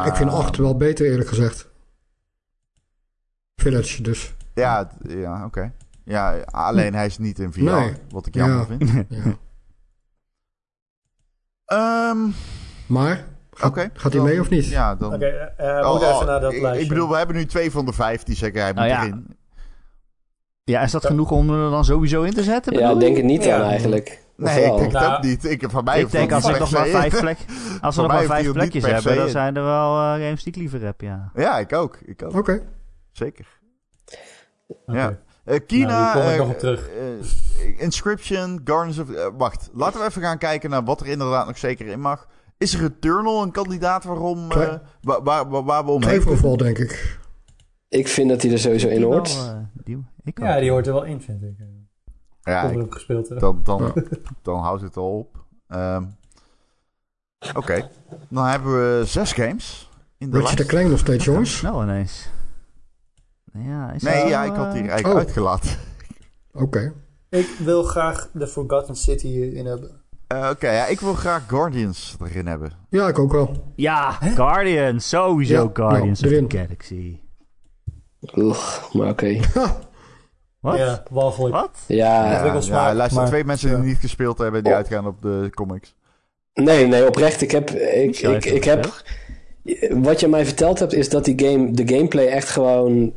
Ik 0.05 0.15
vind 0.15 0.31
Ah, 0.31 0.39
8 0.39 0.57
wel 0.57 0.77
beter 0.77 1.07
eerlijk 1.07 1.29
gezegd. 1.29 1.72
Village 3.57 4.03
dus. 4.03 4.35
Ja, 4.55 4.91
ja 5.09 5.45
oké. 5.45 5.73
Ja, 6.05 6.41
alleen 6.51 6.95
hij 6.95 7.07
is 7.07 7.19
niet 7.19 7.39
in 7.39 7.53
VR, 7.53 7.63
Nee. 7.63 7.93
wat 8.11 8.27
ik 8.27 8.35
jammer 8.35 8.59
Ja. 8.59 8.65
vind. 8.67 9.05
Ja. 9.09 9.23
Ehm, 11.65 12.19
Maar, 12.87 13.25
gaat, 13.53 13.71
Oké. 13.71 13.91
gaat 13.95 14.03
hij 14.03 14.21
Dan- 14.21 14.25
mee 14.31 14.41
of 14.41 14.49
niet? 14.51 14.67
Ja, 14.67 14.95
dan... 14.95 15.15
Oké, 15.15 15.25
eh, 15.27 15.79
eh, 15.79 15.87
Oh, 15.87 15.93
moet 15.93 16.03
oh, 16.03 16.15
even 16.15 16.27
naar 16.27 16.41
dat 16.41 16.53
ik, 16.53 16.61
lijstje. 16.63 16.83
ik 16.83 16.89
bedoel, 16.89 17.09
we 17.09 17.17
hebben 17.17 17.37
nu 17.37 17.47
twee 17.47 17.71
van 17.71 17.85
de 17.87 17.93
vijf 17.93 18.23
die 18.23 18.37
zeggen 18.37 18.61
hij 18.63 18.73
moet 18.73 18.83
Oh, 18.83 18.89
ja. 18.89 19.03
erin. 19.03 19.37
Ja, 20.65 20.81
is 20.81 20.91
dat 20.91 21.07
genoeg 21.07 21.31
om 21.31 21.51
er 21.51 21.71
dan 21.71 21.85
sowieso 21.85 22.23
in 22.23 22.33
te 22.35 22.43
zetten? 22.43 22.79
Ja, 22.79 22.91
bedoel 22.91 23.01
denk 23.01 23.17
het 23.17 23.25
niet 23.25 23.45
Ja. 23.45 23.57
aan 23.57 23.63
eigenlijk. 23.69 24.21
Nee, 24.37 24.65
ik 24.65 24.71
denk 24.71 24.81
het 24.81 24.93
Nou, 24.93 25.17
ook 25.17 25.23
niet. 25.23 25.45
Ik, 25.45 25.65
van 25.71 25.85
mij 25.85 26.01
Ik 26.01 26.11
denk 26.11 26.33
als 26.33 26.45
we 26.45 26.51
niet 26.51 26.59
nog 26.59 26.71
maar 26.73 26.87
vijf, 26.87 27.21
plek, 27.21 27.39
als 27.81 27.97
we 27.97 28.03
nog 28.03 28.11
maar 28.11 28.23
vijf 28.25 28.47
er 28.47 28.53
plekjes 28.53 28.85
hebben, 28.87 29.17
dan 29.17 29.29
zijn 29.29 29.57
er 29.57 29.65
wel 29.65 29.97
eh, 29.97 30.13
games 30.13 30.43
die 30.43 30.53
ik 30.53 30.59
liever 30.59 30.83
heb, 30.85 31.01
ja. 31.01 31.31
Ja, 31.35 31.59
ik 31.59 31.73
ook. 31.73 31.99
Ik 32.05 32.23
ook. 32.23 32.35
Oké. 32.35 32.63
Zeker. 33.13 33.61
Ja. 34.87 35.19
Eh, 35.45 35.61
Kina, 35.67 35.87
Nou, 35.87 36.13
die 36.13 36.21
kom 36.23 36.31
ik 36.31 36.35
eh, 36.35 36.39
nog 36.39 36.49
op 36.55 36.59
terug. 36.59 36.89
eh, 36.89 37.81
Inscription, 37.81 38.61
Guardians 38.65 38.99
of... 38.99 39.11
eh, 39.11 39.27
wacht, 39.37 39.71
laten 39.73 40.01
we 40.01 40.07
even 40.07 40.23
gaan 40.23 40.39
kijken 40.39 40.71
naar 40.71 40.85
wat 40.85 41.01
er 41.01 41.07
inderdaad 41.07 41.47
nog 41.47 41.59
zeker 41.59 41.87
in 41.87 42.01
mag. 42.01 42.27
Is 42.59 42.79
Returnal 42.79 43.43
een 43.43 43.51
kandidaat 43.51 44.05
waarom, 44.05 44.51
eh, 44.53 44.75
waar, 45.01 45.23
waar, 45.23 45.49
waar, 45.49 45.65
waar 45.65 45.85
we 45.85 45.91
omheen 45.91 46.57
denk 46.57 46.79
ik. 46.79 47.19
Ik 47.89 48.09
vind 48.09 48.29
dat 48.29 48.43
hij 48.43 48.53
er 48.53 48.59
sowieso 48.59 48.89
in 48.89 48.95
Die 48.97 49.05
wel, 49.09 49.13
hoort. 49.17 49.29
eh, 49.29 49.57
die, 49.85 50.05
ik 50.25 50.39
Ja, 50.39 50.61
die 50.61 50.71
hoort 50.71 50.87
er 50.87 50.93
wel 50.93 51.05
in, 51.05 51.21
vind 51.21 51.43
ik. 51.43 51.55
Ja, 52.43 52.63
ik- 52.71 52.93
gespeeld 52.93 53.41
dan, 53.41 53.61
dan, 53.63 53.93
dan 54.43 54.61
houdt 54.61 54.83
het 54.83 54.97
al 54.97 55.19
op. 55.19 55.45
Ehm, 55.69 56.05
Oké, 57.55 57.89
dan 58.29 58.47
hebben 58.47 58.73
we 58.99 59.05
zes 59.07 59.33
games 59.33 59.91
in 60.19 60.31
de 60.31 60.37
Ratchet 60.39 60.57
lijst. 60.59 60.71
Clank 60.73 60.89
nog 60.89 60.99
steeds, 60.99 61.25
jongens. 61.25 61.57
Snel 61.57 61.83
ineens. 61.83 62.29
Ja, 63.53 63.93
is 63.93 64.03
Nee, 64.03 64.21
dat 64.21 64.29
ja, 64.29 64.43
ik 64.45 64.53
had 64.55 64.73
die 64.73 64.83
eh, 64.83 64.89
eigenlijk 64.89 65.15
Oh. 65.21 65.27
uitgelaten. 65.27 65.71
Oké. 66.53 66.93
Ik 67.31 67.49
wil 67.65 67.83
graag 67.83 68.29
de 68.33 68.47
Forgotten 68.47 68.97
City 68.97 69.27
in 69.29 69.67
hebben. 69.67 69.91
Eh, 70.27 70.49
Oké, 70.51 70.71
ja, 70.71 70.87
ik 70.87 71.01
wil 71.01 71.15
graag 71.15 71.45
Guardians 71.49 72.17
erin 72.25 72.47
hebben. 72.47 72.73
Ja, 72.91 73.09
ik 73.09 73.19
ook 73.19 73.33
wel. 73.33 73.73
Ja, 73.77 74.11
Guardians. 74.13 75.09
Sowieso 75.09 75.63
Ja, 75.63 75.71
Guardians 75.73 76.21
nou, 76.21 76.33
of 76.35 76.39
erin. 76.41 76.49
the 76.49 76.57
Galaxy. 76.59 77.19
Oeh, 78.37 78.93
maar 78.93 79.09
oké. 79.09 79.41
Wat? 80.61 80.77
Ja. 80.77 81.03
Wat? 81.11 81.39
Ja, 81.87 82.31
Ja, 82.33 82.45
ja, 82.47 82.95
luister, 82.95 83.21
maar- 83.21 83.27
twee 83.31 83.45
mensen 83.45 83.69
die 83.69 83.79
ja. 83.79 83.83
niet 83.85 83.99
gespeeld 83.99 84.39
hebben, 84.39 84.63
die 84.63 84.73
Oh. 84.73 84.79
uitgaan 84.79 85.07
op 85.07 85.23
de 85.23 85.49
comics. 85.55 85.95
nee, 86.55 86.87
nee, 86.87 87.07
oprecht. 87.07 87.41
Ik 87.43 87.51
heb, 87.51 87.71
ik, 87.71 88.19
ik, 88.19 88.45
ik 88.45 88.65
heb, 88.65 89.03
wat 89.91 90.21
je 90.21 90.29
mij 90.29 90.45
verteld 90.47 90.79
hebt, 90.79 90.93
is 90.93 91.09
dat 91.09 91.25
die 91.25 91.39
game, 91.47 91.71
de 91.73 91.89
gameplay 91.95 92.27
echt 92.27 92.49
gewoon, 92.49 93.13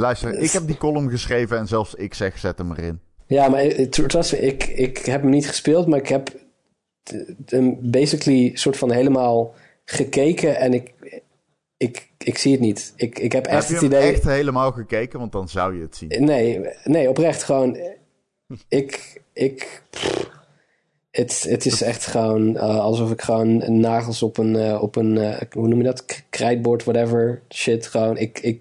Luister, 0.00 0.38
ik 0.38 0.50
heb 0.50 0.66
die 0.66 0.76
column 0.76 1.10
geschreven 1.10 1.58
en 1.58 1.66
zelfs 1.66 1.94
ik 1.94 2.14
zeg, 2.14 2.38
zet 2.38 2.58
hem 2.58 2.72
erin. 2.72 3.00
ja, 3.26 3.48
maar 3.48 3.60
eh, 3.60 3.88
tr- 3.88 4.06
trust 4.06 4.32
me, 4.32 4.38
ik, 4.38 4.64
ik 4.66 4.98
heb 4.98 5.20
hem 5.20 5.30
niet 5.30 5.48
gespeeld, 5.48 5.86
maar 5.86 5.98
ik 5.98 6.08
heb 6.08 6.30
hem 7.46 7.78
basically 7.80 8.50
soort 8.54 8.76
van 8.76 8.90
helemaal 8.92 9.54
gekeken 9.84 10.56
en 10.56 10.74
ik, 10.74 10.94
ik, 11.76 12.08
ik 12.18 12.38
zie 12.38 12.52
het 12.52 12.60
niet. 12.60 12.92
Ik, 12.96 13.18
ik 13.18 13.32
heb 13.32 13.46
echt 13.46 13.68
heb 13.68 13.68
je 13.68 13.74
het 13.74 13.94
idee, 13.94 14.12
echt 14.12 14.24
helemaal 14.24 14.72
gekeken? 14.72 15.18
Want 15.18 15.32
dan 15.32 15.48
zou 15.48 15.76
je 15.76 15.82
het 15.82 15.96
zien. 15.96 16.24
nee, 16.24 16.60
nee, 16.84 17.08
oprecht 17.08 17.42
gewoon, 17.42 17.78
ik, 18.68 19.20
ik, 19.32 19.82
het, 21.10 21.46
het 21.48 21.66
is 21.66 21.82
echt 21.82 22.06
gewoon 22.06 22.56
eh, 22.56 22.78
alsof 22.78 23.10
ik 23.10 23.22
gewoon 23.22 23.80
nagels 23.80 24.22
op 24.22 24.38
een, 24.38 24.56
eh, 24.56 24.82
op 24.82 24.96
een 24.96 25.16
hoe 25.52 25.68
noem 25.68 25.78
je 25.78 25.84
dat, 25.84 26.04
krijtbord, 26.30 26.84
whatever, 26.84 27.42
shit, 27.54 27.86
gewoon, 27.86 28.16
ik, 28.16 28.38
ik, 28.38 28.60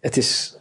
het 0.00 0.16
is 0.16 0.55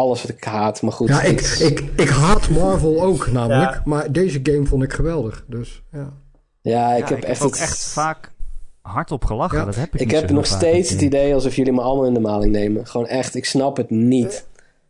alles 0.00 0.22
wat 0.22 0.30
ik 0.30 0.44
haat, 0.44 0.82
maar 0.82 0.92
goed. 0.92 1.08
Ja, 1.08 1.22
ik, 1.22 1.40
ik, 1.40 1.80
ik 1.96 2.08
haat 2.08 2.50
Marvel 2.50 3.02
ook 3.02 3.30
namelijk. 3.30 3.74
Ja. 3.74 3.82
Maar 3.84 4.12
deze 4.12 4.40
game 4.42 4.66
vond 4.66 4.82
ik 4.82 4.92
geweldig. 4.92 5.44
Dus 5.46 5.82
ja. 5.92 6.12
ja, 6.60 6.92
ik 6.94 7.02
Ja, 7.02 7.08
heb 7.08 7.18
ik 7.18 7.24
echt 7.24 7.38
heb 7.38 7.46
ook 7.46 7.52
het- 7.54 7.62
echt 7.62 7.92
vaak 7.92 8.32
hardop 8.80 9.24
gelachen. 9.24 9.58
Ja. 9.58 9.64
Dat 9.64 9.74
heb 9.74 9.94
ik 9.94 10.00
Ik 10.00 10.06
niet 10.06 10.20
heb 10.20 10.30
nog 10.30 10.46
steeds 10.46 10.90
het 10.90 11.00
idee 11.00 11.34
alsof 11.34 11.54
jullie 11.56 11.72
me 11.72 11.80
allemaal 11.80 12.06
in 12.06 12.14
de 12.14 12.20
maling 12.20 12.52
nemen. 12.52 12.86
Gewoon 12.86 13.06
echt, 13.06 13.34
ik 13.34 13.44
snap 13.44 13.76
het 13.76 13.90
niet. 13.90 14.46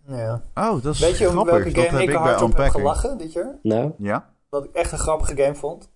Ja. 0.07 0.43
Oh, 0.55 0.83
dat 0.83 0.95
is 0.95 1.01
Weet 1.01 1.19
je 1.19 1.29
om 1.29 1.35
welke 1.35 1.71
game 1.71 1.87
heb 1.87 2.01
ik 2.01 2.07
bij 2.07 2.17
hard 2.17 2.43
op 2.43 2.57
heb 2.57 2.69
gelachen 2.71 3.19
dit 3.19 3.33
jaar? 3.33 3.55
Nou, 3.63 3.93
Ja? 3.99 4.29
Wat 4.49 4.65
ik 4.65 4.71
echt 4.73 4.93
een 4.93 4.99
grappige 4.99 5.37
game 5.37 5.55
vond? 5.55 5.89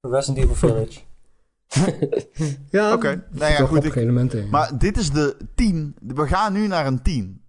Resident 0.00 0.44
Evil 0.44 0.54
Village. 0.54 1.00
Ja, 2.70 2.92
Oké. 2.92 3.24
Nou 3.30 3.52
ja, 3.52 3.66
goed. 3.66 3.84
Ik, 3.84 4.50
maar 4.50 4.78
dit 4.78 4.96
is 4.96 5.10
de 5.10 5.36
10. 5.54 5.96
We 6.00 6.26
gaan 6.26 6.52
nu 6.52 6.66
naar 6.66 6.86
een 6.86 7.02
10. 7.02 7.42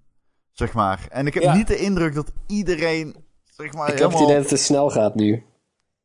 Zeg 0.55 0.73
maar. 0.73 0.99
En 1.09 1.27
ik 1.27 1.33
heb 1.33 1.43
Ja. 1.43 1.55
niet 1.55 1.67
de 1.67 1.77
indruk 1.77 2.13
dat 2.15 2.31
iedereen. 2.47 3.15
Zeg 3.43 3.73
maar, 3.73 3.91
ik 3.93 3.99
heb 3.99 4.11
het 4.11 4.19
idee 4.21 4.35
dat 4.41 4.49
het 4.49 4.59
snel 4.59 4.89
gaat 4.89 5.15
nu. 5.15 5.43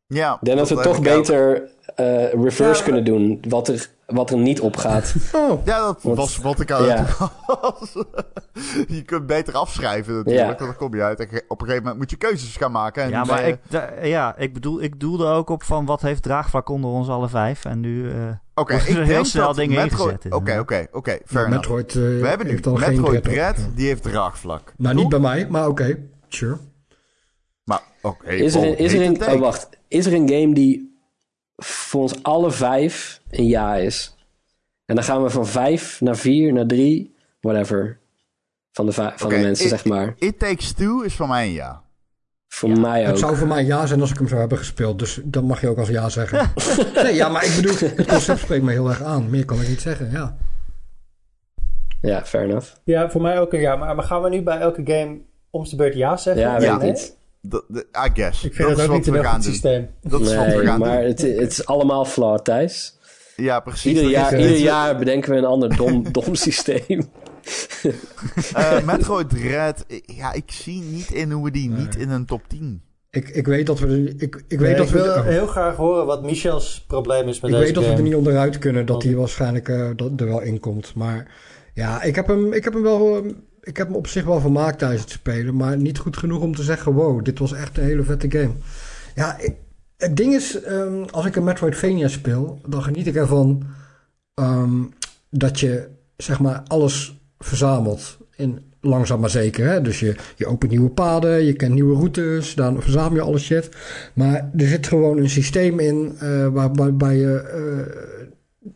Ja, 0.06 0.34
Ik 0.34 0.38
denk 0.44 0.58
dat 0.58 0.68
we 0.68 0.80
toch 0.80 1.00
beter 1.02 1.70
eh, 1.96 2.32
reverse 2.32 2.78
Ja, 2.78 2.84
kunnen 2.84 3.04
doen. 3.04 3.42
Wat 3.48 3.68
er, 3.68 3.90
wat 4.10 4.30
er 4.30 4.38
niet 4.38 4.60
op 4.60 4.76
gaat. 4.76 5.14
Oh, 5.32 5.64
Ja, 5.66 5.78
dat 5.78 6.02
Want- 6.02 6.16
was 6.16 6.36
wat 6.36 6.60
ik 6.60 6.70
aan 6.70 6.84
ja. 6.84 6.96
het 6.96 7.18
was. 7.46 7.92
je 8.96 9.02
kunt 9.02 9.26
beter 9.26 9.54
afschrijven 9.54 10.14
natuurlijk. 10.14 10.58
Ja. 10.60 10.64
Dan 10.66 10.76
kom 10.76 10.94
je 10.94 11.02
uit. 11.02 11.20
En 11.20 11.26
op 11.48 11.60
een 11.60 11.66
gegeven 11.66 11.82
moment 11.82 11.96
moet 11.98 12.10
je 12.10 12.16
keuzes 12.16 12.56
gaan 12.56 12.72
maken. 12.72 13.02
En 13.02 13.10
Ja, 13.10 13.24
maar 13.24 13.46
je- 13.46 13.52
ik, 13.52 13.58
da- 13.68 13.92
ja, 14.02 14.36
ik 14.36 14.52
bedoel, 14.54 14.82
ik 14.82 15.00
doelde 15.00 15.26
ook 15.26 15.48
op 15.48 15.62
van 15.62 15.84
wat 15.86 16.00
heeft 16.02 16.22
draagvlak 16.22 16.68
onder 16.68 16.90
ons 16.90 17.08
alle 17.08 17.28
vijf. 17.28 17.64
En 17.64 17.80
nu, 17.80 18.10
eh, 18.10 18.14
Oké, 18.54 18.72
worden 18.72 18.80
ik 18.80 18.88
er 18.88 18.94
denk 18.94 19.06
heel 19.06 19.24
snel 19.24 19.46
dat 19.46 19.56
dingen 19.56 19.84
ingezet, 19.84 20.00
Oké, 20.24 20.28
inderdaad. 20.36 20.60
oké, 20.60 20.86
oké. 20.92 21.18
Enough. 21.30 21.48
Metroid 21.48 21.88
eh, 21.88 21.94
We 21.94 22.26
hebben 22.26 22.46
nu 22.46 22.52
heeft 22.52 22.66
al 22.66 22.76
geen 22.76 23.00
Metroid 23.00 23.22
Dread. 23.24 23.56
Die 23.74 23.86
heeft 23.86 24.02
draagvlak. 24.02 24.72
Nou, 24.76 24.94
niet 24.94 25.08
bij 25.08 25.18
mij, 25.18 25.46
maar 25.50 25.68
oké. 25.68 25.98
Sure. 26.28 26.56
Maar, 27.64 27.80
oké. 28.02 28.30
Is 28.30 28.54
er, 28.54 28.60
oh, 28.60 28.66
een, 28.66 28.78
is, 28.78 28.92
er 28.92 29.02
een, 29.02 29.28
oh, 29.34 29.40
wacht. 29.40 29.68
is 29.88 30.06
er 30.06 30.12
een 30.12 30.28
game 30.28 30.54
die 30.54 30.89
voor 31.64 32.00
ons 32.02 32.22
alle 32.22 32.50
vijf 32.50 33.20
een 33.30 33.46
ja 33.46 33.76
is? 33.76 34.14
En 34.84 34.94
dan 34.94 35.04
gaan 35.04 35.22
we 35.22 35.30
van 35.30 35.46
vijf 35.46 36.00
naar 36.00 36.16
vier 36.16 36.52
naar 36.52 36.66
drie, 36.66 37.14
whatever. 37.40 37.98
Van 38.72 38.86
de, 38.86 38.92
va- 38.92 39.12
van 39.16 39.28
de 39.28 39.36
mensen, 39.38 39.64
it- 39.64 39.70
zeg 39.70 39.84
maar. 39.84 40.14
It 40.18 40.38
Takes 40.38 40.72
Two 40.72 41.00
is 41.00 41.14
voor 41.14 41.28
mij 41.28 41.46
een 41.46 41.52
ja. 41.52 41.82
Voor 42.48 42.80
mij 42.80 43.00
ook. 43.02 43.06
Het 43.06 43.18
zou 43.18 43.36
voor 43.36 43.46
mij 43.46 43.64
ja 43.64 43.86
zijn 43.86 44.00
als 44.00 44.10
ik 44.10 44.18
hem 44.18 44.28
zou 44.28 44.40
hebben 44.40 44.58
gespeeld. 44.58 44.98
Dus 44.98 45.20
dan 45.24 45.44
mag 45.44 45.60
je 45.60 45.68
ook 45.68 45.78
als 45.78 45.88
ja 45.88 46.08
zeggen. 46.08 46.52
nee, 47.02 47.14
ja, 47.14 47.28
maar 47.28 47.44
ik 47.44 47.52
bedoel, 47.56 47.74
het 47.96 48.06
concept 48.06 48.38
spreekt 48.40 48.62
me 48.64 48.72
heel 48.72 48.88
erg 48.88 49.02
aan. 49.02 49.30
Meer 49.30 49.44
kan 49.44 49.60
ik 49.60 49.68
niet 49.68 49.80
zeggen, 49.80 50.10
ja. 50.10 50.36
Ja, 52.00 52.24
fair 52.24 52.44
enough. 52.44 52.66
Ja, 52.84 53.10
voor 53.10 53.20
mij 53.20 53.40
ook 53.40 53.52
een 53.52 53.60
ja. 53.60 53.76
Maar, 53.76 53.94
maar 53.94 54.04
gaan 54.04 54.22
we 54.22 54.28
nu 54.28 54.42
bij 54.42 54.58
elke 54.58 54.82
game 54.84 55.18
om 55.50 55.64
de 55.64 55.76
beurt 55.76 55.94
ja 55.94 56.16
zeggen? 56.16 56.42
Ja, 56.42 56.54
weet 56.54 56.62
Ja. 56.62 56.74
ik 56.76 56.82
niet. 56.82 57.16
Dat- 57.42 57.64
dat- 57.68 57.84
I 58.06 58.10
guess. 58.14 58.44
Ik 58.44 58.54
vind 58.54 58.68
dat, 58.68 58.78
is 58.78 58.84
ook 58.86 58.92
niet 58.92 59.06
een 59.06 59.24
goed 59.24 59.44
systeem. 59.44 59.88
Dat 60.02 60.20
is 60.20 60.34
wat 60.34 60.46
we 60.46 60.52
Nee, 60.52 60.66
gaan 60.66 60.78
maar 60.80 60.98
doen. 61.00 61.08
het, 61.08 61.20
het 61.22 61.50
is 61.50 61.66
allemaal 61.66 62.04
flawed, 62.04 62.44
Thijs. 62.44 62.98
Ja, 63.36 63.60
precies. 63.60 63.84
Ieder 63.84 64.02
Dat 64.02 64.12
jaar, 64.12 64.40
ieder 64.40 64.56
jaar 64.56 64.98
bedenken 64.98 65.30
we 65.30 65.36
een 65.36 65.44
ander 65.44 65.76
dom, 65.76 66.04
dom 66.12 66.34
systeem. 66.34 67.10
Eh, 68.54 68.84
Metroid 68.84 69.30
Dread, 69.30 69.84
eh, 69.88 69.98
ja, 70.16 70.32
ik 70.32 70.50
zie 70.50 70.82
niet 70.82 71.10
in 71.10 71.30
hoe 71.30 71.44
we 71.44 71.50
die 71.50 71.70
niet 71.70 71.96
in 71.96 72.10
een 72.10 72.24
top 72.26 72.42
10 72.48 72.82
Ik, 73.10 73.28
ik 73.28 73.46
weet 73.46 73.66
dat 73.66 73.78
we... 73.78 73.86
er- 73.86 74.22
Ik, 74.22 74.44
ik 74.48 74.58
weet 74.58 74.60
Nee, 74.60 74.74
dat 74.74 74.86
ik 74.86 74.92
we... 74.92 75.02
wil 75.02 75.12
oh. 75.14 75.24
heel 75.24 75.46
graag 75.46 75.76
horen 75.76 76.06
wat 76.06 76.22
Michel's 76.22 76.84
probleem 76.88 77.28
is 77.28 77.40
met 77.40 77.50
Ik 77.50 77.56
deze 77.56 77.64
weet 77.66 77.74
dat 77.74 77.84
we 77.84 77.90
er 77.90 78.02
niet 78.02 78.14
onderuit 78.14 78.58
kunnen 78.58 78.86
dat 78.86 78.94
Want- 78.96 79.02
hij 79.08 79.14
waarschijnlijk 79.14 79.68
eh, 79.68 79.88
dat 79.96 80.10
er 80.20 80.26
wel 80.26 80.40
in 80.40 80.60
komt. 80.60 80.94
Maar 80.94 81.34
ja, 81.74 82.02
ik 82.02 82.14
heb 82.14 82.26
hem, 82.26 82.52
ik 82.52 82.64
heb 82.64 82.72
hem 82.72 82.82
wel. 82.82 83.22
Ik 83.62 83.76
heb 83.76 83.86
hem 83.86 83.96
op 83.96 84.06
zich 84.06 84.24
wel 84.24 84.40
vermaakt 84.40 84.78
tijdens 84.78 85.02
het 85.02 85.10
spelen. 85.10 85.56
Maar 85.56 85.76
niet 85.76 85.98
goed 85.98 86.16
genoeg 86.16 86.40
om 86.40 86.54
te 86.54 86.62
zeggen: 86.62 86.92
wow, 86.92 87.24
dit 87.24 87.38
was 87.38 87.52
echt 87.52 87.78
een 87.78 87.84
hele 87.84 88.02
vette 88.02 88.30
game. 88.30 88.52
Ja, 89.14 89.38
het 89.96 90.16
ding 90.16 90.34
is, 90.34 90.62
ehm, 90.62 91.02
als 91.10 91.26
ik 91.26 91.36
een 91.36 91.44
Metroidvania 91.44 92.08
speel, 92.08 92.60
dan 92.66 92.82
geniet 92.82 93.06
ik 93.06 93.14
ervan 93.14 93.62
ehm, 94.34 94.82
dat 95.30 95.60
je 95.60 95.88
zeg 96.16 96.40
maar 96.40 96.62
alles 96.66 97.20
verzamelt. 97.38 98.18
In, 98.36 98.70
langzaam 98.80 99.20
maar 99.20 99.30
zeker. 99.30 99.66
Hè? 99.66 99.80
Dus 99.80 100.00
je, 100.00 100.14
je 100.36 100.46
opent 100.46 100.70
nieuwe 100.70 100.90
paden, 100.90 101.44
je 101.44 101.52
kent 101.52 101.74
nieuwe 101.74 101.94
routes, 101.94 102.54
dan 102.54 102.82
verzamel 102.82 103.14
je 103.14 103.20
alle 103.20 103.38
shit. 103.38 103.68
Maar 104.14 104.50
er 104.56 104.66
zit 104.66 104.86
gewoon 104.86 105.18
een 105.18 105.30
systeem 105.30 105.78
in 105.78 106.12
eh, 106.18 106.46
waar, 106.46 106.72
waarbij 106.74 107.16
je 107.16 107.36
eh, 107.38 107.96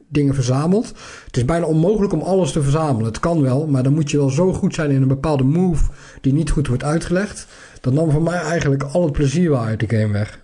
dingen 0.08 0.34
verzamelt. 0.34 0.92
Het 1.26 1.36
is 1.36 1.44
bijna 1.44 1.66
onmogelijk 1.66 2.12
om 2.12 2.20
alles 2.20 2.52
te 2.52 2.62
verzamelen. 2.62 3.06
Het 3.06 3.18
kan 3.20 3.42
wel, 3.42 3.66
maar 3.66 3.82
dan 3.82 3.92
moet 3.94 4.10
je 4.10 4.16
wel 4.16 4.30
zo 4.30 4.52
goed 4.52 4.74
zijn 4.74 4.90
in 4.90 5.02
een 5.02 5.08
bepaalde 5.08 5.44
move 5.44 5.90
die 6.20 6.32
niet 6.32 6.50
goed 6.50 6.66
wordt 6.68 6.84
uitgelegd. 6.84 7.46
Dat 7.80 7.92
nam 7.92 8.10
voor 8.10 8.22
mij 8.22 8.38
eigenlijk 8.38 8.82
al 8.82 9.02
het 9.02 9.12
plezier 9.12 9.50
wel 9.50 9.60
uit 9.60 9.80
de 9.80 9.96
game 9.96 10.12
weg. 10.12 10.42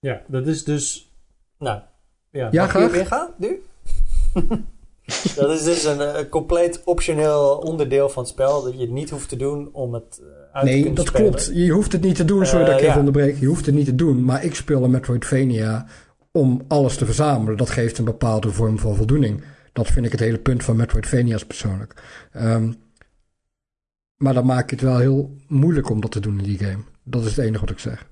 Ja, 0.00 0.20
dat 0.26 0.46
is 0.46 0.64
dus... 0.64 1.14
Nou, 1.58 1.80
ja, 2.30 2.48
Ja, 2.50 2.66
graag. 2.66 3.08
gaan 3.08 3.28
nu? 3.36 3.62
dat 5.36 5.50
is 5.50 5.62
dus 5.64 5.84
een 5.84 6.00
eh, 6.00 6.28
compleet 6.30 6.82
optioneel 6.84 7.56
onderdeel 7.64 8.08
van 8.08 8.22
het 8.22 8.32
spel... 8.32 8.62
dat 8.62 8.72
je 8.74 8.80
het 8.80 8.90
niet 8.90 9.10
hoeft 9.10 9.28
te 9.28 9.36
doen 9.36 9.68
om 9.72 9.94
het 9.94 10.20
eh, 10.22 10.26
uit 10.52 10.64
te 10.64 10.70
Nee, 10.70 10.74
kunnen 10.80 10.94
dat 10.94 11.06
spelen. 11.06 11.26
klopt. 11.30 11.50
Je 11.54 11.70
hoeft 11.70 11.92
het 11.92 12.02
niet 12.02 12.16
te 12.16 12.24
doen, 12.24 12.46
sorry 12.46 12.64
Eh, 12.64 12.66
dat 12.70 12.76
ik 12.78 12.82
ja. 12.84 12.86
even 12.88 12.98
onderbreek. 12.98 13.38
Je 13.40 13.46
hoeft 13.46 13.66
het 13.66 13.74
niet 13.74 13.84
te 13.84 13.94
doen, 13.94 14.24
maar 14.24 14.44
ik 14.44 14.54
speel 14.54 14.84
een 14.84 14.90
Metroidvania 14.90 15.86
om 16.32 16.64
alles 16.68 16.96
te 16.96 17.04
verzamelen. 17.04 17.56
Dat 17.56 17.70
geeft 17.70 17.98
een 17.98 18.04
bepaalde 18.04 18.50
vorm 18.52 18.78
van 18.78 18.96
voldoening. 18.96 19.44
Dat 19.72 19.86
vind 19.86 20.06
ik 20.06 20.12
het 20.12 20.20
hele 20.20 20.38
punt 20.38 20.64
van 20.64 20.76
Metroidvania's 20.76 21.46
persoonlijk. 21.46 22.02
Ehm, 22.32 22.72
maar 24.16 24.34
dan 24.34 24.46
maak 24.46 24.70
je 24.70 24.76
het 24.76 24.84
wel 24.84 24.98
heel 24.98 25.36
moeilijk 25.48 25.90
om 25.90 26.00
dat 26.00 26.10
te 26.12 26.20
doen 26.20 26.38
in 26.38 26.44
die 26.44 26.58
game. 26.58 26.82
Dat 27.04 27.24
is 27.24 27.36
het 27.36 27.44
enige 27.44 27.60
wat 27.60 27.70
ik 27.70 27.78
zeg. 27.78 28.08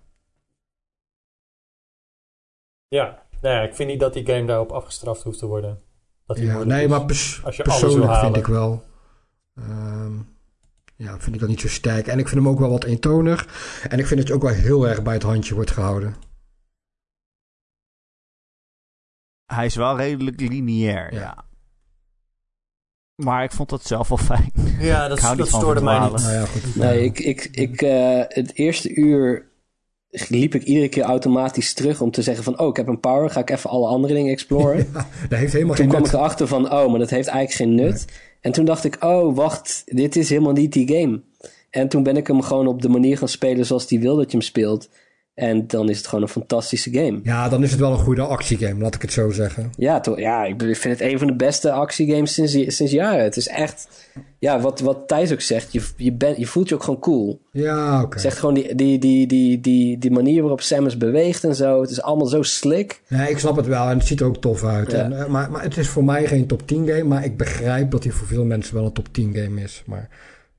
Ja, 2.88 3.22
nou 3.40 3.54
ja, 3.54 3.62
ik 3.62 3.74
vind 3.74 3.88
niet 3.90 4.00
dat 4.00 4.12
die 4.12 4.26
game 4.26 4.46
daarop 4.46 4.70
afgestraft 4.72 5.22
hoeft 5.22 5.38
te 5.38 5.46
worden. 5.46 5.80
Dat 6.26 6.38
Ja, 6.38 6.62
nee, 6.64 6.84
is. 6.84 6.90
maar 6.90 7.04
pers- 7.04 7.40
Als 7.44 7.56
je 7.56 7.62
persoonlijk 7.62 8.14
vind 8.14 8.36
ik 8.36 8.46
wel. 8.46 8.82
ehm, 9.54 10.16
ja, 10.96 11.18
vind 11.20 11.34
ik 11.34 11.40
dat 11.40 11.48
niet 11.48 11.60
zo 11.60 11.68
sterk. 11.68 12.06
En 12.06 12.18
ik 12.18 12.28
vind 12.28 12.40
hem 12.44 12.52
ook 12.52 12.58
wel 12.58 12.70
wat 12.70 12.84
eentonig. 12.84 13.46
En 13.88 13.98
ik 13.98 14.06
vind 14.06 14.18
dat 14.20 14.28
je 14.28 14.34
ook 14.34 14.42
wel 14.42 14.52
heel 14.52 14.88
erg 14.88 15.02
bij 15.02 15.14
het 15.14 15.22
handje 15.22 15.54
wordt 15.54 15.70
gehouden. 15.70 16.14
Hij 19.54 19.66
is 19.66 19.74
wel 19.74 19.96
redelijk 19.96 20.40
lineair, 20.40 21.14
Ja. 21.14 21.20
ja. 21.20 21.46
Maar 23.14 23.44
ik 23.44 23.52
vond 23.52 23.68
dat 23.68 23.84
zelf 23.84 24.08
wel 24.08 24.18
fijn. 24.18 24.52
Ja, 24.80 25.08
dat, 25.36 25.48
stoorde 25.48 25.80
mij 25.80 25.98
niet. 25.98 26.10
Nou 26.10 26.32
ja, 26.32 26.44
goed. 26.44 26.76
Nee, 26.76 27.04
ik, 27.04 27.18
ik, 27.18 27.48
ik, 27.52 27.82
eh, 27.82 28.22
het 28.28 28.54
eerste 28.54 28.94
uur 28.94 29.46
liep 30.10 30.54
ik 30.54 30.62
iedere 30.62 30.88
keer 30.88 31.02
automatisch 31.02 31.74
terug 31.74 32.00
om 32.00 32.10
te 32.10 32.22
zeggen 32.22 32.44
van... 32.44 32.58
oh, 32.58 32.68
ik 32.68 32.76
heb 32.76 32.86
een 32.86 33.00
power, 33.00 33.30
ga 33.30 33.40
ik 33.40 33.50
even 33.50 33.70
alle 33.70 33.86
andere 33.88 34.14
dingen 34.14 34.32
exploren. 34.32 34.76
Ja, 34.92 35.06
dat 35.28 35.38
heeft 35.38 35.52
helemaal 35.52 35.74
toen 35.74 35.84
geen 35.84 35.88
kwam 35.94 36.02
nut. 36.02 36.12
ik 36.12 36.18
erachter 36.18 36.46
van, 36.46 36.72
oh, 36.72 36.90
maar 36.90 36.98
dat 36.98 37.10
heeft 37.10 37.28
eigenlijk 37.28 37.52
geen 37.52 37.74
nut. 37.74 38.04
En 38.40 38.52
toen 38.52 38.64
dacht 38.64 38.84
ik, 38.84 38.96
oh, 39.04 39.36
wacht, 39.36 39.82
dit 39.86 40.16
is 40.16 40.28
helemaal 40.28 40.52
niet 40.52 40.72
die 40.72 40.88
game. 40.88 41.22
En 41.70 41.88
toen 41.88 42.02
ben 42.02 42.16
ik 42.16 42.26
hem 42.26 42.42
gewoon 42.42 42.66
op 42.66 42.82
de 42.82 42.88
manier 42.88 43.18
gaan 43.18 43.28
spelen 43.28 43.66
zoals 43.66 43.86
die 43.86 44.00
wil 44.00 44.16
dat 44.16 44.30
je 44.30 44.36
hem 44.36 44.46
speelt. 44.46 44.88
En 45.38 45.66
dan 45.66 45.88
is 45.88 45.96
het 45.96 46.06
gewoon 46.06 46.22
een 46.22 46.30
fantastische 46.30 46.90
game. 46.92 47.20
Ja, 47.22 47.48
dan 47.48 47.62
is 47.62 47.70
het 47.70 47.80
wel 47.80 47.92
een 47.92 47.98
goede 47.98 48.22
actiegame, 48.22 48.80
laat 48.80 48.94
ik 48.94 49.02
het 49.02 49.12
zo 49.12 49.30
zeggen. 49.30 49.72
Ja, 49.76 50.00
toch, 50.00 50.18
ja 50.18 50.44
ik 50.44 50.60
vind 50.60 50.98
het 50.98 51.00
een 51.00 51.18
van 51.18 51.26
de 51.26 51.34
beste 51.34 51.72
actiegames 51.72 52.34
sinds, 52.34 52.52
sinds 52.52 52.92
jaren. 52.92 53.22
Het 53.22 53.36
is 53.36 53.48
echt, 53.48 53.88
ja, 54.38 54.60
wat, 54.60 54.80
wat 54.80 55.08
Thijs 55.08 55.32
ook 55.32 55.40
zegt, 55.40 55.72
je, 55.72 55.82
je, 55.96 56.12
bent, 56.12 56.36
je 56.36 56.46
voelt 56.46 56.68
je 56.68 56.74
ook 56.74 56.82
gewoon 56.82 57.00
cool. 57.00 57.40
Ja, 57.52 58.02
oké. 58.02 58.20
Echt 58.20 58.38
gewoon 58.38 58.54
die, 58.54 58.74
die, 58.74 58.98
die, 58.98 59.26
die, 59.26 59.60
die, 59.60 59.98
die 59.98 60.10
manier 60.10 60.40
waarop 60.40 60.60
Samus 60.60 60.96
beweegt 60.96 61.44
en 61.44 61.54
zo. 61.54 61.80
Het 61.80 61.90
is 61.90 62.02
allemaal 62.02 62.26
zo 62.26 62.42
slick. 62.42 63.02
Nee, 63.08 63.30
ik 63.30 63.38
snap 63.38 63.56
het 63.56 63.66
wel 63.66 63.88
en 63.88 63.98
het 63.98 64.06
ziet 64.06 64.20
er 64.20 64.26
ook 64.26 64.40
tof 64.40 64.64
uit. 64.64 64.90
Ja. 64.90 64.98
En, 64.98 65.20
eh, 65.20 65.26
maar, 65.26 65.50
maar 65.50 65.62
het 65.62 65.76
is 65.76 65.88
voor 65.88 66.04
mij 66.04 66.26
geen 66.26 66.46
top 66.46 66.66
10 66.66 66.88
game, 66.88 67.04
maar 67.04 67.24
ik 67.24 67.36
begrijp 67.36 67.90
dat 67.90 68.04
hij 68.04 68.12
voor 68.12 68.26
veel 68.26 68.44
mensen 68.44 68.74
wel 68.74 68.84
een 68.84 68.92
top 68.92 69.08
10 69.12 69.34
game 69.34 69.62
is. 69.62 69.82
Maar 69.86 70.08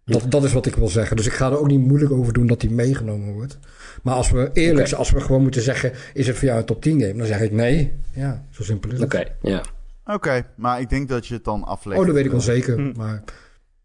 dat, 0.05 0.31
dat 0.31 0.43
is 0.43 0.53
wat 0.53 0.65
ik 0.65 0.75
wil 0.75 0.89
zeggen. 0.89 1.17
Dus 1.17 1.25
ik 1.25 1.33
ga 1.33 1.49
er 1.49 1.59
ook 1.59 1.67
niet 1.67 1.87
moeilijk 1.87 2.11
over 2.11 2.33
doen 2.33 2.47
dat 2.47 2.61
hij 2.61 2.71
meegenomen 2.71 3.33
wordt. 3.33 3.57
Maar 4.03 4.15
als 4.15 4.31
we 4.31 4.49
eerlijk 4.53 4.87
zijn, 4.87 4.99
als 4.99 5.11
we 5.11 5.21
gewoon 5.21 5.41
moeten 5.41 5.61
zeggen, 5.61 5.91
is 6.13 6.27
het 6.27 6.37
voor 6.37 6.47
jou 6.47 6.59
een 6.59 6.65
top 6.65 6.81
10 6.81 7.01
game? 7.01 7.13
Dan 7.17 7.27
zeg 7.27 7.39
ik 7.41 7.51
nee. 7.51 7.93
Ja, 8.13 8.43
zo 8.49 8.63
simpel 8.63 8.91
is 8.91 8.99
het. 8.99 9.13
Oké, 9.13 9.23
ja. 9.41 9.61
Oké, 10.05 10.45
maar 10.55 10.79
ik 10.81 10.89
denk 10.89 11.09
dat 11.09 11.27
je 11.27 11.33
het 11.33 11.43
dan 11.43 11.63
aflegt. 11.63 11.99
Oh, 11.99 12.05
dat 12.05 12.15
weet 12.15 12.25
ik 12.25 12.31
wel 12.31 12.41
zeker. 12.41 12.75
Hm. 12.75 12.91
Maar 12.97 13.23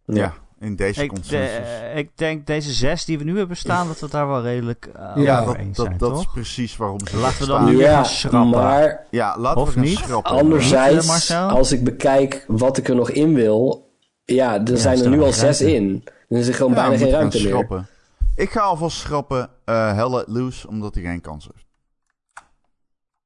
Ja, 0.07 0.35
in 0.61 0.77
deze 0.77 1.03
Ik, 1.03 1.09
consensus. 1.09 1.57
de- 1.57 1.93
ik 1.95 2.09
denk 2.15 2.47
deze 2.47 2.73
zes 2.73 3.05
die 3.05 3.19
we 3.19 3.25
nu 3.25 3.39
hebben 3.39 3.57
staan, 3.57 3.87
dat 3.87 4.01
we 4.01 4.09
daar 4.11 4.29
wel 4.29 4.43
redelijk 4.43 4.89
uh, 4.97 5.25
Ja, 5.25 5.41
over 5.41 5.53
dat, 5.53 5.63
eens 5.63 5.77
dat, 5.77 5.87
zijn, 5.87 5.99
dat 5.99 6.11
is 6.13 6.17
toch? 6.23 6.33
precies 6.33 6.77
waarom 6.77 7.07
ze 7.07 7.17
Laten 7.17 7.41
we 7.41 7.47
dan 7.47 7.65
nu 7.65 7.79
Ja, 7.79 7.95
gaan 7.95 8.05
schrappen. 8.07 8.51
maar 8.61 9.07
Ja, 9.11 9.39
laten 9.39 9.61
Of 9.61 9.69
we 9.69 9.75
gaan 9.75 9.83
niet? 9.83 9.99
schrappen. 9.99 10.33
Anderzijds, 10.33 11.31
als 11.33 11.73
ik 11.73 11.85
bekijk 11.85 12.45
wat 12.49 12.77
ik 12.77 12.89
er 12.89 12.95
nog 12.95 13.11
in 13.11 13.35
wil... 13.35 13.83
Ja, 14.25 14.65
er 14.67 14.79
zijn 14.79 14.99
er 15.01 15.09
nu 15.09 15.15
al 15.17 15.21
ruimte. 15.21 15.39
zes 15.39 15.61
in. 15.61 16.05
Dan 16.29 16.39
is 16.39 16.49
er 16.49 16.55
gewoon 16.55 16.73
Ja, 16.75 16.81
bijna 16.89 16.97
geen 16.97 17.11
ruimte 17.11 17.43
meer. 17.43 17.87
Ik 18.37 18.51
ga 18.51 18.61
alvast 18.61 18.97
schrappen 18.99 19.51
eh 19.65 19.95
Hell 19.95 20.11
Let 20.11 20.29
Loose, 20.29 20.69
omdat 20.69 20.95
hij 20.95 21.05
geen 21.05 21.21
kans 21.21 21.49
heeft. 21.53 21.67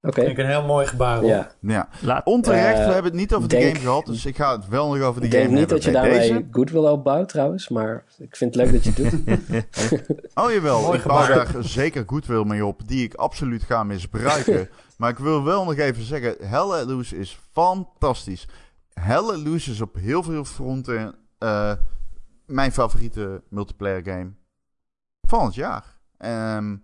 Oké, 0.00 0.20
Vind 0.20 0.28
ik 0.28 0.38
een 0.38 0.46
heel 0.50 0.64
mooi 0.66 0.86
gebaar. 0.86 1.18
hoor. 1.20 1.28
ja. 1.28 1.50
Ja. 1.60 1.88
Laat, 2.00 2.26
Onterecht, 2.26 2.78
Eh, 2.78 2.86
we 2.86 2.92
hebben 2.92 3.10
het 3.10 3.20
niet 3.20 3.34
over 3.34 3.48
de 3.48 3.60
game 3.60 3.74
gehad, 3.78 4.06
dus 4.06 4.26
ik 4.26 4.36
ga 4.36 4.56
het 4.56 4.68
wel 4.68 4.94
nog 4.94 5.02
over 5.04 5.20
de 5.20 5.26
Ik 5.26 5.32
game 5.32 5.44
denk 5.46 5.58
niet 5.58 5.68
dat 5.68 5.84
je 5.84 5.90
daarmee 5.90 6.18
deze. 6.18 6.46
goodwill 6.50 6.84
opbouwt 6.88 7.28
trouwens, 7.28 7.68
maar 7.68 8.04
ik 8.18 8.36
vind 8.36 8.54
het 8.54 8.64
leuk 8.64 8.72
dat 8.72 8.84
je 8.84 9.02
het 9.02 9.26
doet. 9.26 10.06
Oh 10.44 10.50
jawel, 10.52 10.80
Mooi 10.80 10.98
ik 10.98 11.04
bouw 11.04 11.22
gebaar. 11.22 11.52
daar 11.52 11.64
zeker 11.64 12.02
goodwill 12.06 12.44
mee 12.44 12.66
op, 12.66 12.88
die 12.88 13.04
ik 13.04 13.14
absoluut 13.14 13.62
ga 13.62 13.82
misbruiken. 13.84 14.68
maar 14.98 15.10
ik 15.10 15.18
wil 15.18 15.44
wel 15.44 15.64
nog 15.64 15.76
even 15.76 16.02
zeggen, 16.02 16.36
Hell 16.48 16.66
Let 16.68 16.86
Loose 16.86 17.16
is 17.18 17.38
fantastisch. 17.52 18.48
Hell 18.92 19.26
Let 19.26 19.36
Loose 19.46 19.70
is 19.70 19.80
op 19.80 19.94
heel 19.94 20.22
veel 20.22 20.44
fronten 20.44 21.14
eh, 21.38 21.72
mijn 22.46 22.72
favoriete 22.72 23.42
multiplayer 23.48 24.02
game 24.04 24.30
van 25.28 25.44
het 25.44 25.54
jaar. 25.54 25.98
Ehm, 26.18 26.76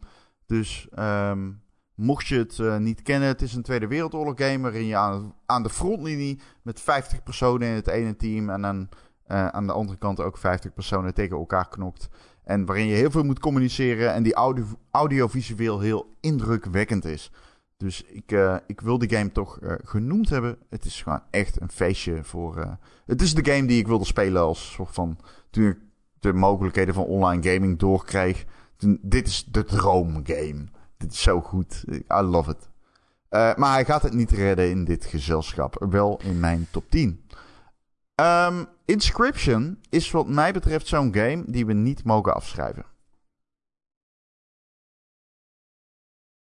dus 0.47 0.89
ehm, 0.91 1.51
mocht 1.95 2.27
je 2.27 2.39
het 2.39 2.59
eh, 2.59 2.77
niet 2.77 3.03
kennen, 3.03 3.29
het 3.29 3.43
is 3.43 3.55
een 3.55 3.63
Tweede 3.63 3.87
Wereldoorlog 3.87 4.35
game 4.37 4.63
waarin 4.63 4.87
je 4.87 4.97
aan, 4.97 5.35
aan 5.47 5.63
de 5.63 5.71
frontlinie 5.71 6.41
met 6.63 6.81
50 6.81 7.23
personen 7.23 7.69
in 7.69 7.75
het 7.75 7.87
ene 7.87 8.17
team 8.17 8.51
en 8.51 8.63
dan 8.63 8.89
eh, 9.25 9.47
aan 9.47 9.67
de 9.67 9.73
andere 9.73 9.99
kant 9.99 10.21
ook 10.21 10.39
50 10.39 10.73
personen 10.75 11.15
tegen 11.15 11.37
elkaar 11.37 11.69
knokt. 11.69 12.09
En 12.43 12.65
waarin 12.65 12.87
je 12.87 12.95
heel 12.95 13.11
veel 13.11 13.23
moet 13.23 13.39
communiceren 13.39 14.13
en 14.13 14.23
die 14.23 14.35
audio, 14.35 14.65
audiovisueel 14.91 15.81
heel 15.81 16.17
indrukwekkend 16.21 17.05
is. 17.05 17.31
Dus 17.77 18.03
ik, 18.03 18.33
eh, 18.33 18.57
ik 18.67 18.81
wil 18.81 18.99
die 18.99 19.17
game 19.17 19.33
toch 19.33 19.59
genoemd 19.85 20.29
hebben. 20.29 20.59
Het 20.69 20.85
is 20.85 21.03
gewoon 21.03 21.23
echt 21.31 21.61
een 21.61 21.71
feestje 21.71 22.25
voor. 22.25 22.79
het 23.07 23.23
is 23.23 23.35
de 23.35 23.53
game 23.53 23.67
die 23.67 23.79
ik 23.79 23.87
wilde 23.87 24.05
spelen 24.05 24.43
als 24.43 24.73
soort 24.73 24.95
van. 24.95 25.19
Toen 25.51 25.67
ik 25.67 25.79
de 26.25 26.33
mogelijkheden 26.33 26.95
van 26.95 27.05
online 27.05 27.53
gaming 27.53 27.79
doorkreeg. 27.79 28.45
Dit 29.01 29.27
is 29.27 29.45
de 29.45 29.65
droomgame. 29.65 30.65
Dit 30.97 31.13
is 31.13 31.23
zo 31.23 31.41
goed. 31.41 31.85
I 31.89 32.21
love 32.21 32.51
it. 32.51 32.69
Eh, 33.29 33.55
maar 33.55 33.73
hij 33.73 33.85
gaat 33.85 34.03
het 34.03 34.13
niet 34.13 34.31
redden 34.31 34.71
in 34.71 34.85
dit 34.85 35.05
gezelschap. 35.05 35.87
Wel 35.91 36.21
in 36.23 36.41
mijn 36.41 36.67
top 36.71 36.91
10. 36.91 37.27
Ehm, 38.15 38.65
Inscription 38.85 39.79
is 39.91 40.11
wat 40.11 40.29
mij 40.29 40.53
betreft 40.53 40.87
zo'n 40.87 41.15
game 41.15 41.43
die 41.47 41.67
we 41.67 41.73
niet 41.73 42.05
mogen 42.05 42.35
afschrijven. 42.35 42.85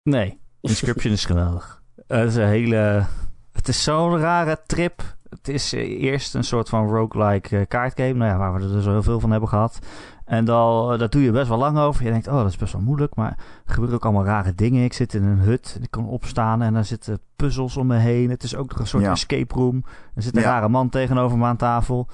nee, 0.02 0.40
Inscription 0.60 1.12
is 1.12 1.24
geweldig. 1.24 1.82
Het 2.06 2.28
is 2.28 2.36
een 2.36 2.48
hele... 2.48 3.06
Het 3.52 3.68
is 3.68 3.82
zo'n 3.82 4.18
rare 4.18 4.62
trip. 4.66 5.16
Het 5.36 5.48
is 5.48 5.73
eh, 5.73 6.02
eerst 6.02 6.35
een 6.35 6.44
soort 6.44 6.69
van 6.69 6.86
roguelike 6.89 7.59
eh, 7.59 7.66
kaartgame. 7.69 8.12
Nou 8.12 8.31
ja, 8.31 8.36
waar 8.39 8.55
we 8.55 8.61
er 8.61 8.73
dus 8.73 8.85
heel 8.85 9.02
veel 9.02 9.20
van 9.20 9.31
hebben 9.31 9.48
gehad. 9.48 9.78
En 10.24 10.44
dan, 10.44 10.93
eh, 10.93 10.98
daar 10.98 11.11
doe 11.11 11.23
je 11.23 11.31
best 11.31 11.48
wel 11.48 11.59
lang 11.59 11.78
over. 11.78 12.05
Je 12.05 12.11
denkt, 12.11 12.28
oh, 12.28 12.35
dat 12.35 12.47
is 12.47 12.56
best 12.56 12.73
wel 12.73 12.82
moeilijk. 12.82 13.15
Maar 13.15 13.39
er 13.66 13.73
gebeuren 13.73 13.94
ook 13.97 14.05
allemaal 14.05 14.24
rare 14.24 14.55
dingen. 14.55 14.85
Ik 14.85 14.93
zit 14.93 15.15
in 15.15 15.23
een 15.24 15.39
hut. 15.39 15.78
Ik 15.82 15.90
kan 15.90 16.06
opstaan 16.06 16.62
en 16.62 16.73
daar 16.74 16.85
zitten 16.85 17.19
puzzels 17.36 17.77
om 17.77 17.86
me 17.86 17.97
heen. 17.97 18.31
Het 18.31 18.43
is 18.43 18.56
ook 18.56 18.70
nog 18.70 18.78
een 18.78 18.86
soort 18.86 19.02
Ja. 19.02 19.11
escape 19.11 19.55
room. 19.55 19.85
Er 20.15 20.23
zit 20.23 20.36
een 20.36 20.43
Ja. 20.43 20.48
rare 20.48 20.69
man 20.69 20.89
tegenover 20.89 21.39
me 21.39 21.44
aan 21.44 21.56
tafel. 21.56 22.09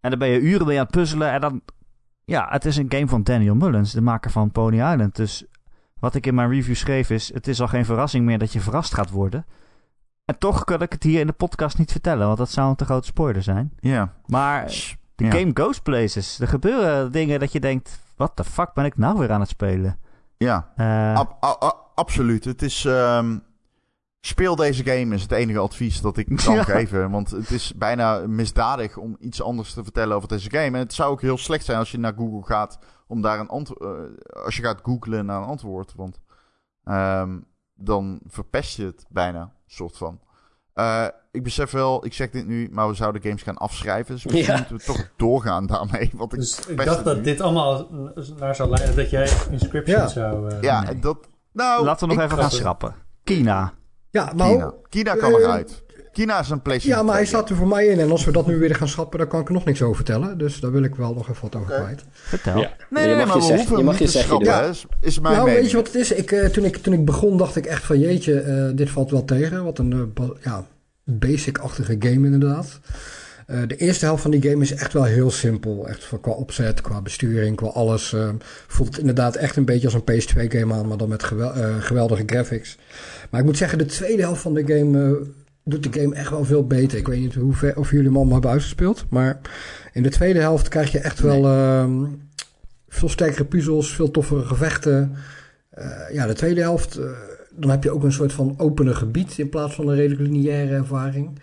En 0.00 0.10
dan 0.10 0.18
ben 0.18 0.28
je 0.28 0.40
uren 0.40 0.66
mee 0.66 0.76
aan 0.78 0.82
het 0.84 0.94
puzzelen. 0.94 1.30
En 1.32 1.40
dan... 1.40 1.60
Ja, 2.24 2.46
het 2.50 2.64
is 2.64 2.76
een 2.76 2.86
game 2.88 3.08
van 3.08 3.22
Daniel 3.22 3.54
Mullins, 3.54 3.92
de 3.92 4.00
maker 4.00 4.30
van 4.30 4.50
Pony 4.50 4.76
Island. 4.76 5.16
Dus 5.16 5.44
wat 6.00 6.14
ik 6.14 6.26
in 6.26 6.34
mijn 6.34 6.50
review 6.50 6.74
schreef 6.74 7.10
is... 7.10 7.34
Het 7.34 7.48
is 7.48 7.60
al 7.60 7.68
geen 7.68 7.84
verrassing 7.84 8.24
meer 8.24 8.38
dat 8.38 8.52
je 8.52 8.60
verrast 8.60 8.94
gaat 8.94 9.10
worden. 9.10 9.46
En 10.26 10.38
toch 10.38 10.64
kan 10.64 10.82
ik 10.82 10.92
het 10.92 11.02
hier 11.02 11.20
in 11.20 11.26
de 11.26 11.32
podcast 11.32 11.78
niet 11.78 11.92
vertellen. 11.92 12.26
Want 12.26 12.38
dat 12.38 12.50
zou 12.50 12.68
een 12.68 12.76
te 12.76 12.84
grote 12.84 13.06
spoiler 13.06 13.42
zijn. 13.42 13.72
Ja. 13.80 14.12
Maar 14.26 14.64
De 15.14 15.30
game 15.30 15.50
goes 15.54 15.80
places. 15.80 16.40
Er 16.40 16.48
gebeuren 16.48 17.12
dingen 17.12 17.40
dat 17.40 17.52
je 17.52 17.60
denkt... 17.60 18.04
Wat 18.16 18.36
de 18.36 18.44
fuck 18.44 18.72
ben 18.74 18.84
ik 18.84 18.96
nou 18.96 19.18
weer 19.18 19.32
aan 19.32 19.40
het 19.40 19.48
spelen? 19.48 19.98
Ja, 20.36 20.72
Eh, 20.76 21.14
ab- 21.14 21.90
absoluut. 21.94 22.44
Het 22.44 22.62
is... 22.62 22.84
ehm, 22.84 23.38
speel 24.20 24.56
deze 24.56 24.84
game 24.84 25.14
is 25.14 25.22
het 25.22 25.32
enige 25.32 25.58
advies 25.58 26.00
dat 26.00 26.16
ik 26.16 26.36
kan 26.44 26.54
Ja. 26.54 26.62
geven. 26.62 27.10
Want 27.10 27.30
het 27.30 27.50
is 27.50 27.72
bijna 27.76 28.18
misdadig 28.26 28.96
om 28.96 29.16
iets 29.20 29.42
anders 29.42 29.72
te 29.72 29.82
vertellen 29.82 30.16
over 30.16 30.28
deze 30.28 30.50
game. 30.50 30.64
En 30.64 30.82
het 30.82 30.94
zou 30.94 31.10
ook 31.10 31.20
heel 31.20 31.38
slecht 31.38 31.64
zijn 31.64 31.78
als 31.78 31.90
je 31.90 31.98
naar 31.98 32.14
Google 32.16 32.44
gaat 32.54 32.78
om 33.06 33.20
daar 33.22 33.38
een 33.40 33.48
antwoord... 33.48 34.34
als 34.44 34.56
je 34.56 34.62
gaat 34.62 34.80
googlen 34.82 35.26
naar 35.26 35.40
een 35.42 35.48
antwoord. 35.48 35.92
Want 35.96 36.20
ehm, 36.84 37.38
dan 37.74 38.20
verpest 38.26 38.76
je 38.76 38.84
het 38.84 39.04
bijna, 39.08 39.52
soort 39.66 39.96
van. 39.96 40.20
Eh, 40.74 41.06
ik 41.32 41.42
besef 41.42 41.70
wel, 41.70 42.04
ik 42.04 42.12
zeg 42.12 42.30
dit 42.30 42.46
nu, 42.46 42.68
maar 42.72 42.88
we 42.88 42.94
zouden 42.94 43.22
games 43.22 43.42
gaan 43.42 43.56
afschrijven. 43.56 44.14
Dus 44.14 44.24
misschien 44.24 44.52
Ja. 44.52 44.58
moeten 44.58 44.76
we 44.76 44.82
toch 44.82 45.08
doorgaan 45.16 45.66
daarmee. 45.66 46.10
Want 46.14 46.32
ik 46.32 46.38
Dus 46.38 46.66
ik 46.66 46.84
dacht 46.84 47.04
dat 47.04 47.16
nu. 47.16 47.22
dit 47.22 47.40
allemaal 47.40 47.88
naar 48.38 48.54
zou 48.54 48.70
leiden 48.70 48.96
dat 48.96 49.10
jij 49.10 49.28
Inscription 49.50 49.98
Ja. 50.00 50.08
zou... 50.08 50.50
eh, 50.50 50.60
Ja, 50.62 50.82
Nee. 50.82 50.98
dat... 50.98 51.18
Nou, 51.52 51.84
laten 51.84 52.08
we 52.08 52.14
nog 52.14 52.24
even 52.24 52.38
gaan 52.38 52.50
schrappen. 52.50 52.94
Kina. 53.24 53.72
Ja, 54.10 54.32
maar 54.36 54.48
Kina. 54.50 54.72
Kina 54.88 55.14
kan 55.14 55.32
eh, 55.32 55.38
eruit. 55.38 55.84
Is 56.16 56.50
een 56.50 56.62
PlayStation 56.62 56.98
Ja, 56.98 57.04
maar 57.04 57.14
hij 57.16 57.24
2 57.24 57.34
staat 57.36 57.50
er 57.50 57.56
voor 57.56 57.68
mij 57.68 57.86
in. 57.86 57.98
En 58.00 58.10
als 58.10 58.24
we 58.24 58.32
dat 58.32 58.46
nu 58.46 58.56
weer 58.58 58.74
gaan 58.74 58.88
schrappen, 58.88 59.18
dan 59.18 59.28
kan 59.28 59.40
ik 59.40 59.46
er 59.48 59.52
nog 59.52 59.64
niks 59.64 59.82
over 59.82 59.96
vertellen. 59.96 60.38
Dus 60.38 60.60
daar 60.60 60.72
wil 60.72 60.82
ik 60.82 60.94
wel 60.94 61.14
nog 61.14 61.28
even 61.28 61.42
wat 61.42 61.56
over 61.56 61.72
Oké. 61.72 61.80
kwijt. 61.82 62.04
Vertel. 62.12 62.60
Ja. 62.60 62.70
Nee, 62.90 63.02
Je 63.08 63.14
nee, 63.14 63.16
mag 63.16 63.26
maar 63.26 63.34
je 63.36 63.40
we 63.42 63.46
zeggen- 63.46 63.56
hoeven 63.56 63.70
je 63.70 63.76
hem 63.76 63.84
mag 63.84 63.98
je 63.98 64.06
zeggen, 64.06 64.44
ja. 64.44 64.62
Is, 64.62 64.86
is 65.00 65.18
mijn 65.20 65.34
nou, 65.34 65.44
mening. 65.46 65.62
weet 65.62 65.70
je 65.70 65.76
wat 65.76 65.86
het 65.86 65.96
is? 65.96 66.12
Ik, 66.12 66.32
eh, 66.32 66.44
toen, 66.48 66.64
ik, 66.64 66.76
toen 66.76 66.92
ik 66.94 67.04
begon, 67.04 67.36
dacht 67.36 67.56
ik 67.56 67.66
echt 67.66 67.84
van 67.84 67.98
jeetje, 68.00 68.40
eh, 68.40 68.64
dit 68.74 68.90
valt 68.90 69.10
wel 69.10 69.24
tegen. 69.24 69.64
Wat 69.64 69.78
een 69.78 69.92
eh, 70.14 70.24
ja, 70.42 70.64
basic-achtige 71.04 71.96
game 71.98 72.26
inderdaad. 72.26 72.80
Eh, 73.46 73.58
de 73.66 73.76
eerste 73.76 74.04
helft 74.04 74.22
van 74.22 74.30
die 74.30 74.42
game 74.50 74.62
is 74.62 74.72
echt 74.74 74.92
wel 74.92 75.04
heel 75.04 75.30
simpel. 75.30 75.88
Echt 75.88 76.04
van, 76.04 76.20
qua 76.20 76.30
opzet, 76.32 76.80
qua 76.80 77.00
besturing, 77.02 77.56
qua 77.56 77.66
alles. 77.66 78.12
eh, 78.12 78.28
voelt 78.66 78.88
het 78.88 78.98
inderdaad 78.98 79.36
echt 79.36 79.56
een 79.56 79.64
beetje 79.64 79.86
als 79.86 79.94
een 79.94 80.04
PS2-game 80.04 80.74
aan, 80.74 80.88
maar 80.88 80.96
dan 80.96 81.08
met 81.08 81.22
gewel- 81.22 81.52
geweldige 81.80 82.22
graphics. 82.26 82.76
Maar 83.30 83.40
ik 83.40 83.46
moet 83.46 83.56
zeggen, 83.56 83.78
de 83.78 83.84
tweede 83.84 84.22
helft 84.22 84.40
van 84.42 84.54
de 84.54 84.64
game 84.66 85.04
eh, 85.04 85.26
doet 85.68 85.92
de 85.92 86.00
game 86.00 86.14
echt 86.14 86.30
wel 86.30 86.44
veel 86.44 86.66
beter. 86.66 86.98
Ik 86.98 87.06
weet 87.06 87.20
niet 87.20 87.34
hoe 87.34 87.52
ver, 87.52 87.76
of 87.76 87.90
jullie 87.90 88.06
hem 88.06 88.16
allemaal 88.16 88.32
hebben 88.32 88.50
uitgespeeld, 88.50 89.04
maar 89.10 89.40
in 89.92 90.02
de 90.02 90.08
tweede 90.08 90.38
helft 90.38 90.68
krijg 90.68 90.92
je 90.92 90.98
echt 90.98 91.20
wel 91.20 91.44
ehm, 91.46 92.04
veel 92.88 93.08
sterkere 93.08 93.44
puzzels, 93.44 93.94
veel 93.94 94.10
toffere 94.10 94.44
gevechten. 94.44 95.12
Eh, 95.70 96.12
ja, 96.12 96.26
de 96.26 96.32
tweede 96.32 96.60
helft, 96.60 96.96
eh, 96.96 97.10
dan 97.54 97.70
heb 97.70 97.82
je 97.82 97.90
ook 97.90 98.02
een 98.02 98.12
soort 98.12 98.32
van 98.32 98.54
opene 98.58 98.94
gebied 98.94 99.38
in 99.38 99.48
plaats 99.48 99.74
van 99.74 99.88
een 99.88 99.94
redelijk 99.94 100.20
lineaire 100.20 100.74
ervaring. 100.74 101.38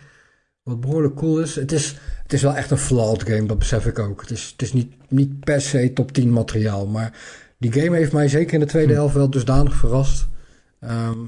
Wat 0.64 0.82
behoorlijk 0.82 1.16
cool 1.16 1.40
is. 1.40 1.56
Het 1.56 1.72
is, 1.72 1.98
het 2.24 2.34
is 2.34 2.42
wel 2.42 2.56
echt 2.56 2.72
een 2.72 2.78
flawed 2.78 3.24
game, 3.24 3.46
dat 3.46 3.60
besef 3.60 3.86
ik 3.86 4.00
ook. 4.00 4.22
Het 4.22 4.32
is, 4.32 4.50
het 4.52 4.62
is 4.62 4.74
niet, 4.74 4.94
niet 5.10 5.40
per 5.40 5.62
se 5.62 5.94
top 5.94 6.12
10 6.12 6.34
materiaal, 6.34 6.88
maar 6.88 7.20
die 7.58 7.74
game 7.74 7.96
heeft 7.96 8.12
mij 8.12 8.28
zeker 8.28 8.54
in 8.54 8.60
de 8.60 8.66
tweede 8.66 8.94
helft 8.94 9.16
wel 9.16 9.30
dusdanig 9.30 9.76
verrast. 9.76 10.28
Ehm, 10.80 11.20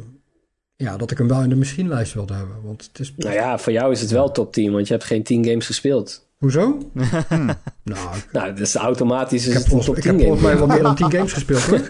ja, 0.76 0.98
dat 0.98 1.12
ik 1.12 1.18
hem 1.18 1.28
wel 1.28 1.42
in 1.42 1.50
de 1.50 1.56
machinelijst 1.56 2.14
wilde 2.14 2.34
hebben. 2.34 2.56
Want 2.64 2.84
het 2.92 3.00
is. 3.00 3.14
Nou 3.18 3.34
ja, 3.34 3.58
voor 3.58 3.72
jou 3.74 3.92
is 3.92 4.02
het 4.02 4.12
wel 4.12 4.32
top 4.32 4.54
10, 4.54 4.72
want 4.72 4.88
je 4.88 4.94
hebt 4.94 5.06
geen 5.06 5.24
10 5.24 5.46
games 5.46 5.66
gespeeld. 5.66 6.28
Hoezo? 6.38 6.78
nou, 7.84 8.16
ik, 8.16 8.28
Nou, 8.32 8.54
dus 8.54 8.76
automatisch 8.76 9.42
ik 9.42 9.48
is 9.48 9.54
heb 9.54 9.64
het 9.64 9.64
een 9.64 9.70
volgens, 9.70 9.86
top 9.86 9.96
ik 9.98 10.02
10 10.04 10.12
heb 10.12 10.20
game. 10.22 10.28
volgens 10.38 10.42
mij 10.48 10.58
wel 10.58 10.68
meer 10.76 10.84
dan 10.84 10.96
10 10.96 11.12
games 11.18 11.34
gespeeld 11.34 11.62
hoor. 11.62 11.88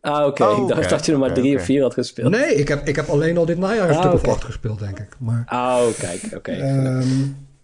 Ah, 0.00 0.26
oké. 0.26 0.44
Oh, 0.44 0.58
ik 0.62 0.68
dacht 0.68 0.80
oké. 0.80 0.88
dat 0.88 1.06
je 1.06 1.12
er 1.12 1.18
maar 1.18 1.32
drie 1.34 1.50
oké. 1.52 1.58
of 1.60 1.64
vier 1.64 1.82
had 1.82 1.94
gespeeld. 1.94 2.30
Nee, 2.30 2.54
ik 2.54 2.68
heb, 2.68 2.88
ik 2.88 2.96
heb 2.96 3.08
alleen 3.08 3.38
al 3.38 3.44
dit 3.44 3.58
najaar 3.58 3.88
een 3.88 3.94
Ah, 3.94 4.00
stuk 4.00 4.12
of 4.12 4.18
oké. 4.20 4.30
acht 4.30 4.44
gespeeld, 4.44 4.78
denk 4.78 4.98
ik. 4.98 5.08
Maar, 5.18 5.44
Oh, 5.52 5.86
kijk, 5.98 6.22
oké. 6.34 6.50
ehm, 6.52 7.06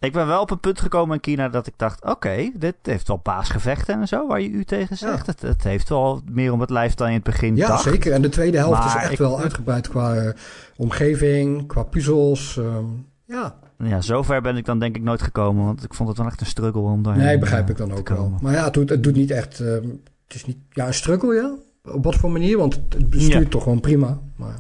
Ik 0.05 0.13
ben 0.13 0.27
wel 0.27 0.41
op 0.41 0.51
een 0.51 0.61
punt 0.61 0.81
gekomen 0.81 1.15
in 1.15 1.21
Kina 1.21 1.49
dat 1.49 1.67
ik 1.67 1.73
dacht... 1.77 2.05
Oké, 2.05 2.51
dit 2.55 2.75
heeft 2.83 3.09
wel 3.09 3.21
baasgevechten 3.23 4.01
en 4.01 4.09
zo, 4.09 4.27
waar 4.27 4.41
je 4.41 4.49
u 4.49 4.65
tegen 4.65 4.97
zegt. 4.97 5.27
Het, 5.27 5.43
het 5.43 5.63
heeft 5.65 5.89
wel 5.89 6.23
meer 6.31 6.53
om 6.53 6.61
het 6.61 6.71
lijf 6.71 6.95
dan 6.95 7.07
in 7.09 7.15
het 7.15 7.23
begin 7.23 7.57
ja, 7.57 7.67
dacht. 7.69 7.83
zeker. 7.83 8.13
En 8.13 8.23
de 8.23 8.29
tweede 8.29 8.57
helft 8.59 8.79
Maar 8.79 8.87
is 8.97 9.03
echt 9.03 9.13
ik- 9.13 9.19
wel 9.19 9.41
uitgebreid 9.41 9.89
qua 9.89 10.15
eh, 10.15 10.33
omgeving, 10.77 11.67
qua 11.67 11.83
puzzels. 11.83 12.57
ehm, 12.59 12.85
ja, 13.25 13.55
Ja, 13.79 14.01
zover 14.01 14.43
ben 14.43 14.57
ik 14.57 14.65
dan 14.65 14.79
denk 14.79 14.97
ik 14.97 15.03
nooit 15.03 15.23
gekomen. 15.23 15.65
Want 15.65 15.85
ik 15.85 15.95
vond 15.95 16.09
het 16.09 16.19
wel 16.19 16.27
echt 16.27 16.41
een 16.41 16.47
struggle 16.47 16.81
om 16.81 17.03
daar 17.03 17.17
nee, 17.17 17.39
begrijp 17.39 17.71
ik 17.71 17.77
dan 17.77 17.93
ook 17.93 18.09
wel. 18.09 18.33
Maar 18.41 18.53
ja, 18.53 18.65
het 18.65 18.75
doet, 18.75 18.89
het 18.89 19.03
doet 19.03 19.15
niet 19.17 19.31
echt... 19.31 19.61
ehm, 19.61 19.89
het 20.27 20.35
is 20.35 20.45
niet... 20.47 20.57
Ja, 20.71 20.87
een 20.87 20.95
struggle, 20.95 21.35
ja. 21.35 21.55
Op 21.93 22.05
wat 22.05 22.15
voor 22.15 22.31
manier? 22.31 22.59
Want 22.59 22.75
het, 22.75 22.83
het 22.95 23.11
bestuurt 23.11 23.43
Ja. 23.43 23.49
toch 23.49 23.63
gewoon 23.63 23.81
prima. 23.81 24.19
Maar, 24.37 24.55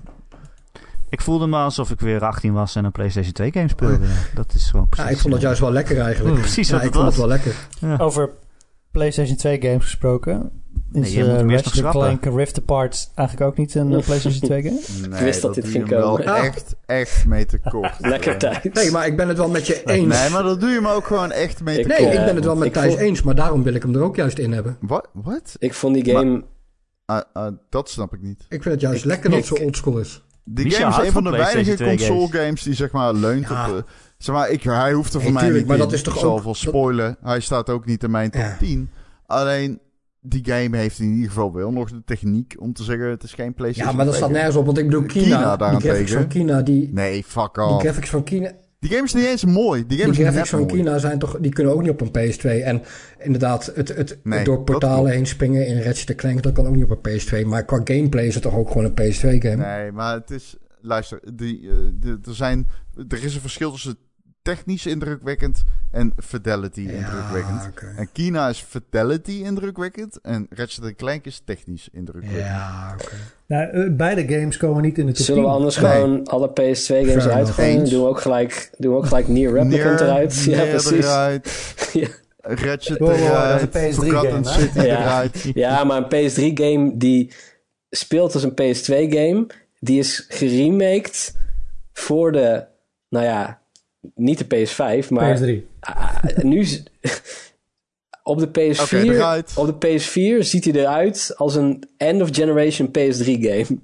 Ik 1.14 1.20
voelde 1.20 1.46
me 1.46 1.56
alsof 1.56 1.90
ik 1.90 2.00
weer 2.00 2.24
18 2.24 2.52
was 2.52 2.76
en 2.76 2.84
een 2.84 2.92
PlayStation 2.92 3.32
2 3.32 3.52
game 3.52 3.68
speelde. 3.68 3.98
Dat 4.34 4.54
is 4.54 4.70
gewoon 4.70 4.88
precies... 4.88 5.06
ja, 5.08 5.14
ik 5.14 5.20
vond 5.20 5.32
dat 5.32 5.42
juist 5.42 5.60
wel 5.60 5.72
lekker 5.72 6.00
eigenlijk. 6.00 6.38
Precies 6.40 6.68
Ja, 6.68 6.74
wat 6.74 6.84
ik 6.84 6.92
het 6.94 7.02
vond 7.02 7.16
was. 7.16 7.16
het 7.30 7.42
wel 7.42 7.52
lekker. 7.88 8.04
Over 8.04 8.30
PlayStation 8.90 9.36
2 9.36 9.60
games 9.60 9.82
gesproken. 9.82 10.50
Nee, 10.92 11.02
Is 11.02 11.14
moet 11.16 11.26
eh, 11.26 11.32
nog 11.42 11.50
Ratchet 11.50 11.72
schrappen. 11.74 12.18
Clank 12.20 12.36
Rift 12.36 12.58
Apart 12.58 13.10
eigenlijk 13.14 13.50
ook 13.50 13.56
niet 13.56 13.74
een 13.74 13.94
eh, 13.94 14.04
PlayStation 14.04 14.40
2 14.48 14.62
game? 14.62 14.80
Nee, 15.10 15.22
wist 15.24 15.42
dat 15.42 15.54
dit 15.54 15.64
ging 15.68 15.88
hem 15.88 15.98
wel 15.98 16.16
komen. 16.16 16.32
Ah. 16.32 16.44
echt, 16.44 16.74
echt 16.86 17.26
mee 17.26 17.46
te 17.46 17.58
kort. 17.58 17.94
Lekker 18.14 18.32
Eh, 18.32 18.38
tijd. 18.38 18.74
Nee, 18.74 18.90
maar 18.90 19.06
ik 19.06 19.16
ben 19.16 19.28
het 19.28 19.36
wel 19.38 19.48
met 19.48 19.66
je 19.66 19.82
eens. 19.84 20.18
Nee, 20.18 20.30
maar 20.30 20.42
dat 20.42 20.60
doe 20.60 20.68
je 20.68 20.74
hem 20.74 20.86
ook 20.86 21.06
gewoon 21.06 21.32
echt 21.32 21.62
mee 21.62 21.74
te 21.74 21.80
Ik, 21.80 21.86
Nee, 21.86 21.96
kort. 21.96 22.12
ik 22.12 22.18
eh, 22.18 22.24
ben 22.24 22.34
het 22.34 22.44
wel 22.44 22.56
met 22.56 22.66
ik 22.66 22.72
Thijs 22.72 22.94
eens. 22.96 23.22
Maar 23.22 23.34
daarom 23.34 23.62
wil 23.62 23.74
ik 23.74 23.82
hem 23.82 23.94
er 23.94 24.02
ook 24.02 24.16
juist 24.16 24.38
in 24.38 24.52
hebben. 24.52 24.76
Wat? 24.80 25.08
Wat? 25.12 25.56
Ik 25.58 25.74
vond 25.74 25.94
die 25.94 26.14
game... 26.14 26.44
Ah, 27.06 27.20
ah, 27.32 27.52
dat 27.68 27.90
snap 27.90 28.14
ik 28.14 28.22
niet. 28.22 28.40
Ik 28.48 28.62
vind 28.62 28.64
het 28.74 28.80
juist 28.80 29.00
Ik- 29.00 29.04
lekker 29.10 29.30
dat 29.30 29.38
ik- 29.38 29.44
het 29.48 29.58
zo 29.58 29.64
oldschool 29.64 29.98
is. 29.98 30.22
Die 30.44 30.64
Michel 30.64 30.90
game 30.90 31.02
is 31.02 31.06
een 31.08 31.12
van 31.12 31.24
de 31.24 31.30
weinige 31.30 31.52
PlayStation 31.74 31.96
2 31.96 32.08
console 32.08 32.42
games 32.44 32.62
die 32.62 32.74
zeg 32.74 32.90
maar 32.92 33.14
leunt 33.14 33.48
Ja. 33.48 33.70
op... 33.70 33.76
eh, 33.76 33.82
zeg 34.18 34.34
maar, 34.34 34.50
ik, 34.50 34.62
hij 34.62 34.92
hoeft 34.92 35.14
er 35.14 35.20
voor 35.22 35.32
mij 35.32 35.42
tuurlijk, 35.42 35.60
niet 35.60 35.68
maar 35.68 35.76
in. 35.78 35.82
dat 35.82 35.92
is 35.92 36.02
toch 36.02 36.14
ik 36.14 36.20
zal 36.20 36.30
ook- 36.30 36.36
wel 36.36 36.44
dat- 36.52 36.56
spoilen. 36.56 37.16
Hij 37.22 37.40
staat 37.40 37.70
ook 37.70 37.86
niet 37.86 38.02
in 38.02 38.10
mijn 38.10 38.30
top 38.30 38.40
Ja. 38.40 38.56
10. 38.58 38.90
Alleen, 39.26 39.80
die 40.20 40.44
game 40.44 40.76
heeft 40.76 40.98
in 40.98 41.12
ieder 41.12 41.28
geval 41.28 41.52
wel 41.52 41.70
nog 41.72 41.90
de 41.90 42.02
techniek 42.04 42.54
om 42.58 42.72
te 42.72 42.82
zeggen... 42.84 43.08
het 43.08 43.22
is 43.22 43.32
geen 43.32 43.54
PlayStation 43.54 43.90
Ja, 43.90 43.96
maar 43.96 44.06
dat 44.06 44.14
2 44.14 44.24
staat 44.26 44.36
nergens 44.36 44.56
op. 44.56 44.66
Want 44.66 44.78
ik 44.78 44.84
bedoel, 44.84 45.02
Kina, 45.02 45.24
Kina 45.24 45.48
die 45.48 45.58
daarentegen. 45.58 45.88
graphics 45.90 46.12
van 46.12 46.26
Kina, 46.28 46.62
die, 46.62 46.90
Nee, 46.92 47.24
fuck 47.24 47.54
die 47.54 47.64
off. 47.64 47.82
graphics 47.82 48.10
van 48.10 48.24
Kina, 48.24 48.52
Die 48.84 48.92
game 48.92 49.04
is 49.04 49.14
niet 49.14 49.24
eens 49.24 49.44
mooi. 49.44 49.86
Die 49.86 49.98
game 49.98 50.12
die 50.12 50.22
graphics 50.22 50.48
van 50.48 50.58
mooi. 50.58 50.72
Kina 50.72 50.98
zijn 50.98 51.18
toch, 51.18 51.38
die 51.40 51.52
kunnen 51.52 51.72
ook 51.72 51.82
niet 51.82 51.90
op 51.90 52.00
een 52.00 52.32
PS2. 52.32 52.62
En 52.62 52.82
inderdaad, 53.18 53.72
het, 53.74 53.88
het, 53.88 54.18
Nee, 54.22 54.36
het 54.36 54.46
door 54.46 54.62
portalen 54.62 55.12
heen 55.12 55.26
springen 55.26 55.66
in 55.66 55.82
Ratchet 55.82 56.16
Clank, 56.16 56.42
dat 56.42 56.52
kan 56.52 56.66
ook 56.66 56.74
niet 56.74 56.90
op 56.90 57.06
een 57.06 57.20
PS2. 57.20 57.46
Maar 57.46 57.64
qua 57.64 57.80
gameplay 57.84 58.26
is 58.26 58.34
het 58.34 58.42
toch 58.42 58.54
ook 58.54 58.70
gewoon 58.70 58.84
een 58.84 58.92
PS2 58.92 59.38
game. 59.38 59.56
Nee, 59.56 59.92
maar 59.92 60.14
het 60.14 60.30
is... 60.30 60.56
Luister, 60.80 61.20
die, 61.34 61.68
eh, 61.68 61.74
de, 62.00 62.18
er, 62.24 62.34
zijn, 62.34 62.68
er 63.08 63.24
is 63.24 63.34
een 63.34 63.40
verschil 63.40 63.70
tussen 63.70 63.96
technisch 64.44 64.86
indrukwekkend 64.86 65.64
en 65.90 66.12
fidelity 66.16 66.80
indrukwekkend. 66.80 67.70
En 67.96 68.08
Kina 68.12 68.48
is 68.48 68.64
fidelity 68.68 69.32
indrukwekkend 69.44 70.18
en 70.22 70.46
Ratchet 70.50 70.96
Clank 70.96 71.24
is 71.24 71.42
technisch 71.44 71.88
indrukwekkend. 71.92 72.44
Ja, 72.44 72.94
oké. 73.02 73.14
Nou, 73.46 73.70
eh, 73.70 73.90
beide 73.96 74.34
games 74.34 74.56
komen 74.56 74.82
niet 74.82 74.98
in 74.98 75.06
de 75.06 75.12
top 75.12 75.24
Zullen 75.24 75.42
we 75.42 75.48
10. 75.48 75.56
anders 75.56 75.76
Nee. 75.80 75.90
gewoon 75.92 76.26
alle 76.26 76.48
PS2 76.48 76.54
games 76.56 77.06
Fair 77.06 77.06
eruit 77.06 77.28
enough. 77.36 77.54
gooien? 77.54 77.78
Eens. 77.80 77.90
Doen 77.90 78.02
we 78.02 78.08
ook 78.08 78.20
gelijk, 78.20 78.70
doen 78.78 78.90
we 78.92 78.96
ook 78.98 79.06
gelijk 79.06 79.28
Nier 79.28 79.52
Replicant 79.52 80.00
eruit? 80.00 80.42
Ja, 80.44 80.56
Nier 80.62 80.68
precies. 80.70 81.04
eruit. 81.04 81.74
Ja. 81.92 82.08
Ratchet 82.40 82.98
Wow, 82.98 83.08
wow, 83.08 83.18
wow, 83.18 83.26
eruit. 83.28 83.72
dat 83.72 83.82
is 83.82 83.96
een 83.96 84.02
PS3 84.02 84.06
Forgotten 84.08 84.44
game? 84.46 84.60
City 84.60 84.78
Ja. 84.86 85.00
eruit. 85.02 85.50
Ja, 85.54 85.84
maar 85.84 85.96
een 85.96 86.30
PS3-game 86.30 86.96
die 86.96 87.32
speelt 87.90 88.34
als 88.34 88.42
een 88.42 88.52
PS2-game, 88.54 89.46
die 89.80 89.98
is 89.98 90.24
geremaked 90.28 91.36
voor 91.92 92.32
de, 92.32 92.64
nou 93.08 93.24
ja, 93.24 93.62
niet 94.14 94.38
de 94.38 94.44
PS5, 94.66 95.08
maar 95.08 95.38
PS3. 95.38 95.62
ah, 95.80 96.24
nu 96.42 96.58
is- 96.60 96.82
op 98.22 98.38
de 98.38 98.48
PS4, 98.48 98.80
Oké, 98.82 98.96
eruit. 98.96 99.52
op 99.56 99.80
de 99.80 99.86
PS4 99.88 100.38
ziet 100.46 100.64
hij 100.64 100.74
eruit 100.74 101.32
als 101.36 101.54
een 101.54 101.88
end-of-generation 101.96 102.88
PS3-game. 102.88 103.80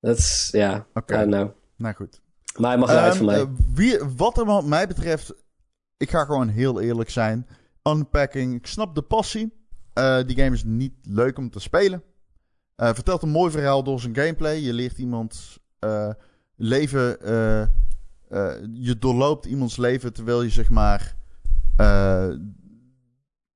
Dat 0.00 0.18
is, 0.18 0.48
ja, 0.52 0.86
Oké. 0.94 1.14
I 1.14 1.16
don't 1.18 1.30
know. 1.32 1.50
Nou 1.76 1.94
goed. 1.94 2.20
Maar 2.58 2.70
hij 2.70 2.78
mag 2.78 2.90
eruit 2.90 3.08
Ehm, 3.08 3.16
van 3.16 3.26
mij. 3.26 3.40
eh, 3.40 3.46
wie, 3.74 3.98
wat 4.16 4.38
er 4.38 4.44
wat 4.44 4.64
mij 4.64 4.86
betreft, 4.86 5.34
ik 5.96 6.10
ga 6.10 6.24
gewoon 6.24 6.48
heel 6.48 6.80
eerlijk 6.80 7.10
zijn. 7.10 7.46
Unpacking, 7.82 8.54
ik 8.54 8.66
snap 8.66 8.94
de 8.94 9.02
passie. 9.02 9.52
Eh, 9.92 10.18
die 10.26 10.36
game 10.36 10.54
is 10.54 10.64
niet 10.64 10.92
leuk 11.02 11.38
om 11.38 11.50
te 11.50 11.60
spelen. 11.60 12.02
Eh, 12.76 12.94
vertelt 12.94 13.22
een 13.22 13.28
mooi 13.28 13.50
verhaal 13.50 13.82
door 13.82 14.00
zijn 14.00 14.14
gameplay. 14.16 14.56
Je 14.58 14.72
leert 14.72 14.98
iemands 14.98 15.58
eh, 15.78 16.10
leven. 16.56 17.18
Eh, 18.32 18.54
je 18.72 18.98
doorloopt 18.98 19.46
iemands 19.46 19.76
leven 19.76 20.12
terwijl 20.12 20.42
je 20.42 20.50
zeg 20.50 20.70
maar. 20.70 21.16
eh, 21.76 22.28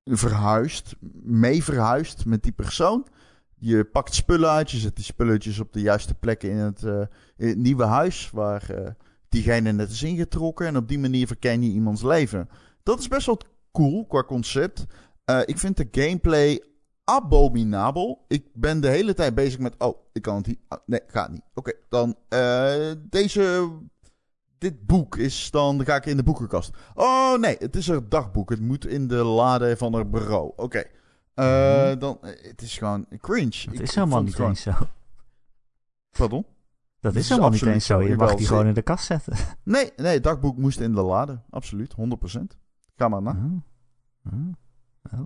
verhuist. 0.04 0.96
Mee 1.22 1.64
verhuist 1.64 2.24
met 2.24 2.42
die 2.42 2.52
persoon. 2.52 3.06
Je 3.54 3.84
pakt 3.84 4.14
spullen 4.14 4.50
uit. 4.50 4.70
Je 4.70 4.78
zet 4.78 4.96
die 4.96 5.04
spulletjes 5.04 5.58
op 5.58 5.72
de 5.72 5.80
juiste 5.80 6.14
plekken 6.14 6.50
in 6.50 6.56
het, 6.56 6.82
eh, 6.84 7.00
in 7.36 7.48
het 7.48 7.56
nieuwe 7.58 7.84
huis. 7.84 8.30
Waar 8.30 8.94
diegene 9.28 9.72
net 9.72 9.90
is 9.90 10.02
ingetrokken. 10.02 10.66
En 10.66 10.76
op 10.76 10.88
die 10.88 10.98
manier 10.98 11.26
verken 11.26 11.62
je 11.62 11.70
iemands 11.70 12.02
leven. 12.02 12.48
Dat 12.82 12.98
is 12.98 13.08
best 13.08 13.26
wel 13.26 13.40
cool 13.72 14.06
qua 14.06 14.22
concept. 14.22 14.86
Ik 15.44 15.58
vind 15.58 15.76
de 15.76 15.88
gameplay 15.90 16.62
abominabel. 17.04 18.24
Ik 18.28 18.44
ben 18.54 18.80
de 18.80 18.88
hele 18.88 19.14
tijd 19.14 19.34
bezig 19.34 19.58
met... 19.58 19.74
Oh, 19.78 19.98
ik 20.12 20.22
kan 20.22 20.36
het 20.36 20.46
niet. 20.46 20.60
ah, 20.68 20.78
nee, 20.86 21.00
gaat 21.06 21.30
niet. 21.30 21.44
Oké, 21.54 21.72
dan... 21.88 22.16
deze... 23.10 23.70
dit 24.70 24.86
boek 24.86 25.16
is 25.16 25.50
dan... 25.50 25.76
Dan 25.76 25.86
ga 25.86 25.94
ik 25.96 26.06
in 26.06 26.16
de 26.16 26.22
boekenkast. 26.22 26.70
Oh 26.94 27.38
nee, 27.38 27.56
het 27.58 27.76
is 27.76 27.88
er 27.88 28.08
dagboek. 28.08 28.50
Het 28.50 28.60
moet 28.60 28.86
in 28.86 29.08
de 29.08 29.14
lade 29.24 29.76
van 29.76 29.94
haar 29.94 30.08
bureau. 30.10 30.52
Oké. 30.56 30.84
Eh, 31.34 31.92
Dan... 31.98 32.18
eh, 32.22 32.30
Het 32.48 32.62
is 32.62 32.78
gewoon 32.78 33.06
cringe. 33.20 33.64
Ik 33.72 33.80
is 33.80 33.94
helemaal 33.94 34.18
niet 34.18 34.26
het 34.28 34.36
gewoon- 34.36 34.50
eens 34.50 34.62
zo. 34.62 34.72
Pardon? 36.18 36.46
Dat 37.00 37.14
is 37.14 37.20
is 37.20 37.28
helemaal 37.28 37.50
niet 37.50 37.62
eens 37.62 37.86
zo. 37.86 38.02
Je 38.02 38.16
mag 38.16 38.34
die 38.34 38.46
gewoon 38.46 38.66
in 38.66 38.74
de 38.74 38.82
kast 38.82 39.04
zetten. 39.04 39.36
Nee, 39.64 39.90
nee, 39.96 40.14
het 40.14 40.24
dagboek 40.24 40.56
moest 40.56 40.80
in 40.80 40.94
de 40.94 41.02
lade. 41.02 41.40
Absoluut, 41.50 41.94
100%. 41.94 42.56
Ga 42.96 43.08
maar 43.08 43.22
na. 43.22 43.30
Oh. 43.30 44.32
Oh. 45.12 45.20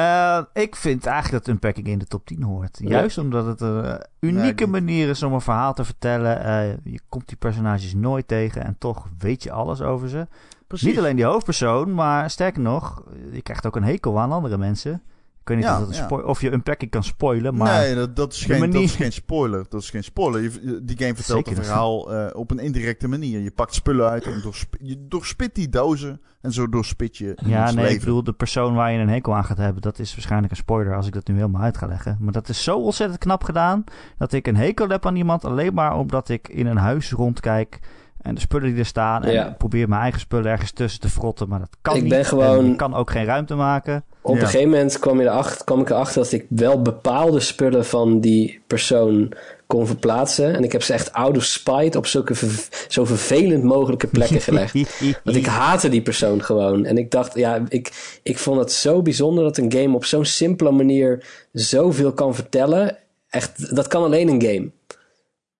Eh, 0.00 0.62
ik 0.62 0.76
vind 0.76 1.06
eigenlijk 1.06 1.44
dat 1.44 1.54
Unpacking 1.54 1.86
in 1.86 1.98
de 1.98 2.06
top 2.06 2.26
10 2.26 2.42
hoort. 2.42 2.78
Ja. 2.82 2.88
Juist 2.88 3.18
omdat 3.18 3.46
het 3.46 3.60
een 3.60 3.84
eh, 3.84 3.94
unieke 4.20 4.66
manier 4.66 5.08
is 5.08 5.22
om 5.22 5.32
een 5.32 5.40
verhaal 5.40 5.74
te 5.74 5.84
vertellen. 5.84 6.44
Eh, 6.44 6.76
je 6.84 7.00
komt 7.08 7.28
die 7.28 7.36
personages 7.36 7.94
nooit 7.94 8.28
tegen 8.28 8.64
en 8.64 8.76
toch 8.78 9.06
weet 9.18 9.42
je 9.42 9.52
alles 9.52 9.80
over 9.80 10.08
ze. 10.08 10.26
Precies. 10.66 10.88
Niet 10.88 10.98
alleen 10.98 11.16
die 11.16 11.24
hoofdpersoon, 11.24 11.94
maar 11.94 12.30
sterker 12.30 12.62
nog, 12.62 13.02
je 13.32 13.42
krijgt 13.42 13.66
ook 13.66 13.76
een 13.76 13.84
hekel 13.84 14.20
aan 14.20 14.32
andere 14.32 14.58
mensen. 14.58 15.02
Weet 15.50 15.58
niet 15.58 15.66
Ja, 15.66 15.80
of, 15.82 15.96
dat 15.96 16.10
een 16.10 16.24
of 16.24 16.40
je 16.40 16.52
Unpacking 16.52 16.90
kan 16.90 17.02
spoilen, 17.04 17.54
maar 17.56 17.78
nee, 17.80 17.94
dat, 17.94 18.16
dat, 18.16 18.32
is 18.32 18.44
geen, 18.44 18.70
dat 18.70 18.82
is 18.82 18.94
geen 18.94 19.12
spoiler. 19.12 19.64
Dat 19.68 19.82
is 19.82 19.90
geen 19.90 20.04
spoiler. 20.04 20.42
Je- 20.42 20.80
die 20.82 20.96
game 20.98 21.14
vertelt 21.14 21.36
Zeker 21.38 21.52
een 21.52 21.58
niet. 21.58 21.66
verhaal 21.66 22.12
eh, 22.14 22.36
op 22.38 22.50
een 22.50 22.58
indirecte 22.58 23.08
manier. 23.08 23.40
Je 23.40 23.50
pakt 23.50 23.74
spullen 23.74 24.08
uit 24.08 24.24
en 24.24 24.40
doorsp 24.42 24.74
je 24.80 25.06
doorspit 25.08 25.54
die 25.54 25.68
dozen. 25.68 26.20
En 26.40 26.52
zo 26.52 26.68
doorspit 26.68 27.16
je 27.16 27.38
Ja, 27.44 27.70
nee, 27.72 27.92
ik 27.94 27.98
bedoel, 28.00 28.24
de 28.24 28.32
persoon 28.32 28.74
waar 28.74 28.92
je 28.92 28.98
een 28.98 29.08
hekel 29.08 29.34
aan 29.36 29.44
gaat 29.44 29.56
hebben, 29.58 29.82
dat 29.82 29.98
is 29.98 30.12
waarschijnlijk 30.14 30.50
een 30.50 30.56
spoiler 30.58 30.96
als 30.96 31.06
ik 31.06 31.12
dat 31.12 31.26
nu 31.28 31.34
helemaal 31.34 31.62
uit 31.62 31.76
ga 31.76 31.86
leggen. 31.86 32.16
Maar 32.20 32.32
dat 32.32 32.48
is 32.48 32.62
zo 32.62 32.78
ontzettend 32.78 33.18
knap 33.20 33.44
gedaan, 33.44 33.84
dat 34.18 34.32
ik 34.32 34.46
een 34.46 34.56
hekel 34.56 34.88
heb 34.88 35.06
aan 35.06 35.16
iemand 35.16 35.44
alleen 35.44 35.74
maar 35.74 35.96
omdat 35.96 36.28
ik 36.28 36.48
in 36.48 36.66
een 36.66 36.76
huis 36.76 37.12
rondkijk 37.12 37.78
en 38.22 38.34
de 38.34 38.40
spullen 38.40 38.68
die 38.70 38.78
er 38.78 38.86
staan 38.86 39.24
en 39.24 39.32
Ja. 39.32 39.48
ik 39.48 39.56
probeer 39.56 39.88
mijn 39.88 40.00
eigen 40.02 40.20
spullen 40.20 40.50
ergens 40.50 40.70
tussen 40.72 41.00
te 41.00 41.08
frotten, 41.08 41.48
maar 41.48 41.58
dat 41.58 41.76
kan 41.82 41.96
Ik 41.96 42.00
niet. 42.02 42.10
ben 42.10 42.24
gewoon- 42.24 42.58
En 42.58 42.66
je 42.66 42.76
kan 42.76 42.94
ook 42.94 43.10
geen 43.10 43.24
ruimte 43.24 43.54
maken. 43.54 44.04
Op 44.22 44.34
Ja. 44.34 44.40
een 44.40 44.46
gegeven 44.46 44.70
moment 44.70 44.98
kwam, 44.98 45.20
je 45.20 45.26
erachter, 45.26 45.64
kwam 45.64 45.80
ik 45.80 45.90
erachter 45.90 46.22
dat 46.22 46.32
ik 46.32 46.46
wel 46.48 46.82
bepaalde 46.82 47.40
spullen 47.40 47.84
van 47.84 48.20
die 48.20 48.60
persoon 48.66 49.32
kon 49.66 49.86
verplaatsen. 49.86 50.54
En 50.54 50.64
ik 50.64 50.72
heb 50.72 50.82
ze 50.82 50.92
echt 50.92 51.12
out 51.12 51.36
of 51.36 51.42
spite 51.42 51.98
op 51.98 52.06
zulke 52.06 52.34
ver- 52.34 52.68
zo 52.88 53.04
vervelend 53.04 53.62
mogelijke 53.64 54.06
plekken 54.06 54.40
gelegd. 54.40 54.74
Want 55.24 55.36
ik 55.36 55.46
haatte 55.46 55.88
die 55.88 56.02
persoon 56.02 56.42
gewoon. 56.44 56.84
En 56.84 56.98
ik 56.98 57.10
dacht, 57.10 57.34
ja, 57.34 57.62
ik, 57.68 58.18
ik 58.22 58.38
vond 58.38 58.58
het 58.58 58.72
zo 58.72 59.02
bijzonder 59.02 59.44
dat 59.44 59.56
een 59.56 59.72
game 59.72 59.94
op 59.94 60.04
zo'n 60.04 60.24
simpele 60.24 60.70
manier 60.70 61.24
zoveel 61.52 62.12
kan 62.12 62.34
vertellen. 62.34 62.96
Echt, 63.28 63.74
dat 63.76 63.86
kan 63.86 64.02
alleen 64.04 64.28
een 64.28 64.42
game. 64.42 64.70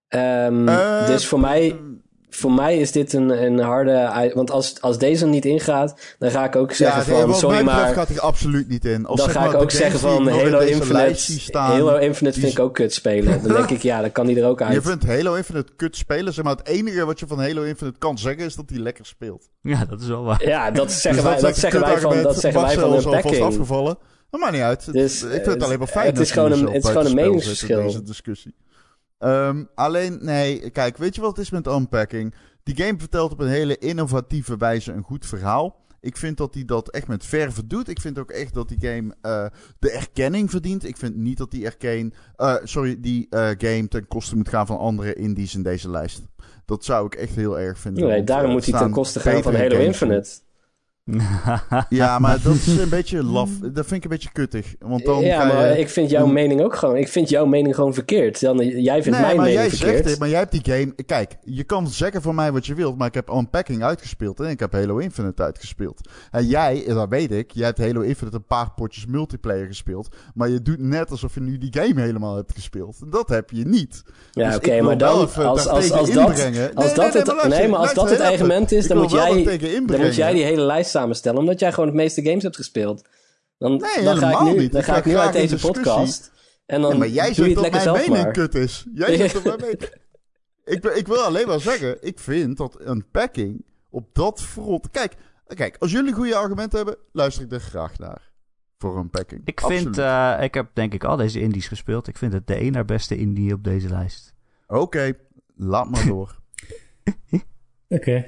Ehm, 0.09 0.69
Eh, 0.69 1.07
dus 1.07 1.27
voor 1.27 1.41
mij, 1.41 1.77
voor 2.31 2.53
mij 2.53 2.79
is 2.79 2.93
dit 2.93 3.13
een, 3.13 3.43
een 3.45 3.59
harde... 3.59 4.31
Want 4.35 4.51
als, 4.51 4.81
als 4.81 4.99
deze 4.99 5.25
er 5.25 5.31
niet 5.31 5.45
ingaat, 5.45 6.15
dan 6.19 6.31
ga 6.31 6.45
ik 6.45 6.57
ook 6.57 6.73
zeggen 6.73 7.01
ja, 7.13 7.13
nee, 7.19 7.27
van... 7.27 7.35
Sorry, 7.35 7.63
maar 7.65 7.95
gaat 7.95 8.09
hij 8.09 8.21
absoluut 8.21 8.69
niet 8.69 8.85
in. 8.85 9.07
Als 9.07 9.21
dan 9.21 9.31
zeg 9.31 9.43
ga 9.43 9.49
ik 9.49 9.55
ook 9.55 9.71
zeggen 9.71 10.01
van 10.01 10.29
Halo 10.29 10.59
Infinite. 10.59 11.15
staan, 11.21 11.71
Halo 11.71 11.97
Infinite 11.97 12.35
die 12.35 12.47
vind 12.47 12.59
ik 12.59 12.65
ook 12.65 12.75
kut 12.75 12.93
spelen. 12.93 13.43
Dan 13.43 13.53
denk 13.53 13.71
ik, 13.71 13.83
ja, 13.83 14.01
dan 14.01 14.13
kan 14.13 14.27
die 14.27 14.41
er 14.41 14.49
ook 14.49 14.59
Je 14.59 14.65
uit. 14.65 14.83
vindt 14.83 15.07
Halo 15.07 15.35
Infinite 15.35 15.73
kut 15.77 15.97
spelen. 15.97 16.33
Zeg 16.33 16.45
maar, 16.45 16.57
het 16.57 16.67
enige 16.67 17.05
wat 17.05 17.21
je 17.21 17.27
van 17.27 17.39
Halo 17.41 17.63
Infinite 17.63 17.99
kan 17.99 18.19
zeggen 18.19 18.45
is 18.45 18.55
dat 18.55 18.65
hij 18.71 18.79
lekker 18.79 19.07
speelt. 19.07 19.49
Ja, 19.63 19.85
dat 19.85 20.01
is 20.01 20.07
wel 20.07 20.23
waar. 20.25 20.47
Ja, 20.47 20.71
dat 20.71 20.93
zeggen 20.93 21.23
Dus 21.23 21.23
wij, 21.23 21.35
is 21.37 21.43
dat 21.43 21.57
zeggen 21.57 21.81
wij 21.81 21.99
van, 22.01 22.23
dat 22.23 22.41
zeggen 22.41 22.61
wij 22.63 22.75
van 22.75 22.83
een 22.85 22.91
alvast 22.97 23.23
packing. 23.23 23.43
afgevallen. 23.45 23.99
Dat 24.31 24.41
maakt 24.41 24.53
niet 24.53 24.63
uit. 24.63 24.85
Het- 24.87 24.95
Dus, 24.95 25.23
ik 25.23 25.31
vind 25.31 25.47
het 25.47 25.57
eh, 25.57 25.63
alleen 25.65 25.79
maar 25.79 25.87
fijn 25.89 26.07
het 26.07 26.15
dat 26.15 26.25
is 26.25 26.31
gewoon 26.31 26.53
een- 26.53 26.67
het 26.67 26.85
is 26.85 26.89
gewoon 26.91 27.07
een 27.07 27.15
meningsverschil. 27.15 27.83
deze 27.83 28.03
discussie. 28.03 28.55
Ehm, 29.21 29.65
alleen, 29.75 30.19
nee, 30.23 30.71
kijk, 30.71 30.97
weet 30.97 31.15
je 31.15 31.21
wat 31.21 31.31
het 31.31 31.45
is 31.45 31.51
met 31.51 31.67
unpacking? 31.67 32.35
Die 32.63 32.77
game 32.77 32.99
vertelt 32.99 33.33
op 33.33 33.41
een 33.41 33.49
hele 33.49 33.79
innovatieve 33.79 34.57
wijze 34.57 34.93
een 34.93 35.03
goed 35.03 35.27
verhaal. 35.27 35.79
Ik 36.01 36.17
vind 36.17 36.37
dat 36.37 36.55
hij 36.55 36.65
dat 36.65 36.89
echt 36.89 37.09
met 37.09 37.27
verve 37.27 37.67
doet. 37.67 37.89
Ik 37.89 38.01
vind 38.01 38.19
ook 38.19 38.31
echt 38.31 38.55
dat 38.55 38.69
die 38.69 38.79
game 38.81 39.15
eh, 39.21 39.47
de 39.79 39.91
erkenning 39.91 40.51
verdient. 40.51 40.85
Ik 40.85 40.97
vind 40.97 41.17
niet 41.17 41.39
dat 41.39 41.51
die 41.51 41.65
erken, 41.65 42.13
eh, 42.37 42.55
sorry, 42.63 43.01
die 43.01 43.27
eh, 43.31 43.49
game 43.59 43.89
ten 43.89 44.09
koste 44.09 44.37
moet 44.37 44.49
gaan 44.49 44.67
van 44.67 44.79
andere 44.79 45.15
indies 45.15 45.55
in 45.55 45.63
deze 45.63 45.91
lijst. 45.91 46.23
Dat 46.65 46.85
zou 46.85 47.07
ik 47.07 47.15
echt 47.15 47.35
heel 47.35 47.59
erg 47.59 47.79
vinden. 47.79 48.09
Nee, 48.09 48.25
daarom 48.25 48.51
moet 48.51 48.67
hij 48.67 48.79
ten 48.79 48.91
koste 48.91 49.21
gaan 49.21 49.43
van 49.43 49.55
Halo 49.55 49.79
Infinite. 49.79 50.31
Ja, 51.89 52.19
maar 52.19 52.43
dat 52.43 52.55
is 52.55 52.67
een 52.79 52.89
beetje 52.89 53.25
laf. 53.25 53.51
Dat 53.59 53.87
vind 53.87 53.93
ik 53.93 54.05
een 54.05 54.11
beetje 54.11 54.33
kuttig. 54.33 54.75
Want 54.79 55.05
dan 55.05 55.21
ja, 55.21 55.41
ga 55.41 55.47
je... 55.47 55.53
maar 55.53 55.79
ik 55.79 55.89
vind 55.89 56.11
jouw 56.11 56.27
mening 56.27 56.63
ook 56.63 56.77
gewoon... 56.77 56.97
Ik 56.97 57.09
vind 57.09 57.29
jouw 57.29 57.47
mening 57.47 57.75
gewoon 57.75 57.95
verkeerd. 57.95 58.41
Dan, 58.41 58.57
jij 58.57 59.03
vindt 59.03 59.19
nee, 59.19 59.27
mijn 59.27 59.37
maar 59.37 59.47
mening 59.47 59.61
jij 59.61 59.69
verkeerd. 59.71 59.97
zegt 59.97 60.11
het, 60.11 60.19
maar 60.19 60.29
jij 60.29 60.39
hebt 60.39 60.53
die 60.53 60.73
game... 60.75 60.95
Kijk, 61.07 61.37
je 61.45 61.65
kan 61.65 61.89
zeggen 61.89 62.23
van 62.23 62.35
mij 62.35 62.53
wat 62.53 62.67
je 62.67 62.75
wilt, 62.75 62.99
maar 62.99 63.07
ik 63.07 63.15
heb 63.15 63.29
Unpacking 63.29 63.83
uitgespeeld 63.83 64.41
en 64.41 64.49
ik 64.49 64.61
heb 64.61 64.73
Halo 64.73 64.99
Infinite 64.99 65.43
uitgespeeld. 65.43 66.09
En 66.31 66.47
jij, 66.47 66.85
dat 66.87 67.09
weet 67.09 67.33
ik, 67.33 67.51
jij 67.51 67.67
hebt 67.67 67.79
Halo 67.79 68.01
Infinite 68.01 68.37
een 68.37 68.47
paar 68.47 68.71
potjes 68.77 69.07
multiplayer 69.07 69.67
gespeeld, 69.67 70.09
maar 70.35 70.49
je 70.49 70.63
doet 70.63 70.81
net 70.81 71.11
alsof 71.11 71.35
je 71.35 71.41
nu 71.41 71.59
die 71.59 71.73
game 71.81 72.01
helemaal 72.01 72.37
hebt 72.37 72.53
gespeeld. 72.55 73.13
Dat 73.13 73.29
heb 73.29 73.51
je 73.51 73.65
niet. 73.67 74.03
Ja, 74.31 74.47
Dus 74.47 74.57
oké, 74.57 74.81
maar 74.81 74.99
dan... 74.99 75.23
even 75.23 75.45
Als, 75.45 75.67
als, 75.67 75.91
als 75.91 76.11
dat, 76.11 76.29
als 76.29 76.39
Nee, 76.41 76.73
dat 76.75 77.13
nee, 77.13 77.23
het, 77.23 77.27
nee, 77.27 77.35
maar 77.35 77.35
luister, 77.35 77.49
nee, 77.49 77.69
maar 77.69 77.79
als 77.79 77.95
dat 77.95 78.11
het 78.11 78.21
argument 78.21 78.73
is, 78.73 78.87
dan 78.87 78.99
moet 78.99 79.11
jij 80.17 80.33
die 80.33 80.45
hele 80.45 80.63
lijst 80.63 80.91
samenstellen, 81.01 81.39
omdat 81.41 81.61
jij 81.61 81.73
gewoon 81.73 81.89
het 81.89 81.97
meeste 81.97 82.23
games 82.23 82.43
hebt 82.43 82.57
gespeeld. 82.57 83.09
Dan, 83.59 83.71
Nee, 83.77 84.05
dan 84.05 84.17
ga 84.17 84.31
ik 84.31 84.41
nu, 84.55 84.59
niet. 84.61 84.73
Dan 84.73 84.81
Ik 84.81 84.87
ga 84.87 84.97
ik 84.97 85.05
nu 85.05 85.17
uit 85.17 85.33
deze 85.33 85.55
discussie. 85.55 85.83
podcast. 85.85 86.33
En 86.67 86.81
dan 86.81 86.91
Ja, 86.93 86.99
maar 86.99 87.09
jij 87.09 87.33
doe 87.35 87.35
je 87.35 87.43
het 87.43 87.55
dat 87.55 87.63
lekker 87.63 87.71
mijn 87.73 87.83
zelf 87.97 88.09
mening 88.09 88.25
maar. 88.25 88.33
kut 88.33 88.55
is. 88.55 88.87
Jij 88.95 89.17
zegt 89.17 89.35
dat 89.35 89.45
mijn 89.45 89.61
mening... 89.61 89.81
Ik, 90.65 90.81
ben- 90.81 90.97
ik 90.97 91.07
wil 91.07 91.17
alleen 91.23 91.47
maar 91.47 91.61
zeggen, 91.61 91.97
ik 92.01 92.19
vind 92.19 92.57
dat 92.57 92.81
unpacking 92.87 93.65
op 93.91 94.09
dat 94.13 94.43
front... 94.43 94.91
Kijk, 94.91 95.15
kijk, 95.47 95.77
als 95.79 95.91
jullie 95.93 96.13
goede 96.13 96.35
argumenten 96.37 96.77
hebben, 96.77 96.97
luister 97.13 97.45
ik 97.45 97.53
er 97.53 97.61
graag 97.61 97.99
naar. 97.99 98.33
Voor 98.79 98.99
unpacking. 98.99 99.41
Ik 99.45 99.61
Absoluut. 99.61 99.83
vind, 99.83 99.99
eh, 99.99 100.37
ik 100.41 100.55
heb 100.55 100.67
denk 100.73 100.95
ik 100.95 101.05
al 101.05 101.17
deze 101.17 101.41
indies 101.41 101.69
gespeeld. 101.69 102.09
Ik 102.09 102.17
vind 102.19 102.33
het 102.33 102.47
de 102.47 102.55
één 102.55 102.73
na 102.73 102.85
beste 102.85 103.17
indie 103.17 103.53
op 103.55 103.65
deze 103.65 103.89
lijst. 103.89 104.35
Oké, 104.67 105.13
laat 105.57 105.91
maar 105.91 106.07
door. 106.07 106.39
Oké. 107.89 108.27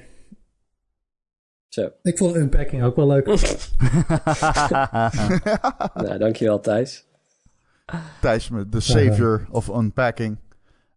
Zo. 1.72 1.88
Ik 2.02 2.18
vond 2.18 2.36
Unpacking 2.36 2.82
ook 2.82 2.96
wel 2.96 3.06
leuk. 3.06 3.26
Nou, 5.94 6.18
dankjewel 6.18 6.60
Thijs. 6.60 7.04
Thijs, 8.20 8.48
me, 8.48 8.68
de 8.68 8.80
savior 8.80 9.46
of 9.50 9.68
unpacking. 9.68 10.36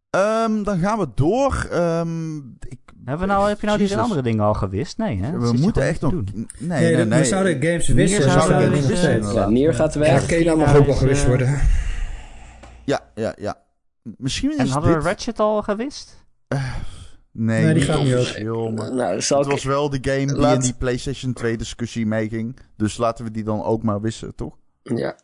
Ehm, 0.10 0.64
dan 0.64 0.80
gaan 0.80 0.99
we 0.99 1.07
door. 1.15 1.68
Ehm, 1.72 2.38
ik, 2.38 2.80
Hebben 3.06 3.27
we 3.27 3.34
nou, 3.34 3.47
heb 3.49 3.60
je 3.60 3.65
nou 3.65 3.77
die 3.77 3.97
andere 3.97 4.22
dingen 4.22 4.43
al 4.43 4.53
gewist? 4.53 4.97
Nee, 4.97 5.19
hè? 5.22 5.39
We 5.39 5.53
moeten 5.53 5.84
echt 5.84 6.02
nog... 6.02 6.11
doen. 6.11 6.27
Nee, 6.34 6.47
Nee, 6.81 6.95
nee, 6.95 7.06
nee. 7.06 7.19
we 7.19 7.26
zouden 7.26 7.53
games 7.61 7.88
Nier 7.88 7.95
wisselen. 7.95 8.31
zouden 8.31 8.47
zouden 8.47 8.69
we 8.72 8.88
wisselen. 8.88 9.23
steeds. 9.23 9.34
Ja, 9.34 9.49
Nier 9.49 9.73
gaat 9.73 9.93
Ja, 9.93 9.99
weg. 9.99 10.26
Kena 10.26 10.56
mag 10.56 10.72
Ja, 10.72 10.77
ook 10.77 10.85
wel 10.85 10.93
is, 10.93 10.99
gewist 10.99 11.22
eh, 11.22 11.27
worden. 11.27 11.61
Ja, 12.84 12.99
ja, 13.15 13.34
ja. 13.38 13.57
Misschien 14.18 14.52
is 14.52 14.57
En 14.57 14.68
hadden 14.68 14.93
dit... 14.93 15.03
we 15.03 15.07
Ratchet 15.10 15.39
al 15.39 15.61
gewist? 15.61 16.23
Nee, 17.38 17.64
Nee, 17.64 17.66
die 17.66 17.74
niet 17.74 17.84
gaat 17.84 18.03
niet 18.03 18.14
ook. 18.14 18.20
officieel, 18.20 18.72
maar... 18.72 18.94
Nou, 18.94 19.22
zal 19.22 19.38
Het 19.38 19.48
ik... 19.48 19.52
was 19.53 19.64
wel 19.64 19.90
de 19.90 19.98
game 20.02 20.26
die 20.26 20.36
Laat- 20.36 20.53
in 20.56 20.60
die 20.62 20.74
PlayStation 20.74 21.34
2 21.34 21.57
discussie 21.57 22.06
meeging. 22.06 22.57
Dus 22.78 22.98
laten 22.98 23.26
we 23.26 23.32
die 23.32 23.44
dan 23.44 23.64
ook 23.64 23.84
maar 23.84 24.02
wissen, 24.02 24.36
toch? 24.36 24.56
Ja. 24.84 25.16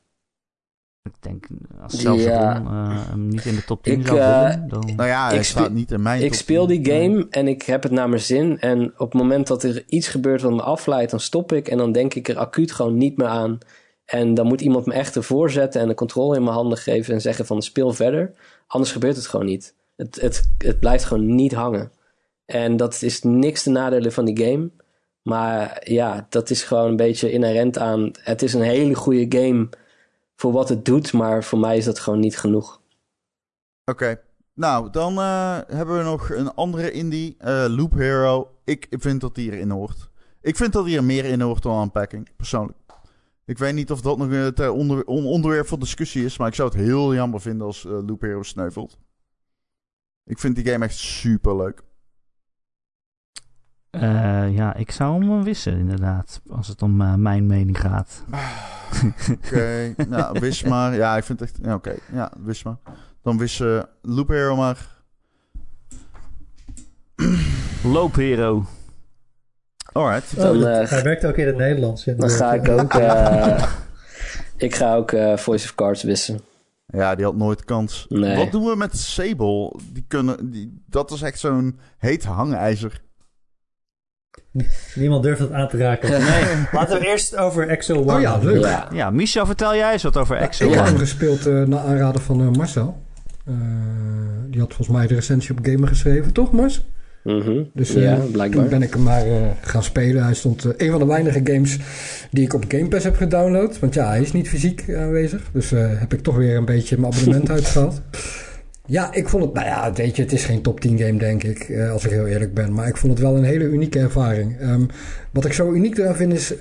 Ik 1.04 1.14
denk, 1.20 1.48
als 1.82 1.94
zelfs 1.94 2.24
Ja. 2.24 2.56
Eh, 2.56 3.10
hem 3.10 3.28
niet 3.28 3.46
in 3.46 3.56
de 3.56 3.64
top 3.64 3.84
10 3.84 4.00
Ik, 4.00 4.08
zou 4.08 4.20
eh, 4.20 4.40
willen, 4.40 4.68
dan... 4.70 4.96
Nou 4.96 5.10
ja, 5.10 5.28
hij 5.28 5.38
Ik 5.38 5.44
staat 5.44 5.64
speel- 5.64 5.76
niet 5.76 5.92
in 5.92 6.02
mijn 6.02 6.22
Ik 6.22 6.32
top 6.32 6.40
speel 6.40 6.68
10. 6.68 6.84
die 6.84 6.94
game 6.94 7.28
en 7.30 7.48
ik 7.48 7.62
heb 7.62 7.84
het 7.84 7.92
naar 7.92 8.10
mijn 8.10 8.22
zin. 8.22 8.60
En 8.60 8.94
op 8.98 9.12
het 9.12 9.22
moment 9.22 9.48
dat 9.48 9.64
er 9.64 9.84
iets 9.88 10.08
gebeurt 10.08 10.42
wat 10.42 10.52
me 10.52 10.62
afleidt, 10.62 11.12
dan 11.12 11.20
stop 11.20 11.52
ik. 11.52 11.68
En 11.68 11.78
dan 11.78 11.92
denk 11.92 12.14
ik 12.14 12.28
er 12.28 12.38
acuut 12.38 12.72
gewoon 12.72 12.98
niet 12.98 13.18
meer 13.18 13.28
aan. 13.28 13.58
En 14.06 14.34
dan 14.34 14.48
moet 14.48 14.62
iemand 14.62 14.86
me 14.86 14.94
echt 14.94 15.16
ervoor 15.16 15.50
zetten 15.52 15.82
en 15.82 15.88
de 15.88 15.94
controle 15.94 16.36
in 16.36 16.44
mijn 16.44 16.56
handen 16.56 16.78
geven 16.78 17.14
en 17.14 17.22
zeggen 17.22 17.46
van 17.46 17.62
speel 17.62 17.94
verder. 17.94 18.32
Anders 18.68 18.92
gebeurt 18.92 19.16
het 19.16 19.28
gewoon 19.28 19.46
niet. 19.46 19.76
Het, 19.96 20.22
het, 20.22 20.52
het 20.58 20.80
blijft 20.80 21.04
gewoon 21.04 21.36
niet 21.36 21.54
hangen. 21.54 21.92
En 22.52 22.78
dat 22.78 23.02
is 23.02 23.22
niks 23.22 23.64
te 23.64 23.70
nadelen 23.70 24.12
van 24.12 24.26
die 24.26 24.38
game. 24.46 24.72
Maar 25.22 25.82
ja, 25.92 26.26
dat 26.30 26.50
is 26.50 26.64
gewoon 26.64 26.88
een 26.88 26.96
beetje 26.96 27.32
inherent 27.32 27.78
aan. 27.78 28.12
Het 28.20 28.42
is 28.42 28.54
een 28.54 28.62
hele 28.62 28.94
goede 28.96 29.38
game 29.40 29.70
voor 30.36 30.52
wat 30.52 30.70
het 30.70 30.86
doet, 30.86 31.14
maar 31.14 31.44
voor 31.44 31.60
mij 31.60 31.78
is 31.78 31.86
dat 31.86 32.00
gewoon 32.00 32.20
niet 32.20 32.38
genoeg. 32.38 32.82
Oké. 33.86 34.22
Nou, 34.54 34.90
dan 34.90 35.18
eh, 35.18 35.58
hebben 35.68 35.98
we 35.98 36.04
nog 36.04 36.30
een 36.30 36.54
andere 36.54 36.92
indie, 36.92 37.36
eh, 37.38 37.66
Loop 37.70 37.94
Hero. 37.94 38.52
Ik 38.64 38.88
vind 38.90 39.22
dat 39.22 39.36
die 39.36 39.52
erin 39.52 39.70
hoort. 39.70 40.10
Ik 40.42 40.56
vind 40.56 40.74
dat 40.74 40.86
die 40.86 40.98
er 40.98 41.04
meer 41.04 41.26
in 41.26 41.42
hoort 41.42 41.64
dan 41.64 41.82
Unpacking, 41.82 42.30
persoonlijk. 42.36 42.78
Ik 43.46 43.58
weet 43.58 43.74
niet 43.74 43.92
of 43.92 44.02
dat 44.02 44.18
nog 44.18 44.70
onder, 44.70 45.06
on- 45.06 45.26
onderwerp 45.26 45.68
van 45.68 45.80
discussie 45.80 46.26
is, 46.26 46.38
maar 46.38 46.48
ik 46.48 46.54
zou 46.54 46.70
het 46.70 46.78
heel 46.78 47.14
jammer 47.14 47.42
vinden 47.42 47.68
als 47.68 47.86
eh, 47.86 47.92
Loop 47.92 48.22
Hero 48.22 48.44
sneuvelt. 48.44 48.98
Ik 50.26 50.40
vind 50.40 50.56
die 50.56 50.66
game 50.66 50.86
echt 50.86 50.98
super 50.98 51.56
leuk. 51.56 51.84
Eh, 53.92 54.56
ja, 54.56 54.76
ik 54.76 54.92
zou 54.92 55.20
hem 55.20 55.30
wel 55.30 55.44
wissen, 55.44 55.78
inderdaad. 55.78 56.42
Als 56.50 56.68
het 56.68 56.82
om 56.82 57.02
eh, 57.02 57.14
mijn 57.14 57.46
mening 57.48 57.80
gaat. 57.80 58.24
Oké, 59.32 59.94
nou, 60.10 60.40
wis 60.40 60.64
maar. 60.64 60.96
Ja, 60.96 61.18
ik 61.18 61.24
vind 61.24 61.40
het 61.40 61.50
echt... 61.50 61.60
Ja, 61.64 61.74
oké. 61.74 61.96
Ja, 62.14 62.32
wis 62.44 62.64
maar. 62.64 62.76
Dan 63.24 63.38
wis 63.38 63.60
eh 63.60 63.82
Loop 64.02 64.28
Hero 64.28 64.56
maar. 64.56 64.88
Loophero. 67.84 68.66
Alright. 69.94 70.34
Oh, 70.38 70.44
dat- 70.44 70.64
eh, 70.84 70.90
hij 70.90 71.04
werkt 71.04 71.26
ook 71.26 71.36
in 71.36 71.48
het 71.48 71.58
Nederlands. 71.58 72.08
in 72.08 72.18
Dan 72.18 72.28
de- 72.28 72.34
ga 72.34 72.54
ik 72.54 72.70
ook... 72.80 72.94
eh, 72.94 73.64
ik 74.58 74.76
ga 74.76 74.96
ook 74.96 75.12
eh, 75.12 75.38
Voice 75.38 75.66
of 75.66 75.76
Cards 75.76 76.04
wissen. 76.04 76.40
Ja, 76.86 77.16
die 77.16 77.26
had 77.26 77.36
nooit 77.36 77.66
kans. 77.66 78.06
Nee. 78.10 78.38
Wat 78.38 78.52
doen 78.52 78.66
we 78.66 78.76
met 78.76 78.98
Sable? 78.98 79.80
Die 79.92 80.06
kunnen, 80.08 80.52
die, 80.52 80.84
dat 80.88 81.12
is 81.12 81.22
echt 81.22 81.40
zo'n 81.40 81.80
heet 81.98 82.24
hangijzer. 82.24 83.02
Niemand 84.96 85.24
durft 85.24 85.40
dat 85.40 85.52
aan 85.52 85.68
te 85.68 85.78
raken. 85.78 86.10
Nee. 86.22 86.44
Laten 86.72 87.00
we 87.00 87.08
eerst 87.08 87.36
over 87.38 87.68
Exo 87.68 87.96
One. 87.96 88.14
Oh 88.16 88.22
ja, 88.22 88.38
leuk. 88.38 88.64
Ja. 88.64 88.88
Ja, 88.94 89.10
Michel, 89.10 89.46
vertel 89.46 89.76
jij 89.76 89.92
eens 89.92 90.04
wat 90.04 90.18
over 90.18 90.36
Exo 90.36 90.66
ik 90.66 90.74
heb 90.74 90.80
hem 90.84 90.90
One. 90.94 91.00
gespeeld 91.00 91.46
eh 91.46 91.62
naar 91.64 91.80
aanraden 91.80 92.22
van 92.22 92.42
eh, 92.42 92.50
Marcel. 92.52 92.98
Eh, 93.46 93.54
die 94.50 94.60
had 94.60 94.74
volgens 94.74 94.98
mij 94.98 95.08
de 95.08 95.14
recensie 95.16 95.58
op 95.58 95.66
Gamer 95.66 95.88
geschreven, 95.88 96.32
toch 96.34 96.52
Mars? 96.52 96.86
Mhm. 97.24 97.64
Dus 97.74 97.96
eh, 97.96 98.04
ja, 98.04 98.16
toen 98.16 98.32
blijkbaar. 98.32 98.66
ben 98.68 98.82
ik 98.82 98.94
hem 98.94 99.04
maar 99.04 99.26
eh, 99.26 99.34
gaan 99.62 99.84
spelen. 99.84 100.24
Hij 100.24 100.34
stond 100.34 100.66
eh, 100.66 100.72
een 100.78 100.92
van 100.92 101.00
de 101.00 101.06
weinige 101.06 101.42
games 101.44 101.78
die 102.32 102.44
ik 102.44 102.54
op 102.54 102.64
Game 102.68 102.88
Pass 102.88 103.04
heb 103.04 103.16
gedownload. 103.16 103.80
Want 103.80 103.94
ja, 103.94 104.08
hij 104.08 104.22
is 104.22 104.32
niet 104.32 104.50
fysiek 104.50 104.86
aanwezig. 104.98 105.42
Dus 105.54 105.72
eh, 105.72 106.00
heb 106.00 106.14
ik 106.14 106.22
toch 106.22 106.36
weer 106.36 106.56
een 106.58 106.66
beetje 106.66 106.98
mijn 106.98 107.14
abonnement 107.14 107.50
uitgehaald. 107.58 108.02
Ja, 108.86 109.14
ik 109.14 109.30
vond 109.30 109.44
het, 109.44 109.54
nou 109.54 109.66
ja, 109.66 109.94
weet 109.94 110.16
je, 110.16 110.22
het 110.22 110.32
is 110.32 110.46
geen 110.46 110.62
top 110.62 110.80
10 110.80 110.98
game 110.98 111.18
denk 111.18 111.44
ik, 111.44 111.60
eh, 111.60 111.92
als 111.92 112.06
ik 112.06 112.12
heel 112.12 112.28
eerlijk 112.28 112.54
ben. 112.54 112.74
Maar 112.74 112.88
ik 112.88 112.98
vond 112.98 113.14
het 113.14 113.22
wel 113.22 113.38
een 113.38 113.44
hele 113.44 113.64
unieke 113.64 114.00
ervaring. 114.00 114.60
Ehm, 114.60 114.86
wat 115.32 115.46
ik 115.46 115.54
zo 115.54 115.72
uniek 115.72 115.98
eraan 115.98 116.16
vind 116.16 116.34
is, 116.34 116.54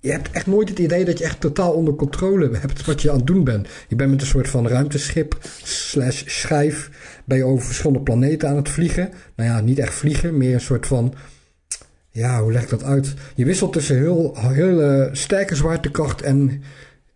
je 0.00 0.10
hebt 0.10 0.30
echt 0.30 0.46
nooit 0.46 0.68
het 0.68 0.78
idee 0.78 1.04
dat 1.04 1.18
je 1.18 1.24
echt 1.24 1.40
totaal 1.40 1.72
onder 1.72 1.94
controle 1.94 2.56
hebt 2.56 2.84
wat 2.84 3.02
je 3.02 3.10
aan 3.10 3.16
het 3.16 3.26
doen 3.26 3.44
bent. 3.44 3.68
Je 3.88 3.96
bent 3.96 4.10
met 4.10 4.20
een 4.20 4.26
soort 4.26 4.48
van 4.48 4.68
ruimteschip 4.68 5.38
slash 5.62 6.22
schijf, 6.26 6.90
ben 7.24 7.38
je 7.38 7.44
over 7.44 7.66
verschillende 7.66 8.02
planeten 8.02 8.48
aan 8.48 8.56
het 8.56 8.68
vliegen. 8.68 9.10
Nou 9.36 9.50
ja, 9.50 9.60
niet 9.60 9.78
echt 9.78 9.94
vliegen, 9.94 10.36
meer 10.36 10.54
een 10.54 10.60
soort 10.60 10.86
van, 10.86 11.14
ja, 12.10 12.42
hoe 12.42 12.52
leg 12.52 12.62
ik 12.62 12.68
dat 12.68 12.84
uit? 12.84 13.14
Je 13.34 13.44
wisselt 13.44 13.72
tussen 13.72 13.96
heel, 13.96 14.36
heel 14.38 14.82
eh, 14.82 15.14
sterke 15.14 15.54
zwaartekracht 15.54 16.22
en 16.22 16.62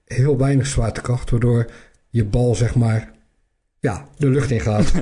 heel 0.05 0.39
weinig 0.39 0.66
zwaartekracht, 0.66 1.31
waardoor 1.31 1.70
je 2.11 2.24
bal 2.24 2.55
zeg 2.55 2.74
maar, 2.74 3.12
ja, 3.83 4.07
de 4.17 4.29
lucht 4.29 4.51
in 4.51 4.61
gaat. 4.61 4.93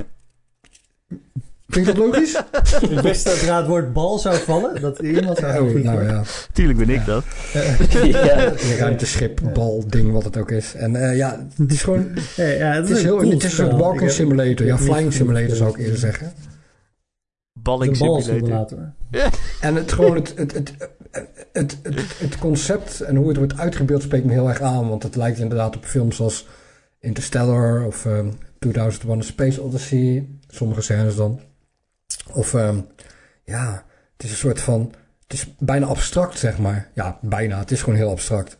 Klinkt 1.69 1.89
dat 1.89 1.97
logisch? 1.97 2.41
Ik 2.89 2.99
wist 2.99 3.25
dat 3.25 3.41
er 3.41 3.51
aan 3.51 3.57
het 3.57 3.67
woord 3.67 3.93
bal 3.93 4.19
zou 4.19 4.37
vallen. 4.37 4.81
Dat 4.81 4.99
iemand 4.99 5.37
zou 5.37 5.75
Oh, 5.77 5.83
nou 5.83 6.03
ja. 6.03 6.23
Tuurlijk 6.53 6.77
ben 6.77 6.89
ik 6.89 7.05
dat. 7.05 7.23
ja. 8.03 8.47
Een 8.47 8.77
ruimteschip, 8.77 9.41
bal, 9.53 9.83
ding, 9.87 10.11
wat 10.11 10.23
het 10.23 10.37
ook 10.37 10.51
is. 10.51 10.73
En 10.73 10.95
eh, 10.95 11.17
ja, 11.17 11.47
het 11.57 11.71
is 11.71 11.83
gewoon... 11.83 12.07
Hey, 12.35 12.57
ja, 12.57 12.71
het 12.71 12.87
Het 12.87 12.89
is, 12.89 12.97
een 12.97 13.05
heel, 13.05 13.17
cool 13.17 13.29
het 13.29 13.43
is 13.43 13.57
een 13.57 13.65
soort 13.65 13.79
walking 13.81 14.11
simulator. 14.11 14.65
Ja, 14.65 14.77
flying 14.77 15.13
simulator 15.13 15.55
zou 15.55 15.69
ik 15.69 15.77
eerder 15.77 15.97
zeggen. 15.97 16.33
Balling 17.53 17.95
simulator. 17.95 18.93
En 19.61 19.75
het, 19.75 19.91
gewoon 19.91 20.15
het, 20.15 20.33
het, 20.35 20.53
het, 20.53 20.73
het, 21.51 21.77
het, 21.83 22.01
het 22.17 22.37
concept 22.37 23.01
en 23.01 23.15
hoe 23.15 23.27
het 23.27 23.37
wordt 23.37 23.57
uitgebeeld 23.57 24.01
spreekt 24.01 24.25
me 24.25 24.31
heel 24.31 24.49
erg 24.49 24.61
aan. 24.61 24.89
Want 24.89 25.03
het 25.03 25.15
lijkt 25.15 25.39
inderdaad 25.39 25.75
op 25.75 25.85
films 25.85 26.19
als 26.19 26.47
Interstellar 26.99 27.85
of 27.85 28.05
ehm 28.05 28.27
2001 28.61 29.19
A 29.19 29.21
Space 29.23 29.61
Odyssey. 29.61 30.27
Sommige 30.47 30.81
scènes 30.81 31.15
dan. 31.15 31.39
Of 32.33 32.53
ehm, 32.53 32.79
ja, 33.43 33.85
het 34.13 34.23
is 34.23 34.31
een 34.31 34.37
soort 34.37 34.61
van... 34.61 34.93
Het 35.23 35.33
is 35.33 35.55
bijna 35.59 35.85
abstract, 35.85 36.39
zeg 36.39 36.57
maar. 36.57 36.89
Ja, 36.93 37.17
bijna. 37.21 37.59
Het 37.59 37.71
is 37.71 37.79
gewoon 37.81 37.95
heel 37.99 38.09
abstract. 38.09 38.57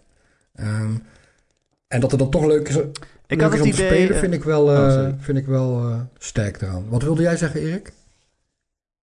Ehm, 0.56 0.94
en 1.88 1.99
dat 1.99 2.11
het 2.11 2.19
dan 2.19 2.30
toch 2.30 2.45
leuk 2.45 2.68
is, 2.68 2.76
Ik 2.76 2.86
leuk 3.28 3.41
had 3.41 3.52
het 3.52 3.61
om 3.61 3.72
te 3.72 3.73
idee... 3.73 3.88
spelen, 3.88 4.14
eh, 4.14 4.19
vind 4.19 4.34
ik 4.34 4.44
wel, 4.44 4.73
eh, 4.73 4.80
oh, 5.07 5.14
vind 5.19 5.38
ik 5.38 5.45
wel 5.45 5.90
eh, 5.90 5.99
sterk 6.18 6.61
eraan. 6.61 6.90
Wat 6.90 7.03
wilde 7.03 7.22
jij 7.22 7.38
zeggen, 7.38 7.61
Erik? 7.61 7.91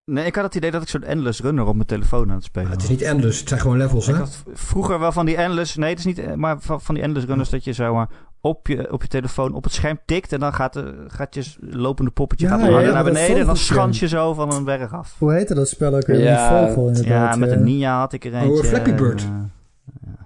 Nee, 0.05 0.25
ik 0.25 0.35
had 0.35 0.43
het 0.43 0.55
idee 0.55 0.71
dat 0.71 0.81
ik 0.81 0.87
zo'n 0.89 1.03
endless 1.03 1.39
runner 1.41 1.65
op 1.65 1.75
mijn 1.75 1.87
telefoon 1.87 2.29
aan 2.29 2.35
het 2.35 2.43
spelen 2.43 2.67
Ah, 2.67 2.73
het 2.73 2.83
is 2.83 2.89
niet 2.89 3.01
endless, 3.01 3.39
het 3.39 3.49
zijn 3.49 3.61
gewoon 3.61 3.77
levels, 3.77 4.07
Ik 4.07 4.15
hè? 4.15 4.23
vroeger 4.53 4.99
wel 4.99 5.11
van 5.11 5.25
die 5.25 5.35
endless... 5.35 5.75
Nee, 5.75 5.89
het 5.89 5.99
is 5.99 6.05
niet... 6.05 6.19
eh, 6.19 6.33
Maar 6.33 6.59
van, 6.59 6.81
van 6.81 6.95
die 6.95 7.03
endless 7.03 7.25
runners 7.27 7.49
dat 7.49 7.63
je 7.63 7.71
zo 7.71 7.93
maar 7.93 8.09
op 8.41 8.67
je, 8.67 8.91
op 8.91 9.01
je 9.01 9.07
telefoon 9.07 9.53
op 9.53 9.63
het 9.63 9.73
scherm 9.73 9.99
tikt... 10.05 10.33
en 10.33 10.39
dan 10.39 10.53
gaat, 10.53 10.73
de, 10.73 11.05
gaat 11.07 11.33
je 11.35 11.43
lopende 11.59 12.11
poppetje 12.11 12.45
Ja, 12.47 12.51
gaat 12.51 12.61
ja, 12.65 12.71
harder 12.71 12.87
ja, 12.87 12.93
naar 12.93 13.03
beneden... 13.03 13.37
en 13.37 13.45
dan 13.45 13.57
schans 13.57 13.99
je 13.99 14.07
zo 14.07 14.33
van 14.33 14.53
een 14.53 14.63
berg 14.63 14.93
af. 14.93 15.15
Hoe 15.19 15.33
heette 15.33 15.53
dat 15.53 15.69
spel 15.69 15.95
ook 15.95 16.07
weer? 16.07 16.19
Ja, 16.19 16.59
Die 16.59 16.67
vogel 16.67 16.87
inderdaad. 16.87 17.33
Ja, 17.33 17.39
met 17.39 17.49
eh. 17.49 17.55
een 17.57 17.63
Ninja 17.63 17.99
had 17.99 18.13
ik 18.13 18.25
er 18.25 18.33
eentje. 18.33 18.63
Flappy 18.63 18.93
Bird. 18.93 19.21
eh, 19.21 19.29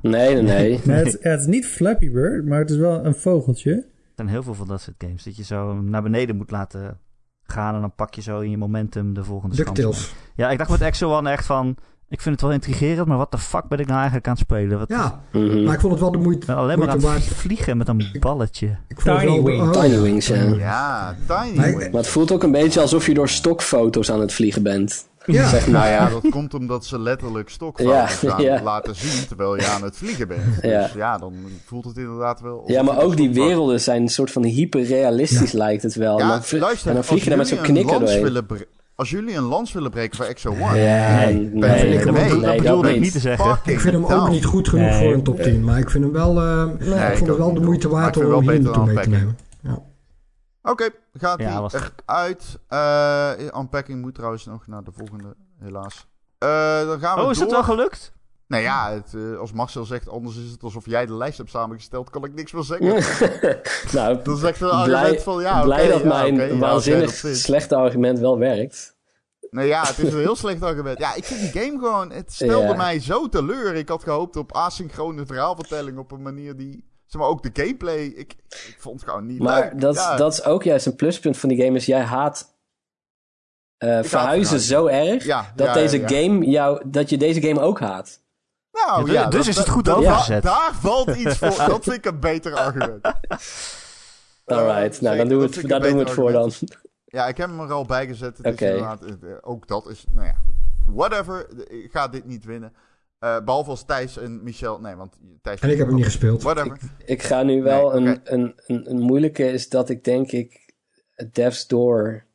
Nee, 0.01 0.33
nee, 0.33 0.41
nee. 0.41 0.79
Nee, 0.83 1.03
het, 1.03 1.17
het 1.21 1.39
is 1.39 1.45
niet 1.45 1.65
Flappy 1.67 2.11
Bird, 2.11 2.45
maar 2.45 2.59
het 2.59 2.69
is 2.69 2.77
wel 2.77 3.05
een 3.05 3.15
vogeltje. 3.15 3.71
Er 3.71 3.83
zijn 4.15 4.27
heel 4.27 4.43
veel 4.43 4.53
van 4.53 4.67
dat 4.67 4.81
soort 4.81 4.95
games. 4.97 5.23
Dat 5.23 5.35
je 5.35 5.43
zo 5.43 5.73
naar 5.81 6.01
beneden 6.01 6.35
moet 6.35 6.51
laten 6.51 6.99
gaan... 7.43 7.75
en 7.75 7.81
dan 7.81 7.95
pak 7.95 8.13
je 8.13 8.21
zo 8.21 8.39
in 8.39 8.49
je 8.49 8.57
momentum 8.57 9.13
de 9.13 9.23
volgende 9.23 9.55
schans. 9.55 9.75
DuckTales. 9.75 10.13
Ja, 10.35 10.49
ik 10.49 10.57
dacht 10.57 10.69
met 10.69 10.81
Exo 10.81 11.17
One 11.17 11.29
echt 11.31 11.45
van... 11.45 11.77
Ik 12.11 12.21
vind 12.21 12.35
het 12.35 12.43
wel 12.43 12.51
intrigerend, 12.53 13.07
maar 13.07 13.17
wat 13.17 13.31
de 13.31 13.37
fuck 13.37 13.67
ben 13.67 13.79
ik 13.79 13.85
nou 13.85 13.97
eigenlijk 13.97 14.27
aan 14.27 14.33
het 14.33 14.41
spelen? 14.41 14.79
Wat, 14.79 14.87
Ja, 14.89 15.21
Mhm. 15.31 15.63
maar 15.63 15.73
ik 15.73 15.79
vond 15.79 15.91
het 15.91 16.01
wel 16.01 16.11
de 16.11 16.17
moeite, 16.17 16.45
ben 16.45 16.55
alleen 16.55 16.79
maar 16.79 16.87
aan 16.89 16.95
het 16.95 17.03
waard. 17.05 17.23
vliegen 17.23 17.77
met 17.77 17.87
een 17.87 18.15
balletje. 18.19 18.77
Ik 18.87 18.99
Tiny 18.99 19.15
oh, 19.37 19.71
Tiny 19.71 19.93
ja. 19.93 20.01
Wings, 20.01 20.27
ja. 20.27 20.35
Ja, 20.35 21.15
Tiny 21.27 21.57
Nee, 21.57 21.75
Wings. 21.75 21.91
Maar 21.91 22.01
het 22.01 22.07
voelt 22.09 22.31
ook 22.31 22.43
een 22.43 22.51
beetje 22.51 22.81
alsof 22.81 23.05
je 23.05 23.13
door 23.13 23.29
stokfoto's 23.29 24.11
aan 24.11 24.19
het 24.19 24.33
vliegen 24.33 24.63
bent. 24.63 25.09
Ja, 25.25 25.47
Zeg 25.47 25.67
maar. 25.67 25.79
Nou 25.81 25.91
ja, 25.91 26.09
dat 26.21 26.29
komt 26.31 26.53
omdat 26.53 26.85
ze 26.85 26.99
letterlijk 26.99 27.49
stokfoto's 27.49 27.93
Ja, 27.93 28.05
gaan 28.29 28.41
ja. 28.41 28.61
laten 28.63 28.95
zien 28.95 29.27
terwijl 29.27 29.55
je 29.55 29.67
aan 29.67 29.83
het 29.83 29.97
vliegen 29.97 30.27
bent. 30.27 30.41
Ja. 30.61 30.81
Dus 30.83 30.93
ja, 30.93 31.17
dan 31.17 31.33
voelt 31.65 31.85
het 31.85 31.97
inderdaad 31.97 32.41
wel... 32.41 32.63
Ja, 32.65 32.81
maar 32.81 32.99
ook 33.01 33.17
die 33.17 33.33
werelden 33.33 33.81
zijn 33.81 34.01
een 34.01 34.09
soort 34.09 34.31
van 34.31 34.43
hyperrealistisch 34.43 35.51
lijkt 35.51 35.83
het 35.83 35.95
wel. 35.95 36.19
en, 36.19 36.27
Ja, 36.27 36.41
luister, 36.59 36.87
en 36.89 36.93
dan 36.93 37.03
vlieg 37.03 37.23
je 37.23 37.29
daar 37.29 37.37
met 37.37 37.47
zo'n 37.47 37.61
knikker 37.61 37.99
doorheen. 37.99 38.23
willen 38.23 38.45
bre- 38.45 38.65
Als 39.01 39.09
jullie 39.09 39.35
een 39.35 39.43
lans 39.43 39.71
willen 39.73 39.91
breken 39.91 40.17
voor 40.17 40.25
Exo 40.25 40.49
One... 40.49 40.77
Ja, 40.77 41.15
Nee, 41.25 41.33
nee, 41.35 41.51
nee, 41.51 41.97
ik 41.99 42.11
nee, 42.11 42.39
Dat 42.41 42.57
bedoelde 42.57 42.93
ik 42.93 42.99
niet. 43.01 43.11
te 43.11 43.19
zeggen. 43.19 43.59
Ik 43.63 43.79
vind 43.79 43.93
hem 43.93 44.05
ook 44.05 44.29
niet 44.29 44.45
goed 44.45 44.69
genoeg 44.69 44.95
voor 44.95 45.13
een 45.13 45.23
top 45.23 45.39
10. 45.41 45.63
Maar 45.63 45.79
ik 45.79 45.89
vind 45.89 46.03
hem 46.03 46.13
wel, 46.13 46.41
eh, 46.41 47.09
ik 47.11 47.17
vond 47.17 47.19
het 47.19 47.29
ook 47.29 47.37
wel 47.37 47.53
de 47.53 47.59
moeite 47.59 47.89
waard 47.89 48.17
om 48.17 48.25
wel 48.27 48.39
hier 48.39 48.47
beter 48.49 48.63
naartoe 48.63 48.85
mee 48.85 49.03
te 49.03 49.09
nemen. 49.09 49.37
Oké, 50.63 50.89
gaat 51.13 51.39
Ja, 51.41 51.51
die 51.51 51.59
was- 51.59 51.73
eruit. 52.05 52.59
Eh 52.67 53.31
unpacking 53.59 54.01
moet 54.01 54.15
trouwens 54.15 54.45
nog 54.45 54.67
naar 54.67 54.83
de 54.83 54.91
volgende, 54.97 55.35
helaas. 55.59 56.07
Eh, 56.37 56.49
dan 56.87 56.99
gaan 56.99 57.17
we 57.17 57.23
Oh, 57.23 57.29
is 57.29 57.37
door. 57.37 57.45
het 57.45 57.55
wel 57.55 57.63
gelukt? 57.63 58.13
Nou 58.51 58.63
ja, 58.63 58.91
het, 58.93 59.13
eh, 59.13 59.37
als 59.39 59.51
Marcel 59.51 59.85
zegt, 59.85 60.09
anders 60.09 60.37
is 60.37 60.51
het 60.51 60.63
alsof 60.63 60.85
jij 60.85 61.05
de 61.05 61.13
lijst 61.13 61.37
hebt 61.37 61.49
samengesteld, 61.49 62.09
kan 62.09 62.23
ik 62.25 62.33
niks 62.33 62.51
meer 62.51 62.63
zeggen. 62.63 63.03
nou, 63.97 64.19
Dan 64.23 64.37
zegt 64.37 64.61
een 64.61 64.67
blij, 64.83 64.99
argument 64.99 65.23
van, 65.23 65.41
ja, 65.41 65.61
blij 65.63 65.87
dat 65.87 66.01
ja, 66.01 66.07
mijn 66.07 66.59
waanzinnig 66.59 67.21
dat 67.21 67.31
is- 67.31 67.41
slechte 67.41 67.75
argument 67.75 68.19
wel 68.19 68.37
werkt. 68.37 68.95
Nee, 69.49 69.67
ja, 69.67 69.81
het 69.87 69.97
is 69.97 70.13
een 70.13 70.19
heel 70.19 70.35
slecht 70.35 70.63
argument. 70.63 70.99
Ja, 70.99 71.15
ik 71.15 71.23
vind 71.23 71.39
die 71.53 71.61
game 71.61 71.79
gewoon, 71.79 72.11
het 72.11 72.33
stelde 72.33 72.67
Ja. 72.67 72.75
mij 72.75 72.99
zo 72.99 73.29
teleur. 73.29 73.75
Ik 73.75 73.89
had 73.89 74.03
gehoopt 74.03 74.35
op 74.35 74.51
asynchrone 74.53 75.25
verhaalvertelling 75.25 75.97
op 75.97 76.11
een 76.11 76.21
manier 76.21 76.55
die, 76.55 76.85
zeg 77.05 77.21
maar, 77.21 77.29
ook 77.29 77.43
de 77.43 77.61
gameplay, 77.63 78.03
ik, 78.05 78.35
ik 78.49 78.75
vond 78.79 78.99
het 79.01 79.09
gewoon 79.09 79.25
niet 79.25 79.39
Maar 79.39 79.61
leuk. 79.61 79.81
dat, 79.81 79.95
Ja. 79.95 80.15
dat 80.15 80.33
is 80.33 80.43
ook 80.43 80.63
juist 80.63 80.85
een 80.85 80.95
pluspunt 80.95 81.37
van 81.37 81.49
die 81.49 81.63
game. 81.63 81.77
Is 81.77 81.85
jij 81.85 82.01
haat 82.01 82.55
eh, 83.77 83.99
verhuizen 84.03 84.59
zo 84.59 84.85
erg 84.87 85.25
dat 85.55 85.73
deze 85.73 86.01
game 86.07 86.45
jou, 86.45 86.81
dat 86.85 87.09
je 87.09 87.17
deze 87.17 87.41
game 87.41 87.59
ook 87.59 87.79
haat. 87.79 88.19
Nou, 88.71 89.07
Ja, 89.07 89.13
ja, 89.13 89.27
dus 89.27 89.37
dat- 89.39 89.47
is 89.47 89.57
het 89.57 89.69
goed 89.69 89.85
dat- 89.85 89.97
overgezet. 89.97 90.43
Daar 90.43 90.71
valt 90.79 91.15
iets 91.15 91.37
voor. 91.37 91.49
Dat 91.67 91.83
vind 91.83 91.95
ik 91.95 92.05
een 92.05 92.19
beter 92.19 92.53
argument. 92.55 93.05
Alright, 94.45 95.01
nou 95.01 95.15
zeker, 95.15 95.17
dan 95.17 95.27
doen 95.27 95.39
we 95.39 95.45
het, 95.45 95.55
ik 95.57 95.67
daar 95.67 95.79
doen 95.81 95.93
we 95.93 95.99
het 95.99 96.11
voor 96.11 96.31
dan. 96.31 96.51
Ja, 97.05 97.27
ik 97.27 97.37
heb 97.37 97.49
hem 97.49 97.59
er 97.59 97.71
al 97.71 97.85
bij 97.85 98.07
gezet. 98.07 98.37
Het 98.37 98.61
is 98.61 98.67
inderdaad, 98.67 99.03
eh, 99.03 99.13
ook 99.41 99.67
dat 99.67 99.89
is, 99.89 100.05
nou 100.13 100.25
ja, 100.27 100.35
goed. 100.45 100.53
Whatever, 100.95 101.47
ik 101.69 101.91
ga 101.91 102.07
dit 102.07 102.25
niet 102.25 102.45
winnen. 102.45 102.73
Eh, 103.19 103.39
behalve 103.45 103.69
als 103.69 103.83
Thijs 103.85 104.17
en 104.17 104.43
Michel, 104.43 104.79
nee, 104.79 104.95
want 104.95 105.17
Thijs... 105.41 105.59
En 105.59 105.69
ik 105.69 105.77
heb 105.77 105.87
hem 105.87 105.95
niet 105.95 106.05
gespeeld. 106.05 106.43
Whatever. 106.43 106.77
Ik 107.05 107.23
ga 107.23 107.43
nu 107.43 107.63
wel 107.63 107.99
Nee, 107.99 108.07
een, 108.13 108.21
een, 108.23 108.53
een, 108.65 108.89
een 108.89 108.99
moeilijke 108.99 109.51
is 109.51 109.69
dat 109.69 109.89
ik 109.89 110.03
denk 110.03 110.31
ik 110.31 110.73
Death's 111.31 111.67
Door. 111.67 112.25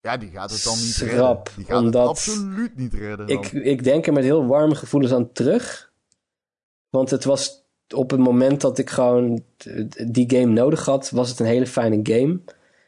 Ja, 0.00 0.16
die 0.16 0.30
gaat 0.30 0.50
het 0.50 0.64
dan 0.64 0.74
niet 0.76 0.84
Schrap, 0.94 1.46
redden. 1.46 1.56
Die 1.56 1.64
gaat 1.64 1.82
omdat 1.82 2.00
het 2.00 2.10
absoluut 2.10 2.76
niet 2.76 2.94
redden. 2.94 3.26
dan. 3.26 3.36
Ik, 3.36 3.52
ik 3.52 3.84
denk 3.84 4.06
er 4.06 4.12
met 4.12 4.24
heel 4.24 4.46
warme 4.46 4.74
gevoelens 4.74 5.12
aan 5.12 5.32
terug. 5.32 5.92
Want 6.90 7.10
het 7.10 7.24
was 7.24 7.66
op 7.94 8.10
het 8.10 8.20
moment 8.20 8.60
dat 8.60 8.78
ik 8.78 8.90
gewoon 8.90 9.42
die 10.06 10.30
game 10.30 10.52
nodig 10.52 10.84
had, 10.84 11.10
was 11.10 11.28
het 11.30 11.38
een 11.40 11.46
hele 11.46 11.66
fijne 11.66 12.00
game. 12.02 12.40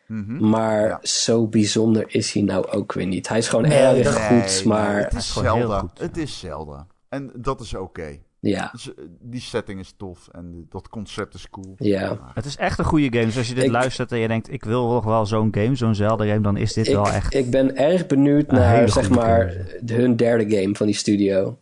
Mhm. 0.06 0.48
Maar 0.48 0.86
Ja. 0.88 0.98
zo 1.02 1.46
bijzonder 1.46 2.04
is 2.14 2.32
hij 2.32 2.42
nou 2.42 2.66
ook 2.66 2.92
weer 2.92 3.06
niet. 3.06 3.28
Hij 3.28 3.38
is 3.38 3.48
gewoon 3.48 3.68
Nee, 3.68 3.78
erg 3.78 4.26
goed, 4.26 4.30
Nee, 4.54 4.66
maar 4.66 4.94
nee, 4.94 5.02
het 5.04 5.14
is 5.14 5.32
Zelda. 5.32 5.78
goed. 5.78 5.98
Het 5.98 6.16
is 6.16 6.38
Zelda. 6.38 6.86
En 7.08 7.30
dat 7.34 7.60
is 7.60 7.74
oké. 7.74 8.18
Ja, 8.40 8.68
Dus, 8.72 8.94
eh, 8.94 9.04
die 9.20 9.40
setting 9.40 9.80
is 9.80 9.94
tof 9.96 10.28
en 10.32 10.66
dat 10.68 10.88
concept 10.88 11.34
is 11.34 11.50
cool. 11.50 11.74
ja. 11.76 12.30
Het 12.34 12.44
is 12.44 12.56
echt 12.56 12.78
een 12.78 12.84
goede 12.84 13.12
game. 13.12 13.24
Dus 13.24 13.36
als 13.36 13.48
je 13.48 13.54
dit 13.54 13.64
Ik- 13.64 13.70
luistert 13.70 14.12
en 14.12 14.18
je 14.18 14.28
denkt... 14.28 14.52
ik 14.52 14.64
wil 14.64 14.88
nog 14.88 15.04
wel 15.04 15.26
zo'n 15.26 15.48
game, 15.54 15.74
zo'n 15.74 15.94
Zelda 15.94 16.24
game... 16.24 16.40
dan 16.40 16.56
is 16.56 16.72
dit 16.72 16.86
Ik, 16.88 16.94
wel 16.94 17.08
echt... 17.10 17.34
ik 17.34 17.50
ben 17.50 17.76
erg 17.76 18.06
benieuwd 18.06 18.50
naar, 18.50 18.88
zeg 18.88 19.10
maar, 19.10 19.56
hun 19.86 20.16
derde 20.16 20.56
game 20.60 20.74
van 20.76 20.86
die 20.86 20.94
studio. 20.94 21.58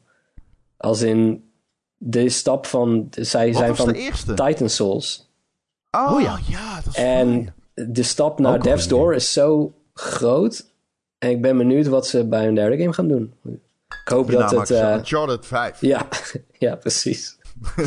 Als 0.76 1.00
in 1.02 1.50
de 1.96 2.28
stap 2.28 2.66
van, 2.66 3.08
zij 3.10 3.46
Wat 3.52 3.56
zijn 3.56 3.76
van? 3.76 3.92
Titan 4.36 4.68
Souls. 4.68 5.30
Oh, 5.90 6.12
Oh 6.12 6.20
ja. 6.20 6.38
ja. 6.48 6.80
dat 6.84 6.86
is 6.96 7.02
En 7.02 7.54
de 7.74 8.02
stap 8.02 8.38
naar 8.38 8.62
Death's 8.62 8.88
Door 8.88 9.14
is 9.14 9.32
zo 9.32 9.72
groot 9.94 10.66
En 11.18 11.30
ik 11.30 11.40
ben 11.42 11.56
benieuwd 11.56 11.86
wat 11.86 12.06
ze 12.06 12.26
bij 12.26 12.44
hun 12.44 12.54
derde 12.54 12.78
game 12.78 12.92
gaan 12.92 13.08
doen. 13.08 13.32
Ik 14.08 14.14
hoop 14.14 14.30
dat 14.30 14.50
het... 14.50 14.70
Eh, 14.70 14.94
Uncharted 14.94 15.46
5. 15.46 15.80
ja, 15.80 16.08
ja, 16.58 16.76
precies. 16.76 17.36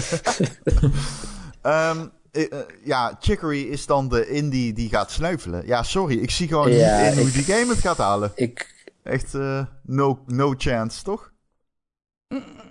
Ehm, 1.62 2.06
eh, 2.32 2.52
eh, 2.52 2.60
ja, 2.84 3.18
Chicory 3.20 3.62
is 3.62 3.86
dan 3.86 4.10
de 4.10 4.30
indie 4.30 4.74
die 4.74 4.90
gaat 4.90 5.12
sneuvelen. 5.12 5.66
Ja, 5.66 5.84
sorry, 5.84 6.18
ik 6.18 6.32
zie 6.32 6.48
gewoon 6.48 6.72
Ja, 6.72 7.04
niet 7.04 7.12
in 7.12 7.22
hoe 7.22 7.32
die 7.32 7.44
game 7.44 7.68
het 7.68 7.80
gaat 7.80 7.98
halen. 7.98 8.32
Ik, 8.36 8.82
Echt, 9.04 9.36
eh, 9.36 9.66
no, 9.82 10.20
no 10.28 10.54
chance, 10.58 11.04
toch? 11.04 11.32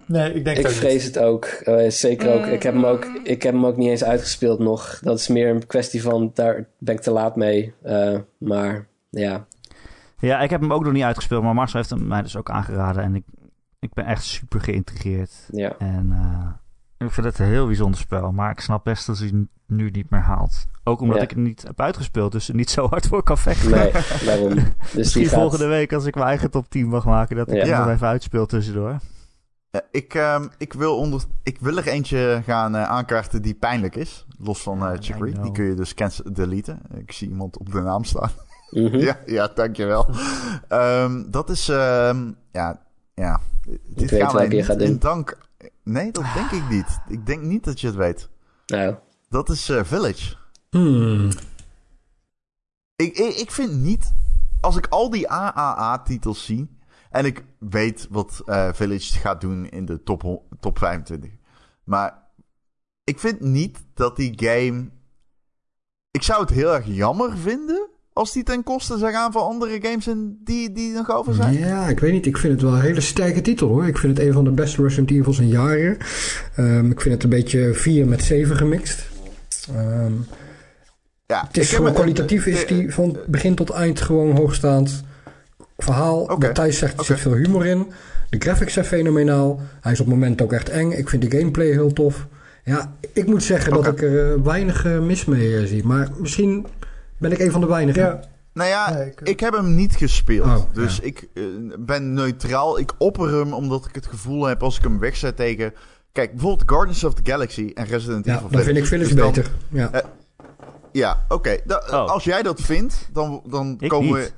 Nee, 0.07 0.35
ik 0.35 0.45
denk 0.45 0.59
ik 0.59 0.69
vrees 0.69 1.05
het 1.05 1.19
ook. 1.19 1.45
Eh, 1.45 1.91
zeker 1.91 2.33
ook. 2.33 2.47
Ik 2.47 2.63
heb, 2.63 2.75
hem 2.75 2.85
ook. 2.85 3.05
ik 3.05 3.43
heb 3.43 3.53
hem 3.53 3.67
ook 3.67 3.77
niet 3.77 3.89
eens 3.89 4.05
uitgespeeld 4.05 4.59
nog. 4.59 4.99
Dat 5.03 5.19
is 5.19 5.29
meer 5.29 5.49
een 5.49 5.67
kwestie 5.67 6.03
van, 6.03 6.31
daar 6.35 6.67
ben 6.79 6.95
ik 6.95 7.01
te 7.01 7.11
laat 7.11 7.37
mee. 7.37 7.75
Eh, 7.83 8.19
maar 8.39 8.87
ja, 9.11 9.47
Ja, 10.19 10.41
ik 10.41 10.51
heb 10.51 10.61
hem 10.61 10.73
ook 10.73 10.85
nog 10.85 10.93
niet 10.93 11.03
uitgespeeld, 11.03 11.43
maar 11.43 11.55
Marcel 11.55 11.79
heeft 11.79 11.91
hem 11.91 12.07
mij 12.07 12.23
dus 12.23 12.37
ook 12.37 12.51
aangeraden. 12.51 13.03
En 13.03 13.15
ik, 13.15 13.25
ik 13.81 13.93
ben 13.93 14.05
echt 14.05 14.25
super 14.25 14.61
geïntrigeerd. 14.61 15.33
ja. 15.51 15.75
En 15.79 16.13
eh, 16.13 17.07
ik 17.07 17.13
vind 17.13 17.27
het 17.27 17.39
een 17.39 17.47
heel 17.47 17.67
bijzonder 17.67 18.01
spel. 18.01 18.33
Maar 18.33 18.51
ik 18.51 18.61
snap 18.61 18.85
best 18.85 19.07
dat 19.07 19.19
hij 19.19 19.27
het 19.27 19.47
nu 19.67 19.91
niet 19.91 20.11
meer 20.11 20.21
haalt. 20.21 20.67
Ook 20.85 21.01
omdat 21.01 21.17
Ja. 21.17 21.23
ik 21.23 21.31
het 21.31 21.39
niet 21.39 21.63
heb 21.63 21.81
uitgespeeld, 21.81 22.33
dus 22.33 22.49
er 22.49 22.55
niet 22.55 22.71
zo 22.71 22.89
hard 22.89 23.07
voor 23.07 23.23
kan 23.23 23.39
vechten. 23.39 23.71
Nee, 23.71 23.93
daarom. 24.25 24.55
Dus 24.55 24.95
Misschien 24.95 25.25
gaat... 25.27 25.35
volgende 25.41 25.67
week 25.67 25.93
als 25.93 26.05
ik 26.05 26.15
mijn 26.15 26.27
eigen 26.27 26.51
top 26.51 26.71
10 26.71 26.89
mag 26.89 27.05
maken, 27.05 27.37
dat 27.37 27.49
ik 27.49 27.55
Ja. 27.55 27.61
hem 27.65 27.77
nog 27.79 27.87
Ja. 27.87 27.93
even 27.93 28.07
uitspeel 28.07 28.47
tussendoor. 28.47 28.97
Ja, 29.71 29.81
ik, 29.91 30.15
ehm, 30.15 30.47
ik, 30.59 30.73
wil 30.73 30.97
onder, 30.97 31.23
ik 31.43 31.59
wil 31.61 31.77
er 31.77 31.87
eentje 31.89 32.43
gaan 32.45 32.75
eh, 32.75 32.83
aankaarten 32.83 33.43
die 33.43 33.55
pijnlijk 33.55 33.97
is. 33.97 34.27
Los 34.39 34.63
van 34.63 34.87
eh 34.87 34.95
I 34.95 34.97
Chicory. 35.03 35.33
Die 35.43 35.53
kun 35.53 35.65
je 35.65 35.75
dus 35.75 35.95
cancel, 35.95 36.33
deleten. 36.33 36.81
Ik 36.95 37.13
zie 37.13 37.29
iemand 37.29 37.59
op 37.59 37.73
de 37.73 37.81
naam 37.81 38.05
staan. 38.05 38.31
Mhm. 38.71 38.97
ja, 39.09 39.19
ja, 39.27 39.49
dankjewel. 39.55 40.09
Ehm, 40.69 41.31
dat 41.31 41.51
is, 41.51 41.69
ehm, 41.69 42.31
ja, 42.53 42.81
ja. 43.21 43.41
Dit 43.87 44.11
weet 44.11 44.23
gaan 44.23 44.35
wij 44.35 44.49
niet 44.49 44.65
gaat 44.65 44.81
in 44.81 44.99
dank... 44.99 45.39
Nee, 45.83 46.13
dat 46.13 46.25
denk 46.35 46.51
ik 46.51 46.69
niet. 46.69 47.01
Ik 47.09 47.27
denk 47.27 47.43
niet 47.43 47.65
dat 47.65 47.81
je 47.81 47.87
het 47.87 47.97
weet. 47.97 48.29
Nou, 48.67 48.95
Dat 49.29 49.49
is 49.49 49.69
eh, 49.69 49.85
Village. 49.85 50.37
Hmm. 50.71 51.31
Ik, 52.97 53.19
ik, 53.19 53.35
ik 53.35 53.51
vind 53.51 53.73
niet... 53.73 54.13
Als 54.61 54.77
ik 54.77 54.87
al 54.87 55.11
die 55.11 55.29
AAA-titels 55.29 56.45
zie... 56.45 56.79
En 57.11 57.25
ik 57.25 57.45
weet 57.59 58.07
wat 58.11 58.43
eh, 58.47 58.73
Village 58.73 59.19
gaat 59.19 59.41
doen 59.41 59.69
in 59.69 59.85
de 59.85 60.03
top, 60.03 60.43
top 60.61 60.79
25. 60.79 61.31
Maar 61.85 62.23
ik 63.05 63.19
vind 63.19 63.41
niet 63.41 63.85
dat 63.95 64.17
die 64.17 64.33
game... 64.37 64.91
Ik 66.11 66.23
zou 66.23 66.41
het 66.41 66.51
heel 66.51 66.75
erg 66.75 66.87
jammer 66.87 67.39
vinden... 67.39 67.89
Als 68.21 68.33
die 68.33 68.43
ten 68.43 68.63
koste 68.63 68.99
zou 68.99 69.13
gaan 69.13 69.33
van 69.33 69.43
andere 69.43 69.79
games 69.83 70.07
en 70.07 70.41
die, 70.45 70.73
die 70.73 70.93
nog 70.93 71.11
over 71.11 71.35
zijn. 71.35 71.59
Ja, 71.59 71.89
ik 71.89 72.01
weet 72.01 72.13
niet. 72.13 72.27
Ik 72.27 72.37
vind 72.37 72.53
het 72.53 72.63
wel 72.63 72.73
een 72.73 72.81
hele 72.81 73.01
sterke 73.01 73.41
titel 73.41 73.69
hoor. 73.69 73.87
Ik 73.87 73.99
vind 73.99 74.17
het 74.17 74.27
een 74.27 74.33
van 74.33 74.45
de 74.45 74.51
beste 74.51 74.83
Resident 74.83 75.11
Evils 75.11 75.39
in 75.39 75.49
jaren. 75.49 75.97
Ehm, 76.57 76.91
ik 76.91 77.01
vind 77.01 77.15
het 77.15 77.23
een 77.23 77.31
beetje 77.31 77.75
4 77.75 78.07
met 78.07 78.23
7 78.23 78.57
gemixt. 78.57 79.09
Ehm, 79.75 80.13
Ja, 81.27 81.45
het 81.47 81.57
is 81.57 81.73
gewoon 81.73 81.93
kwalitatief 81.93 82.47
is 82.47 82.67
die 82.67 82.95
van 82.95 83.17
begin 83.27 83.55
tot 83.55 83.71
eind 83.71 84.01
gewoon 84.01 84.37
hoogstaand. 84.37 85.05
Verhaal, 85.77 86.21
Oké, 86.21 86.47
Matthijs 86.47 86.79
zegt 86.79 86.99
er 86.99 87.05
zit 87.05 87.21
veel 87.21 87.35
humor 87.35 87.67
in. 87.67 87.87
De 88.31 88.39
graphics 88.39 88.73
zijn 88.73 88.85
fenomenaal. 88.85 89.61
Hij 89.81 89.93
is 89.93 90.01
op 90.01 90.07
het 90.07 90.15
moment 90.15 90.43
ook 90.43 90.53
echt 90.53 90.69
eng. 90.69 90.91
Ik 90.91 91.09
vind 91.09 91.31
de 91.31 91.39
gameplay 91.39 91.67
heel 91.67 91.93
tof. 91.93 92.27
Ja, 92.65 92.95
ik 93.13 93.27
moet 93.27 93.43
zeggen 93.43 93.73
dat 93.73 93.87
ik 93.87 94.03
er 94.03 94.33
eh, 94.33 94.43
weinig 94.43 94.85
eh, 94.85 94.99
mis 94.99 95.25
mee 95.25 95.57
eh, 95.57 95.65
zie. 95.65 95.85
Maar 95.85 96.09
misschien 96.19 96.67
ben 97.21 97.33
ik 97.33 97.39
een 97.39 97.51
van 97.51 97.61
de 97.61 97.67
weinigen. 97.67 98.03
Ja, 98.03 98.21
Nou 98.53 98.69
ja, 98.69 98.91
Ja, 98.91 98.97
ik, 98.97 99.21
ik- 99.21 99.41
heb 99.41 99.53
hem 99.53 99.75
niet 99.75 99.97
gespeeld. 99.97 100.47
Oh, 100.47 100.75
dus 100.75 100.97
ja. 100.97 101.03
ik 101.03 101.29
eh, 101.35 101.43
ben 101.79 102.13
neutraal. 102.15 102.79
Ik 102.79 102.93
opper 102.99 103.35
hem 103.39 103.53
omdat 103.53 103.85
ik 103.87 103.95
het 103.95 104.07
gevoel 104.07 104.45
heb 104.45 104.63
als 104.63 104.77
ik 104.77 104.83
hem 104.83 104.99
wegzet 104.99 105.37
tegen... 105.37 105.73
Kijk, 106.13 106.31
bijvoorbeeld 106.33 106.71
Guardians 106.71 107.05
of 107.05 107.15
the 107.15 107.31
Galaxy 107.31 107.71
en 107.75 107.85
Resident 107.87 108.25
Ja, 108.25 108.37
Evil 108.37 108.49
dan 108.51 108.63
vind 108.63 108.77
ik 108.77 108.87
Village 108.87 109.15
Dus 109.15 109.23
dan- 109.23 109.33
beter. 109.33 109.51
Ja. 109.69 109.91
Eh, 109.93 110.01
Ja, 110.93 111.25
oké. 111.29 111.57
Da- 111.65 111.83
Oh. 111.91 112.07
Als 112.07 112.25
jij 112.25 112.43
dat 112.43 112.61
vindt, 112.61 113.09
dan, 113.13 113.43
dan 113.47 113.77
Ik 113.79 113.89
komen 113.89 114.07
niet. 114.21 114.33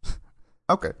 we... 0.00 0.08
Oké. 0.74 0.92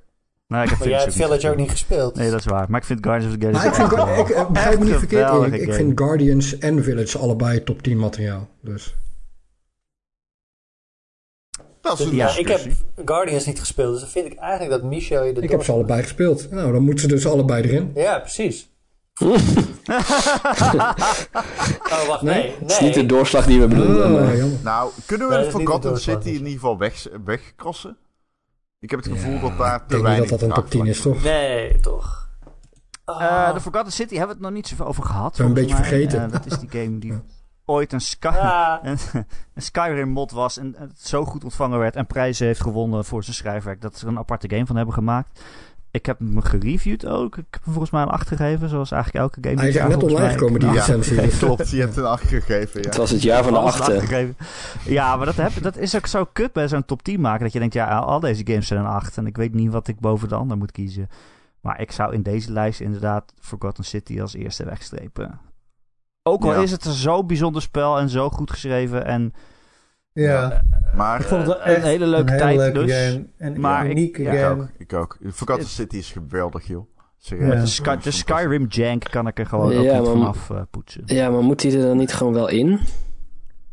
Nee, 0.48 0.62
ik 0.62 0.68
heb 0.68 0.78
maar 0.78 0.88
jij 0.88 1.00
hebt 1.00 1.14
Village 1.14 1.50
ook 1.50 1.56
niet 1.56 1.70
gespeeld. 1.70 2.14
Nee, 2.14 2.30
dat 2.30 2.38
is 2.38 2.44
waar. 2.46 2.66
Maar 2.70 2.80
ik 2.80 2.86
vind 2.86 2.98
Guardians 3.02 3.34
of 3.34 3.40
the 3.40 3.50
Maar 3.50 3.66
ik 3.66 3.72
Galaxy 3.74 3.94
vind, 3.96 4.08
echt 4.08 4.28
ik, 4.30 4.36
eh, 4.36 4.50
begrijp 4.50 4.78
me 4.78 4.84
niet 4.84 4.94
verkeerd. 4.94 5.52
Ik 5.52 5.60
game. 5.60 5.72
vind 5.72 5.98
Guardians 6.00 6.58
en 6.58 6.84
Village 6.84 7.18
allebei 7.18 7.64
top 7.64 7.82
10 7.82 7.98
materiaal. 7.98 8.48
Dus 8.60 8.96
Dat 11.88 12.00
is 12.00 12.06
een 12.06 12.14
ja, 12.14 12.36
ik 12.36 12.48
heb. 12.48 12.60
Guardians 13.04 13.46
niet 13.46 13.58
gespeeld, 13.58 13.92
dus 13.92 14.00
dan 14.00 14.10
vind 14.10 14.26
ik 14.26 14.34
eigenlijk 14.38 14.70
dat 14.70 14.82
Michel 14.82 15.24
je 15.24 15.32
de 15.32 15.40
ik 15.40 15.50
heb 15.50 15.62
ze 15.64 15.72
allebei 15.72 16.02
gespeeld. 16.02 16.50
Nou, 16.50 16.72
dan 16.72 16.82
moeten 16.82 17.00
ze 17.00 17.06
dus 17.08 17.26
allebei 17.26 17.62
erin. 17.62 17.90
Ja, 17.94 18.18
precies. 18.18 18.70
oh, 19.24 19.36
wacht, 22.06 22.22
Nee, 22.22 22.34
nee. 22.34 22.42
Nee, 22.42 22.54
Het 22.60 22.70
is 22.70 22.80
niet 22.80 22.94
de 22.94 23.06
doorslag 23.06 23.46
die 23.46 23.60
we 23.60 23.66
bedoelden. 23.66 24.04
Oh, 24.06 24.12
maar... 24.20 24.36
jammer. 24.36 24.58
Nou, 24.62 24.90
kunnen 25.06 25.28
we 25.28 25.34
Nee, 25.34 25.44
de 25.44 25.50
Forgotten 25.50 25.98
City 25.98 26.10
in 26.12 26.20
dus. 26.22 26.32
ieder 26.32 26.48
geval 26.52 26.78
weg, 26.78 27.06
wegcrossen? 27.24 27.96
Ik 28.80 28.90
heb 28.90 28.98
het 29.04 29.12
gevoel 29.12 29.32
Ja, 29.34 29.40
dat 29.40 29.58
daar 29.58 29.74
Ik 29.74 29.80
te 29.80 29.86
denk 29.88 30.02
niet 30.02 30.02
weinig 30.02 30.28
dat 30.30 30.40
dat 30.40 30.48
een 30.48 30.54
top 30.54 30.70
10 30.70 30.86
is, 30.86 31.00
toch? 31.00 31.22
Nee, 31.22 31.80
toch. 31.80 32.28
Eh, 33.04 33.16
Ah. 33.16 33.54
de 33.54 33.60
Forgotten 33.60 33.92
City 33.92 34.10
hebben 34.16 34.26
we 34.26 34.32
het 34.32 34.42
nog 34.42 34.52
niet 34.52 34.66
zoveel 34.68 34.86
over 34.86 35.02
gehad. 35.04 35.36
We 35.36 35.44
een 35.44 35.54
beetje 35.54 35.74
vergeten. 35.76 36.30
Dat 36.30 36.46
is 36.46 36.58
die 36.58 36.68
game 36.70 36.98
die. 36.98 37.12
Ooit 37.66 37.92
een, 37.92 38.00
Sky, 38.00 38.78
een, 38.82 38.98
een 39.54 39.62
Skyrim 39.62 40.08
mod 40.08 40.30
was 40.30 40.58
en 40.58 40.74
het 40.78 41.00
zo 41.02 41.24
goed 41.24 41.44
ontvangen 41.44 41.78
werd 41.78 41.96
en 41.96 42.06
prijzen 42.06 42.46
heeft 42.46 42.60
gewonnen 42.60 43.04
voor 43.04 43.24
zijn 43.24 43.36
schrijfwerk 43.36 43.80
dat 43.80 43.98
ze 43.98 44.04
er 44.04 44.12
een 44.12 44.18
aparte 44.18 44.48
game 44.50 44.66
van 44.66 44.76
hebben 44.76 44.94
gemaakt. 44.94 45.40
Ik 45.90 46.06
heb 46.06 46.18
hem 46.18 46.40
gereviewd 46.40 47.06
ook. 47.06 47.36
Ik 47.36 47.46
heb 47.50 47.64
hem 47.64 47.72
volgens 47.72 47.90
mij 47.90 48.02
een 48.02 48.08
8 48.08 48.28
gegeven, 48.28 48.68
zoals 48.68 48.90
eigenlijk 48.90 49.24
elke 49.24 49.48
game. 49.48 49.60
Hij 49.60 49.68
is 49.68 49.74
net 49.74 50.02
online 50.02 50.28
gekomen, 50.28 50.60
die 50.60 50.68
Ja, 50.68 50.74
recensie. 50.74 51.20
Dus, 51.20 51.38
Klopt, 51.44 51.70
je 51.70 51.80
hebt 51.80 51.96
een 51.96 52.04
8 52.04 52.22
gegeven, 52.22 52.80
ja. 52.80 52.86
Het 52.86 52.96
was 52.96 53.10
het 53.10 53.22
jaar 53.22 53.42
van 53.44 53.52
de 53.52 53.58
alles 53.58 53.74
een 53.74 53.80
achten. 53.80 53.96
acht 53.96 54.06
gegeven. 54.06 54.36
Ja, 54.84 55.16
maar 55.16 55.26
dat, 55.26 55.36
heb, 55.36 55.52
dat 55.62 55.76
is 55.76 55.96
ook 55.96 56.06
zo 56.06 56.24
kut 56.32 56.52
bij 56.52 56.68
zo'n 56.68 56.84
top 56.84 57.02
10 57.02 57.20
maken. 57.20 57.42
Dat 57.42 57.52
je 57.52 57.58
denkt, 57.58 57.74
ja, 57.74 57.98
al 57.98 58.20
deze 58.20 58.46
games 58.46 58.66
zijn 58.66 58.80
een 58.80 58.86
8. 58.86 59.16
En 59.16 59.26
ik 59.26 59.36
weet 59.36 59.54
niet 59.54 59.72
wat 59.72 59.88
ik 59.88 60.00
boven 60.00 60.28
de 60.28 60.34
ander 60.34 60.56
moet 60.56 60.72
kiezen. 60.72 61.08
Maar 61.60 61.80
ik 61.80 61.92
zou 61.92 62.14
in 62.14 62.22
deze 62.22 62.52
lijst 62.52 62.80
inderdaad 62.80 63.32
Forgotten 63.40 63.84
City 63.84 64.20
als 64.20 64.34
eerste 64.34 64.64
wegstrepen. 64.64 65.40
Ook 66.28 66.44
al 66.44 66.52
Ja. 66.54 66.60
is 66.62 66.70
het 66.70 66.84
een 66.84 66.92
zo 66.92 67.24
bijzonder 67.24 67.62
spel 67.62 67.98
en 67.98 68.08
zo 68.08 68.30
goed 68.30 68.50
geschreven. 68.50 69.04
En 69.04 69.32
ja. 70.12 70.62
Maar 70.94 71.20
Ik 71.20 71.26
vond 71.26 71.46
het 71.46 71.56
wel 71.64 71.74
een 71.74 71.82
hele 71.82 72.06
leuke 72.06 72.32
een 72.32 72.38
tijd 72.38 72.60
hele 72.60 72.72
leuke 72.72 72.86
dus. 72.86 73.08
game. 73.10 73.26
En 73.38 73.60
Maar 73.60 73.84
ik- 73.84 73.90
unieke 73.90 74.22
ja, 74.22 74.32
ik 74.32 74.38
game. 74.40 74.62
ook, 74.62 74.68
ik 74.78 74.92
ook. 74.92 75.18
Forgotten 75.32 75.68
City 75.68 75.96
is 75.96 76.12
geweldig, 76.12 76.66
joh. 76.66 76.86
Ja. 76.96 77.02
Serieus. 77.18 77.60
de, 77.60 77.66
Sky, 77.66 77.96
de 77.96 78.10
Skyrim 78.10 78.66
jank 78.68 79.04
kan 79.10 79.26
ik 79.26 79.38
er 79.38 79.46
gewoon 79.46 79.70
Ja, 79.72 79.78
ook 79.78 79.84
niet 79.84 79.92
maar- 79.92 80.04
vanaf 80.34 80.50
eh, 80.50 80.60
poetsen. 80.70 81.02
Ja, 81.06 81.30
maar 81.30 81.42
moet 81.42 81.62
hij 81.62 81.72
er 81.74 81.82
dan 81.82 81.96
niet 81.96 82.12
gewoon 82.14 82.32
wel 82.32 82.48
in? 82.48 82.80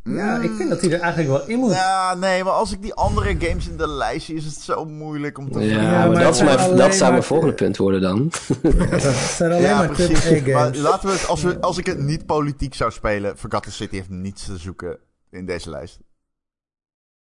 Ja, 0.03 0.40
ik 0.41 0.51
vind 0.57 0.69
dat 0.69 0.82
hij 0.82 0.91
er 0.91 0.99
eigenlijk 0.99 1.30
wel 1.32 1.48
in 1.48 1.59
moet. 1.59 1.72
Ja, 1.73 2.15
nee, 2.15 2.43
maar 2.43 2.53
als 2.53 2.72
ik 2.72 2.82
die 2.82 2.93
andere 2.93 3.35
games 3.40 3.67
in 3.67 3.77
de 3.77 3.88
lijst 3.88 4.25
zie, 4.25 4.35
is 4.35 4.45
het 4.45 4.53
zo 4.56 4.85
moeilijk 4.85 5.38
om 5.38 5.51
te 5.51 5.59
Ja, 5.59 5.65
vinden. 5.67 5.83
Ja, 5.83 5.98
maar, 5.99 6.09
maar 6.11 6.23
dat, 6.23 6.35
zijn 6.38 6.56
mijn, 6.56 6.75
dat 6.75 6.95
zou 6.95 7.11
mijn 7.11 7.23
volgende 7.23 7.53
punt 7.53 7.77
worden 7.77 8.01
dan. 8.01 8.32
Het 8.77 9.01
zijn 9.35 9.51
alleen 9.51 9.61
Ja, 9.64 9.77
maar 9.77 9.88
precies. 9.90 10.25
AAA 10.25 10.53
Maar 10.53 10.64
games. 10.64 10.77
laten 10.80 11.09
we 11.09 11.15
het, 11.15 11.27
als, 11.27 11.41
we, 11.43 11.59
als 11.61 11.77
ik 11.77 11.85
het 11.85 11.99
niet 11.99 12.25
politiek 12.25 12.73
zou 12.73 12.91
spelen, 12.91 13.38
Forgotten 13.38 13.72
City 13.72 13.95
heeft 13.95 14.09
niets 14.09 14.45
te 14.45 14.57
zoeken 14.57 14.98
in 15.32 15.45
deze 15.45 15.69
lijst. 15.69 15.99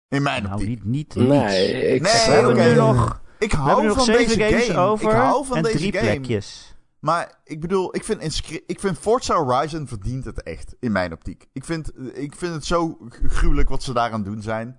In 0.08 0.22
mijn 0.22 0.42
Nou, 0.42 0.54
optiek. 0.54 0.68
niet, 0.68 0.84
niet, 0.84 1.14
Nee, 1.14 1.90
niets. 2.00 2.26
ik 2.26 2.54
Nee, 2.54 2.68
nu 2.68 2.74
nog, 2.74 3.20
Ik 3.38 3.50
we 3.50 3.56
hebben 3.56 3.74
hou 3.74 3.86
nog 3.86 3.96
van 3.96 4.04
zeven 4.04 4.38
deze 4.38 4.40
games 4.50 4.66
game. 4.66 4.78
over 4.78 5.10
ik 5.10 5.16
hou 5.16 5.46
van 5.46 5.56
en 5.56 5.62
deze 5.62 5.76
drie 5.76 5.92
game. 5.92 6.04
plekjes. 6.06 6.71
Maar 7.02 7.40
ik 7.44 7.60
bedoel, 7.60 7.94
ik 7.94 8.04
vind, 8.04 8.42
ik 8.66 8.80
vind 8.80 8.98
Forza 8.98 9.34
Horizon 9.34 9.88
verdient 9.88 10.24
het 10.24 10.42
echt, 10.42 10.74
in 10.80 10.92
mijn 10.92 11.12
optiek. 11.12 11.48
Ik 11.52 11.64
vind, 11.64 11.92
ik 12.16 12.36
vind 12.36 12.54
het 12.54 12.64
zo 12.64 12.98
gruwelijk 13.10 13.68
wat 13.68 13.82
ze 13.82 13.92
daaraan 13.92 14.22
doen 14.22 14.42
zijn. 14.42 14.78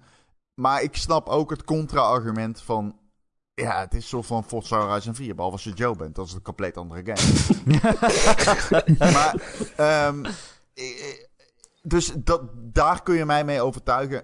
Maar 0.54 0.82
ik 0.82 0.96
snap 0.96 1.28
ook 1.28 1.50
het 1.50 1.64
contra-argument 1.64 2.62
van... 2.62 3.00
Ja, 3.54 3.80
het 3.80 3.94
is 3.94 4.10
zo 4.10 4.22
van 4.22 4.44
Forza 4.44 4.80
Horizon 4.80 5.16
4, 5.16 5.36
behalve 5.36 5.56
als 5.56 5.64
je 5.64 5.74
Joe 5.74 5.96
bent. 5.96 6.16
Dat 6.16 6.28
is 6.28 6.34
een 6.34 6.42
compleet 6.42 6.78
andere 6.78 7.14
game. 7.14 7.80
maar, 9.14 9.36
ehm, 9.76 10.26
eh, 10.74 11.10
eh, 11.10 11.26
dus 11.82 12.14
dat, 12.18 12.42
daar 12.56 13.04
kun 13.04 13.16
je 13.16 13.26
mij 13.26 13.46
mee 13.46 13.62
overtuigen. 13.62 14.24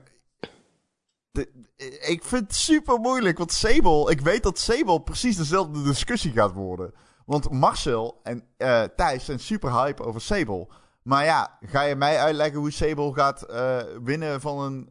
De- 1.31 1.67
ik 2.07 2.23
vind 2.23 2.41
het 2.41 2.55
super 2.55 2.99
moeilijk, 2.99 3.37
want 3.37 3.51
Sable, 3.51 4.11
ik 4.11 4.21
weet 4.21 4.43
dat 4.43 4.59
Sable 4.59 5.01
precies 5.01 5.37
dezelfde 5.37 5.83
discussie 5.83 6.31
gaat 6.31 6.53
worden. 6.53 6.93
Want 7.29 7.51
Marcel 7.51 8.19
en 8.23 8.43
eh, 8.57 8.83
Thijs 8.83 9.25
zijn 9.25 9.39
super 9.39 9.71
hype 9.71 10.03
over 10.03 10.21
Sable. 10.21 10.67
Maar 11.01 11.25
ja, 11.25 11.57
ga 11.61 11.81
je 11.81 11.95
mij 11.95 12.19
uitleggen 12.19 12.59
hoe 12.59 12.71
Sable 12.71 13.13
gaat 13.13 13.41
eh, 13.41 13.77
winnen 14.03 14.41
van 14.41 14.59
een 14.59 14.89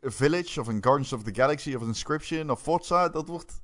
Village 0.00 0.60
of 0.60 0.66
een 0.66 0.82
Guardians 0.82 1.12
of 1.12 1.22
the 1.22 1.34
Galaxy 1.34 1.74
of 1.74 1.80
een 1.80 1.86
Inscription 1.86 2.50
of 2.50 2.60
Forza? 2.60 3.08
Dat 3.08 3.28
wordt. 3.28 3.60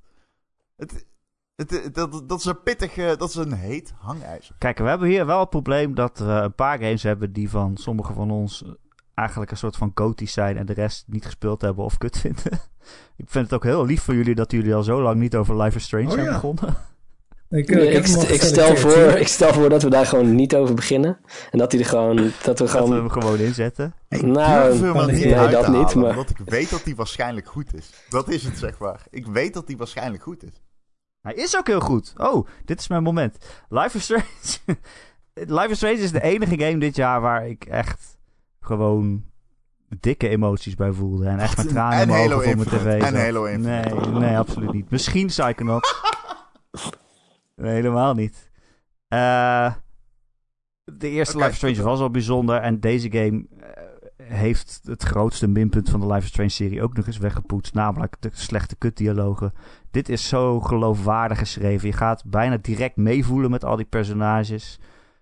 Het, 0.76 1.06
het, 1.54 1.94
dat, 1.94 2.28
dat 2.28 2.38
is 2.38 2.44
een 2.44 2.62
pittig, 2.62 2.94
dat 3.16 3.28
is 3.28 3.34
een 3.34 3.52
heet 3.52 3.92
hangijzer. 3.96 4.54
Kijk, 4.58 4.78
we 4.78 4.88
hebben 4.88 5.08
hier 5.08 5.26
wel 5.26 5.40
het 5.40 5.50
probleem 5.50 5.94
dat 5.94 6.18
we 6.18 6.24
een 6.24 6.54
paar 6.54 6.78
games 6.78 7.02
hebben 7.02 7.32
die 7.32 7.50
van 7.50 7.76
sommigen 7.76 8.14
van 8.14 8.30
ons 8.30 8.64
eigenlijk 9.14 9.50
een 9.50 9.56
soort 9.56 9.76
van 9.76 9.92
goties 9.94 10.32
zijn 10.32 10.56
en 10.56 10.66
de 10.66 10.72
rest 10.72 11.04
niet 11.08 11.24
gespeeld 11.24 11.60
hebben 11.60 11.84
of 11.84 11.98
kut 11.98 12.18
vinden. 12.18 12.52
ik 13.16 13.30
vind 13.30 13.44
het 13.44 13.54
ook 13.54 13.64
heel 13.64 13.86
lief 13.86 14.02
van 14.02 14.14
jullie 14.14 14.34
dat 14.34 14.52
jullie 14.52 14.74
al 14.74 14.82
zo 14.82 15.02
lang 15.02 15.20
niet 15.20 15.36
over 15.36 15.62
Life 15.62 15.76
is 15.76 15.84
Strange 15.84 16.06
Oh, 16.06 16.12
zijn 16.12 16.24
ja. 16.24 16.32
begonnen. 16.32 16.76
Ik, 17.50 17.68
Nee, 17.68 18.02
stel 18.38 18.76
voor, 18.76 18.96
ik 18.96 19.28
stel 19.28 19.52
voor 19.52 19.68
dat 19.68 19.82
we 19.82 19.90
daar 19.90 20.06
gewoon 20.06 20.34
niet 20.34 20.54
over 20.56 20.74
beginnen. 20.74 21.18
En 21.50 21.58
dat 21.58 21.72
hij 21.72 21.80
er 21.80 21.86
gewoon. 21.86 22.16
Dat 22.16 22.24
we 22.24 22.42
Dat 22.44 22.58
we 22.58 22.68
gewoon. 22.68 22.92
hem 22.92 23.08
gewoon 23.10 23.38
inzetten. 23.38 23.94
Ik 24.08 24.22
Nou, 24.22 24.78
durf 24.78 24.92
hem 24.94 25.06
niet 25.06 25.24
nee, 25.24 25.36
uit 25.36 25.50
dat 25.50 25.68
niet, 25.68 25.76
halen, 25.76 25.98
maar- 25.98 26.10
Omdat 26.10 26.30
ik 26.30 26.38
weet 26.44 26.70
dat 26.70 26.82
hij 26.84 26.94
waarschijnlijk 26.94 27.46
goed 27.46 27.74
is. 27.74 27.90
Dat 28.08 28.28
is 28.28 28.44
het, 28.44 28.58
zeg 28.58 28.78
maar. 28.78 29.02
Ik 29.10 29.26
weet 29.26 29.54
dat 29.54 29.66
hij 29.66 29.76
waarschijnlijk 29.76 30.22
goed 30.22 30.42
is. 30.44 30.62
Hij 31.20 31.34
is 31.34 31.56
ook 31.56 31.66
heel 31.66 31.80
goed. 31.80 32.12
Oh, 32.16 32.46
dit 32.64 32.80
is 32.80 32.88
mijn 32.88 33.02
moment. 33.02 33.36
Life 33.68 33.96
is 33.96 34.04
Strange. 34.04 34.78
Life 35.58 35.68
is 35.70 35.76
Strange 35.76 35.94
is 35.98 36.12
de 36.12 36.22
enige 36.22 36.58
game 36.60 36.78
dit 36.78 36.96
jaar 36.96 37.20
waar 37.20 37.48
ik 37.48 37.64
echt 37.64 38.16
gewoon 38.60 39.24
dikke 40.00 40.28
emoties 40.28 40.74
bij 40.74 40.92
voelde. 40.92 41.26
En 41.26 41.38
echt 41.38 41.56
met 41.56 41.68
tranen 41.68 41.94
in 41.94 42.00
En 42.02 42.08
mijn 42.08 42.20
Halo 42.22 42.34
ogen 42.40 42.56
voor 42.56 42.82
mijn 42.82 42.98
tv. 43.00 43.02
En. 43.06 43.20
Halo 43.20 43.44
Infinite. 43.44 43.94
Nee, 44.10 44.10
nee, 44.20 44.36
absoluut 44.38 44.72
niet. 44.72 44.90
Misschien 44.90 45.26
Psychonauts. 45.26 45.94
nee, 47.58 47.72
helemaal 47.72 48.14
niet. 48.14 48.50
Eh, 49.08 49.74
de 50.84 51.08
eerste. 51.08 51.36
Life 51.36 51.50
is 51.50 51.56
Strange 51.56 51.82
was 51.82 52.00
al 52.00 52.10
bijzonder. 52.10 52.56
En 52.56 52.80
deze 52.80 53.10
game 53.10 53.46
eh, 53.60 54.26
heeft 54.36 54.80
het 54.84 55.02
grootste 55.02 55.46
minpunt 55.46 55.90
van 55.90 56.00
de 56.00 56.06
Life 56.06 56.22
is 56.22 56.28
Strange 56.28 56.48
serie 56.48 56.82
ook 56.82 56.96
nog 56.96 57.06
eens 57.06 57.18
weggepoetst. 57.18 57.74
Namelijk 57.74 58.16
de 58.20 58.30
slechte 58.32 58.76
kutdialogen. 58.76 59.52
Dit 59.90 60.08
is 60.08 60.28
zo 60.28 60.60
geloofwaardig 60.60 61.38
geschreven. 61.38 61.88
Je 61.88 61.94
gaat 61.94 62.24
bijna 62.26 62.56
direct 62.56 62.96
meevoelen 62.96 63.50
met 63.50 63.64
al 63.64 63.76
die 63.76 63.86
personages. 63.86 64.80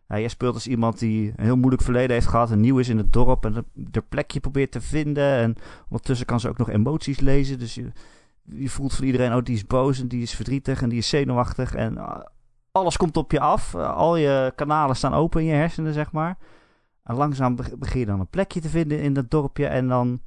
Ja, 0.08 0.18
jij 0.18 0.28
speelt 0.28 0.54
als 0.54 0.66
iemand 0.66 0.98
die 0.98 1.32
een 1.36 1.44
heel 1.44 1.56
moeilijk 1.56 1.82
verleden 1.82 2.10
heeft 2.10 2.26
gehad. 2.26 2.50
En 2.50 2.60
nieuw 2.60 2.78
is 2.78 2.88
in 2.88 2.98
het 2.98 3.12
dorp. 3.12 3.44
En 3.44 3.66
de 3.72 4.00
plekje 4.00 4.40
probeert 4.40 4.70
te 4.70 4.80
vinden. 4.80 5.32
En 5.32 5.56
ondertussen 5.84 6.26
kan 6.26 6.40
ze 6.40 6.48
ook 6.48 6.58
nog 6.58 6.70
emoties 6.70 7.20
lezen. 7.20 7.58
Dus 7.58 7.74
je, 7.74 7.92
je 8.48 8.68
voelt 8.68 8.94
van 8.94 9.04
iedereen, 9.04 9.34
oh 9.34 9.42
die 9.42 9.54
is 9.54 9.66
boos 9.66 10.00
en 10.00 10.08
die 10.08 10.22
is 10.22 10.34
verdrietig 10.34 10.82
en 10.82 10.88
die 10.88 10.98
is 10.98 11.08
zenuwachtig. 11.08 11.74
En 11.74 11.94
uh, 11.94 12.18
alles 12.72 12.96
komt 12.96 13.16
op 13.16 13.32
je 13.32 13.40
af. 13.40 13.74
Uh, 13.74 13.94
al 13.96 14.16
je 14.16 14.52
kanalen 14.54 14.96
staan 14.96 15.14
open 15.14 15.40
in 15.40 15.46
je 15.46 15.52
hersenen, 15.52 15.92
zeg 15.92 16.12
maar. 16.12 16.38
En 17.02 17.14
langzaam 17.14 17.56
begin 17.78 18.00
je 18.00 18.06
dan 18.06 18.20
een 18.20 18.28
plekje 18.28 18.60
te 18.60 18.68
vinden 18.68 19.00
in 19.00 19.12
dat 19.12 19.30
dorpje. 19.30 19.66
En 19.66 19.88
dan... 19.88 20.20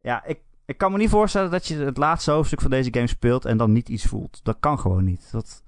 Ja, 0.00 0.24
ik, 0.24 0.40
ik 0.64 0.78
kan 0.78 0.92
me 0.92 0.98
niet 0.98 1.10
voorstellen 1.10 1.50
dat 1.50 1.66
je 1.66 1.76
het 1.76 1.96
laatste 1.96 2.30
hoofdstuk 2.30 2.60
van 2.60 2.70
deze 2.70 2.92
game 2.92 3.06
speelt 3.06 3.44
en 3.44 3.56
dan 3.56 3.72
niet 3.72 3.88
iets 3.88 4.04
voelt. 4.04 4.40
Dat 4.42 4.56
kan 4.60 4.78
gewoon 4.78 5.04
niet. 5.04 5.28
Dat... 5.32 5.62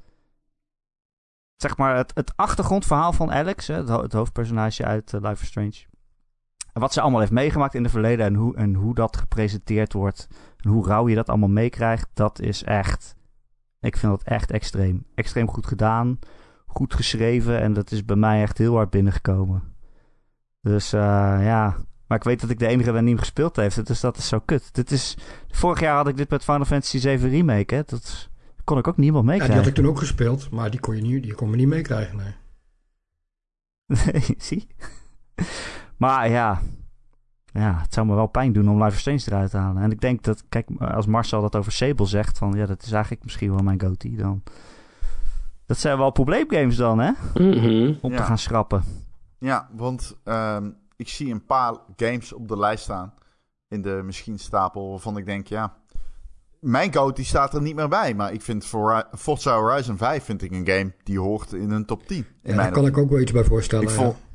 Zeg 1.57 1.77
maar, 1.77 1.97
het, 1.97 2.13
het 2.15 2.33
achtergrondverhaal 2.37 3.13
van 3.13 3.33
Alex, 3.33 3.67
hè, 3.67 3.75
het, 3.75 3.89
ho 3.89 4.03
het, 4.03 4.13
hoofdpersonage 4.13 4.85
uit 4.85 5.13
uh, 5.13 5.21
Life 5.21 5.43
is 5.43 5.49
Strange. 5.49 5.85
Wat 6.73 6.93
ze 6.93 7.01
allemaal 7.01 7.21
heeft 7.21 7.33
meegemaakt 7.33 7.75
in 7.75 7.83
het 7.83 7.93
verleden 7.93 8.27
en 8.27 8.35
hoe, 8.35 8.57
en 8.57 8.75
hoe 8.75 8.95
dat 8.95 9.17
gepresenteerd 9.17 9.93
wordt. 9.93 10.29
En 10.67 10.73
hoe 10.73 10.87
rauw 10.87 11.09
je 11.09 11.15
dat 11.15 11.29
allemaal 11.29 11.49
meekrijgt, 11.49 12.09
dat 12.15 12.41
is 12.41 12.63
echt... 12.63 13.15
Ik 13.81 13.97
vind 13.97 14.13
dat 14.13 14.23
echt 14.23 14.51
extreem. 14.51 15.07
Extreem 15.15 15.49
goed 15.49 15.67
gedaan, 15.67 16.19
goed 16.67 16.95
geschreven 16.95 17.61
en 17.61 17.73
dat 17.73 17.91
is 17.91 18.05
bij 18.05 18.17
mij 18.17 18.43
echt 18.43 18.59
heel 18.59 18.75
hard 18.75 18.91
binnengekomen. 18.91 19.63
Dus 20.61 20.95
uh, 20.95 21.01
ja, 21.41 21.77
maar 22.07 22.19
ik 22.19 22.25
weet 22.25 22.41
dat 22.41 22.51
ik 22.51 22.59
de 22.59 22.67
enige 22.67 22.93
ben 22.93 23.01
die 23.01 23.15
hem 23.15 23.19
gespeeld 23.19 23.57
heeft, 23.57 23.87
dus 23.87 24.01
dat 24.01 24.17
is 24.17 24.29
zo 24.29 24.41
kut. 24.41 24.75
Dit 24.75 24.91
is, 24.91 25.17
vorig 25.49 25.81
jaar 25.81 25.97
had 25.97 26.09
ik 26.09 26.17
dit 26.17 26.31
met 26.31 26.45
Final 26.45 26.65
Fantasy 26.65 26.99
7 26.99 27.29
Remake, 27.29 27.75
hè. 27.75 27.83
Dat 27.87 28.29
kon 28.65 28.79
ik 28.79 28.89
ook 28.89 28.97
niemand 28.97 29.25
meekrijgen. 29.25 29.57
Ja, 29.57 29.63
die 29.63 29.71
had 29.71 29.79
ik 29.79 29.85
toen 29.85 29.95
ook 29.95 30.01
gespeeld, 30.01 30.51
maar 30.51 30.71
die 30.71 30.81
kon 30.81 30.97
je, 30.97 31.03
niet, 31.03 31.23
die 31.23 31.35
kon 31.35 31.51
me 31.51 31.57
niet 31.57 31.69
meekrijgen, 31.69 32.17
nee. 32.17 32.35
nee, 33.87 34.35
zie. 34.49 34.67
maar 35.97 36.29
ja, 36.29 36.61
ja, 37.59 37.79
het 37.83 37.95
zou 37.95 38.07
me 38.07 38.15
wel 38.15 38.27
pijn 38.27 38.53
doen 38.53 38.69
om 38.69 38.83
Life 38.83 38.95
is 38.95 39.01
Strange 39.01 39.23
eruit 39.27 39.51
te 39.51 39.57
halen. 39.57 39.83
En 39.83 39.91
ik 39.91 40.01
denk 40.01 40.23
dat, 40.23 40.45
kijk, 40.49 40.69
als 40.79 41.07
Marcel 41.07 41.41
dat 41.41 41.57
over 41.57 41.73
Sable 41.73 42.07
zegt, 42.07 42.39
van 42.39 42.53
ja, 42.53 42.67
dat 42.67 42.83
is 42.83 42.93
eigenlijk 42.93 43.25
misschien 43.25 43.51
wel 43.51 43.63
mijn 43.63 43.81
goatee, 43.81 44.17
dan... 44.17 44.43
Dat 45.67 45.79
zijn 45.79 45.99
wel 45.99 46.11
probleemgames 46.11 46.77
dan, 46.77 46.99
hè? 46.99 47.11
Mm 47.35 47.53
-hmm. 47.53 47.99
Om 48.01 48.11
ja. 48.11 48.17
te 48.17 48.23
gaan 48.23 48.39
schrappen. 48.39 48.83
Ja, 49.39 49.69
want 49.73 50.17
um, 50.25 50.77
ik 50.97 51.09
zie 51.09 51.33
een 51.33 51.45
paar 51.45 51.75
games 51.97 52.33
op 52.33 52.49
de 52.49 52.59
lijst 52.59 52.83
staan. 52.83 53.15
In 53.69 53.83
de 53.83 54.01
misschien 54.05 54.39
stapel 54.39 54.91
waarvan 54.91 55.17
ik 55.17 55.27
denk, 55.27 55.47
ja... 55.47 55.77
Mijn 56.61 56.95
goatee 56.95 57.25
staat 57.25 57.55
er 57.55 57.63
niet 57.63 57.75
meer 57.75 57.89
bij. 57.89 58.15
Maar 58.15 58.33
ik 58.33 58.43
vind 58.43 58.67
Forza 59.13 59.57
Horizon 59.59 59.97
5 59.97 60.25
vind 60.25 60.43
ik 60.43 60.53
een 60.53 60.69
game 60.69 60.93
die 61.03 61.21
hoort 61.21 61.53
in 61.53 61.71
een 61.71 61.85
top 61.85 62.07
10. 62.07 62.27
Ja, 62.43 62.55
daar 62.55 62.71
kan 62.71 62.87
ik 62.87 62.99
ook 62.99 63.11
wel 63.11 63.21
iets 63.21 63.33
bij 63.33 63.45
voorstellen. 63.45 63.85
Ik 63.85 63.91
vond, 63.91 64.17
ja. 64.17 64.26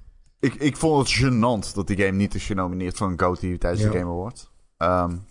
Ik, 0.42 0.54
ik 0.54 0.78
vond 0.78 1.08
het 1.08 1.18
gênant 1.18 1.74
dat 1.74 1.88
die 1.88 1.98
game 1.98 2.18
niet 2.18 2.36
is 2.36 2.46
genomineerd 2.46 2.98
voor 2.98 3.08
een 3.08 3.20
goatee 3.20 3.58
tijdens 3.58 3.84
ja. 3.84 3.90
de 3.90 3.98
Game 3.98 4.12
Awards. 4.12 4.50
Um, 4.78 5.26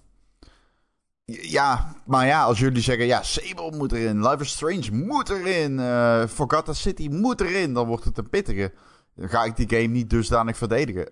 ja, 1.24 1.94
maar 2.06 2.26
ja, 2.26 2.44
als 2.44 2.58
jullie 2.58 2.82
zeggen, 2.82 3.06
ja, 3.06 3.22
Sable 3.22 3.76
moet 3.76 3.92
erin, 3.92 4.28
Life 4.28 4.42
is 4.42 4.50
Strange 4.50 4.90
moet 4.90 5.28
erin, 5.28 5.72
uh, 5.72 6.26
Forgotten 6.26 6.76
City 6.76 7.08
moet 7.08 7.40
erin, 7.40 7.74
dan 7.74 7.86
wordt 7.86 8.04
het 8.04 8.18
een 8.18 8.28
pittige. 8.28 8.72
Dan 9.14 9.28
ga 9.28 9.44
ik 9.44 9.56
die 9.56 9.68
game 9.68 9.86
niet 9.86 10.10
dusdanig 10.10 10.56
verdedigen. 10.56 11.10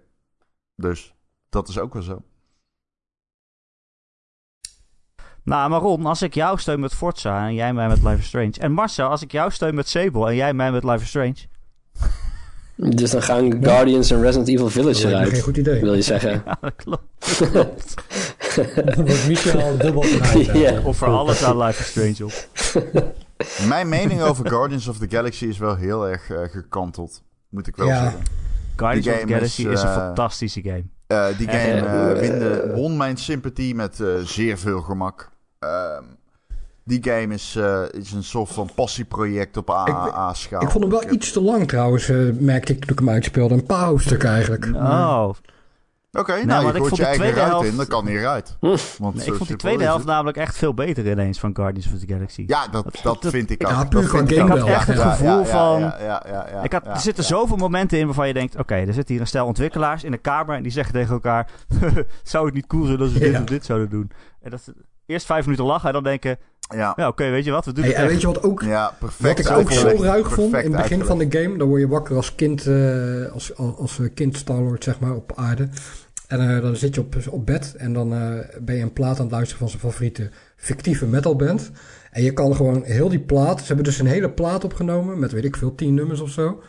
Dus, 0.74 1.14
dat 1.48 1.68
is 1.68 1.78
ook 1.78 1.92
wel 1.92 2.02
zo. 2.02 2.22
Nou, 5.42 5.70
maar 5.70 5.80
Ron, 5.80 6.06
als 6.06 6.22
ik 6.22 6.34
jou 6.34 6.58
steun 6.58 6.80
met 6.80 6.94
Forza 6.94 7.46
en 7.46 7.54
jij 7.54 7.72
mij 7.72 7.88
met 7.88 8.02
Life 8.02 8.18
is 8.18 8.26
Strange. 8.26 8.52
En 8.58 8.72
Marcel, 8.72 9.08
als 9.08 9.22
ik 9.22 9.32
jou 9.32 9.50
steun 9.50 9.74
met 9.74 9.88
Sable 9.88 10.28
en 10.28 10.34
jij 10.34 10.54
mij 10.54 10.72
met 10.72 10.84
Life 10.84 11.02
is 11.02 11.08
Strange. 11.08 11.36
Dus 12.78 13.10
dan 13.10 13.22
gaan 13.22 13.48
nee. 13.48 13.62
Guardians 13.62 14.10
en 14.10 14.20
Resident 14.20 14.48
Evil 14.48 14.68
Village 14.68 15.02
dat 15.02 15.10
eruit. 15.10 15.28
geen 15.28 15.42
goed 15.42 15.56
idee. 15.56 15.80
Wil 15.80 15.94
je 15.94 16.02
zeggen? 16.02 16.42
Ja, 16.46 16.58
dat 16.60 16.74
klopt. 16.76 17.52
Dat 17.52 17.94
dan 18.94 19.06
wordt 19.06 19.26
Michel 19.26 19.60
al 19.60 19.76
dubbel 19.76 20.02
genaaid. 20.02 20.46
ja. 20.64 20.80
Of 20.84 20.96
voor 20.96 21.08
alles 21.08 21.44
aan 21.44 21.58
Life 21.58 21.80
is 21.80 21.88
Strange 21.88 22.24
op. 22.24 22.48
Mijn 23.68 23.88
mening 23.88 24.22
over 24.22 24.48
Guardians 24.48 24.88
of 24.88 24.98
the 24.98 25.06
Galaxy 25.08 25.44
is 25.44 25.58
wel 25.58 25.76
heel 25.76 26.08
erg 26.08 26.30
uh, 26.30 26.38
gekanteld. 26.42 27.22
Moet 27.48 27.66
ik 27.66 27.76
wel 27.76 27.86
ja. 27.86 28.02
zeggen. 28.02 28.22
Guardians 28.76 29.08
of 29.08 29.20
the 29.20 29.32
Galaxy 29.34 29.60
is, 29.60 29.66
uh, 29.66 29.72
is, 29.72 29.82
een 29.82 29.88
fantastische 29.88 30.62
game. 30.62 30.84
Uh, 31.08 31.38
die 31.38 31.48
game 31.48 32.20
uh, 32.22 32.74
won 32.74 32.96
mijn 32.96 33.16
sympathie 33.16 33.74
met 33.74 33.98
uh, 33.98 34.18
zeer 34.18 34.58
veel 34.58 34.80
gemak. 34.80 35.30
Ehm, 35.58 36.04
die 36.88 37.12
game 37.12 37.34
is, 37.34 37.54
uh, 37.58 37.82
is 37.90 38.12
een 38.12 38.24
soort 38.24 38.48
van 38.48 38.68
passieproject 38.74 39.56
op 39.56 39.70
AAA-schaal. 39.70 40.62
Ik 40.62 40.70
vond 40.70 40.84
hem 40.84 40.92
wel 40.92 41.12
iets 41.12 41.32
te 41.32 41.40
lang 41.40 41.68
trouwens, 41.68 42.08
uh, 42.08 42.32
merkte 42.38 42.72
ik 42.72 42.80
toen 42.80 42.90
ik 42.90 42.98
hem 42.98 43.08
uitspeelde. 43.10 43.54
Een 43.54 43.66
paar 43.66 43.84
hoofdstukken 43.84 44.28
eigenlijk. 44.28 44.68
Oh. 44.74 45.28
Oké, 46.12 46.30
okay, 46.30 46.42
nou, 46.42 46.62
nou 46.62 46.74
je 46.74 46.80
gooit 46.80 46.96
je 46.96 47.04
eigen 47.04 47.30
ruit 47.30 47.48
helft... 47.48 47.68
in, 47.68 47.76
dan 47.76 47.86
kan 47.86 48.06
hij 48.06 48.14
eruit. 48.14 48.56
Want 48.98 49.14
nee, 49.14 49.26
ik 49.26 49.34
vond 49.34 49.48
die 49.48 49.56
tweede 49.56 49.84
helft 49.84 50.04
namelijk 50.04 50.36
echt 50.36 50.56
veel 50.56 50.74
beter 50.74 51.10
ineens 51.10 51.38
van 51.38 51.56
Guardians 51.56 51.92
of 51.92 51.98
the 51.98 52.06
Galaxy. 52.06 52.44
Ja, 52.46 52.68
dat, 52.68 52.84
dat, 52.84 53.00
dat, 53.02 53.22
dat 53.22 53.32
vind 53.32 53.50
ik 53.50 53.64
ook. 53.64 53.70
Ja, 53.70 53.84
puur 53.84 54.02
gewoon 54.02 54.28
Ik 54.28 54.38
had 54.38 54.66
echt 54.66 54.86
het 54.86 54.98
gevoel 54.98 55.44
van... 55.44 55.80
Ja, 55.80 55.98
ja, 56.00 56.22
ja, 56.26 56.62
ik 56.62 56.72
had, 56.72 56.86
er 56.86 56.98
zitten 56.98 57.24
zoveel 57.24 57.56
momenten 57.56 57.98
in 57.98 58.06
waarvan 58.06 58.26
je 58.26 58.32
denkt... 58.32 58.52
Oké, 58.52 58.62
okay, 58.62 58.86
er 58.86 58.92
zitten 58.92 59.12
hier 59.12 59.20
een 59.20 59.28
stel 59.28 59.46
ontwikkelaars 59.46 60.04
in 60.04 60.12
een 60.12 60.20
kamer... 60.20 60.56
en 60.56 60.62
die 60.62 60.72
zeggen 60.72 60.92
tegen 60.92 61.12
elkaar... 61.12 61.50
zou 62.22 62.44
het 62.44 62.54
niet 62.54 62.66
cool 62.66 62.84
zijn 62.84 63.00
als 63.00 63.12
we 63.12 63.18
dit 63.18 63.38
of 63.38 63.44
dit 63.44 63.64
zouden 63.64 63.90
doen? 63.90 64.10
En 64.40 64.50
dat 64.50 64.72
eerst 65.06 65.26
vijf 65.26 65.44
minuten 65.44 65.64
lachen 65.64 65.86
en 65.86 65.94
dan 65.94 66.02
denken... 66.02 66.38
Ja, 66.68 66.76
ja 66.76 66.92
oké, 66.92 67.06
okay, 67.06 67.30
weet 67.30 67.44
je 67.44 67.50
wat, 67.50 67.64
we 67.64 67.72
doen 67.72 67.84
hey, 67.84 67.92
het 67.92 67.98
en 67.98 68.04
echt. 68.04 68.12
weet 68.12 68.20
je 68.20 68.26
wat 68.26 68.42
ook... 68.42 68.62
Ja, 68.62 68.94
perfect 68.98 69.48
wat 69.48 69.60
ik 69.60 69.66
ook 69.66 69.72
zo 69.72 70.02
ruig 70.02 70.32
vond 70.32 70.54
in 70.54 70.54
het 70.54 70.64
begin 70.64 70.76
uitgelegd. 70.80 71.06
van 71.06 71.18
de 71.18 71.38
game... 71.38 71.58
dan 71.58 71.68
word 71.68 71.80
je 71.80 71.88
wakker 71.88 72.16
als 72.16 72.34
kind, 72.34 72.66
uh, 72.66 73.32
als, 73.32 73.56
als, 73.56 73.76
als 73.76 74.00
kind 74.14 74.36
Star-Lord, 74.36 74.84
zeg 74.84 75.00
maar, 75.00 75.14
op 75.14 75.32
aarde... 75.34 75.68
En 76.28 76.50
uh, 76.50 76.62
dan 76.62 76.76
zit 76.76 76.94
je 76.94 77.00
op, 77.00 77.16
op 77.30 77.46
bed 77.46 77.74
en 77.76 77.92
dan 77.92 78.12
uh, 78.12 78.38
ben 78.60 78.76
je 78.76 78.82
een 78.82 78.92
plaat 78.92 79.16
aan 79.16 79.24
het 79.24 79.32
luisteren 79.32 79.58
van 79.58 79.68
zijn 79.68 79.80
favoriete 79.80 80.30
fictieve 80.56 81.06
metalband. 81.06 81.70
En 82.10 82.22
je 82.22 82.32
kan 82.32 82.56
gewoon 82.56 82.82
heel 82.82 83.08
die 83.08 83.20
plaat, 83.20 83.60
ze 83.60 83.66
hebben 83.66 83.84
dus 83.84 83.98
een 83.98 84.06
hele 84.06 84.30
plaat 84.30 84.64
opgenomen 84.64 85.18
met 85.18 85.32
weet 85.32 85.44
ik 85.44 85.56
veel, 85.56 85.74
tien 85.74 85.94
nummers 85.94 86.20
of 86.20 86.30
zo. 86.30 86.62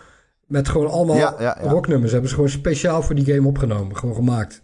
Met 0.45 0.69
gewoon 0.69 0.89
allemaal 0.89 1.15
ja, 1.15 1.35
ja, 1.39 1.57
ja. 1.61 1.69
rocknummers. 1.69 2.11
Hebben 2.11 2.29
ze 2.29 2.35
gewoon 2.35 2.49
speciaal 2.49 3.01
voor 3.01 3.15
die 3.15 3.33
game 3.33 3.47
opgenomen, 3.47 3.97
gewoon 3.97 4.15
gemaakt. 4.15 4.61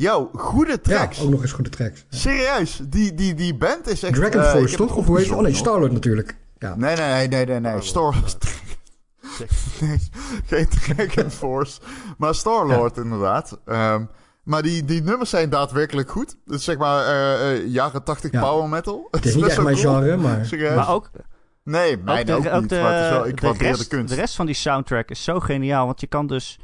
Yo, 0.00 0.30
goede 0.32 0.80
tracks. 0.80 1.16
Ja, 1.16 1.22
ook 1.22 1.30
nog 1.30 1.42
eens 1.42 1.52
goede 1.52 1.70
tracks. 1.70 2.04
Serieus, 2.08 2.80
die, 2.88 3.14
die, 3.14 3.34
die 3.34 3.54
band 3.54 3.88
is 3.88 4.02
echt... 4.02 4.14
Dragon 4.14 4.40
uh, 4.40 4.50
Force, 4.50 4.76
toch? 4.76 4.96
Of 4.96 5.06
hoe 5.06 5.18
heet 5.18 5.26
je? 5.26 5.34
Oh 5.34 5.42
nee, 5.42 5.54
Star-Lord 5.54 5.92
natuurlijk. 5.92 6.36
Ja. 6.58 6.76
Nee, 6.76 6.96
nee, 6.96 7.08
nee, 7.08 7.28
nee, 7.28 7.46
nee, 7.46 7.60
nee. 7.72 7.82
Star... 7.82 8.14
nee, 10.50 10.66
geen 10.70 11.06
Dragon 11.08 11.30
Force, 11.30 11.80
maar 12.18 12.34
Star-Lord 12.34 12.96
ja. 12.96 13.02
inderdaad. 13.02 13.58
Um, 13.66 14.08
maar 14.42 14.62
die, 14.62 14.84
die 14.84 15.02
nummers 15.02 15.30
zijn 15.30 15.50
daadwerkelijk 15.50 16.10
goed. 16.10 16.36
Dus 16.44 16.64
zeg 16.64 16.78
maar 16.78 17.04
uh, 17.04 17.52
uh, 17.52 17.66
jaren 17.66 18.04
80 18.04 18.32
ja. 18.32 18.40
power 18.40 18.68
metal. 18.68 19.08
Het 19.10 19.24
is 19.24 19.34
niet 19.36 19.46
echt 19.46 19.62
mijn 19.62 19.76
cool. 19.76 19.94
genre, 19.94 20.16
maar... 20.16 20.46
Serieus? 20.46 20.74
Maar 20.74 20.90
ook... 20.90 21.10
Nee, 21.64 21.96
mijn 21.96 22.30
ook, 22.32 22.42
de, 22.42 22.50
ook, 22.50 22.60
niet, 22.60 22.70
de, 22.70 22.80
maar 22.80 22.94
het 22.94 23.04
is 23.04 23.10
wel, 23.10 23.26
ik 23.26 23.40
de, 23.40 23.64
rest, 23.64 23.80
de 23.80 23.96
kunst. 23.96 24.08
de 24.14 24.20
rest 24.20 24.34
van 24.34 24.46
die 24.46 24.54
soundtrack 24.54 25.10
is 25.10 25.24
zo 25.24 25.40
geniaal, 25.40 25.86
want 25.86 26.00
je 26.00 26.06
kan 26.06 26.26
dus 26.26 26.58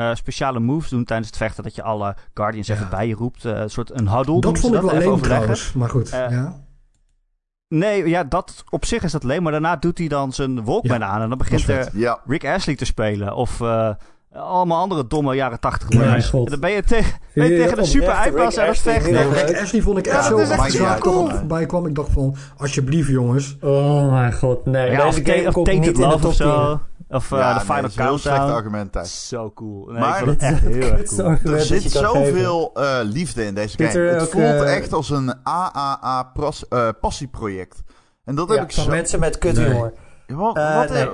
uh, 0.00 0.14
speciale 0.14 0.60
moves 0.60 0.90
doen 0.90 1.04
tijdens 1.04 1.28
het 1.28 1.36
vechten, 1.36 1.62
dat 1.62 1.74
je 1.74 1.82
alle 1.82 2.16
Guardians 2.34 2.66
ja. 2.66 2.74
even 2.74 2.88
bij 2.90 3.08
je 3.08 3.14
roept. 3.14 3.44
Uh, 3.44 3.58
een 3.58 3.70
soort 3.70 3.98
een 3.98 4.08
huddle. 4.08 4.40
Dat 4.40 4.58
vond 4.58 4.74
ik 4.74 4.80
wel 4.80 4.90
alleen 4.90 5.20
trouwens, 5.20 5.72
maar 5.72 5.88
goed. 5.88 6.12
Uh, 6.12 6.30
ja. 6.30 6.68
Nee, 7.68 8.08
ja, 8.08 8.24
dat, 8.24 8.64
op 8.70 8.84
zich 8.84 9.02
is 9.02 9.12
dat 9.12 9.22
alleen, 9.22 9.42
maar 9.42 9.52
daarna 9.52 9.76
doet 9.76 9.98
hij 9.98 10.08
dan 10.08 10.32
zijn 10.32 10.64
Walkman 10.64 10.98
Ja, 10.98 11.06
aan 11.06 11.22
en 11.22 11.28
dan 11.28 11.38
begint 11.38 11.68
er. 11.68 11.88
Ja, 11.92 12.20
Rick 12.26 12.44
Astley 12.44 12.76
te 12.76 12.84
spelen 12.84 13.34
of... 13.34 13.60
Uh, 13.60 13.90
allemaal 14.32 14.80
andere 14.80 15.06
domme 15.06 15.34
jaren 15.34 15.60
80 15.60 15.88
Mijn 15.88 16.08
games. 16.08 16.28
god. 16.28 16.44
En 16.44 16.50
dan 16.50 16.60
ben 16.60 16.70
je, 16.70 16.82
tegen 16.82 17.20
ben 17.34 17.44
je 17.46 17.56
tegen 17.56 17.70
de 17.70 17.76
dat 17.76 17.86
super 17.86 18.06
Rick 18.22 18.38
aan 18.38 18.66
het 18.66 18.78
vechten. 18.78 19.12
leuk? 19.12 19.32
Rick 19.32 19.60
Ashley 19.60 19.82
vond 19.82 19.98
ik 19.98 20.06
echt 20.06 20.24
zo... 20.24 20.30
dat 20.30 20.40
is 20.40 20.50
echt 20.50 20.60
als 20.60 20.74
ik 20.74 21.02
toch 21.02 21.36
voorbij 21.36 21.66
kwam, 21.66 21.86
ik 21.86 21.94
dacht 21.94 22.12
van... 22.12 22.36
Alsjeblieft 22.56 23.08
jongens. 23.08 23.56
Oh 23.60 24.10
mijn 24.10 24.32
god, 24.32 24.64
nee. 24.64 24.90
Ja, 24.90 25.06
of, 25.06 25.18
of 25.46 25.56
of 25.56 25.64
10. 25.64 26.32
zo. 26.34 26.80
Of 27.10 27.32
eh, 27.32 27.38
Ja, 27.38 27.48
de 27.48 27.54
nee, 27.54 27.64
Final 27.64 27.80
dat 27.82 27.90
is 27.90 27.96
een 27.96 28.02
heel 28.04 28.18
slecht 28.18 28.36
Countdown. 28.36 28.58
argument, 28.58 28.92
Thijs. 28.92 29.28
Zo 29.28 29.50
cool. 29.54 29.86
Nee, 29.86 29.98
Maar- 30.00 30.18
ik 30.18 30.24
vond 30.24 30.30
het 30.30 30.42
echt 30.52 30.60
heel 30.60 30.96
erg 30.96 31.14
cool. 31.42 31.54
Er 31.54 31.60
zit 31.60 31.90
zoveel 31.90 32.70
eh, 32.74 32.98
liefde 33.02 33.44
in 33.44 33.54
deze 33.54 33.76
game. 33.84 34.06
Het 34.08 34.22
ook, 34.22 34.28
voelt 34.30 34.44
eh, 34.44 34.76
echt 34.76 34.92
als 34.92 35.10
een 35.10 35.34
AAA-passieproject. 35.42 37.82
en 38.24 38.34
dat 38.34 38.48
heb 38.48 38.56
Ja, 38.58 38.64
ik 38.64 38.72
van 38.72 38.84
zo... 38.84 38.90
mensen 38.90 39.20
met 39.20 39.38
kuthumor. 39.38 39.92
Wat, 40.26 40.56
Eh, 40.56 40.76
wat, 40.76 40.90
nee. 40.90 41.08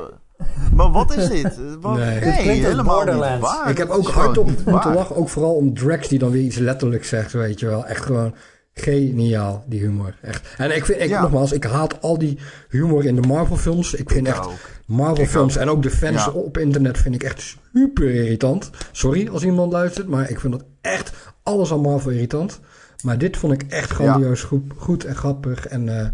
Maar 0.75 0.91
wat 0.91 1.17
is 1.17 1.29
dit? 1.29 1.59
Wat, 1.81 1.97
Nee. 1.97 2.21
nee, 2.21 2.45
Dit 2.61 2.65
helemaal 2.67 3.05
niet 3.05 3.15
waar. 3.41 3.71
ik 3.71 3.79
heb 3.79 3.89
ook 3.91 4.09
hard 4.09 4.45
niet 4.45 4.67
moeten 4.67 4.95
lachen. 4.95 5.17
Ook 5.17 5.29
vooral 5.29 5.55
om 5.55 5.75
Drax 5.75 6.09
die 6.09 6.19
dan 6.19 6.31
weer 6.31 6.43
iets 6.43 6.57
letterlijks 6.57 7.09
zegt, 7.09 7.33
weet 7.33 7.61
je 7.61 7.67
wel. 7.67 7.87
Echt 7.87 8.05
gewoon 8.05 8.35
geniaal, 8.73 9.65
die 9.67 9.81
humor. 9.81 10.15
Echt. 10.23 10.55
En 10.57 10.77
ik 10.77 10.85
vind, 10.85 11.01
ik, 11.01 11.09
Ja. 11.09 11.21
nogmaals, 11.21 11.53
ik 11.53 11.65
haat 11.65 12.03
al 12.03 12.19
die 12.19 12.39
humor 12.69 13.05
in 13.05 13.15
de 13.21 13.29
Marvel 13.29 13.57
films. 13.57 13.95
Ik 13.95 14.11
vind 14.11 14.27
Ik 14.27 14.33
echt 14.33 14.47
ook. 14.47 14.53
Marvel 14.87 15.25
Ik 15.25 15.31
films 15.31 15.57
ook. 15.57 15.63
en 15.63 15.69
ook 15.69 15.83
de 15.83 15.91
fans 15.91 16.25
Ja. 16.25 16.31
op 16.31 16.59
internet 16.59 16.99
vind 16.99 17.15
ik 17.15 17.23
echt 17.23 17.57
super 17.75 18.15
irritant. 18.15 18.71
Sorry 18.93 19.29
als 19.29 19.45
iemand 19.45 19.73
luistert, 19.73 20.09
maar 20.09 20.31
ik 20.31 20.41
vind 20.41 20.53
dat 20.53 20.65
echt 20.81 21.13
alles 21.43 21.73
aan 21.73 21.81
Marvel 21.81 22.11
irritant. 22.11 22.61
Maar 23.03 23.19
dit 23.19 23.37
vond 23.37 23.53
ik 23.53 23.63
echt 23.63 23.91
grandioos 23.91 24.43
goed, 24.43 24.63
goed 24.77 25.05
en 25.05 25.15
grappig. 25.17 25.67
En 25.67 26.01
eh, 26.01 26.09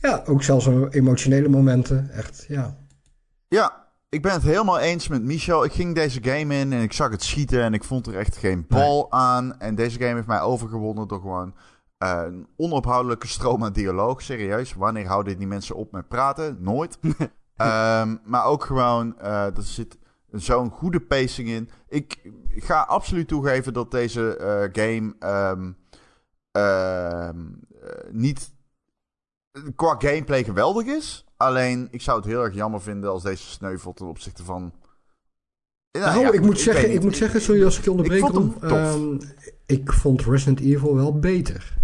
ja, 0.00 0.22
ook 0.26 0.42
zelfs 0.42 0.68
emotionele 0.90 1.48
momenten. 1.48 2.10
Echt, 2.10 2.44
ja. 2.48 2.76
Ja, 3.48 3.86
ik 4.08 4.22
ben 4.22 4.32
het 4.32 4.42
helemaal 4.42 4.78
eens 4.78 5.08
met 5.08 5.22
Michel. 5.22 5.64
Ik 5.64 5.72
ging 5.72 5.94
deze 5.94 6.18
game 6.22 6.54
in 6.54 6.72
en 6.72 6.82
ik 6.82 6.92
zag 6.92 7.10
het 7.10 7.22
schieten 7.22 7.62
en 7.62 7.74
ik 7.74 7.84
vond 7.84 8.06
er 8.06 8.16
echt 8.18 8.36
geen 8.36 8.64
bal 8.68 9.12
aan. 9.12 9.60
En 9.60 9.74
deze 9.74 9.98
game 9.98 10.14
heeft 10.14 10.26
mij 10.26 10.40
overgewonnen 10.40 11.08
door 11.08 11.20
gewoon 11.20 11.54
eh, 11.98 12.22
een 12.26 12.46
onophoudelijke 12.56 13.26
stroom 13.26 13.64
aan 13.64 13.72
dialoog. 13.72 14.22
Serieus, 14.22 14.74
wanneer 14.74 15.06
houden 15.06 15.38
die 15.38 15.46
mensen 15.46 15.76
op 15.76 15.92
met 15.92 16.08
praten? 16.08 16.56
Nooit. 16.60 16.98
Ehm, 17.56 18.16
maar 18.24 18.44
ook 18.44 18.64
gewoon, 18.64 19.18
eh, 19.18 19.56
er 19.56 19.62
zit 19.62 19.98
zo'n 20.32 20.70
goede 20.70 21.00
pacing 21.00 21.48
in. 21.48 21.70
Ik 21.88 22.18
ga 22.56 22.80
absoluut 22.80 23.28
toegeven 23.28 23.72
dat 23.72 23.90
deze 23.90 24.36
eh, 24.36 24.84
game 24.84 25.14
ehm, 25.18 25.72
ehm, 26.50 27.38
eh, 27.82 28.10
niet 28.10 28.52
qua 29.76 29.94
gameplay 29.98 30.44
geweldig 30.44 30.86
is. 30.86 31.24
Alleen, 31.36 31.88
ik 31.90 32.02
zou 32.02 32.16
het 32.16 32.26
heel 32.26 32.44
erg 32.44 32.54
jammer 32.54 32.82
vinden 32.82 33.10
als 33.10 33.22
deze 33.22 33.46
sneuvelt 33.46 33.96
ten 33.96 34.06
opzichte 34.06 34.44
van... 34.44 34.72
Nou 35.92 36.06
Nou, 36.06 36.20
ja, 36.20 36.32
ik, 36.32 36.40
moet 36.40 36.60
zeggen, 36.60 36.92
ik 36.92 37.02
moet 37.02 37.16
zeggen, 37.16 37.40
sorry 37.40 37.64
als 37.64 37.78
ik 37.78 37.84
je 37.84 37.90
onderbreek. 37.90 38.20
vond 38.20 38.34
hem 38.34 38.52
tof. 38.60 38.70
Ehm, 38.70 39.18
ik 39.66 39.92
vond 39.92 40.22
Resident 40.22 40.60
Evil 40.60 40.94
wel 40.94 41.18
beter. 41.18 41.83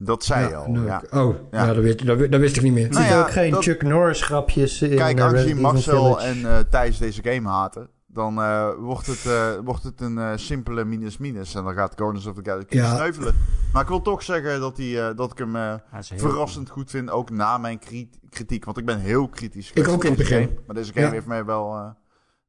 Dat 0.00 0.24
zei 0.24 0.48
je 0.48 0.54
al, 0.56 0.70
nou, 0.70 0.86
ja. 0.86 1.02
Oh, 1.10 1.34
Ja. 1.50 1.66
ja. 1.66 1.74
dat, 2.04 2.30
dat 2.30 2.40
wist 2.40 2.56
ik 2.56 2.62
niet 2.62 2.72
meer. 2.72 2.84
Er 2.84 2.90
Nou 2.90 3.00
zitten 3.02 3.20
ja, 3.20 3.22
ook 3.26 3.30
geen 3.32 3.50
dat- 3.50 3.62
Chuck 3.62 3.82
Norris 3.82 4.22
grapjes 4.22 4.82
in 4.82 4.96
Kijk, 4.96 5.18
eh, 5.18 5.24
aangezien 5.24 5.46
Resident 5.56 5.86
Evil 5.86 6.02
Marcel 6.02 6.20
en 6.20 6.44
eh 6.50 6.58
Thijs 6.70 6.98
deze 6.98 7.22
game 7.22 7.48
haten, 7.48 7.88
dan 8.06 8.38
eh, 8.42 8.68
wordt, 8.78 9.06
het, 9.06 9.26
eh, 9.26 9.50
wordt 9.64 9.82
het 9.82 10.00
een 10.00 10.18
eh, 10.18 10.30
simpele 10.34 10.84
minus-minus. 10.84 11.54
En 11.54 11.64
dan 11.64 11.74
gaat 11.74 11.92
Guardians 11.96 12.26
of 12.26 12.34
the 12.34 12.40
Galaxy 12.50 12.76
Ja. 12.76 12.94
sneuvelen. 12.94 13.34
Maar 13.72 13.82
ik 13.82 13.88
wil 13.88 14.02
toch 14.02 14.22
zeggen 14.22 14.60
dat, 14.60 14.76
die, 14.76 15.00
eh, 15.00 15.16
dat 15.16 15.30
ik 15.32 15.38
hem 15.38 15.56
eh, 15.56 15.74
verrassend 16.00 16.70
goed 16.70 16.90
vind, 16.90 17.10
ook 17.10 17.30
na 17.30 17.58
mijn 17.58 17.78
kri- 17.78 18.10
kritiek. 18.30 18.64
Want 18.64 18.78
ik 18.78 18.84
ben 18.84 18.98
heel 18.98 19.28
kritisch 19.28 19.68
geweest 19.70 19.90
ook 19.94 20.02
in 20.04 20.08
het 20.10 20.18
begin. 20.18 20.42
game. 20.42 20.58
Maar 20.66 20.74
deze 20.76 20.92
game 20.92 21.06
Ja. 21.06 21.12
heeft 21.12 21.26
mij 21.26 21.44
wel... 21.44 21.74
eh, 21.74 21.86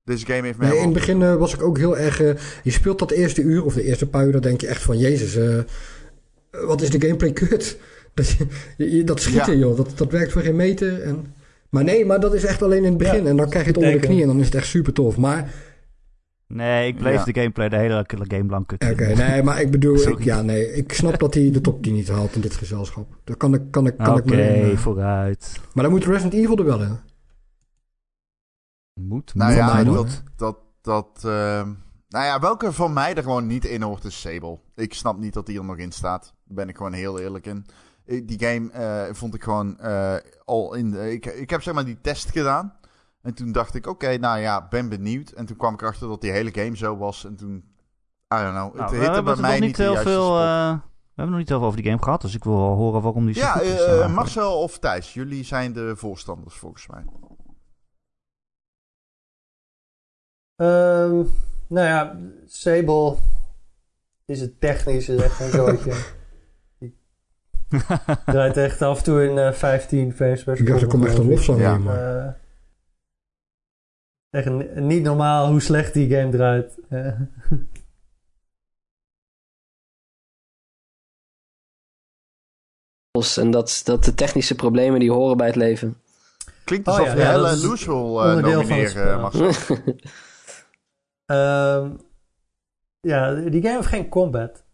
deze 0.04 0.26
game 0.26 0.42
heeft 0.46 0.58
mij 0.58 0.68
Nee, 0.68 0.78
in 0.78 0.84
het 0.84 0.94
begin 0.94 1.22
eh, 1.22 1.36
was 1.36 1.54
ik 1.54 1.62
ook 1.62 1.78
heel 1.78 1.98
erg... 1.98 2.22
eh, 2.22 2.34
je 2.64 2.72
speelt 2.72 3.00
dat 3.00 3.12
eerste 3.12 3.42
uur 3.42 3.64
of 3.66 3.74
de 3.74 3.84
eerste 3.84 4.08
paar 4.10 4.26
uur, 4.26 4.32
dan 4.32 4.42
denk 4.42 4.62
je 4.62 4.68
echt 4.68 4.82
van... 4.82 4.98
Jezus, 4.98 5.36
eh, 5.36 5.60
wat 6.52 6.82
is 6.82 6.90
de 6.90 7.02
gameplay 7.02 7.32
kut. 7.34 7.78
Dat, 8.14 8.30
je- 8.30 8.96
je- 8.96 9.04
dat 9.04 9.22
schieten, 9.22 9.54
Ja. 9.54 9.60
joh. 9.60 9.78
Dat, 9.78 9.92
dat 9.98 10.12
werkt 10.12 10.32
voor 10.32 10.42
geen 10.42 10.56
meter. 10.56 11.02
En... 11.02 11.34
Maar 11.70 11.84
nee, 11.84 12.06
maar 12.06 12.20
dat 12.20 12.34
is 12.34 12.44
echt 12.46 12.62
alleen 12.62 12.84
in 12.84 12.90
het 12.90 12.98
begin. 12.98 13.24
Ja, 13.24 13.30
en 13.30 13.36
dan 13.38 13.50
krijg 13.50 13.66
je 13.66 13.72
het 13.72 13.80
onder 13.80 14.02
de 14.02 14.08
knie 14.08 14.22
en 14.22 14.28
dan 14.28 14.40
is 14.40 14.46
het 14.46 14.56
echt 14.56 14.68
super 14.68 14.94
tof. 14.94 15.18
Maar, 15.18 15.54
Nee, 16.48 16.88
ik 16.88 16.98
bleef 16.98 17.14
Ja. 17.16 17.24
de 17.24 17.34
gameplay 17.34 17.70
de 17.70 17.76
hele 17.78 18.06
game 18.08 18.50
lang 18.50 18.66
kut. 18.66 18.90
oké, 18.92 19.06
nee, 19.16 19.44
maar 19.44 19.62
ik 19.62 19.72
bedoel... 19.72 19.96
Ik, 20.10 20.24
ja, 20.24 20.42
nee, 20.42 20.74
ik 20.74 20.94
snap 20.94 21.20
dat 21.20 21.34
hij 21.34 21.52
de 21.52 21.62
top 21.62 21.84
10 21.84 21.94
niet 21.94 22.08
haalt 22.10 22.36
in 22.36 22.42
dit 22.42 22.54
gezelschap. 22.56 23.08
Daar 23.24 23.36
kan 23.36 23.54
ik, 23.54 23.62
kan 23.72 23.88
ik, 23.88 23.98
kan 23.98 24.18
ik 24.18 24.26
me 24.26 24.42
eh, 24.42 24.78
vooruit. 24.78 25.60
Maar 25.74 25.84
dan 25.84 25.94
moet 25.94 26.06
Resident 26.06 26.34
Evil 26.34 26.58
er 26.58 26.66
wel 26.66 26.82
in. 26.82 26.98
Moet, 28.94 29.36
Nou 29.36 29.54
ja, 29.54 29.84
dat... 29.84 30.24
dat, 30.36 30.58
dat 30.82 31.22
ehm, 31.26 31.70
nou 32.10 32.26
ja, 32.26 32.40
welke 32.40 32.72
van 32.74 32.94
mij 32.94 33.16
er 33.16 33.24
gewoon 33.24 33.48
niet 33.48 33.66
in 33.66 33.82
hoort 33.82 34.04
is 34.04 34.20
Sable. 34.22 34.60
Ik 34.76 34.94
snap 34.94 35.18
niet 35.18 35.34
dat 35.34 35.46
die 35.46 35.58
er 35.58 35.66
nog 35.66 35.78
in 35.78 35.92
staat. 35.92 36.24
Daar 36.46 36.56
ben 36.56 36.70
ik 36.70 36.78
gewoon 36.78 36.94
heel 36.94 37.20
eerlijk 37.20 37.46
in. 37.46 37.66
Die 38.06 38.40
game 38.46 38.72
eh, 38.72 39.14
vond 39.14 39.34
ik 39.34 39.44
gewoon 39.44 39.80
eh, 39.80 40.16
al 40.46 40.74
in... 40.74 40.92
de- 40.92 41.12
ik, 41.12 41.26
ik 41.26 41.50
heb 41.50 41.62
zeg 41.62 41.74
maar 41.74 41.86
die 41.86 42.02
test 42.02 42.30
gedaan. 42.32 42.78
En 43.22 43.34
toen 43.34 43.52
dacht 43.52 43.76
ik, 43.76 43.88
oké, 43.88 44.18
nou 44.18 44.40
ja, 44.40 44.68
ben 44.68 44.90
benieuwd. 44.90 45.30
En 45.30 45.46
toen 45.46 45.58
kwam 45.58 45.74
ik 45.74 45.82
erachter 45.82 46.08
dat 46.08 46.22
die 46.22 46.32
hele 46.32 46.52
game 46.54 46.78
zo 46.78 46.98
was. 46.98 47.26
En 47.26 47.36
toen, 47.36 47.56
I 48.34 48.38
don't 48.38 48.52
know, 48.52 48.54
Nou, 48.54 48.82
het 48.82 48.90
we 48.90 48.96
hitte 48.96 49.12
hebben 49.14 49.34
bij 49.34 49.42
mij 49.42 49.60
nog 49.60 49.68
niet 49.68 49.78
heel 49.78 49.96
veel... 49.96 50.40
eh, 50.40 50.72
we 51.14 51.26
hebben 51.26 51.30
nog 51.30 51.38
niet 51.38 51.50
heel 51.50 51.58
veel 51.58 51.68
over 51.68 51.82
die 51.82 51.92
game 51.92 52.04
gehad, 52.04 52.22
dus 52.22 52.36
ik 52.36 52.44
wil 52.44 52.56
wel 52.58 52.76
horen 52.76 53.02
waarom 53.02 53.26
die 53.26 53.34
zo 53.34 53.40
ja, 53.42 53.52
goed 53.52 53.62
is. 53.62 53.72
eh, 53.72 53.80
eigenlijk. 53.88 54.14
Marcel 54.14 54.62
of 54.62 54.80
Thijs, 54.80 55.14
jullie 55.14 55.44
zijn 55.44 55.74
de 55.74 55.96
voorstanders 55.96 56.56
volgens 56.56 56.88
mij. 56.88 57.04
Ehm, 60.56 61.24
nou 61.70 61.88
ja, 61.88 62.20
Sable 62.46 63.16
is 64.26 64.42
het 64.42 64.60
technisch 64.60 65.10
is 65.10 65.22
echt 65.22 65.40
een 65.40 65.50
zootje. 65.50 65.94
Draait 68.26 68.58
echt 68.58 68.82
af 68.82 68.98
en 68.98 69.04
toe 69.04 69.24
in 69.24 69.38
eh, 69.38 69.52
15 69.54 70.14
frames 70.14 70.44
per 70.44 70.60
Ik 70.60 70.68
dacht, 70.68 70.82
er 70.82 70.88
komt 70.88 71.06
echt 71.06 71.18
een 71.18 71.30
lofzang 71.30 71.60
Ja. 71.60 71.76
in. 71.76 71.84
Maar. 71.84 72.26
Eh, 72.28 72.34
echt 74.30 74.76
niet 74.76 75.04
normaal 75.04 75.50
hoe 75.50 75.62
slecht 75.62 75.94
die 75.94 76.16
game 76.16 76.32
draait. 76.32 76.80
Eh, 76.90 77.20
En 83.36 83.52
dat, 83.52 83.82
dat 83.84 84.04
de 84.04 84.14
technische 84.14 84.56
problemen 84.56 85.00
die 85.00 85.12
horen 85.12 85.38
bij 85.38 85.48
het 85.48 85.56
leven. 85.56 85.98
Klinkt 86.64 86.88
Oh 86.88 86.94
alsof 86.94 87.08
ja, 87.08 87.14
je 87.14 87.20
ja, 87.20 87.38
dat 87.38 87.64
Loes 87.64 87.86
wil 87.86 88.24
eh, 88.24 88.36
nomineren, 88.36 89.32
spel. 89.32 89.52
Ehm, 91.30 91.96
ja, 93.00 93.34
die 93.34 93.62
game 93.62 93.76
heeft 93.76 93.88
geen 93.88 94.10
combat. 94.10 94.66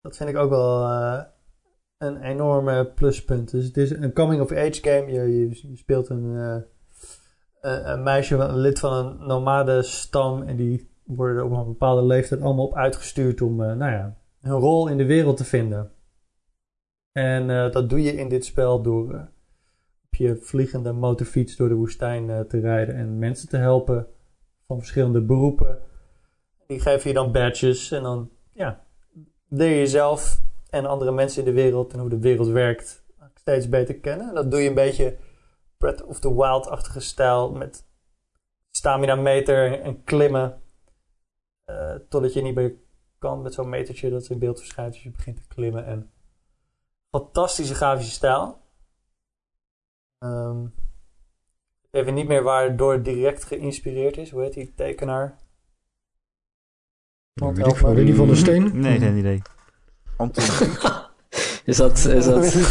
Dat 0.00 0.16
vind 0.16 0.28
ik 0.28 0.36
ook 0.36 0.50
wel 0.50 0.84
eh, 0.84 1.22
een 1.98 2.22
enorme 2.22 2.92
pluspunt. 2.94 3.50
Dus 3.50 3.64
het 3.64 3.76
is 3.76 3.90
een 3.90 4.12
coming-of-age 4.12 4.82
game. 4.82 5.12
Je, 5.12 5.38
je, 5.38 5.68
je 5.68 5.76
speelt 5.76 6.08
een, 6.08 6.36
eh, 6.36 6.62
een, 7.60 7.90
een 7.90 8.02
meisje, 8.02 8.36
een 8.36 8.58
lid 8.58 8.78
van 8.78 8.92
een 8.92 9.26
nomade 9.26 9.82
stam. 9.82 10.42
En 10.42 10.56
die 10.56 10.90
worden 11.04 11.44
op 11.44 11.50
een 11.50 11.64
bepaalde 11.64 12.02
leeftijd 12.04 12.40
allemaal 12.40 12.66
op 12.66 12.74
uitgestuurd 12.74 13.40
om 13.40 13.62
eh, 13.62 13.76
nou 13.76 13.92
ja, 13.92 14.16
hun 14.40 14.58
rol 14.58 14.88
in 14.88 14.96
de 14.96 15.06
wereld 15.06 15.36
te 15.36 15.44
vinden. 15.44 15.90
En 17.16 17.50
eh, 17.50 17.70
dat 17.70 17.90
doe 17.90 18.02
je 18.02 18.12
in 18.12 18.28
dit 18.28 18.44
spel 18.44 18.82
door 18.82 19.14
eh, 19.14 19.20
op 20.06 20.14
je 20.14 20.36
vliegende 20.36 20.92
motorfiets 20.92 21.56
door 21.56 21.68
de 21.68 21.74
woestijn 21.74 22.30
eh, 22.30 22.40
te 22.40 22.60
rijden 22.60 22.94
en 22.94 23.18
mensen 23.18 23.48
te 23.48 23.56
helpen 23.56 24.06
van 24.66 24.78
verschillende 24.78 25.20
beroepen. 25.20 25.82
Die 26.66 26.80
geven 26.80 27.08
je 27.08 27.14
dan 27.14 27.32
badges 27.32 27.90
en 27.90 28.02
dan 28.02 28.30
ja, 28.52 28.84
leer 29.48 29.70
je 29.70 29.76
jezelf 29.76 30.40
en 30.70 30.86
andere 30.86 31.12
mensen 31.12 31.38
in 31.38 31.54
de 31.54 31.60
wereld 31.60 31.92
en 31.92 31.98
hoe 31.98 32.08
de 32.08 32.18
wereld 32.18 32.48
werkt 32.48 33.04
steeds 33.34 33.68
beter 33.68 33.94
kennen. 33.94 34.28
En 34.28 34.34
dat 34.34 34.50
doe 34.50 34.60
je 34.60 34.68
een 34.68 34.74
beetje 34.74 35.18
Breath 35.76 36.04
of 36.04 36.20
the 36.20 36.34
Wild-achtige 36.34 37.00
stijl 37.00 37.52
met 37.52 37.86
stamina 38.70 39.14
meter 39.14 39.80
en 39.80 40.04
klimmen. 40.04 40.60
eh, 41.64 41.94
totdat 42.08 42.32
je 42.32 42.42
niet 42.42 42.54
meer 42.54 42.74
kan 43.18 43.42
met 43.42 43.54
zo'n 43.54 43.68
metertje 43.68 44.10
dat 44.10 44.28
in 44.28 44.38
beeld 44.38 44.58
verschijnt 44.58 44.92
als 44.94 45.02
je 45.02 45.10
begint 45.10 45.36
te 45.36 45.48
klimmen. 45.48 45.84
En 45.86 46.10
fantastische 47.10 47.74
grafische 47.74 48.12
stijl. 48.12 48.58
Ehm, 50.18 50.66
even 51.96 52.14
niet 52.14 52.28
meer 52.28 52.42
waardoor 52.42 52.92
het 52.92 53.04
direct 53.04 53.44
geïnspireerd 53.44 54.16
is. 54.16 54.30
Hoe 54.30 54.42
heet 54.42 54.54
die 54.54 54.72
tekenaar? 54.76 55.34
Weet 57.34 57.66
ik 57.66 57.76
veel. 57.76 57.94
Willy 57.94 58.14
van 58.14 58.26
der 58.26 58.36
Steen? 58.36 58.70
Nee, 58.80 58.98
geen 58.98 59.16
idee. 59.16 59.42
Anton, 60.16 60.44
Is 61.64 61.76
dat... 61.76 61.98
Is 62.04 62.24
dat... 62.24 62.54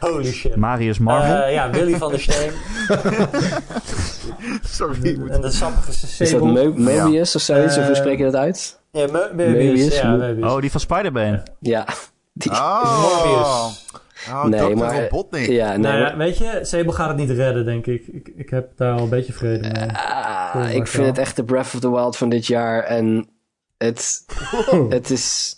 Holy 0.00 0.32
shit. 0.32 0.56
Marius 0.56 0.98
Marvel. 0.98 1.36
Eh, 1.42 1.52
ja, 1.52 1.70
Willy 1.70 1.96
van 1.96 2.10
der 2.10 2.20
Steen. 2.20 2.50
sorry. 4.78 5.28
en 5.30 5.40
de 5.40 5.50
sappige 5.50 5.90
Is 6.24 6.30
dat 6.30 6.40
Mobius 6.40 7.36
of 7.36 7.42
zoiets? 7.42 7.76
of 7.78 7.86
hoe 7.86 7.94
spreek 7.94 8.18
je 8.18 8.24
dat 8.24 8.34
uit? 8.34 8.80
Ja, 8.90 9.06
Mo- 9.06 9.12
Mobius. 9.12 9.46
Mobius, 9.54 9.96
Ja, 10.00 10.16
Mobius. 10.16 10.52
oh, 10.52 10.60
die 10.60 10.70
van 10.70 10.80
Spider-Man. 10.80 11.42
Ja. 11.60 11.86
Die, 12.32 12.50
Oh, 12.52 13.00
Morbius. 13.02 13.86
Oh, 14.28 14.44
Nee, 14.44 14.74
maar- 14.74 15.02
Robotnik. 15.02 15.48
Ja, 15.48 15.68
nee, 15.68 15.78
nou 15.78 15.96
ja, 15.96 16.02
maar- 16.02 16.16
weet 16.16 16.38
je, 16.38 16.58
Sable 16.62 16.92
gaat 16.92 17.08
het 17.08 17.16
niet 17.16 17.30
redden, 17.30 17.64
denk 17.64 17.86
ik. 17.86 18.06
Ik, 18.06 18.32
ik 18.36 18.50
heb 18.50 18.76
daar 18.76 18.92
al 18.96 19.02
een 19.02 19.08
beetje 19.08 19.32
vrede 19.32 19.68
mee. 19.68 19.88
Ah, 19.92 20.64
ik 20.68 20.86
vind 20.86 20.96
wel. 20.96 21.06
het 21.06 21.18
echt 21.18 21.36
de 21.36 21.44
Breath 21.44 21.74
of 21.74 21.80
the 21.80 21.90
Wild 21.90 22.16
van 22.16 22.28
dit 22.28 22.46
jaar. 22.46 22.82
En 22.82 23.28
het, 23.78 24.24
het 24.88 25.10
is... 25.10 25.56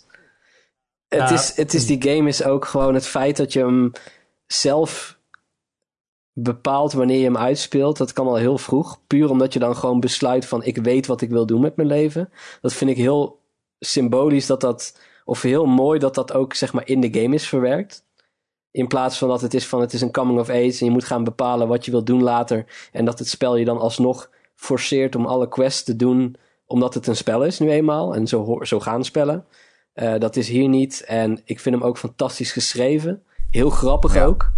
Het, 1.07 1.29
Ja. 1.29 1.33
is, 1.35 1.55
het 1.55 1.73
is, 1.73 1.85
die 1.85 2.01
game 2.01 2.27
is 2.27 2.43
ook 2.43 2.65
gewoon 2.65 2.93
het 2.93 3.07
feit 3.07 3.37
dat 3.37 3.53
je 3.53 3.59
hem 3.59 3.91
zelf 4.47 5.17
bepaalt 6.33 6.93
wanneer 6.93 7.17
je 7.17 7.23
hem 7.23 7.37
uitspeelt. 7.37 7.97
Dat 7.97 8.13
kan 8.13 8.27
al 8.27 8.35
heel 8.35 8.57
vroeg. 8.57 8.99
Puur 9.07 9.29
omdat 9.29 9.53
je 9.53 9.59
dan 9.59 9.75
gewoon 9.75 9.99
besluit 9.99 10.45
van 10.45 10.63
ik 10.63 10.77
weet 10.77 11.05
wat 11.07 11.21
ik 11.21 11.29
wil 11.29 11.45
doen 11.45 11.61
met 11.61 11.75
mijn 11.75 11.87
leven. 11.87 12.29
Dat 12.61 12.73
vind 12.73 12.89
ik 12.91 12.97
heel 12.97 13.39
symbolisch 13.79 14.45
dat 14.45 14.61
dat... 14.61 14.99
Of 15.25 15.41
heel 15.41 15.65
mooi 15.65 15.99
dat 15.99 16.15
dat 16.15 16.33
ook 16.33 16.53
zeg 16.53 16.73
maar 16.73 16.87
in 16.87 17.01
de 17.01 17.21
game 17.21 17.35
is 17.35 17.47
verwerkt. 17.47 18.04
In 18.75 18.87
plaats 18.87 19.17
van 19.17 19.27
dat 19.27 19.41
het 19.41 19.53
is 19.53 19.67
van 19.67 19.81
het 19.81 19.93
is 19.93 20.01
een 20.01 20.11
coming 20.11 20.39
of 20.39 20.49
age 20.49 20.77
en 20.79 20.85
je 20.85 20.91
moet 20.91 21.03
gaan 21.03 21.23
bepalen 21.23 21.67
wat 21.67 21.85
je 21.85 21.91
wilt 21.91 22.05
doen 22.05 22.23
later. 22.23 22.65
En 22.91 23.05
dat 23.05 23.19
het 23.19 23.27
spel 23.27 23.55
je 23.55 23.65
dan 23.65 23.77
alsnog 23.77 24.29
forceert 24.55 25.15
om 25.15 25.25
alle 25.25 25.47
quests 25.47 25.83
te 25.83 25.95
doen 25.95 26.35
omdat 26.65 26.93
het 26.93 27.07
een 27.07 27.15
spel 27.15 27.43
is 27.45 27.59
nu 27.59 27.69
eenmaal. 27.69 28.15
En 28.15 28.27
zo, 28.27 28.59
zo 28.63 28.79
gaan 28.79 29.03
spellen. 29.05 29.45
Eh, 29.93 30.19
dat 30.19 30.35
is 30.35 30.47
hier 30.47 30.67
niet. 30.67 31.03
En 31.07 31.41
ik 31.45 31.59
vind 31.59 31.75
hem 31.75 31.83
ook 31.83 31.97
fantastisch 31.97 32.51
geschreven. 32.51 33.23
Heel 33.51 33.69
grappig 33.69 34.13
Ja. 34.13 34.23
ook. 34.25 34.51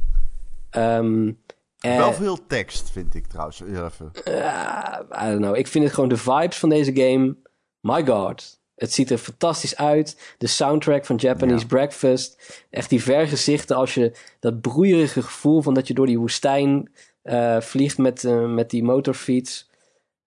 Ehm, 0.70 1.32
en- 1.80 1.98
Wel 1.98 2.14
veel 2.14 2.40
tekst, 2.48 2.90
vind 2.90 3.16
ik 3.16 3.28
trouwens. 3.28 3.62
Even. 3.62 4.12
Ah, 4.26 5.26
I 5.26 5.30
don't 5.30 5.42
know. 5.42 5.56
Ik 5.56 5.68
vind 5.68 5.84
het 5.84 5.94
gewoon 5.94 6.10
de 6.10 6.18
vibes 6.18 6.58
van 6.58 6.70
deze 6.70 6.96
game. 6.96 7.36
My 7.80 8.06
god. 8.06 8.60
Het 8.78 8.94
ziet 8.94 9.12
er 9.12 9.18
fantastisch 9.18 9.76
uit. 9.76 10.36
De 10.38 10.48
soundtrack 10.48 11.06
van 11.06 11.16
Japanese 11.16 11.60
Ja. 11.60 11.68
Breakfast. 11.68 12.64
Echt 12.70 12.90
die 12.90 13.04
vergezichten 13.04 13.76
als 13.76 13.94
je 13.94 14.12
dat 14.40 14.62
broeierige 14.62 15.22
gevoel 15.22 15.62
van 15.62 15.74
dat 15.74 15.88
je 15.88 15.94
door 15.94 16.06
die 16.06 16.20
woestijn 16.20 16.92
eh, 17.22 17.62
vliegt 17.62 17.98
met, 17.98 18.24
eh, 18.24 18.54
met 18.54 18.70
die 18.70 18.84
motorfiets. 18.84 19.70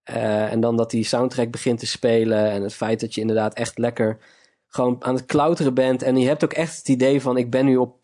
Eh, 0.02 0.52
en 0.52 0.60
dan 0.60 0.76
dat 0.76 0.90
die 0.90 1.04
soundtrack 1.04 1.50
begint 1.50 1.78
te 1.78 1.86
spelen. 1.86 2.50
En 2.50 2.62
het 2.62 2.74
feit 2.74 3.00
dat 3.00 3.14
je 3.14 3.20
inderdaad 3.20 3.54
echt 3.54 3.78
lekker 3.78 4.18
gewoon 4.66 4.96
aan 5.04 5.14
het 5.14 5.26
klauteren 5.26 5.74
bent. 5.74 6.02
En 6.02 6.16
je 6.16 6.26
hebt 6.26 6.44
ook 6.44 6.52
echt 6.52 6.76
het 6.76 6.88
idee 6.88 7.20
van 7.20 7.36
ik 7.36 7.50
ben 7.50 7.64
nu 7.64 7.76
op, 7.76 7.98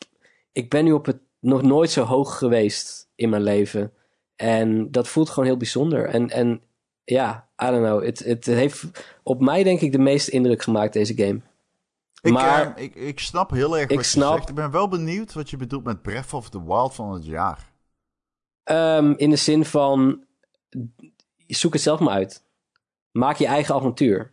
ik 0.52 0.70
ben 0.70 0.84
nu 0.84 0.92
op 0.92 1.06
het 1.06 1.18
nog 1.40 1.62
nooit 1.62 1.90
zo 1.90 2.02
hoog 2.02 2.38
geweest 2.38 3.08
in 3.14 3.28
mijn 3.28 3.42
leven. 3.42 3.92
En 4.36 4.90
dat 4.90 5.08
voelt 5.08 5.28
gewoon 5.28 5.48
heel 5.48 5.56
bijzonder. 5.56 6.08
En, 6.08 6.30
en 6.30 6.62
ja, 7.06 7.48
I 7.62 7.66
don't 7.66 7.84
know. 7.84 8.04
Het, 8.04 8.18
het 8.18 8.44
heeft 8.46 8.84
op 9.22 9.40
mij 9.40 9.62
denk 9.62 9.80
ik 9.80 9.92
de 9.92 9.98
meeste 9.98 10.30
indruk 10.30 10.62
gemaakt, 10.62 10.92
deze 10.92 11.14
game. 11.16 11.40
Ik, 12.22 12.32
Maar- 12.32 12.76
eh, 12.76 12.82
ik, 12.84 12.94
ik 12.94 13.20
snap 13.20 13.50
heel 13.50 13.78
erg 13.78 13.88
Ik 13.90 13.96
wat 13.96 14.04
je 14.04 14.10
snap- 14.10 14.34
zegt. 14.36 14.48
Ik 14.48 14.54
ben 14.54 14.70
wel 14.70 14.88
benieuwd 14.88 15.32
wat 15.32 15.50
je 15.50 15.56
bedoelt 15.56 15.84
met 15.84 16.02
Breath 16.02 16.32
of 16.32 16.48
the 16.50 16.64
Wild 16.64 16.94
van 16.94 17.12
het 17.12 17.24
jaar. 17.26 17.72
Ehm, 18.62 19.12
in 19.16 19.30
de 19.30 19.36
zin 19.36 19.64
van, 19.64 20.24
zoek 21.46 21.72
het 21.72 21.82
zelf 21.82 22.00
maar 22.00 22.14
uit. 22.14 22.42
Maak 23.12 23.36
je 23.36 23.46
eigen 23.46 23.74
avontuur. 23.74 24.32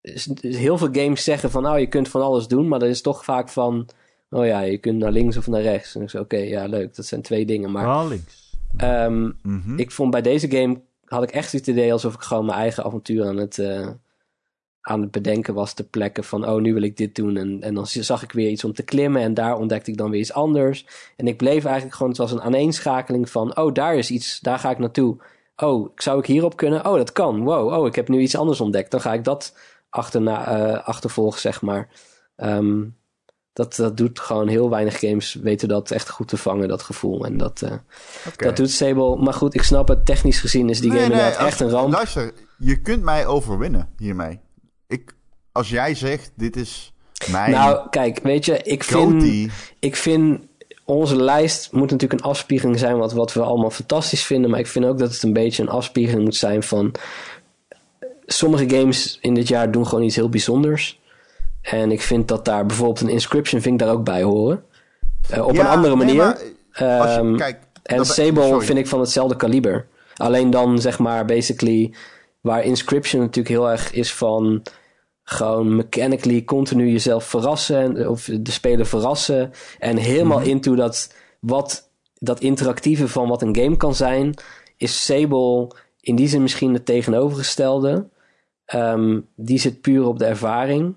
Dus- 0.00 0.24
dus 0.24 0.56
heel 0.56 0.78
veel 0.78 0.88
games 0.92 1.24
zeggen 1.24 1.50
van, 1.50 1.62
nou, 1.62 1.78
je 1.78 1.86
kunt 1.86 2.08
van 2.08 2.22
alles 2.22 2.48
doen, 2.48 2.68
maar 2.68 2.78
dat 2.78 2.88
is 2.88 3.02
toch 3.02 3.24
vaak 3.24 3.48
van, 3.48 3.88
oh 4.30 4.46
ja, 4.46 4.60
je 4.60 4.78
kunt 4.78 4.98
naar 4.98 5.12
links 5.12 5.36
of 5.36 5.46
naar 5.46 5.62
rechts. 5.62 5.94
En 5.94 6.02
ik 6.02 6.10
zeg, 6.10 6.20
oké, 6.20 6.36
ja, 6.36 6.64
leuk, 6.66 6.96
dat 6.96 7.06
zijn 7.06 7.22
twee 7.22 7.46
dingen. 7.46 7.72
Maar 7.72 7.86
Wel 7.86 8.08
links. 8.08 8.56
ehm, 8.76 9.30
Mhm. 9.42 9.78
ik 9.78 9.90
vond 9.90 10.10
bij 10.10 10.22
deze 10.22 10.50
game 10.50 10.80
had 11.06 11.22
ik 11.22 11.30
echt 11.30 11.52
het 11.52 11.66
idee 11.66 11.92
alsof 11.92 12.14
ik 12.14 12.20
gewoon 12.20 12.46
mijn 12.46 12.58
eigen 12.58 12.84
avontuur 12.84 13.26
aan 13.26 13.36
het, 13.36 13.58
eh, 13.58 13.88
aan 14.80 15.00
het 15.00 15.10
bedenken 15.10 15.54
was 15.54 15.72
te 15.74 15.88
plekken 15.88 16.24
van 16.24 16.48
oh 16.48 16.60
nu 16.60 16.72
wil 16.72 16.82
ik 16.82 16.96
dit 16.96 17.14
doen. 17.14 17.36
En, 17.36 17.62
en 17.62 17.74
dan 17.74 17.86
zag 17.86 18.22
ik 18.22 18.32
weer 18.32 18.50
iets 18.50 18.64
om 18.64 18.72
te 18.72 18.82
klimmen 18.82 19.22
en 19.22 19.34
daar 19.34 19.58
ontdekte 19.58 19.90
ik 19.90 19.96
dan 19.96 20.10
weer 20.10 20.20
iets 20.20 20.32
anders. 20.32 20.86
En 21.16 21.26
ik 21.26 21.36
bleef 21.36 21.64
eigenlijk 21.64 21.94
gewoon 21.94 22.12
het 22.12 22.20
was 22.20 22.32
een 22.32 22.42
aaneenschakeling 22.42 23.30
van 23.30 23.56
oh 23.56 23.72
daar 23.74 23.96
is 23.96 24.10
iets 24.10 24.40
daar 24.40 24.58
ga 24.58 24.70
ik 24.70 24.78
naartoe. 24.78 25.16
Oh 25.56 25.90
zou 25.94 26.18
ik 26.18 26.26
hierop 26.26 26.56
kunnen? 26.56 26.86
Oh 26.86 26.96
dat 26.96 27.12
kan. 27.12 27.44
Wow. 27.44 27.72
Oh 27.72 27.86
ik 27.86 27.94
heb 27.94 28.08
nu 28.08 28.20
iets 28.20 28.36
anders 28.36 28.60
ontdekt. 28.60 28.90
Dan 28.90 29.00
ga 29.00 29.12
ik 29.12 29.24
dat 29.24 29.54
achterna, 29.90 30.46
eh, 30.46 30.86
achtervolgen 30.88 31.40
zeg 31.40 31.62
maar. 31.62 31.88
Ehm, 32.36 32.84
dat, 33.56 33.76
dat 33.76 33.96
doet 33.96 34.20
gewoon 34.20 34.48
heel 34.48 34.70
weinig 34.70 34.98
games 34.98 35.34
weten 35.34 35.68
dat 35.68 35.90
echt 35.90 36.08
goed 36.10 36.28
te 36.28 36.36
vangen 36.36 36.68
dat 36.68 36.82
gevoel 36.82 37.24
en 37.24 37.36
dat 37.36 37.62
eh, 37.62 37.72
dat 38.36 38.56
doet 38.56 38.70
Sable. 38.70 39.16
Maar 39.16 39.34
goed, 39.34 39.54
ik 39.54 39.62
snap 39.62 39.88
het. 39.88 40.06
Technisch 40.06 40.40
gezien 40.40 40.70
is 40.70 40.80
die 40.80 40.90
Nee, 40.90 40.98
game 41.00 41.14
nee, 41.14 41.18
inderdaad 41.18 41.42
als- 41.44 41.50
echt 41.52 41.60
een 41.60 41.70
ramp. 41.70 41.92
Luister, 41.92 42.32
je 42.58 42.80
kunt 42.80 43.02
mij 43.02 43.26
overwinnen 43.26 43.88
hiermee. 43.98 44.40
Ik, 44.88 45.14
als 45.52 45.68
jij 45.68 45.94
zegt, 45.94 46.32
dit 46.34 46.56
is 46.56 46.92
mijn 47.30 47.50
Nou, 47.50 47.88
kijk, 47.90 48.20
weet 48.22 48.44
je, 48.44 48.58
ik 48.62 48.84
vind, 48.84 49.50
ik 49.78 49.96
vind 49.96 50.40
onze 50.84 51.16
lijst 51.16 51.72
moet 51.72 51.90
natuurlijk 51.90 52.20
een 52.20 52.28
afspiegeling 52.30 52.78
zijn 52.78 52.96
wat, 52.96 53.12
wat 53.12 53.32
we 53.32 53.42
allemaal 53.42 53.70
fantastisch 53.70 54.24
vinden. 54.24 54.50
Maar 54.50 54.60
ik 54.60 54.66
vind 54.66 54.84
ook 54.84 54.98
dat 54.98 55.12
het 55.12 55.22
een 55.22 55.32
beetje 55.32 55.62
een 55.62 55.68
afspiegeling 55.68 56.24
moet 56.24 56.36
zijn 56.36 56.62
van. 56.62 56.94
Sommige 58.26 58.68
games 58.68 59.18
in 59.20 59.34
dit 59.34 59.48
jaar 59.48 59.70
doen 59.70 59.86
gewoon 59.86 60.04
iets 60.04 60.16
heel 60.16 60.28
bijzonders. 60.28 61.00
En 61.70 61.90
ik 61.92 62.00
vind 62.02 62.28
dat 62.28 62.44
daar 62.44 62.66
bijvoorbeeld 62.66 63.00
een 63.00 63.08
Inscription 63.08 63.60
vind 63.60 63.80
ik 63.80 63.86
daar 63.86 63.96
ook 63.96 64.04
bij 64.04 64.22
horen. 64.22 64.64
Eh, 65.30 65.46
op 65.46 65.54
Ja, 65.54 65.60
een 65.60 65.66
andere 65.66 65.96
nee, 65.96 66.04
manier. 66.04 66.22
maar 66.24 66.38
Ehm, 66.72 67.40
En 67.82 68.04
Sable 68.06 68.60
vind 68.60 68.78
ik 68.78 68.86
van 68.86 69.00
hetzelfde 69.00 69.36
kaliber. 69.36 69.86
Alleen 70.16 70.50
dan 70.50 70.78
zeg 70.80 70.98
maar 70.98 71.24
basically 71.24 71.92
waar 72.40 72.64
Inscription 72.64 73.20
natuurlijk 73.20 73.54
heel 73.54 73.70
erg 73.70 73.92
is 73.92 74.14
van 74.14 74.62
gewoon 75.22 75.76
mechanically 75.76 76.44
continu 76.44 76.90
jezelf 76.90 77.24
verrassen 77.24 77.76
en- 77.96 78.08
of 78.08 78.24
de 78.40 78.50
speler 78.50 78.86
verrassen 78.86 79.50
en 79.78 79.96
helemaal 79.96 80.38
Mhm. 80.38 80.48
into 80.48 80.74
dat 80.74 81.14
wat 81.40 81.90
dat 82.18 82.40
interactieve 82.40 83.08
van 83.08 83.28
wat 83.28 83.42
een 83.42 83.56
game 83.56 83.76
kan 83.76 83.94
zijn 83.94 84.34
is 84.76 85.04
Sable 85.04 85.70
in 86.00 86.16
die 86.16 86.28
zin 86.28 86.42
misschien 86.42 86.72
het 86.74 86.86
tegenovergestelde. 86.86 88.08
Ehm, 88.64 89.20
die 89.36 89.58
zit 89.58 89.80
puur 89.80 90.06
op 90.06 90.18
de 90.18 90.24
ervaring, 90.24 90.94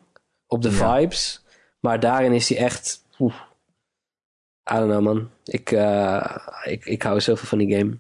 op 0.50 0.62
de 0.62 0.72
Ja. 0.72 0.96
vibes, 0.98 1.46
maar 1.80 2.00
daarin 2.00 2.34
is 2.34 2.50
hij 2.50 2.58
echt 2.58 3.06
oeh, 3.20 3.34
I 4.72 4.76
don't 4.76 4.90
know 4.90 5.02
man. 5.04 5.30
Ik, 5.44 5.72
eh, 5.72 6.36
ik, 6.64 6.86
ik 6.86 7.02
hou 7.04 7.22
zoveel 7.22 7.48
van 7.48 7.58
die 7.58 7.78
game. 7.78 7.98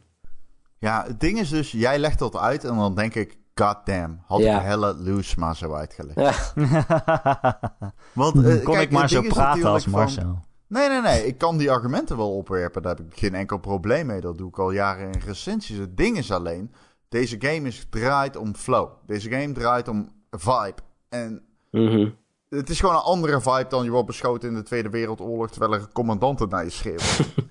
Ja, 0.77 1.03
het 1.07 1.19
ding 1.19 1.39
is 1.39 1.49
dus, 1.49 1.71
jij 1.71 1.99
legt 1.99 2.19
dat 2.19 2.35
uit 2.35 2.63
en 2.63 2.75
dan 2.75 2.95
denk 2.95 3.15
ik, 3.15 3.37
god 3.55 3.77
damn, 3.85 4.21
had 4.25 4.39
Ja. 4.39 4.57
ik 4.57 4.65
Hella 4.65 4.93
Loose 4.93 5.39
maar 5.39 5.55
zo 5.55 5.73
uitgelegd. 5.73 6.17
Ja, 6.19 6.33
Want, 8.13 8.45
eh, 8.45 8.63
Kon 8.63 8.73
kijk, 8.73 8.85
ik 8.85 8.91
maar 8.91 9.09
zo 9.09 9.21
praten 9.21 9.63
als 9.65 9.83
van- 9.83 9.91
Marcel. 9.91 10.39
Nee, 10.67 10.89
nee, 10.89 11.01
nee. 11.01 11.25
Ik 11.27 11.37
kan 11.37 11.57
die 11.57 11.71
argumenten 11.71 12.17
wel 12.17 12.35
opwerpen. 12.35 12.81
Daar 12.81 12.95
heb 12.95 13.05
ik 13.11 13.17
geen 13.19 13.35
enkel 13.35 13.57
probleem 13.57 14.05
mee. 14.05 14.21
Dat 14.21 14.37
doe 14.37 14.47
ik 14.49 14.59
al 14.59 14.71
jaren 14.71 15.11
in 15.13 15.19
recensies. 15.25 15.77
Het 15.77 15.97
ding 15.97 16.17
is 16.17 16.31
alleen, 16.31 16.73
deze 17.09 17.35
game 17.39 17.67
is 17.67 17.87
draait 17.89 18.35
om 18.35 18.55
flow. 18.55 18.89
Deze 19.05 19.29
game 19.29 19.51
draait 19.51 19.87
om 19.87 20.09
vibe. 20.31 20.75
En 21.09 21.41
mhm. 21.71 22.09
Het 22.49 22.69
is 22.69 22.79
gewoon 22.79 22.95
een 22.95 23.01
andere 23.01 23.41
vibe 23.41 23.69
dan 23.69 23.83
je 23.83 23.89
wordt 23.89 24.07
beschoten 24.07 24.49
in 24.49 24.55
de 24.55 24.63
Tweede 24.63 24.89
Wereldoorlog 24.89 25.49
terwijl 25.49 25.73
er 25.73 25.87
commandanten 25.93 26.49
naar 26.49 26.63
je 26.63 26.69
schreeuwen. 26.69 27.03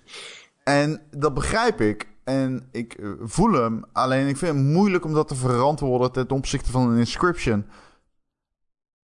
en 0.64 1.02
dat 1.10 1.34
begrijp 1.34 1.80
ik. 1.80 2.08
En 2.24 2.68
ik 2.72 2.94
eh, 2.94 3.10
voel 3.20 3.52
hem. 3.52 3.84
Alleen 3.92 4.28
ik 4.28 4.36
vind 4.36 4.56
het 4.56 4.64
moeilijk 4.64 5.04
om 5.04 5.12
dat 5.14 5.28
te 5.28 5.34
verantwoorden 5.34 6.12
ten 6.12 6.30
opzichte 6.30 6.70
van 6.70 6.90
een 6.90 6.98
inscription. 6.98 7.66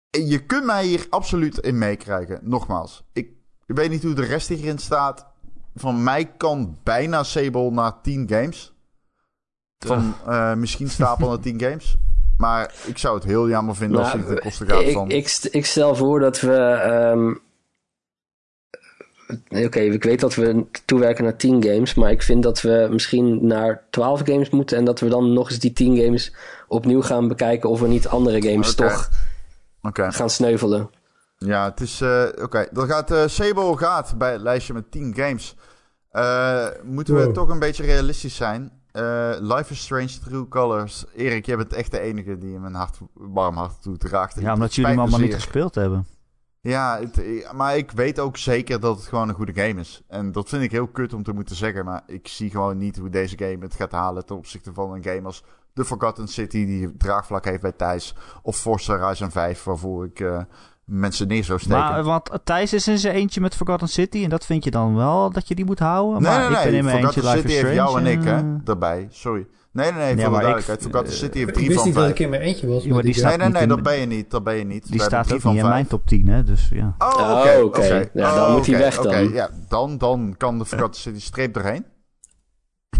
En 0.09 0.27
Je 0.27 0.45
kunt 0.45 0.65
mij 0.65 0.85
hier 0.85 1.07
absoluut 1.09 1.57
in 1.57 1.77
meekrijgen. 1.77 2.39
Nogmaals, 2.41 3.03
ik 3.13 3.31
weet 3.65 3.89
niet 3.89 4.03
hoe 4.03 4.13
de 4.13 4.25
rest 4.25 4.47
hierin 4.47 4.77
staat. 4.77 5.27
Van 5.75 6.03
mij 6.03 6.25
kan 6.25 6.77
bijna 6.83 7.23
Sable 7.23 7.71
naar 7.71 8.01
10 8.01 8.29
games. 8.29 8.73
Van 9.77 10.13
eh, 10.25 10.53
misschien 10.53 10.89
stapel 10.89 11.27
naar 11.27 11.39
10 11.39 11.59
games. 11.61 11.97
Maar 12.37 12.73
ik 12.85 12.97
zou 12.97 13.15
het 13.15 13.23
heel 13.23 13.49
jammer 13.49 13.75
vinden 13.75 13.97
als 13.99 14.07
Nou, 14.07 14.19
het 14.19 14.27
ten 14.27 14.39
koste 14.39 14.65
gaat 14.65 14.81
ik, 14.81 14.91
van... 14.93 15.09
ik, 15.09 15.47
ik 15.51 15.65
stel 15.65 15.95
voor 15.95 16.19
dat 16.19 16.39
we. 16.39 16.55
ehm, 16.57 17.33
nee, 19.49 19.65
Oké, 19.65 19.79
ik 19.79 20.03
weet 20.03 20.19
dat 20.19 20.35
we 20.35 20.65
toewerken 20.85 21.23
naar 21.23 21.35
10 21.35 21.63
games, 21.63 21.93
maar 21.93 22.11
ik 22.11 22.21
vind 22.23 22.43
dat 22.43 22.61
we 22.61 22.87
misschien 22.91 23.47
naar 23.47 23.83
12 23.89 24.21
games 24.25 24.49
moeten 24.49 24.77
en 24.77 24.85
dat 24.85 24.99
we 24.99 25.09
dan 25.09 25.33
nog 25.33 25.49
eens 25.49 25.59
die 25.59 25.73
10 25.73 25.97
games 25.97 26.33
opnieuw 26.67 27.01
gaan 27.01 27.27
bekijken 27.27 27.69
of 27.69 27.79
we 27.79 27.87
niet 27.87 28.07
andere 28.07 28.41
games 28.49 28.75
toch 28.75 29.09
Oké. 29.81 30.11
gaan 30.11 30.29
sneuvelen. 30.29 30.89
Ja, 31.37 31.65
het 31.69 31.81
is... 31.81 32.01
eh, 32.01 32.23
Oké, 32.41 32.67
dan 32.71 32.87
gaat 32.87 33.11
eh 33.11 33.23
Sable 33.27 33.77
gaat 33.77 34.17
bij 34.17 34.31
het 34.31 34.41
lijstje 34.41 34.73
met 34.73 34.91
10 34.91 35.13
games. 35.15 35.55
Eh, 36.11 36.65
moeten 36.83 37.15
we 37.15 37.23
Wow. 37.23 37.33
toch 37.33 37.49
een 37.49 37.59
beetje 37.59 37.83
realistisch 37.83 38.35
zijn. 38.35 38.76
Eh, 38.97 39.35
Life 39.39 39.71
is 39.71 39.81
Strange 39.81 40.19
True 40.23 40.47
Colors. 40.47 41.05
Erik, 41.15 41.45
jij 41.45 41.57
bent 41.57 41.73
echt 41.73 41.91
de 41.91 41.99
enige 41.99 42.37
die 42.37 42.59
mijn 42.59 42.73
hart, 42.73 42.97
warm 43.13 43.55
hart 43.55 43.81
toedraagt. 43.81 44.35
Ja, 44.35 44.41
Het 44.41 44.53
omdat 44.53 44.75
jullie 44.75 44.91
hem 44.91 44.99
allemaal 44.99 45.19
niet 45.19 45.33
gespeeld 45.33 45.75
hebben. 45.75 46.07
Ja, 46.61 46.99
het, 46.99 47.23
eh, 47.23 47.51
maar 47.51 47.77
ik 47.77 47.91
weet 47.91 48.19
ook 48.19 48.37
zeker 48.37 48.79
dat 48.79 48.97
het 48.97 49.05
gewoon 49.05 49.29
een 49.29 49.35
goede 49.35 49.61
game 49.61 49.79
is. 49.79 50.03
En 50.07 50.31
dat 50.31 50.49
vind 50.49 50.63
ik 50.63 50.71
heel 50.71 50.87
kut 50.87 51.13
om 51.13 51.23
te 51.23 51.33
moeten 51.33 51.55
zeggen. 51.55 51.85
Maar 51.85 52.03
ik 52.07 52.27
zie 52.27 52.49
gewoon 52.49 52.77
niet 52.77 52.97
hoe 52.97 53.09
deze 53.09 53.37
game 53.37 53.57
het 53.59 53.73
gaat 53.75 53.91
halen 53.91 54.25
ten 54.25 54.35
opzichte 54.35 54.73
van 54.73 54.93
een 54.93 55.03
game 55.03 55.23
als 55.23 55.43
The 55.73 55.85
Forgotten 55.85 56.27
City, 56.27 56.65
die 56.65 56.97
draagvlak 56.97 57.45
heeft 57.45 57.61
bij 57.61 57.71
Thijs. 57.71 58.15
Of 58.41 58.57
Forza 58.57 58.97
Horizon 58.97 59.31
5, 59.31 59.63
waarvoor 59.63 60.05
ik 60.05 60.19
eh, 60.19 60.41
mensen 60.87 61.27
neer 61.27 61.43
zou 61.43 61.59
steken. 61.59 61.77
Maar, 61.77 62.03
want 62.03 62.29
Thijs 62.43 62.73
is 62.73 62.87
in 62.87 62.97
zijn 62.97 63.15
eentje 63.15 63.41
met 63.41 63.55
Forgotten 63.55 63.87
City. 63.87 64.23
En 64.23 64.29
dat 64.29 64.45
vind 64.45 64.63
je 64.63 64.71
dan 64.71 64.95
wel 64.95 65.31
dat 65.31 65.47
je 65.47 65.55
die 65.55 65.65
moet 65.65 65.79
houden? 65.79 66.21
nee, 66.21 66.31
maar 66.31 66.39
nee, 66.39 66.47
ik 66.47 66.53
ben 66.63 66.69
nee. 66.69 66.77
in 66.79 66.85
mijn 66.85 66.97
eentje 66.97 67.21
Forgotten 67.21 67.35
Life 67.43 67.47
City 67.55 67.65
heeft 67.65 67.75
jou 67.75 67.99
en 67.99 68.05
ik, 68.05 68.23
hè, 68.23 68.63
daarbij. 68.63 69.07
Sorry. 69.09 69.47
Nee, 69.71 69.91
nee, 69.91 69.99
nee, 70.01 70.07
Ja, 70.07 70.13
voor 70.15 70.23
de 70.23 70.29
maar 70.29 70.35
ik- 70.39 70.41
duidelijkheid. 70.41 70.81
Forgotten 70.81 71.13
eh, 71.13 71.19
City 71.19 71.37
heeft 71.37 71.49
Ik 71.49 71.53
drie 71.55 71.67
wist 71.67 71.77
van 71.79 71.87
niet 71.87 71.95
dat 71.95 72.03
vijf. 72.05 72.15
ik 72.17 72.23
in 72.23 72.29
mijn 72.29 72.41
eentje 72.41 72.67
was. 72.67 72.83
Ja, 72.83 72.93
maar 72.93 73.01
die 73.03 73.11
die 73.11 73.19
staat 73.21 73.29
Nee, 73.29 73.37
nee, 73.37 73.47
niet 73.47 73.57
nee, 73.57 73.67
dat 73.67 73.83
ben 73.83 73.99
je 73.99 74.05
niet. 74.05 74.31
Dat 74.31 74.43
ben 74.43 74.55
je 74.55 74.63
niet. 74.63 74.87
Die 74.89 74.97
We 74.99 75.03
staat 75.05 75.23
drie 75.27 75.35
niet 75.35 75.43
in 75.45 75.49
van 75.59 75.69
mijn 75.69 75.73
vijf. 75.73 75.87
top 75.87 76.05
10, 76.07 76.27
hè? 76.27 76.43
Dus 76.43 76.69
ja. 76.73 76.95
Oh, 76.97 77.07
Oh, 77.07 77.39
oké. 77.39 77.59
oké. 77.63 77.79
oké. 77.79 78.09
Ja, 78.13 78.35
dan 78.35 78.45
Oh, 78.47 78.53
moet 78.55 78.65
hij 78.65 78.77
weg 78.77 78.95
dan. 78.95 79.05
oké, 79.05 79.17
Ja, 79.17 79.49
dan, 79.69 79.97
dan 79.97 80.35
kan 80.37 80.57
de 80.57 80.65
Forgotten 80.65 81.01
City 81.01 81.21
streep 81.21 81.55
erheen. 81.55 81.85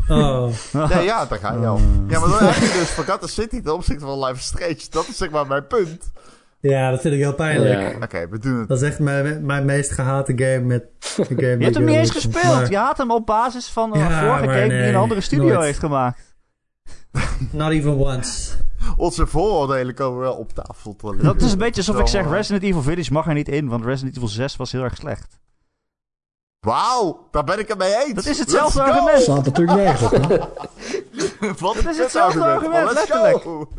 Oh, 0.08 0.50
Ja, 0.72 1.00
ja, 1.00 1.26
daar 1.26 1.40
ga 1.40 1.54
je 1.54 1.68
al. 1.68 1.80
Ja, 2.08 2.20
maar 2.20 2.30
dan 2.30 2.38
heb 2.44 2.54
je 2.56 2.78
dus 2.80 2.90
Forgotten 2.90 3.30
City 3.30 3.62
ten 3.62 3.74
opzichte 3.74 4.06
van 4.06 4.20
Life 4.26 4.42
Strange. 4.42 4.80
Dat 4.90 5.08
is 5.08 5.18
zeg 5.18 5.30
maar 5.30 5.48
mijn 5.48 5.68
punt. 5.68 6.12
Ja, 6.60 6.92
dat 6.92 7.02
vind 7.02 7.14
ik 7.14 7.20
heel 7.20 7.34
pijnlijk. 7.34 7.80
Ja. 7.92 8.04
Oké, 8.04 8.28
we 8.30 8.40
doen 8.40 8.60
het. 8.60 8.68
Dat 8.68 8.82
is 8.82 8.88
echt 8.88 9.00
mijn, 9.00 9.46
mijn 9.46 9.66
meest 9.66 9.92
gehate 9.92 10.34
game 10.36 10.60
met 10.60 10.84
de 11.16 11.24
game. 11.28 11.36
Je 11.36 11.56
die 11.56 11.64
hebt 11.64 11.76
hem 11.76 11.86
niet 11.86 11.96
eens 11.96 12.12
gespeeld. 12.12 12.44
maar 12.56 12.70
Je 12.70 12.78
had 12.78 12.98
hem 12.98 13.12
op 13.12 13.26
basis 13.26 13.68
van 13.68 13.94
een 13.94 14.00
Ja, 14.00 14.20
vorige 14.20 14.54
game 14.60 14.68
die 14.68 14.88
een 14.88 14.96
andere 14.96 15.22
studio 15.22 15.48
nooit. 15.48 15.62
heeft 15.66 15.80
gemaakt. 15.80 16.36
Not 17.52 17.72
even 17.72 17.98
once. 17.98 18.52
Onze 18.96 19.28
vooroordelen 19.28 19.94
komen 19.94 20.20
wel 20.20 20.34
op 20.34 20.54
tafel. 20.54 20.96
Dat 21.22 21.42
is 21.42 21.52
een 21.52 21.58
beetje 21.58 21.82
alsof 21.82 22.00
ik 22.00 22.08
zeg 22.08 22.26
eh, 22.26 22.32
Resident 22.32 22.64
Evil 22.64 22.82
Village 22.82 23.14
mag 23.14 23.28
er 23.28 23.34
niet 23.34 23.50
in, 23.50 23.68
want 23.68 23.86
Resident 23.86 24.16
Evil 24.16 24.28
6 24.28 24.56
was 24.56 24.72
heel 24.72 24.84
erg 24.84 24.96
slecht. 24.96 25.40
Wauw, 26.68 27.28
daar 27.32 27.44
ben 27.44 27.60
ik 27.60 27.68
het 27.68 27.78
mee 27.78 27.96
eens. 27.96 28.14
Dat 28.14 28.26
is 28.26 28.40
hetzelfde 28.40 28.82
argument. 28.82 29.22
Slaat 29.24 29.46
natuurlijk 29.46 29.78
nergens 29.78 30.12
op. 30.14 30.30
Hè? 30.30 30.38
Wat 31.60 31.76
Dat 31.76 31.86
is 31.86 31.98
hetzelfde 31.98 32.44
argument, 32.46 32.92
let's 32.92 33.12
go. 33.12 33.70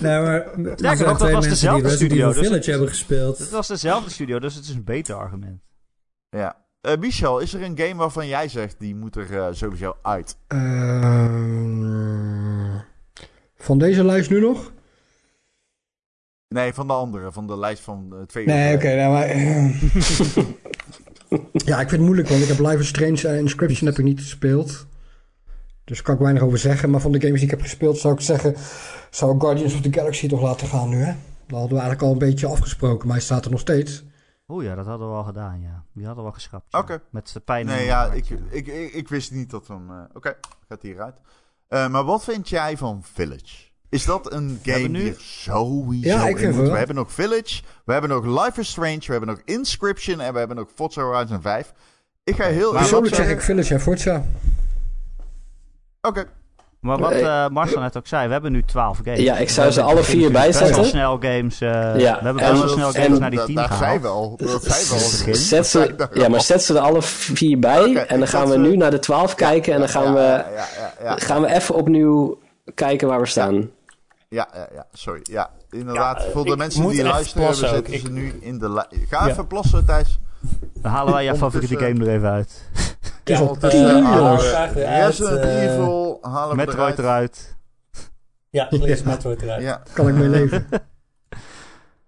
Nee, 0.00 0.20
maar 0.20 0.32
er 0.52 0.56
nog, 0.56 0.78
zijn 0.78 0.98
dat 0.98 1.18
was 1.18 1.30
mensen 1.30 1.50
dezelfde 1.50 1.80
die 1.82 1.90
Resident 1.90 2.10
studio, 2.10 2.16
Evil 2.28 2.28
dus 2.28 2.36
Village 2.36 2.54
het- 2.56 2.66
hebben 2.66 2.88
gespeeld. 2.88 3.38
Het 3.38 3.50
was 3.50 3.68
dezelfde 3.68 4.10
studio, 4.10 4.38
dus 4.38 4.54
het 4.54 4.64
is 4.64 4.70
een 4.74 4.84
beter 4.84 5.14
argument. 5.14 5.60
Ja. 6.28 6.56
Eh, 6.80 6.96
Michel, 6.98 7.38
is 7.38 7.54
er 7.54 7.62
een 7.62 7.78
game 7.78 7.94
waarvan 7.94 8.26
jij 8.26 8.48
zegt 8.48 8.76
die 8.78 8.94
moet 8.94 9.16
er 9.16 9.38
eh, 9.38 9.46
sowieso 9.52 9.96
uit? 10.02 10.36
Ehm, 10.46 11.88
van 13.56 13.78
deze 13.78 14.04
lijst 14.04 14.30
nu 14.30 14.40
nog? 14.40 14.72
Nee, 16.48 16.72
van 16.74 16.86
de 16.86 16.92
andere, 16.92 17.32
van 17.32 17.46
de 17.46 17.58
lijst 17.58 17.82
van 17.82 18.08
eh, 18.12 18.18
twee 18.26 18.46
Nee, 18.46 18.74
oké. 18.76 18.94
nou, 18.96 19.12
maar, 19.12 19.26
ja, 21.52 21.80
ik 21.80 21.88
vind 21.88 21.90
het 21.90 22.00
moeilijk, 22.00 22.28
want 22.28 22.42
ik 22.42 22.48
heb 22.48 22.58
Life 22.58 22.78
is 22.78 22.88
Strange 22.88 23.28
en 23.28 23.38
Inscription 23.38 23.88
heb 23.88 23.98
ik 23.98 24.04
niet 24.04 24.20
gespeeld. 24.20 24.86
Dus 25.84 25.96
daar 25.96 26.02
kan 26.06 26.14
ik 26.14 26.20
weinig 26.20 26.42
over 26.42 26.58
zeggen. 26.58 26.90
Maar 26.90 27.00
van 27.00 27.12
de 27.12 27.20
games 27.20 27.34
die 27.34 27.44
ik 27.44 27.50
heb 27.50 27.60
gespeeld 27.60 27.98
zou 27.98 28.14
ik 28.14 28.20
zeggen... 28.20 28.54
zou 29.10 29.34
ik 29.34 29.40
Guardians 29.40 29.74
of 29.74 29.80
the 29.80 29.92
Galaxy 29.92 30.28
toch 30.28 30.42
laten 30.42 30.66
gaan 30.68 30.88
nu, 30.88 30.96
hè? 31.02 31.14
Dat 31.46 31.58
hadden 31.60 31.76
we 31.78 31.82
eigenlijk 31.82 32.02
al 32.02 32.12
een 32.12 32.18
beetje 32.28 32.46
afgesproken, 32.46 33.06
maar 33.06 33.16
hij 33.16 33.24
staat 33.24 33.44
er 33.44 33.50
nog 33.50 33.60
steeds. 33.60 34.04
Oeh 34.48 34.64
ja, 34.64 34.74
dat 34.74 34.86
hadden 34.86 35.08
we 35.08 35.14
al 35.14 35.24
gedaan, 35.24 35.60
ja. 35.60 35.84
Die 35.92 36.04
hadden 36.06 36.24
we 36.24 36.30
al 36.30 36.34
geschrapt. 36.36 36.66
ja. 36.68 36.78
Oké. 36.78 37.00
Met 37.10 37.30
de 37.32 37.40
pijn 37.40 37.66
Nee, 37.66 37.84
ja, 37.84 37.98
hart, 38.06 38.16
ik, 38.16 38.28
ik, 38.50 38.66
ik, 38.66 38.92
ik 38.92 39.08
wist 39.08 39.30
niet 39.32 39.50
dat 39.50 39.68
hem... 39.68 39.90
eh, 39.90 39.96
Oké, 40.12 40.36
gaat 40.68 40.82
hieruit. 40.82 41.20
Eh 41.68 41.88
maar 41.88 42.04
wat 42.04 42.24
vind 42.24 42.48
jij 42.48 42.76
van 42.76 43.02
Village? 43.12 43.70
Is 43.92 44.04
dat 44.04 44.32
een 44.32 44.60
game 44.62 44.72
hebben 44.78 44.90
nu- 44.90 45.00
die 45.00 45.10
er 45.14 45.20
sowieso 45.20 46.08
Ja, 46.08 46.22
ik 46.22 46.30
in 46.30 46.36
vind 46.38 46.52
moet? 46.54 46.62
wel. 46.62 46.70
We 46.72 46.78
hebben 46.78 46.96
nog 46.96 47.12
Village, 47.12 47.62
we 47.84 47.92
hebben 47.92 48.10
nog 48.10 48.24
Life 48.44 48.60
is 48.60 48.68
Strange, 48.68 48.98
we 48.98 49.10
hebben 49.12 49.28
nog 49.28 49.40
Inscription 49.44 50.20
en 50.20 50.32
we 50.32 50.38
hebben 50.38 50.56
nog 50.56 50.66
Forza 50.74 51.02
Horizon 51.02 51.40
5. 51.42 51.72
Ik 52.24 52.34
ga 52.36 52.44
heel 52.44 52.54
eerlijk 52.56 52.76
Persoonlijk 52.78 53.14
zeg 53.14 53.16
zeggen... 53.26 53.34
ik 53.36 53.42
Village 53.42 53.74
en 53.74 53.80
Forza. 53.80 54.24
Oké, 56.00 56.24
Maar 56.80 56.98
wat 56.98 57.12
eh, 57.12 57.48
Marcel 57.48 57.80
net 57.80 57.96
ook 57.96 58.06
zei, 58.06 58.26
we 58.26 58.32
hebben 58.32 58.52
nu 58.52 58.62
12 58.64 58.98
games. 59.04 59.20
Ja, 59.20 59.36
ik 59.36 59.50
zou 59.50 59.70
ze 59.70 59.82
alle 59.82 60.02
vier 60.02 60.30
best 60.30 60.32
wel 60.32 60.42
bijzetten. 60.42 60.84
snel 60.84 61.18
games. 61.20 61.60
eh, 61.60 61.70
Ja, 61.70 62.18
we 62.18 62.24
hebben 62.24 62.42
en- 62.42 62.50
best 62.50 62.62
wel 62.64 62.68
snel 62.68 62.92
en- 62.94 63.02
games 63.02 63.18
naar 63.18 63.30
die 63.30 63.38
da- 63.38 63.44
10 63.44 63.54
daar 63.54 63.64
gehaald. 63.68 63.84
zijn 63.84 64.00
we 64.00 64.08
al. 64.08 64.36
Dat 64.36 64.62
zijn 64.72 64.86
we 64.98 65.04
al. 65.04 65.10
Begin. 65.10 65.34
Zet 65.34 65.58
Dat 65.58 65.66
zijn 65.66 65.86
ze, 65.98 66.08
ja, 66.20 66.28
maar 66.28 66.40
zet 66.40 66.62
ze 66.62 66.74
er 66.74 66.80
alle 66.80 67.02
vier 67.02 67.58
bij. 67.58 67.94
En 68.06 68.18
dan 68.18 68.28
gaan 68.28 68.46
we 68.46 68.52
ze- 68.52 68.58
nu 68.58 68.76
naar 68.76 68.90
de 68.90 68.98
12 68.98 69.34
kijken. 69.34 69.72
En 69.72 69.78
dan 69.78 69.88
gaan 69.88 70.04
Ja, 70.04 70.12
we, 70.12 70.20
Ja, 70.20 70.36
ja, 70.50 70.66
ja, 70.78 70.92
ja. 71.02 71.16
gaan 71.16 71.40
we 71.42 71.54
even 71.54 71.74
opnieuw 71.74 72.38
kijken 72.74 73.08
waar 73.08 73.20
we 73.20 73.26
staan. 73.26 73.70
Ja, 74.32 74.48
ja, 74.54 74.68
ja, 74.72 74.86
sorry. 74.92 75.20
Ja, 75.22 75.50
inderdaad. 75.70 76.22
Ja, 76.22 76.30
voor 76.30 76.44
de 76.44 76.56
mensen 76.56 76.88
die 76.88 77.02
luisteren, 77.02 77.48
we 77.48 77.98
ze 77.98 78.10
nu 78.10 78.32
in 78.40 78.58
de 78.58 78.86
Ga 79.08 79.24
Ja. 79.26 79.30
even 79.30 79.46
plassen, 79.46 79.84
Thijs. 79.84 80.18
Dan 80.74 80.92
halen 80.92 81.12
wij 81.12 81.24
jouw 81.24 81.34
favoriete 81.34 81.76
game 81.76 82.04
er 82.06 82.08
even 82.14 82.30
uit. 82.30 82.62
Het 83.24 83.30
is 83.30 83.38
Ja, 83.38 83.44
al 83.44 83.56
tien 83.56 84.06
uit, 84.06 84.72
Resident 84.74 85.44
eh, 85.44 85.62
Evil 85.64 86.18
halen 86.20 86.56
we 86.56 86.64
Metroid 86.64 86.98
eruit. 86.98 87.56
Ja, 88.50 88.66
lees 88.70 88.98
Ja. 89.00 89.06
Metroid 89.06 89.42
eruit. 89.42 89.62
Ja. 89.62 89.82
Kan 89.92 90.08
ik 90.08 90.14
mee 90.14 90.28
leven. 90.38 90.66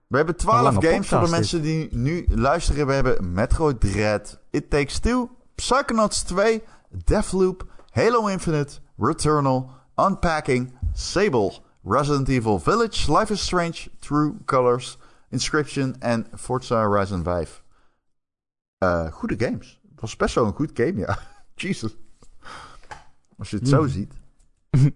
We 0.07 0.17
hebben 0.17 0.35
Een 0.35 0.41
12 0.41 0.62
lange 0.62 0.86
games 0.86 1.09
voor 1.09 1.20
de 1.20 1.28
mensen 1.28 1.62
die 1.62 1.89
nu 1.91 2.27
luisteren. 2.31 2.86
We 2.86 2.93
hebben 2.93 3.33
Metroid 3.33 3.81
Dread, 3.81 4.39
It 4.51 4.70
Takes 4.70 4.99
Two, 4.99 5.31
Psychonauts 5.55 6.23
2, 6.23 6.62
Deathloop, 7.05 7.65
Halo 7.91 8.27
Infinite, 8.27 8.73
Returnal, 8.99 9.70
Unpacking, 9.97 10.78
Sable, 10.93 11.53
Resident 11.85 12.29
Evil 12.29 12.59
Village, 12.59 13.13
Life 13.13 13.33
is 13.33 13.41
Strange, 13.41 13.91
True 13.99 14.35
Colors, 14.45 14.99
Inscription 15.29 15.97
en 16.01 16.27
Forza 16.35 16.83
Horizon 16.83 17.23
5. 17.23 17.63
Eh, 18.79 19.13
goede 19.13 19.35
games. 19.39 19.81
Het 19.91 20.01
was 20.01 20.17
best 20.17 20.35
wel 20.35 20.47
een 20.47 20.55
goed 20.55 20.71
game, 20.75 20.97
ja. 20.97 21.19
Jesus. 21.55 21.97
Als 23.39 23.51
je 23.51 23.57
het 23.57 23.69
zo 23.69 23.87
ziet. 23.87 24.13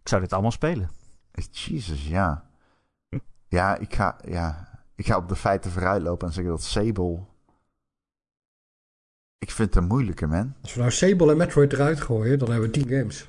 Ik 0.00 0.10
zou 0.10 0.22
dit 0.22 0.32
allemaal 0.32 0.50
spelen. 0.50 0.90
Jesus, 1.50 2.08
ja. 2.08 2.50
Ja, 3.48 3.76
ik 3.76 3.94
ga, 3.94 4.18
ja, 4.24 4.68
ik 4.94 5.06
ga 5.06 5.16
op 5.16 5.28
de 5.28 5.36
feiten 5.36 5.70
vooruit 5.70 6.02
lopen 6.02 6.26
en 6.26 6.34
zeggen 6.34 6.52
dat 6.52 6.62
Sable... 6.62 7.24
Ik 9.38 9.50
vind 9.50 9.74
het 9.74 9.82
een 9.82 9.88
moeilijke, 9.88 10.26
man. 10.26 10.54
Als 10.62 10.74
we 10.74 10.80
nou 10.80 10.92
Sable 10.92 11.30
en 11.30 11.36
Metroid 11.36 11.72
eruit 11.72 12.00
gooien, 12.00 12.38
dan 12.38 12.50
hebben 12.50 12.70
we 12.70 12.80
10 12.80 12.88
games. 12.88 13.28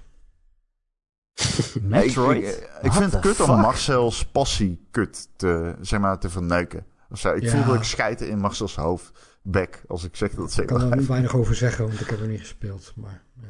Metroid? 1.81 2.37
Ik, 2.37 2.47
ik, 2.49 2.69
ik 2.81 2.91
vind 2.93 3.11
het 3.11 3.21
kut 3.21 3.39
om? 3.39 3.59
Marcel's 3.59 4.25
passie 4.25 4.87
kut 4.91 5.27
te, 5.35 5.75
zeg 5.81 5.99
maar, 5.99 6.19
te 6.19 6.29
verneuken. 6.29 6.85
Of 7.09 7.19
zo. 7.19 7.33
Ik 7.33 7.41
Ja. 7.43 7.51
voel 7.51 7.65
dat 7.65 7.75
ik 7.75 7.83
schijten 7.83 8.29
in 8.29 8.39
Marcel's 8.39 8.75
hoofd. 8.75 9.11
Bek, 9.41 9.83
als 9.87 10.03
ik 10.03 10.15
zeg 10.15 10.31
dat 10.31 10.45
Ik 10.45 10.51
Sable 10.51 10.65
kan 10.89 10.91
er 10.99 11.07
weinig 11.07 11.35
over 11.35 11.55
zeggen, 11.55 11.87
want 11.87 11.99
ik 12.01 12.07
heb 12.09 12.19
er 12.19 12.27
niet 12.27 12.39
gespeeld. 12.39 12.93
Maar, 12.95 13.23
ja. 13.41 13.47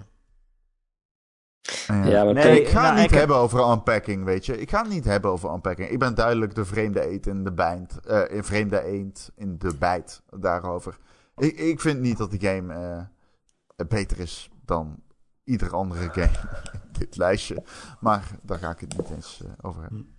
Ja. 1.88 2.06
Ja, 2.06 2.24
maar 2.24 2.34
Nee, 2.34 2.62
ik 2.62 2.68
ga 2.68 2.74
nou, 2.82 2.86
het 2.86 2.96
niet 2.96 3.04
ik 3.04 3.10
heb- 3.10 3.20
hebben 3.20 3.38
over 3.38 3.72
unpacking, 3.72 4.24
weet 4.24 4.46
je. 4.46 4.60
Ik 4.60 4.70
ga 4.70 4.82
het 4.82 4.90
niet 4.92 5.06
hebben 5.06 5.32
over 5.32 5.54
unpacking. 5.54 5.90
Ik 5.90 6.00
ben 6.00 6.16
duidelijk 6.16 6.56
de 6.56 6.66
vreemde 6.66 7.08
eend 7.10 7.28
in 7.28 7.44
de 7.44 7.52
bijt. 7.54 8.00
eh 8.08 8.22
in 8.36 8.44
vreemde 8.44 8.84
eend 8.84 9.32
in 9.36 9.58
de 9.58 9.76
bijt 9.76 10.22
daarover. 10.40 10.98
Ik, 11.38 11.58
ik 11.58 11.80
vind 11.82 12.00
niet 12.00 12.18
dat 12.18 12.32
die 12.32 12.40
game 12.40 12.74
eh, 12.74 13.86
beter 13.88 14.20
is 14.20 14.50
dan 14.66 15.00
ieder 15.46 15.74
andere 15.74 16.10
game 16.20 16.32
in 16.74 16.80
dit 17.00 17.18
lijstje. 17.18 17.64
Maar 18.00 18.32
daar 18.42 18.58
ga 18.60 18.70
ik 18.72 18.80
het 18.80 18.98
niet 18.98 19.10
eens 19.10 19.42
eh, 19.46 19.52
over 19.62 19.82
hebben. 19.82 20.10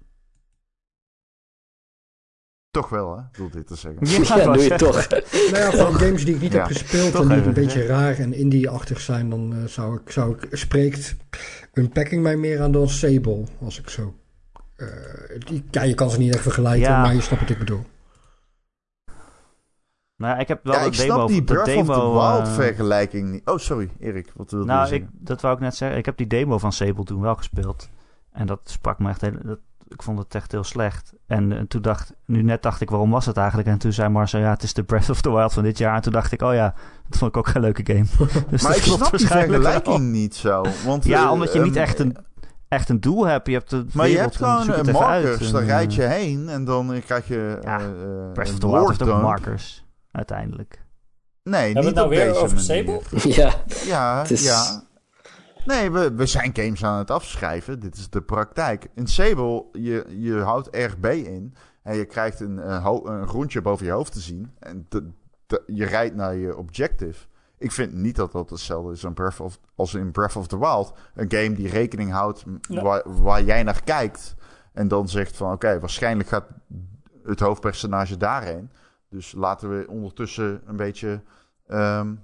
Toch 2.71 2.89
wel, 2.89 3.17
hè? 3.17 3.23
Ik 3.23 3.31
bedoel 3.33 3.51
dit 3.51 3.67
te 3.67 3.75
zeggen. 3.77 4.07
Ja, 4.27 4.45
doe 4.53 4.63
je 4.63 4.75
toch. 4.87 5.09
Nou 5.09 5.57
ja, 5.57 5.71
van 5.71 5.95
games 5.95 6.25
die 6.25 6.35
ik 6.35 6.41
niet 6.41 6.53
Ja, 6.53 6.59
heb 6.59 6.67
gespeeld 6.77 7.15
en 7.15 7.23
die 7.29 7.37
even 7.37 7.47
een 7.49 7.55
beetje 7.55 7.87
raar 7.87 8.19
en 8.19 8.33
indie-achtig 8.33 9.01
zijn, 9.01 9.31
dan 9.31 9.55
eh, 9.55 9.65
zou, 9.65 10.01
ik, 10.01 10.11
zou 10.11 10.37
ik, 10.37 10.57
spreekt 10.57 11.17
Unpacking 11.75 12.23
mij 12.23 12.37
meer 12.37 12.61
aan 12.63 12.73
dan 12.73 12.89
Sable, 12.89 13.45
als 13.61 13.79
ik 13.79 13.89
zo... 13.89 14.15
eh, 14.77 14.87
die, 15.39 15.65
ja, 15.71 15.83
je 15.83 15.95
kan 15.95 16.11
ze 16.11 16.19
niet 16.19 16.35
echt 16.35 16.43
vergelijken, 16.43 16.89
Ja. 16.91 17.03
maar 17.03 17.15
je 17.15 17.21
snapt 17.21 17.41
wat 17.41 17.51
ik 17.51 17.59
bedoel. 17.59 17.85
Nou 20.17 20.35
ja, 20.35 20.41
ik 20.41 20.49
heb 20.49 20.65
wel 20.65 20.75
Ja, 20.75 20.81
de 20.81 20.87
ik 20.87 20.97
demo... 20.97 21.15
snap 21.15 21.29
die 21.29 21.45
de 21.45 21.45
Breath 21.45 21.77
of 21.77 21.87
the 21.87 21.93
demo, 21.93 22.13
Wild 22.13 22.47
eh, 22.47 22.53
vergelijking 22.55 23.31
niet. 23.31 23.49
Oh, 23.49 23.59
sorry, 23.59 23.91
Erik. 23.99 24.33
Wat 24.37 24.51
wilde 24.51 24.67
je 24.67 24.73
Nou, 24.73 24.95
ik, 24.95 25.07
dat 25.13 25.41
wou 25.41 25.55
ik 25.55 25.61
net 25.61 25.77
zeggen. 25.77 25.99
Ik 25.99 26.05
heb 26.05 26.17
die 26.17 26.27
demo 26.27 26.59
van 26.59 26.73
Sable 26.73 27.05
toen 27.05 27.21
wel 27.21 27.35
gespeeld. 27.35 27.89
En 28.33 28.47
dat 28.47 28.61
sprak 28.65 28.99
me 28.99 29.09
echt 29.09 29.21
heel... 29.21 29.33
Dat, 29.43 29.59
ik 29.89 30.03
vond 30.03 30.19
het 30.19 30.35
echt 30.35 30.53
heel 30.53 30.65
slecht. 30.65 31.13
En, 31.27 31.53
eh, 31.53 31.61
toen 31.69 31.83
dacht... 31.83 32.15
Nu 32.25 32.43
net 32.43 32.63
dacht 32.63 32.81
ik, 32.81 32.91
waarom 32.91 33.11
was 33.11 33.27
het 33.27 33.37
eigenlijk? 33.37 33.69
En 33.69 33.79
toen 33.79 33.93
zei 33.93 34.09
Marcel, 34.09 34.41
ja, 34.41 34.51
het 34.51 34.63
is 34.63 34.75
de 34.75 34.83
Breath 34.85 35.11
of 35.11 35.21
the 35.21 35.33
Wild 35.33 35.53
van 35.53 35.63
dit 35.63 35.79
jaar. 35.79 35.95
En 35.95 36.01
toen 36.01 36.13
dacht 36.13 36.33
ik, 36.33 36.43
oh 36.43 36.55
ja, 36.55 36.75
dat 37.09 37.19
vond 37.19 37.31
ik 37.31 37.37
ook 37.37 37.49
geen 37.49 37.63
leuke 37.63 37.83
game. 37.93 38.07
dus 38.51 38.63
maar 38.63 38.77
ik 38.77 38.83
snap 38.83 39.17
die 39.17 39.29
wel. 39.29 39.39
vergelijking 39.39 40.11
niet 40.11 40.35
zo. 40.35 40.65
Want, 40.85 41.05
Ja, 41.05 41.25
eh, 41.25 41.33
omdat 41.33 41.53
je 41.53 41.61
niet 41.61 41.77
echt 41.77 41.99
een, 41.99 42.17
echt 42.69 42.89
een 42.89 43.01
doel 43.01 43.27
hebt. 43.27 43.47
Je 43.47 43.53
hebt 43.53 43.71
de 43.71 43.87
Maar 43.93 44.09
je 44.09 44.19
hebt 44.19 44.37
gewoon 44.37 44.73
uit. 44.73 44.93
markers, 44.93 45.51
daar 45.51 45.63
eh, 45.63 45.69
rijd 45.69 45.95
je 45.95 46.03
heen 46.03 46.49
en 46.49 46.65
dan 46.65 47.01
krijg 47.05 47.29
je 47.29 47.59
Ja, 47.63 47.79
eh, 47.79 47.87
Breath 48.33 48.53
of 48.53 48.59
the 48.59 48.71
Wild 48.71 48.89
heeft 48.89 49.03
ook 49.03 49.23
markers, 49.23 49.86
uiteindelijk. 50.17 50.85
Nee, 51.43 51.73
Hebben 51.73 51.73
we 51.73 51.79
niet 51.79 51.87
het 51.87 51.95
nou 51.95 52.07
op 52.07 52.13
weer 52.15 52.27
deze 52.27 52.39
over 52.41 52.57
manier. 52.57 53.01
Sable? 53.11 53.31
Ja, 53.43 53.55
Ja, 53.85 54.25
is- 54.29 54.45
ja. 54.45 54.83
Nee, 55.65 55.91
we, 55.91 56.13
we 56.15 56.27
zijn 56.27 56.51
games 56.57 56.85
aan 56.85 56.99
het 56.99 57.11
afschrijven. 57.11 57.81
Dit 57.81 57.97
is 57.97 58.11
de 58.11 58.23
praktijk. 58.23 58.87
In 58.95 59.07
Sable, 59.07 59.65
je, 59.73 60.05
je 60.19 60.35
houdt 60.35 60.69
RB 60.77 61.05
in 61.05 61.55
en 61.83 61.97
je 61.97 62.05
krijgt 62.05 62.41
een, 62.41 62.59
ho- 62.59 63.07
een 63.07 63.27
rondje 63.27 63.63
boven 63.63 63.87
je 63.87 63.93
hoofd 63.93 64.13
te 64.13 64.21
zien. 64.21 64.51
En 64.59 64.87
de- 64.89 65.11
de- 65.47 65.63
je 65.67 65.85
rijdt 65.85 66.15
naar 66.15 66.35
je 66.35 66.57
objective. 66.57 67.27
Ik 67.59 67.73
vind 67.73 67.93
niet 67.95 68.17
dat 68.17 68.33
dat 68.33 68.51
hetzelfde 68.51 68.93
is 68.93 69.05
Breath 69.15 69.41
of, 69.41 69.59
als 69.75 69.95
in 69.95 70.11
Breath 70.13 70.37
of 70.37 70.47
the 70.47 70.59
Wild. 70.59 70.93
Een 71.15 71.31
game 71.31 71.53
die 71.55 71.69
rekening 71.69 72.11
houdt 72.13 72.47
m- 72.47 72.57
Ja. 72.69 72.83
waar, 72.83 73.03
waar 73.23 73.43
jij 73.43 73.63
naar 73.63 73.83
kijkt. 73.85 74.35
En 74.73 74.89
dan 74.89 75.09
zegt 75.09 75.37
van 75.37 75.53
oké, 75.53 75.81
waarschijnlijk 75.81 76.29
gaat 76.29 76.47
het 77.25 77.41
hoofdpersonage 77.41 78.17
daarheen. 78.17 78.71
Dus 79.17 79.33
laten 79.33 79.79
we 79.79 79.87
ondertussen 79.89 80.61
een 80.67 80.77
beetje 80.77 81.23
ehm, 81.67 82.15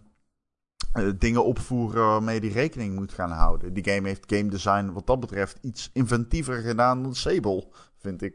eh, 0.92 1.04
dingen 1.18 1.44
opvoeren 1.44 2.06
waarmee 2.06 2.40
die 2.40 2.52
rekening 2.52 2.94
moet 2.94 3.12
gaan 3.12 3.30
houden. 3.30 3.72
Die 3.72 3.84
game 3.90 4.08
heeft 4.08 4.24
game 4.34 4.48
design 4.50 4.90
wat 4.92 5.06
dat 5.06 5.20
betreft 5.20 5.58
iets 5.62 5.90
inventiever 5.92 6.54
gedaan 6.62 7.02
dan 7.02 7.14
Sable, 7.14 7.64
vind 7.98 8.22
ik. 8.22 8.34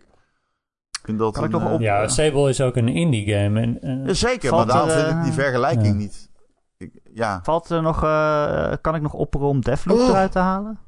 Ik 0.91 1.03
vind 1.03 1.19
dat 1.19 1.33
Kan 1.33 1.43
ik 1.43 1.49
nog 1.51 1.63
eh, 1.63 1.73
op- 1.73 1.79
Ja, 1.79 2.07
Sable 2.07 2.49
is 2.49 2.61
ook 2.61 2.75
een 2.75 2.87
indie 2.87 3.33
game. 3.33 3.61
En, 3.61 3.81
en- 3.81 4.05
ja, 4.05 4.13
Zeker, 4.13 4.51
maar 4.51 4.65
daarom 4.65 4.89
vind 4.89 5.07
ik 5.07 5.21
die 5.21 5.29
eh, 5.31 5.37
vergelijking 5.37 5.87
ja. 5.87 5.93
niet. 5.93 6.29
Ik, 6.77 6.99
ja, 7.13 7.39
Valt 7.43 7.69
er 7.69 7.81
nog, 7.81 8.03
eh, 8.03 8.73
kan 8.81 8.95
ik 8.95 9.01
nog 9.01 9.13
opperen 9.13 9.47
om 9.47 9.61
Deathloop 9.61 9.97
Oh. 9.99 10.07
eruit 10.07 10.31
te 10.31 10.39
halen? 10.39 10.79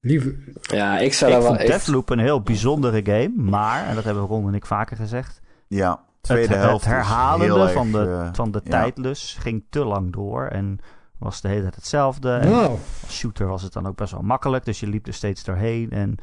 Lieve, 0.00 0.36
Ja, 0.62 0.98
ik 0.98 1.12
zou 1.14 1.32
Ik 1.32 1.38
wel... 1.38 1.46
vond 1.46 1.60
ik- 1.60 1.66
Deathloop 1.66 2.10
een 2.10 2.18
heel 2.18 2.40
bijzondere 2.42 3.04
game, 3.04 3.32
maar, 3.50 3.86
en 3.86 3.94
dat 3.94 4.04
hebben 4.04 4.22
Ron 4.24 4.48
en 4.48 4.54
ik 4.54 4.66
vaker 4.66 4.96
gezegd, 4.96 5.40
ja. 5.68 6.04
Tweede 6.24 6.54
het, 6.54 6.62
helft 6.62 6.84
het 6.84 6.94
herhalende 6.94 7.44
heel 7.54 7.68
van 7.68 7.92
de, 7.92 7.98
eh, 7.98 8.28
van 8.32 8.50
de 8.50 8.60
ja. 8.64 8.70
tijdlus 8.70 9.36
ging 9.40 9.64
te 9.70 9.84
lang 9.84 10.12
door 10.12 10.46
en 10.46 10.78
was 11.18 11.40
de 11.40 11.48
hele 11.48 11.60
tijd 11.60 11.74
hetzelfde. 11.74 12.30
En 12.32 12.50
nou, 12.50 12.70
als 13.04 13.16
shooter 13.18 13.46
was 13.46 13.62
het 13.62 13.72
dan 13.72 13.86
ook 13.86 13.96
best 13.96 14.12
wel 14.12 14.22
makkelijk, 14.22 14.64
dus 14.64 14.80
je 14.80 14.86
liep 14.86 15.06
er 15.06 15.14
steeds 15.14 15.44
doorheen. 15.44 15.90
En 15.90 16.14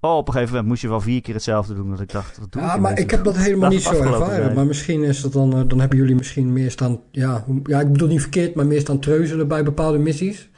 oh, 0.00 0.16
op 0.16 0.26
een 0.26 0.32
gegeven 0.32 0.52
moment 0.52 0.68
moest 0.70 0.82
je 0.82 0.88
wel 0.88 1.00
vier 1.00 1.20
keer 1.20 1.34
hetzelfde 1.34 1.74
doen, 1.74 1.90
dat 1.90 2.00
ik 2.00 2.12
dacht, 2.12 2.38
wat 2.38 2.52
doe 2.52 2.62
ja, 2.62 2.74
ik 2.74 2.80
maar 2.80 2.98
ik 2.98 3.10
heb 3.10 3.24
dat 3.24 3.36
helemaal 3.36 3.70
niet 3.70 3.82
zo 3.82 4.02
ervaren. 4.02 4.34
zijn. 4.34 4.54
Maar 4.54 4.66
misschien 4.66 5.02
is 5.02 5.20
dat 5.20 5.32
dan, 5.32 5.56
eh, 5.56 5.60
dan 5.66 5.80
hebben 5.80 5.98
jullie 5.98 6.14
misschien 6.14 6.52
meer 6.52 6.70
staan, 6.70 7.00
ja, 7.10 7.42
hoe- 7.46 7.60
ja, 7.62 7.80
ik 7.80 7.92
bedoel 7.92 8.08
niet 8.08 8.20
verkeerd, 8.20 8.54
maar 8.54 8.66
meer 8.66 8.80
staan 8.80 8.98
treuzelen 8.98 9.48
bij 9.48 9.62
bepaalde 9.64 9.98
missies. 9.98 10.49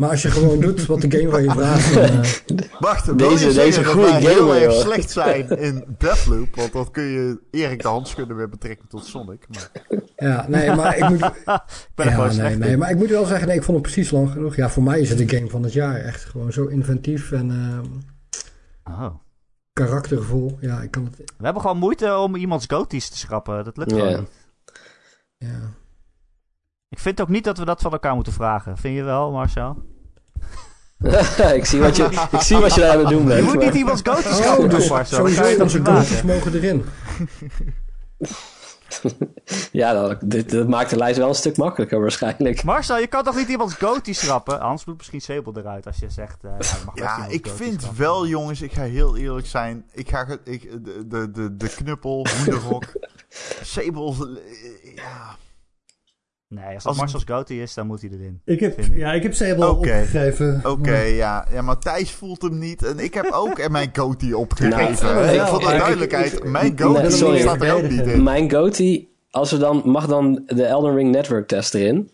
Maar 0.00 0.10
als 0.10 0.22
je 0.22 0.30
gewoon 0.30 0.60
doet 0.60 0.86
wat 0.86 1.00
de 1.00 1.10
game 1.18 1.30
van 1.30 1.42
je 1.42 1.50
vraagt, 1.60 1.94
dan, 1.94 2.04
eh, 2.04 2.70
Wacht, 2.78 3.06
wil 3.06 3.16
Deze- 3.16 3.46
je 3.48 3.54
deze 3.54 3.84
goede 3.84 4.10
wij 4.10 4.20
heel 4.20 4.54
erg 4.54 4.72
slecht 4.72 5.10
zijn 5.10 5.48
in 5.48 5.84
Deathloop? 5.98 6.54
Want 6.56 6.72
dat 6.72 6.90
kun 6.90 7.02
je 7.02 7.40
Erik 7.50 7.82
de 7.82 7.88
hand 7.88 8.08
schudden 8.08 8.36
met 8.36 8.50
betrekking 8.50 8.88
tot 8.88 9.04
Sonic. 9.04 9.46
Maar... 9.48 9.70
ja, 10.16 10.44
nee, 10.48 10.74
maar 10.74 10.96
ik 10.96 11.08
moet, 11.08 11.24
ik 11.24 11.88
ben 11.94 12.06
er 12.06 12.10
ja, 12.10 12.10
gewoon 12.10 12.36
nee, 12.36 12.56
nee, 12.56 12.76
maar 12.76 12.90
ik 12.90 12.96
moet 12.96 13.08
wel 13.08 13.24
zeggen, 13.24 13.46
nee, 13.48 13.56
ik 13.56 13.62
vond 13.62 13.76
het 13.76 13.86
precies 13.92 14.10
lang 14.10 14.30
genoeg. 14.30 14.56
Ja, 14.56 14.70
voor 14.70 14.82
mij 14.82 15.00
is 15.00 15.08
het 15.08 15.18
de 15.18 15.36
game 15.36 15.48
van 15.50 15.62
het 15.62 15.72
jaar. 15.72 15.96
Echt 15.96 16.24
gewoon 16.24 16.52
zo 16.52 16.66
inventief 16.66 17.32
en 17.32 17.50
ehm, 17.50 17.84
Oh. 19.02 19.14
karaktervol. 19.72 20.58
Ja, 20.60 20.80
ik 20.80 20.90
kan 20.90 21.04
het, 21.04 21.16
We 21.16 21.44
hebben 21.44 21.62
gewoon 21.62 21.78
moeite 21.78 22.16
om 22.16 22.36
iemands 22.36 22.66
goties 22.68 23.08
te 23.08 23.18
schrappen, 23.18 23.64
dat 23.64 23.76
lukt 23.76 23.92
gewoon 23.92 24.18
niet. 24.18 24.30
ja. 25.36 25.78
Ik 26.88 26.98
vind 26.98 27.20
ook 27.20 27.28
niet 27.28 27.44
dat 27.44 27.58
we 27.58 27.64
dat 27.64 27.80
van 27.80 27.92
elkaar 27.92 28.14
moeten 28.14 28.32
vragen. 28.32 28.76
Vind 28.76 28.96
je 28.96 29.02
wel, 29.02 29.30
Marcel? 29.32 29.82
ik, 31.54 31.64
zie 31.64 31.80
wat 31.80 31.96
je, 31.96 32.04
ik 32.32 32.40
zie 32.40 32.56
wat 32.56 32.74
je 32.74 32.80
daar 32.80 32.90
aan 32.92 32.98
het 32.98 33.08
doen 33.08 33.22
Je 33.22 33.26
bent. 33.28 33.44
moet 33.44 33.54
maar- 33.54 33.64
niet 33.64 33.74
iemands 33.74 34.02
goties 34.04 34.26
Oh, 34.26 34.34
schrappen, 34.36 34.70
dus 34.70 34.86
je 34.88 35.00
sowieso 35.04 35.62
onze 35.62 35.80
mogen 36.24 36.54
erin. 36.54 36.84
Ja, 39.72 39.92
dat, 39.92 40.16
dit, 40.24 40.50
dat 40.50 40.68
maakt 40.68 40.90
de 40.90 40.96
lijst 40.96 41.18
wel 41.18 41.28
een 41.28 41.34
stuk 41.34 41.56
makkelijker 41.56 42.00
waarschijnlijk. 42.00 42.62
Marcel, 42.64 42.98
je 42.98 43.06
kan 43.06 43.24
toch 43.24 43.36
niet 43.36 43.48
iemands 43.48 43.74
goties 43.74 44.18
schrappen? 44.18 44.60
Anders 44.60 44.84
moet 44.84 44.96
misschien 44.96 45.20
Sable 45.20 45.52
eruit 45.56 45.86
als 45.86 45.98
je 45.98 46.10
zegt... 46.10 46.44
eh, 46.44 46.50
ja, 46.50 46.56
ik 46.76 46.84
mag 46.84 46.94
best 46.94 47.06
Ja, 47.06 47.26
ik 47.28 47.46
vind 47.54 47.80
schrappen. 47.80 48.00
wel, 48.02 48.26
jongens, 48.26 48.62
ik 48.62 48.72
ga 48.72 48.82
heel 48.82 49.16
eerlijk 49.16 49.46
zijn. 49.46 49.84
Ik 49.92 50.08
ga 50.08 50.26
ik, 50.44 50.84
de, 50.84 51.06
de, 51.06 51.30
de, 51.30 51.56
de 51.56 51.68
knuppel, 51.68 52.26
hoenderhok, 52.36 52.84
Sable. 53.62 54.10
eh, 54.10 54.94
Ja. 54.94 55.36
Nee, 56.54 56.78
als 56.82 56.96
Marcel's 56.96 57.24
goatee 57.26 57.62
is, 57.62 57.74
dan 57.74 57.86
moet 57.86 58.00
hij 58.00 58.10
erin. 58.10 58.40
Ik 58.44 58.60
heb, 58.60 58.78
ik. 58.78 58.94
ja, 58.96 59.12
ik 59.12 59.22
heb 59.22 59.34
Sable 59.34 59.68
Oké. 59.68 59.76
opgegeven. 59.76 60.60
Oké, 60.64 60.98
ja. 60.98 61.46
ja, 61.50 61.62
maar 61.62 61.78
Thijs 61.78 62.10
voelt 62.12 62.42
hem 62.42 62.58
niet. 62.58 62.84
En 62.84 62.98
ik 62.98 63.14
heb 63.14 63.30
ook 63.32 63.58
er 63.58 63.70
mijn 63.70 63.90
goatee 63.92 64.36
opgegeven. 64.36 64.76
Nou, 65.36 65.48
Voor 65.48 65.58
de 65.58 65.64
ik- 65.72 65.78
duidelijkheid, 65.78 66.32
ik- 66.32 66.44
mijn 66.44 66.66
ik- 66.66 67.10
sorry. 67.10 67.40
staat 67.40 67.62
er 67.62 67.74
ook 67.74 67.88
niet 67.90 68.06
in. 68.06 68.22
Mijn 68.22 68.50
goatee, 68.50 69.16
als 69.30 69.50
we 69.50 69.58
dan, 69.58 69.82
mag 69.84 70.06
dan 70.06 70.42
de 70.46 70.64
Elden 70.64 70.94
Ring 70.94 71.10
Network 71.10 71.48
test 71.48 71.74
erin? 71.74 72.10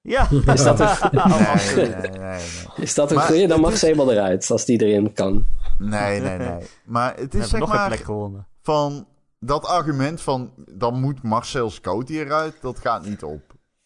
Ja. 0.00 0.28
Is 0.46 0.62
dat 0.62 0.80
een, 0.80 0.86
Nee, 1.12 1.86
nee, 1.86 1.88
nee, 1.88 2.10
nee. 2.10 2.40
is 2.76 2.94
dat 2.94 3.10
een 3.12 3.20
goeie? 3.20 3.46
Dan 3.48 3.60
mag 3.60 3.76
Sable 3.76 4.12
eruit, 4.12 4.50
als 4.50 4.64
die 4.64 4.84
erin 4.84 5.12
kan. 5.12 5.46
Nee, 5.78 6.20
nee, 6.20 6.38
nee. 6.38 6.58
Maar 6.84 7.14
het 7.16 7.34
is 7.34 7.48
zeg 7.48 7.60
nog 7.60 7.70
een 7.70 7.76
maar 7.76 7.86
plek 7.88 8.00
gewonnen. 8.04 8.46
van 8.62 9.06
dat 9.40 9.66
argument 9.66 10.20
van 10.20 10.50
dan 10.70 11.00
moet 11.00 11.22
Marcel's 11.22 11.78
goatee 11.82 12.24
eruit, 12.24 12.54
dat 12.60 12.78
gaat 12.78 13.04
niet 13.06 13.22
op. 13.22 13.40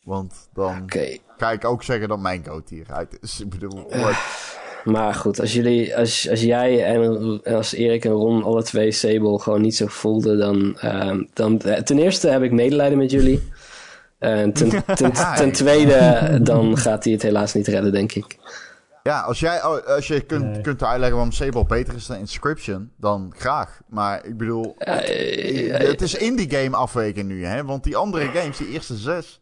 Want 0.08 0.48
dan 0.54 0.82
Oké, 0.82 1.16
ga 1.38 1.50
ik 1.50 1.64
ook 1.64 1.82
zeggen 1.82 2.08
dat 2.08 2.18
mijn 2.18 2.44
goatee 2.46 2.82
eruit 2.88 3.18
is. 3.20 3.40
Ik 3.40 3.48
bedoel, 3.48 3.86
wat- 3.90 4.56
maar 4.84 5.14
goed, 5.14 5.40
als 5.40 5.52
jullie, 5.52 5.96
als, 5.96 6.28
als 6.30 6.40
jij 6.40 6.84
en 6.84 7.42
als 7.44 7.72
Erik 7.74 8.04
en 8.04 8.10
Ron 8.10 8.42
alle 8.42 8.62
twee 8.62 8.92
Sable 8.92 9.38
gewoon 9.38 9.60
niet 9.60 9.76
zo 9.76 9.86
voelden, 9.86 10.38
dan, 10.38 10.78
ehm, 10.78 11.22
dan 11.32 11.60
eh, 11.60 11.82
ten 11.82 11.98
eerste 11.98 12.28
heb 12.28 12.42
ik 12.42 12.52
medelijden 12.52 12.98
met 12.98 13.10
jullie. 13.10 13.48
En 14.18 14.52
ten, 14.52 14.84
ten, 15.36 15.52
tweede, 15.52 16.38
dan 16.42 16.78
gaat 16.78 17.04
hij 17.04 17.12
het 17.12 17.22
helaas 17.22 17.54
niet 17.54 17.66
redden, 17.66 17.92
denk 17.92 18.12
ik. 18.12 18.36
ja, 19.02 19.20
als 19.20 19.40
jij 19.40 19.60
als 19.60 20.06
je 20.06 20.20
kunt, 20.20 20.44
Nee. 20.52 20.60
kunt 20.60 20.82
uitleggen 20.82 21.16
waarom 21.16 21.32
Sable 21.34 21.64
beter 21.66 21.94
is 21.94 22.06
dan 22.06 22.16
Inscription, 22.18 22.90
dan 22.96 23.32
graag. 23.36 23.80
Maar 23.88 24.24
ik 24.26 24.36
bedoel, 24.36 24.74
Eh, 24.78 25.88
het 25.88 26.02
is 26.02 26.14
indie 26.14 26.50
game 26.50 26.76
afweken 26.76 27.26
nu, 27.26 27.44
hè? 27.44 27.64
Want 27.64 27.84
die 27.84 27.96
andere 27.96 28.26
games, 28.26 28.56
die 28.56 28.68
eerste 28.68 28.96
zes. 28.96 29.40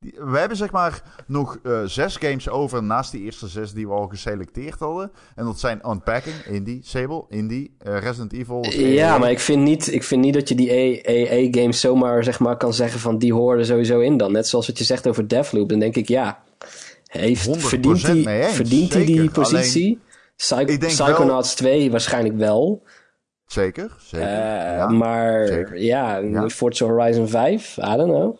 Die, 0.00 0.14
we 0.18 0.38
hebben 0.38 0.56
zeg 0.56 0.70
maar 0.70 1.02
nog 1.26 1.58
eh, 1.62 1.82
zes 1.84 2.16
games 2.16 2.48
over 2.48 2.82
naast 2.82 3.10
die 3.12 3.22
eerste 3.22 3.48
zes 3.48 3.72
die 3.72 3.86
we 3.88 3.92
al 3.94 4.06
geselecteerd 4.06 4.78
hadden. 4.78 5.10
En 5.34 5.44
dat 5.44 5.60
zijn 5.60 5.80
Unpacking, 5.90 6.36
Indie, 6.46 6.80
Sable, 6.82 7.24
Indie, 7.28 7.74
eh, 7.78 7.98
Resident 7.98 8.32
Evil. 8.32 8.64
Ja, 8.70 9.18
maar 9.18 9.30
ik 9.30 9.38
vind 9.40 9.62
niet, 9.62 9.92
ik 9.92 10.02
vind 10.04 10.20
niet 10.20 10.34
dat 10.34 10.48
je 10.48 10.54
die 10.54 10.70
EA-games 11.06 11.80
zomaar 11.80 12.24
zeg 12.24 12.38
maar, 12.38 12.56
kan 12.56 12.72
zeggen 12.74 13.00
van 13.00 13.18
die 13.18 13.32
horen 13.32 13.58
er 13.58 13.64
sowieso 13.64 14.00
in 14.00 14.16
dan. 14.16 14.32
Net 14.32 14.46
zoals 14.48 14.66
wat 14.66 14.78
je 14.78 14.84
zegt 14.84 15.06
over 15.06 15.28
Deathloop. 15.28 15.68
Dan 15.68 15.78
denk 15.78 15.96
ik, 15.96 16.08
ja, 16.08 16.42
heeft, 17.06 17.46
100% 17.46 17.50
verdient 17.50 18.02
hij 18.02 18.44
verdient 18.48 18.92
hij 18.92 19.04
die 19.04 19.16
zeker. 19.18 19.32
positie? 19.32 20.00
Psych- 20.36 20.58
Ik 20.60 20.80
denk 20.80 20.92
Psychonauts 20.92 21.54
2 21.54 21.90
waarschijnlijk 21.90 22.36
wel. 22.36 22.82
Zeker, 23.46 23.90
zeker. 24.00 24.26
Eh, 24.28 24.76
ja. 24.76 24.88
maar 24.88 25.46
zeker. 25.46 25.78
ja, 25.80 26.16
Ja. 26.16 26.48
Forza 26.48 26.86
Horizon 26.86 27.28
5, 27.28 27.76
I 27.76 27.80
don't 27.96 28.10
know. 28.10 28.38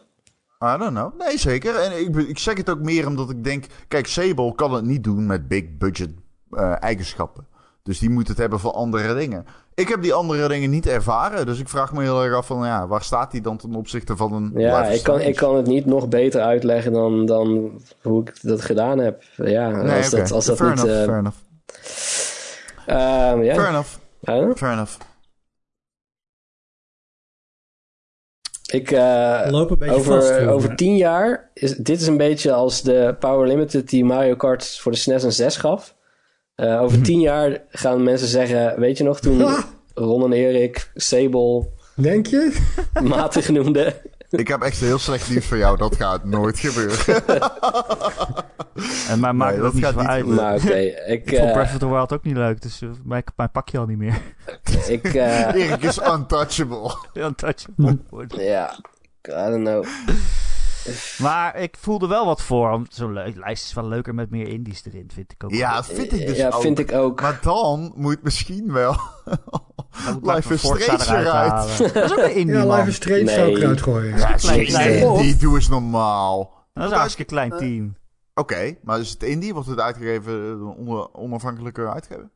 I 0.65 0.77
don't 0.79 0.91
know. 0.91 1.13
Nee, 1.19 1.39
zeker. 1.39 1.75
En 1.77 2.01
ik, 2.01 2.17
ik 2.17 2.39
zeg 2.39 2.57
het 2.57 2.71
ook 2.71 2.81
meer 2.81 3.07
omdat 3.07 3.31
ik 3.31 3.45
denk... 3.45 3.65
Kijk, 3.89 4.07
Sable 4.07 4.55
kan 4.55 4.73
het 4.75 4.85
niet 4.85 5.05
doen 5.05 5.27
met 5.27 5.49
big 5.49 5.65
budget 5.79 6.11
eh, 6.51 6.83
eigenschappen. 6.83 7.47
Dus 7.83 7.99
die 7.99 8.11
moet 8.11 8.29
het 8.29 8.39
hebben 8.39 8.61
voor 8.61 8.73
andere 8.73 9.15
dingen. 9.15 9.47
Ik 9.75 9.89
heb 9.89 10.03
die 10.03 10.15
andere 10.15 10.49
dingen 10.49 10.71
niet 10.71 10.87
ervaren. 10.87 11.47
Dus 11.47 11.59
ik 11.61 11.69
vraag 11.69 11.93
me 11.93 12.03
heel 12.03 12.25
erg 12.25 12.35
af 12.35 12.47
van... 12.47 12.65
Ja, 12.67 12.87
waar 12.87 13.03
staat 13.03 13.31
die 13.31 13.41
dan 13.41 13.57
ten 13.57 13.75
opzichte 13.75 14.17
van 14.17 14.33
een... 14.33 14.53
Ja, 14.55 14.85
ik 14.87 15.03
kan, 15.03 15.21
ik 15.21 15.37
kan 15.37 15.57
het 15.57 15.67
niet 15.67 15.87
nog 15.87 16.09
beter 16.09 16.41
uitleggen 16.41 16.93
dan, 16.93 17.27
dan 17.27 17.81
hoe 18.03 18.21
ik 18.23 18.33
dat 18.43 18.63
gedaan 18.63 18.99
heb. 18.99 19.23
Ja, 19.37 19.69
Nee, 19.71 19.97
als 19.97 20.11
dat, 20.11 20.33
als 20.33 20.47
dat 20.47 20.57
fair 20.57 20.71
niet... 20.75 20.85
enough, 20.85 21.01
eh, 21.01 21.05
fair 21.05 21.19
enough. 21.19 21.37
ehm, 22.87 23.55
Fair 23.55 23.69
enough, 23.69 24.57
fair 24.57 24.73
enough. 24.73 24.93
Ik, 28.73 28.91
eh, 28.91 29.47
Loop 29.51 29.71
een 29.71 29.79
beetje 29.79 29.95
over, 29.95 30.49
over 30.49 30.77
tien 30.77 30.97
jaar, 30.97 31.51
is, 31.55 31.77
dit 31.77 32.01
is 32.01 32.07
een 32.07 32.17
beetje 32.17 32.53
als 32.53 32.83
de 32.83 33.17
Power 33.19 33.47
Limited 33.47 33.89
die 33.89 34.05
Mario 34.05 34.35
Kart 34.35 34.79
voor 34.79 34.93
de 34.93 34.99
SNES 34.99 35.23
een 35.23 35.33
6 35.33 35.57
gaf. 35.57 35.95
Eh, 36.55 36.83
over 36.83 37.03
tien 37.03 37.21
jaar 37.21 37.63
gaan 37.69 38.03
mensen 38.03 38.29
zeggen, 38.29 38.81
weet 38.81 38.99
je 38.99 39.05
nog 39.05 39.21
toen 39.21 39.43
Ah. 39.45 39.63
Ron 39.95 40.25
en 40.25 40.33
Erik 40.33 40.91
Sable 40.95 41.69
Denk 41.95 42.27
je? 42.27 42.57
matig 43.03 43.49
noemden? 43.49 43.95
Ik 44.31 44.49
heb 44.49 44.61
echt 44.63 44.81
heel 44.81 44.99
slecht 44.99 45.31
nieuws 45.31 45.47
voor 45.47 45.57
jou. 45.57 45.77
Dat 45.77 45.97
gaat 45.97 46.25
nooit 46.25 46.59
gebeuren. 46.59 47.23
En 49.09 49.21
mij 49.21 49.33
maakt 49.33 49.57
Nee, 49.57 49.65
het 49.65 49.75
ook 49.75 49.81
dat 49.81 49.95
niet 49.95 50.05
zo 50.05 50.09
uit. 50.09 50.27
Maar 50.27 50.55
oké, 50.55 50.75
ik, 50.75 51.31
Ik 51.31 51.37
vond 51.39 51.49
eh, 51.49 51.53
Breath 51.53 51.73
of 51.73 51.79
the 51.79 51.89
Wild 51.89 52.13
ook 52.13 52.25
niet 52.25 52.37
leuk, 52.37 52.63
dus 52.63 52.83
uh, 52.83 52.91
mij, 53.05 53.23
mij 53.37 53.49
pak 53.49 53.69
je 53.69 53.79
al 53.79 53.87
niet 53.87 53.99
meer. 53.99 54.21
ik 54.89 55.05
eh, 55.05 55.55
Erik 55.55 55.83
is 55.83 55.99
untouchable. 55.99 56.95
Untouchable. 57.27 57.99
ja, 58.29 58.79
I 59.29 59.31
don't 59.51 59.65
know. 59.65 59.85
Maar 61.19 61.57
ik 61.57 61.77
voelde 61.81 62.07
wel 62.07 62.25
wat 62.27 62.43
voor. 62.43 62.69
want 62.71 62.95
Zo'n 62.95 63.13
lijst 63.13 63.65
is 63.65 63.73
wel 63.73 63.89
leuker 63.89 64.15
met 64.15 64.31
meer 64.31 64.49
indies 64.49 64.85
erin, 64.85 65.11
vind 65.15 65.33
ik 65.33 65.45
ook. 65.45 65.51
Ja, 65.51 65.85
vind 65.85 66.13
ik 66.13 66.27
dus 66.27 66.37
ja, 66.37 66.49
ook. 66.49 66.61
vind 66.61 66.79
ik 66.79 66.93
ook. 66.93 67.21
Maar 67.21 67.39
dan 67.43 67.93
moet 67.97 68.23
misschien 68.23 68.73
wel... 68.73 68.97
Moet 70.13 70.35
Life 70.35 70.55
is 70.55 70.61
Strange 70.61 71.21
eruit. 71.21 71.79
Dat 71.95 72.05
is 72.05 72.13
ook 72.13 72.19
een 72.25 72.35
indie, 72.35 72.57
Ja, 72.57 72.65
man. 72.65 72.77
Life 72.77 72.89
is 72.89 72.95
Strange 72.95 73.23
Nee. 73.23 73.35
zou 73.35 73.51
ik 73.51 73.57
eruit 73.57 73.83
gooien. 73.83 74.19
Ja, 74.19 74.33
klein, 74.33 74.67
klein. 74.67 75.39
doe 75.39 75.55
eens 75.55 75.69
normaal. 75.69 76.67
Dat 76.75 76.85
is 76.85 76.91
een 76.91 76.99
hartstikke 76.99 77.33
klein 77.33 77.51
team. 77.51 77.97
Oké, 78.39 78.77
maar 78.83 79.01
is 79.01 79.11
het 79.11 79.23
indie? 79.23 79.53
Wordt 79.55 79.69
het 79.69 79.81
uitgegeven 79.81 80.59
door 80.59 80.77
een 80.79 81.15
onafhankelijke 81.15 81.89
uitgever? 81.89 82.29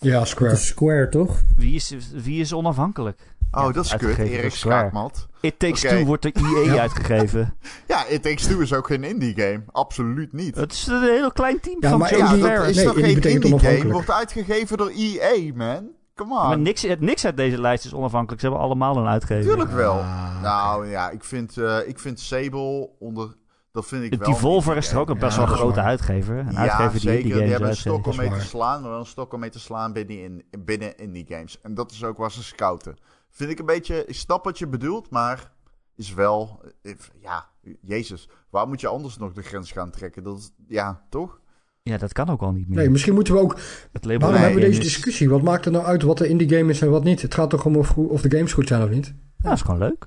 Ja, 0.00 0.24
Square. 0.24 0.56
Square, 0.56 1.08
toch? 1.08 1.40
Wie 1.56 1.74
is, 1.74 1.94
wie 2.12 2.40
is 2.40 2.52
onafhankelijk? 2.52 3.34
Oh, 3.50 3.62
Ja, 3.66 3.72
dat 3.72 3.84
is 3.84 3.96
kut. 3.96 4.18
Erik. 4.18 4.52
Schaakmat. 4.54 5.26
It 5.40 5.58
Takes. 5.58 5.80
Two 5.80 6.04
wordt 6.04 6.22
door 6.22 6.32
EA 6.34 6.72
Ja. 6.74 6.80
uitgegeven. 6.80 7.54
Ja, 7.88 8.06
It 8.06 8.22
Takes 8.22 8.46
Two 8.46 8.58
is 8.60 8.72
ook 8.74 8.86
geen 8.86 9.04
indie 9.04 9.34
game. 9.34 9.62
Absoluut 9.72 10.32
niet. 10.32 10.56
Het 10.56 10.72
is 10.72 10.86
een 10.86 11.02
heel 11.02 11.32
klein 11.32 11.60
team 11.60 11.76
Ja, 11.80 11.88
van 11.90 11.98
maar 11.98 12.10
Joe 12.10 12.18
ja, 12.18 12.28
indie- 12.32 12.42
dat 12.48 12.68
is 12.68 12.76
nee, 12.76 12.84
toch 12.84 12.94
geen 12.94 13.04
indie 13.22 13.58
game? 13.58 13.92
Wordt 13.92 14.10
uitgegeven 14.10 14.76
door 14.76 14.90
EA, 14.96 15.52
man. 15.54 15.88
come 16.14 16.34
Maar 16.34 16.56
on. 16.56 16.62
niks, 16.62 16.86
niks 16.98 17.24
uit 17.24 17.36
deze 17.36 17.60
lijst 17.60 17.84
is 17.84 17.94
onafhankelijk. 17.94 18.40
Ze 18.40 18.46
hebben 18.46 18.64
allemaal 18.66 18.96
een 18.96 19.06
uitgever. 19.06 19.44
Tuurlijk 19.44 19.70
wel. 19.70 19.92
Ah. 19.98 20.42
Nou 20.42 20.86
ja, 20.88 21.10
ik 21.10 21.24
vind, 21.24 21.56
eh, 21.56 21.78
ik 21.86 21.98
vind 21.98 22.20
Sable 22.20 22.90
onder... 22.98 23.36
Dat 23.78 23.86
vind 23.88 24.12
ik 24.12 24.18
wel... 24.18 24.28
Devolver 24.32 24.76
is 24.76 24.88
toch 24.88 24.98
ook 24.98 25.08
een 25.08 25.18
best 25.18 25.36
Ja, 25.36 25.46
wel 25.46 25.56
grote 25.56 25.74
waar. 25.74 25.84
uitgever. 25.84 26.38
Een 26.38 26.52
Ja, 26.52 26.58
uitgever 26.58 26.90
die 26.92 27.00
zeker. 27.00 27.22
Die 27.24 27.32
games 27.32 27.50
hebben 27.50 27.68
een 27.68 27.76
stok 27.76 28.06
om 28.06 28.16
mee 28.16 28.30
te 28.30 28.40
slaan, 28.40 28.80
maar 28.80 28.90
wel 28.90 28.98
een 29.00 29.06
stok 29.06 29.32
om 29.32 29.40
mee 29.40 29.50
te 29.50 29.58
slaan 29.60 29.92
binnen, 29.92 30.18
in, 30.22 30.44
binnen 30.64 30.96
indie 30.96 31.24
games. 31.28 31.60
En 31.60 31.74
dat 31.74 31.90
is 31.92 32.04
ook 32.04 32.16
waar 32.16 32.32
ze 32.32 32.42
scouten. 32.42 32.96
Vind 33.30 33.50
ik 33.50 33.58
een 33.58 33.66
beetje... 33.66 34.04
Ik 34.06 34.14
snap 34.14 34.44
wat 34.44 34.58
je 34.58 34.66
bedoelt, 34.68 35.10
maar 35.10 35.52
is 35.96 36.14
wel... 36.14 36.60
eh, 36.82 36.92
Ja, 37.22 37.46
jezus. 37.80 38.28
Waar 38.50 38.68
moet 38.68 38.80
je 38.80 38.86
anders 38.88 39.16
nog 39.16 39.32
de 39.32 39.42
grens 39.42 39.72
gaan 39.72 39.90
trekken? 39.90 40.22
Dat 40.22 40.38
is, 40.38 40.50
ja, 40.68 41.02
toch? 41.10 41.40
Ja, 41.82 41.96
dat 41.96 42.12
kan 42.12 42.28
ook 42.28 42.40
al 42.42 42.52
niet 42.52 42.68
meer. 42.68 42.78
Nee, 42.78 42.90
misschien 42.90 43.14
moeten 43.14 43.34
we 43.34 43.40
ook... 43.40 43.56
het 43.92 44.04
label 44.04 44.18
Waarom 44.18 44.36
Nee, 44.36 44.44
hebben 44.44 44.62
we 44.62 44.68
deze 44.68 44.80
is- 44.80 44.92
discussie? 44.94 45.30
Wat 45.30 45.42
maakt 45.42 45.64
er 45.66 45.72
nou 45.72 45.84
uit 45.84 46.02
wat 46.02 46.18
de 46.18 46.28
indie 46.28 46.48
game 46.56 46.70
is 46.70 46.82
en 46.82 46.90
wat 46.90 47.04
niet? 47.04 47.22
Het 47.22 47.34
gaat 47.34 47.50
toch 47.50 47.64
om 47.64 47.76
of, 47.76 47.88
goed- 47.88 48.10
of 48.10 48.20
de 48.22 48.36
games 48.36 48.52
goed 48.52 48.68
zijn 48.68 48.82
of 48.82 48.88
niet? 48.90 49.06
Ja, 49.06 49.48
dat 49.48 49.52
is 49.52 49.62
gewoon 49.62 49.78
leuk. 49.80 50.06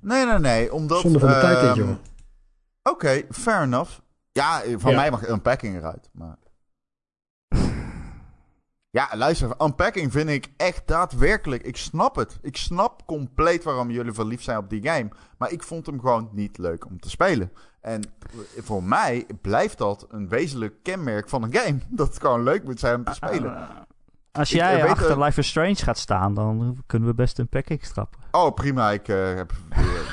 Nee, 0.00 0.26
nee, 0.26 0.38
nee. 0.38 0.72
Omdat... 0.72 1.00
Zonde 1.00 1.18
van 1.18 1.28
de 1.28 1.34
tijd 1.40 1.60
dit, 1.60 1.68
ehm, 1.68 1.78
jongen. 1.78 1.98
Oké, 2.82 3.22
fair 3.30 3.62
enough. 3.62 3.90
Ja, 4.32 4.62
van 4.76 4.90
Ja. 4.90 4.96
mij 4.96 5.10
mag 5.10 5.28
unpacking 5.28 5.76
eruit, 5.76 6.08
maar... 6.12 6.36
Ja, 8.90 9.08
luister, 9.12 9.62
unpacking 9.62 10.12
vind 10.12 10.28
ik 10.28 10.48
echt 10.56 10.86
daadwerkelijk... 10.86 11.62
Ik 11.62 11.76
snap 11.76 12.16
het. 12.16 12.38
Ik 12.42 12.56
snap 12.56 13.06
compleet 13.06 13.64
waarom 13.64 13.90
jullie 13.90 14.12
verliefd 14.12 14.44
zijn 14.44 14.58
op 14.58 14.70
die 14.70 14.88
game. 14.88 15.08
Maar 15.38 15.50
ik 15.52 15.62
vond 15.62 15.86
hem 15.86 16.00
gewoon 16.00 16.28
niet 16.32 16.58
leuk 16.58 16.86
om 16.86 17.00
te 17.00 17.10
spelen. 17.10 17.52
En 17.80 18.02
voor 18.56 18.82
mij 18.82 19.26
blijft 19.40 19.78
dat 19.78 20.06
een 20.08 20.28
wezenlijk 20.28 20.82
kenmerk 20.82 21.28
van 21.28 21.42
een 21.42 21.54
game. 21.54 21.78
Dat 21.90 22.08
het 22.08 22.20
gewoon 22.20 22.42
leuk 22.42 22.64
moet 22.64 22.80
zijn 22.80 22.94
om 22.94 23.04
te 23.04 23.14
spelen. 23.14 23.68
Als 24.32 24.50
Ik, 24.52 24.56
jij 24.56 24.74
eh, 24.76 24.82
weet, 24.82 24.90
achter 24.90 25.10
eh, 25.10 25.18
Life 25.18 25.40
is 25.40 25.48
Strange 25.48 25.74
gaat 25.76 25.98
staan, 25.98 26.34
dan 26.34 26.82
kunnen 26.86 27.08
we 27.08 27.14
best 27.14 27.38
een 27.38 27.48
package 27.48 27.92
trappen. 27.92 28.20
Oh, 28.30 28.54
prima. 28.54 28.90
Ik 28.90 29.08
eh, 29.08 29.34
heb... 29.34 29.52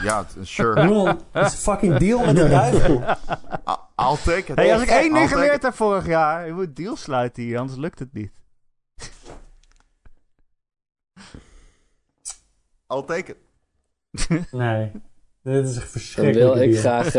ja, 0.03 0.25
sure. 0.41 1.15
Dat 1.31 1.45
is 1.45 1.51
een 1.51 1.59
fucking 1.59 1.97
deal 1.97 2.25
met 2.25 2.35
de 2.35 2.49
duivel. 2.59 2.93
I'll 3.95 4.17
take 4.23 4.51
it. 4.51 4.55
Hey, 4.55 4.73
als 4.73 4.81
ik 4.81 4.89
één 4.89 5.13
ding 5.13 5.29
geleerd 5.29 5.63
heb 5.63 5.73
vorig 5.73 6.07
jaar, 6.07 6.45
je 6.45 6.53
moet 6.53 6.75
deals 6.75 7.01
sluiten 7.01 7.43
hier, 7.43 7.59
anders 7.59 7.79
lukt 7.79 7.99
het 7.99 8.13
niet. 8.13 8.31
I'll 12.93 13.03
take 13.05 13.31
it. 13.31 13.37
Nee, 14.51 14.91
dit 15.43 15.65
is 15.65 15.75
echt 15.75 15.79
Dan 15.81 15.87
verschrikkelijk. 15.91 16.53
wil 16.53 16.61
ik 16.63 16.77
graag 16.79 17.11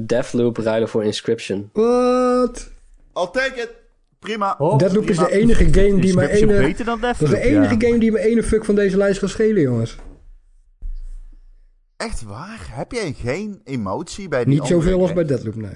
Deathloop 0.00 0.56
ruilen 0.56 0.88
voor 0.88 1.04
Inscription. 1.04 1.70
Wat? 1.72 2.70
I'll 3.14 3.30
take 3.30 3.54
it. 3.54 3.81
Prima. 4.22 4.54
Oh, 4.58 4.78
Deadloop 4.78 5.04
is 5.04 5.16
de 5.18 5.32
enige 5.32 5.64
game 5.64 6.00
die 6.00 6.04
Inscription 6.04 6.50
ene... 6.50 6.60
beter 6.66 6.84
dan 6.84 7.00
Dat 7.00 7.20
is 7.20 7.28
de 7.30 7.40
enige 7.40 7.74
ja. 7.74 7.80
game 7.86 7.98
die 7.98 8.12
me 8.12 8.18
ene 8.20 8.42
fuck 8.42 8.64
van 8.64 8.74
deze 8.74 8.96
lijst 8.96 9.18
kan 9.18 9.28
schelen, 9.28 9.62
jongens. 9.62 9.96
Echt 11.96 12.22
waar? 12.22 12.66
Heb 12.70 12.92
jij 12.92 13.12
geen 13.12 13.60
emotie 13.64 14.28
bij 14.28 14.44
die 14.44 14.54
Niet 14.54 14.66
zoveel 14.68 15.00
als 15.00 15.12
bij? 15.12 15.24
Deadloop, 15.24 15.54
nee. 15.54 15.74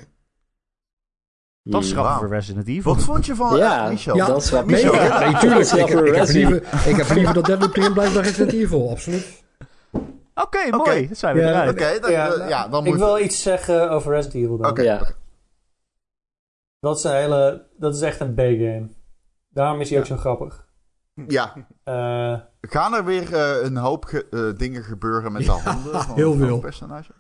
Dat 1.63 1.83
is 1.83 1.93
grappig 1.93 2.19
voor 2.19 2.29
Resident 2.29 2.69
Evil. 2.69 2.95
Wat 2.95 3.03
vond 3.03 3.27
je 3.27 3.35
van 3.35 3.57
Ja, 3.57 3.85
eh, 3.85 3.91
Michel? 3.91 4.17
Ja, 4.17 4.27
dat 4.27 4.43
is 4.43 4.51
wat 4.51 4.67
Michel, 4.67 4.95
ja, 4.95 5.19
nee, 5.31 5.39
tuurlijk. 5.41 5.69
Dat 5.69 5.79
Ik, 5.79 5.87
ik, 5.87 5.95
heb 5.95 6.05
Resident. 6.05 6.51
liever, 6.51 6.89
ik 6.91 6.97
heb 6.97 7.11
liever 7.17 7.35
dat 7.35 7.45
Deadloop 7.45 7.77
erin 7.77 7.93
blijft 7.93 8.15
dan 8.15 8.23
Resident 8.23 8.53
Evil, 8.63 8.91
absoluut. 8.91 9.43
Oké, 10.35 10.59
Oké. 10.67 10.77
mooi. 10.77 11.07
Dan 11.07 11.17
zijn 11.17 11.35
we 11.35 11.41
Ja, 11.41 11.49
eruit. 11.49 11.71
Oké, 11.71 11.99
dan- 12.01 12.11
Ja, 12.11 12.49
ja, 12.49 12.69
dan 12.69 12.85
ik 12.85 12.91
moet... 12.91 12.99
wil 12.99 13.19
iets 13.19 13.43
zeggen 13.43 13.91
over 13.91 14.13
Resident 14.13 14.43
Evil 14.45 14.57
dan. 14.57 14.71
Oké. 14.71 14.83
Dat 16.87 16.97
is 16.99 17.05
een 17.05 17.15
hele... 17.17 17.67
Dat 17.79 17.95
is 17.95 18.01
echt 18.01 18.21
een 18.21 18.35
B-game. 18.35 18.89
Daarom 19.49 19.81
is 19.81 19.91
hij 19.91 19.99
ook 19.99 20.07
zo 20.07 20.17
grappig. 20.17 20.67
Ja, 21.29 21.53
Eh, 21.85 22.41
gaan 22.61 22.95
er 22.95 23.05
weer 23.05 23.35
eh, 23.35 23.65
een 23.65 23.77
hoop 23.77 24.05
ge- 24.05 24.27
eh, 24.31 24.59
dingen 24.59 24.83
gebeuren 24.83 25.33
met 25.33 25.45
de 25.45 25.51
handen 25.51 26.03
van 26.03 26.15
heel 26.23 26.35
veel. 26.35 26.53
het 26.53 26.61
personage? 26.61 27.13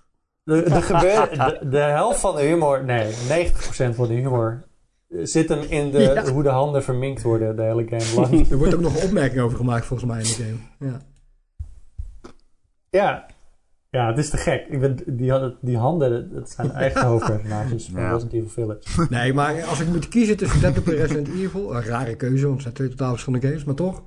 de, 0.42 0.62
de, 0.62 0.82
gebeur, 0.82 1.30
de, 1.30 1.68
de 1.68 1.78
helft 1.78 2.20
van 2.20 2.34
de 2.36 2.42
humor... 2.42 2.84
Nee, 2.84 3.12
90% 3.12 3.94
van 3.94 4.06
de 4.08 4.14
humor... 4.14 4.64
Zit 5.08 5.48
hem 5.48 5.60
in 5.60 5.90
de, 5.90 5.98
Ja. 6.00 6.30
hoe 6.32 6.42
de 6.42 6.48
handen 6.48 6.82
verminkt 6.82 7.22
worden 7.22 7.56
de 7.56 7.62
hele 7.62 7.86
game 7.88 8.14
lang. 8.20 8.46
Er 8.50 8.56
wordt 8.56 8.74
ook 8.74 8.80
nog 8.80 8.96
een 8.96 9.06
opmerking 9.08 9.40
over 9.40 9.56
gemaakt, 9.56 9.86
volgens 9.86 10.10
mij, 10.10 10.18
in 10.18 10.24
de 10.24 10.56
game. 10.78 10.90
Ja. 10.92 11.00
ja. 12.90 13.26
Ja, 13.96 14.06
het 14.08 14.18
is 14.18 14.30
te 14.30 14.36
gek. 14.36 14.66
Ik 14.70 14.80
ben, 14.80 14.96
die, 15.06 15.32
die 15.60 15.76
handen, 15.76 16.30
dat 16.34 16.50
zijn 16.50 16.72
eigen 16.84 17.06
hoofdpersonages 17.06 17.88
van 17.92 18.00
Ja. 18.00 18.10
Resident 18.12 18.32
Evil 18.32 18.48
Village. 18.48 19.06
Nee, 19.10 19.32
maar 19.32 19.64
als 19.64 19.80
ik 19.80 19.86
moet 19.88 20.08
kiezen 20.08 20.36
tussen 20.36 20.60
Deadloop 20.60 20.86
en 20.88 20.94
Resident 20.94 21.28
Evil... 21.28 21.74
Een 21.74 21.82
rare 21.84 22.14
keuze, 22.16 22.42
want 22.42 22.52
het 22.52 22.62
zijn 22.62 22.74
twee 22.74 22.88
totaal 22.88 23.10
verschillende 23.10 23.46
games, 23.46 23.64
maar 23.64 23.74
toch... 23.74 24.02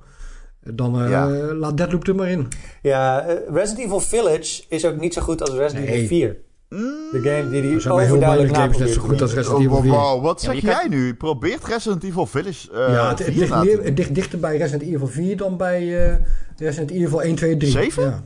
Dan 0.74 1.02
eh, 1.02 1.10
Ja. 1.10 1.28
laat 1.54 1.76
Deadloop 1.76 2.06
er 2.06 2.14
maar 2.14 2.28
in. 2.30 2.48
Ja, 2.82 3.20
eh, 3.20 3.54
Resident 3.54 3.84
Evil 3.86 4.00
Village 4.00 4.62
is 4.68 4.84
ook 4.86 5.00
niet 5.00 5.14
zo 5.14 5.22
goed 5.22 5.40
als 5.40 5.50
Resident 5.50 5.86
Nee. 5.86 5.94
Evil 5.94 6.06
4. 6.08 6.36
Mm, 6.68 6.78
De 7.12 7.20
game 7.22 7.50
die 7.50 7.62
die 7.62 7.74
Er 7.74 7.80
zijn 7.80 7.98
heel 7.98 8.20
games 8.20 8.76
net 8.78 8.90
zo 8.90 9.00
goed 9.00 9.22
als. 9.22 9.34
Resident 9.34 9.60
Evil 9.64 9.76
oh, 9.76 9.82
4. 9.82 9.90
wow, 9.90 10.22
wat 10.22 10.40
zeg 10.40 10.60
jij 10.60 10.86
nu? 10.88 11.14
Probeert 11.14 11.64
Resident 11.64 12.04
Evil 12.04 12.26
Village 12.26 12.70
eh 12.72 12.92
ja, 12.92 13.08
het, 13.08 13.18
het 13.18 13.28
4 13.28 13.38
ligt, 13.38 13.62
meer, 13.64 13.84
het 13.84 13.98
ligt 13.98 14.14
dichter 14.14 14.38
bij 14.38 14.56
Resident 14.56 14.82
Evil 14.94 15.06
4 15.06 15.36
dan 15.36 15.56
bij 15.56 16.08
eh, 16.10 16.16
Resident 16.56 16.90
Evil 16.90 17.22
1, 17.22 17.34
2, 17.34 17.56
3. 17.56 17.70
Zeven? 17.70 18.02
Ja, 18.02 18.22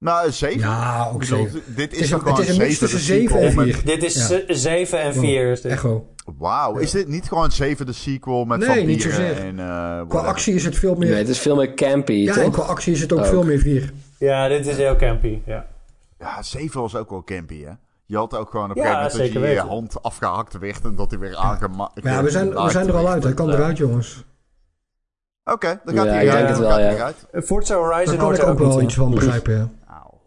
Nou, 0.00 0.30
7? 0.30 0.58
ja 0.60 1.06
ook 1.12 1.22
Ik 1.22 1.28
bedoel, 1.28 1.46
7. 1.48 1.62
dit 1.74 1.92
is, 1.92 1.98
Het 1.98 2.04
is, 2.04 2.08
toch 2.10 2.20
een, 2.20 2.26
het 2.26 2.34
gewoon 2.36 2.50
is 2.50 2.56
een 2.58 2.62
mix 2.62 2.78
7 2.78 2.88
tussen 2.88 3.00
7 3.14 3.40
en 3.40 3.52
4. 3.52 3.84
Dit 3.84 4.02
is 4.02 4.28
Ja. 4.28 4.36
eh, 4.38 4.54
7 4.56 5.00
en 5.00 5.14
4. 5.14 5.50
Is 5.50 5.60
dit. 5.60 5.72
Echo. 5.72 6.06
Wauw, 6.38 6.76
is 6.78 6.90
dit 6.90 7.08
niet 7.08 7.28
gewoon 7.28 7.50
7 7.50 7.86
de 7.86 7.92
sequel 7.92 8.44
met 8.44 8.58
Nee, 8.58 8.66
vampieren 8.66 8.92
niet 8.92 9.02
zozeer. 9.02 9.36
en... 9.36 9.58
eh, 9.58 10.08
Qua 10.08 10.18
actie 10.20 10.54
is 10.54 10.64
het 10.64 10.76
veel 10.78 10.94
meer... 10.94 11.08
Nee, 11.10 11.18
het 11.18 11.28
is 11.28 11.38
veel 11.38 11.56
meer 11.56 11.74
campy, 11.74 12.12
ja, 12.12 12.36
en 12.36 12.42
toch? 12.44 12.52
qua 12.54 12.62
actie 12.62 12.92
is 12.92 13.00
het 13.00 13.12
ook 13.12 13.18
Ook. 13.18 13.26
veel 13.26 13.42
meer 13.42 13.58
4. 13.58 13.92
Ja, 14.18 14.48
dit 14.48 14.66
is 14.66 14.76
heel 14.76 14.96
campy. 14.96 15.40
Ja. 15.46 15.66
Ja, 16.18 16.42
7 16.42 16.80
was 16.80 16.96
ook 16.96 17.10
wel 17.10 17.24
campy, 17.24 17.62
hè? 17.64 17.72
Je 18.06 18.16
had 18.16 18.36
ook 18.36 18.50
gewoon 18.50 18.70
op 18.70 18.76
een 18.76 18.82
Ja, 18.82 18.88
gegeven 19.02 19.18
moment 19.18 19.34
dat 19.34 19.42
je 19.42 19.48
je 19.54 19.60
hand 19.60 20.02
afgehakt 20.02 20.58
werd 20.58 20.84
en 20.84 20.94
dat 20.96 21.10
hij 21.10 21.18
weer 21.20 21.36
aangemaakt 21.36 22.00
ja, 22.02 22.22
we 22.22 22.30
zijn, 22.30 22.50
we 22.64 22.70
zijn 22.70 22.88
er 22.88 22.96
al 22.96 23.08
uit. 23.08 23.22
Hij 23.22 23.34
kan 23.34 23.50
eruit, 23.50 23.76
jongens. 23.76 24.24
Oké, 25.44 25.80
dan 25.84 25.94
gaat 25.96 26.04
Ja, 26.04 26.10
hij 26.12 26.22
ik 26.24 26.28
eruit. 26.30 26.46
denk 26.46 26.48
het 26.48 26.56
dan 26.56 26.60
wel, 26.60 26.70
gaat 26.70 26.80
hij 26.80 26.90
ja. 26.90 26.96
eruit. 26.96 27.44
Forza 27.46 27.74
Horizon 27.74 28.04
Daar 28.06 28.16
kan 28.16 28.24
hoort 28.24 28.36
ik 28.36 28.42
er 28.42 28.48
ook 28.50 28.60
ook 28.60 28.66
wel 28.66 28.80
iets 28.82 28.94
van 28.94 29.10
begrijpen, 29.10 29.56
ja. 29.56 29.68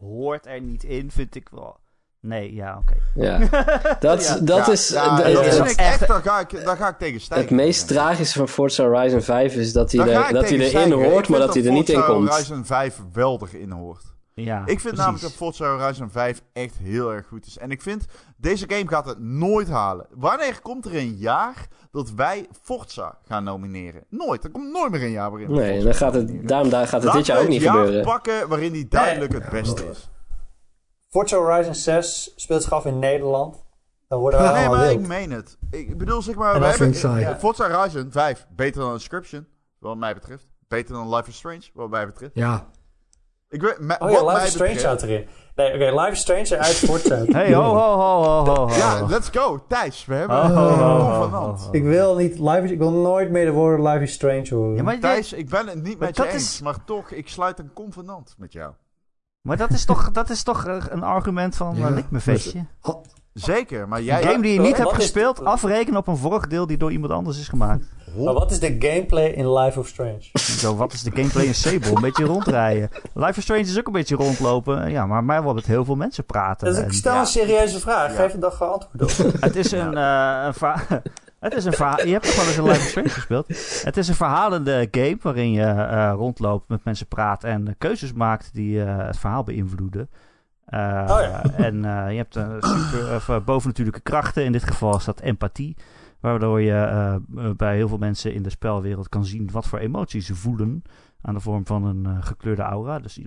Hoort 0.03 0.45
er 0.45 0.61
niet 0.61 0.83
in, 0.83 1.11
vind 1.11 1.35
ik 1.35 1.49
wel. 1.51 1.77
Nee, 2.19 2.53
ja, 2.53 2.77
oké. 2.77 2.95
Ja. 3.15 3.37
Dat, 3.99 4.23
Ja. 4.23 4.37
dat 4.39 4.65
Ja, 4.65 4.71
is... 4.71 4.89
ja, 4.89 5.17
dat 5.17 5.69
ik 5.69 5.77
echt, 5.77 6.07
daar 6.07 6.21
ga 6.21 6.39
ik, 6.39 6.65
daar 6.65 6.77
ga 6.77 6.87
ik 6.87 6.97
tegen 6.97 7.21
stijgen. 7.21 7.47
het 7.47 7.55
meest 7.55 7.87
tragische 7.87 8.37
van 8.37 8.47
Forza 8.47 8.83
Horizon 8.83 9.21
5 9.21 9.55
is 9.55 9.73
dat 9.73 9.91
hij, 9.91 10.05
Daar 10.05 10.27
er, 10.27 10.33
dat 10.33 10.49
hij 10.49 10.59
erin 10.59 10.91
hoort, 10.91 11.27
maar 11.29 11.39
dat 11.39 11.53
hij 11.53 11.65
er 11.65 11.71
niet 11.71 11.89
in 11.89 11.95
Forza 11.95 12.13
komt. 12.13 12.29
Horizon 12.29 12.65
5 12.65 13.01
wel 13.13 13.47
erin 13.53 13.71
hoort. 13.71 14.12
Ja, 14.35 14.59
Ik 14.59 14.65
vind 14.65 14.79
precies. 14.81 14.97
namelijk 14.99 15.23
dat 15.23 15.31
Forza 15.33 15.77
Horizon 15.77 16.09
5 16.09 16.41
echt 16.53 16.77
heel 16.77 17.11
erg 17.13 17.27
goed 17.27 17.45
is. 17.45 17.57
En 17.57 17.71
ik 17.71 17.81
vind, 17.81 18.05
deze 18.37 18.65
game 18.69 18.87
gaat 18.87 19.05
het 19.05 19.19
nooit 19.19 19.69
halen. 19.69 20.07
Wanneer 20.11 20.61
komt 20.61 20.85
er 20.85 20.95
een 20.95 21.15
jaar 21.15 21.67
dat 21.91 22.11
wij 22.11 22.47
Forza 22.61 23.17
gaan 23.27 23.43
nomineren? 23.43 24.03
Nooit. 24.09 24.43
Er 24.43 24.51
komt 24.51 24.71
nooit 24.71 24.91
meer 24.91 25.03
een 25.03 25.11
jaar 25.11 25.29
waarin 25.29 25.47
we 25.49 25.55
Nee, 25.55 25.83
dan 25.83 25.93
gaat 25.95 26.13
het, 26.13 26.47
daarom 26.47 26.69
daar 26.69 26.87
gaat 26.87 27.03
het 27.03 27.03
Laten 27.03 27.17
dit 27.17 27.25
jaar 27.27 27.37
we 27.37 27.43
ook 27.43 27.49
niet 27.49 27.61
het 27.61 27.67
jaar 27.73 27.77
gebeuren. 27.83 28.05
pakken 28.05 28.47
waarin 28.49 28.71
die 28.71 28.87
duidelijk 28.87 29.33
het 29.33 29.49
beste 29.49 29.85
is. 29.89 30.09
Forza 31.09 31.37
Horizon 31.37 31.75
6 31.75 32.33
speelt 32.35 32.63
zich 32.63 32.71
af 32.71 32.85
in 32.85 32.99
Nederland. 32.99 33.63
Dan 34.07 34.19
worden 34.19 34.39
we 34.39 34.45
Ja, 34.45 34.53
Nee, 34.53 34.69
maar 34.69 34.79
wild. 34.79 34.99
ik 34.99 35.07
meen 35.07 35.31
het. 35.31 35.57
Ik 35.71 35.97
bedoel, 35.97 36.21
zeg 36.21 36.35
maar, 36.35 36.59
we 36.59 36.65
hebben 36.65 37.19
ja, 37.19 37.37
Forza 37.39 37.71
Horizon 37.71 38.11
5 38.11 38.45
beter 38.55 38.81
dan 38.81 38.93
Inscription, 38.93 39.47
wat 39.79 39.97
mij 39.97 40.13
betreft. 40.13 40.47
Beter 40.67 40.93
dan 40.95 41.15
Life 41.15 41.29
is 41.29 41.35
Strange, 41.35 41.63
wat 41.73 41.89
mij 41.89 42.05
betreft. 42.05 42.31
Ja, 42.35 42.67
Ik 43.53 43.61
weet, 43.61 43.79
me- 43.79 43.93
Oh 43.99 43.99
wat 43.99 44.11
ja, 44.11 44.33
Life 44.33 44.45
is 44.45 44.51
Strange 44.53 44.85
houdt 44.85 45.01
erin. 45.01 45.27
Nee, 45.55 45.73
oké, 45.73 45.99
Life 46.01 46.11
is 46.11 46.19
Strange 46.19 46.45
eruit, 46.55 46.75
Forza 46.75 47.15
uit. 47.15 47.33
Hey, 47.37 47.53
ho, 47.53 47.61
ho, 47.61 47.73
ho, 47.97 48.23
ho, 48.23 48.45
ho, 48.45 48.67
ho. 48.67 48.75
Ja, 48.75 49.05
let's 49.05 49.29
go. 49.29 49.63
Thijs, 49.67 50.05
we 50.05 50.13
hebben 50.13 50.37
een. 50.45 51.57
Ik 51.71 51.83
wil 51.83 52.15
niet 52.15 52.39
Life 52.39 52.61
is, 52.61 52.71
ik 52.71 52.77
wil 52.77 52.91
nooit 52.91 53.29
meer 53.31 53.45
de 53.45 53.51
woorden 53.51 53.87
Life 53.87 54.03
is 54.03 54.13
Strange 54.13 54.47
horen. 54.49 54.75
Ja, 54.75 54.83
maar, 54.83 54.99
Thijs, 54.99 55.33
ik 55.33 55.49
ben 55.49 55.67
het 55.67 55.83
niet 55.83 55.99
met 55.99 56.15
je 56.15 56.23
dat 56.23 56.31
eens, 56.33 56.53
is- 56.53 56.61
maar 56.61 56.83
toch, 56.85 57.11
ik 57.11 57.27
sluit 57.29 57.59
een 57.59 57.73
convenant 57.73 58.35
met 58.37 58.53
jou. 58.53 58.73
maar 59.41 59.57
dat 59.57 59.69
is 59.71 59.85
toch, 59.85 60.11
dat 60.11 60.29
is 60.29 60.43
toch 60.43 60.65
eh, 60.65 60.83
een 60.89 61.03
argument 61.03 61.55
van 61.55 61.75
Ja. 61.75 61.87
ja. 61.87 61.93
lik 61.93 62.09
me 62.11 62.19
vestje. 62.19 62.65
Zeker, 63.33 63.87
maar 63.87 64.01
jij... 64.01 64.21
Een 64.21 64.27
game 64.27 64.41
die 64.41 64.53
je 64.53 64.59
niet 64.59 64.77
hebt 64.77 64.93
gespeeld, 64.93 65.45
afrekenen 65.45 65.99
op 65.99 66.07
een 66.07 66.17
vorig 66.17 66.47
deel 66.47 66.67
die 66.67 66.77
door 66.77 66.91
iemand 66.91 67.11
anders 67.11 67.39
is 67.39 67.47
gemaakt. 67.47 67.85
Maar 68.17 68.33
wat 68.33 68.51
is 68.51 68.59
de 68.59 68.75
gameplay 68.79 69.27
in 69.27 69.53
Life 69.53 69.79
of 69.79 69.87
Strange? 69.87 70.29
Zo, 70.33 70.75
wat 70.75 70.93
is 70.93 71.01
de 71.01 71.11
gameplay 71.13 71.45
in 71.45 71.55
Sable? 71.55 71.95
Een 71.95 72.01
beetje 72.01 72.25
rondrijden. 72.25 72.89
Life 73.13 73.37
is 73.37 73.43
Strange 73.43 73.61
is 73.61 73.79
ook 73.79 73.87
een 73.87 73.93
beetje 73.93 74.15
rondlopen. 74.15 74.91
Ja, 74.91 75.05
maar 75.05 75.23
mij 75.23 75.43
wel 75.43 75.53
met 75.53 75.65
heel 75.65 75.85
veel 75.85 75.95
mensen 75.95 76.25
praten. 76.25 76.67
Dus 76.67 76.77
En 76.77 76.83
ik 76.83 76.93
stel 76.93 77.13
ja. 77.13 77.19
een 77.19 77.25
serieuze 77.25 77.79
vraag. 77.79 78.11
Ja. 78.11 78.15
Geef 78.15 78.39
dan 78.39 78.51
gewoon 78.51 78.73
antwoord 78.73 79.19
op. 79.19 79.41
het 79.47 79.55
is 79.55 79.71
een, 79.71 79.97
eh, 79.97 80.49
een 80.61 81.01
Het 81.43 81.53
is 81.53 81.65
een 81.65 81.73
verhaal. 81.73 82.05
Je 82.05 82.11
hebt 82.11 82.25
toch 82.25 82.35
wel 82.35 82.45
eens 82.45 82.57
een 82.57 82.63
Life 82.63 82.79
is 82.79 82.89
Strange 82.89 83.09
gespeeld? 83.09 83.47
Het 83.83 83.97
is 83.97 84.07
een 84.07 84.15
verhalende 84.15 84.87
game 84.91 85.17
waarin 85.21 85.51
je 85.51 85.65
eh, 85.65 86.13
rondloopt, 86.15 86.69
met 86.69 86.83
mensen 86.83 87.07
praat 87.07 87.43
en 87.43 87.75
keuzes 87.77 88.13
maakt 88.13 88.49
die 88.53 88.83
eh, 88.83 89.05
het 89.05 89.17
verhaal 89.17 89.43
beïnvloeden. 89.43 90.09
Eh, 90.73 91.15
Oh 91.15 91.21
ja. 91.21 91.43
En 91.67 91.85
eh, 91.85 92.11
je 92.11 92.17
hebt 92.17 92.35
een 92.35 92.61
super, 92.61 93.15
of, 93.15 93.29
eh, 93.29 93.43
bovennatuurlijke 93.43 94.01
krachten. 94.01 94.45
In 94.45 94.51
dit 94.51 94.63
geval 94.63 94.95
is 94.95 95.05
dat 95.05 95.19
empathie. 95.19 95.75
Waardoor 96.19 96.61
je 96.61 97.21
bij 97.57 97.75
heel 97.75 97.87
veel 97.87 97.97
mensen 97.97 98.33
in 98.33 98.43
de 98.43 98.49
spelwereld 98.49 99.09
kan 99.09 99.25
zien 99.25 99.49
wat 99.51 99.67
voor 99.67 99.79
emoties 99.79 100.25
ze 100.25 100.35
voelen. 100.35 100.83
Aan 101.21 101.33
de 101.33 101.39
vorm 101.39 101.65
van 101.65 101.85
een 101.85 102.23
gekleurde 102.23 102.61
aura. 102.61 102.99
Dus 102.99 103.19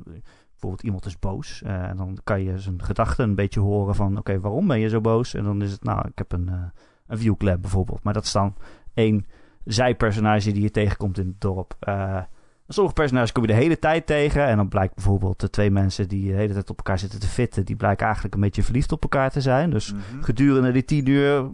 bijvoorbeeld 0.50 0.82
iemand 0.82 1.06
is 1.06 1.18
boos. 1.18 1.62
en 1.62 1.96
dan 1.96 2.18
kan 2.24 2.42
je 2.42 2.58
zijn 2.58 2.82
gedachten 2.82 3.28
een 3.28 3.34
beetje 3.34 3.60
horen 3.60 3.94
van... 3.94 4.18
Oké, 4.18 4.40
waarom 4.40 4.66
ben 4.66 4.80
je 4.80 4.88
zo 4.88 5.00
boos? 5.00 5.34
En 5.34 5.44
dan 5.44 5.62
is 5.62 5.72
het, 5.72 5.84
nou, 5.84 6.08
ik 6.08 6.18
heb 6.18 6.32
een, 6.32 6.50
een 7.06 7.18
viewclap 7.18 7.60
bijvoorbeeld. 7.60 8.02
Maar 8.02 8.12
dat 8.12 8.24
is 8.24 8.32
dan 8.32 8.54
één 8.94 9.26
zijpersonage 9.64 10.52
die 10.52 10.62
je 10.62 10.70
tegenkomt 10.70 11.18
in 11.18 11.26
het 11.26 11.40
dorp. 11.40 11.76
Sommige 12.68 12.94
personages 12.94 13.32
kom 13.32 13.42
je 13.42 13.48
de 13.48 13.54
hele 13.58 13.78
tijd 13.78 14.06
tegen. 14.06 14.46
En 14.46 14.56
dan 14.56 14.68
blijkt 14.68 14.94
bijvoorbeeld 14.94 15.40
de 15.40 15.50
twee 15.50 15.70
mensen 15.70 16.08
die 16.08 16.30
de 16.30 16.36
hele 16.36 16.52
tijd 16.52 16.70
op 16.70 16.76
elkaar 16.76 16.98
zitten 16.98 17.20
te 17.20 17.26
fitten... 17.26 17.64
die 17.64 17.76
blijken 17.76 18.04
eigenlijk 18.04 18.34
een 18.34 18.40
beetje 18.40 18.62
verliefd 18.62 18.92
op 18.92 19.02
elkaar 19.02 19.30
te 19.30 19.40
zijn. 19.40 19.70
Dus 19.70 19.92
Mhm. 19.92 20.22
gedurende 20.22 20.72
die 20.72 20.84
tien 20.84 21.08
uur 21.08 21.50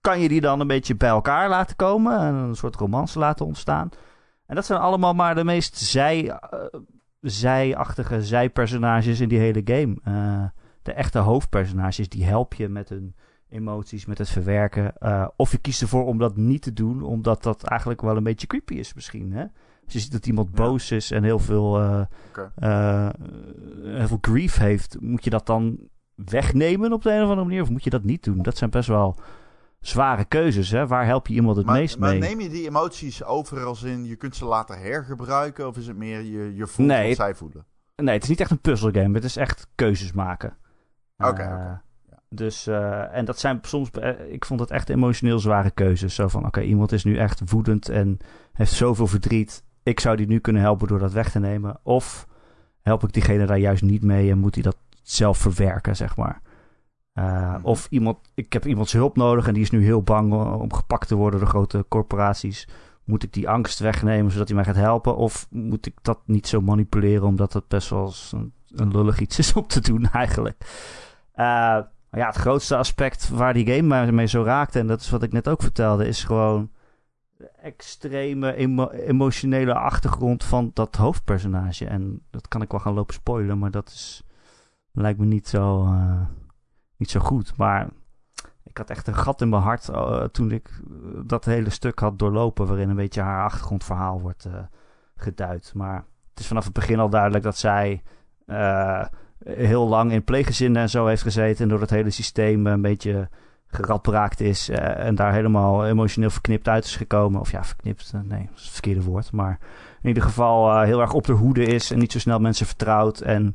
kan 0.00 0.20
je 0.20 0.28
die 0.28 0.40
dan 0.40 0.60
een 0.60 0.66
beetje 0.66 0.96
bij 0.96 1.08
elkaar 1.08 1.48
laten 1.48 1.76
komen 1.76 2.18
en 2.18 2.34
een 2.34 2.54
soort 2.56 2.76
romance 2.76 3.18
laten 3.18 3.46
ontstaan. 3.46 3.88
En 4.46 4.54
dat 4.54 4.66
zijn 4.66 4.80
allemaal 4.80 5.14
maar 5.14 5.34
de 5.34 5.44
meest 5.44 5.76
zij, 5.76 6.24
uh, 6.24 6.80
zijachtige 7.20 8.22
zijpersonages 8.24 9.20
in 9.20 9.28
die 9.28 9.38
hele 9.38 9.60
game. 9.64 9.96
Uh, 10.08 10.44
de 10.82 10.92
echte 10.92 11.18
hoofdpersonages, 11.18 12.08
die 12.08 12.24
help 12.24 12.54
je 12.54 12.68
met 12.68 12.88
hun 12.88 13.14
emoties, 13.48 14.06
met 14.06 14.18
het 14.18 14.28
verwerken. 14.30 14.92
Uh, 15.00 15.28
of 15.36 15.50
je 15.50 15.58
kiest 15.58 15.82
ervoor 15.82 16.06
om 16.06 16.18
dat 16.18 16.36
niet 16.36 16.62
te 16.62 16.72
doen, 16.72 17.02
omdat 17.02 17.42
dat 17.42 17.62
eigenlijk 17.62 18.00
wel 18.00 18.16
een 18.16 18.22
beetje 18.22 18.46
creepy 18.46 18.74
is 18.74 18.94
misschien. 18.94 19.32
Hè? 19.32 19.44
Als 19.88 19.96
je 19.96 20.02
ziet 20.02 20.12
dat 20.12 20.26
iemand 20.26 20.52
boos 20.52 20.90
is 20.90 21.10
en 21.10 21.22
heel 21.22 21.38
veel, 21.38 21.80
uh, 21.80 22.00
okay. 22.28 23.12
heel 23.82 24.06
veel 24.06 24.18
grief 24.20 24.56
heeft, 24.56 24.96
moet 25.00 25.24
je 25.24 25.30
dat 25.30 25.46
dan 25.46 25.78
wegnemen 26.14 26.92
op 26.92 27.02
de 27.02 27.10
een 27.10 27.22
of 27.22 27.28
andere 27.28 27.46
manier? 27.46 27.62
Of 27.62 27.70
moet 27.70 27.84
je 27.84 27.90
dat 27.90 28.04
niet 28.04 28.24
doen? 28.24 28.42
Dat 28.42 28.56
zijn 28.56 28.70
best 28.70 28.88
wel 28.88 29.16
zware 29.80 30.24
keuzes. 30.24 30.70
Hè? 30.70 30.86
Waar 30.86 31.04
help 31.04 31.26
je 31.26 31.34
iemand 31.34 31.56
het 31.56 31.66
maar, 31.66 31.74
meest 31.74 31.98
maar 31.98 32.10
mee? 32.10 32.18
Maar 32.18 32.28
neem 32.28 32.40
je 32.40 32.48
die 32.48 32.66
emoties 32.66 33.24
over 33.24 33.64
als 33.64 33.82
in 33.82 34.04
je 34.04 34.16
kunt 34.16 34.36
ze 34.36 34.44
later 34.44 34.78
hergebruiken? 34.78 35.66
Of 35.66 35.76
is 35.76 35.86
het 35.86 35.96
meer 35.96 36.20
je, 36.22 36.54
je 36.54 36.66
voelt 36.66 36.88
nee, 36.88 37.08
wat 37.08 37.16
zij 37.16 37.34
voelen? 37.34 37.66
Nee, 37.96 38.14
het 38.14 38.22
is 38.22 38.28
niet 38.28 38.40
echt 38.40 38.50
een 38.50 38.60
puzzelgame. 38.60 39.14
Het 39.14 39.24
is 39.24 39.36
echt 39.36 39.66
keuzes 39.74 40.12
maken. 40.12 40.56
Oké, 41.16 41.30
okay, 41.30 41.46
uh, 41.46 41.52
okay. 41.52 41.66
ja. 41.66 41.82
Dus, 42.28 42.68
uh, 42.68 43.16
en 43.16 43.24
dat 43.24 43.38
zijn 43.38 43.58
soms, 43.62 43.90
uh, 44.00 44.32
ik 44.32 44.44
vond 44.44 44.60
het 44.60 44.70
echt 44.70 44.88
emotioneel 44.88 45.38
zware 45.38 45.70
keuzes. 45.70 46.14
Zo 46.14 46.28
van, 46.28 46.40
oké, 46.40 46.48
okay, 46.48 46.64
iemand 46.64 46.92
is 46.92 47.04
nu 47.04 47.16
echt 47.16 47.50
woedend 47.50 47.88
en 47.88 48.18
heeft 48.52 48.72
zoveel 48.72 49.06
verdriet. 49.06 49.66
Ik 49.88 50.00
zou 50.00 50.16
die 50.16 50.26
nu 50.26 50.38
kunnen 50.38 50.62
helpen 50.62 50.88
door 50.88 50.98
dat 50.98 51.12
weg 51.12 51.30
te 51.30 51.38
nemen. 51.38 51.80
Of 51.82 52.26
help 52.82 53.02
ik 53.02 53.12
diegene 53.12 53.46
daar 53.46 53.58
juist 53.58 53.82
niet 53.82 54.02
mee 54.02 54.30
en 54.30 54.38
moet 54.38 54.54
hij 54.54 54.62
dat 54.62 54.76
zelf 55.02 55.38
verwerken, 55.38 55.96
zeg 55.96 56.16
maar. 56.16 56.40
Uh, 57.14 57.24
mm-hmm. 57.24 57.64
Of 57.64 57.86
iemand, 57.90 58.18
ik 58.34 58.52
heb 58.52 58.66
iemands 58.66 58.92
hulp 58.92 59.16
nodig 59.16 59.46
en 59.46 59.54
die 59.54 59.62
is 59.62 59.70
nu 59.70 59.84
heel 59.84 60.02
bang 60.02 60.32
om 60.32 60.72
gepakt 60.72 61.08
te 61.08 61.14
worden 61.14 61.40
door 61.40 61.48
grote 61.48 61.84
corporaties. 61.88 62.68
Moet 63.04 63.22
ik 63.22 63.32
die 63.32 63.48
angst 63.48 63.78
wegnemen 63.78 64.32
zodat 64.32 64.46
hij 64.46 64.56
mij 64.56 64.64
gaat 64.64 64.74
helpen? 64.74 65.16
Of 65.16 65.46
moet 65.50 65.86
ik 65.86 65.94
dat 66.02 66.18
niet 66.24 66.46
zo 66.46 66.60
manipuleren 66.60 67.26
omdat 67.26 67.52
het 67.52 67.68
best 67.68 67.88
wel 67.88 68.12
een, 68.30 68.52
een 68.74 68.90
lullig 68.90 69.20
iets 69.20 69.38
is 69.38 69.52
om 69.52 69.66
te 69.66 69.80
doen 69.80 70.08
eigenlijk? 70.22 70.56
Uh, 71.34 71.44
ja, 72.10 72.26
het 72.26 72.36
grootste 72.36 72.76
aspect 72.76 73.28
waar 73.28 73.54
die 73.54 73.74
game 73.74 74.12
mee 74.12 74.26
zo 74.26 74.42
raakte, 74.42 74.78
en 74.78 74.86
dat 74.86 75.00
is 75.00 75.10
wat 75.10 75.22
ik 75.22 75.32
net 75.32 75.48
ook 75.48 75.62
vertelde, 75.62 76.06
is 76.06 76.24
gewoon 76.24 76.70
extreme 77.62 78.54
emo 78.54 78.90
emotionele 78.90 79.74
achtergrond 79.74 80.44
van 80.44 80.70
dat 80.74 80.96
hoofdpersonage. 80.96 81.86
En 81.86 82.22
dat 82.30 82.48
kan 82.48 82.62
ik 82.62 82.70
wel 82.70 82.80
gaan 82.80 82.94
lopen 82.94 83.14
spoilen, 83.14 83.58
maar 83.58 83.70
dat 83.70 83.88
is, 83.88 84.24
lijkt 84.92 85.18
me 85.18 85.26
niet 85.26 85.48
zo, 85.48 85.84
uh, 85.84 86.20
niet 86.96 87.10
zo 87.10 87.20
goed. 87.20 87.56
Maar 87.56 87.88
ik 88.64 88.76
had 88.78 88.90
echt 88.90 89.06
een 89.06 89.14
gat 89.14 89.40
in 89.40 89.48
mijn 89.48 89.62
hart 89.62 89.88
uh, 89.88 90.24
toen 90.24 90.50
ik 90.50 90.70
dat 91.24 91.44
hele 91.44 91.70
stuk 91.70 91.98
had 91.98 92.18
doorlopen, 92.18 92.66
waarin 92.66 92.88
een 92.88 92.96
beetje 92.96 93.22
haar 93.22 93.44
achtergrondverhaal 93.44 94.20
wordt 94.20 94.46
uh, 94.46 94.52
geduid. 95.16 95.72
Maar 95.74 96.04
het 96.30 96.38
is 96.40 96.46
vanaf 96.46 96.64
het 96.64 96.72
begin 96.72 96.98
al 96.98 97.10
duidelijk 97.10 97.44
dat 97.44 97.56
zij 97.56 98.02
heel 99.44 99.88
lang 99.88 100.12
in 100.12 100.24
pleeggezinnen 100.24 100.82
en 100.82 100.90
zo 100.90 101.06
heeft 101.06 101.22
gezeten. 101.22 101.62
En 101.62 101.68
door 101.68 101.80
het 101.80 101.90
hele 101.90 102.10
systeem 102.10 102.66
een 102.66 102.82
beetje 102.82 103.28
geradbraakt 103.68 104.40
is. 104.40 104.70
Uh, 104.70 105.04
en 105.04 105.14
daar 105.14 105.32
helemaal 105.32 105.86
emotioneel 105.86 106.30
verknipt 106.30 106.68
uit 106.68 106.84
is 106.84 106.96
gekomen. 106.96 107.40
Of 107.40 107.50
ja, 107.50 107.64
verknipt, 107.64 108.12
uh, 108.14 108.20
nee, 108.20 108.46
dat 108.46 108.56
is 108.56 108.62
het 108.62 108.72
verkeerde 108.72 109.02
woord. 109.02 109.32
Maar 109.32 109.58
in 110.02 110.08
ieder 110.08 110.22
geval 110.22 110.70
uh, 110.70 110.82
heel 110.82 111.00
erg 111.00 111.12
op 111.12 111.26
de 111.26 111.32
hoede 111.32 111.64
is. 111.64 111.90
En 111.90 111.98
niet 111.98 112.12
zo 112.12 112.18
snel 112.18 112.38
mensen 112.38 112.66
vertrouwt. 112.66 113.20
En 113.20 113.52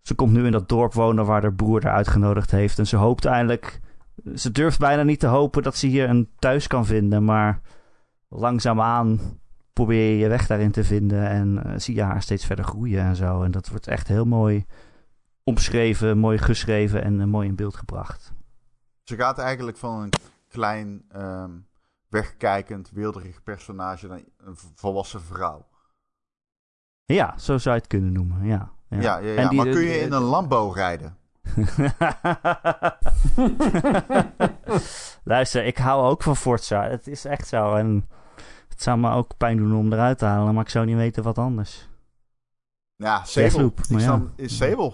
ze 0.00 0.14
komt 0.14 0.32
nu 0.32 0.46
in 0.46 0.52
dat 0.52 0.68
dorp 0.68 0.92
wonen 0.92 1.26
waar 1.26 1.42
haar 1.42 1.54
broer 1.54 1.84
haar 1.84 1.94
uitgenodigd 1.94 2.50
heeft. 2.50 2.78
En 2.78 2.86
ze 2.86 2.96
hoopt 2.96 3.24
eindelijk... 3.24 3.80
Ze 4.34 4.50
durft 4.52 4.78
bijna 4.78 5.02
niet 5.02 5.20
te 5.20 5.26
hopen 5.26 5.62
dat 5.62 5.76
ze 5.76 5.86
hier 5.86 6.08
een 6.08 6.28
thuis 6.38 6.66
kan 6.66 6.86
vinden. 6.86 7.24
Maar 7.24 7.60
langzaamaan 8.28 9.20
probeer 9.72 10.10
je 10.10 10.18
je 10.18 10.28
weg 10.28 10.46
daarin 10.46 10.70
te 10.70 10.84
vinden. 10.84 11.28
En 11.28 11.80
zie 11.80 11.94
je 11.94 12.02
haar 12.02 12.22
steeds 12.22 12.46
verder 12.46 12.64
groeien 12.64 13.02
en 13.02 13.16
zo. 13.16 13.42
En 13.42 13.50
dat 13.50 13.68
wordt 13.68 13.86
echt 13.86 14.08
heel 14.08 14.24
mooi 14.24 14.64
omschreven, 15.44 16.18
mooi 16.18 16.38
geschreven 16.38 17.04
en 17.04 17.28
mooi 17.28 17.48
in 17.48 17.54
beeld 17.54 17.76
gebracht. 17.76 18.32
Ze 19.02 19.16
gaat 19.16 19.38
eigenlijk 19.38 19.76
van 19.76 20.00
een 20.00 20.10
klein, 20.48 21.04
um, 21.16 21.66
wegkijkend, 22.08 22.90
wilderig 22.90 23.42
personage 23.42 24.06
naar 24.06 24.20
een 24.36 24.56
volwassen 24.74 25.22
vrouw. 25.22 25.66
Ja, 27.04 27.38
zo 27.38 27.58
zou 27.58 27.74
je 27.74 27.80
het 27.80 27.90
kunnen 27.90 28.12
noemen, 28.12 28.46
ja. 28.46 28.72
Ja, 28.88 29.00
ja, 29.00 29.18
ja, 29.18 29.40
ja. 29.40 29.48
Die, 29.48 29.56
maar 29.56 29.68
kun 29.72 29.82
je 29.82 30.00
in 30.00 30.12
een 30.12 30.22
Lambo 30.22 30.70
rijden? 30.70 31.16
Luister, 35.24 35.64
ik 35.64 35.78
hou 35.78 36.04
ook 36.04 36.22
van 36.22 36.36
Forza. 36.36 36.88
Het 36.88 37.06
is 37.06 37.24
echt 37.24 37.48
zo. 37.48 37.74
En 37.74 38.08
het 38.68 38.82
zou 38.82 38.98
me 38.98 39.10
ook 39.10 39.36
pijn 39.36 39.56
doen 39.56 39.74
om 39.76 39.92
eruit 39.92 40.18
te 40.18 40.24
halen, 40.24 40.54
maar 40.54 40.64
ik 40.64 40.70
zou 40.70 40.86
niet 40.86 40.96
weten 40.96 41.22
wat 41.22 41.38
anders. 41.38 41.88
Ja, 42.96 43.24
Sable. 43.24 43.72
Ja. 43.88 44.22
Is 44.36 44.56
Sable. 44.56 44.92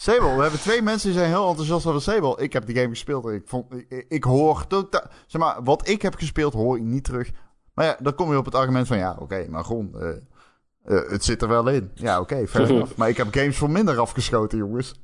Sable, 0.00 0.34
we 0.36 0.42
hebben 0.42 0.60
twee 0.60 0.82
mensen 0.82 1.08
die 1.08 1.18
zijn 1.18 1.30
heel 1.30 1.48
enthousiast 1.48 1.86
over 1.86 2.02
Sable. 2.02 2.42
Ik 2.42 2.52
heb 2.52 2.66
die 2.66 2.76
game 2.76 2.88
gespeeld 2.88 3.24
en 3.26 3.34
ik 3.34 3.48
vond, 3.48 3.74
ik, 3.74 4.06
ik 4.08 4.24
hoor 4.24 4.66
totaal, 4.66 5.10
zeg 5.26 5.40
maar, 5.40 5.62
wat 5.62 5.88
ik 5.88 6.02
heb 6.02 6.14
gespeeld 6.14 6.52
hoor 6.52 6.76
ik 6.76 6.82
niet 6.82 7.04
terug. 7.04 7.30
Maar 7.74 7.84
ja, 7.84 7.96
dan 8.00 8.14
kom 8.14 8.30
je 8.30 8.38
op 8.38 8.44
het 8.44 8.54
argument 8.54 8.86
van, 8.86 8.98
ja, 8.98 9.12
oké, 9.12 9.22
okay, 9.22 9.46
maar 9.46 9.64
gewoon, 9.64 9.90
uh, 9.94 10.08
uh, 10.84 11.10
het 11.10 11.24
zit 11.24 11.42
er 11.42 11.48
wel 11.48 11.68
in. 11.68 11.90
Ja, 11.94 12.20
oké, 12.20 12.46
okay, 12.46 12.64
enough. 12.66 12.96
Maar 12.96 13.08
ik 13.08 13.16
heb 13.16 13.34
games 13.34 13.56
voor 13.56 13.70
minder 13.70 13.98
afgeschoten, 13.98 14.58
jongens. 14.58 14.94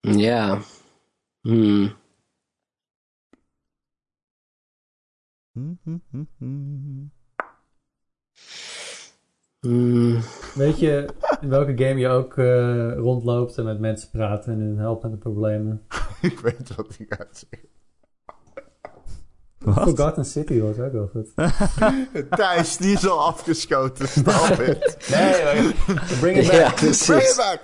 Ja. 0.00 0.60
Hmm. 1.40 1.92
Hmm. 5.52 7.11
Weet 10.54 10.78
je 10.78 11.08
in 11.40 11.48
welke 11.48 11.72
game 11.84 12.00
je 12.00 12.08
ook 12.08 12.36
uh, 12.36 12.92
rondloopt 12.96 13.58
en 13.58 13.64
met 13.64 13.80
mensen 13.80 14.10
praat 14.10 14.46
en 14.46 14.58
hun 14.58 14.78
helpt 14.78 15.02
met 15.02 15.12
de 15.12 15.18
problemen? 15.18 15.82
ik 16.20 16.38
weet 16.38 16.74
wat 16.76 16.94
die 16.96 17.06
gaat 17.08 17.46
zeggen. 17.50 17.68
Wat? 19.58 19.82
Forgotten 19.88 20.24
City 20.24 20.60
was 20.60 20.78
ook 20.78 20.92
wel 20.92 21.10
goed. 21.12 21.32
Thijs, 22.38 22.76
die 22.76 22.92
is 22.92 23.08
al 23.08 23.18
afgeschoten. 23.26 24.08
Stop 24.18 24.58
it. 24.60 25.06
Nee, 25.10 25.72
bring 26.20 26.36
it 26.38 26.46
back. 26.50 26.78
Ja, 26.80 26.90
bring 27.06 27.22
it 27.22 27.34
back. 27.36 27.60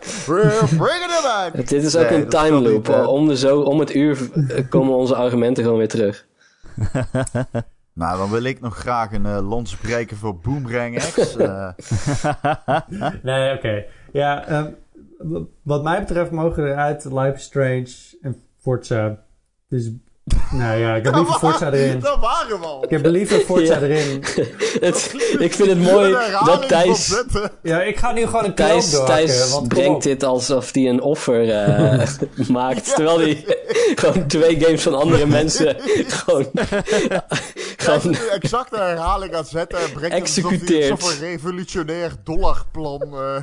Bringing 0.69 1.11
it 1.11 1.23
back. 1.23 1.69
Dit 1.69 1.83
is 1.83 1.97
ook 1.97 2.11
Nee, 2.11 2.23
een 2.23 2.29
time 2.29 2.61
loop. 2.61 2.87
hè. 2.87 3.05
om, 3.05 3.29
de 3.29 3.37
zo, 3.37 3.61
om 3.61 3.79
het 3.79 3.95
uur 3.95 4.31
eh, 4.49 4.69
komen 4.69 4.95
onze 4.95 5.15
argumenten 5.15 5.63
gewoon 5.63 5.79
weer 5.79 5.89
terug. 5.89 6.27
Nou, 7.99 8.19
dan 8.19 8.31
wil 8.31 8.43
ik 8.43 8.61
nog 8.61 8.77
graag 8.77 9.13
een 9.13 9.25
uh, 9.27 9.49
lons 9.49 9.77
breken 9.77 10.17
voor 10.17 10.39
Boomerang 10.39 10.97
X. 10.99 11.37
Uh, 11.37 11.69
Nee, 13.23 13.55
oké. 13.57 13.85
Ja, 14.13 14.51
um, 14.59 14.77
w- 15.19 15.43
wat 15.63 15.83
mij 15.83 15.99
betreft 15.99 16.31
mogen 16.31 16.65
eruit 16.67 17.05
Life 17.05 17.33
is 17.35 17.43
Strange 17.43 18.19
en 18.23 18.37
Forza. 18.59 19.23
Dus, 19.69 19.91
nou 20.51 20.79
ja, 20.79 20.95
ik 20.95 21.05
heb 21.05 21.15
liever 21.15 21.35
Forza 21.39 21.73
erin. 21.73 22.01
Dat 22.11 22.19
waren 22.21 22.61
we 22.61 22.67
al. 22.67 22.85
Ik 22.85 22.91
heb 22.91 23.07
liever 23.07 23.41
Forza 23.41 23.75
Ja. 23.75 23.81
erin. 23.81 24.25
Het, 24.81 25.15
ik 25.39 25.55
vind 25.55 25.69
het 25.69 25.81
mooi 25.83 26.17
dat 26.45 26.69
Thijs, 26.69 27.23
Ja, 27.63 27.83
ik 27.83 27.97
ga 27.97 28.13
nu 28.13 28.27
gewoon 28.27 28.45
een 28.45 28.55
Thijs, 28.55 28.91
doorhakken, 28.91 29.27
Thijs 29.27 29.51
want 29.51 29.69
brengt 29.69 30.03
dit 30.03 30.23
alsof 30.25 30.73
hij 30.75 30.89
een 30.89 31.01
offer 31.01 31.51
eh, 31.51 32.07
maakt. 32.49 32.95
Terwijl 32.95 33.19
hij 33.21 33.45
gewoon 33.95 34.27
twee 34.27 34.61
games 34.61 34.83
van 34.83 34.95
andere 34.95 35.27
mensen 35.27 35.77
gewoon... 36.07 36.47
Als 36.55 36.69
je 36.69 37.23
gewoon 37.77 38.11
nu 38.11 38.19
exact 38.33 38.73
een 38.73 38.79
herhaling 38.81 39.35
gaat 39.35 39.49
zetten 39.49 39.79
en 39.79 39.93
brengt 39.93 40.17
Executeert. 40.17 40.91
alsof 40.91 41.19
hij 41.19 41.27
een 41.29 41.33
revolutionair 41.35 42.13
dollarplan. 42.25 43.03
eh 43.03 43.43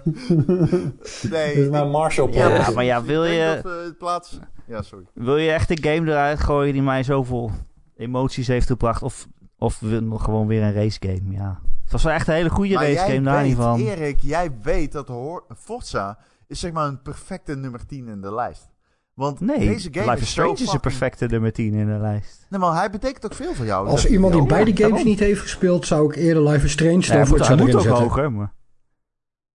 nee. 1.29 1.55
Dit 1.55 1.63
is 1.63 1.69
mijn 1.69 1.89
Marshall 1.89 2.27
plan. 2.29 2.51
Ja, 2.51 2.69
maar 2.69 2.83
ja, 2.85 3.03
wil 3.03 3.25
je, 3.25 3.59
dat 3.63 3.97
plaats. 3.97 4.39
Ja, 4.67 4.81
sorry. 4.81 5.05
wil 5.13 5.37
je 5.37 5.51
echt 5.51 5.69
een 5.69 5.83
game 5.83 6.11
eruit 6.11 6.39
gooien 6.39 6.73
die 6.73 6.81
mij 6.81 7.03
zoveel 7.03 7.51
emoties 7.95 8.47
heeft 8.47 8.67
gebracht? 8.67 9.03
Of, 9.03 9.27
of 9.57 9.79
wil 9.79 9.89
je 9.89 9.99
nog 10.01 10.23
gewoon 10.23 10.47
weer 10.47 10.63
een 10.63 10.73
race 10.73 10.97
game? 10.99 11.31
Ja. 11.31 11.59
Het 11.83 11.91
was 11.91 12.03
wel 12.03 12.13
echt 12.13 12.27
een 12.27 12.33
hele 12.33 12.49
goede 12.49 12.73
Maar 12.73 12.83
race 12.91 13.11
game, 13.11 13.21
daar 13.21 13.43
niet 13.43 13.55
weet, 13.57 13.65
van. 13.65 13.79
Erik, 13.79 14.19
jij 14.19 14.51
weet 14.63 14.91
dat 14.91 15.11
Forza 15.57 16.17
is 16.47 16.59
zeg 16.59 16.71
maar 16.71 16.87
een 16.87 17.01
perfecte 17.01 17.55
nummer 17.55 17.85
10 17.85 18.07
in 18.07 18.21
de 18.21 18.33
lijst. 18.33 18.69
Want 19.13 19.39
Nee, 19.39 19.59
deze 19.59 19.89
game 19.91 20.11
Life 20.11 20.21
is 20.23 20.29
Strange 20.29 20.51
is 20.53 20.59
een 20.59 20.65
fucking- 20.65 20.81
perfecte 20.81 21.25
nummer 21.25 21.51
10 21.51 21.73
in 21.73 21.87
de 21.87 21.97
lijst. 21.99 22.45
Nee, 22.49 22.59
maar 22.59 22.75
hij 22.75 22.89
betekent 22.89 23.25
ook 23.25 23.33
veel 23.33 23.53
voor 23.53 23.65
jou. 23.65 23.87
Als 23.87 24.05
iemand 24.07 24.33
die 24.33 24.45
beide 24.45 24.71
ja, 24.75 24.87
games 24.87 25.03
niet 25.03 25.19
heeft 25.19 25.41
gespeeld, 25.41 25.85
zou 25.85 26.09
ik 26.09 26.15
eerder 26.15 26.43
Life 26.43 26.65
is 26.65 26.71
Strange 26.71 26.99
Ja, 27.01 27.07
dan 27.07 27.17
moet, 27.19 27.27
Forza 27.27 27.45
hij 27.45 27.55
moet 27.55 27.63
erin 27.67 27.75
ook 27.75 27.81
zetten. 27.83 28.03
hoger, 28.03 28.31
maar... 28.31 28.53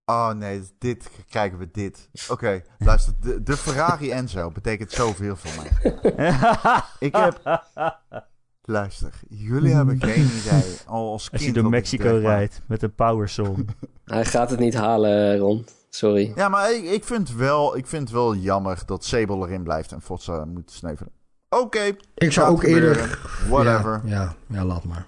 Oh 0.10 0.30
nee, 0.30 0.62
dit 0.80 1.10
krijgen 1.30 1.58
we 1.58 1.70
dit. 1.72 2.10
Oké, 2.30 2.62
luister, 2.78 3.14
de, 3.22 3.44
de 3.44 3.58
Ferrari 3.58 4.12
Enzo 4.12 4.52
betekent 4.52 4.92
zoveel 4.92 5.36
voor 5.36 5.64
mij. 5.64 5.94
Ik 7.08 7.16
heb... 7.16 7.64
Luister, 8.62 9.14
jullie 9.28 9.74
hebben 9.74 10.02
geen 10.02 10.30
idee. 10.40 10.78
Al 10.86 11.12
als 11.12 11.12
Als 11.12 11.30
kind 11.30 11.56
je 11.56 11.62
door 11.62 11.70
Mexico 11.70 12.20
rijdt 12.22 12.62
met 12.68 12.84
een 12.84 12.96
power 12.96 13.30
song. 13.30 13.70
Hij 14.06 14.26
gaat 14.26 14.50
het 14.50 14.60
niet 14.60 14.74
halen, 14.74 15.38
Ron. 15.38 15.66
Sorry. 15.90 16.32
Ja, 16.36 16.50
maar 16.50 16.74
ik, 16.74 16.84
ik, 16.84 17.04
vind 17.04 17.36
wel, 17.36 17.78
ik 17.78 17.88
vind 17.88 18.10
wel 18.10 18.36
jammer 18.36 18.82
dat 18.86 19.06
Sable 19.06 19.48
erin 19.48 19.64
blijft 19.64 19.92
en 19.92 20.02
Forza 20.02 20.46
moet 20.46 20.72
snevelen. 20.72 21.12
Oké, 21.50 21.96
Ik 22.16 22.32
zou 22.32 22.50
ook 22.50 22.64
eerder... 22.64 23.20
Whatever. 23.50 24.02
Ja, 24.06 24.22
ja, 24.22 24.36
ja, 24.48 24.66
laat 24.66 24.84
maar. 24.84 25.06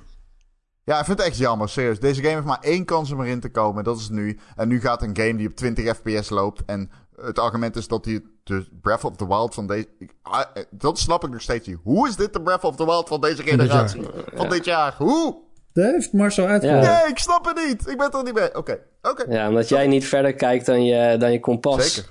Ja, 0.83 0.99
ik 0.99 1.05
vind 1.05 1.17
het 1.17 1.27
echt 1.27 1.37
jammer, 1.37 1.69
serieus. 1.69 1.99
Deze 1.99 2.21
game 2.21 2.33
heeft 2.33 2.45
maar 2.45 2.59
één 2.61 2.85
kans 2.85 3.11
om 3.11 3.21
erin 3.21 3.39
te 3.39 3.49
komen, 3.49 3.83
dat 3.83 3.97
is 3.99 4.09
nu. 4.09 4.39
En 4.55 4.67
nu 4.67 4.81
gaat 4.81 5.01
een 5.01 5.15
game 5.17 5.35
die 5.35 5.47
op 5.47 5.55
20 5.55 5.95
fps 5.95 6.29
loopt. 6.29 6.61
En 6.65 6.91
het 7.21 7.39
argument 7.39 7.75
is 7.75 7.87
dat 7.87 8.05
hij 8.05 8.21
de 8.43 8.67
Breath 8.81 9.03
of 9.03 9.15
the 9.15 9.27
Wild 9.27 9.53
van 9.53 9.67
deze... 9.67 9.87
ik- 9.99 10.13
ah, 10.21 10.39
eh, 10.53 10.63
dat 10.69 10.99
snap 10.99 11.23
ik 11.23 11.29
nog 11.31 11.41
steeds 11.41 11.67
niet. 11.67 11.77
Hoe 11.83 12.07
is 12.07 12.15
dit 12.15 12.33
de 12.33 12.41
Breath 12.41 12.63
of 12.63 12.75
the 12.75 12.85
Wild 12.85 13.07
van 13.07 13.21
deze 13.21 13.35
dit 13.35 13.45
jaar. 13.45 13.57
generatie? 13.59 14.01
Van 14.33 14.49
dit 14.49 14.65
jaar? 14.65 14.95
Hoe? 14.97 15.35
Dat 15.73 15.91
heeft 15.91 16.13
Marcel 16.13 16.45
uitgelegd. 16.47 16.85
Ja. 16.85 16.99
Nee, 17.01 17.09
ik 17.11 17.17
snap 17.17 17.45
het 17.45 17.55
niet. 17.67 17.87
Ik 17.89 17.97
ben 17.97 18.11
er 18.11 18.23
niet 18.23 18.33
mee. 18.33 18.55
Oké, 18.57 18.79
oké. 19.01 19.25
Ja, 19.33 19.47
omdat 19.47 19.69
jij 19.69 19.87
niet 19.87 20.05
verder 20.07 20.33
kijkt 20.33 20.65
dan 20.65 20.85
je, 20.85 21.17
dan 21.17 21.31
je 21.31 21.39
kompas. 21.39 21.93
Zeker. 21.93 22.09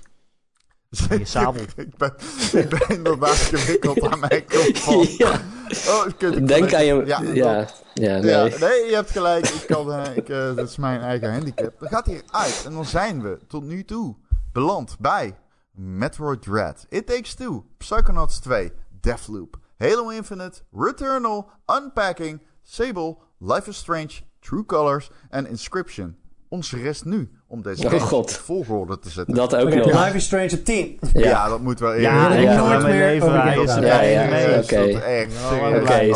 Je 0.90 1.24
sabel. 1.36 1.62
ik, 1.76 1.96
ben, 1.96 2.14
ik 2.52 2.68
ben 2.68 2.88
inderdaad 2.88 3.36
gewikkeld 3.36 4.02
aan 4.10 4.20
mijn 4.20 4.44
kompas. 4.46 5.16
ja. 5.16 5.40
Oh, 5.88 6.06
kut, 6.18 6.48
Denk 6.48 6.74
aan 6.74 6.84
je... 6.84 7.02
Ja, 7.06 7.20
Ja, 7.94 8.18
nee. 8.18 8.58
nee, 8.58 8.86
je 8.88 8.92
hebt 8.94 9.10
gelijk. 9.10 9.48
Ik 9.48 9.66
kan, 9.66 9.92
eh, 9.92 10.16
ik, 10.16 10.28
eh, 10.28 10.54
dat 10.54 10.68
is 10.68 10.76
mijn 10.76 11.00
eigen 11.00 11.32
handicap. 11.32 11.80
Dan 11.80 11.88
gaat 11.88 12.06
hij 12.06 12.22
uit. 12.30 12.62
En 12.66 12.72
dan 12.72 12.84
zijn 12.84 13.22
we 13.22 13.38
tot 13.46 13.62
nu 13.62 13.84
toe 13.84 14.16
beland 14.52 14.96
bij 14.98 15.38
Metroid 15.72 16.42
Dread, 16.42 16.86
It 16.88 17.06
Takes 17.06 17.34
Two, 17.34 17.64
Psychonauts 17.78 18.40
2, 18.40 18.72
Deathloop, 19.00 19.58
Halo 19.78 20.08
Infinite, 20.08 20.60
Returnal, 20.72 21.50
Unpacking, 21.66 22.42
Sable, 22.62 23.16
Life 23.38 23.68
is 23.68 23.76
Strange, 23.76 24.10
True 24.40 24.66
Colors 24.66 25.10
en 25.28 25.46
Inscription. 25.46 26.16
Onze 26.50 26.76
rest 26.78 27.04
nu 27.04 27.30
om 27.48 27.62
deze 27.62 27.84
Oh, 27.86 28.02
God. 28.02 28.32
volgorde 28.32 28.98
te 28.98 29.10
zetten. 29.10 29.34
Dat 29.34 29.56
ook 29.56 29.74
nog. 29.74 29.86
Life 29.86 30.16
is 30.16 30.24
Strange 30.24 30.50
op 30.52 30.64
10. 30.64 30.98
ja. 31.12 31.20
Ja. 31.28 31.48
dat 31.48 31.60
moet 31.60 31.80
wel 31.80 31.94
Ja, 31.94 32.22
eerlijk. 32.32 32.40
ik 32.50 32.56
ga 32.58 32.64
mijn 32.68 32.82
meer 32.82 32.94
leven 33.06 33.42
hij 33.42 33.56
is. 33.62 33.74
Ja, 33.74 34.58
oké. 34.58 35.00
Oké, 35.80 36.14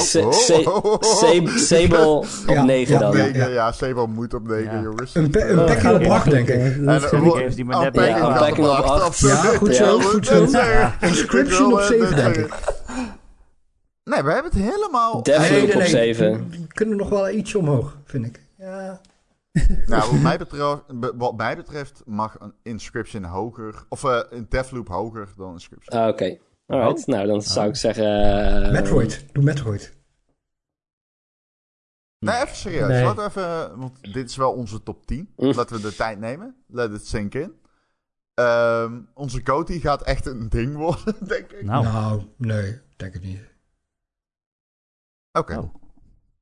Sable 1.59 2.07
op 2.07 2.27
Ja, 2.47 2.63
9 2.65 2.95
ja, 2.95 3.01
dan. 3.11 3.33
ja. 3.53 3.73
Sebo 3.73 4.07
moet 4.07 4.35
op 4.35 4.49
9, 4.49 4.77
Ja. 4.77 4.83
jongens. 4.83 5.15
Een, 5.15 5.31
een 5.59 5.69
gaat 5.69 5.95
op 5.95 6.01
het 6.01 6.09
acht, 6.11 6.31
denk 6.31 6.49
ik. 6.49 6.55
Eh, 6.87 7.03
geen- 7.03 7.21
die 7.21 7.29
wo- 7.31 7.37
games 7.37 7.55
die 7.55 7.65
maar 7.65 7.81
net 7.83 7.93
Packing 7.93 8.19
Packing 8.39 8.67
op 8.67 8.73
acht, 8.73 8.89
acht. 8.89 9.03
absoluut. 9.03 9.35
Ja, 9.35 9.43
goed 9.43 9.75
zo, 9.75 9.99
goed 10.01 10.27
zo. 10.27 10.43
Inscription 11.01 11.73
op 11.73 11.81
Ik 11.81 11.89
wil, 11.89 11.99
eh, 12.01 12.07
7, 12.07 12.17
dat 12.17 12.25
denk 12.25 12.37
ik. 12.37 12.55
Nee, 14.05 14.23
we 14.23 14.33
hebben 14.33 14.53
het 14.53 14.61
helemaal... 14.63 15.23
Deathloop 15.23 15.75
op 15.75 15.83
7. 15.83 16.33
We 16.51 16.67
kunnen 16.69 16.97
nog 16.97 17.09
wel 17.09 17.31
ietsje 17.31 17.59
omhoog, 17.59 17.97
vind 18.05 18.27
ik. 18.27 18.41
Ja. 18.59 19.01
Nou, 19.86 20.10
wat 20.12 20.20
mij, 20.28 20.39
betreft, 20.39 21.00
be- 21.00 21.12
wat 21.16 21.36
mij 21.36 21.57
betreft 21.57 22.02
mag 22.07 22.41
een 22.41 22.55
Inscription 22.62 23.24
hoger... 23.24 23.84
Of 23.89 24.05
eh, 24.05 24.20
een 24.31 24.47
Deathloop 24.49 24.89
hoger 24.89 25.28
dan 25.36 25.52
Inscription. 25.52 26.00
Ah, 26.00 26.08
Oké. 26.08 26.39
Alright, 26.66 27.07
nou 27.07 27.26
dan 27.26 27.42
zou 27.42 27.68
ik 27.68 27.76
zeggen... 27.76 28.05
eh, 28.65 28.73
Metroid. 28.73 29.24
Doe 29.34 29.42
Metroid. 29.44 29.97
Nee, 32.18 32.34
even 32.42 32.57
serieus. 32.57 32.89
Nee. 32.89 33.02
Laten 33.05 33.23
we 33.23 33.28
even... 33.28 33.78
Want 33.78 34.12
dit 34.15 34.28
is 34.31 34.36
wel 34.36 34.52
onze 34.52 34.83
top 34.83 35.07
10. 35.07 35.33
Mm. 35.36 35.52
Laten 35.52 35.76
we 35.76 35.83
de 35.83 35.94
tijd 35.94 36.18
nemen. 36.18 36.57
Let 36.66 36.92
it 36.92 37.07
sink 37.07 37.34
in. 37.34 37.60
Ehm, 38.34 39.00
onze 39.15 39.42
Coty 39.42 39.81
gaat 39.81 40.02
echt 40.02 40.26
een 40.26 40.49
ding 40.49 40.76
worden, 40.76 41.15
denk 41.28 41.52
ik. 41.52 41.65
Nou, 41.65 41.84
Nou, 41.84 42.23
nee, 42.36 42.81
denk 42.97 43.12
het 43.12 43.23
niet. 43.23 43.41
Oké. 45.33 45.57
Oh. 45.58 45.74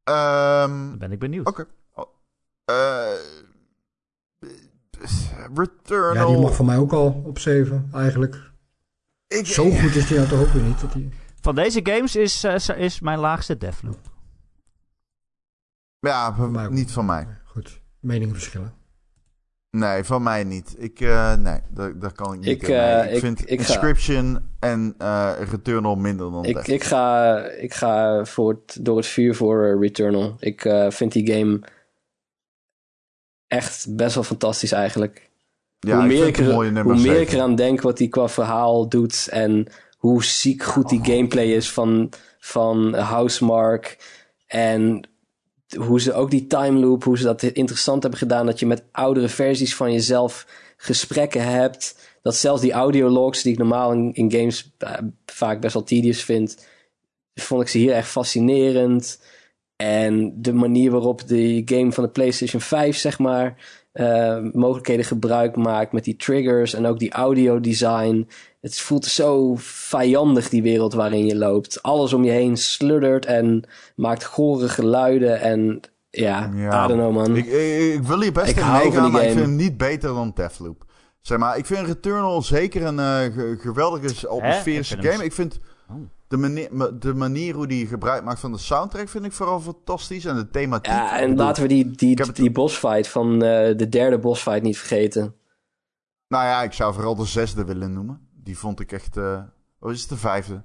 Ehm, 0.04 0.70
dan 0.88 0.98
ben 0.98 1.12
ik 1.12 1.18
benieuwd. 1.18 1.46
Oké. 1.46 1.66
Eh, 2.64 3.10
Returnal. 5.54 6.14
Ja, 6.14 6.26
die 6.26 6.38
mag 6.42 6.54
van 6.56 6.66
mij 6.66 6.76
ook 6.76 6.92
al 6.92 7.22
op 7.24 7.38
7, 7.38 7.88
eigenlijk. 7.94 8.50
Ik- 9.28 9.46
Zo 9.46 9.70
goed 9.70 9.94
is 9.94 10.06
die 10.06 10.16
nou 10.16 10.28
toch 10.28 10.40
ook 10.40 10.48
weer 10.52 10.62
niet. 10.62 10.80
Dat 10.80 10.92
die... 10.92 11.08
Van 11.40 11.54
deze 11.54 11.80
games 11.82 12.16
is, 12.16 12.44
eh, 12.44 12.78
is 12.78 13.00
mijn 13.00 13.18
laagste 13.18 13.56
Deathloop. 13.56 13.98
Ja, 15.98 16.34
van- 16.34 16.50
mij 16.50 16.64
ook. 16.66 16.70
niet 16.72 16.90
van 16.92 17.06
mij. 17.06 17.26
Goed, 17.44 17.80
meningen 18.00 18.34
verschillen. 18.34 18.74
Nee, 19.70 20.04
van 20.04 20.22
mij 20.22 20.44
niet. 20.44 20.74
Ik, 20.78 21.00
eh, 21.00 21.34
nee, 21.34 21.60
daar, 21.70 21.98
daar 21.98 22.12
kan 22.12 22.32
ik 22.32 22.38
niet 22.40 22.48
Ik, 22.48 22.68
eh, 22.68 23.04
ik, 23.04 23.10
ik- 23.10 23.18
vind 23.20 23.40
ik 23.40 23.46
ga- 23.46 23.52
Inscription 23.72 24.48
en 24.58 24.94
eh, 24.98 25.32
Returnal 25.50 25.94
minder 25.96 26.30
dan 26.30 26.44
Ik, 26.44 26.54
Death. 26.54 26.68
ik, 26.68 26.82
ga, 26.84 27.36
ik 27.44 27.74
ga 27.74 28.24
voor 28.24 28.50
het, 28.50 28.78
door 28.84 28.96
het 28.96 29.06
vuur 29.06 29.34
voor 29.34 29.64
eh, 29.64 29.80
Returnal. 29.80 30.36
Ik 30.38 30.64
eh, 30.64 30.90
vind 30.90 31.12
die 31.12 31.32
game 31.32 31.60
echt 33.52 33.86
best 33.96 34.14
wel 34.14 34.24
fantastisch 34.24 34.72
eigenlijk. 34.72 35.30
ja, 35.78 35.94
hoe 35.94 36.04
ik 36.04 36.08
meer, 36.08 36.26
ik, 36.26 36.38
er, 36.38 36.82
hoe 36.82 37.00
meer 37.00 37.20
ik 37.20 37.32
eraan 37.32 37.54
denk 37.54 37.80
wat 37.80 37.98
hij 37.98 38.08
qua 38.08 38.28
verhaal 38.28 38.88
doet 38.88 39.28
en 39.30 39.66
hoe 39.96 40.24
ziek 40.24 40.62
goed 40.62 40.88
die 40.88 41.04
gameplay 41.04 41.46
is 41.46 41.72
van, 41.72 42.12
van 42.38 42.94
Housemark. 42.94 43.96
En 44.46 45.08
hoe 45.76 46.00
ze 46.00 46.12
ook 46.12 46.30
die 46.30 46.46
time 46.46 46.78
loop, 46.78 47.04
hoe 47.04 47.18
ze 47.18 47.24
dat 47.24 47.42
interessant 47.42 48.02
hebben 48.02 48.20
gedaan. 48.20 48.46
Dat 48.46 48.60
je 48.60 48.66
met 48.66 48.84
oudere 48.92 49.28
versies 49.28 49.76
van 49.76 49.92
jezelf 49.92 50.46
gesprekken 50.76 51.44
hebt. 51.44 51.96
Dat 52.22 52.36
zelfs 52.36 52.60
die 52.60 52.72
audiologs 52.72 53.42
die 53.42 53.52
ik 53.52 53.58
normaal 53.58 53.92
in, 53.92 54.12
in 54.12 54.32
games 54.32 54.74
eh, 54.78 54.92
vaak 55.26 55.60
best 55.60 55.74
wel 55.74 55.84
tedious 55.84 56.22
vind, 56.22 56.66
vond 57.34 57.62
ik 57.62 57.68
ze 57.68 57.78
hier 57.78 57.92
echt 57.92 58.08
fascinerend. 58.08 59.20
En 59.82 60.32
de 60.36 60.52
manier 60.52 60.90
waarop 60.90 61.28
de 61.28 61.62
game 61.64 61.92
van 61.92 62.04
de 62.04 62.10
PlayStation 62.10 62.60
5, 62.60 62.96
zeg 62.96 63.18
maar, 63.18 63.56
eh, 63.92 64.38
mogelijkheden 64.52 65.04
gebruik 65.04 65.56
maakt 65.56 65.92
met 65.92 66.04
die 66.04 66.16
triggers 66.16 66.74
en 66.74 66.86
ook 66.86 66.98
die 66.98 67.12
audio 67.12 67.60
design. 67.60 68.28
Het 68.60 68.78
voelt 68.78 69.04
zo 69.04 69.52
vijandig, 69.58 70.48
die 70.48 70.62
wereld 70.62 70.92
waarin 70.94 71.26
je 71.26 71.36
loopt. 71.36 71.82
Alles 71.82 72.12
om 72.12 72.24
je 72.24 72.30
heen 72.30 72.56
sluddert 72.56 73.26
en 73.26 73.64
maakt 73.96 74.24
gore 74.24 74.68
geluiden. 74.68 75.40
En 75.40 75.80
ja, 76.10 76.50
Ja. 76.54 76.84
I 76.84 76.88
don't 76.88 77.00
know, 77.00 77.12
man. 77.14 77.36
Ik, 77.36 77.46
ik, 77.46 77.92
ik 77.94 78.02
wil 78.02 78.20
hier 78.20 78.32
best 78.32 78.50
Ik 78.50 78.56
in 78.56 78.62
hou 78.62 78.76
van 78.82 78.86
meegaan, 78.88 79.02
die 79.04 79.12
maar 79.12 79.22
ik 79.22 79.28
game. 79.28 79.40
vind 79.40 79.50
hem 79.50 79.56
niet 79.68 79.76
beter 79.76 80.14
dan 80.14 80.32
Deathloop. 80.34 80.84
Zeg 81.20 81.38
maar, 81.38 81.58
ik 81.58 81.66
vind 81.66 81.86
Returnal 81.86 82.42
zeker 82.42 82.82
een 82.82 82.98
eh, 82.98 83.20
ge- 83.22 83.56
geweldige 83.60 84.28
atmosferische 84.28 84.96
Ik 84.96 85.04
game. 85.10 85.24
Ik 85.24 85.32
vind. 85.32 85.60
De 86.32 86.38
manier, 86.38 86.98
de 86.98 87.14
manier 87.14 87.54
hoe 87.54 87.66
die 87.66 87.86
gebruik 87.86 88.24
maakt 88.24 88.40
van 88.40 88.52
de 88.52 88.58
soundtrack 88.58 89.08
vind 89.08 89.24
ik 89.24 89.32
vooral 89.32 89.60
fantastisch. 89.60 90.24
En 90.24 90.36
de 90.36 90.50
thematiek. 90.50 90.92
Ja, 90.92 91.18
en 91.18 91.30
bedoel, 91.30 91.44
laten 91.44 91.62
we 91.62 91.68
die, 91.68 91.90
die, 91.90 92.32
die 92.32 92.50
bossfight 92.50 93.08
van 93.08 93.32
eh, 93.32 93.76
de 93.76 93.88
derde 93.88 94.18
bossfight 94.18 94.62
niet 94.62 94.78
vergeten. 94.78 95.34
Nou 96.28 96.44
ja, 96.44 96.62
ik 96.62 96.72
zou 96.72 96.94
vooral 96.94 97.14
de 97.14 97.24
zesde 97.24 97.64
willen 97.64 97.92
noemen. 97.92 98.28
Die 98.34 98.58
vond 98.58 98.80
ik 98.80 98.92
echt... 98.92 99.16
eh 99.16 99.42
oh, 99.78 99.90
is 99.90 100.00
het 100.00 100.08
de 100.08 100.16
vijfde? 100.16 100.62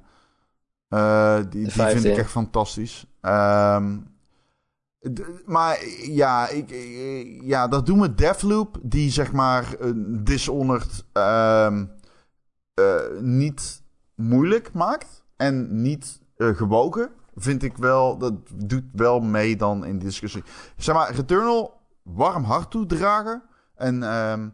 Eh, 0.88 1.36
die 1.36 1.48
die 1.50 1.72
vijfde, 1.72 2.00
vind 2.00 2.14
ik 2.14 2.20
echt 2.20 2.32
fantastisch. 2.32 3.06
Ehm, 3.22 3.98
maar 5.46 5.86
ja, 6.02 6.48
ik, 6.48 6.70
ja, 7.44 7.68
dat 7.68 7.86
doen 7.86 8.02
we 8.02 8.14
Deathloop, 8.14 8.78
die 8.82 9.12
zeg 9.12 9.32
maar 9.32 9.76
een 9.80 10.24
Dishonored 10.24 11.06
ehm, 11.14 11.86
eh, 12.74 12.96
niet 13.20 13.84
moeilijk 14.16 14.74
maakt 14.74 15.17
en 15.38 15.82
niet 15.82 16.20
eh, 16.38 16.56
gewogen. 16.56 17.10
Vind 17.36 17.64
ik 17.64 17.78
wel, 17.78 18.18
dat 18.18 18.34
doet 18.54 18.84
wel 18.92 19.20
mee 19.20 19.56
dan 19.56 19.86
in 19.86 20.00
de 20.00 20.06
discussie. 20.06 20.44
Zeg 20.78 20.96
maar, 20.96 21.16
Returnal 21.16 21.74
warm 22.04 22.44
hart 22.44 22.72
toedragen. 22.72 23.44
En 23.76 24.04
ehm, 24.04 24.48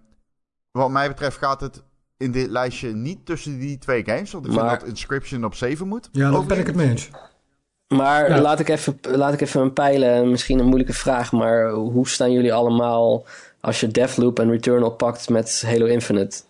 wat 0.72 0.90
mij 0.90 1.08
betreft 1.08 1.38
gaat 1.38 1.62
het 1.62 1.84
in 2.18 2.32
dit 2.32 2.50
lijstje 2.50 2.90
niet 2.94 3.26
tussen 3.26 3.60
die 3.60 3.78
twee 3.78 4.04
games. 4.06 4.32
Want 4.32 4.46
ik 4.46 4.52
Maar- 4.52 4.68
vind 4.70 4.80
dat 4.80 4.90
Inscription 4.90 5.46
op 5.46 5.56
7 5.56 5.88
moet. 5.88 6.10
Ja, 6.12 6.20
daar 6.20 6.28
Overigens. 6.40 6.48
ben 6.48 6.60
ik 6.60 6.66
het 6.68 6.76
mee 6.76 6.90
eens. 6.90 7.10
Maar 7.88 8.30
Ja. 8.30 8.42
laat, 8.42 8.60
ik 8.60 8.70
even, 8.70 9.00
laat 9.02 9.34
ik 9.34 9.42
even 9.42 9.62
een 9.62 9.74
peilen. 9.74 10.30
Misschien 10.30 10.60
een 10.60 10.66
moeilijke 10.66 10.94
vraag, 10.94 11.32
maar 11.32 11.70
hoe 11.72 12.08
staan 12.08 12.32
jullie 12.32 12.54
allemaal 12.54 13.26
als 13.62 13.80
je 13.80 13.88
Deathloop 13.88 14.40
en 14.40 14.50
Returnal 14.50 14.92
pakt 14.92 15.30
met 15.30 15.64
Halo 15.66 15.86
Infinite? 15.86 16.42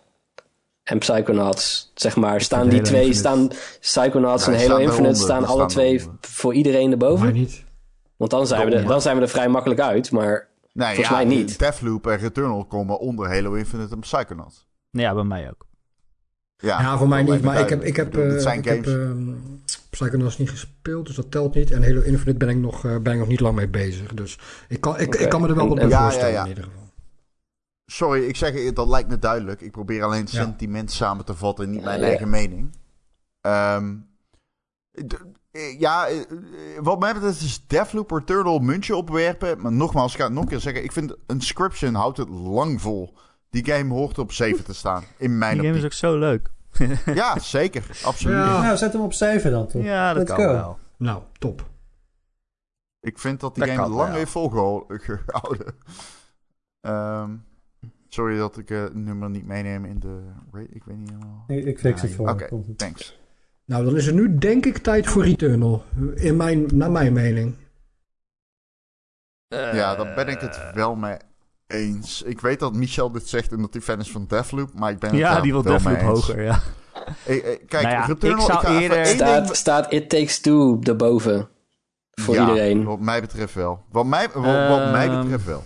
En 0.83 0.99
Psychonauts, 0.99 1.91
zeg 1.95 2.15
maar. 2.15 2.41
Staan 2.41 2.69
die 2.69 2.81
twee, 2.81 3.05
Infinite- 3.05 3.19
staan 3.19 3.49
Psychonauts 3.79 4.45
Ja, 4.45 4.51
en 4.53 4.59
Halo 4.59 4.77
Infinite, 4.77 5.15
staan 5.19 5.45
alle 5.45 5.55
staan 5.55 5.67
twee 5.67 6.01
voor 6.21 6.53
iedereen 6.53 6.91
erboven? 6.91 7.23
Maar 7.25 7.33
niet. 7.33 7.63
Want 8.17 8.31
dan 8.31 8.47
zijn, 8.47 8.69
we 8.69 8.75
er, 8.75 8.85
dan 8.85 9.01
zijn 9.01 9.15
we 9.15 9.21
er 9.21 9.29
vrij 9.29 9.47
makkelijk 9.49 9.79
uit, 9.81 10.11
maar 10.11 10.47
Nee, 10.73 10.87
Volgens 10.87 11.07
ja, 11.07 11.15
mij 11.15 11.25
niet. 11.25 11.59
Deathloop 11.59 12.07
en 12.07 12.17
Returnal 12.17 12.65
komen 12.65 12.99
onder 12.99 13.27
Halo 13.29 13.53
Infinite 13.53 13.93
en 13.93 13.99
Psychonauts. 13.99 14.67
Ja, 14.89 15.13
bij 15.13 15.23
mij 15.23 15.49
ook. 15.49 15.65
Ja, 16.57 16.81
Ja, 16.81 16.97
voor 16.97 17.07
mij 17.07 17.23
niet. 17.23 17.41
Maar 17.41 17.59
ik 17.59 17.69
heb, 17.69 17.83
ik 17.83 17.95
heb, 17.95 18.17
eh, 18.17 18.37
zijn 18.37 18.59
ik 18.59 18.67
games. 18.67 18.85
heb 18.85 18.95
ehm, 18.95 19.31
Psychonauts 19.89 20.37
niet 20.37 20.49
gespeeld, 20.49 21.05
dus 21.07 21.15
dat 21.15 21.31
telt 21.31 21.55
niet. 21.55 21.71
En 21.71 21.83
Halo 21.83 22.01
Infinite 22.01 22.37
ben 22.37 22.49
ik 22.49 22.57
nog, 22.57 22.85
eh, 22.85 22.97
ben 22.97 23.13
ik 23.13 23.19
nog 23.19 23.27
niet 23.27 23.39
lang 23.39 23.55
mee 23.55 23.67
bezig. 23.67 24.13
Dus 24.13 24.37
ik 24.67 24.81
kan, 24.81 24.99
ik, 24.99 25.15
ik 25.15 25.29
kan 25.29 25.41
me 25.41 25.47
er 25.47 25.55
wel 25.55 25.67
wat 25.67 25.77
bij 25.79 25.87
Ja, 25.87 26.01
voorstellen 26.01 26.29
ja, 26.33 26.37
ja. 26.37 26.43
in 26.43 26.49
ieder 26.49 26.63
geval. 26.63 26.82
Sorry, 27.85 28.23
ik 28.23 28.35
zeg 28.35 28.53
het, 28.63 28.75
dat 28.75 28.87
lijkt 28.87 29.09
me 29.09 29.19
duidelijk. 29.19 29.61
Ik 29.61 29.71
probeer 29.71 30.03
alleen 30.03 30.19
Ja. 30.29 30.41
sentiment 30.43 30.91
samen 30.91 31.25
te 31.25 31.35
vatten, 31.35 31.69
niet 31.69 31.83
mijn 31.83 31.99
Ja. 31.99 32.05
eigen 32.05 32.29
mening. 32.29 32.75
Ehm, 33.41 33.95
eh, 35.51 35.79
ja, 35.79 36.07
eh, 36.07 36.19
eh, 36.19 36.25
wat 36.81 36.99
mij 36.99 37.13
betreft 37.13 37.41
is 37.41 37.67
Deathloop 37.67 38.11
Returnal 38.11 38.59
muntje 38.59 38.95
opwerpen. 38.95 39.61
Maar 39.61 39.71
nogmaals, 39.71 40.13
ik 40.13 40.19
ga 40.19 40.23
het 40.25 40.33
nog 40.33 40.43
een 40.43 40.49
keer 40.49 40.59
zeggen. 40.59 40.83
Ik 40.83 40.91
vind 40.91 41.15
Inscription 41.27 41.93
houdt 41.93 42.17
het 42.17 42.29
lang 42.29 42.81
vol. 42.81 43.13
Die 43.49 43.65
game 43.65 43.93
hoort 43.93 44.17
op 44.19 44.31
7 44.31 44.63
te 44.65 44.73
staan, 44.73 45.03
in 45.17 45.37
mijn 45.37 45.57
Die 45.57 45.65
game 45.67 45.77
is 45.77 45.83
ook 45.85 45.93
zo 45.93 46.17
leuk. 46.17 46.51
Ja, 47.05 47.39
zeker. 47.39 47.99
Absoluut. 48.03 48.35
Ja. 48.45 48.61
Nou, 48.61 48.77
zet 48.77 48.93
hem 48.93 49.01
op 49.01 49.13
7 49.13 49.51
dan 49.51 49.67
toch? 49.67 49.83
Ja, 49.83 50.07
dat 50.13 50.17
Let's 50.17 50.31
kan 50.35 50.45
go. 50.45 50.51
wel. 50.51 50.79
Nou, 50.97 51.21
top. 51.39 51.69
Ik 52.99 53.19
vind 53.19 53.39
dat 53.39 53.55
die 53.55 53.63
Dat 53.65 53.73
game 53.73 53.87
kan 53.87 53.95
lang 53.95 54.09
wel. 54.09 54.17
heeft 54.17 54.31
volgehouden. 54.31 55.01
Ehm, 56.81 57.31
sorry 58.13 58.37
dat 58.37 58.57
ik 58.57 58.69
eh, 58.69 58.81
het 58.81 58.93
nummer 58.95 59.29
niet 59.29 59.45
meeneem 59.45 59.85
in 59.85 59.99
de 59.99 60.19
rate. 60.51 60.67
Ik 60.69 60.83
weet 60.83 60.97
niet 60.97 61.09
helemaal. 61.09 61.43
Ik, 61.47 61.65
ik 61.65 61.79
fix 61.79 62.01
Ja, 62.01 62.07
het 62.07 62.15
voor. 62.15 62.29
oké. 62.29 62.49
Thanks. 62.75 63.19
Nou, 63.65 63.85
dan 63.85 63.95
is 63.95 64.05
het 64.05 64.15
nu 64.15 64.37
denk 64.37 64.65
ik 64.65 64.77
tijd 64.77 65.07
voor 65.07 65.23
Returnal. 65.25 65.83
In 66.15 66.35
mijn, 66.37 66.65
naar 66.73 66.91
mijn 66.91 67.13
mening. 67.13 67.55
Ja, 69.47 69.95
daar 69.95 70.13
ben 70.15 70.27
ik 70.27 70.39
het 70.39 70.55
Eh, 70.55 70.73
wel 70.73 70.95
mee 70.95 71.17
eens. 71.67 72.21
Ik 72.21 72.41
weet 72.41 72.59
dat 72.59 72.73
Michel 72.75 73.11
dit 73.11 73.27
zegt 73.27 73.51
en 73.51 73.61
dat 73.61 73.73
hij 73.73 73.81
fan 73.81 73.99
is 73.99 74.11
van 74.11 74.25
Deathloop, 74.27 74.73
maar 74.73 74.91
ik 74.91 74.99
ben 74.99 75.09
het 75.09 75.19
Ja, 75.19 75.41
die 75.41 75.51
wil 75.51 75.61
Deathloop 75.61 75.97
hoger, 76.01 76.43
ja. 76.43 76.59
Eh, 77.25 77.37
eh, 77.37 77.43
kijk, 77.67 77.71
Nou 77.83 77.87
ja, 77.95 78.05
Returnal, 78.05 78.45
ik 78.51 78.59
zou 78.61 78.77
eerder- 78.77 78.97
één 78.97 79.05
Staat, 79.15 79.43
ding- 79.45 79.55
staat 79.55 79.91
It 79.93 80.09
Takes 80.09 80.39
Two 80.39 80.79
erboven. 80.83 81.49
Voor 82.11 82.33
Ja, 82.35 82.47
iedereen. 82.47 82.83
wat 82.83 82.99
mij 82.99 83.21
betreft 83.21 83.53
wel. 83.53 83.83
Wat 83.91 84.05
mij, 84.05 84.29
wat, 84.33 84.43
wat 84.43 84.91
mij 84.91 85.07
Ehm, 85.07 85.21
betreft 85.21 85.45
wel. 85.45 85.63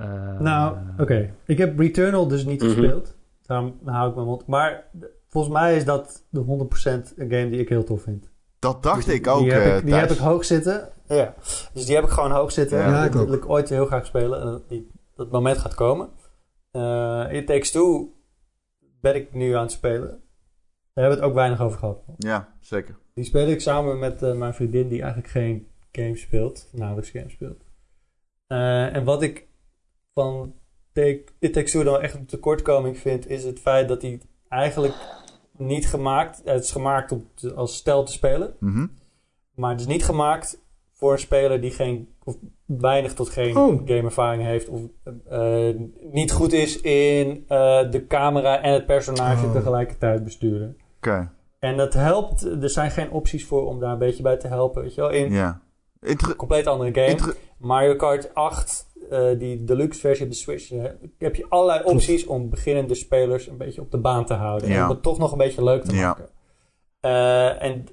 Eh, 0.00 0.40
Nou, 0.40 0.76
oké. 0.98 1.34
Ik 1.46 1.58
heb 1.58 1.78
Returnal 1.78 2.28
dus 2.28 2.44
niet 2.44 2.62
Mhm. 2.62 2.70
gespeeld. 2.70 3.16
Daarom 3.42 3.78
hou 3.84 4.08
ik 4.08 4.14
mijn 4.14 4.26
mond. 4.26 4.46
Maar 4.46 4.84
volgens 5.28 5.52
mij 5.54 5.76
is 5.76 5.84
dat 5.84 6.24
de 6.28 6.40
100% 6.40 7.12
een 7.16 7.30
game 7.30 7.50
die 7.50 7.60
ik 7.60 7.68
heel 7.68 7.84
tof 7.84 8.02
vind. 8.02 8.30
Dat 8.58 8.82
dacht 8.82 9.04
Dus 9.04 9.14
ik 9.14 9.26
ook, 9.26 9.40
Die 9.40 9.52
heb, 9.52 9.62
eh, 9.62 9.76
ik, 9.76 9.84
die 9.84 9.94
heb 9.94 10.10
ik 10.10 10.18
hoog 10.18 10.44
zitten. 10.44 10.88
Ja. 11.08 11.34
Dus 11.72 11.86
die 11.86 11.94
heb 11.94 12.04
ik 12.04 12.10
gewoon 12.10 12.30
hoog 12.30 12.52
zitten. 12.52 12.78
Ja, 12.78 13.04
ik 13.04 13.12
dat 13.12 13.24
wil 13.24 13.34
ik 13.34 13.48
ooit 13.48 13.68
heel 13.68 13.86
graag 13.86 14.06
spelen. 14.06 14.40
En 14.40 14.46
dat, 14.46 14.68
die, 14.68 14.90
dat 15.16 15.30
moment 15.30 15.58
gaat 15.58 15.74
komen. 15.74 16.08
Eh 16.70 17.26
It 17.30 17.46
Takes 17.46 17.70
Two 17.70 18.12
ben 19.00 19.14
ik 19.14 19.34
nu 19.34 19.52
aan 19.54 19.62
het 19.62 19.72
spelen. 19.72 20.08
Daar 20.08 21.04
hebben 21.04 21.12
we 21.12 21.18
het 21.20 21.24
ook 21.24 21.34
weinig 21.34 21.60
over 21.60 21.78
gehad. 21.78 22.02
Ja, 22.16 22.54
zeker. 22.60 22.96
Die 23.14 23.24
speel 23.24 23.48
ik 23.48 23.60
samen 23.60 23.98
met 23.98 24.22
eh, 24.22 24.32
mijn 24.34 24.54
vriendin 24.54 24.88
die 24.88 25.00
eigenlijk 25.02 25.32
geen 25.32 25.68
game 25.92 26.16
speelt. 26.16 26.68
Nauwelijks 26.72 27.10
game 27.10 27.30
speelt. 27.30 27.64
Eh, 28.46 28.94
en 28.96 29.04
wat 29.04 29.22
ik 29.22 29.46
van 30.14 30.54
Two 31.64 31.82
dan 31.84 32.00
echt 32.00 32.14
een 32.14 32.26
tekortkoming 32.26 32.98
vind... 32.98 33.28
is 33.28 33.44
het 33.44 33.60
feit 33.60 33.88
dat 33.88 34.02
hij 34.02 34.20
eigenlijk 34.48 34.94
niet 35.56 35.86
gemaakt... 35.88 36.40
Het 36.44 36.64
is 36.64 36.70
gemaakt 36.70 37.12
om 37.12 37.28
te- 37.34 37.54
als 37.54 37.76
stel 37.76 38.04
te 38.04 38.12
spelen. 38.12 38.54
Mhm. 38.60 38.86
Maar 39.54 39.70
het 39.70 39.80
is 39.80 39.86
niet 39.86 40.04
gemaakt 40.04 40.62
voor 40.92 41.12
een 41.12 41.18
speler 41.18 41.60
die 41.60 41.70
geen... 41.70 42.08
of 42.24 42.36
weinig 42.66 43.14
tot 43.14 43.28
geen 43.28 43.56
Oh. 43.56 43.80
gameervaring 43.86 44.42
heeft... 44.42 44.68
of 44.68 44.80
eh, 45.28 45.68
niet 46.00 46.32
goed 46.32 46.52
is 46.52 46.80
in 46.80 47.44
eh, 47.48 47.90
de 47.90 48.06
camera 48.08 48.62
en 48.62 48.72
het 48.72 48.86
personage 48.86 49.46
Oh. 49.46 49.52
tegelijkertijd 49.52 50.24
besturen. 50.24 50.76
Oké, 50.96 51.30
En 51.58 51.76
dat 51.76 51.94
helpt. 51.94 52.42
Er 52.62 52.70
zijn 52.70 52.90
geen 52.90 53.10
opties 53.10 53.46
voor 53.46 53.66
om 53.66 53.80
daar 53.80 53.92
een 53.92 53.98
beetje 53.98 54.22
bij 54.22 54.36
te 54.36 54.48
helpen. 54.48 54.82
Weet 54.82 54.94
je 54.94 55.00
wel? 55.00 55.10
In 55.10 55.34
een 56.00 56.36
compleet 56.36 56.66
andere 56.66 56.94
game. 56.94 57.06
inter- 57.10 57.36
Mario 57.58 57.96
Kart 57.96 58.34
8, 58.34 58.86
eh, 59.14 59.38
die 59.38 59.64
deluxe 59.64 60.00
versie 60.00 60.24
op 60.24 60.30
de 60.30 60.36
Switch, 60.36 60.72
eh, 60.72 60.82
heb 61.18 61.34
je 61.36 61.46
allerlei 61.48 61.84
opties 61.84 62.26
om 62.26 62.50
beginnende 62.50 62.94
spelers 62.94 63.46
een 63.46 63.56
beetje 63.56 63.80
op 63.80 63.90
de 63.90 63.98
baan 63.98 64.24
te 64.26 64.34
houden. 64.34 64.68
En 64.68 64.74
Ja. 64.74 64.82
om 64.84 64.90
het 64.90 65.02
toch 65.02 65.18
nog 65.18 65.32
een 65.32 65.38
beetje 65.38 65.64
leuk 65.64 65.84
te 65.84 65.94
Ja. 65.94 66.06
maken. 66.06 66.28
Eh, 67.00 67.62
en 67.62 67.84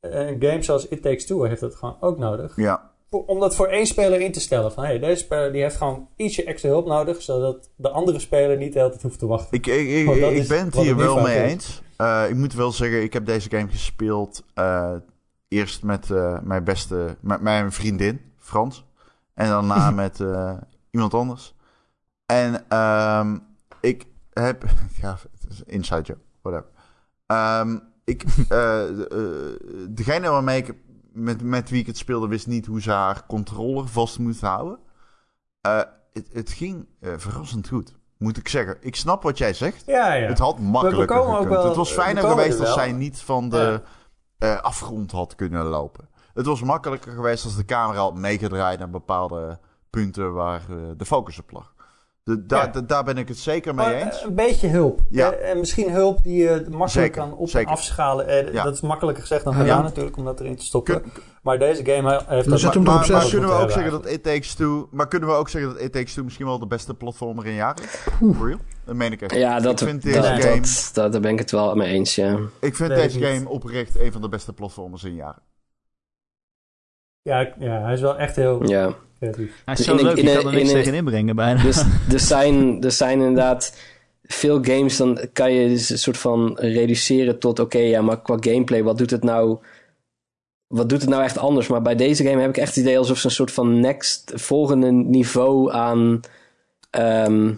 eh, 0.00 0.28
een 0.28 0.42
game 0.42 0.62
zoals 0.62 0.88
It 0.88 1.02
Takes 1.02 1.26
Two 1.26 1.42
heeft 1.42 1.60
dat 1.60 1.74
gewoon 1.74 1.96
ook 2.00 2.18
nodig. 2.18 2.56
ja. 2.56 2.88
Om 3.26 3.40
dat 3.40 3.54
voor 3.56 3.66
één 3.66 3.86
speler 3.86 4.20
in 4.20 4.32
te 4.32 4.40
stellen. 4.40 4.72
Van 4.72 4.84
hey, 4.84 4.98
deze 4.98 5.22
speler 5.22 5.52
die 5.52 5.62
heeft 5.62 5.76
gewoon 5.76 6.08
ietsje 6.16 6.44
extra 6.44 6.68
hulp 6.68 6.86
nodig. 6.86 7.22
Zodat 7.22 7.70
de 7.76 7.88
andere 7.88 8.18
speler 8.18 8.56
niet 8.56 8.72
de 8.72 8.78
hele 8.78 8.90
tijd 8.90 9.02
hoeft 9.02 9.18
te 9.18 9.26
wachten. 9.26 9.56
Ik, 9.56 9.66
ik, 9.66 9.88
ik, 9.88 10.14
ik 10.36 10.48
ben 10.48 10.64
het 10.64 10.74
hier 10.76 10.96
wel 10.96 11.20
mee 11.20 11.44
is. 11.44 11.50
eens. 11.52 11.82
Eh, 11.96 12.24
ik 12.28 12.34
moet 12.34 12.54
wel 12.54 12.72
zeggen, 12.72 13.02
ik 13.02 13.12
heb 13.12 13.26
deze 13.26 13.50
game 13.50 13.68
gespeeld 13.68 14.44
eh, 14.54 14.92
eerst 15.48 15.82
met 15.82 16.10
eh, 16.10 16.38
mijn 16.42 16.64
beste, 16.64 17.16
met 17.20 17.40
mijn 17.40 17.72
vriendin, 17.72 18.20
Frans. 18.38 18.84
En 19.40 19.48
daarna 19.48 19.90
met 20.04 20.20
eh, 20.20 20.56
iemand 20.90 21.14
anders. 21.14 21.54
En 22.26 22.64
ehm, 22.68 23.38
ik 23.80 24.06
heb, 24.32 24.64
ja, 25.02 25.18
het 25.32 25.50
is 25.50 25.58
een 25.58 25.66
inside 25.66 26.02
joke, 26.02 26.20
whatever. 26.42 26.70
Ehm, 27.26 27.78
ik, 28.04 28.24
eh, 28.48 28.88
eh, 28.88 29.56
degene 29.88 30.30
waarmee 30.30 30.62
ik, 30.62 30.74
met, 31.12 31.42
met 31.42 31.70
wie 31.70 31.80
ik 31.80 31.86
het 31.86 31.96
speelde, 31.96 32.28
wist 32.28 32.46
niet 32.46 32.66
hoe 32.66 32.80
ze 32.80 32.90
haar 32.90 33.26
controller 33.26 33.88
vast 33.88 34.18
moest 34.18 34.40
houden. 34.40 34.78
Het, 36.12 36.28
het 36.32 36.50
ging 36.50 36.86
verrassend 37.00 37.68
goed, 37.68 37.96
moet 38.18 38.36
ik 38.36 38.48
zeggen. 38.48 38.76
Ik 38.80 38.96
snap 38.96 39.22
wat 39.22 39.38
jij 39.38 39.54
zegt. 39.54 39.82
Ja, 39.86 40.12
ja. 40.12 40.26
Het 40.28 40.38
had 40.38 40.58
makkelijker 40.58 41.22
gekund. 41.22 41.48
wel- 41.48 41.66
het 41.66 41.76
was 41.76 41.92
fijner 41.92 42.22
geweest 42.22 42.60
als 42.60 42.72
zij 42.72 42.92
niet 42.92 43.20
van 43.20 43.48
de 43.48 43.82
afgrond 44.62 45.10
had 45.10 45.34
kunnen 45.34 45.64
lopen. 45.64 46.08
Het 46.34 46.46
was 46.46 46.62
makkelijker 46.62 47.12
geweest 47.12 47.44
als 47.44 47.56
de 47.56 47.64
camera 47.64 47.98
had 48.00 48.14
meegedraaid 48.14 48.78
naar 48.78 48.90
bepaalde 48.90 49.58
punten 49.90 50.32
waar 50.32 50.60
eh, 50.70 50.76
de 50.96 51.04
focus 51.04 51.38
op 51.38 51.50
lag. 51.52 51.72
De, 52.24 52.46
daar, 52.46 52.66
Ja. 52.66 52.72
de- 52.72 52.86
daar 52.86 53.04
ben 53.04 53.16
ik 53.18 53.28
het 53.28 53.38
zeker 53.38 53.74
mee 53.74 53.86
Maar, 53.86 53.94
eh, 53.94 54.04
eens. 54.06 54.22
Een 54.24 54.34
beetje 54.34 54.68
hulp. 54.68 55.00
Ja. 55.10 55.30
Eh, 55.32 55.50
en 55.50 55.58
misschien 55.58 55.90
hulp 55.92 56.22
die 56.22 56.36
je 56.42 56.50
makkelijk 56.60 56.90
Zeker, 56.90 57.10
kan 57.20 57.32
op- 57.34 57.48
en 57.48 57.64
afschalen. 57.66 58.26
Eh, 58.26 58.52
Ja. 58.52 58.64
Dat 58.64 58.74
is 58.74 58.80
makkelijker 58.80 59.22
gezegd 59.22 59.44
dan 59.44 59.52
Ja. 59.54 59.60
gedaan 59.60 59.82
natuurlijk, 59.82 60.16
om 60.16 60.24
dat 60.24 60.40
erin 60.40 60.56
te 60.56 60.64
stoppen. 60.64 61.02
Kun- 61.02 61.12
maar 61.42 61.58
deze 61.58 61.84
game 61.84 62.08
he- 62.10 62.34
heeft 62.34 62.48
dat 62.50 62.60
hem 62.74 62.82
maar, 62.82 62.94
maar 62.94 63.04
zelf 63.04 63.30
kunnen 63.30 63.48
we 63.48 63.54
ook 63.54 63.70
zeggen 63.70 63.90
dat 63.92 64.06
It 64.06 64.22
Takes 64.22 64.54
Two... 64.54 64.88
Maar 64.90 65.08
kunnen 65.08 65.28
we 65.28 65.34
ook 65.34 65.48
zeggen 65.48 65.72
dat 65.72 65.80
It 65.80 65.92
Takes 65.92 66.14
Two 66.14 66.24
misschien 66.24 66.46
wel 66.46 66.58
de 66.58 66.66
beste 66.66 66.94
platformer 66.94 67.46
in 67.46 67.54
jaren 67.54 67.84
is? 67.84 67.90
For 67.90 68.46
real? 68.46 68.58
Dat 68.84 68.94
meen 68.94 69.12
ik 69.12 69.22
echt. 69.22 69.34
Ja, 69.34 69.60
dat, 69.60 69.80
ik 69.80 69.86
vind 69.88 70.02
dat, 70.02 70.12
deze 70.12 70.32
dat, 70.34 70.42
game, 70.44 70.60
dat, 70.92 71.12
daar 71.12 71.20
ben 71.20 71.32
ik 71.32 71.38
het 71.38 71.50
wel 71.50 71.74
mee 71.74 71.88
eens, 71.92 72.14
ja. 72.14 72.38
ik 72.60 72.76
vind 72.76 72.88
deze 72.94 73.18
niet. 73.18 73.26
game 73.26 73.48
oprecht 73.48 73.98
een 73.98 74.12
van 74.12 74.20
de 74.20 74.28
beste 74.28 74.52
platformers 74.52 75.04
in 75.04 75.14
jaren. 75.14 75.42
Ja, 77.22 77.54
ja, 77.58 77.82
hij 77.82 77.92
is 77.92 78.00
wel 78.00 78.18
echt 78.18 78.36
heel 78.36 78.68
ja. 78.68 78.94
creatief. 79.18 79.62
Hij 79.64 79.74
is 79.74 79.84
zo 79.84 79.92
een- 79.96 80.02
leuk, 80.02 80.16
in 80.16 80.26
je 80.28 80.34
kan 80.34 80.46
er 80.46 80.54
niks 80.54 80.68
in 80.70 80.74
tegen 80.76 80.94
inbrengen 80.94 81.36
bijna. 81.36 81.62
Dus 81.62 81.76
er 82.12 82.20
zijn, 82.20 82.82
er 82.82 82.92
zijn 82.92 83.18
inderdaad 83.18 83.76
veel 84.22 84.64
games, 84.64 84.96
dan 84.96 85.18
kan 85.32 85.52
je 85.52 85.68
dus 85.68 85.90
een 85.90 85.98
soort 85.98 86.18
van 86.18 86.56
reduceren 86.58 87.38
tot: 87.38 87.58
oké, 87.58 87.78
ja, 87.78 88.02
maar 88.02 88.20
qua 88.22 88.36
gameplay, 88.40 88.82
wat 88.82 88.98
doet 88.98 89.10
het 89.10 89.22
nou? 89.24 89.58
Wat 90.66 90.88
doet 90.88 91.00
het 91.00 91.10
nou 91.10 91.22
echt 91.22 91.38
anders? 91.38 91.66
Maar 91.68 91.82
bij 91.82 91.94
deze 91.96 92.24
game 92.24 92.40
heb 92.40 92.50
ik 92.50 92.56
echt 92.56 92.74
het 92.74 92.84
idee 92.84 92.98
alsof 92.98 93.18
ze 93.18 93.26
een 93.26 93.32
soort 93.32 93.52
van 93.52 93.80
next, 93.80 94.32
volgende 94.34 94.90
niveau 94.90 95.72
aan 95.72 96.20
ehm, 96.90 97.52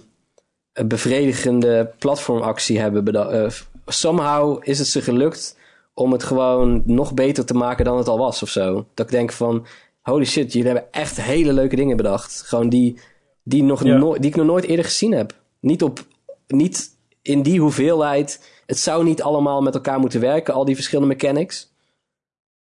een 0.72 0.88
bevredigende 0.88 1.90
platformactie 1.98 2.80
hebben 2.80 3.04
bedacht. 3.04 3.66
somehow 3.86 4.60
is 4.64 4.78
het 4.78 4.88
ze 4.88 5.00
gelukt 5.02 5.56
om 5.94 6.12
het 6.12 6.22
gewoon 6.22 6.82
nog 6.86 7.14
beter 7.14 7.44
te 7.46 7.54
maken 7.54 7.84
dan 7.84 7.96
het 7.98 8.08
al 8.08 8.18
was 8.18 8.42
of 8.42 8.48
zo. 8.48 8.86
Dat 8.94 9.06
ik 9.06 9.12
denk 9.12 9.32
van, 9.32 9.66
holy 10.00 10.24
shit, 10.24 10.52
jullie 10.52 10.68
hebben 10.68 10.92
echt 10.92 11.20
hele 11.20 11.52
leuke 11.52 11.76
dingen 11.76 11.96
bedacht. 11.96 12.42
Gewoon 12.42 12.68
die, 12.68 13.00
die, 13.42 13.62
nog 13.62 13.84
Ja. 13.84 13.98
die 13.98 14.30
ik 14.30 14.36
nog 14.36 14.46
nooit 14.46 14.64
eerder 14.64 14.84
gezien 14.84 15.12
heb. 15.12 15.40
Niet, 15.60 15.82
op, 15.82 16.06
niet 16.46 16.98
in 17.22 17.42
die 17.42 17.60
hoeveelheid. 17.60 18.60
Het 18.66 18.78
zou 18.78 19.04
niet 19.04 19.22
allemaal 19.22 19.62
met 19.62 19.74
elkaar 19.74 19.98
moeten 19.98 20.20
werken, 20.20 20.54
al 20.54 20.64
die 20.64 20.74
verschillende 20.74 21.14
mechanics. 21.14 21.72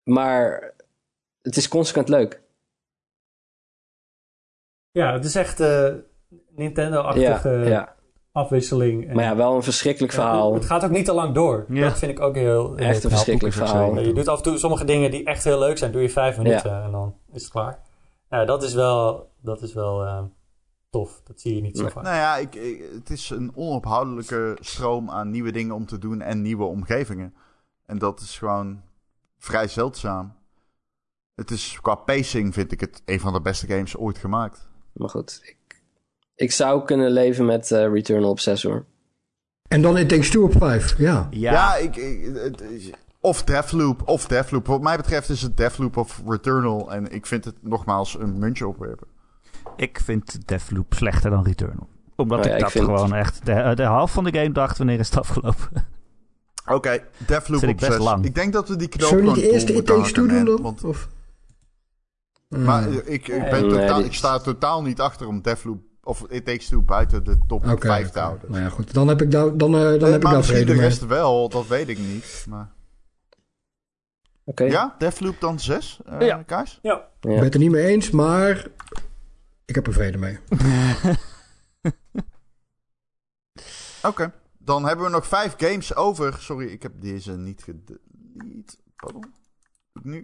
Maar 0.03 0.75
het 1.43 1.57
is 1.57 1.69
consequent 1.69 2.09
leuk. 2.09 2.41
Ja, 4.91 5.13
het 5.13 5.25
is 5.25 5.35
echt 5.35 5.61
eh, 5.61 5.95
Nintendo-achtige 6.51 7.49
Ja, 7.49 7.69
ja. 7.69 7.97
Afwisseling. 8.33 9.09
En, 9.09 9.15
Maar 9.15 9.25
ja, 9.25 9.37
wel 9.37 9.55
een 9.57 9.63
verschrikkelijk 9.63 10.13
verhaal. 10.13 10.55
Het 10.55 10.65
gaat 10.65 10.85
ook 10.85 10.91
niet 10.91 11.05
te 11.05 11.13
lang 11.13 11.35
door. 11.35 11.65
Ja. 11.69 11.89
Dat 11.89 11.99
vind 11.99 12.11
ik 12.13 12.21
ook 12.21 12.35
heel... 12.35 12.77
Echt 12.77 13.05
een 13.05 13.11
verschrikkelijk 13.11 13.55
verhaal. 13.55 13.99
Je 14.01 14.13
doet 14.13 14.29
af 14.29 14.37
en 14.37 14.43
toe 14.43 14.59
sommige 14.59 14.85
dingen 14.85 15.11
die 15.11 15.25
echt 15.25 15.45
heel 15.45 15.59
leuk 15.59 15.79
zijn, 15.79 15.93
doe 15.93 16.03
je 16.03 16.11
vijf 16.11 16.37
minuten 16.37 16.83
en 16.83 16.91
dan 16.91 17.15
is 17.33 17.43
het 17.43 17.51
klaar. 17.53 17.83
Ja, 18.31 18.45
dat 18.45 18.63
is 18.63 18.75
wel, 18.75 19.31
dat 19.41 19.63
is 19.63 19.73
wel 19.73 20.05
eh, 20.05 20.23
tof. 20.91 21.21
Dat 21.25 21.41
zie 21.41 21.55
je 21.55 21.61
niet 21.63 21.77
zo 21.77 21.83
Nee. 21.83 21.93
vaak. 21.93 22.05
Nou 22.05 22.17
ja, 22.17 22.37
ik, 22.37 22.55
ik- 22.55 22.85
het 22.95 23.11
is 23.11 23.31
een 23.31 23.53
onophoudelijke 23.55 24.57
stroom 24.61 25.11
aan 25.11 25.31
nieuwe 25.31 25.53
dingen 25.53 25.75
om 25.75 25.87
te 25.87 25.99
doen 25.99 26.21
en 26.21 26.43
nieuwe 26.43 26.65
omgevingen. 26.65 27.35
En 27.87 27.99
dat 27.99 28.21
is 28.21 28.39
gewoon 28.39 28.83
vrij 29.39 29.69
zeldzaam. 29.69 30.35
Het 31.35 31.51
is 31.51 31.79
qua 31.81 31.95
pacing 31.95 32.55
vind 32.55 32.73
ik 32.73 32.81
het 32.81 33.03
een 33.05 33.21
van 33.21 33.33
de 33.33 33.41
beste 33.41 33.67
games 33.67 33.97
ooit 33.97 34.19
gemaakt. 34.19 34.69
Maar 34.93 35.09
goed, 35.09 35.41
ik, 35.43 35.57
ik 36.41 36.53
zou 36.53 36.85
kunnen 36.85 37.11
leven 37.11 37.45
met 37.47 37.71
eh, 37.71 37.93
Returnal 37.93 38.31
op 38.31 38.41
6 38.41 38.63
hoor. 38.63 38.85
En 39.69 39.83
dan 39.83 39.99
It 39.99 40.09
Takes 40.09 40.31
Two 40.31 40.43
op 40.45 40.53
5, 40.59 40.99
ja. 40.99 41.29
Ja, 41.31 41.53
Ja, 41.53 41.77
ik, 41.77 41.97
ik- 41.97 42.35
het 42.35 42.61
is- 42.61 42.91
of 43.21 43.43
Deathloop, 43.45 44.03
of 44.09 44.27
Deathloop. 44.27 44.67
Wat 44.67 44.81
mij 44.81 44.97
betreft 44.97 45.29
is 45.29 45.43
het 45.43 45.57
Deathloop 45.57 45.97
of 45.97 46.23
Returnal. 46.27 46.93
En 46.93 47.13
ik 47.13 47.27
vind 47.27 47.45
het 47.45 47.55
nogmaals 47.61 48.19
een 48.19 48.39
muntje 48.39 48.67
opwerpen. 48.67 49.07
ik 49.77 50.01
vind 50.05 50.49
Deathloop 50.49 50.95
slechter 50.95 51.31
dan 51.31 51.45
Returnal. 51.45 51.89
Omdat 52.17 52.45
ja, 52.45 52.51
ik 52.51 52.57
ik 52.57 52.63
dat 52.63 52.71
vind- 52.71 52.85
gewoon 52.85 53.15
echt 53.15 53.47
de, 53.47 53.73
de 53.75 53.83
helft 53.83 54.13
van 54.15 54.25
de 54.25 54.33
game 54.33 54.53
dacht 54.53 54.79
wanneer 54.79 54.99
is 54.99 55.09
het 55.09 55.19
afgelopen. 55.19 55.89
Oké, 56.67 57.03
Deathloop 57.27 57.59
Vind 57.61 57.71
ik 57.73 57.81
op 57.83 57.89
best 57.89 57.93
6. 57.93 58.05
lang. 58.05 58.25
Ik 58.25 58.35
denk 58.35 58.53
dat 58.53 58.69
we 58.69 58.77
die 58.77 58.89
knoop 58.89 59.09
Zullen 59.09 59.25
we 59.25 59.41
niet 59.41 59.51
eerst 59.51 59.67
vol 59.67 59.77
It 59.79 59.87
Takes 59.87 60.13
Two 60.13 60.27
doen 60.27 60.45
dan? 60.45 60.63
Want, 60.63 60.85
Of? 60.85 61.09
maar 62.49 62.83
Hmm. 62.85 62.93
ik, 63.05 63.05
ik, 63.07 63.27
ben 63.51 63.51
nee, 63.51 63.61
totaal, 63.79 63.97
dit- 63.97 64.07
ik 64.07 64.13
sta 64.15 64.39
totaal 64.39 64.83
niet 64.83 65.01
achter 65.01 65.27
om 65.27 65.43
Deathloop 65.43 65.81
of 66.03 66.25
It 66.29 66.45
Takes 66.45 66.69
Two 66.69 66.83
buiten 66.83 67.25
de 67.25 67.39
top 67.47 67.67
Oké, 67.69 67.87
5 67.87 68.03
oké. 68.05 68.13
te 68.13 68.19
houden. 68.21 68.51
Nou 68.51 68.63
ja, 68.63 68.69
goed. 68.69 68.93
Dan 68.95 69.09
heb 69.09 69.23
ik 69.23 69.31
daar, 69.31 69.57
dan, 69.57 69.75
eh, 69.75 69.81
dan 69.81 69.91
heb 69.91 70.01
ik 70.03 70.03
maar 70.03 70.21
daar 70.21 70.37
misschien 70.37 70.57
vrede 70.57 70.73
de 70.73 70.79
mee. 70.79 70.89
rest 70.89 71.07
wel, 71.07 71.49
dat 71.49 71.67
weet 71.67 71.89
ik 71.89 71.99
niet. 71.99 72.45
Maar... 72.49 72.73
Oké. 74.45 74.65
Ja, 74.65 74.95
Deathloop 74.99 75.41
dan 75.41 75.61
6, 75.61 76.01
eh 76.07 76.21
Ja. 76.27 76.43
Kaars? 76.43 76.79
Ja. 76.83 76.95
Ik 76.97 77.09
ben 77.21 77.39
het 77.45 77.55
er 77.55 77.61
niet 77.61 77.71
mee 77.71 77.87
eens, 77.87 78.11
maar 78.11 78.67
ik 79.65 79.75
heb 79.75 79.87
er 79.87 79.93
vrede 79.93 80.19
mee. 80.19 80.39
Oké, 84.03 84.33
dan 84.59 84.85
hebben 84.87 85.05
we 85.05 85.11
nog 85.11 85.27
vijf 85.27 85.55
games 85.57 85.95
over. 85.95 86.37
Sorry, 86.39 86.67
ik 86.67 86.83
heb 86.83 86.93
deze 86.97 87.33
niet 87.33 87.63
gedelete. 87.63 88.77
Pardon. 88.97 89.33
Nu. 90.03 90.23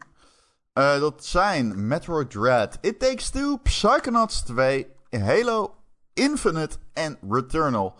Eh, 0.72 1.00
dat 1.00 1.24
zijn 1.24 1.86
Metroid 1.86 2.30
Dread, 2.30 2.78
It 2.80 2.98
Takes 2.98 3.30
Two, 3.30 3.56
Psychonauts 3.56 4.42
2, 4.42 4.86
Halo 5.10 5.74
Infinite 6.12 6.76
en 6.92 7.18
Returnal. 7.28 7.94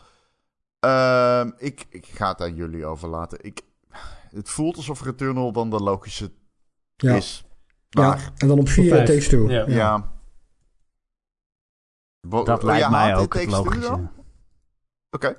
Ehm, 0.81 1.51
ik, 1.57 1.86
ik 1.91 2.07
ga 2.07 2.28
het 2.28 2.41
aan 2.41 2.55
jullie 2.55 2.86
overlaten. 2.86 3.39
Ik, 3.43 3.60
het 4.31 4.49
voelt 4.49 4.76
alsof 4.76 5.02
Returnal 5.02 5.52
dan 5.52 5.70
de 5.70 5.81
logische 5.81 6.31
Ja, 6.97 7.15
is. 7.15 7.44
ja. 7.89 8.09
Maar, 8.09 8.33
en 8.36 8.49
dan 8.49 8.59
op 8.59 8.68
4 8.68 8.85
It 8.85 8.91
vijf. 8.91 9.07
Takes 9.09 9.28
Two. 9.28 9.51
Ja. 9.51 9.65
ja. 9.67 10.15
Dat 12.20 12.49
oh, 12.49 12.62
lijkt 12.62 12.83
ja, 12.83 12.91
mij 12.91 13.17
ook 13.17 13.35
het 13.35 13.51
logische. 13.51 13.81
dan? 13.81 14.10
Oké. 15.10 15.39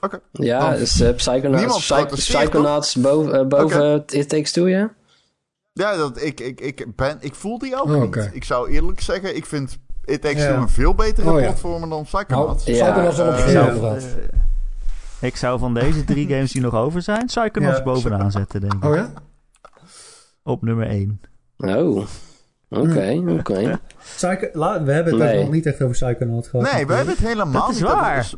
Oké. 0.00 0.20
Ja, 0.32 0.70
Dan- 0.70 0.80
is 0.80 1.00
uh, 1.00 1.14
Psychonauts, 1.14 2.96
boven, 2.96 3.32
eh, 3.40 3.46
boven 3.46 4.04
It 4.06 4.28
Takes 4.28 4.52
Two, 4.52 4.66
ja? 4.68 4.94
Ja, 5.78 5.96
dat, 5.96 6.22
ik, 6.22 6.40
ik, 6.40 6.60
ik, 6.60 6.86
ben, 6.96 7.16
ik 7.20 7.34
voel 7.34 7.58
die 7.58 7.76
ook 7.76 7.84
Oh, 7.84 7.90
niet. 7.94 8.02
oké. 8.02 8.30
Ik 8.32 8.44
zou 8.44 8.70
eerlijk 8.70 9.00
zeggen, 9.00 9.36
ik 9.36 9.46
vind 9.46 9.78
It 10.04 10.20
Takes 10.22 10.42
Ja. 10.42 10.52
Two 10.52 10.60
een 10.60 10.68
veel 10.68 10.94
betere 10.94 11.30
Oh, 11.30 11.40
ja. 11.40 11.46
platformer 11.46 11.88
dan 11.88 11.88
Nou, 11.88 12.04
Psychonauts. 12.04 12.64
Ja, 12.64 12.72
Psychonauts 12.84 13.16
dan 13.16 13.28
op 13.28 13.34
eh, 13.34 13.40
4 13.40 13.52
ja. 13.52 13.66
inderdaad. 13.68 14.04
Ik 15.20 15.36
zou 15.36 15.58
van 15.58 15.74
deze 15.74 16.04
drie 16.04 16.28
games 16.32 16.52
die 16.52 16.62
nog 16.62 16.74
over 16.74 17.02
zijn, 17.02 17.26
Psychonauts 17.26 17.78
Ja. 17.78 17.82
bovenaan 17.84 18.30
zetten, 18.30 18.60
denk 18.60 18.72
ik. 18.74 18.84
Oh 18.84 18.94
ja? 18.94 19.12
Op 20.42 20.62
nummer 20.62 20.86
1. 20.86 21.20
Oh, 21.56 22.06
oké, 22.68 23.22
oké. 23.38 23.78
Psycho- 24.16 24.48
la- 24.52 24.82
we 24.82 24.92
hebben 24.92 25.12
het 25.20 25.22
Nee. 25.32 25.40
nog 25.42 25.50
niet 25.52 25.66
echt 25.66 25.82
over 25.82 25.94
Psychonauts 26.06 26.48
gehad. 26.48 26.72
nee, 26.72 26.86
we 26.86 26.94
hebben 26.94 27.14
het 27.14 27.26
helemaal 27.26 27.60
Dat 27.62 27.70
is 27.70 27.74
niet 27.80 27.84
over- 27.84 27.96
waar. 28.00 28.16
dus- 28.16 28.34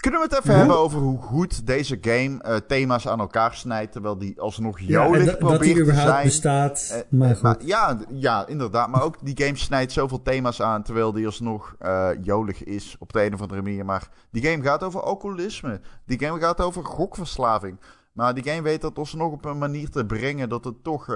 kunnen 0.00 0.20
we 0.20 0.26
het 0.26 0.38
even 0.38 0.50
Hoe? 0.50 0.58
hebben 0.58 0.78
over 0.78 1.00
hoe 1.00 1.22
goed 1.22 1.66
deze 1.66 1.98
game 2.00 2.42
eh, 2.42 2.56
thema's 2.56 3.08
aan 3.08 3.20
elkaar 3.20 3.54
snijdt, 3.54 3.92
terwijl 3.92 4.18
die 4.18 4.40
alsnog 4.40 4.80
ja, 4.80 4.86
jolig 4.86 5.24
dat 5.24 5.38
probeert 5.38 5.86
te 5.86 5.94
zijn? 5.94 6.24
bestaat. 6.24 6.90
Eh, 6.92 7.18
maar 7.18 7.34
goed. 7.34 7.42
maar 7.42 7.56
ja, 7.64 7.98
ja, 8.10 8.46
inderdaad. 8.46 8.88
Maar 8.88 9.02
ook 9.02 9.16
die 9.22 9.44
game 9.44 9.56
snijdt 9.56 9.92
zoveel 9.92 10.22
thema's 10.22 10.62
aan, 10.62 10.82
terwijl 10.82 11.12
die 11.12 11.26
alsnog 11.26 11.76
jolig 12.22 12.64
is 12.64 12.96
op 12.98 13.12
de 13.12 13.24
een 13.24 13.34
of 13.34 13.40
andere 13.40 13.62
manier. 13.62 13.84
Maar 13.84 14.08
die 14.30 14.46
game 14.46 14.62
gaat 14.62 14.82
over 14.82 15.02
alcoholisme. 15.02 15.80
Die 16.06 16.18
game 16.18 16.40
gaat 16.40 16.60
over 16.60 16.84
gokverslaving. 16.84 17.80
Maar 18.12 18.34
die 18.34 18.44
game 18.44 18.62
weet 18.62 18.80
dat 18.80 18.98
alsnog 18.98 19.32
op 19.32 19.44
een 19.44 19.58
manier 19.58 19.90
te 19.90 20.06
brengen 20.06 20.48
dat 20.48 20.64
het 20.64 20.84
toch 20.84 21.06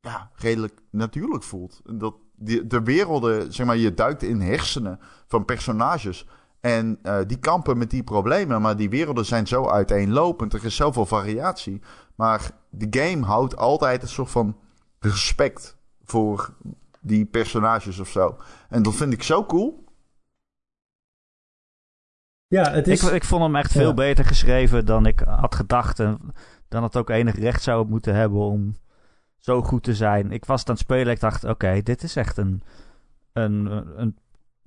ja, 0.00 0.30
redelijk 0.34 0.80
natuurlijk 0.90 1.42
voelt. 1.42 1.80
Dat 1.84 2.14
die, 2.36 2.66
de 2.66 2.82
werelden, 2.82 3.52
zeg 3.52 3.66
maar, 3.66 3.76
je 3.76 3.94
duikt 3.94 4.22
in 4.22 4.40
hersenen 4.40 4.98
van 5.26 5.44
personages. 5.44 6.26
En 6.68 6.98
eh, 7.02 7.18
die 7.26 7.38
kampen 7.38 7.78
met 7.78 7.90
die 7.90 8.02
problemen. 8.02 8.60
Maar 8.62 8.76
die 8.76 8.90
werelden 8.90 9.24
zijn 9.24 9.46
zo 9.46 9.68
uiteenlopend. 9.68 10.52
Er 10.52 10.64
is 10.64 10.76
zoveel 10.76 11.06
variatie. 11.06 11.80
Maar 12.14 12.50
de 12.70 12.86
game 13.00 13.24
houdt 13.24 13.56
altijd 13.56 14.02
een 14.02 14.08
soort 14.08 14.30
van 14.30 14.56
respect 14.98 15.76
voor 16.04 16.54
die 17.00 17.24
personages 17.26 17.98
of 17.98 18.08
zo. 18.08 18.36
En 18.68 18.82
dat 18.82 18.94
vind 18.94 19.12
ik 19.12 19.22
zo 19.22 19.44
cool. 19.44 19.84
Ja, 22.46 22.70
het 22.70 22.88
is... 22.88 23.02
Ik, 23.02 23.12
ik 23.12 23.24
vond 23.24 23.42
hem 23.42 23.56
echt 23.56 23.72
Ja. 23.72 23.80
veel 23.80 23.94
beter 23.94 24.24
geschreven 24.24 24.86
dan 24.86 25.06
ik 25.06 25.20
had 25.20 25.54
gedacht. 25.54 26.00
En 26.00 26.18
dan 26.68 26.82
het 26.82 26.96
ook 26.96 27.10
enig 27.10 27.38
recht 27.38 27.62
zou 27.62 27.88
moeten 27.88 28.14
hebben 28.14 28.38
om 28.40 28.76
zo 29.36 29.62
goed 29.62 29.82
te 29.82 29.94
zijn. 29.94 30.32
Ik 30.32 30.44
was 30.44 30.60
het 30.60 30.68
aan 30.68 30.74
het 30.74 30.84
spelen. 30.84 31.12
Ik 31.12 31.20
dacht, 31.20 31.44
oké, 31.44 31.82
dit 31.82 32.02
is 32.02 32.16
echt 32.16 32.36
een, 32.36 32.62
een, 33.32 33.66
een... 34.00 34.18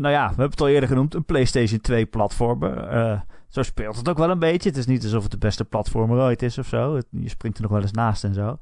Nou 0.02 0.14
ja, 0.14 0.22
we 0.22 0.28
hebben 0.28 0.50
het 0.50 0.62
al 0.62 0.68
eerder 0.68 0.90
genoemd. 0.90 1.14
Een 1.14 1.26
PlayStation 1.26 1.82
2 1.82 2.06
platformer. 2.06 2.78
Eh, 2.78 3.20
zo 3.48 3.64
speelt 3.64 3.96
het 3.96 4.10
ook 4.10 4.18
wel 4.18 4.30
een 4.30 4.40
beetje. 4.40 4.70
Het 4.70 4.78
is 4.78 4.86
niet 4.86 5.04
alsof 5.04 5.24
het 5.24 5.32
de 5.32 5.38
beste 5.38 5.66
platformer 5.66 6.20
ooit 6.20 6.42
is 6.42 6.58
of 6.58 6.68
zo. 6.68 7.00
Je 7.10 7.30
springt 7.30 7.58
er 7.58 7.64
nog 7.64 7.72
wel 7.72 7.82
eens 7.82 7.92
naast 7.92 8.24
en 8.24 8.34
zo. 8.34 8.58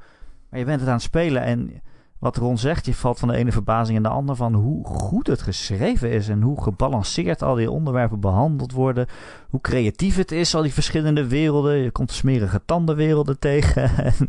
Maar 0.50 0.59
je 0.59 0.66
bent 0.66 0.80
het 0.80 0.90
aan 0.90 0.95
het 0.95 1.03
spelen 1.03 1.42
en... 1.42 1.82
Wat 2.19 2.38
Ron 2.38 2.58
zegt, 2.58 2.85
je 2.85 2.93
valt 2.93 3.19
van 3.19 3.27
de 3.27 3.35
ene 3.35 3.51
verbazing 3.51 3.98
in 3.98 4.03
de 4.03 4.09
andere 4.09 4.38
van 4.38 4.53
hoe 4.53 4.85
goed 4.85 5.27
het 5.27 5.42
geschreven 5.42 6.11
is 6.11 6.30
en 6.30 6.42
hoe 6.42 6.64
gebalanceerd 6.64 7.42
al 7.42 7.56
die 7.56 7.72
onderwerpen 7.72 8.19
behandeld 8.19 8.72
worden 8.72 9.08
hoe 9.50 9.61
creatief 9.61 10.16
het 10.16 10.32
is, 10.32 10.56
al 10.56 10.61
die 10.61 10.74
verschillende 10.74 11.27
werelden. 11.27 11.76
Je 11.76 11.92
komt 11.92 12.11
smerige 12.11 12.61
tandenwerelden 12.66 13.40
tegen. 13.40 13.92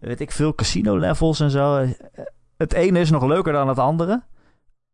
En 0.00 0.08
weet 0.08 0.20
ik 0.20 0.32
veel, 0.32 0.54
casino-levels 0.54 1.40
en 1.40 1.50
zo. 1.50 1.86
Het 2.56 2.72
ene 2.72 3.00
is 3.00 3.10
nog 3.10 3.24
leuker 3.24 3.52
dan 3.52 3.68
het 3.68 3.78
andere. 3.78 4.22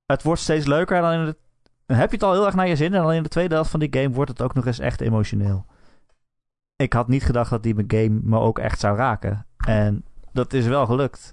Het 0.07 0.23
wordt 0.23 0.41
steeds 0.41 0.67
leuker. 0.67 1.01
Dan 1.01 1.12
in 1.12 1.20
het, 1.20 1.36
dan 1.87 1.97
heb 1.97 2.09
je 2.09 2.15
het 2.17 2.25
al 2.25 2.33
heel 2.33 2.47
erg 2.47 2.55
naar 2.55 2.69
je 2.69 2.77
zin. 2.77 2.95
En 2.95 3.03
dan 3.03 3.13
in 3.13 3.23
de 3.23 3.29
tweede 3.29 3.55
helft 3.55 3.71
van 3.71 3.81
die 3.81 3.89
game 4.01 4.11
wordt 4.15 4.31
het 4.31 4.43
ook 4.43 4.55
nog 4.55 4.67
eens 4.67 4.79
echt 4.79 5.01
emotioneel. 5.01 5.65
Ik 6.77 6.93
had 6.93 7.09
niet 7.09 7.25
gedacht 7.25 7.51
dat 7.51 7.63
die 7.63 7.85
game 7.87 8.21
me 8.23 8.39
ook 8.39 8.59
echt 8.59 8.81
zou 8.81 8.97
raken. 8.97 9.47
En 9.67 10.05
dat 10.33 10.53
is 10.53 10.67
wel 10.67 10.87
gelukt. 10.87 11.33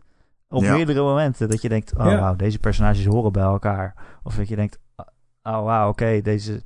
Op 0.50 0.62
Ja. 0.64 0.74
meerdere 0.74 1.02
momenten. 1.02 1.50
Dat 1.50 1.62
je 1.62 1.70
denkt, 1.70 1.98
oh 1.98 2.06
Ja. 2.06 2.20
wauw, 2.20 2.36
deze 2.36 2.60
personages 2.60 3.06
horen 3.06 3.32
bij 3.32 3.44
elkaar. 3.44 3.94
Of 4.24 4.36
dat 4.36 4.48
je 4.48 4.56
denkt, 4.56 4.80
oh 5.44 5.64
wauw, 5.64 5.90
oké, 5.90 6.22
deze 6.22 6.62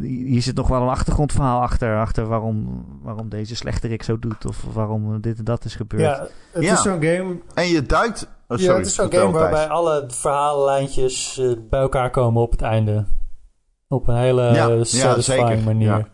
hier 0.00 0.42
zit 0.42 0.56
nog 0.56 0.68
wel 0.68 0.82
een 0.82 0.88
achtergrondverhaal 0.88 1.60
achter, 1.60 1.98
achter 2.00 2.26
waarom, 2.26 2.84
waarom 3.02 3.28
deze 3.28 3.56
slechterik 3.56 4.02
zo 4.02 4.18
doet 4.18 4.44
of 4.46 4.62
waarom 4.74 5.20
dit 5.20 5.38
en 5.38 5.44
dat 5.44 5.64
is 5.64 5.74
gebeurd. 5.76 6.02
ja, 6.02 6.26
het 6.52 6.62
Ja. 6.62 6.72
is 6.72 6.82
zo'n 6.82 7.02
game... 7.02 7.40
En 7.54 7.66
je 7.68 7.82
duikt... 7.82 8.28
Oh, 8.48 8.58
ja, 8.58 8.74
het 8.76 8.86
is 8.86 8.94
zo'n 8.94 9.12
game 9.12 9.30
waarbij 9.32 9.68
alle 9.68 10.04
verhaallijntjes 10.08 11.38
eh, 11.38 11.50
bij 11.70 11.80
elkaar 11.80 12.10
komen 12.10 12.42
op 12.42 12.50
het 12.50 12.62
einde. 12.62 13.04
Op 13.88 14.08
een 14.08 14.16
hele 14.16 14.42
Ja, 14.42 14.66
ja, 14.68 14.84
satisfying 14.84 15.48
zeker, 15.48 15.64
manier. 15.64 15.88
ja. 15.88 16.08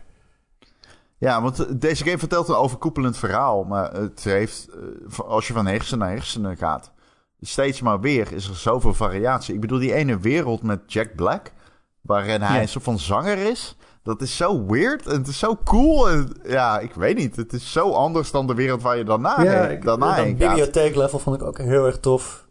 Ja, 1.18 1.42
want 1.42 1.58
eh, 1.66 1.72
deze 1.74 2.04
game 2.04 2.18
vertelt 2.18 2.48
een 2.48 2.54
overkoepelend 2.54 3.16
verhaal. 3.16 3.64
Maar 3.64 3.92
het 3.92 4.24
heeft, 4.24 4.68
eh, 5.10 5.18
als 5.18 5.46
je 5.46 5.52
van 5.52 5.66
hersenen 5.66 5.98
naar 6.06 6.14
hersenen 6.16 6.56
gaat, 6.56 6.92
steeds 7.40 7.80
maar 7.80 8.00
weer 8.00 8.32
is 8.32 8.48
er 8.48 8.54
zoveel 8.56 8.94
variatie. 8.94 9.54
Ik 9.54 9.60
bedoel, 9.60 9.78
die 9.78 9.94
ene 9.94 10.18
wereld 10.18 10.62
met 10.62 10.92
Jack 10.92 11.14
Black, 11.16 11.52
waarin 12.00 12.40
hij 12.42 12.56
Ja. 12.56 12.62
een 12.62 12.68
soort 12.68 12.84
van 12.84 12.98
zanger 12.98 13.38
is. 13.38 13.76
Dat 14.02 14.20
is 14.22 14.36
zo 14.36 14.66
weird 14.66 15.06
en 15.06 15.12
het 15.18 15.28
is 15.28 15.38
zo 15.38 15.56
cool. 15.64 16.08
En, 16.10 16.28
ja, 16.44 16.78
ik 16.78 16.94
weet 16.94 17.16
niet. 17.16 17.36
Het 17.36 17.52
is 17.52 17.72
zo 17.72 17.90
anders 17.92 18.30
dan 18.30 18.46
de 18.46 18.54
wereld 18.54 18.82
waar 18.82 18.96
je 18.96 19.04
daarna, 19.04 19.42
Ja, 19.42 19.50
heen, 19.62 19.70
ik, 19.70 19.84
daarna 19.84 20.06
dat 20.06 20.24
heen 20.24 20.36
gaat. 20.38 20.48
bibliotheeklevel 20.48 21.18
vond 21.18 21.36
ik 21.40 21.42
ook 21.46 21.58
heel 21.58 21.86
erg 21.86 21.98
tof. 21.98 22.46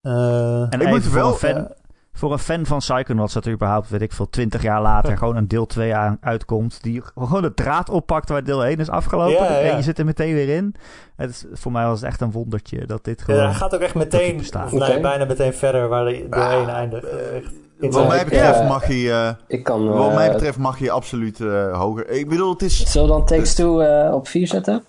Eh, 0.00 0.72
En 0.72 0.80
Ik 0.80 0.88
moet 0.88 1.02
voor, 1.04 1.14
wel, 1.14 1.28
een 1.28 1.34
fan, 1.34 1.68
voor 2.12 2.32
een 2.32 2.38
fan 2.38 2.66
van 2.66 2.78
Psychonauts 2.78 3.32
dat 3.34 3.44
er 3.44 3.52
überhaupt, 3.52 3.88
weet 3.88 4.02
ik 4.02 4.12
veel, 4.12 4.28
twintig 4.30 4.62
jaar 4.62 4.82
later 4.82 5.16
gewoon 5.18 5.36
een 5.36 5.48
deel 5.48 5.66
2 5.66 5.94
aan, 5.94 6.18
uitkomt. 6.20 6.82
Die 6.82 7.02
gewoon 7.14 7.42
de 7.42 7.54
draad 7.54 7.88
oppakt 7.90 8.28
waar 8.28 8.44
deel 8.44 8.64
1 8.64 8.78
is 8.78 8.88
afgelopen. 8.90 9.32
Ja, 9.44 9.52
ja. 9.52 9.58
En 9.70 9.76
je 9.76 9.82
zit 9.82 9.98
er 9.98 10.04
meteen 10.04 10.34
weer 10.34 10.48
in. 10.48 10.74
Het 11.16 11.30
is, 11.30 11.44
voor 11.52 11.72
mij 11.72 11.84
was 11.86 12.00
het 12.00 12.08
echt 12.08 12.20
een 12.20 12.30
wondertje 12.30 12.86
dat 12.86 13.04
dit 13.04 13.22
gewoon... 13.22 13.40
ja, 13.40 13.52
gaat 13.52 13.74
ook 13.74 13.80
echt 13.80 13.94
meteen, 13.94 14.42
nee, 14.70 15.00
bijna 15.00 15.24
meteen 15.24 15.54
verder 15.54 15.88
waar 15.88 16.04
de, 16.04 16.26
de 16.30 16.36
Ah, 16.36 16.52
ene 16.52 16.70
eindigt. 16.70 17.04
Echt 17.06 17.52
Wat 17.80 18.08
mij 18.08 18.24
betreft 18.24 18.58
eh, 18.60 18.68
mag 18.68 18.84
hij... 18.84 19.12
eh, 19.12 19.34
Ik 19.46 19.64
kan... 19.64 19.88
wat 19.88 20.14
mij 20.14 20.26
eh, 20.26 20.32
betreft 20.32 20.58
mag 20.58 20.78
je 20.78 20.90
absoluut 20.90 21.40
eh, 21.40 21.78
hoger. 21.78 22.08
Ik 22.08 22.28
bedoel, 22.28 22.52
het 22.52 22.62
is... 22.62 22.90
Zullen 22.90 23.08
we 23.08 23.12
dan 23.14 23.24
Takes 23.26 23.54
Two 23.54 23.80
eh, 23.80 24.14
op 24.14 24.28
4 24.28 24.46
zetten? 24.46 24.84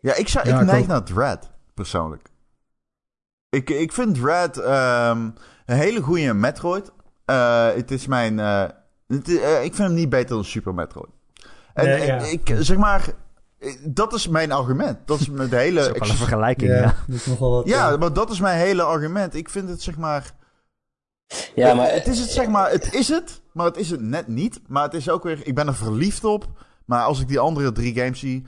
Ja, 0.00 0.14
ik, 0.14 0.28
zou, 0.28 0.48
Ja, 0.48 0.60
ik 0.60 0.66
neig 0.66 0.86
naar 0.86 1.02
Dread, 1.02 1.50
persoonlijk. 1.74 2.28
Ik, 3.48 3.70
ik 3.70 3.92
vind 3.92 4.14
Dread 4.14 4.56
ehm, 4.56 5.20
een 5.66 5.76
hele 5.76 6.00
goede 6.00 6.34
Metroid. 6.34 6.92
Eh, 7.24 7.66
het 7.74 7.90
is 7.90 8.06
mijn... 8.06 8.40
eh, 8.40 8.62
het 9.08 9.28
eh, 9.40 9.64
ik 9.64 9.74
vind 9.74 9.88
hem 9.88 9.94
niet 9.94 10.08
beter 10.08 10.34
dan 10.34 10.44
Super 10.44 10.74
Metroid. 10.74 11.10
En, 11.74 11.84
Nee, 11.84 11.94
en 12.00 12.06
ja. 12.06 12.30
ik, 12.30 12.56
zeg 12.58 12.76
maar... 12.76 13.04
Dat 13.84 14.12
is 14.12 14.28
mijn 14.28 14.52
argument. 14.52 14.98
Dat 15.06 15.20
is 15.20 15.28
mijn 15.40 15.54
hele... 15.54 15.80
Dat 15.80 15.84
is 15.88 15.90
ook 15.92 15.98
wel 15.98 16.08
een 16.10 16.16
vergelijking, 16.16 16.70
Ja, 16.70 16.76
ja. 16.76 16.94
dat 17.06 17.16
is 17.16 17.26
nog 17.26 17.38
wel 17.38 17.50
wat... 17.50 17.66
ja, 17.68 17.96
maar 17.96 18.12
dat 18.12 18.30
is 18.30 18.40
mijn 18.40 18.58
hele 18.58 18.82
argument. 18.82 19.34
Ik 19.34 19.48
vind 19.48 19.68
het, 19.68 19.82
zeg 19.82 19.96
maar... 19.96 20.30
Ja, 21.54 21.74
maar 21.74 21.92
het 21.92 22.06
is 22.06 22.18
het, 22.18 22.30
zeg 22.30 22.48
maar, 22.48 22.70
het 22.70 22.94
is 22.94 23.08
het, 23.08 23.40
maar 23.52 23.66
het 23.66 23.76
is 23.76 23.90
het 23.90 24.00
net 24.00 24.28
niet. 24.28 24.60
Maar 24.68 24.82
het 24.82 24.94
is 24.94 25.08
ook 25.08 25.22
weer, 25.22 25.46
ik 25.46 25.54
ben 25.54 25.66
er 25.66 25.74
verliefd 25.74 26.24
op. 26.24 26.46
Maar 26.84 27.04
als 27.04 27.20
ik 27.20 27.28
die 27.28 27.38
andere 27.38 27.72
drie 27.72 27.94
games 27.94 28.18
zie, 28.18 28.46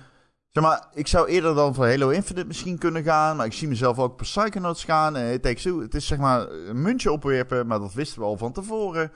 zeg 0.50 0.62
maar, 0.64 0.86
ik 0.94 1.06
zou 1.06 1.28
eerder 1.28 1.54
dan 1.54 1.74
voor 1.74 1.86
Halo 1.86 2.08
Infinite 2.08 2.46
misschien 2.46 2.78
kunnen 2.78 3.02
gaan. 3.02 3.36
Maar 3.36 3.46
ik 3.46 3.52
zie 3.52 3.68
mezelf 3.68 3.98
ook 3.98 4.16
per 4.16 4.26
Psychonauts 4.26 4.84
gaan. 4.84 5.16
En 5.16 5.32
it 5.32 5.42
takes 5.42 5.62
two. 5.62 5.80
Het 5.80 5.94
is 5.94 6.06
zeg 6.06 6.18
maar 6.18 6.50
een 6.50 6.82
muntje 6.82 7.12
opwerpen, 7.12 7.66
maar 7.66 7.78
dat 7.78 7.94
wisten 7.94 8.18
we 8.20 8.24
al 8.24 8.36
van 8.36 8.52
tevoren. 8.52 9.12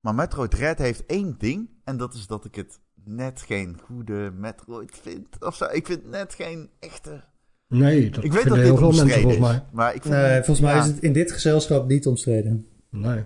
Maar 0.00 0.14
Metroid 0.14 0.54
Red 0.54 0.78
heeft 0.78 1.06
één 1.06 1.34
ding. 1.38 1.68
En 1.84 1.96
dat 1.96 2.14
is 2.14 2.26
dat 2.26 2.44
ik 2.44 2.54
het 2.54 2.78
net 3.04 3.42
geen 3.46 3.80
goede 3.84 4.30
Metroid 4.34 4.98
vind. 5.02 5.26
Of 5.40 5.56
zo. 5.56 5.64
Ik 5.64 5.86
vind 5.86 6.02
het 6.02 6.10
net 6.10 6.34
geen 6.34 6.70
echte... 6.78 7.28
Nee, 7.66 8.10
dat 8.10 8.24
ik 8.24 8.32
weet 8.32 8.44
dat 8.44 8.56
heel 8.56 8.70
dit 8.70 8.78
veel 8.78 8.92
mensen 8.92 9.10
volgens 9.20 9.34
is. 9.34 9.40
mij. 9.40 9.62
Maar 9.72 9.94
ik 9.94 10.02
vind, 10.02 10.14
Nee, 10.14 10.34
volgens 10.34 10.60
mij 10.60 10.74
ja. 10.74 10.80
is 10.80 10.86
het 10.86 10.98
in 10.98 11.12
dit 11.12 11.32
gezelschap 11.32 11.88
niet 11.88 12.06
omstreden. 12.06 12.66
Nee. 12.90 13.24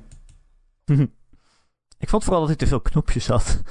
Ik 1.99 2.09
vond 2.09 2.25
vooral 2.25 2.41
dat 2.41 2.49
hij 2.49 2.59
te 2.59 2.67
veel 2.67 2.81
knopjes 2.81 3.26
had. 3.28 3.62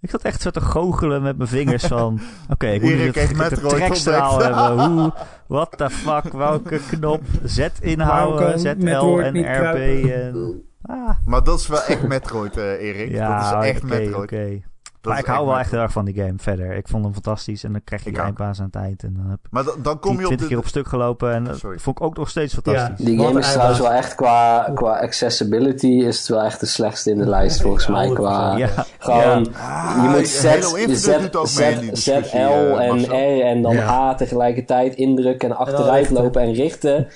Ik 0.00 0.10
zat 0.10 0.22
echt 0.22 0.40
zo 0.40 0.50
te 0.50 0.60
goochelen 0.60 1.22
met 1.22 1.36
mijn 1.36 1.48
vingers 1.48 1.84
van... 1.84 2.20
Oké, 2.52 2.66
ik 2.66 2.82
moet 2.82 2.90
heeft 2.90 3.28
de 3.28 3.34
Metroid 3.36 3.74
trekstraal 3.74 4.40
hebben. 4.42 4.84
Hoe, 4.90 5.12
what 5.46 5.78
the 5.78 5.90
fuck, 5.90 6.32
welke 6.32 6.80
knop? 6.90 7.22
Z 7.44 7.68
inhouden, 7.80 8.60
ZL 8.60 9.18
en 9.22 9.32
kruipen? 9.32 10.24
en... 10.24 10.62
Ah, 10.82 11.10
Maar 11.24 11.44
dat 11.44 11.60
is 11.60 11.66
wel 11.66 11.82
echt 11.82 12.02
Metroid, 12.02 12.56
eh, 12.56 12.64
Erik. 12.82 13.10
ja, 13.10 13.52
dat 13.52 13.62
is 13.64 13.68
echt 13.70 13.82
Metroid. 13.82 14.14
oké. 14.32 14.62
Dat 15.00 15.12
Maar 15.12 15.20
ik 15.22 15.26
hou 15.28 15.46
wel 15.46 15.58
echt 15.58 15.70
heel 15.70 15.80
erg 15.80 15.92
van 15.92 16.04
die 16.04 16.14
game 16.14 16.34
verder. 16.36 16.72
Ik 16.72 16.88
vond 16.88 17.04
hem 17.04 17.12
fantastisch 17.12 17.64
en 17.64 17.72
dan 17.72 17.84
krijg 17.84 18.04
je 18.04 18.10
die 18.10 18.18
ook. 18.18 18.24
eindbaas 18.24 18.58
aan 18.58 18.66
het 18.66 18.74
eind. 18.74 19.02
En 19.02 19.14
dan 19.16 19.26
heb 19.30 19.38
ik 19.42 19.50
Maar 19.50 19.64
dan, 19.64 19.74
dan 19.82 19.98
kom 19.98 20.12
je 20.12 20.20
op 20.20 20.24
20 20.26 20.40
de... 20.40 20.46
keer 20.46 20.58
op 20.62 20.66
stuk 20.68 20.86
gelopen 20.88 21.32
en 21.34 21.44
dat 21.44 21.58
Sorry. 21.58 21.78
vond 21.78 21.98
ik 21.98 22.04
ook 22.04 22.16
nog 22.16 22.28
steeds 22.28 22.54
fantastisch. 22.54 23.06
die 23.06 23.18
game 23.18 23.38
is 23.38 23.52
trouwens 23.52 23.78
wel 23.78 23.92
echt 23.92 24.14
qua, 24.14 24.70
qua 24.74 24.98
accessibility 24.98 25.86
is 25.86 26.18
het 26.18 26.28
wel 26.28 26.42
echt 26.42 26.60
de 26.60 26.66
slechtste 26.66 27.10
in 27.10 27.18
de 27.18 27.26
lijst 27.26 27.60
volgens 27.62 27.86
mij. 27.86 28.08
Qua, 28.12 28.56
Ja, 28.56 28.68
Gewoon, 28.98 29.54
Ah, 29.54 30.00
je 30.02 30.08
moet 30.08 30.28
Z, 30.28 30.44
Infinite 30.76 31.46
Z, 31.46 31.56
Z, 31.92 32.00
Z, 32.02 32.06
L 32.32 32.36
eh, 32.36 32.88
en. 32.88 33.04
R 33.04 33.40
en 33.44 33.62
dan 33.62 33.72
Ja. 33.72 33.88
A 33.88 34.14
tegelijkertijd 34.14 34.94
indrukken 34.94 35.50
en 35.50 35.56
achteruit 35.56 36.10
lopen 36.10 36.42
en 36.42 36.52
richten. 36.52 37.08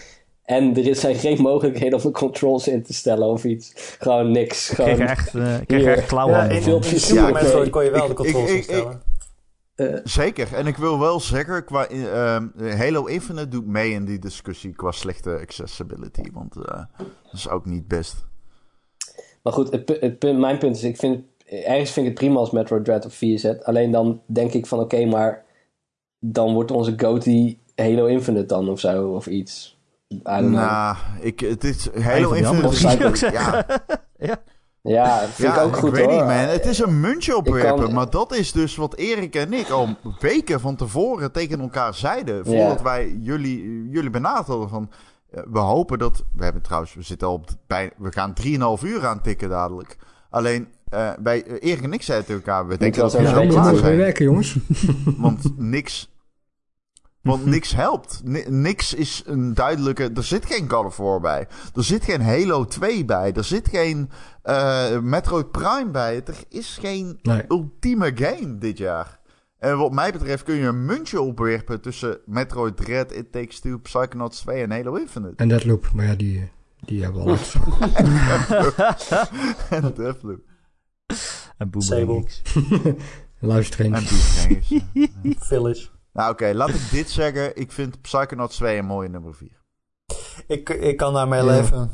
En 0.45 0.77
er 0.77 0.87
is- 0.87 1.01
zijn 1.01 1.15
geen 1.15 1.41
mogelijkheden 1.43 1.99
om 1.99 2.05
de 2.05 2.11
controls 2.11 2.69
in 2.69 2.83
te 2.83 2.95
stellen 2.95 3.29
of 3.29 3.45
iets. 3.45 3.73
Gewoon 3.99 4.31
niks. 4.31 4.71
ik 4.71 4.75
kreeg 4.77 4.89
Gewoon, 4.95 5.07
echt, 5.09 5.35
eh, 5.35 5.61
ik 5.61 5.67
kreeg 5.67 5.81
Hier. 5.81 5.93
echt 5.97 6.07
klauwen 6.07 6.37
Ja, 6.37 6.43
in, 6.45 6.63
filmpjes 6.63 7.13
mee. 7.13 7.71
kon 7.71 7.85
je 7.85 7.91
wel 7.91 8.05
de 8.05 8.11
Ik- 8.11 8.17
controls 8.17 8.45
ik- 8.51 8.51
ik- 8.51 8.57
instellen. 8.57 9.03
Zeker. 10.05 10.55
En 10.55 10.67
ik 10.67 10.77
wil 10.77 10.99
wel 10.99 11.21
zeggen, 11.21 11.65
qua, 11.65 11.87
eh, 11.89 12.35
ehm, 12.35 12.49
Halo 12.77 13.05
Infinite 13.05 13.49
doet 13.49 13.67
mee 13.67 13.91
in 13.93 14.05
die 14.05 14.19
discussie 14.19 14.73
qua 14.73 14.91
slechte 14.91 15.39
accessibility. 15.41 16.23
Want 16.33 16.57
eh, 16.57 16.63
dat 17.03 17.33
is 17.33 17.49
ook 17.49 17.67
niet 17.67 17.89
best. 17.89 18.15
Maar 19.43 19.53
goed, 19.53 19.71
het, 19.73 19.85
pu- 19.85 19.99
het 20.01 20.19
punt, 20.19 20.39
mijn 20.39 20.59
punt 20.59 20.77
is, 20.77 20.83
ik 20.83 20.97
vind, 20.97 21.25
ergens 21.47 21.91
vind 21.91 22.07
ik 22.07 22.13
het 22.13 22.21
prima 22.21 22.39
als 22.39 22.51
Metroid 22.51 22.85
Dread 22.85 23.05
op 23.05 23.13
4 23.13 23.39
zet. 23.39 23.65
Alleen 23.65 23.91
dan 23.91 24.21
denk 24.27 24.53
ik 24.53 24.67
van, 24.67 24.81
oké, 24.81 25.05
maar 25.05 25.45
dan 26.19 26.55
wordt 26.55 26.71
onze 26.71 26.93
GOTY 26.97 27.59
Halo 27.75 28.07
Infinite 28.07 28.47
dan 28.47 28.69
of 28.69 28.81
zo, 28.81 29.09
of 29.09 29.27
iets. 29.27 29.74
I 30.17 30.23
don't 30.41 30.41
know. 30.41 30.53
Nou, 30.53 30.97
ik, 31.21 31.41
het 31.41 31.65
is 31.65 31.89
ook 33.05 33.17
zeggen. 33.27 33.65
Ja, 34.19 34.37
ja, 34.83 35.21
dat 35.21 35.29
vind 35.29 35.55
ja, 35.55 35.61
ik 35.61 35.67
ook 35.67 35.77
goed 35.77 35.91
weet 35.91 36.05
hoor. 36.05 36.13
niet, 36.15 36.21
man. 36.25 36.31
Het 36.37 36.67
is 36.67 36.79
een 36.79 37.01
muntje 37.01 37.37
opwerpen. 37.37 37.85
kan- 37.85 37.95
Maar 37.95 38.11
dat 38.11 38.35
is 38.35 38.53
dus 38.53 38.77
wat 38.77 38.95
Erik 38.95 39.35
en 39.35 39.53
ik 39.53 39.69
al 39.71 39.89
weken 40.21 40.61
van 40.61 40.77
tevoren 40.77 41.33
tegen 41.33 41.61
elkaar 41.61 41.95
zeiden. 41.95 42.45
Voordat 42.45 42.83
wij 42.83 43.17
jullie, 43.21 43.89
jullie 43.91 44.11
benaderd 44.11 44.47
hadden 44.47 44.69
van... 44.69 44.91
eh, 45.31 45.43
we 45.53 45.59
hopen 45.59 45.99
dat... 45.99 46.25
We 46.33 46.45
hebben 46.45 46.63
trouwens... 46.63 46.95
We 46.95 47.03
zitten 47.03 47.29
al 47.29 47.35
op 47.35 47.49
bij... 47.67 47.91
We 47.97 48.13
gaan 48.13 48.33
3,5 48.79 48.85
uur 48.85 49.07
aan 49.07 49.21
tikken 49.21 49.49
dadelijk. 49.49 49.97
Alleen... 50.31 50.69
eh, 50.89 51.11
bij 51.19 51.45
eh, 51.45 51.71
Erik 51.71 51.83
en 51.85 51.93
ik 51.93 52.03
zeiden 52.03 52.27
tegen 52.27 52.43
elkaar... 52.45 52.67
We 52.67 52.77
denken 52.79 53.01
dat 53.01 53.13
we 53.13 53.19
zo 53.19 53.25
Ja, 53.41 53.41
we 53.41 53.47
klaar 53.47 53.75
zijn. 53.75 53.97
werken, 53.97 54.25
jongens. 54.25 54.57
Want 55.19 55.59
niks. 55.59 56.13
Want 57.25 57.47
niks 57.47 57.75
helpt. 57.75 58.21
Ni- 58.25 58.45
niks 58.49 58.95
is 58.95 59.23
een 59.27 59.55
duidelijke. 59.55 60.11
Er 60.15 60.25
zit 60.25 60.47
geen 60.47 60.71
God 60.71 60.85
of 60.85 60.97
War 60.97 61.21
bij. 61.21 61.47
Er 61.75 61.85
zit 61.85 62.05
geen 62.05 62.23
Halo 62.23 62.65
2 62.65 63.05
bij. 63.05 63.33
Er 63.33 63.45
zit 63.45 63.69
geen 63.69 64.11
eh, 64.43 64.99
Metroid 64.99 65.51
Prime 65.51 65.91
bij. 65.91 66.23
Er 66.25 66.35
is 66.49 66.79
geen 66.81 67.19
Nee. 67.23 67.43
ultieme 67.49 68.13
game 68.15 68.59
dit 68.59 68.79
jaar. 68.79 69.21
En 69.59 69.79
wat 69.79 69.93
mij 69.93 70.13
betreft 70.13 70.43
kun 70.43 70.55
je 70.55 70.67
een 70.67 70.85
muntje 70.85 71.21
opwerpen 71.21 71.81
tussen 71.81 72.19
Metroid 72.27 72.77
Dread, 72.77 73.13
It 73.13 73.33
Takes 73.33 73.61
Two, 73.61 73.79
Psychonauts 73.79 74.41
2 74.41 74.63
en 74.63 74.71
Halo 74.71 74.95
Infinite. 74.95 75.35
En 75.37 75.49
Deadloop, 75.49 75.91
maar 75.95 76.07
ja, 76.07 76.15
die, 76.15 76.51
die 76.81 77.03
hebben 77.03 77.25
we 77.25 77.31
al 77.31 77.37
en 79.71 79.93
Deathloop. 79.95 80.41
En 81.59 81.71
Sable. 81.79 82.07
Boomerang. 82.07 82.29
Luister 83.41 83.85
En 83.85 83.95
eens. 83.95 84.47
Gangers. 84.47 85.39
Village. 85.39 85.89
Nou 86.15 86.33
oké, 86.33 86.53
laat 86.55 86.69
ik 86.69 86.91
dit 86.91 87.11
zeggen. 87.11 87.57
Ik 87.57 87.73
vind 87.73 88.01
Psychonauts 88.01 88.57
2 88.57 88.79
een 88.79 88.85
mooie 88.85 89.09
nummer 89.09 89.35
4. 89.35 89.49
Ik, 90.47 90.69
ik 90.69 90.97
kan 90.97 91.15
daarmee 91.15 91.45
leven. 91.45 91.91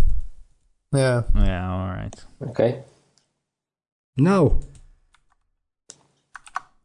Ja. 0.89 1.26
Ja, 1.34 1.68
alright. 1.68 2.26
Oké. 2.39 2.82
Nou, 4.15 4.52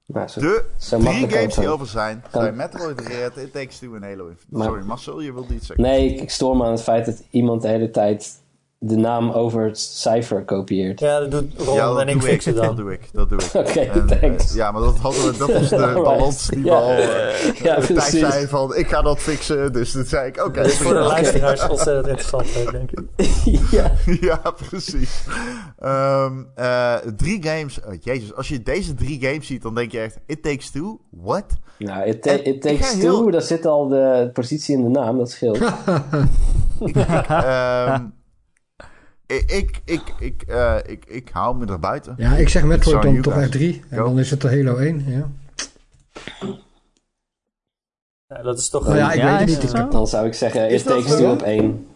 Nou, 0.06 0.28
zo, 0.28 0.40
De 0.40 0.66
zo 0.78 0.98
drie 1.00 1.30
games 1.30 1.56
die 1.56 1.68
over 1.68 1.88
zijn, 1.88 2.24
zijn 2.32 2.56
Metroid 2.56 3.00
Red, 3.00 3.38
It 3.38 3.52
Takes 3.52 3.80
Two 3.80 3.96
en 3.96 4.04
Halo 4.04 4.28
Infinite. 4.28 4.58
Maar- 4.58 4.68
Sorry, 4.68 4.84
Marcel, 4.84 5.20
je 5.22 5.34
wilde 5.34 5.54
iets 5.54 5.66
zeggen. 5.68 5.86
Nee, 5.86 6.14
ik, 6.14 6.22
ik 6.22 6.30
stoor 6.30 6.58
me 6.58 6.64
aan 6.66 6.72
het 6.72 6.82
feit 6.82 7.06
dat 7.06 7.24
iemand 7.30 7.62
de 7.62 7.68
hele 7.68 7.92
tijd 7.92 8.42
de 8.80 8.96
naam 8.96 9.32
over 9.32 9.64
het 9.64 9.80
cijfer 9.80 10.44
kopieert. 10.46 11.00
ja, 11.00 11.20
dat 11.20 11.32
doet 11.32 11.54
Ron 11.62 11.76
Ja, 11.76 11.88
dat 11.88 12.00
en 12.00 12.08
ik 12.08 12.14
doe 12.20 12.24
ik, 12.24 12.30
fixen 12.32 12.56
dat 12.66 12.78
doe 12.78 12.94
ik, 12.94 13.10
dat 13.14 13.30
doe 13.30 13.40
ik. 13.40 13.54
Oké, 13.68 14.06
thanks. 14.20 14.50
eh, 14.50 14.56
ja, 14.56 14.72
maar 14.72 14.82
dat, 14.82 14.98
hadden 14.98 15.32
we, 15.32 15.38
dat 15.38 15.52
was 15.54 15.70
de 15.70 15.92
balans 16.04 16.48
die 16.48 16.64
we 16.64 16.70
Ja. 16.70 16.76
al... 16.76 16.90
eh, 16.92 17.54
Ja, 17.54 17.76
Thijs 17.76 17.86
precies. 17.92 18.20
zei 18.20 18.48
van, 18.48 18.76
ik 18.76 18.88
ga 18.88 19.02
dat 19.02 19.20
fixen, 19.20 19.74
dus 19.74 19.92
dat 19.92 20.08
zei 20.08 20.28
ik, 20.28 20.38
oké. 20.46 20.62
Dat 20.62 20.66
is 20.72 20.78
voor 20.78 20.94
de 20.94 21.00
luisteraars 21.00 21.68
ontzettend 21.68 22.08
interessant, 22.08 22.72
denk 22.72 22.92
ik. 22.92 23.04
ja. 23.72 23.92
ja, 24.22 24.42
precies. 24.70 25.24
Ehm, 25.80 26.44
eh, 26.56 26.94
drie 27.16 27.44
games, 27.44 27.80
oh, 27.88 27.94
jezus, 28.00 28.34
als 28.36 28.48
je 28.48 28.64
deze 28.64 28.94
drie 28.94 29.22
games 29.22 29.48
ziet, 29.48 29.62
dan 29.62 29.76
denk 29.76 29.92
je 29.92 30.00
echt, 30.00 30.18
It 30.26 30.44
Takes 30.44 30.70
Two, 30.72 31.00
what? 31.10 31.46
Nou, 31.78 32.06
it, 32.08 32.22
ta- 32.22 32.30
En 32.32 32.40
it 32.40 32.48
ik 32.48 32.62
takes 32.62 32.90
ga 32.90 32.98
heel- 32.98 33.18
two, 33.18 33.32
daar 33.32 33.42
zit 33.42 33.66
al 33.66 33.88
de 33.88 34.30
positie 34.34 34.76
in 34.78 34.84
de 34.84 34.90
naam, 34.90 35.18
dat 35.18 35.32
scheelt. 35.32 35.60
Ehm, 37.28 38.04
ik, 39.28 39.44
ik, 39.52 39.82
ik, 39.86 40.14
ik, 40.20 40.42
eh, 40.42 40.76
ik, 40.86 41.06
ik 41.06 41.30
hou 41.34 41.58
me 41.58 41.66
er 41.66 41.80
buiten. 41.80 42.14
ja, 42.18 42.32
ik 42.36 42.50
zeg 42.50 42.64
Metroid 42.64 43.04
dan 43.04 43.22
toch 43.22 43.38
echt 43.38 43.52
3. 43.52 43.84
En 43.90 43.98
Go. 43.98 44.04
dan 44.04 44.20
is 44.20 44.30
het 44.32 44.42
de 44.42 44.48
Halo 44.48 44.76
1, 44.78 45.04
ja. 45.08 45.30
Ja, 48.28 48.42
dat 48.42 48.58
is 48.58 48.70
toch... 48.70 48.86
Nou 48.86 48.98
ja, 48.98 49.12
ik 49.12 49.18
Ja, 49.22 49.38
weet 49.38 49.50
het 49.50 49.62
niet. 49.62 49.72
zo? 49.72 49.88
Dan 49.88 50.08
zou 50.08 50.26
ik 50.26 50.34
zeggen, 50.34 50.70
Is 50.70 50.84
takes 50.84 51.22
op 51.22 51.42
één. 51.42 51.88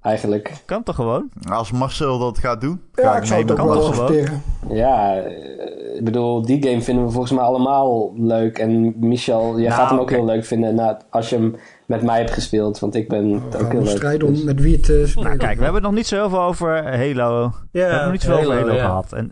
Eigenlijk. 0.00 0.52
Kan 0.64 0.82
toch 0.82 0.94
gewoon? 0.94 1.30
Als 1.48 1.70
Marcel 1.70 2.18
dat 2.18 2.38
gaat 2.38 2.60
doen, 2.60 2.80
ga 2.92 3.14
ik 3.14 3.20
ik 3.20 3.26
zou 3.28 3.44
mee 3.44 3.54
Kan 3.56 3.66
toch 3.72 3.94
gewoon? 3.94 4.42
Ja, 4.68 5.16
eh, 5.16 5.96
ik 5.96 6.04
bedoel, 6.04 6.42
die 6.42 6.62
game 6.68 6.82
vinden 6.82 7.04
we 7.04 7.10
volgens 7.10 7.32
mij 7.32 7.44
allemaal 7.44 8.12
leuk. 8.16 8.58
En 8.58 8.94
Michel, 8.98 9.58
jij 9.60 9.68
Nou, 9.68 9.80
gaat 9.80 9.90
hem 9.90 9.98
ook 9.98 10.10
heel 10.10 10.24
leuk 10.24 10.44
vinden 10.44 10.74
na, 10.74 11.00
als 11.10 11.30
je 11.30 11.36
hem 11.36 11.56
met 11.90 12.02
mij 12.02 12.18
hebt 12.18 12.30
gespeeld. 12.32 12.78
Want 12.78 12.94
ik 12.94 13.08
ben 13.08 13.50
We 13.50 13.58
ook 13.58 13.72
heel 13.72 13.82
leuk. 13.82 13.96
strijden 13.96 14.28
dus- 14.28 14.38
om 14.40 14.44
met 14.46 14.60
wie 14.60 14.76
het 14.76 14.88
eh, 14.90 15.06
spelen. 15.06 15.24
Nou, 15.26 15.36
kijk, 15.36 15.58
we 15.58 15.64
hebben 15.64 15.82
nog 15.82 15.92
niet 15.92 16.06
zo 16.06 16.16
heel 16.16 16.28
veel 16.28 16.42
over 16.42 16.82
Halo. 16.84 17.52
we 17.70 17.80
hebben 17.80 18.02
nog 18.02 18.12
niet 18.12 18.22
zoveel 18.22 18.46
over 18.52 18.58
Halo 18.60 18.72
ja. 18.74 18.84
gehad. 18.84 19.12
En 19.12 19.30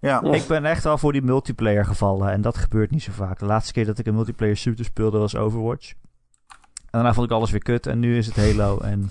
Ja, 0.00 0.20
Ja. 0.24 0.32
ik 0.32 0.46
ben 0.46 0.64
echt 0.64 0.84
wel 0.84 0.98
voor 0.98 1.12
die 1.12 1.22
multiplayer 1.22 1.84
gevallen. 1.84 2.30
En 2.32 2.40
dat 2.40 2.56
gebeurt 2.56 2.90
niet 2.90 3.02
zo 3.02 3.12
vaak. 3.12 3.38
De 3.38 3.44
laatste 3.44 3.72
keer 3.72 3.86
dat 3.86 3.98
ik 3.98 4.06
een 4.06 4.14
multiplayer 4.14 4.56
shooter 4.56 4.84
speelde 4.84 5.18
was 5.18 5.36
Overwatch. 5.36 5.90
En 5.90 6.56
daarna 6.90 7.14
vond 7.14 7.26
ik 7.30 7.32
alles 7.36 7.50
weer 7.50 7.62
kut. 7.62 7.86
En 7.86 7.98
nu 7.98 8.16
is 8.18 8.26
het 8.26 8.36
Halo. 8.36 8.78
En 8.78 9.00
daar 9.00 9.10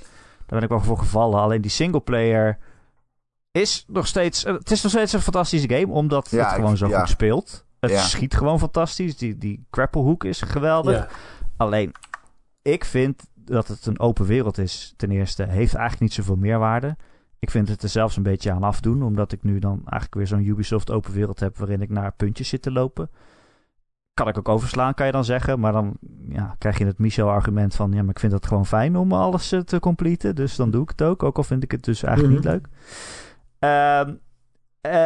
ben 0.59 0.61
ik 0.61 0.69
wel 0.69 0.79
voor 0.81 0.97
gevallen. 0.97 1.39
Alleen 1.39 1.61
die 1.61 1.71
singleplayer 1.71 2.57
is 3.51 3.85
nog 3.87 4.07
steeds... 4.07 4.43
eh, 4.43 4.53
Het 4.53 4.71
is 4.71 4.81
nog 4.81 4.91
steeds 4.91 5.13
een 5.13 5.21
fantastische 5.21 5.69
game. 5.69 5.93
Omdat 5.93 6.27
Ja, 6.31 6.45
het 6.45 6.53
gewoon 6.53 6.71
ik- 6.71 6.77
zo 6.77 6.87
ja. 6.87 6.99
goed 6.99 7.09
speelt. 7.09 7.65
Het 7.79 7.91
Ja. 7.91 8.01
schiet 8.01 8.35
gewoon 8.37 8.59
fantastisch. 8.59 9.17
Die, 9.17 9.37
die 9.37 9.65
grapplehoek 9.71 10.23
is 10.23 10.41
geweldig. 10.41 10.95
Ja. 10.95 11.07
Alleen, 11.57 11.91
ik 12.71 12.85
vind 12.85 13.23
dat 13.35 13.67
het 13.67 13.85
een 13.85 13.99
open 13.99 14.25
wereld 14.25 14.57
is, 14.57 14.93
ten 14.97 15.11
eerste. 15.11 15.43
Heeft 15.43 15.73
eigenlijk 15.73 15.99
niet 16.01 16.13
zoveel 16.13 16.35
meerwaarde. 16.35 16.95
Ik 17.39 17.49
vind 17.51 17.67
het 17.67 17.83
er 17.83 17.89
zelfs 17.89 18.17
een 18.17 18.23
beetje 18.23 18.51
aan 18.51 18.63
afdoen, 18.63 19.03
omdat 19.03 19.31
ik 19.31 19.43
nu 19.43 19.59
dan 19.59 19.75
eigenlijk 19.77 20.13
weer 20.15 20.27
zo'n 20.27 20.45
Ubisoft 20.45 20.91
open 20.91 21.13
wereld 21.13 21.39
heb 21.39 21.57
waarin 21.57 21.81
ik 21.81 21.89
naar 21.89 22.11
puntjes 22.11 22.49
zit 22.49 22.61
te 22.61 22.71
lopen. 22.71 23.09
Kan 24.13 24.27
ik 24.27 24.37
ook 24.37 24.49
overslaan, 24.49 24.93
kan 24.93 25.05
je 25.05 25.11
dan 25.11 25.25
zeggen. 25.25 25.59
Maar 25.59 25.71
dan 25.71 25.97
ja, 26.29 26.55
krijg 26.57 26.77
je 26.77 26.85
het 26.85 26.97
Michel-argument 26.99 27.75
van... 27.75 27.91
ja, 27.91 28.01
maar 28.01 28.09
ik 28.09 28.19
vind 28.19 28.31
het 28.31 28.45
gewoon 28.45 28.65
fijn 28.65 28.95
om 28.95 29.11
alles 29.13 29.51
eh, 29.51 29.59
te 29.59 29.79
completen. 29.79 30.35
Dus 30.35 30.55
dan 30.55 30.71
doe 30.71 30.83
ik 30.83 30.89
het 30.89 31.01
ook. 31.01 31.23
Ook 31.23 31.37
al 31.37 31.43
vind 31.43 31.63
ik 31.63 31.71
het 31.71 31.83
dus 31.83 32.03
eigenlijk 32.03 32.35
Mhm. 32.35 32.43
niet 32.43 32.53
leuk. 32.53 32.67
Ehm, 33.59 34.15
eh, 34.81 35.05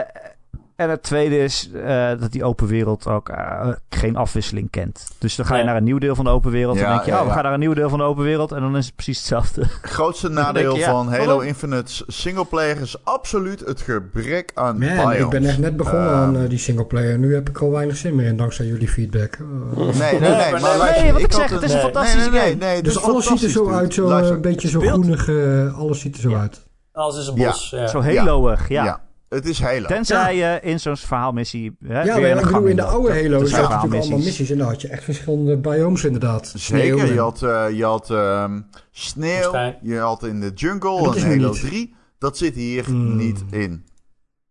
En 0.82 0.90
het 0.90 1.03
tweede 1.03 1.38
is 1.38 1.69
eh, 1.72 2.10
dat 2.19 2.32
die 2.32 2.43
open 2.43 2.68
wereld 2.68 3.08
ook 3.08 3.30
eh, 3.30 3.69
geen 3.90 4.16
afwisseling 4.16 4.69
kent. 4.69 5.08
Dus 5.18 5.35
dan 5.35 5.45
ga 5.45 5.58
je 5.58 5.64
naar 5.64 5.76
een 5.76 5.84
nieuw 5.84 5.98
deel 5.98 6.16
van 6.16 6.26
de 6.26 6.32
open 6.32 6.51
wereld. 6.51 6.77
Ja, 6.77 6.82
dan 6.82 6.92
denk 6.92 7.06
je, 7.06 7.11
ja, 7.11 7.18
oh, 7.18 7.24
we 7.24 7.27
ja. 7.27 7.34
gaan 7.34 7.43
naar 7.43 7.53
een 7.53 7.60
nieuw 7.60 7.74
deel 7.74 7.90
van 7.90 8.00
de 8.00 8.06
open 8.06 8.24
wereld. 8.24 8.51
En 8.51 8.61
dan 8.61 8.77
is 8.77 8.85
het 8.85 8.95
precies 8.95 9.18
hetzelfde. 9.18 9.64
Grootste 9.82 10.30
nadeel 10.30 10.74
je, 10.74 10.80
ja, 10.80 10.92
van 10.92 11.10
Halo 11.10 11.26
waarom? 11.26 11.42
Infinite's 11.42 12.03
singleplayer 12.08 12.82
is 12.82 13.06
absoluut 13.06 13.60
het 13.60 13.82
gebrek 13.82 14.51
aan 14.53 14.80
Man, 14.80 14.88
biomes. 14.95 15.18
ik 15.18 15.30
ben 15.30 15.45
echt 15.45 15.58
net 15.58 15.77
begonnen 15.77 16.10
aan 16.10 16.38
eh, 16.38 16.50
die 16.50 16.58
singleplayer. 16.58 17.19
Nu 17.19 17.34
heb 17.34 17.50
ik 17.50 17.58
al 17.58 17.72
weinig 17.72 17.98
zin 17.98 18.16
meer 18.16 18.26
in, 18.26 18.38
dankzij 18.38 18.66
jullie 18.66 18.88
feedback. 18.90 19.38
Nee, 19.40 19.85
nee, 19.85 19.93
nee. 20.19 20.19
Nee, 20.19 20.51
maar 20.51 20.77
luister, 20.77 21.03
nee, 21.03 21.14
wat 21.14 21.22
ik 21.22 21.32
zeg, 21.34 21.50
het 21.50 21.61
is 21.61 21.69
een 21.69 21.76
nee, 21.76 21.92
fantastische 21.92 22.30
nee, 22.30 22.40
nee, 22.40 22.50
game. 22.50 22.66
nee, 22.66 22.76
het 22.76 22.84
dus 22.84 23.01
alles 23.01 23.26
ziet 23.26 23.43
er 23.43 23.50
zo 23.50 23.64
dude. 23.64 23.76
uit, 23.76 23.93
zo 23.93 24.10
een 24.10 24.42
beetje 24.42 24.68
zo 24.68 24.80
groenig. 24.80 25.30
alles 25.76 26.00
ziet 26.00 26.16
er 26.16 26.22
zo 26.22 26.30
Ja. 26.30 26.40
uit. 26.40 26.61
Alles 26.92 27.18
is 27.18 27.27
een 27.27 27.35
bos. 27.35 27.69
Ja. 27.69 27.88
Zo 27.88 28.01
Halo'ig, 28.01 28.69
ja. 28.69 29.01
Het 29.35 29.45
is 29.45 29.61
Halo. 29.61 29.88
Tensij 29.88 30.35
je 30.35 30.60
in 30.61 30.80
zo'n 30.80 30.98
verhaalmissie 30.98 31.76
hè, 31.85 32.01
Ja, 32.03 32.16
weer 32.16 32.35
maar 32.35 32.43
ik 32.43 32.51
bedoel, 32.51 32.66
in 32.68 32.76
de 32.76 32.84
oude 32.84 33.14
Halo 33.14 33.30
dat 33.30 33.32
had 33.32 33.42
je 33.42 33.48
zijn 33.48 33.61
natuurlijk 33.69 33.93
allemaal 34.01 34.19
missies. 34.19 34.50
En 34.50 34.58
dan 34.58 34.68
had 34.68 34.82
je 34.82 34.88
echt 34.88 35.03
verschillende 35.03 35.58
biomes 35.58 36.03
inderdaad. 36.03 36.53
Sneeuw 36.56 36.82
Zeker, 36.98 37.08
en- 37.08 37.14
je 37.14 37.19
had, 37.19 37.42
eh, 37.43 37.66
je 37.77 37.84
had 37.84 38.10
ehm, 38.10 38.60
sneeuw, 38.92 39.74
je 39.82 39.98
had 39.98 40.24
in 40.24 40.40
de 40.40 40.51
jungle 40.56 41.16
En 41.16 41.22
Halo 41.22 41.50
niet. 41.51 41.60
3. 41.61 41.93
Dat 42.18 42.38
zit 42.38 42.56
hier 42.56 42.85
Hmm. 42.85 43.16
niet 43.16 43.43
in. 43.51 43.85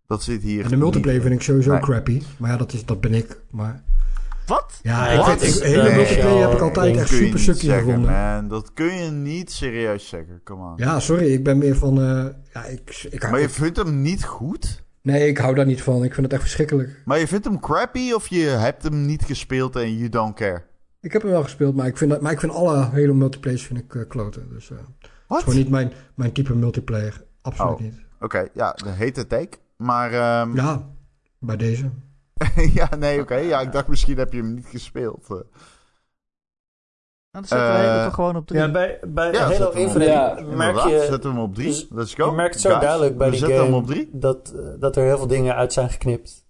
Dat 0.06 0.22
zit 0.22 0.42
hier 0.42 0.64
En 0.64 0.70
de 0.70 0.76
multiplayer 0.76 1.18
niet 1.20 1.28
vind 1.28 1.40
ik 1.40 1.46
sowieso 1.46 1.70
Nee. 1.72 1.80
crappy. 1.80 2.22
Maar 2.36 2.50
ja, 2.50 2.56
dat, 2.56 2.72
is, 2.72 2.84
dat 2.84 3.00
ben 3.00 3.14
ik. 3.14 3.40
Maar 3.50 3.82
Wat? 4.50 4.78
ja, 4.82 5.04
Nee, 5.06 5.18
ik 5.18 5.24
vind, 5.24 5.56
ik, 5.56 5.62
hele 5.62 5.88
eh, 5.88 5.96
multiplayer 5.96 6.40
heb 6.42 6.52
ik 6.52 6.60
altijd 6.60 6.94
Dat 6.94 7.02
echt 7.02 7.08
kun 7.10 7.18
je 7.26 7.38
super 7.38 7.54
zeggen, 7.54 7.84
gevonden. 7.84 8.10
man. 8.12 8.48
Dat 8.48 8.72
kun 8.72 8.94
je 8.94 9.10
niet 9.10 9.50
serieus 9.50 10.08
zeggen. 10.08 10.40
Come 10.44 10.62
on. 10.62 10.72
Ja, 10.76 11.00
sorry, 11.00 11.32
ik 11.32 11.44
ben 11.44 11.58
meer 11.58 11.76
van... 11.76 12.00
eh, 12.02 12.26
ja, 12.52 12.64
ik, 12.64 13.06
ik, 13.10 13.30
Maar 13.30 13.40
je 13.40 13.48
vindt 13.48 13.76
hem 13.76 14.00
niet 14.02 14.24
goed? 14.24 14.82
Nee, 15.02 15.28
ik 15.28 15.38
hou 15.38 15.54
daar 15.54 15.66
niet 15.66 15.82
van. 15.82 16.04
Ik 16.04 16.12
vind 16.14 16.22
het 16.26 16.32
echt 16.32 16.42
verschrikkelijk. 16.42 17.02
Maar 17.04 17.18
je 17.18 17.26
vindt 17.26 17.44
hem 17.44 17.60
crappy 17.60 18.12
of 18.12 18.26
je 18.28 18.40
hebt 18.44 18.82
hem 18.82 19.06
niet 19.06 19.22
gespeeld 19.24 19.76
en 19.76 19.96
you 19.96 20.08
don't 20.08 20.34
care? 20.34 20.62
Ik 21.00 21.12
heb 21.12 21.22
hem 21.22 21.30
wel 21.30 21.42
gespeeld, 21.42 21.76
maar 21.76 21.86
ik 21.86 21.96
vind, 21.96 22.10
dat, 22.10 22.20
maar 22.20 22.32
ik 22.32 22.40
vind 22.40 22.52
alle 22.52 22.88
hele 22.92 23.12
multiplayers 23.14 23.62
vind 23.66 23.78
ik, 23.78 23.94
eh, 23.94 24.02
kloten. 24.08 24.48
Dus 24.52 24.70
eh, 24.70 24.76
het 24.76 24.86
is 25.02 25.08
Wat? 25.26 25.42
gewoon 25.42 25.58
niet 25.58 25.68
mijn, 25.68 25.92
mijn 26.14 26.32
type 26.32 26.54
multiplayer. 26.54 27.22
Absoluut 27.42 27.72
Oh. 27.72 27.80
niet. 27.80 27.94
Oké, 28.20 28.46
ja, 28.54 28.72
de 28.72 28.90
hete 28.90 29.26
take. 29.26 29.58
Maar 29.76 30.12
ehm, 30.12 30.56
Ja, 30.56 30.88
bij 31.38 31.56
deze. 31.56 31.90
ja, 32.80 32.94
nee, 32.98 33.20
oké. 33.20 33.34
ja, 33.34 33.60
ik 33.60 33.72
dacht 33.72 33.88
misschien 33.88 34.18
heb 34.18 34.32
je 34.32 34.38
hem 34.38 34.54
niet 34.54 34.66
gespeeld. 34.66 35.22
eh. 35.28 35.28
Nou, 35.28 35.44
dan 37.30 37.44
zetten 37.44 37.68
we 37.68 37.82
Eh, 37.82 37.88
Halo 37.88 38.04
toch 38.04 38.14
gewoon 38.14 38.36
op 38.36 38.46
drie. 38.46 38.60
Ja, 38.60 38.70
bij, 38.70 38.98
bij 39.06 39.32
Ja, 39.32 39.38
Halo 39.52 39.70
hem. 39.72 39.76
Infinite 39.82 40.10
Ja, 40.10 40.40
merk 40.40 40.76
je... 40.78 41.06
Zet 41.10 41.22
hem 41.24 41.38
op 41.38 41.54
drie. 41.54 41.66
dus 41.66 41.86
Let's 41.90 42.14
go. 42.14 42.26
Je 42.26 42.32
merkt 42.32 42.60
zo 42.60 42.68
Guys, 42.68 42.80
duidelijk 42.82 43.16
bij 43.16 43.26
we 43.26 43.32
die 43.32 43.40
zetten 43.40 43.58
game 43.58 43.70
hem 43.70 43.80
op 43.80 43.86
drie. 43.86 44.08
Dat, 44.12 44.52
eh, 44.56 44.62
dat 44.80 44.96
er 44.96 45.04
heel 45.04 45.16
veel 45.16 45.26
dingen 45.26 45.54
uit 45.54 45.72
zijn 45.72 45.90
geknipt. 45.90 46.48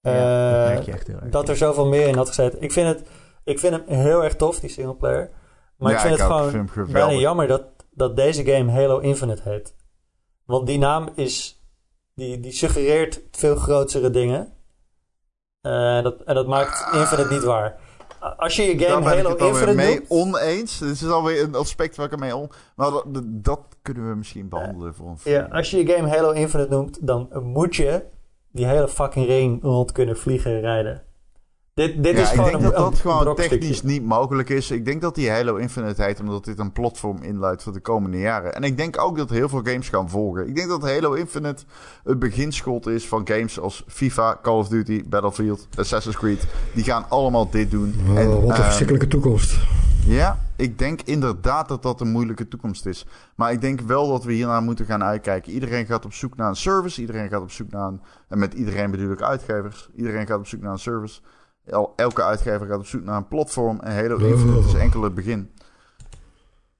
Ja, 0.00 0.12
dat 0.12 0.68
Eh, 0.68 0.74
merk 0.74 0.82
je 0.82 0.92
echt 0.92 1.06
heel 1.06 1.16
erg. 1.20 1.28
dat 1.30 1.48
er 1.48 1.56
zoveel 1.56 1.86
meer 1.86 2.08
in 2.08 2.14
had 2.14 2.28
gezeten. 2.28 2.62
Ik 2.62 2.72
vind, 2.72 2.86
het, 2.98 3.08
ik 3.44 3.58
vind 3.58 3.74
hem 3.74 3.98
heel 3.98 4.24
erg 4.24 4.36
tof, 4.36 4.60
die 4.60 4.70
singleplayer. 4.70 5.30
Maar 5.76 5.90
Ja, 5.90 5.96
ik 5.96 6.02
vind 6.02 6.14
ik 6.14 6.20
het 6.20 6.30
ook. 6.30 6.36
gewoon 6.36 6.50
vind 6.50 6.74
hem 6.74 6.92
bijna 6.92 7.12
jammer 7.12 7.46
dat, 7.46 7.62
dat 7.90 8.16
deze 8.16 8.44
game 8.44 8.72
Halo 8.72 8.98
Infinite 8.98 9.42
heet. 9.44 9.74
Want 10.44 10.66
die 10.66 10.78
naam 10.78 11.08
is... 11.14 11.62
Die, 12.14 12.40
die 12.40 12.52
suggereert 12.52 13.20
veel 13.30 13.56
grotere 13.56 14.10
dingen. 14.10 14.52
Eh, 15.60 16.02
dat, 16.02 16.22
en 16.24 16.34
dat 16.34 16.46
maakt 16.46 16.94
Infinite 16.94 17.32
niet 17.32 17.44
waar. 17.44 17.76
Als 18.36 18.56
je 18.56 18.62
je 18.62 18.78
game 18.78 19.00
ik 19.00 19.06
Halo 19.06 19.28
het 19.28 19.40
alweer 19.40 19.68
Infinite 19.68 19.74
mee 19.74 20.04
oneens. 20.08 20.78
Dit 20.78 20.90
is 20.90 21.08
alweer 21.08 21.42
een 21.42 21.54
aspect 21.54 21.96
waar 21.96 22.04
ik 22.04 22.10
het 22.10 22.20
mee 22.20 22.36
on... 22.36 22.50
Maar 22.76 22.90
dat, 22.90 23.04
dat 23.24 23.60
kunnen 23.82 24.08
we 24.08 24.16
misschien 24.16 24.48
behandelen 24.48 24.94
voor 24.94 25.08
een 25.08 25.18
Ja, 25.22 25.48
als 25.50 25.70
je 25.70 25.76
je 25.76 25.92
game 25.92 26.08
Halo 26.08 26.30
Infinite 26.30 26.70
noemt, 26.70 27.06
dan 27.06 27.28
moet 27.42 27.76
je 27.76 28.04
die 28.52 28.66
hele 28.66 28.88
fucking 28.88 29.26
ring 29.26 29.62
rond 29.62 29.92
kunnen 29.92 30.16
vliegen 30.16 30.50
en 30.50 30.60
rijden. 30.60 31.02
Dit, 31.78 32.02
dit 32.02 32.16
ja, 32.16 32.22
is 32.22 32.28
ik 32.28 32.34
gewoon 32.34 32.50
denk 32.50 32.62
een, 32.62 32.70
dat 32.70 32.76
dat 32.76 32.98
gewoon 32.98 33.36
technisch 33.36 33.82
niet 33.82 34.04
mogelijk 34.04 34.48
is. 34.48 34.70
Ik 34.70 34.84
denk 34.84 35.00
dat 35.00 35.14
die 35.14 35.30
Halo 35.30 35.56
Infinite 35.56 36.02
heet 36.02 36.20
omdat 36.20 36.44
dit 36.44 36.58
een 36.58 36.72
platform 36.72 37.22
inluidt 37.22 37.62
voor 37.62 37.72
de 37.72 37.80
komende 37.80 38.18
jaren. 38.18 38.54
En 38.54 38.62
ik 38.62 38.76
denk 38.76 39.00
ook 39.00 39.16
dat 39.16 39.30
heel 39.30 39.48
veel 39.48 39.62
games 39.62 39.88
gaan 39.88 40.10
volgen. 40.10 40.48
Ik 40.48 40.54
denk 40.54 40.68
dat 40.68 40.82
Halo 40.82 41.12
Infinite 41.12 41.62
het 42.04 42.18
beginschot 42.18 42.86
is 42.86 43.08
van 43.08 43.28
games 43.28 43.60
als 43.60 43.84
FIFA, 43.86 44.38
Call 44.42 44.58
of 44.58 44.68
Duty, 44.68 45.04
Battlefield, 45.08 45.68
Assassin's 45.76 46.16
Creed. 46.16 46.46
Die 46.74 46.84
gaan 46.84 47.04
allemaal 47.08 47.50
dit 47.50 47.70
doen. 47.70 47.94
Oh, 48.08 48.18
En, 48.18 48.28
wat 48.28 48.42
een 48.42 48.50
ehm, 48.50 48.62
verschrikkelijke 48.62 49.08
toekomst. 49.08 49.58
Ja, 50.06 50.38
ik 50.56 50.78
denk 50.78 51.00
inderdaad 51.02 51.68
dat 51.68 51.82
dat 51.82 52.00
een 52.00 52.10
moeilijke 52.10 52.48
toekomst 52.48 52.86
is. 52.86 53.06
Maar 53.34 53.52
ik 53.52 53.60
denk 53.60 53.80
wel 53.80 54.08
dat 54.08 54.24
we 54.24 54.32
hiernaar 54.32 54.62
moeten 54.62 54.84
gaan 54.84 55.02
uitkijken. 55.02 55.52
Iedereen 55.52 55.86
gaat 55.86 56.04
op 56.04 56.12
zoek 56.12 56.36
naar 56.36 56.48
een 56.48 56.56
service. 56.56 57.00
Iedereen 57.00 57.28
gaat 57.28 57.42
op 57.42 57.50
zoek 57.50 57.70
naar 57.70 57.86
een... 57.86 58.00
En 58.28 58.38
met 58.38 58.54
iedereen 58.54 58.90
bedoel 58.90 59.12
ik 59.12 59.22
uitgevers. 59.22 59.88
Iedereen 59.96 60.26
gaat 60.26 60.38
op 60.38 60.46
zoek 60.46 60.60
naar 60.60 60.72
een 60.72 60.78
service. 60.78 61.20
El- 61.70 61.92
elke 61.96 62.22
uitgever 62.22 62.66
gaat 62.66 62.78
op 62.78 62.86
zoek 62.86 63.04
naar 63.04 63.16
een 63.16 63.28
platform. 63.28 63.80
En 63.80 63.94
Halo 63.94 64.16
Infinite 64.16 64.66
is 64.68 64.74
enkel 64.74 65.02
het 65.02 65.14
begin. 65.14 65.50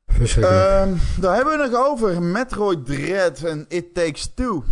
Ehm, 0.07 0.95
daar 1.21 1.35
hebben 1.35 1.59
we 1.59 1.69
nog 1.71 1.87
over. 1.87 2.23
Metroid 2.23 2.87
Dread 2.87 3.43
en 3.43 3.65
It 3.69 3.95
Takes 3.95 4.35
Two. 4.35 4.65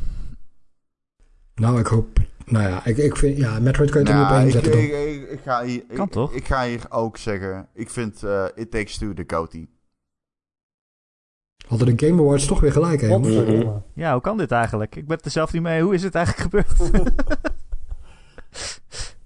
nou, 1.55 1.79
ik 1.79 1.87
hoop... 1.87 2.19
Nou 2.45 2.69
ja, 2.69 2.85
ik, 2.85 2.97
ik 2.97 3.17
vind... 3.17 3.37
Ja, 3.37 3.59
Metroid 3.61 3.91
kan 3.91 4.03
je 4.05 4.09
er 4.09 4.15
niet 4.15 4.23
op 4.25 4.29
Nou, 4.31 4.39
één 4.41 4.47
ik, 4.47 4.53
zetten, 4.53 4.73
toch? 4.73 4.81
ik, 4.81 5.23
ik, 5.23 5.31
ik 5.31 5.41
ga 5.45 5.65
hier, 5.65 5.85
Kan 5.95 6.09
toch? 6.09 6.33
Ik 6.33 6.47
ga 6.47 6.65
hier 6.65 6.81
ook 6.89 7.17
zeggen... 7.17 7.69
Ik 7.75 7.91
vind 7.91 8.23
eh, 8.23 8.45
It 8.55 8.71
Takes 8.71 8.99
Two 8.99 9.15
de 9.15 9.27
Coty. 9.27 9.69
Hadden 11.67 11.97
de 11.97 12.07
Game 12.07 12.23
Awards 12.23 12.47
toch 12.47 12.61
weer 12.61 12.73
gelijk, 12.73 13.01
hè? 13.01 13.09
Ja, 13.95 14.13
hoe 14.13 14.21
kan 14.21 14.37
dit 14.37 14.51
eigenlijk? 14.51 14.97
Ik 14.97 15.07
ben 15.07 15.17
het 15.17 15.25
er 15.25 15.31
zelf 15.31 15.53
niet 15.53 15.63
mee. 15.63 15.83
Hoe 15.83 15.95
is 15.95 16.03
het 16.03 16.15
eigenlijk 16.15 16.51
gebeurd? 16.51 16.91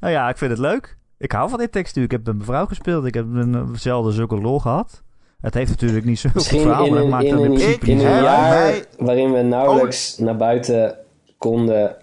nou 0.00 0.12
ja, 0.12 0.28
ik 0.28 0.38
vind 0.38 0.50
het 0.50 0.60
leuk. 0.60 0.96
Ik 1.18 1.32
hou 1.32 1.50
van 1.50 1.58
dit 1.58 1.72
textuur. 1.72 2.04
Ik 2.04 2.10
heb 2.10 2.24
met 2.24 2.34
mijn 2.34 2.46
vrouw 2.46 2.66
gespeeld. 2.66 3.04
Ik 3.04 3.14
heb 3.14 3.24
een, 3.34 3.54
eh, 3.54 3.68
zelden 3.74 4.12
zulke 4.12 4.40
lol 4.40 4.58
gehad. 4.58 5.02
Het 5.40 5.54
heeft 5.54 5.70
natuurlijk 5.70 6.04
niet 6.04 6.18
zoveel 6.18 6.42
verhaal, 6.42 6.88
maar 6.88 6.98
het 6.98 7.08
maakt 7.08 7.24
in 7.24 7.38
in 7.38 7.42
principe 7.42 7.86
in 7.86 7.96
niet 7.96 8.06
een 8.06 8.22
jaar 8.22 8.84
waarin 8.98 9.32
we 9.32 9.42
nauwelijks 9.42 10.18
naar 10.18 10.36
buiten 10.36 10.96
konden, 11.38 11.96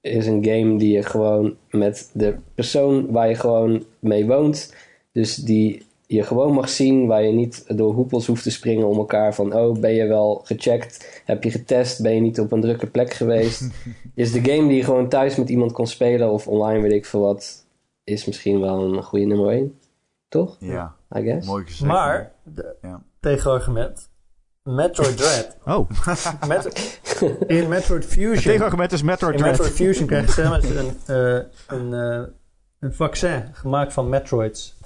is 0.00 0.26
een 0.26 0.44
game 0.44 0.78
die 0.78 0.92
je 0.92 1.02
gewoon 1.02 1.56
met 1.70 2.10
de 2.12 2.36
persoon 2.54 3.10
waar 3.10 3.28
je 3.28 3.34
gewoon 3.34 3.84
mee 3.98 4.26
woont, 4.26 4.74
dus 5.12 5.34
die 5.36 5.86
je 6.14 6.22
gewoon 6.22 6.52
mag 6.52 6.68
zien, 6.68 7.06
waar 7.06 7.22
je 7.22 7.32
niet 7.32 7.64
door 7.76 7.94
hoepels 7.94 8.26
hoeft 8.26 8.42
te 8.42 8.50
springen 8.50 8.86
om 8.86 8.96
elkaar 8.96 9.34
van, 9.34 9.54
oh, 9.54 9.78
ben 9.80 9.92
je 9.94 10.06
wel 10.06 10.40
gecheckt? 10.44 11.22
Heb 11.24 11.44
je 11.44 11.50
getest? 11.50 12.02
Ben 12.02 12.14
je 12.14 12.20
niet 12.20 12.40
op 12.40 12.52
een 12.52 12.60
drukke 12.60 12.86
plek 12.86 13.12
geweest? 13.12 13.70
is 14.14 14.32
de 14.32 14.40
game 14.40 14.68
die 14.68 14.76
je 14.76 14.84
gewoon 14.84 15.08
thuis 15.08 15.36
met 15.36 15.48
iemand 15.48 15.72
kon 15.72 15.86
spelen 15.86 16.30
of 16.30 16.46
online, 16.48 16.80
weet 16.80 16.92
ik 16.92 17.06
veel 17.06 17.20
wat, 17.20 17.66
is 18.04 18.24
misschien 18.24 18.60
wel 18.60 18.82
een 18.82 19.02
goede 19.02 19.24
nummer 19.26 19.48
1. 19.50 19.78
Toch? 20.28 20.56
Ja, 20.60 20.94
I 21.16 21.22
guess. 21.22 21.46
mooi 21.46 21.64
gezegd. 21.64 21.90
Maar, 21.90 22.32
de, 22.42 22.74
Ja. 22.82 23.02
tegenargument, 23.20 24.08
Metroid 24.62 25.16
Dread. 25.16 25.56
Oh, 25.66 25.90
Met, 26.48 26.98
in 27.46 27.68
Metroid 27.68 28.02
het 28.02 28.12
Fusion... 28.12 28.42
tegenargument 28.42 28.92
is 28.92 29.02
Metroid 29.02 29.34
In 29.34 29.40
Dread. 29.40 29.52
Metroid 29.52 29.76
Fusion 29.76 30.06
krijgt 30.06 30.32
Samus 30.32 30.64
een, 30.70 30.96
eh, 31.06 31.42
een, 31.66 31.94
eh, 31.94 32.22
een 32.80 32.94
vaccin 32.94 33.44
gemaakt 33.52 33.92
van 33.92 34.08
Metroids. 34.08 34.76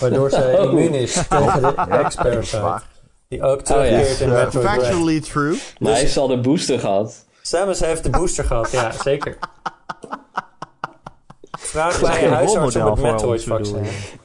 Waardoor 0.00 0.30
zij 0.30 0.58
Oh. 0.58 0.64
immuun 0.64 0.94
is 0.94 1.12
tegen 1.28 1.60
de 2.22 2.38
is 2.38 2.50
waar. 2.52 2.82
Die 3.28 3.42
ook 3.42 3.58
ja. 3.58 3.64
terugkeert 3.64 4.20
in 4.20 4.28
Metroid 4.28 4.50
Dread. 4.50 4.74
factually 4.74 5.20
true. 5.20 5.58
Maar 5.78 5.92
hij 5.92 6.06
zal 6.06 6.28
de 6.28 6.40
booster 6.40 6.78
gehad. 6.80 7.24
Samus 7.42 7.80
heeft 7.80 8.02
de 8.02 8.10
booster 8.10 8.44
gehad, 8.44 8.70
ja, 8.70 8.92
zeker. 9.02 9.38
Vraag 11.58 11.94
is 11.94 12.00
bij 12.00 12.22
je 12.22 12.28
huisarts 12.28 12.76
om 12.76 12.84
het 12.86 12.98
voor 12.98 13.06
Metroid 13.12 13.24
ons, 13.32 13.44
bedoel 13.44 13.74
vaccin. 13.84 14.18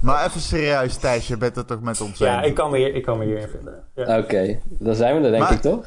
Maar 0.00 0.26
even 0.26 0.40
serieus, 0.40 0.96
Thijs, 0.96 1.28
je 1.28 1.36
bent 1.36 1.56
het 1.56 1.66
toch 1.66 1.80
met 1.80 2.00
ons 2.00 2.18
Ja, 2.18 2.38
eens? 2.38 2.46
ik 2.46 2.54
kan 2.54 2.70
me, 2.70 2.76
hier, 2.76 2.94
ik 2.94 3.02
kan 3.02 3.18
me 3.18 3.24
hierin 3.24 3.48
vinden. 3.48 3.84
Ja. 3.94 4.18
Oké, 4.18 4.60
dan 4.64 4.94
zijn 4.94 5.16
we 5.20 5.24
er 5.24 5.30
denk 5.30 5.42
Maar- 5.42 5.52
ik 5.52 5.60
toch? 5.60 5.86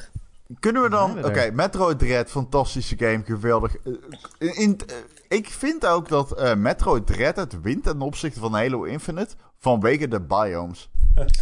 Kunnen 0.59 0.81
we 0.81 0.89
dan... 0.89 1.17
Oké, 1.25 1.39
er? 1.39 1.53
Metroid 1.53 1.99
Dread, 1.99 2.29
fantastische 2.29 2.95
game, 2.97 3.21
geweldig. 3.25 3.75
In, 4.37 4.55
in- 4.55 4.79
eh, 4.87 4.95
ik 5.27 5.47
vind 5.49 5.85
ook 5.88 6.09
dat 6.09 6.31
eh, 6.31 6.56
Metroid 6.56 7.07
Dread 7.07 7.35
het 7.35 7.61
wint 7.61 7.83
ten 7.83 8.01
opzichte 8.01 8.39
van 8.39 8.53
Halo 8.53 8.83
Infinite 8.83 9.35
vanwege 9.57 10.07
de 10.07 10.22
biomes. 10.22 10.89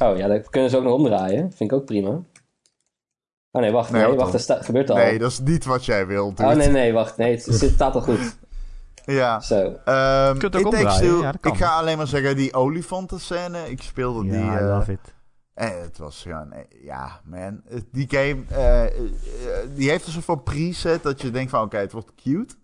Oh 0.02 0.18
ja, 0.18 0.28
dat 0.28 0.50
kunnen 0.50 0.70
ze 0.70 0.78
ook 0.78 0.84
nog 0.84 0.94
omdraaien. 0.94 1.52
Vind 1.52 1.72
ik 1.72 1.78
ook 1.78 1.86
prima. 1.86 2.10
Oh 3.52 3.62
nee, 3.62 3.72
wacht. 3.72 3.92
Nee, 3.92 4.14
wacht. 4.14 4.32
Dat 4.32 4.42
sta- 4.42 4.62
gebeurt 4.64 4.90
al. 4.90 4.96
Nee, 4.96 5.20
dat 5.20 5.32
is 5.32 5.40
niet 5.40 5.66
wat 5.66 5.86
jij 5.86 6.08
wilt. 6.08 6.40
oh 6.40 6.52
nee, 6.52 6.70
nee, 6.70 6.94
wacht. 6.94 7.18
Nee, 7.18 7.36
het, 7.36 7.46
het 7.46 7.72
staat 7.72 7.96
al 7.96 8.02
goed. 8.02 8.36
Ja. 9.06 9.40
Zo. 9.40 9.78
Ehm 9.86 10.38
kunt 10.38 10.56
ook 10.56 10.66
omdraaien, 10.66 11.20
ja, 11.20 11.34
ik 11.42 11.56
ga 11.56 11.78
alleen 11.78 11.98
maar 11.98 12.08
zeggen, 12.08 12.36
die 12.36 12.54
olifantenscène, 12.54 13.70
ik 13.70 13.82
speelde 13.82 14.22
die... 14.24 14.32
Ja, 14.40 14.54
I 14.54 14.58
eh, 14.58 14.78
love 14.78 14.92
it. 14.92 15.14
En 15.54 15.82
het 15.82 15.98
was 15.98 16.22
gewoon, 16.22 16.52
eh, 16.52 16.60
ja, 16.84 17.22
man. 17.24 17.62
Eh, 17.70 17.80
Die 17.92 18.08
game, 18.10 18.44
eh, 18.50 18.84
eh, 18.84 18.88
eh, 18.96 19.00
die 19.76 19.90
heeft 19.90 20.06
een 20.06 20.12
soort 20.12 20.26
van 20.26 20.44
preset 20.44 21.04
dat 21.04 21.22
je 21.22 21.32
denkt 21.32 21.50
van, 21.52 21.62
oké, 21.62 21.78
het 21.78 21.92
wordt 21.92 22.12
cute. 22.24 22.56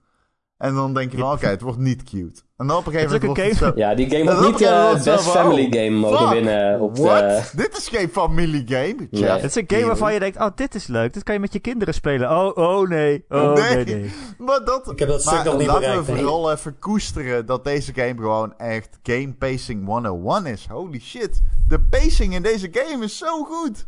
En 0.61 0.73
dan 0.73 0.93
denk 0.93 1.11
je 1.11 1.17
van, 1.17 1.31
oké, 1.31 1.47
het 1.47 1.61
wordt 1.61 1.77
niet 1.77 2.03
cute. 2.03 2.41
En 2.57 2.67
dan 2.67 2.77
op 2.77 2.85
een 2.85 2.91
gegeven 2.91 3.13
Het 3.13 3.21
is 3.23 3.27
moment 3.27 3.39
ook 3.39 3.45
wordt 3.45 3.61
een 3.61 3.67
het. 3.67 3.77
Ja, 3.77 3.95
die 3.95 4.09
game 4.09 4.31
had 4.31 4.51
niet 4.51 4.61
eh 4.61 4.83
moment 4.83 5.03
Best 5.03 5.27
Family 5.29 5.65
oh, 5.65 5.71
Game 5.71 5.89
mogen 5.89 6.17
fuck. 6.17 6.29
winnen 6.29 6.79
op 6.79 6.97
What? 6.97 7.19
de... 7.19 7.49
Dit 7.55 7.77
is 7.77 7.87
geen 7.87 8.09
familiegame. 8.09 8.95
Nee. 8.97 9.07
Jeff 9.09 9.41
Het 9.41 9.43
is 9.43 9.55
een 9.55 9.63
game 9.67 9.85
waarvan 9.85 10.13
je 10.13 10.19
denkt, 10.19 10.37
oh, 10.37 10.47
dit 10.55 10.75
is 10.75 10.87
leuk. 10.87 11.13
Dit 11.13 11.23
kan 11.23 11.33
je 11.33 11.39
met 11.39 11.53
je 11.53 11.59
kinderen 11.59 11.93
spelen. 11.93 12.29
Oh, 12.29 12.57
oh 12.57 12.89
nee. 12.89 13.25
Oh, 13.29 13.53
nee, 13.53 13.75
Nee. 13.75 13.85
nee. 13.85 14.11
Maar 14.47 14.65
dat, 14.65 14.91
Ik 14.91 14.99
heb 14.99 15.07
dat 15.07 15.21
stuk 15.21 15.43
nog 15.43 15.57
niet 15.57 15.67
laten 15.67 15.81
bereikt, 15.81 16.05
we 16.05 16.11
nee. 16.11 16.21
vooral 16.21 16.51
even 16.51 16.79
koesteren 16.79 17.45
dat 17.45 17.63
deze 17.63 17.93
game 17.93 18.15
gewoon 18.15 18.57
echt 18.57 18.99
game 19.03 19.33
pacing 19.33 19.85
101 19.85 20.45
is. 20.45 20.67
Holy 20.69 20.99
shit. 20.99 21.41
De 21.67 21.79
pacing 21.79 22.33
in 22.33 22.41
deze 22.41 22.69
game 22.71 23.03
is 23.03 23.17
zo 23.17 23.43
goed. 23.43 23.87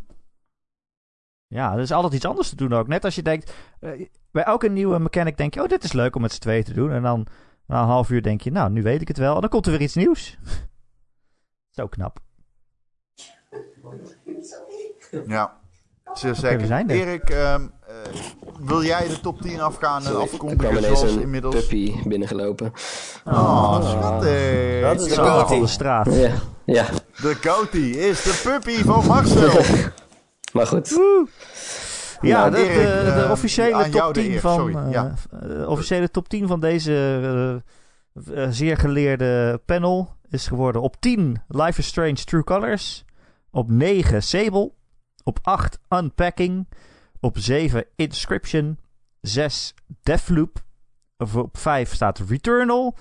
Ja, 1.47 1.73
er 1.73 1.79
is 1.79 1.91
altijd 1.91 2.13
iets 2.13 2.25
anders 2.25 2.49
te 2.49 2.55
doen 2.55 2.73
ook. 2.73 2.87
Net 2.87 3.05
als 3.05 3.15
je 3.15 3.21
denkt, 3.21 3.53
eh, 3.79 3.89
bij 4.33 4.43
elke 4.43 4.69
nieuwe 4.69 4.99
mechanic 4.99 5.37
denk 5.37 5.53
je, 5.53 5.61
oh, 5.61 5.67
dit 5.67 5.83
is 5.83 5.93
leuk 5.93 6.15
om 6.15 6.21
met 6.21 6.33
z'n 6.33 6.39
tweeën 6.39 6.63
te 6.63 6.73
doen. 6.73 6.91
En 6.91 7.01
dan 7.01 7.27
na 7.67 7.81
een 7.81 7.87
half 7.87 8.09
uur 8.09 8.21
denk 8.21 8.41
je, 8.41 8.51
nou, 8.51 8.71
nu 8.71 8.81
weet 8.81 9.01
ik 9.01 9.07
het 9.07 9.17
wel. 9.17 9.35
En 9.35 9.41
dan 9.41 9.49
komt 9.49 9.65
er 9.65 9.71
weer 9.71 9.81
iets 9.81 9.95
nieuws. 9.95 10.37
Zo 11.77 11.87
knap. 11.87 12.19
Ja. 15.27 15.61
Er. 16.23 16.89
Erik, 16.89 17.29
ehm, 17.29 17.67
eh, 17.87 17.95
wil 18.59 18.83
jij 18.83 19.07
de 19.07 19.19
top 19.19 19.41
10 19.41 19.61
afgaan 19.61 20.05
en 20.05 20.15
afkondigen 20.15 20.77
ineens 20.77 20.99
zoals 20.99 21.15
een 21.15 21.21
inmiddels? 21.21 21.55
puppy 21.55 22.07
binnengelopen. 22.07 22.73
Oh, 23.25 23.89
schattig. 23.89 24.81
Dat 24.81 25.01
is 25.01 25.15
De 25.15 25.21
goatie. 25.21 25.47
van 25.47 25.59
de 25.59 25.67
straat. 25.67 26.15
Ja, 26.15 26.31
ja. 26.65 26.85
De 27.21 27.37
goatie 27.41 27.97
is 27.97 28.23
de 28.23 28.41
puppy 28.43 28.83
van 28.83 29.05
Marcel. 29.05 29.61
maar 30.53 30.67
goed. 30.67 30.99
Ja, 32.23 32.39
Nou, 32.39 32.51
de, 32.51 32.57
Erik, 32.57 32.75
de, 32.75 33.11
de 33.13 33.21
eh, 33.21 33.31
officiële 33.31 33.89
top 33.89 34.13
de 34.13 34.21
10 34.21 34.31
eer, 34.31 34.39
van, 34.39 34.77
eh, 34.77 34.91
ja. 34.91 35.13
eh, 35.41 35.67
officiële 35.67 36.11
top 36.11 36.29
10 36.29 36.47
van 36.47 36.59
deze 36.59 36.93
eh, 36.93 38.43
eh, 38.43 38.51
zeer 38.51 38.77
geleerde 38.77 39.61
panel 39.65 40.15
is 40.29 40.47
geworden 40.47 40.81
op 40.81 40.95
10 40.99 41.41
Life 41.47 41.79
is 41.79 41.87
Strange 41.87 42.13
True 42.13 42.43
Colors, 42.43 43.05
op 43.51 43.69
9 43.71 44.23
Sable, 44.23 44.71
op 45.23 45.39
8 45.41 45.79
Unpacking, 45.89 46.67
op 47.19 47.37
7 47.37 47.85
Inscription, 47.95 48.79
6 49.21 49.73
Deathloop, 50.03 50.63
of 51.17 51.35
op 51.35 51.57
5 51.57 51.93
staat 51.93 52.19
Returnal, 52.27 52.97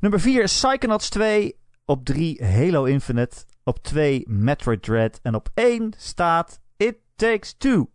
nummer 0.00 0.20
4 0.20 0.44
Psychonauts 0.44 1.08
2, 1.08 1.56
op 1.84 2.04
3 2.04 2.44
Halo 2.44 2.84
Infinite, 2.84 3.36
op 3.64 3.82
2 3.82 4.24
Metroid 4.28 4.82
Dread 4.82 5.18
en 5.22 5.34
op 5.34 5.48
1 5.54 5.92
staat 5.96 6.60
It 6.76 6.96
Takes 7.16 7.54
Two. 7.58 7.88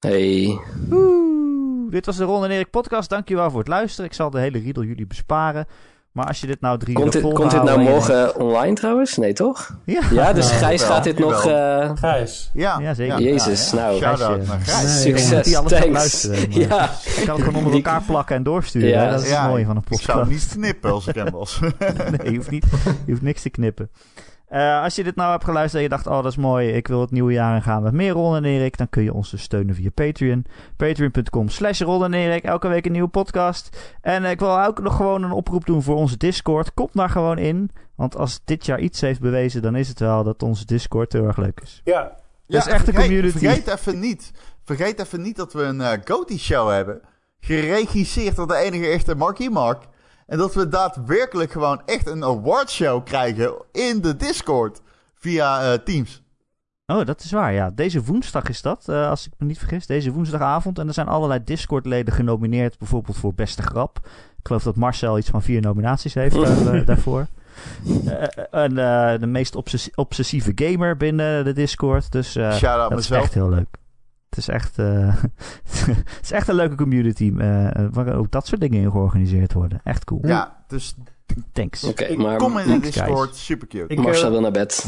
Hey. 0.00 0.58
Woe! 0.88 1.86
Dit 1.90 2.06
was 2.06 2.16
de 2.16 2.24
Ron 2.24 2.44
en 2.44 2.50
Erik 2.50 2.70
podcast. 2.70 3.08
Dankjewel 3.10 3.50
voor 3.50 3.58
het 3.58 3.68
luisteren. 3.68 4.06
Ik 4.10 4.16
zal 4.16 4.30
de 4.30 4.40
hele 4.40 4.58
riedel 4.58 4.82
jullie 4.82 5.06
besparen. 5.06 5.66
Maar 6.12 6.26
als 6.26 6.40
je 6.40 6.46
dit 6.46 6.60
nou 6.60 6.78
drie 6.78 6.94
Komt 6.94 7.06
uur 7.06 7.12
dit, 7.12 7.22
vol 7.22 7.32
komt 7.32 7.50
dit 7.50 7.62
nou 7.62 7.80
morgen 7.80 8.36
online 8.40 8.74
trouwens? 8.74 9.16
Nee, 9.16 9.32
toch? 9.32 9.76
Ja. 9.84 10.00
Ja, 10.12 10.32
dus 10.32 10.50
Gijs 10.50 10.82
gaat 10.82 11.04
dit 11.04 11.18
nog... 11.18 11.46
eh, 11.46 11.90
Gijs. 11.94 12.50
Ja, 12.54 12.78
Ja, 12.80 12.94
zeker. 12.94 13.20
Jezus, 13.20 13.72
nou, 13.72 13.98
Shout-out 13.98 14.46
naar 14.46 14.60
Gijs. 14.60 15.04
Nee, 15.04 15.18
succes, 15.18 15.52
thanks. 15.66 16.22
ja, 16.50 16.90
Ik 17.16 17.22
kan 17.26 17.34
het 17.34 17.44
gewoon 17.44 17.54
onder 17.54 17.72
elkaar 17.82 18.02
plakken 18.02 18.36
en 18.36 18.42
doorsturen. 18.42 18.88
Ja. 18.88 19.10
Dat 19.10 19.22
is 19.22 19.28
Ja, 19.30 19.40
het 19.42 19.50
mooie 19.50 19.64
van 19.64 19.76
een 19.76 19.82
Ik 19.88 20.00
zou 20.00 20.18
podcast. 20.18 20.30
niet 20.54 20.62
knippen 20.62 20.90
als 20.92 21.06
ik 21.06 21.14
hem 21.14 21.30
was. 21.30 21.60
nee, 22.18 22.30
je 22.30 22.36
hoeft, 22.36 22.50
niet, 22.50 22.64
je 23.04 23.10
hoeft 23.10 23.22
niks 23.22 23.42
te 23.42 23.50
knippen. 23.50 23.90
Eh, 24.50 24.82
als 24.82 24.94
je 24.94 25.04
dit 25.04 25.16
nou 25.16 25.30
hebt 25.30 25.44
geluisterd 25.44 25.76
en 25.76 25.82
je 25.82 25.88
dacht, 25.88 26.06
oh 26.06 26.22
dat 26.22 26.32
is 26.32 26.36
mooi, 26.36 26.68
ik 26.68 26.88
wil 26.88 27.00
het 27.00 27.10
nieuwe 27.10 27.32
jaar 27.32 27.54
in 27.56 27.62
gaan 27.62 27.82
met 27.82 27.92
meer 27.92 28.12
Ron 28.12 28.36
en 28.36 28.44
Erik, 28.44 28.76
dan 28.76 28.88
kun 28.88 29.02
je 29.02 29.14
ons 29.14 29.30
dus 29.30 29.42
steunen 29.42 29.74
via 29.74 29.90
Patreon. 29.90 30.44
Patreon.com 30.76 31.48
slash 31.48 31.80
Ron 31.80 32.04
en 32.04 32.14
Erik, 32.14 32.44
elke 32.44 32.68
week 32.68 32.86
een 32.86 32.92
nieuwe 32.92 33.08
podcast. 33.08 33.96
En 34.00 34.24
ik 34.24 34.38
wil 34.38 34.64
ook 34.64 34.80
nog 34.80 34.96
gewoon 34.96 35.22
een 35.22 35.32
oproep 35.32 35.66
doen 35.66 35.82
voor 35.82 35.96
onze 35.96 36.16
Discord. 36.16 36.74
Kom 36.74 36.88
daar 36.92 37.10
gewoon 37.10 37.38
in, 37.38 37.70
want 37.94 38.16
als 38.16 38.40
dit 38.44 38.66
jaar 38.66 38.80
iets 38.80 39.00
heeft 39.00 39.20
bewezen, 39.20 39.62
dan 39.62 39.76
is 39.76 39.88
het 39.88 39.98
wel 39.98 40.24
dat 40.24 40.42
onze 40.42 40.64
Discord 40.64 41.12
heel 41.12 41.26
erg 41.26 41.36
leuk 41.36 41.60
is. 41.62 41.80
Ja, 41.84 42.16
is 42.46 42.66
echt 42.66 42.88
een 42.88 42.94
community. 42.94 43.38
Vergeet 43.38 43.66
even 43.68 43.98
niet. 43.98 44.32
Vergeet 44.64 45.00
even 45.00 45.22
niet 45.22 45.36
dat 45.36 45.52
we 45.52 45.62
een 45.62 45.80
eh 45.80 45.98
Goatie 46.04 46.38
show 46.38 46.70
hebben. 46.70 47.00
Geregisseerd 47.40 48.36
door 48.36 48.46
de 48.46 48.56
enige 48.56 48.86
echte 48.86 49.14
Marky 49.14 49.48
Mark. 49.48 49.82
En 50.30 50.38
dat 50.38 50.54
we 50.54 50.68
daadwerkelijk 50.68 51.52
gewoon 51.52 51.82
echt 51.86 52.06
een 52.06 52.24
awardshow 52.24 53.04
krijgen 53.04 53.52
in 53.72 54.00
de 54.00 54.16
Discord. 54.16 54.80
Via 55.14 55.72
eh, 55.72 55.78
Teams. 55.78 56.22
Oh, 56.86 57.04
dat 57.06 57.20
is 57.20 57.30
waar, 57.32 57.52
ja. 57.52 57.70
Deze 57.74 58.02
woensdag 58.04 58.48
is 58.48 58.62
dat, 58.62 58.88
eh, 58.88 59.08
als 59.08 59.26
ik 59.26 59.32
me 59.38 59.46
niet 59.46 59.58
vergis. 59.58 59.86
Deze 59.86 60.12
woensdagavond. 60.12 60.78
En 60.78 60.88
er 60.88 60.94
zijn 60.94 61.06
allerlei 61.06 61.44
Discord-leden 61.44 62.14
genomineerd, 62.14 62.78
bijvoorbeeld 62.78 63.16
voor 63.16 63.34
Beste 63.34 63.62
Grap. 63.62 64.00
Ik 64.38 64.46
geloof 64.46 64.62
dat 64.62 64.76
Marcel 64.76 65.18
iets 65.18 65.28
van 65.30 65.42
vier 65.42 65.60
nominaties 65.60 66.14
heeft 66.14 66.34
daar, 66.34 66.74
eh, 66.74 66.86
daarvoor. 66.86 67.26
En 68.50 68.78
eh, 68.78 69.18
de 69.20 69.26
meest 69.26 69.54
obsessi- 69.54 69.92
obsessieve 69.94 70.52
gamer 70.54 70.96
binnen 70.96 71.44
de 71.44 71.52
Discord. 71.52 72.12
Dus 72.12 72.36
eh, 72.36 72.52
Shout-out 72.54 72.90
dat 72.90 72.98
is 72.98 73.10
echt 73.10 73.34
heel 73.34 73.48
leuk. 73.48 73.68
Het 74.30 74.38
is 74.38 74.48
echt, 74.48 74.78
eh, 74.78 75.14
het 76.16 76.22
is 76.22 76.30
echt 76.30 76.48
een 76.48 76.54
leuke 76.54 76.74
community 76.74 77.32
eh, 77.38 77.68
waar 77.92 78.14
ook 78.16 78.30
dat 78.30 78.46
soort 78.46 78.60
dingen 78.60 78.82
in 78.82 78.90
georganiseerd 78.90 79.52
worden. 79.52 79.80
Echt 79.84 80.04
cool. 80.04 80.26
Ja, 80.26 80.64
dus 80.66 80.94
Thanks. 81.52 81.84
oké. 81.84 82.16
maar 82.16 82.36
kom 82.36 82.58
in 82.58 82.70
de 82.70 82.78
Discord. 82.80 83.36
Super 83.36 83.66
cute. 83.66 83.94
Ik, 83.94 84.00
Marcel 84.00 84.24
eh, 84.24 84.30
wil 84.30 84.40
naar 84.40 84.50
bed. 84.50 84.86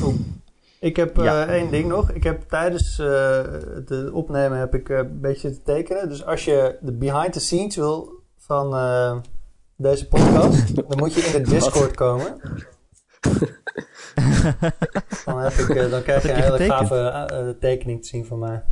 ik 0.80 0.96
heb 0.96 1.18
eh, 1.18 1.42
één 1.42 1.70
ding 1.70 1.88
nog. 1.88 2.10
Ik 2.10 2.22
heb 2.22 2.42
tijdens 2.48 2.98
eh, 2.98 3.40
het 3.74 4.10
opnemen 4.10 4.58
heb 4.58 4.74
ik 4.74 4.88
eh, 4.88 4.98
een 4.98 5.20
beetje 5.20 5.40
zitten 5.48 5.62
tekenen. 5.64 6.08
Dus 6.08 6.24
als 6.24 6.44
je 6.44 6.76
de 6.80 6.92
behind 6.92 7.32
the 7.32 7.40
scenes 7.40 7.76
wil 7.76 8.12
van 8.38 8.74
eh, 8.74 9.16
deze 9.76 10.08
podcast, 10.08 10.74
dan 10.88 10.98
moet 10.98 11.14
je 11.14 11.20
in 11.20 11.42
de 11.42 11.50
Discord 11.50 11.94
komen. 11.94 12.40
Dan, 15.24 15.38
heb 15.38 15.52
ik, 15.52 15.68
eh, 15.68 15.90
dan 15.90 16.02
krijg 16.02 16.22
je 16.22 16.32
een 16.32 16.42
hele 16.42 16.58
gave 16.58 16.96
eh, 16.96 17.48
eh, 17.48 17.54
tekening 17.60 18.02
te 18.02 18.08
zien 18.08 18.26
van 18.26 18.38
mij. 18.38 18.62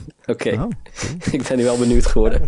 Oké, 0.26 0.50
Oh, 0.52 0.70
ik 1.32 1.42
ben 1.48 1.56
nu 1.56 1.64
wel 1.64 1.78
benieuwd 1.78 2.06
geworden. 2.06 2.40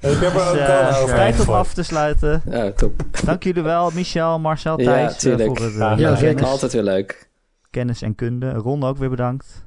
En 0.00 0.12
ik 0.12 0.18
heb 0.20 0.34
er 0.34 0.48
ook 0.48 0.52
dus, 0.52 0.60
een 1.00 1.08
eh, 1.08 1.14
tijd 1.14 1.40
om 1.48 1.54
af 1.54 1.74
te 1.74 1.82
sluiten. 1.82 2.42
Ja, 2.50 2.72
top. 2.72 3.02
Dank 3.24 3.42
jullie 3.42 3.62
wel, 3.62 3.90
Michel, 3.90 4.38
Marcel, 4.38 4.80
Ja, 4.80 4.84
Thijs, 4.84 5.12
eh, 5.12 5.18
tuurlijk. 5.18 5.48
voor 5.58 5.66
het 5.66 5.74
eh, 5.74 5.78
Ja, 5.78 5.94
kennis, 5.96 6.18
zeker. 6.18 6.44
Altijd 6.46 6.72
weer 6.72 6.82
leuk. 6.82 7.30
kennis 7.70 8.02
en 8.02 8.14
kunde. 8.14 8.50
Ron 8.52 8.84
ook 8.84 8.96
weer 8.96 9.10
bedankt 9.10 9.66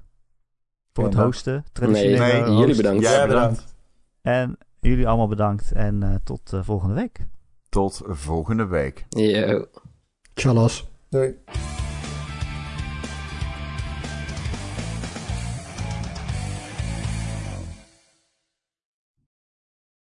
voor 0.93 1.03
het 1.03 1.13
Ja, 1.13 1.23
hosten. 1.25 1.53
Nee, 1.53 1.63
Traditionele 1.73 2.17
Nee, 2.33 2.41
host. 2.43 2.59
jullie 2.59 2.75
bedankt. 2.75 3.01
Jij 3.03 3.27
bedankt. 3.27 3.63
En 4.21 4.57
jullie 4.79 5.07
allemaal 5.07 5.27
bedankt. 5.27 5.71
En 5.71 6.03
eh, 6.03 6.09
tot 6.23 6.53
eh, 6.53 6.59
volgende 6.63 6.93
week. 6.95 7.19
Tot 7.69 8.01
volgende 8.05 8.65
week. 8.65 9.05
Yo. 9.09 9.65
Tjallas. 10.33 10.87
Doei. 11.09 11.35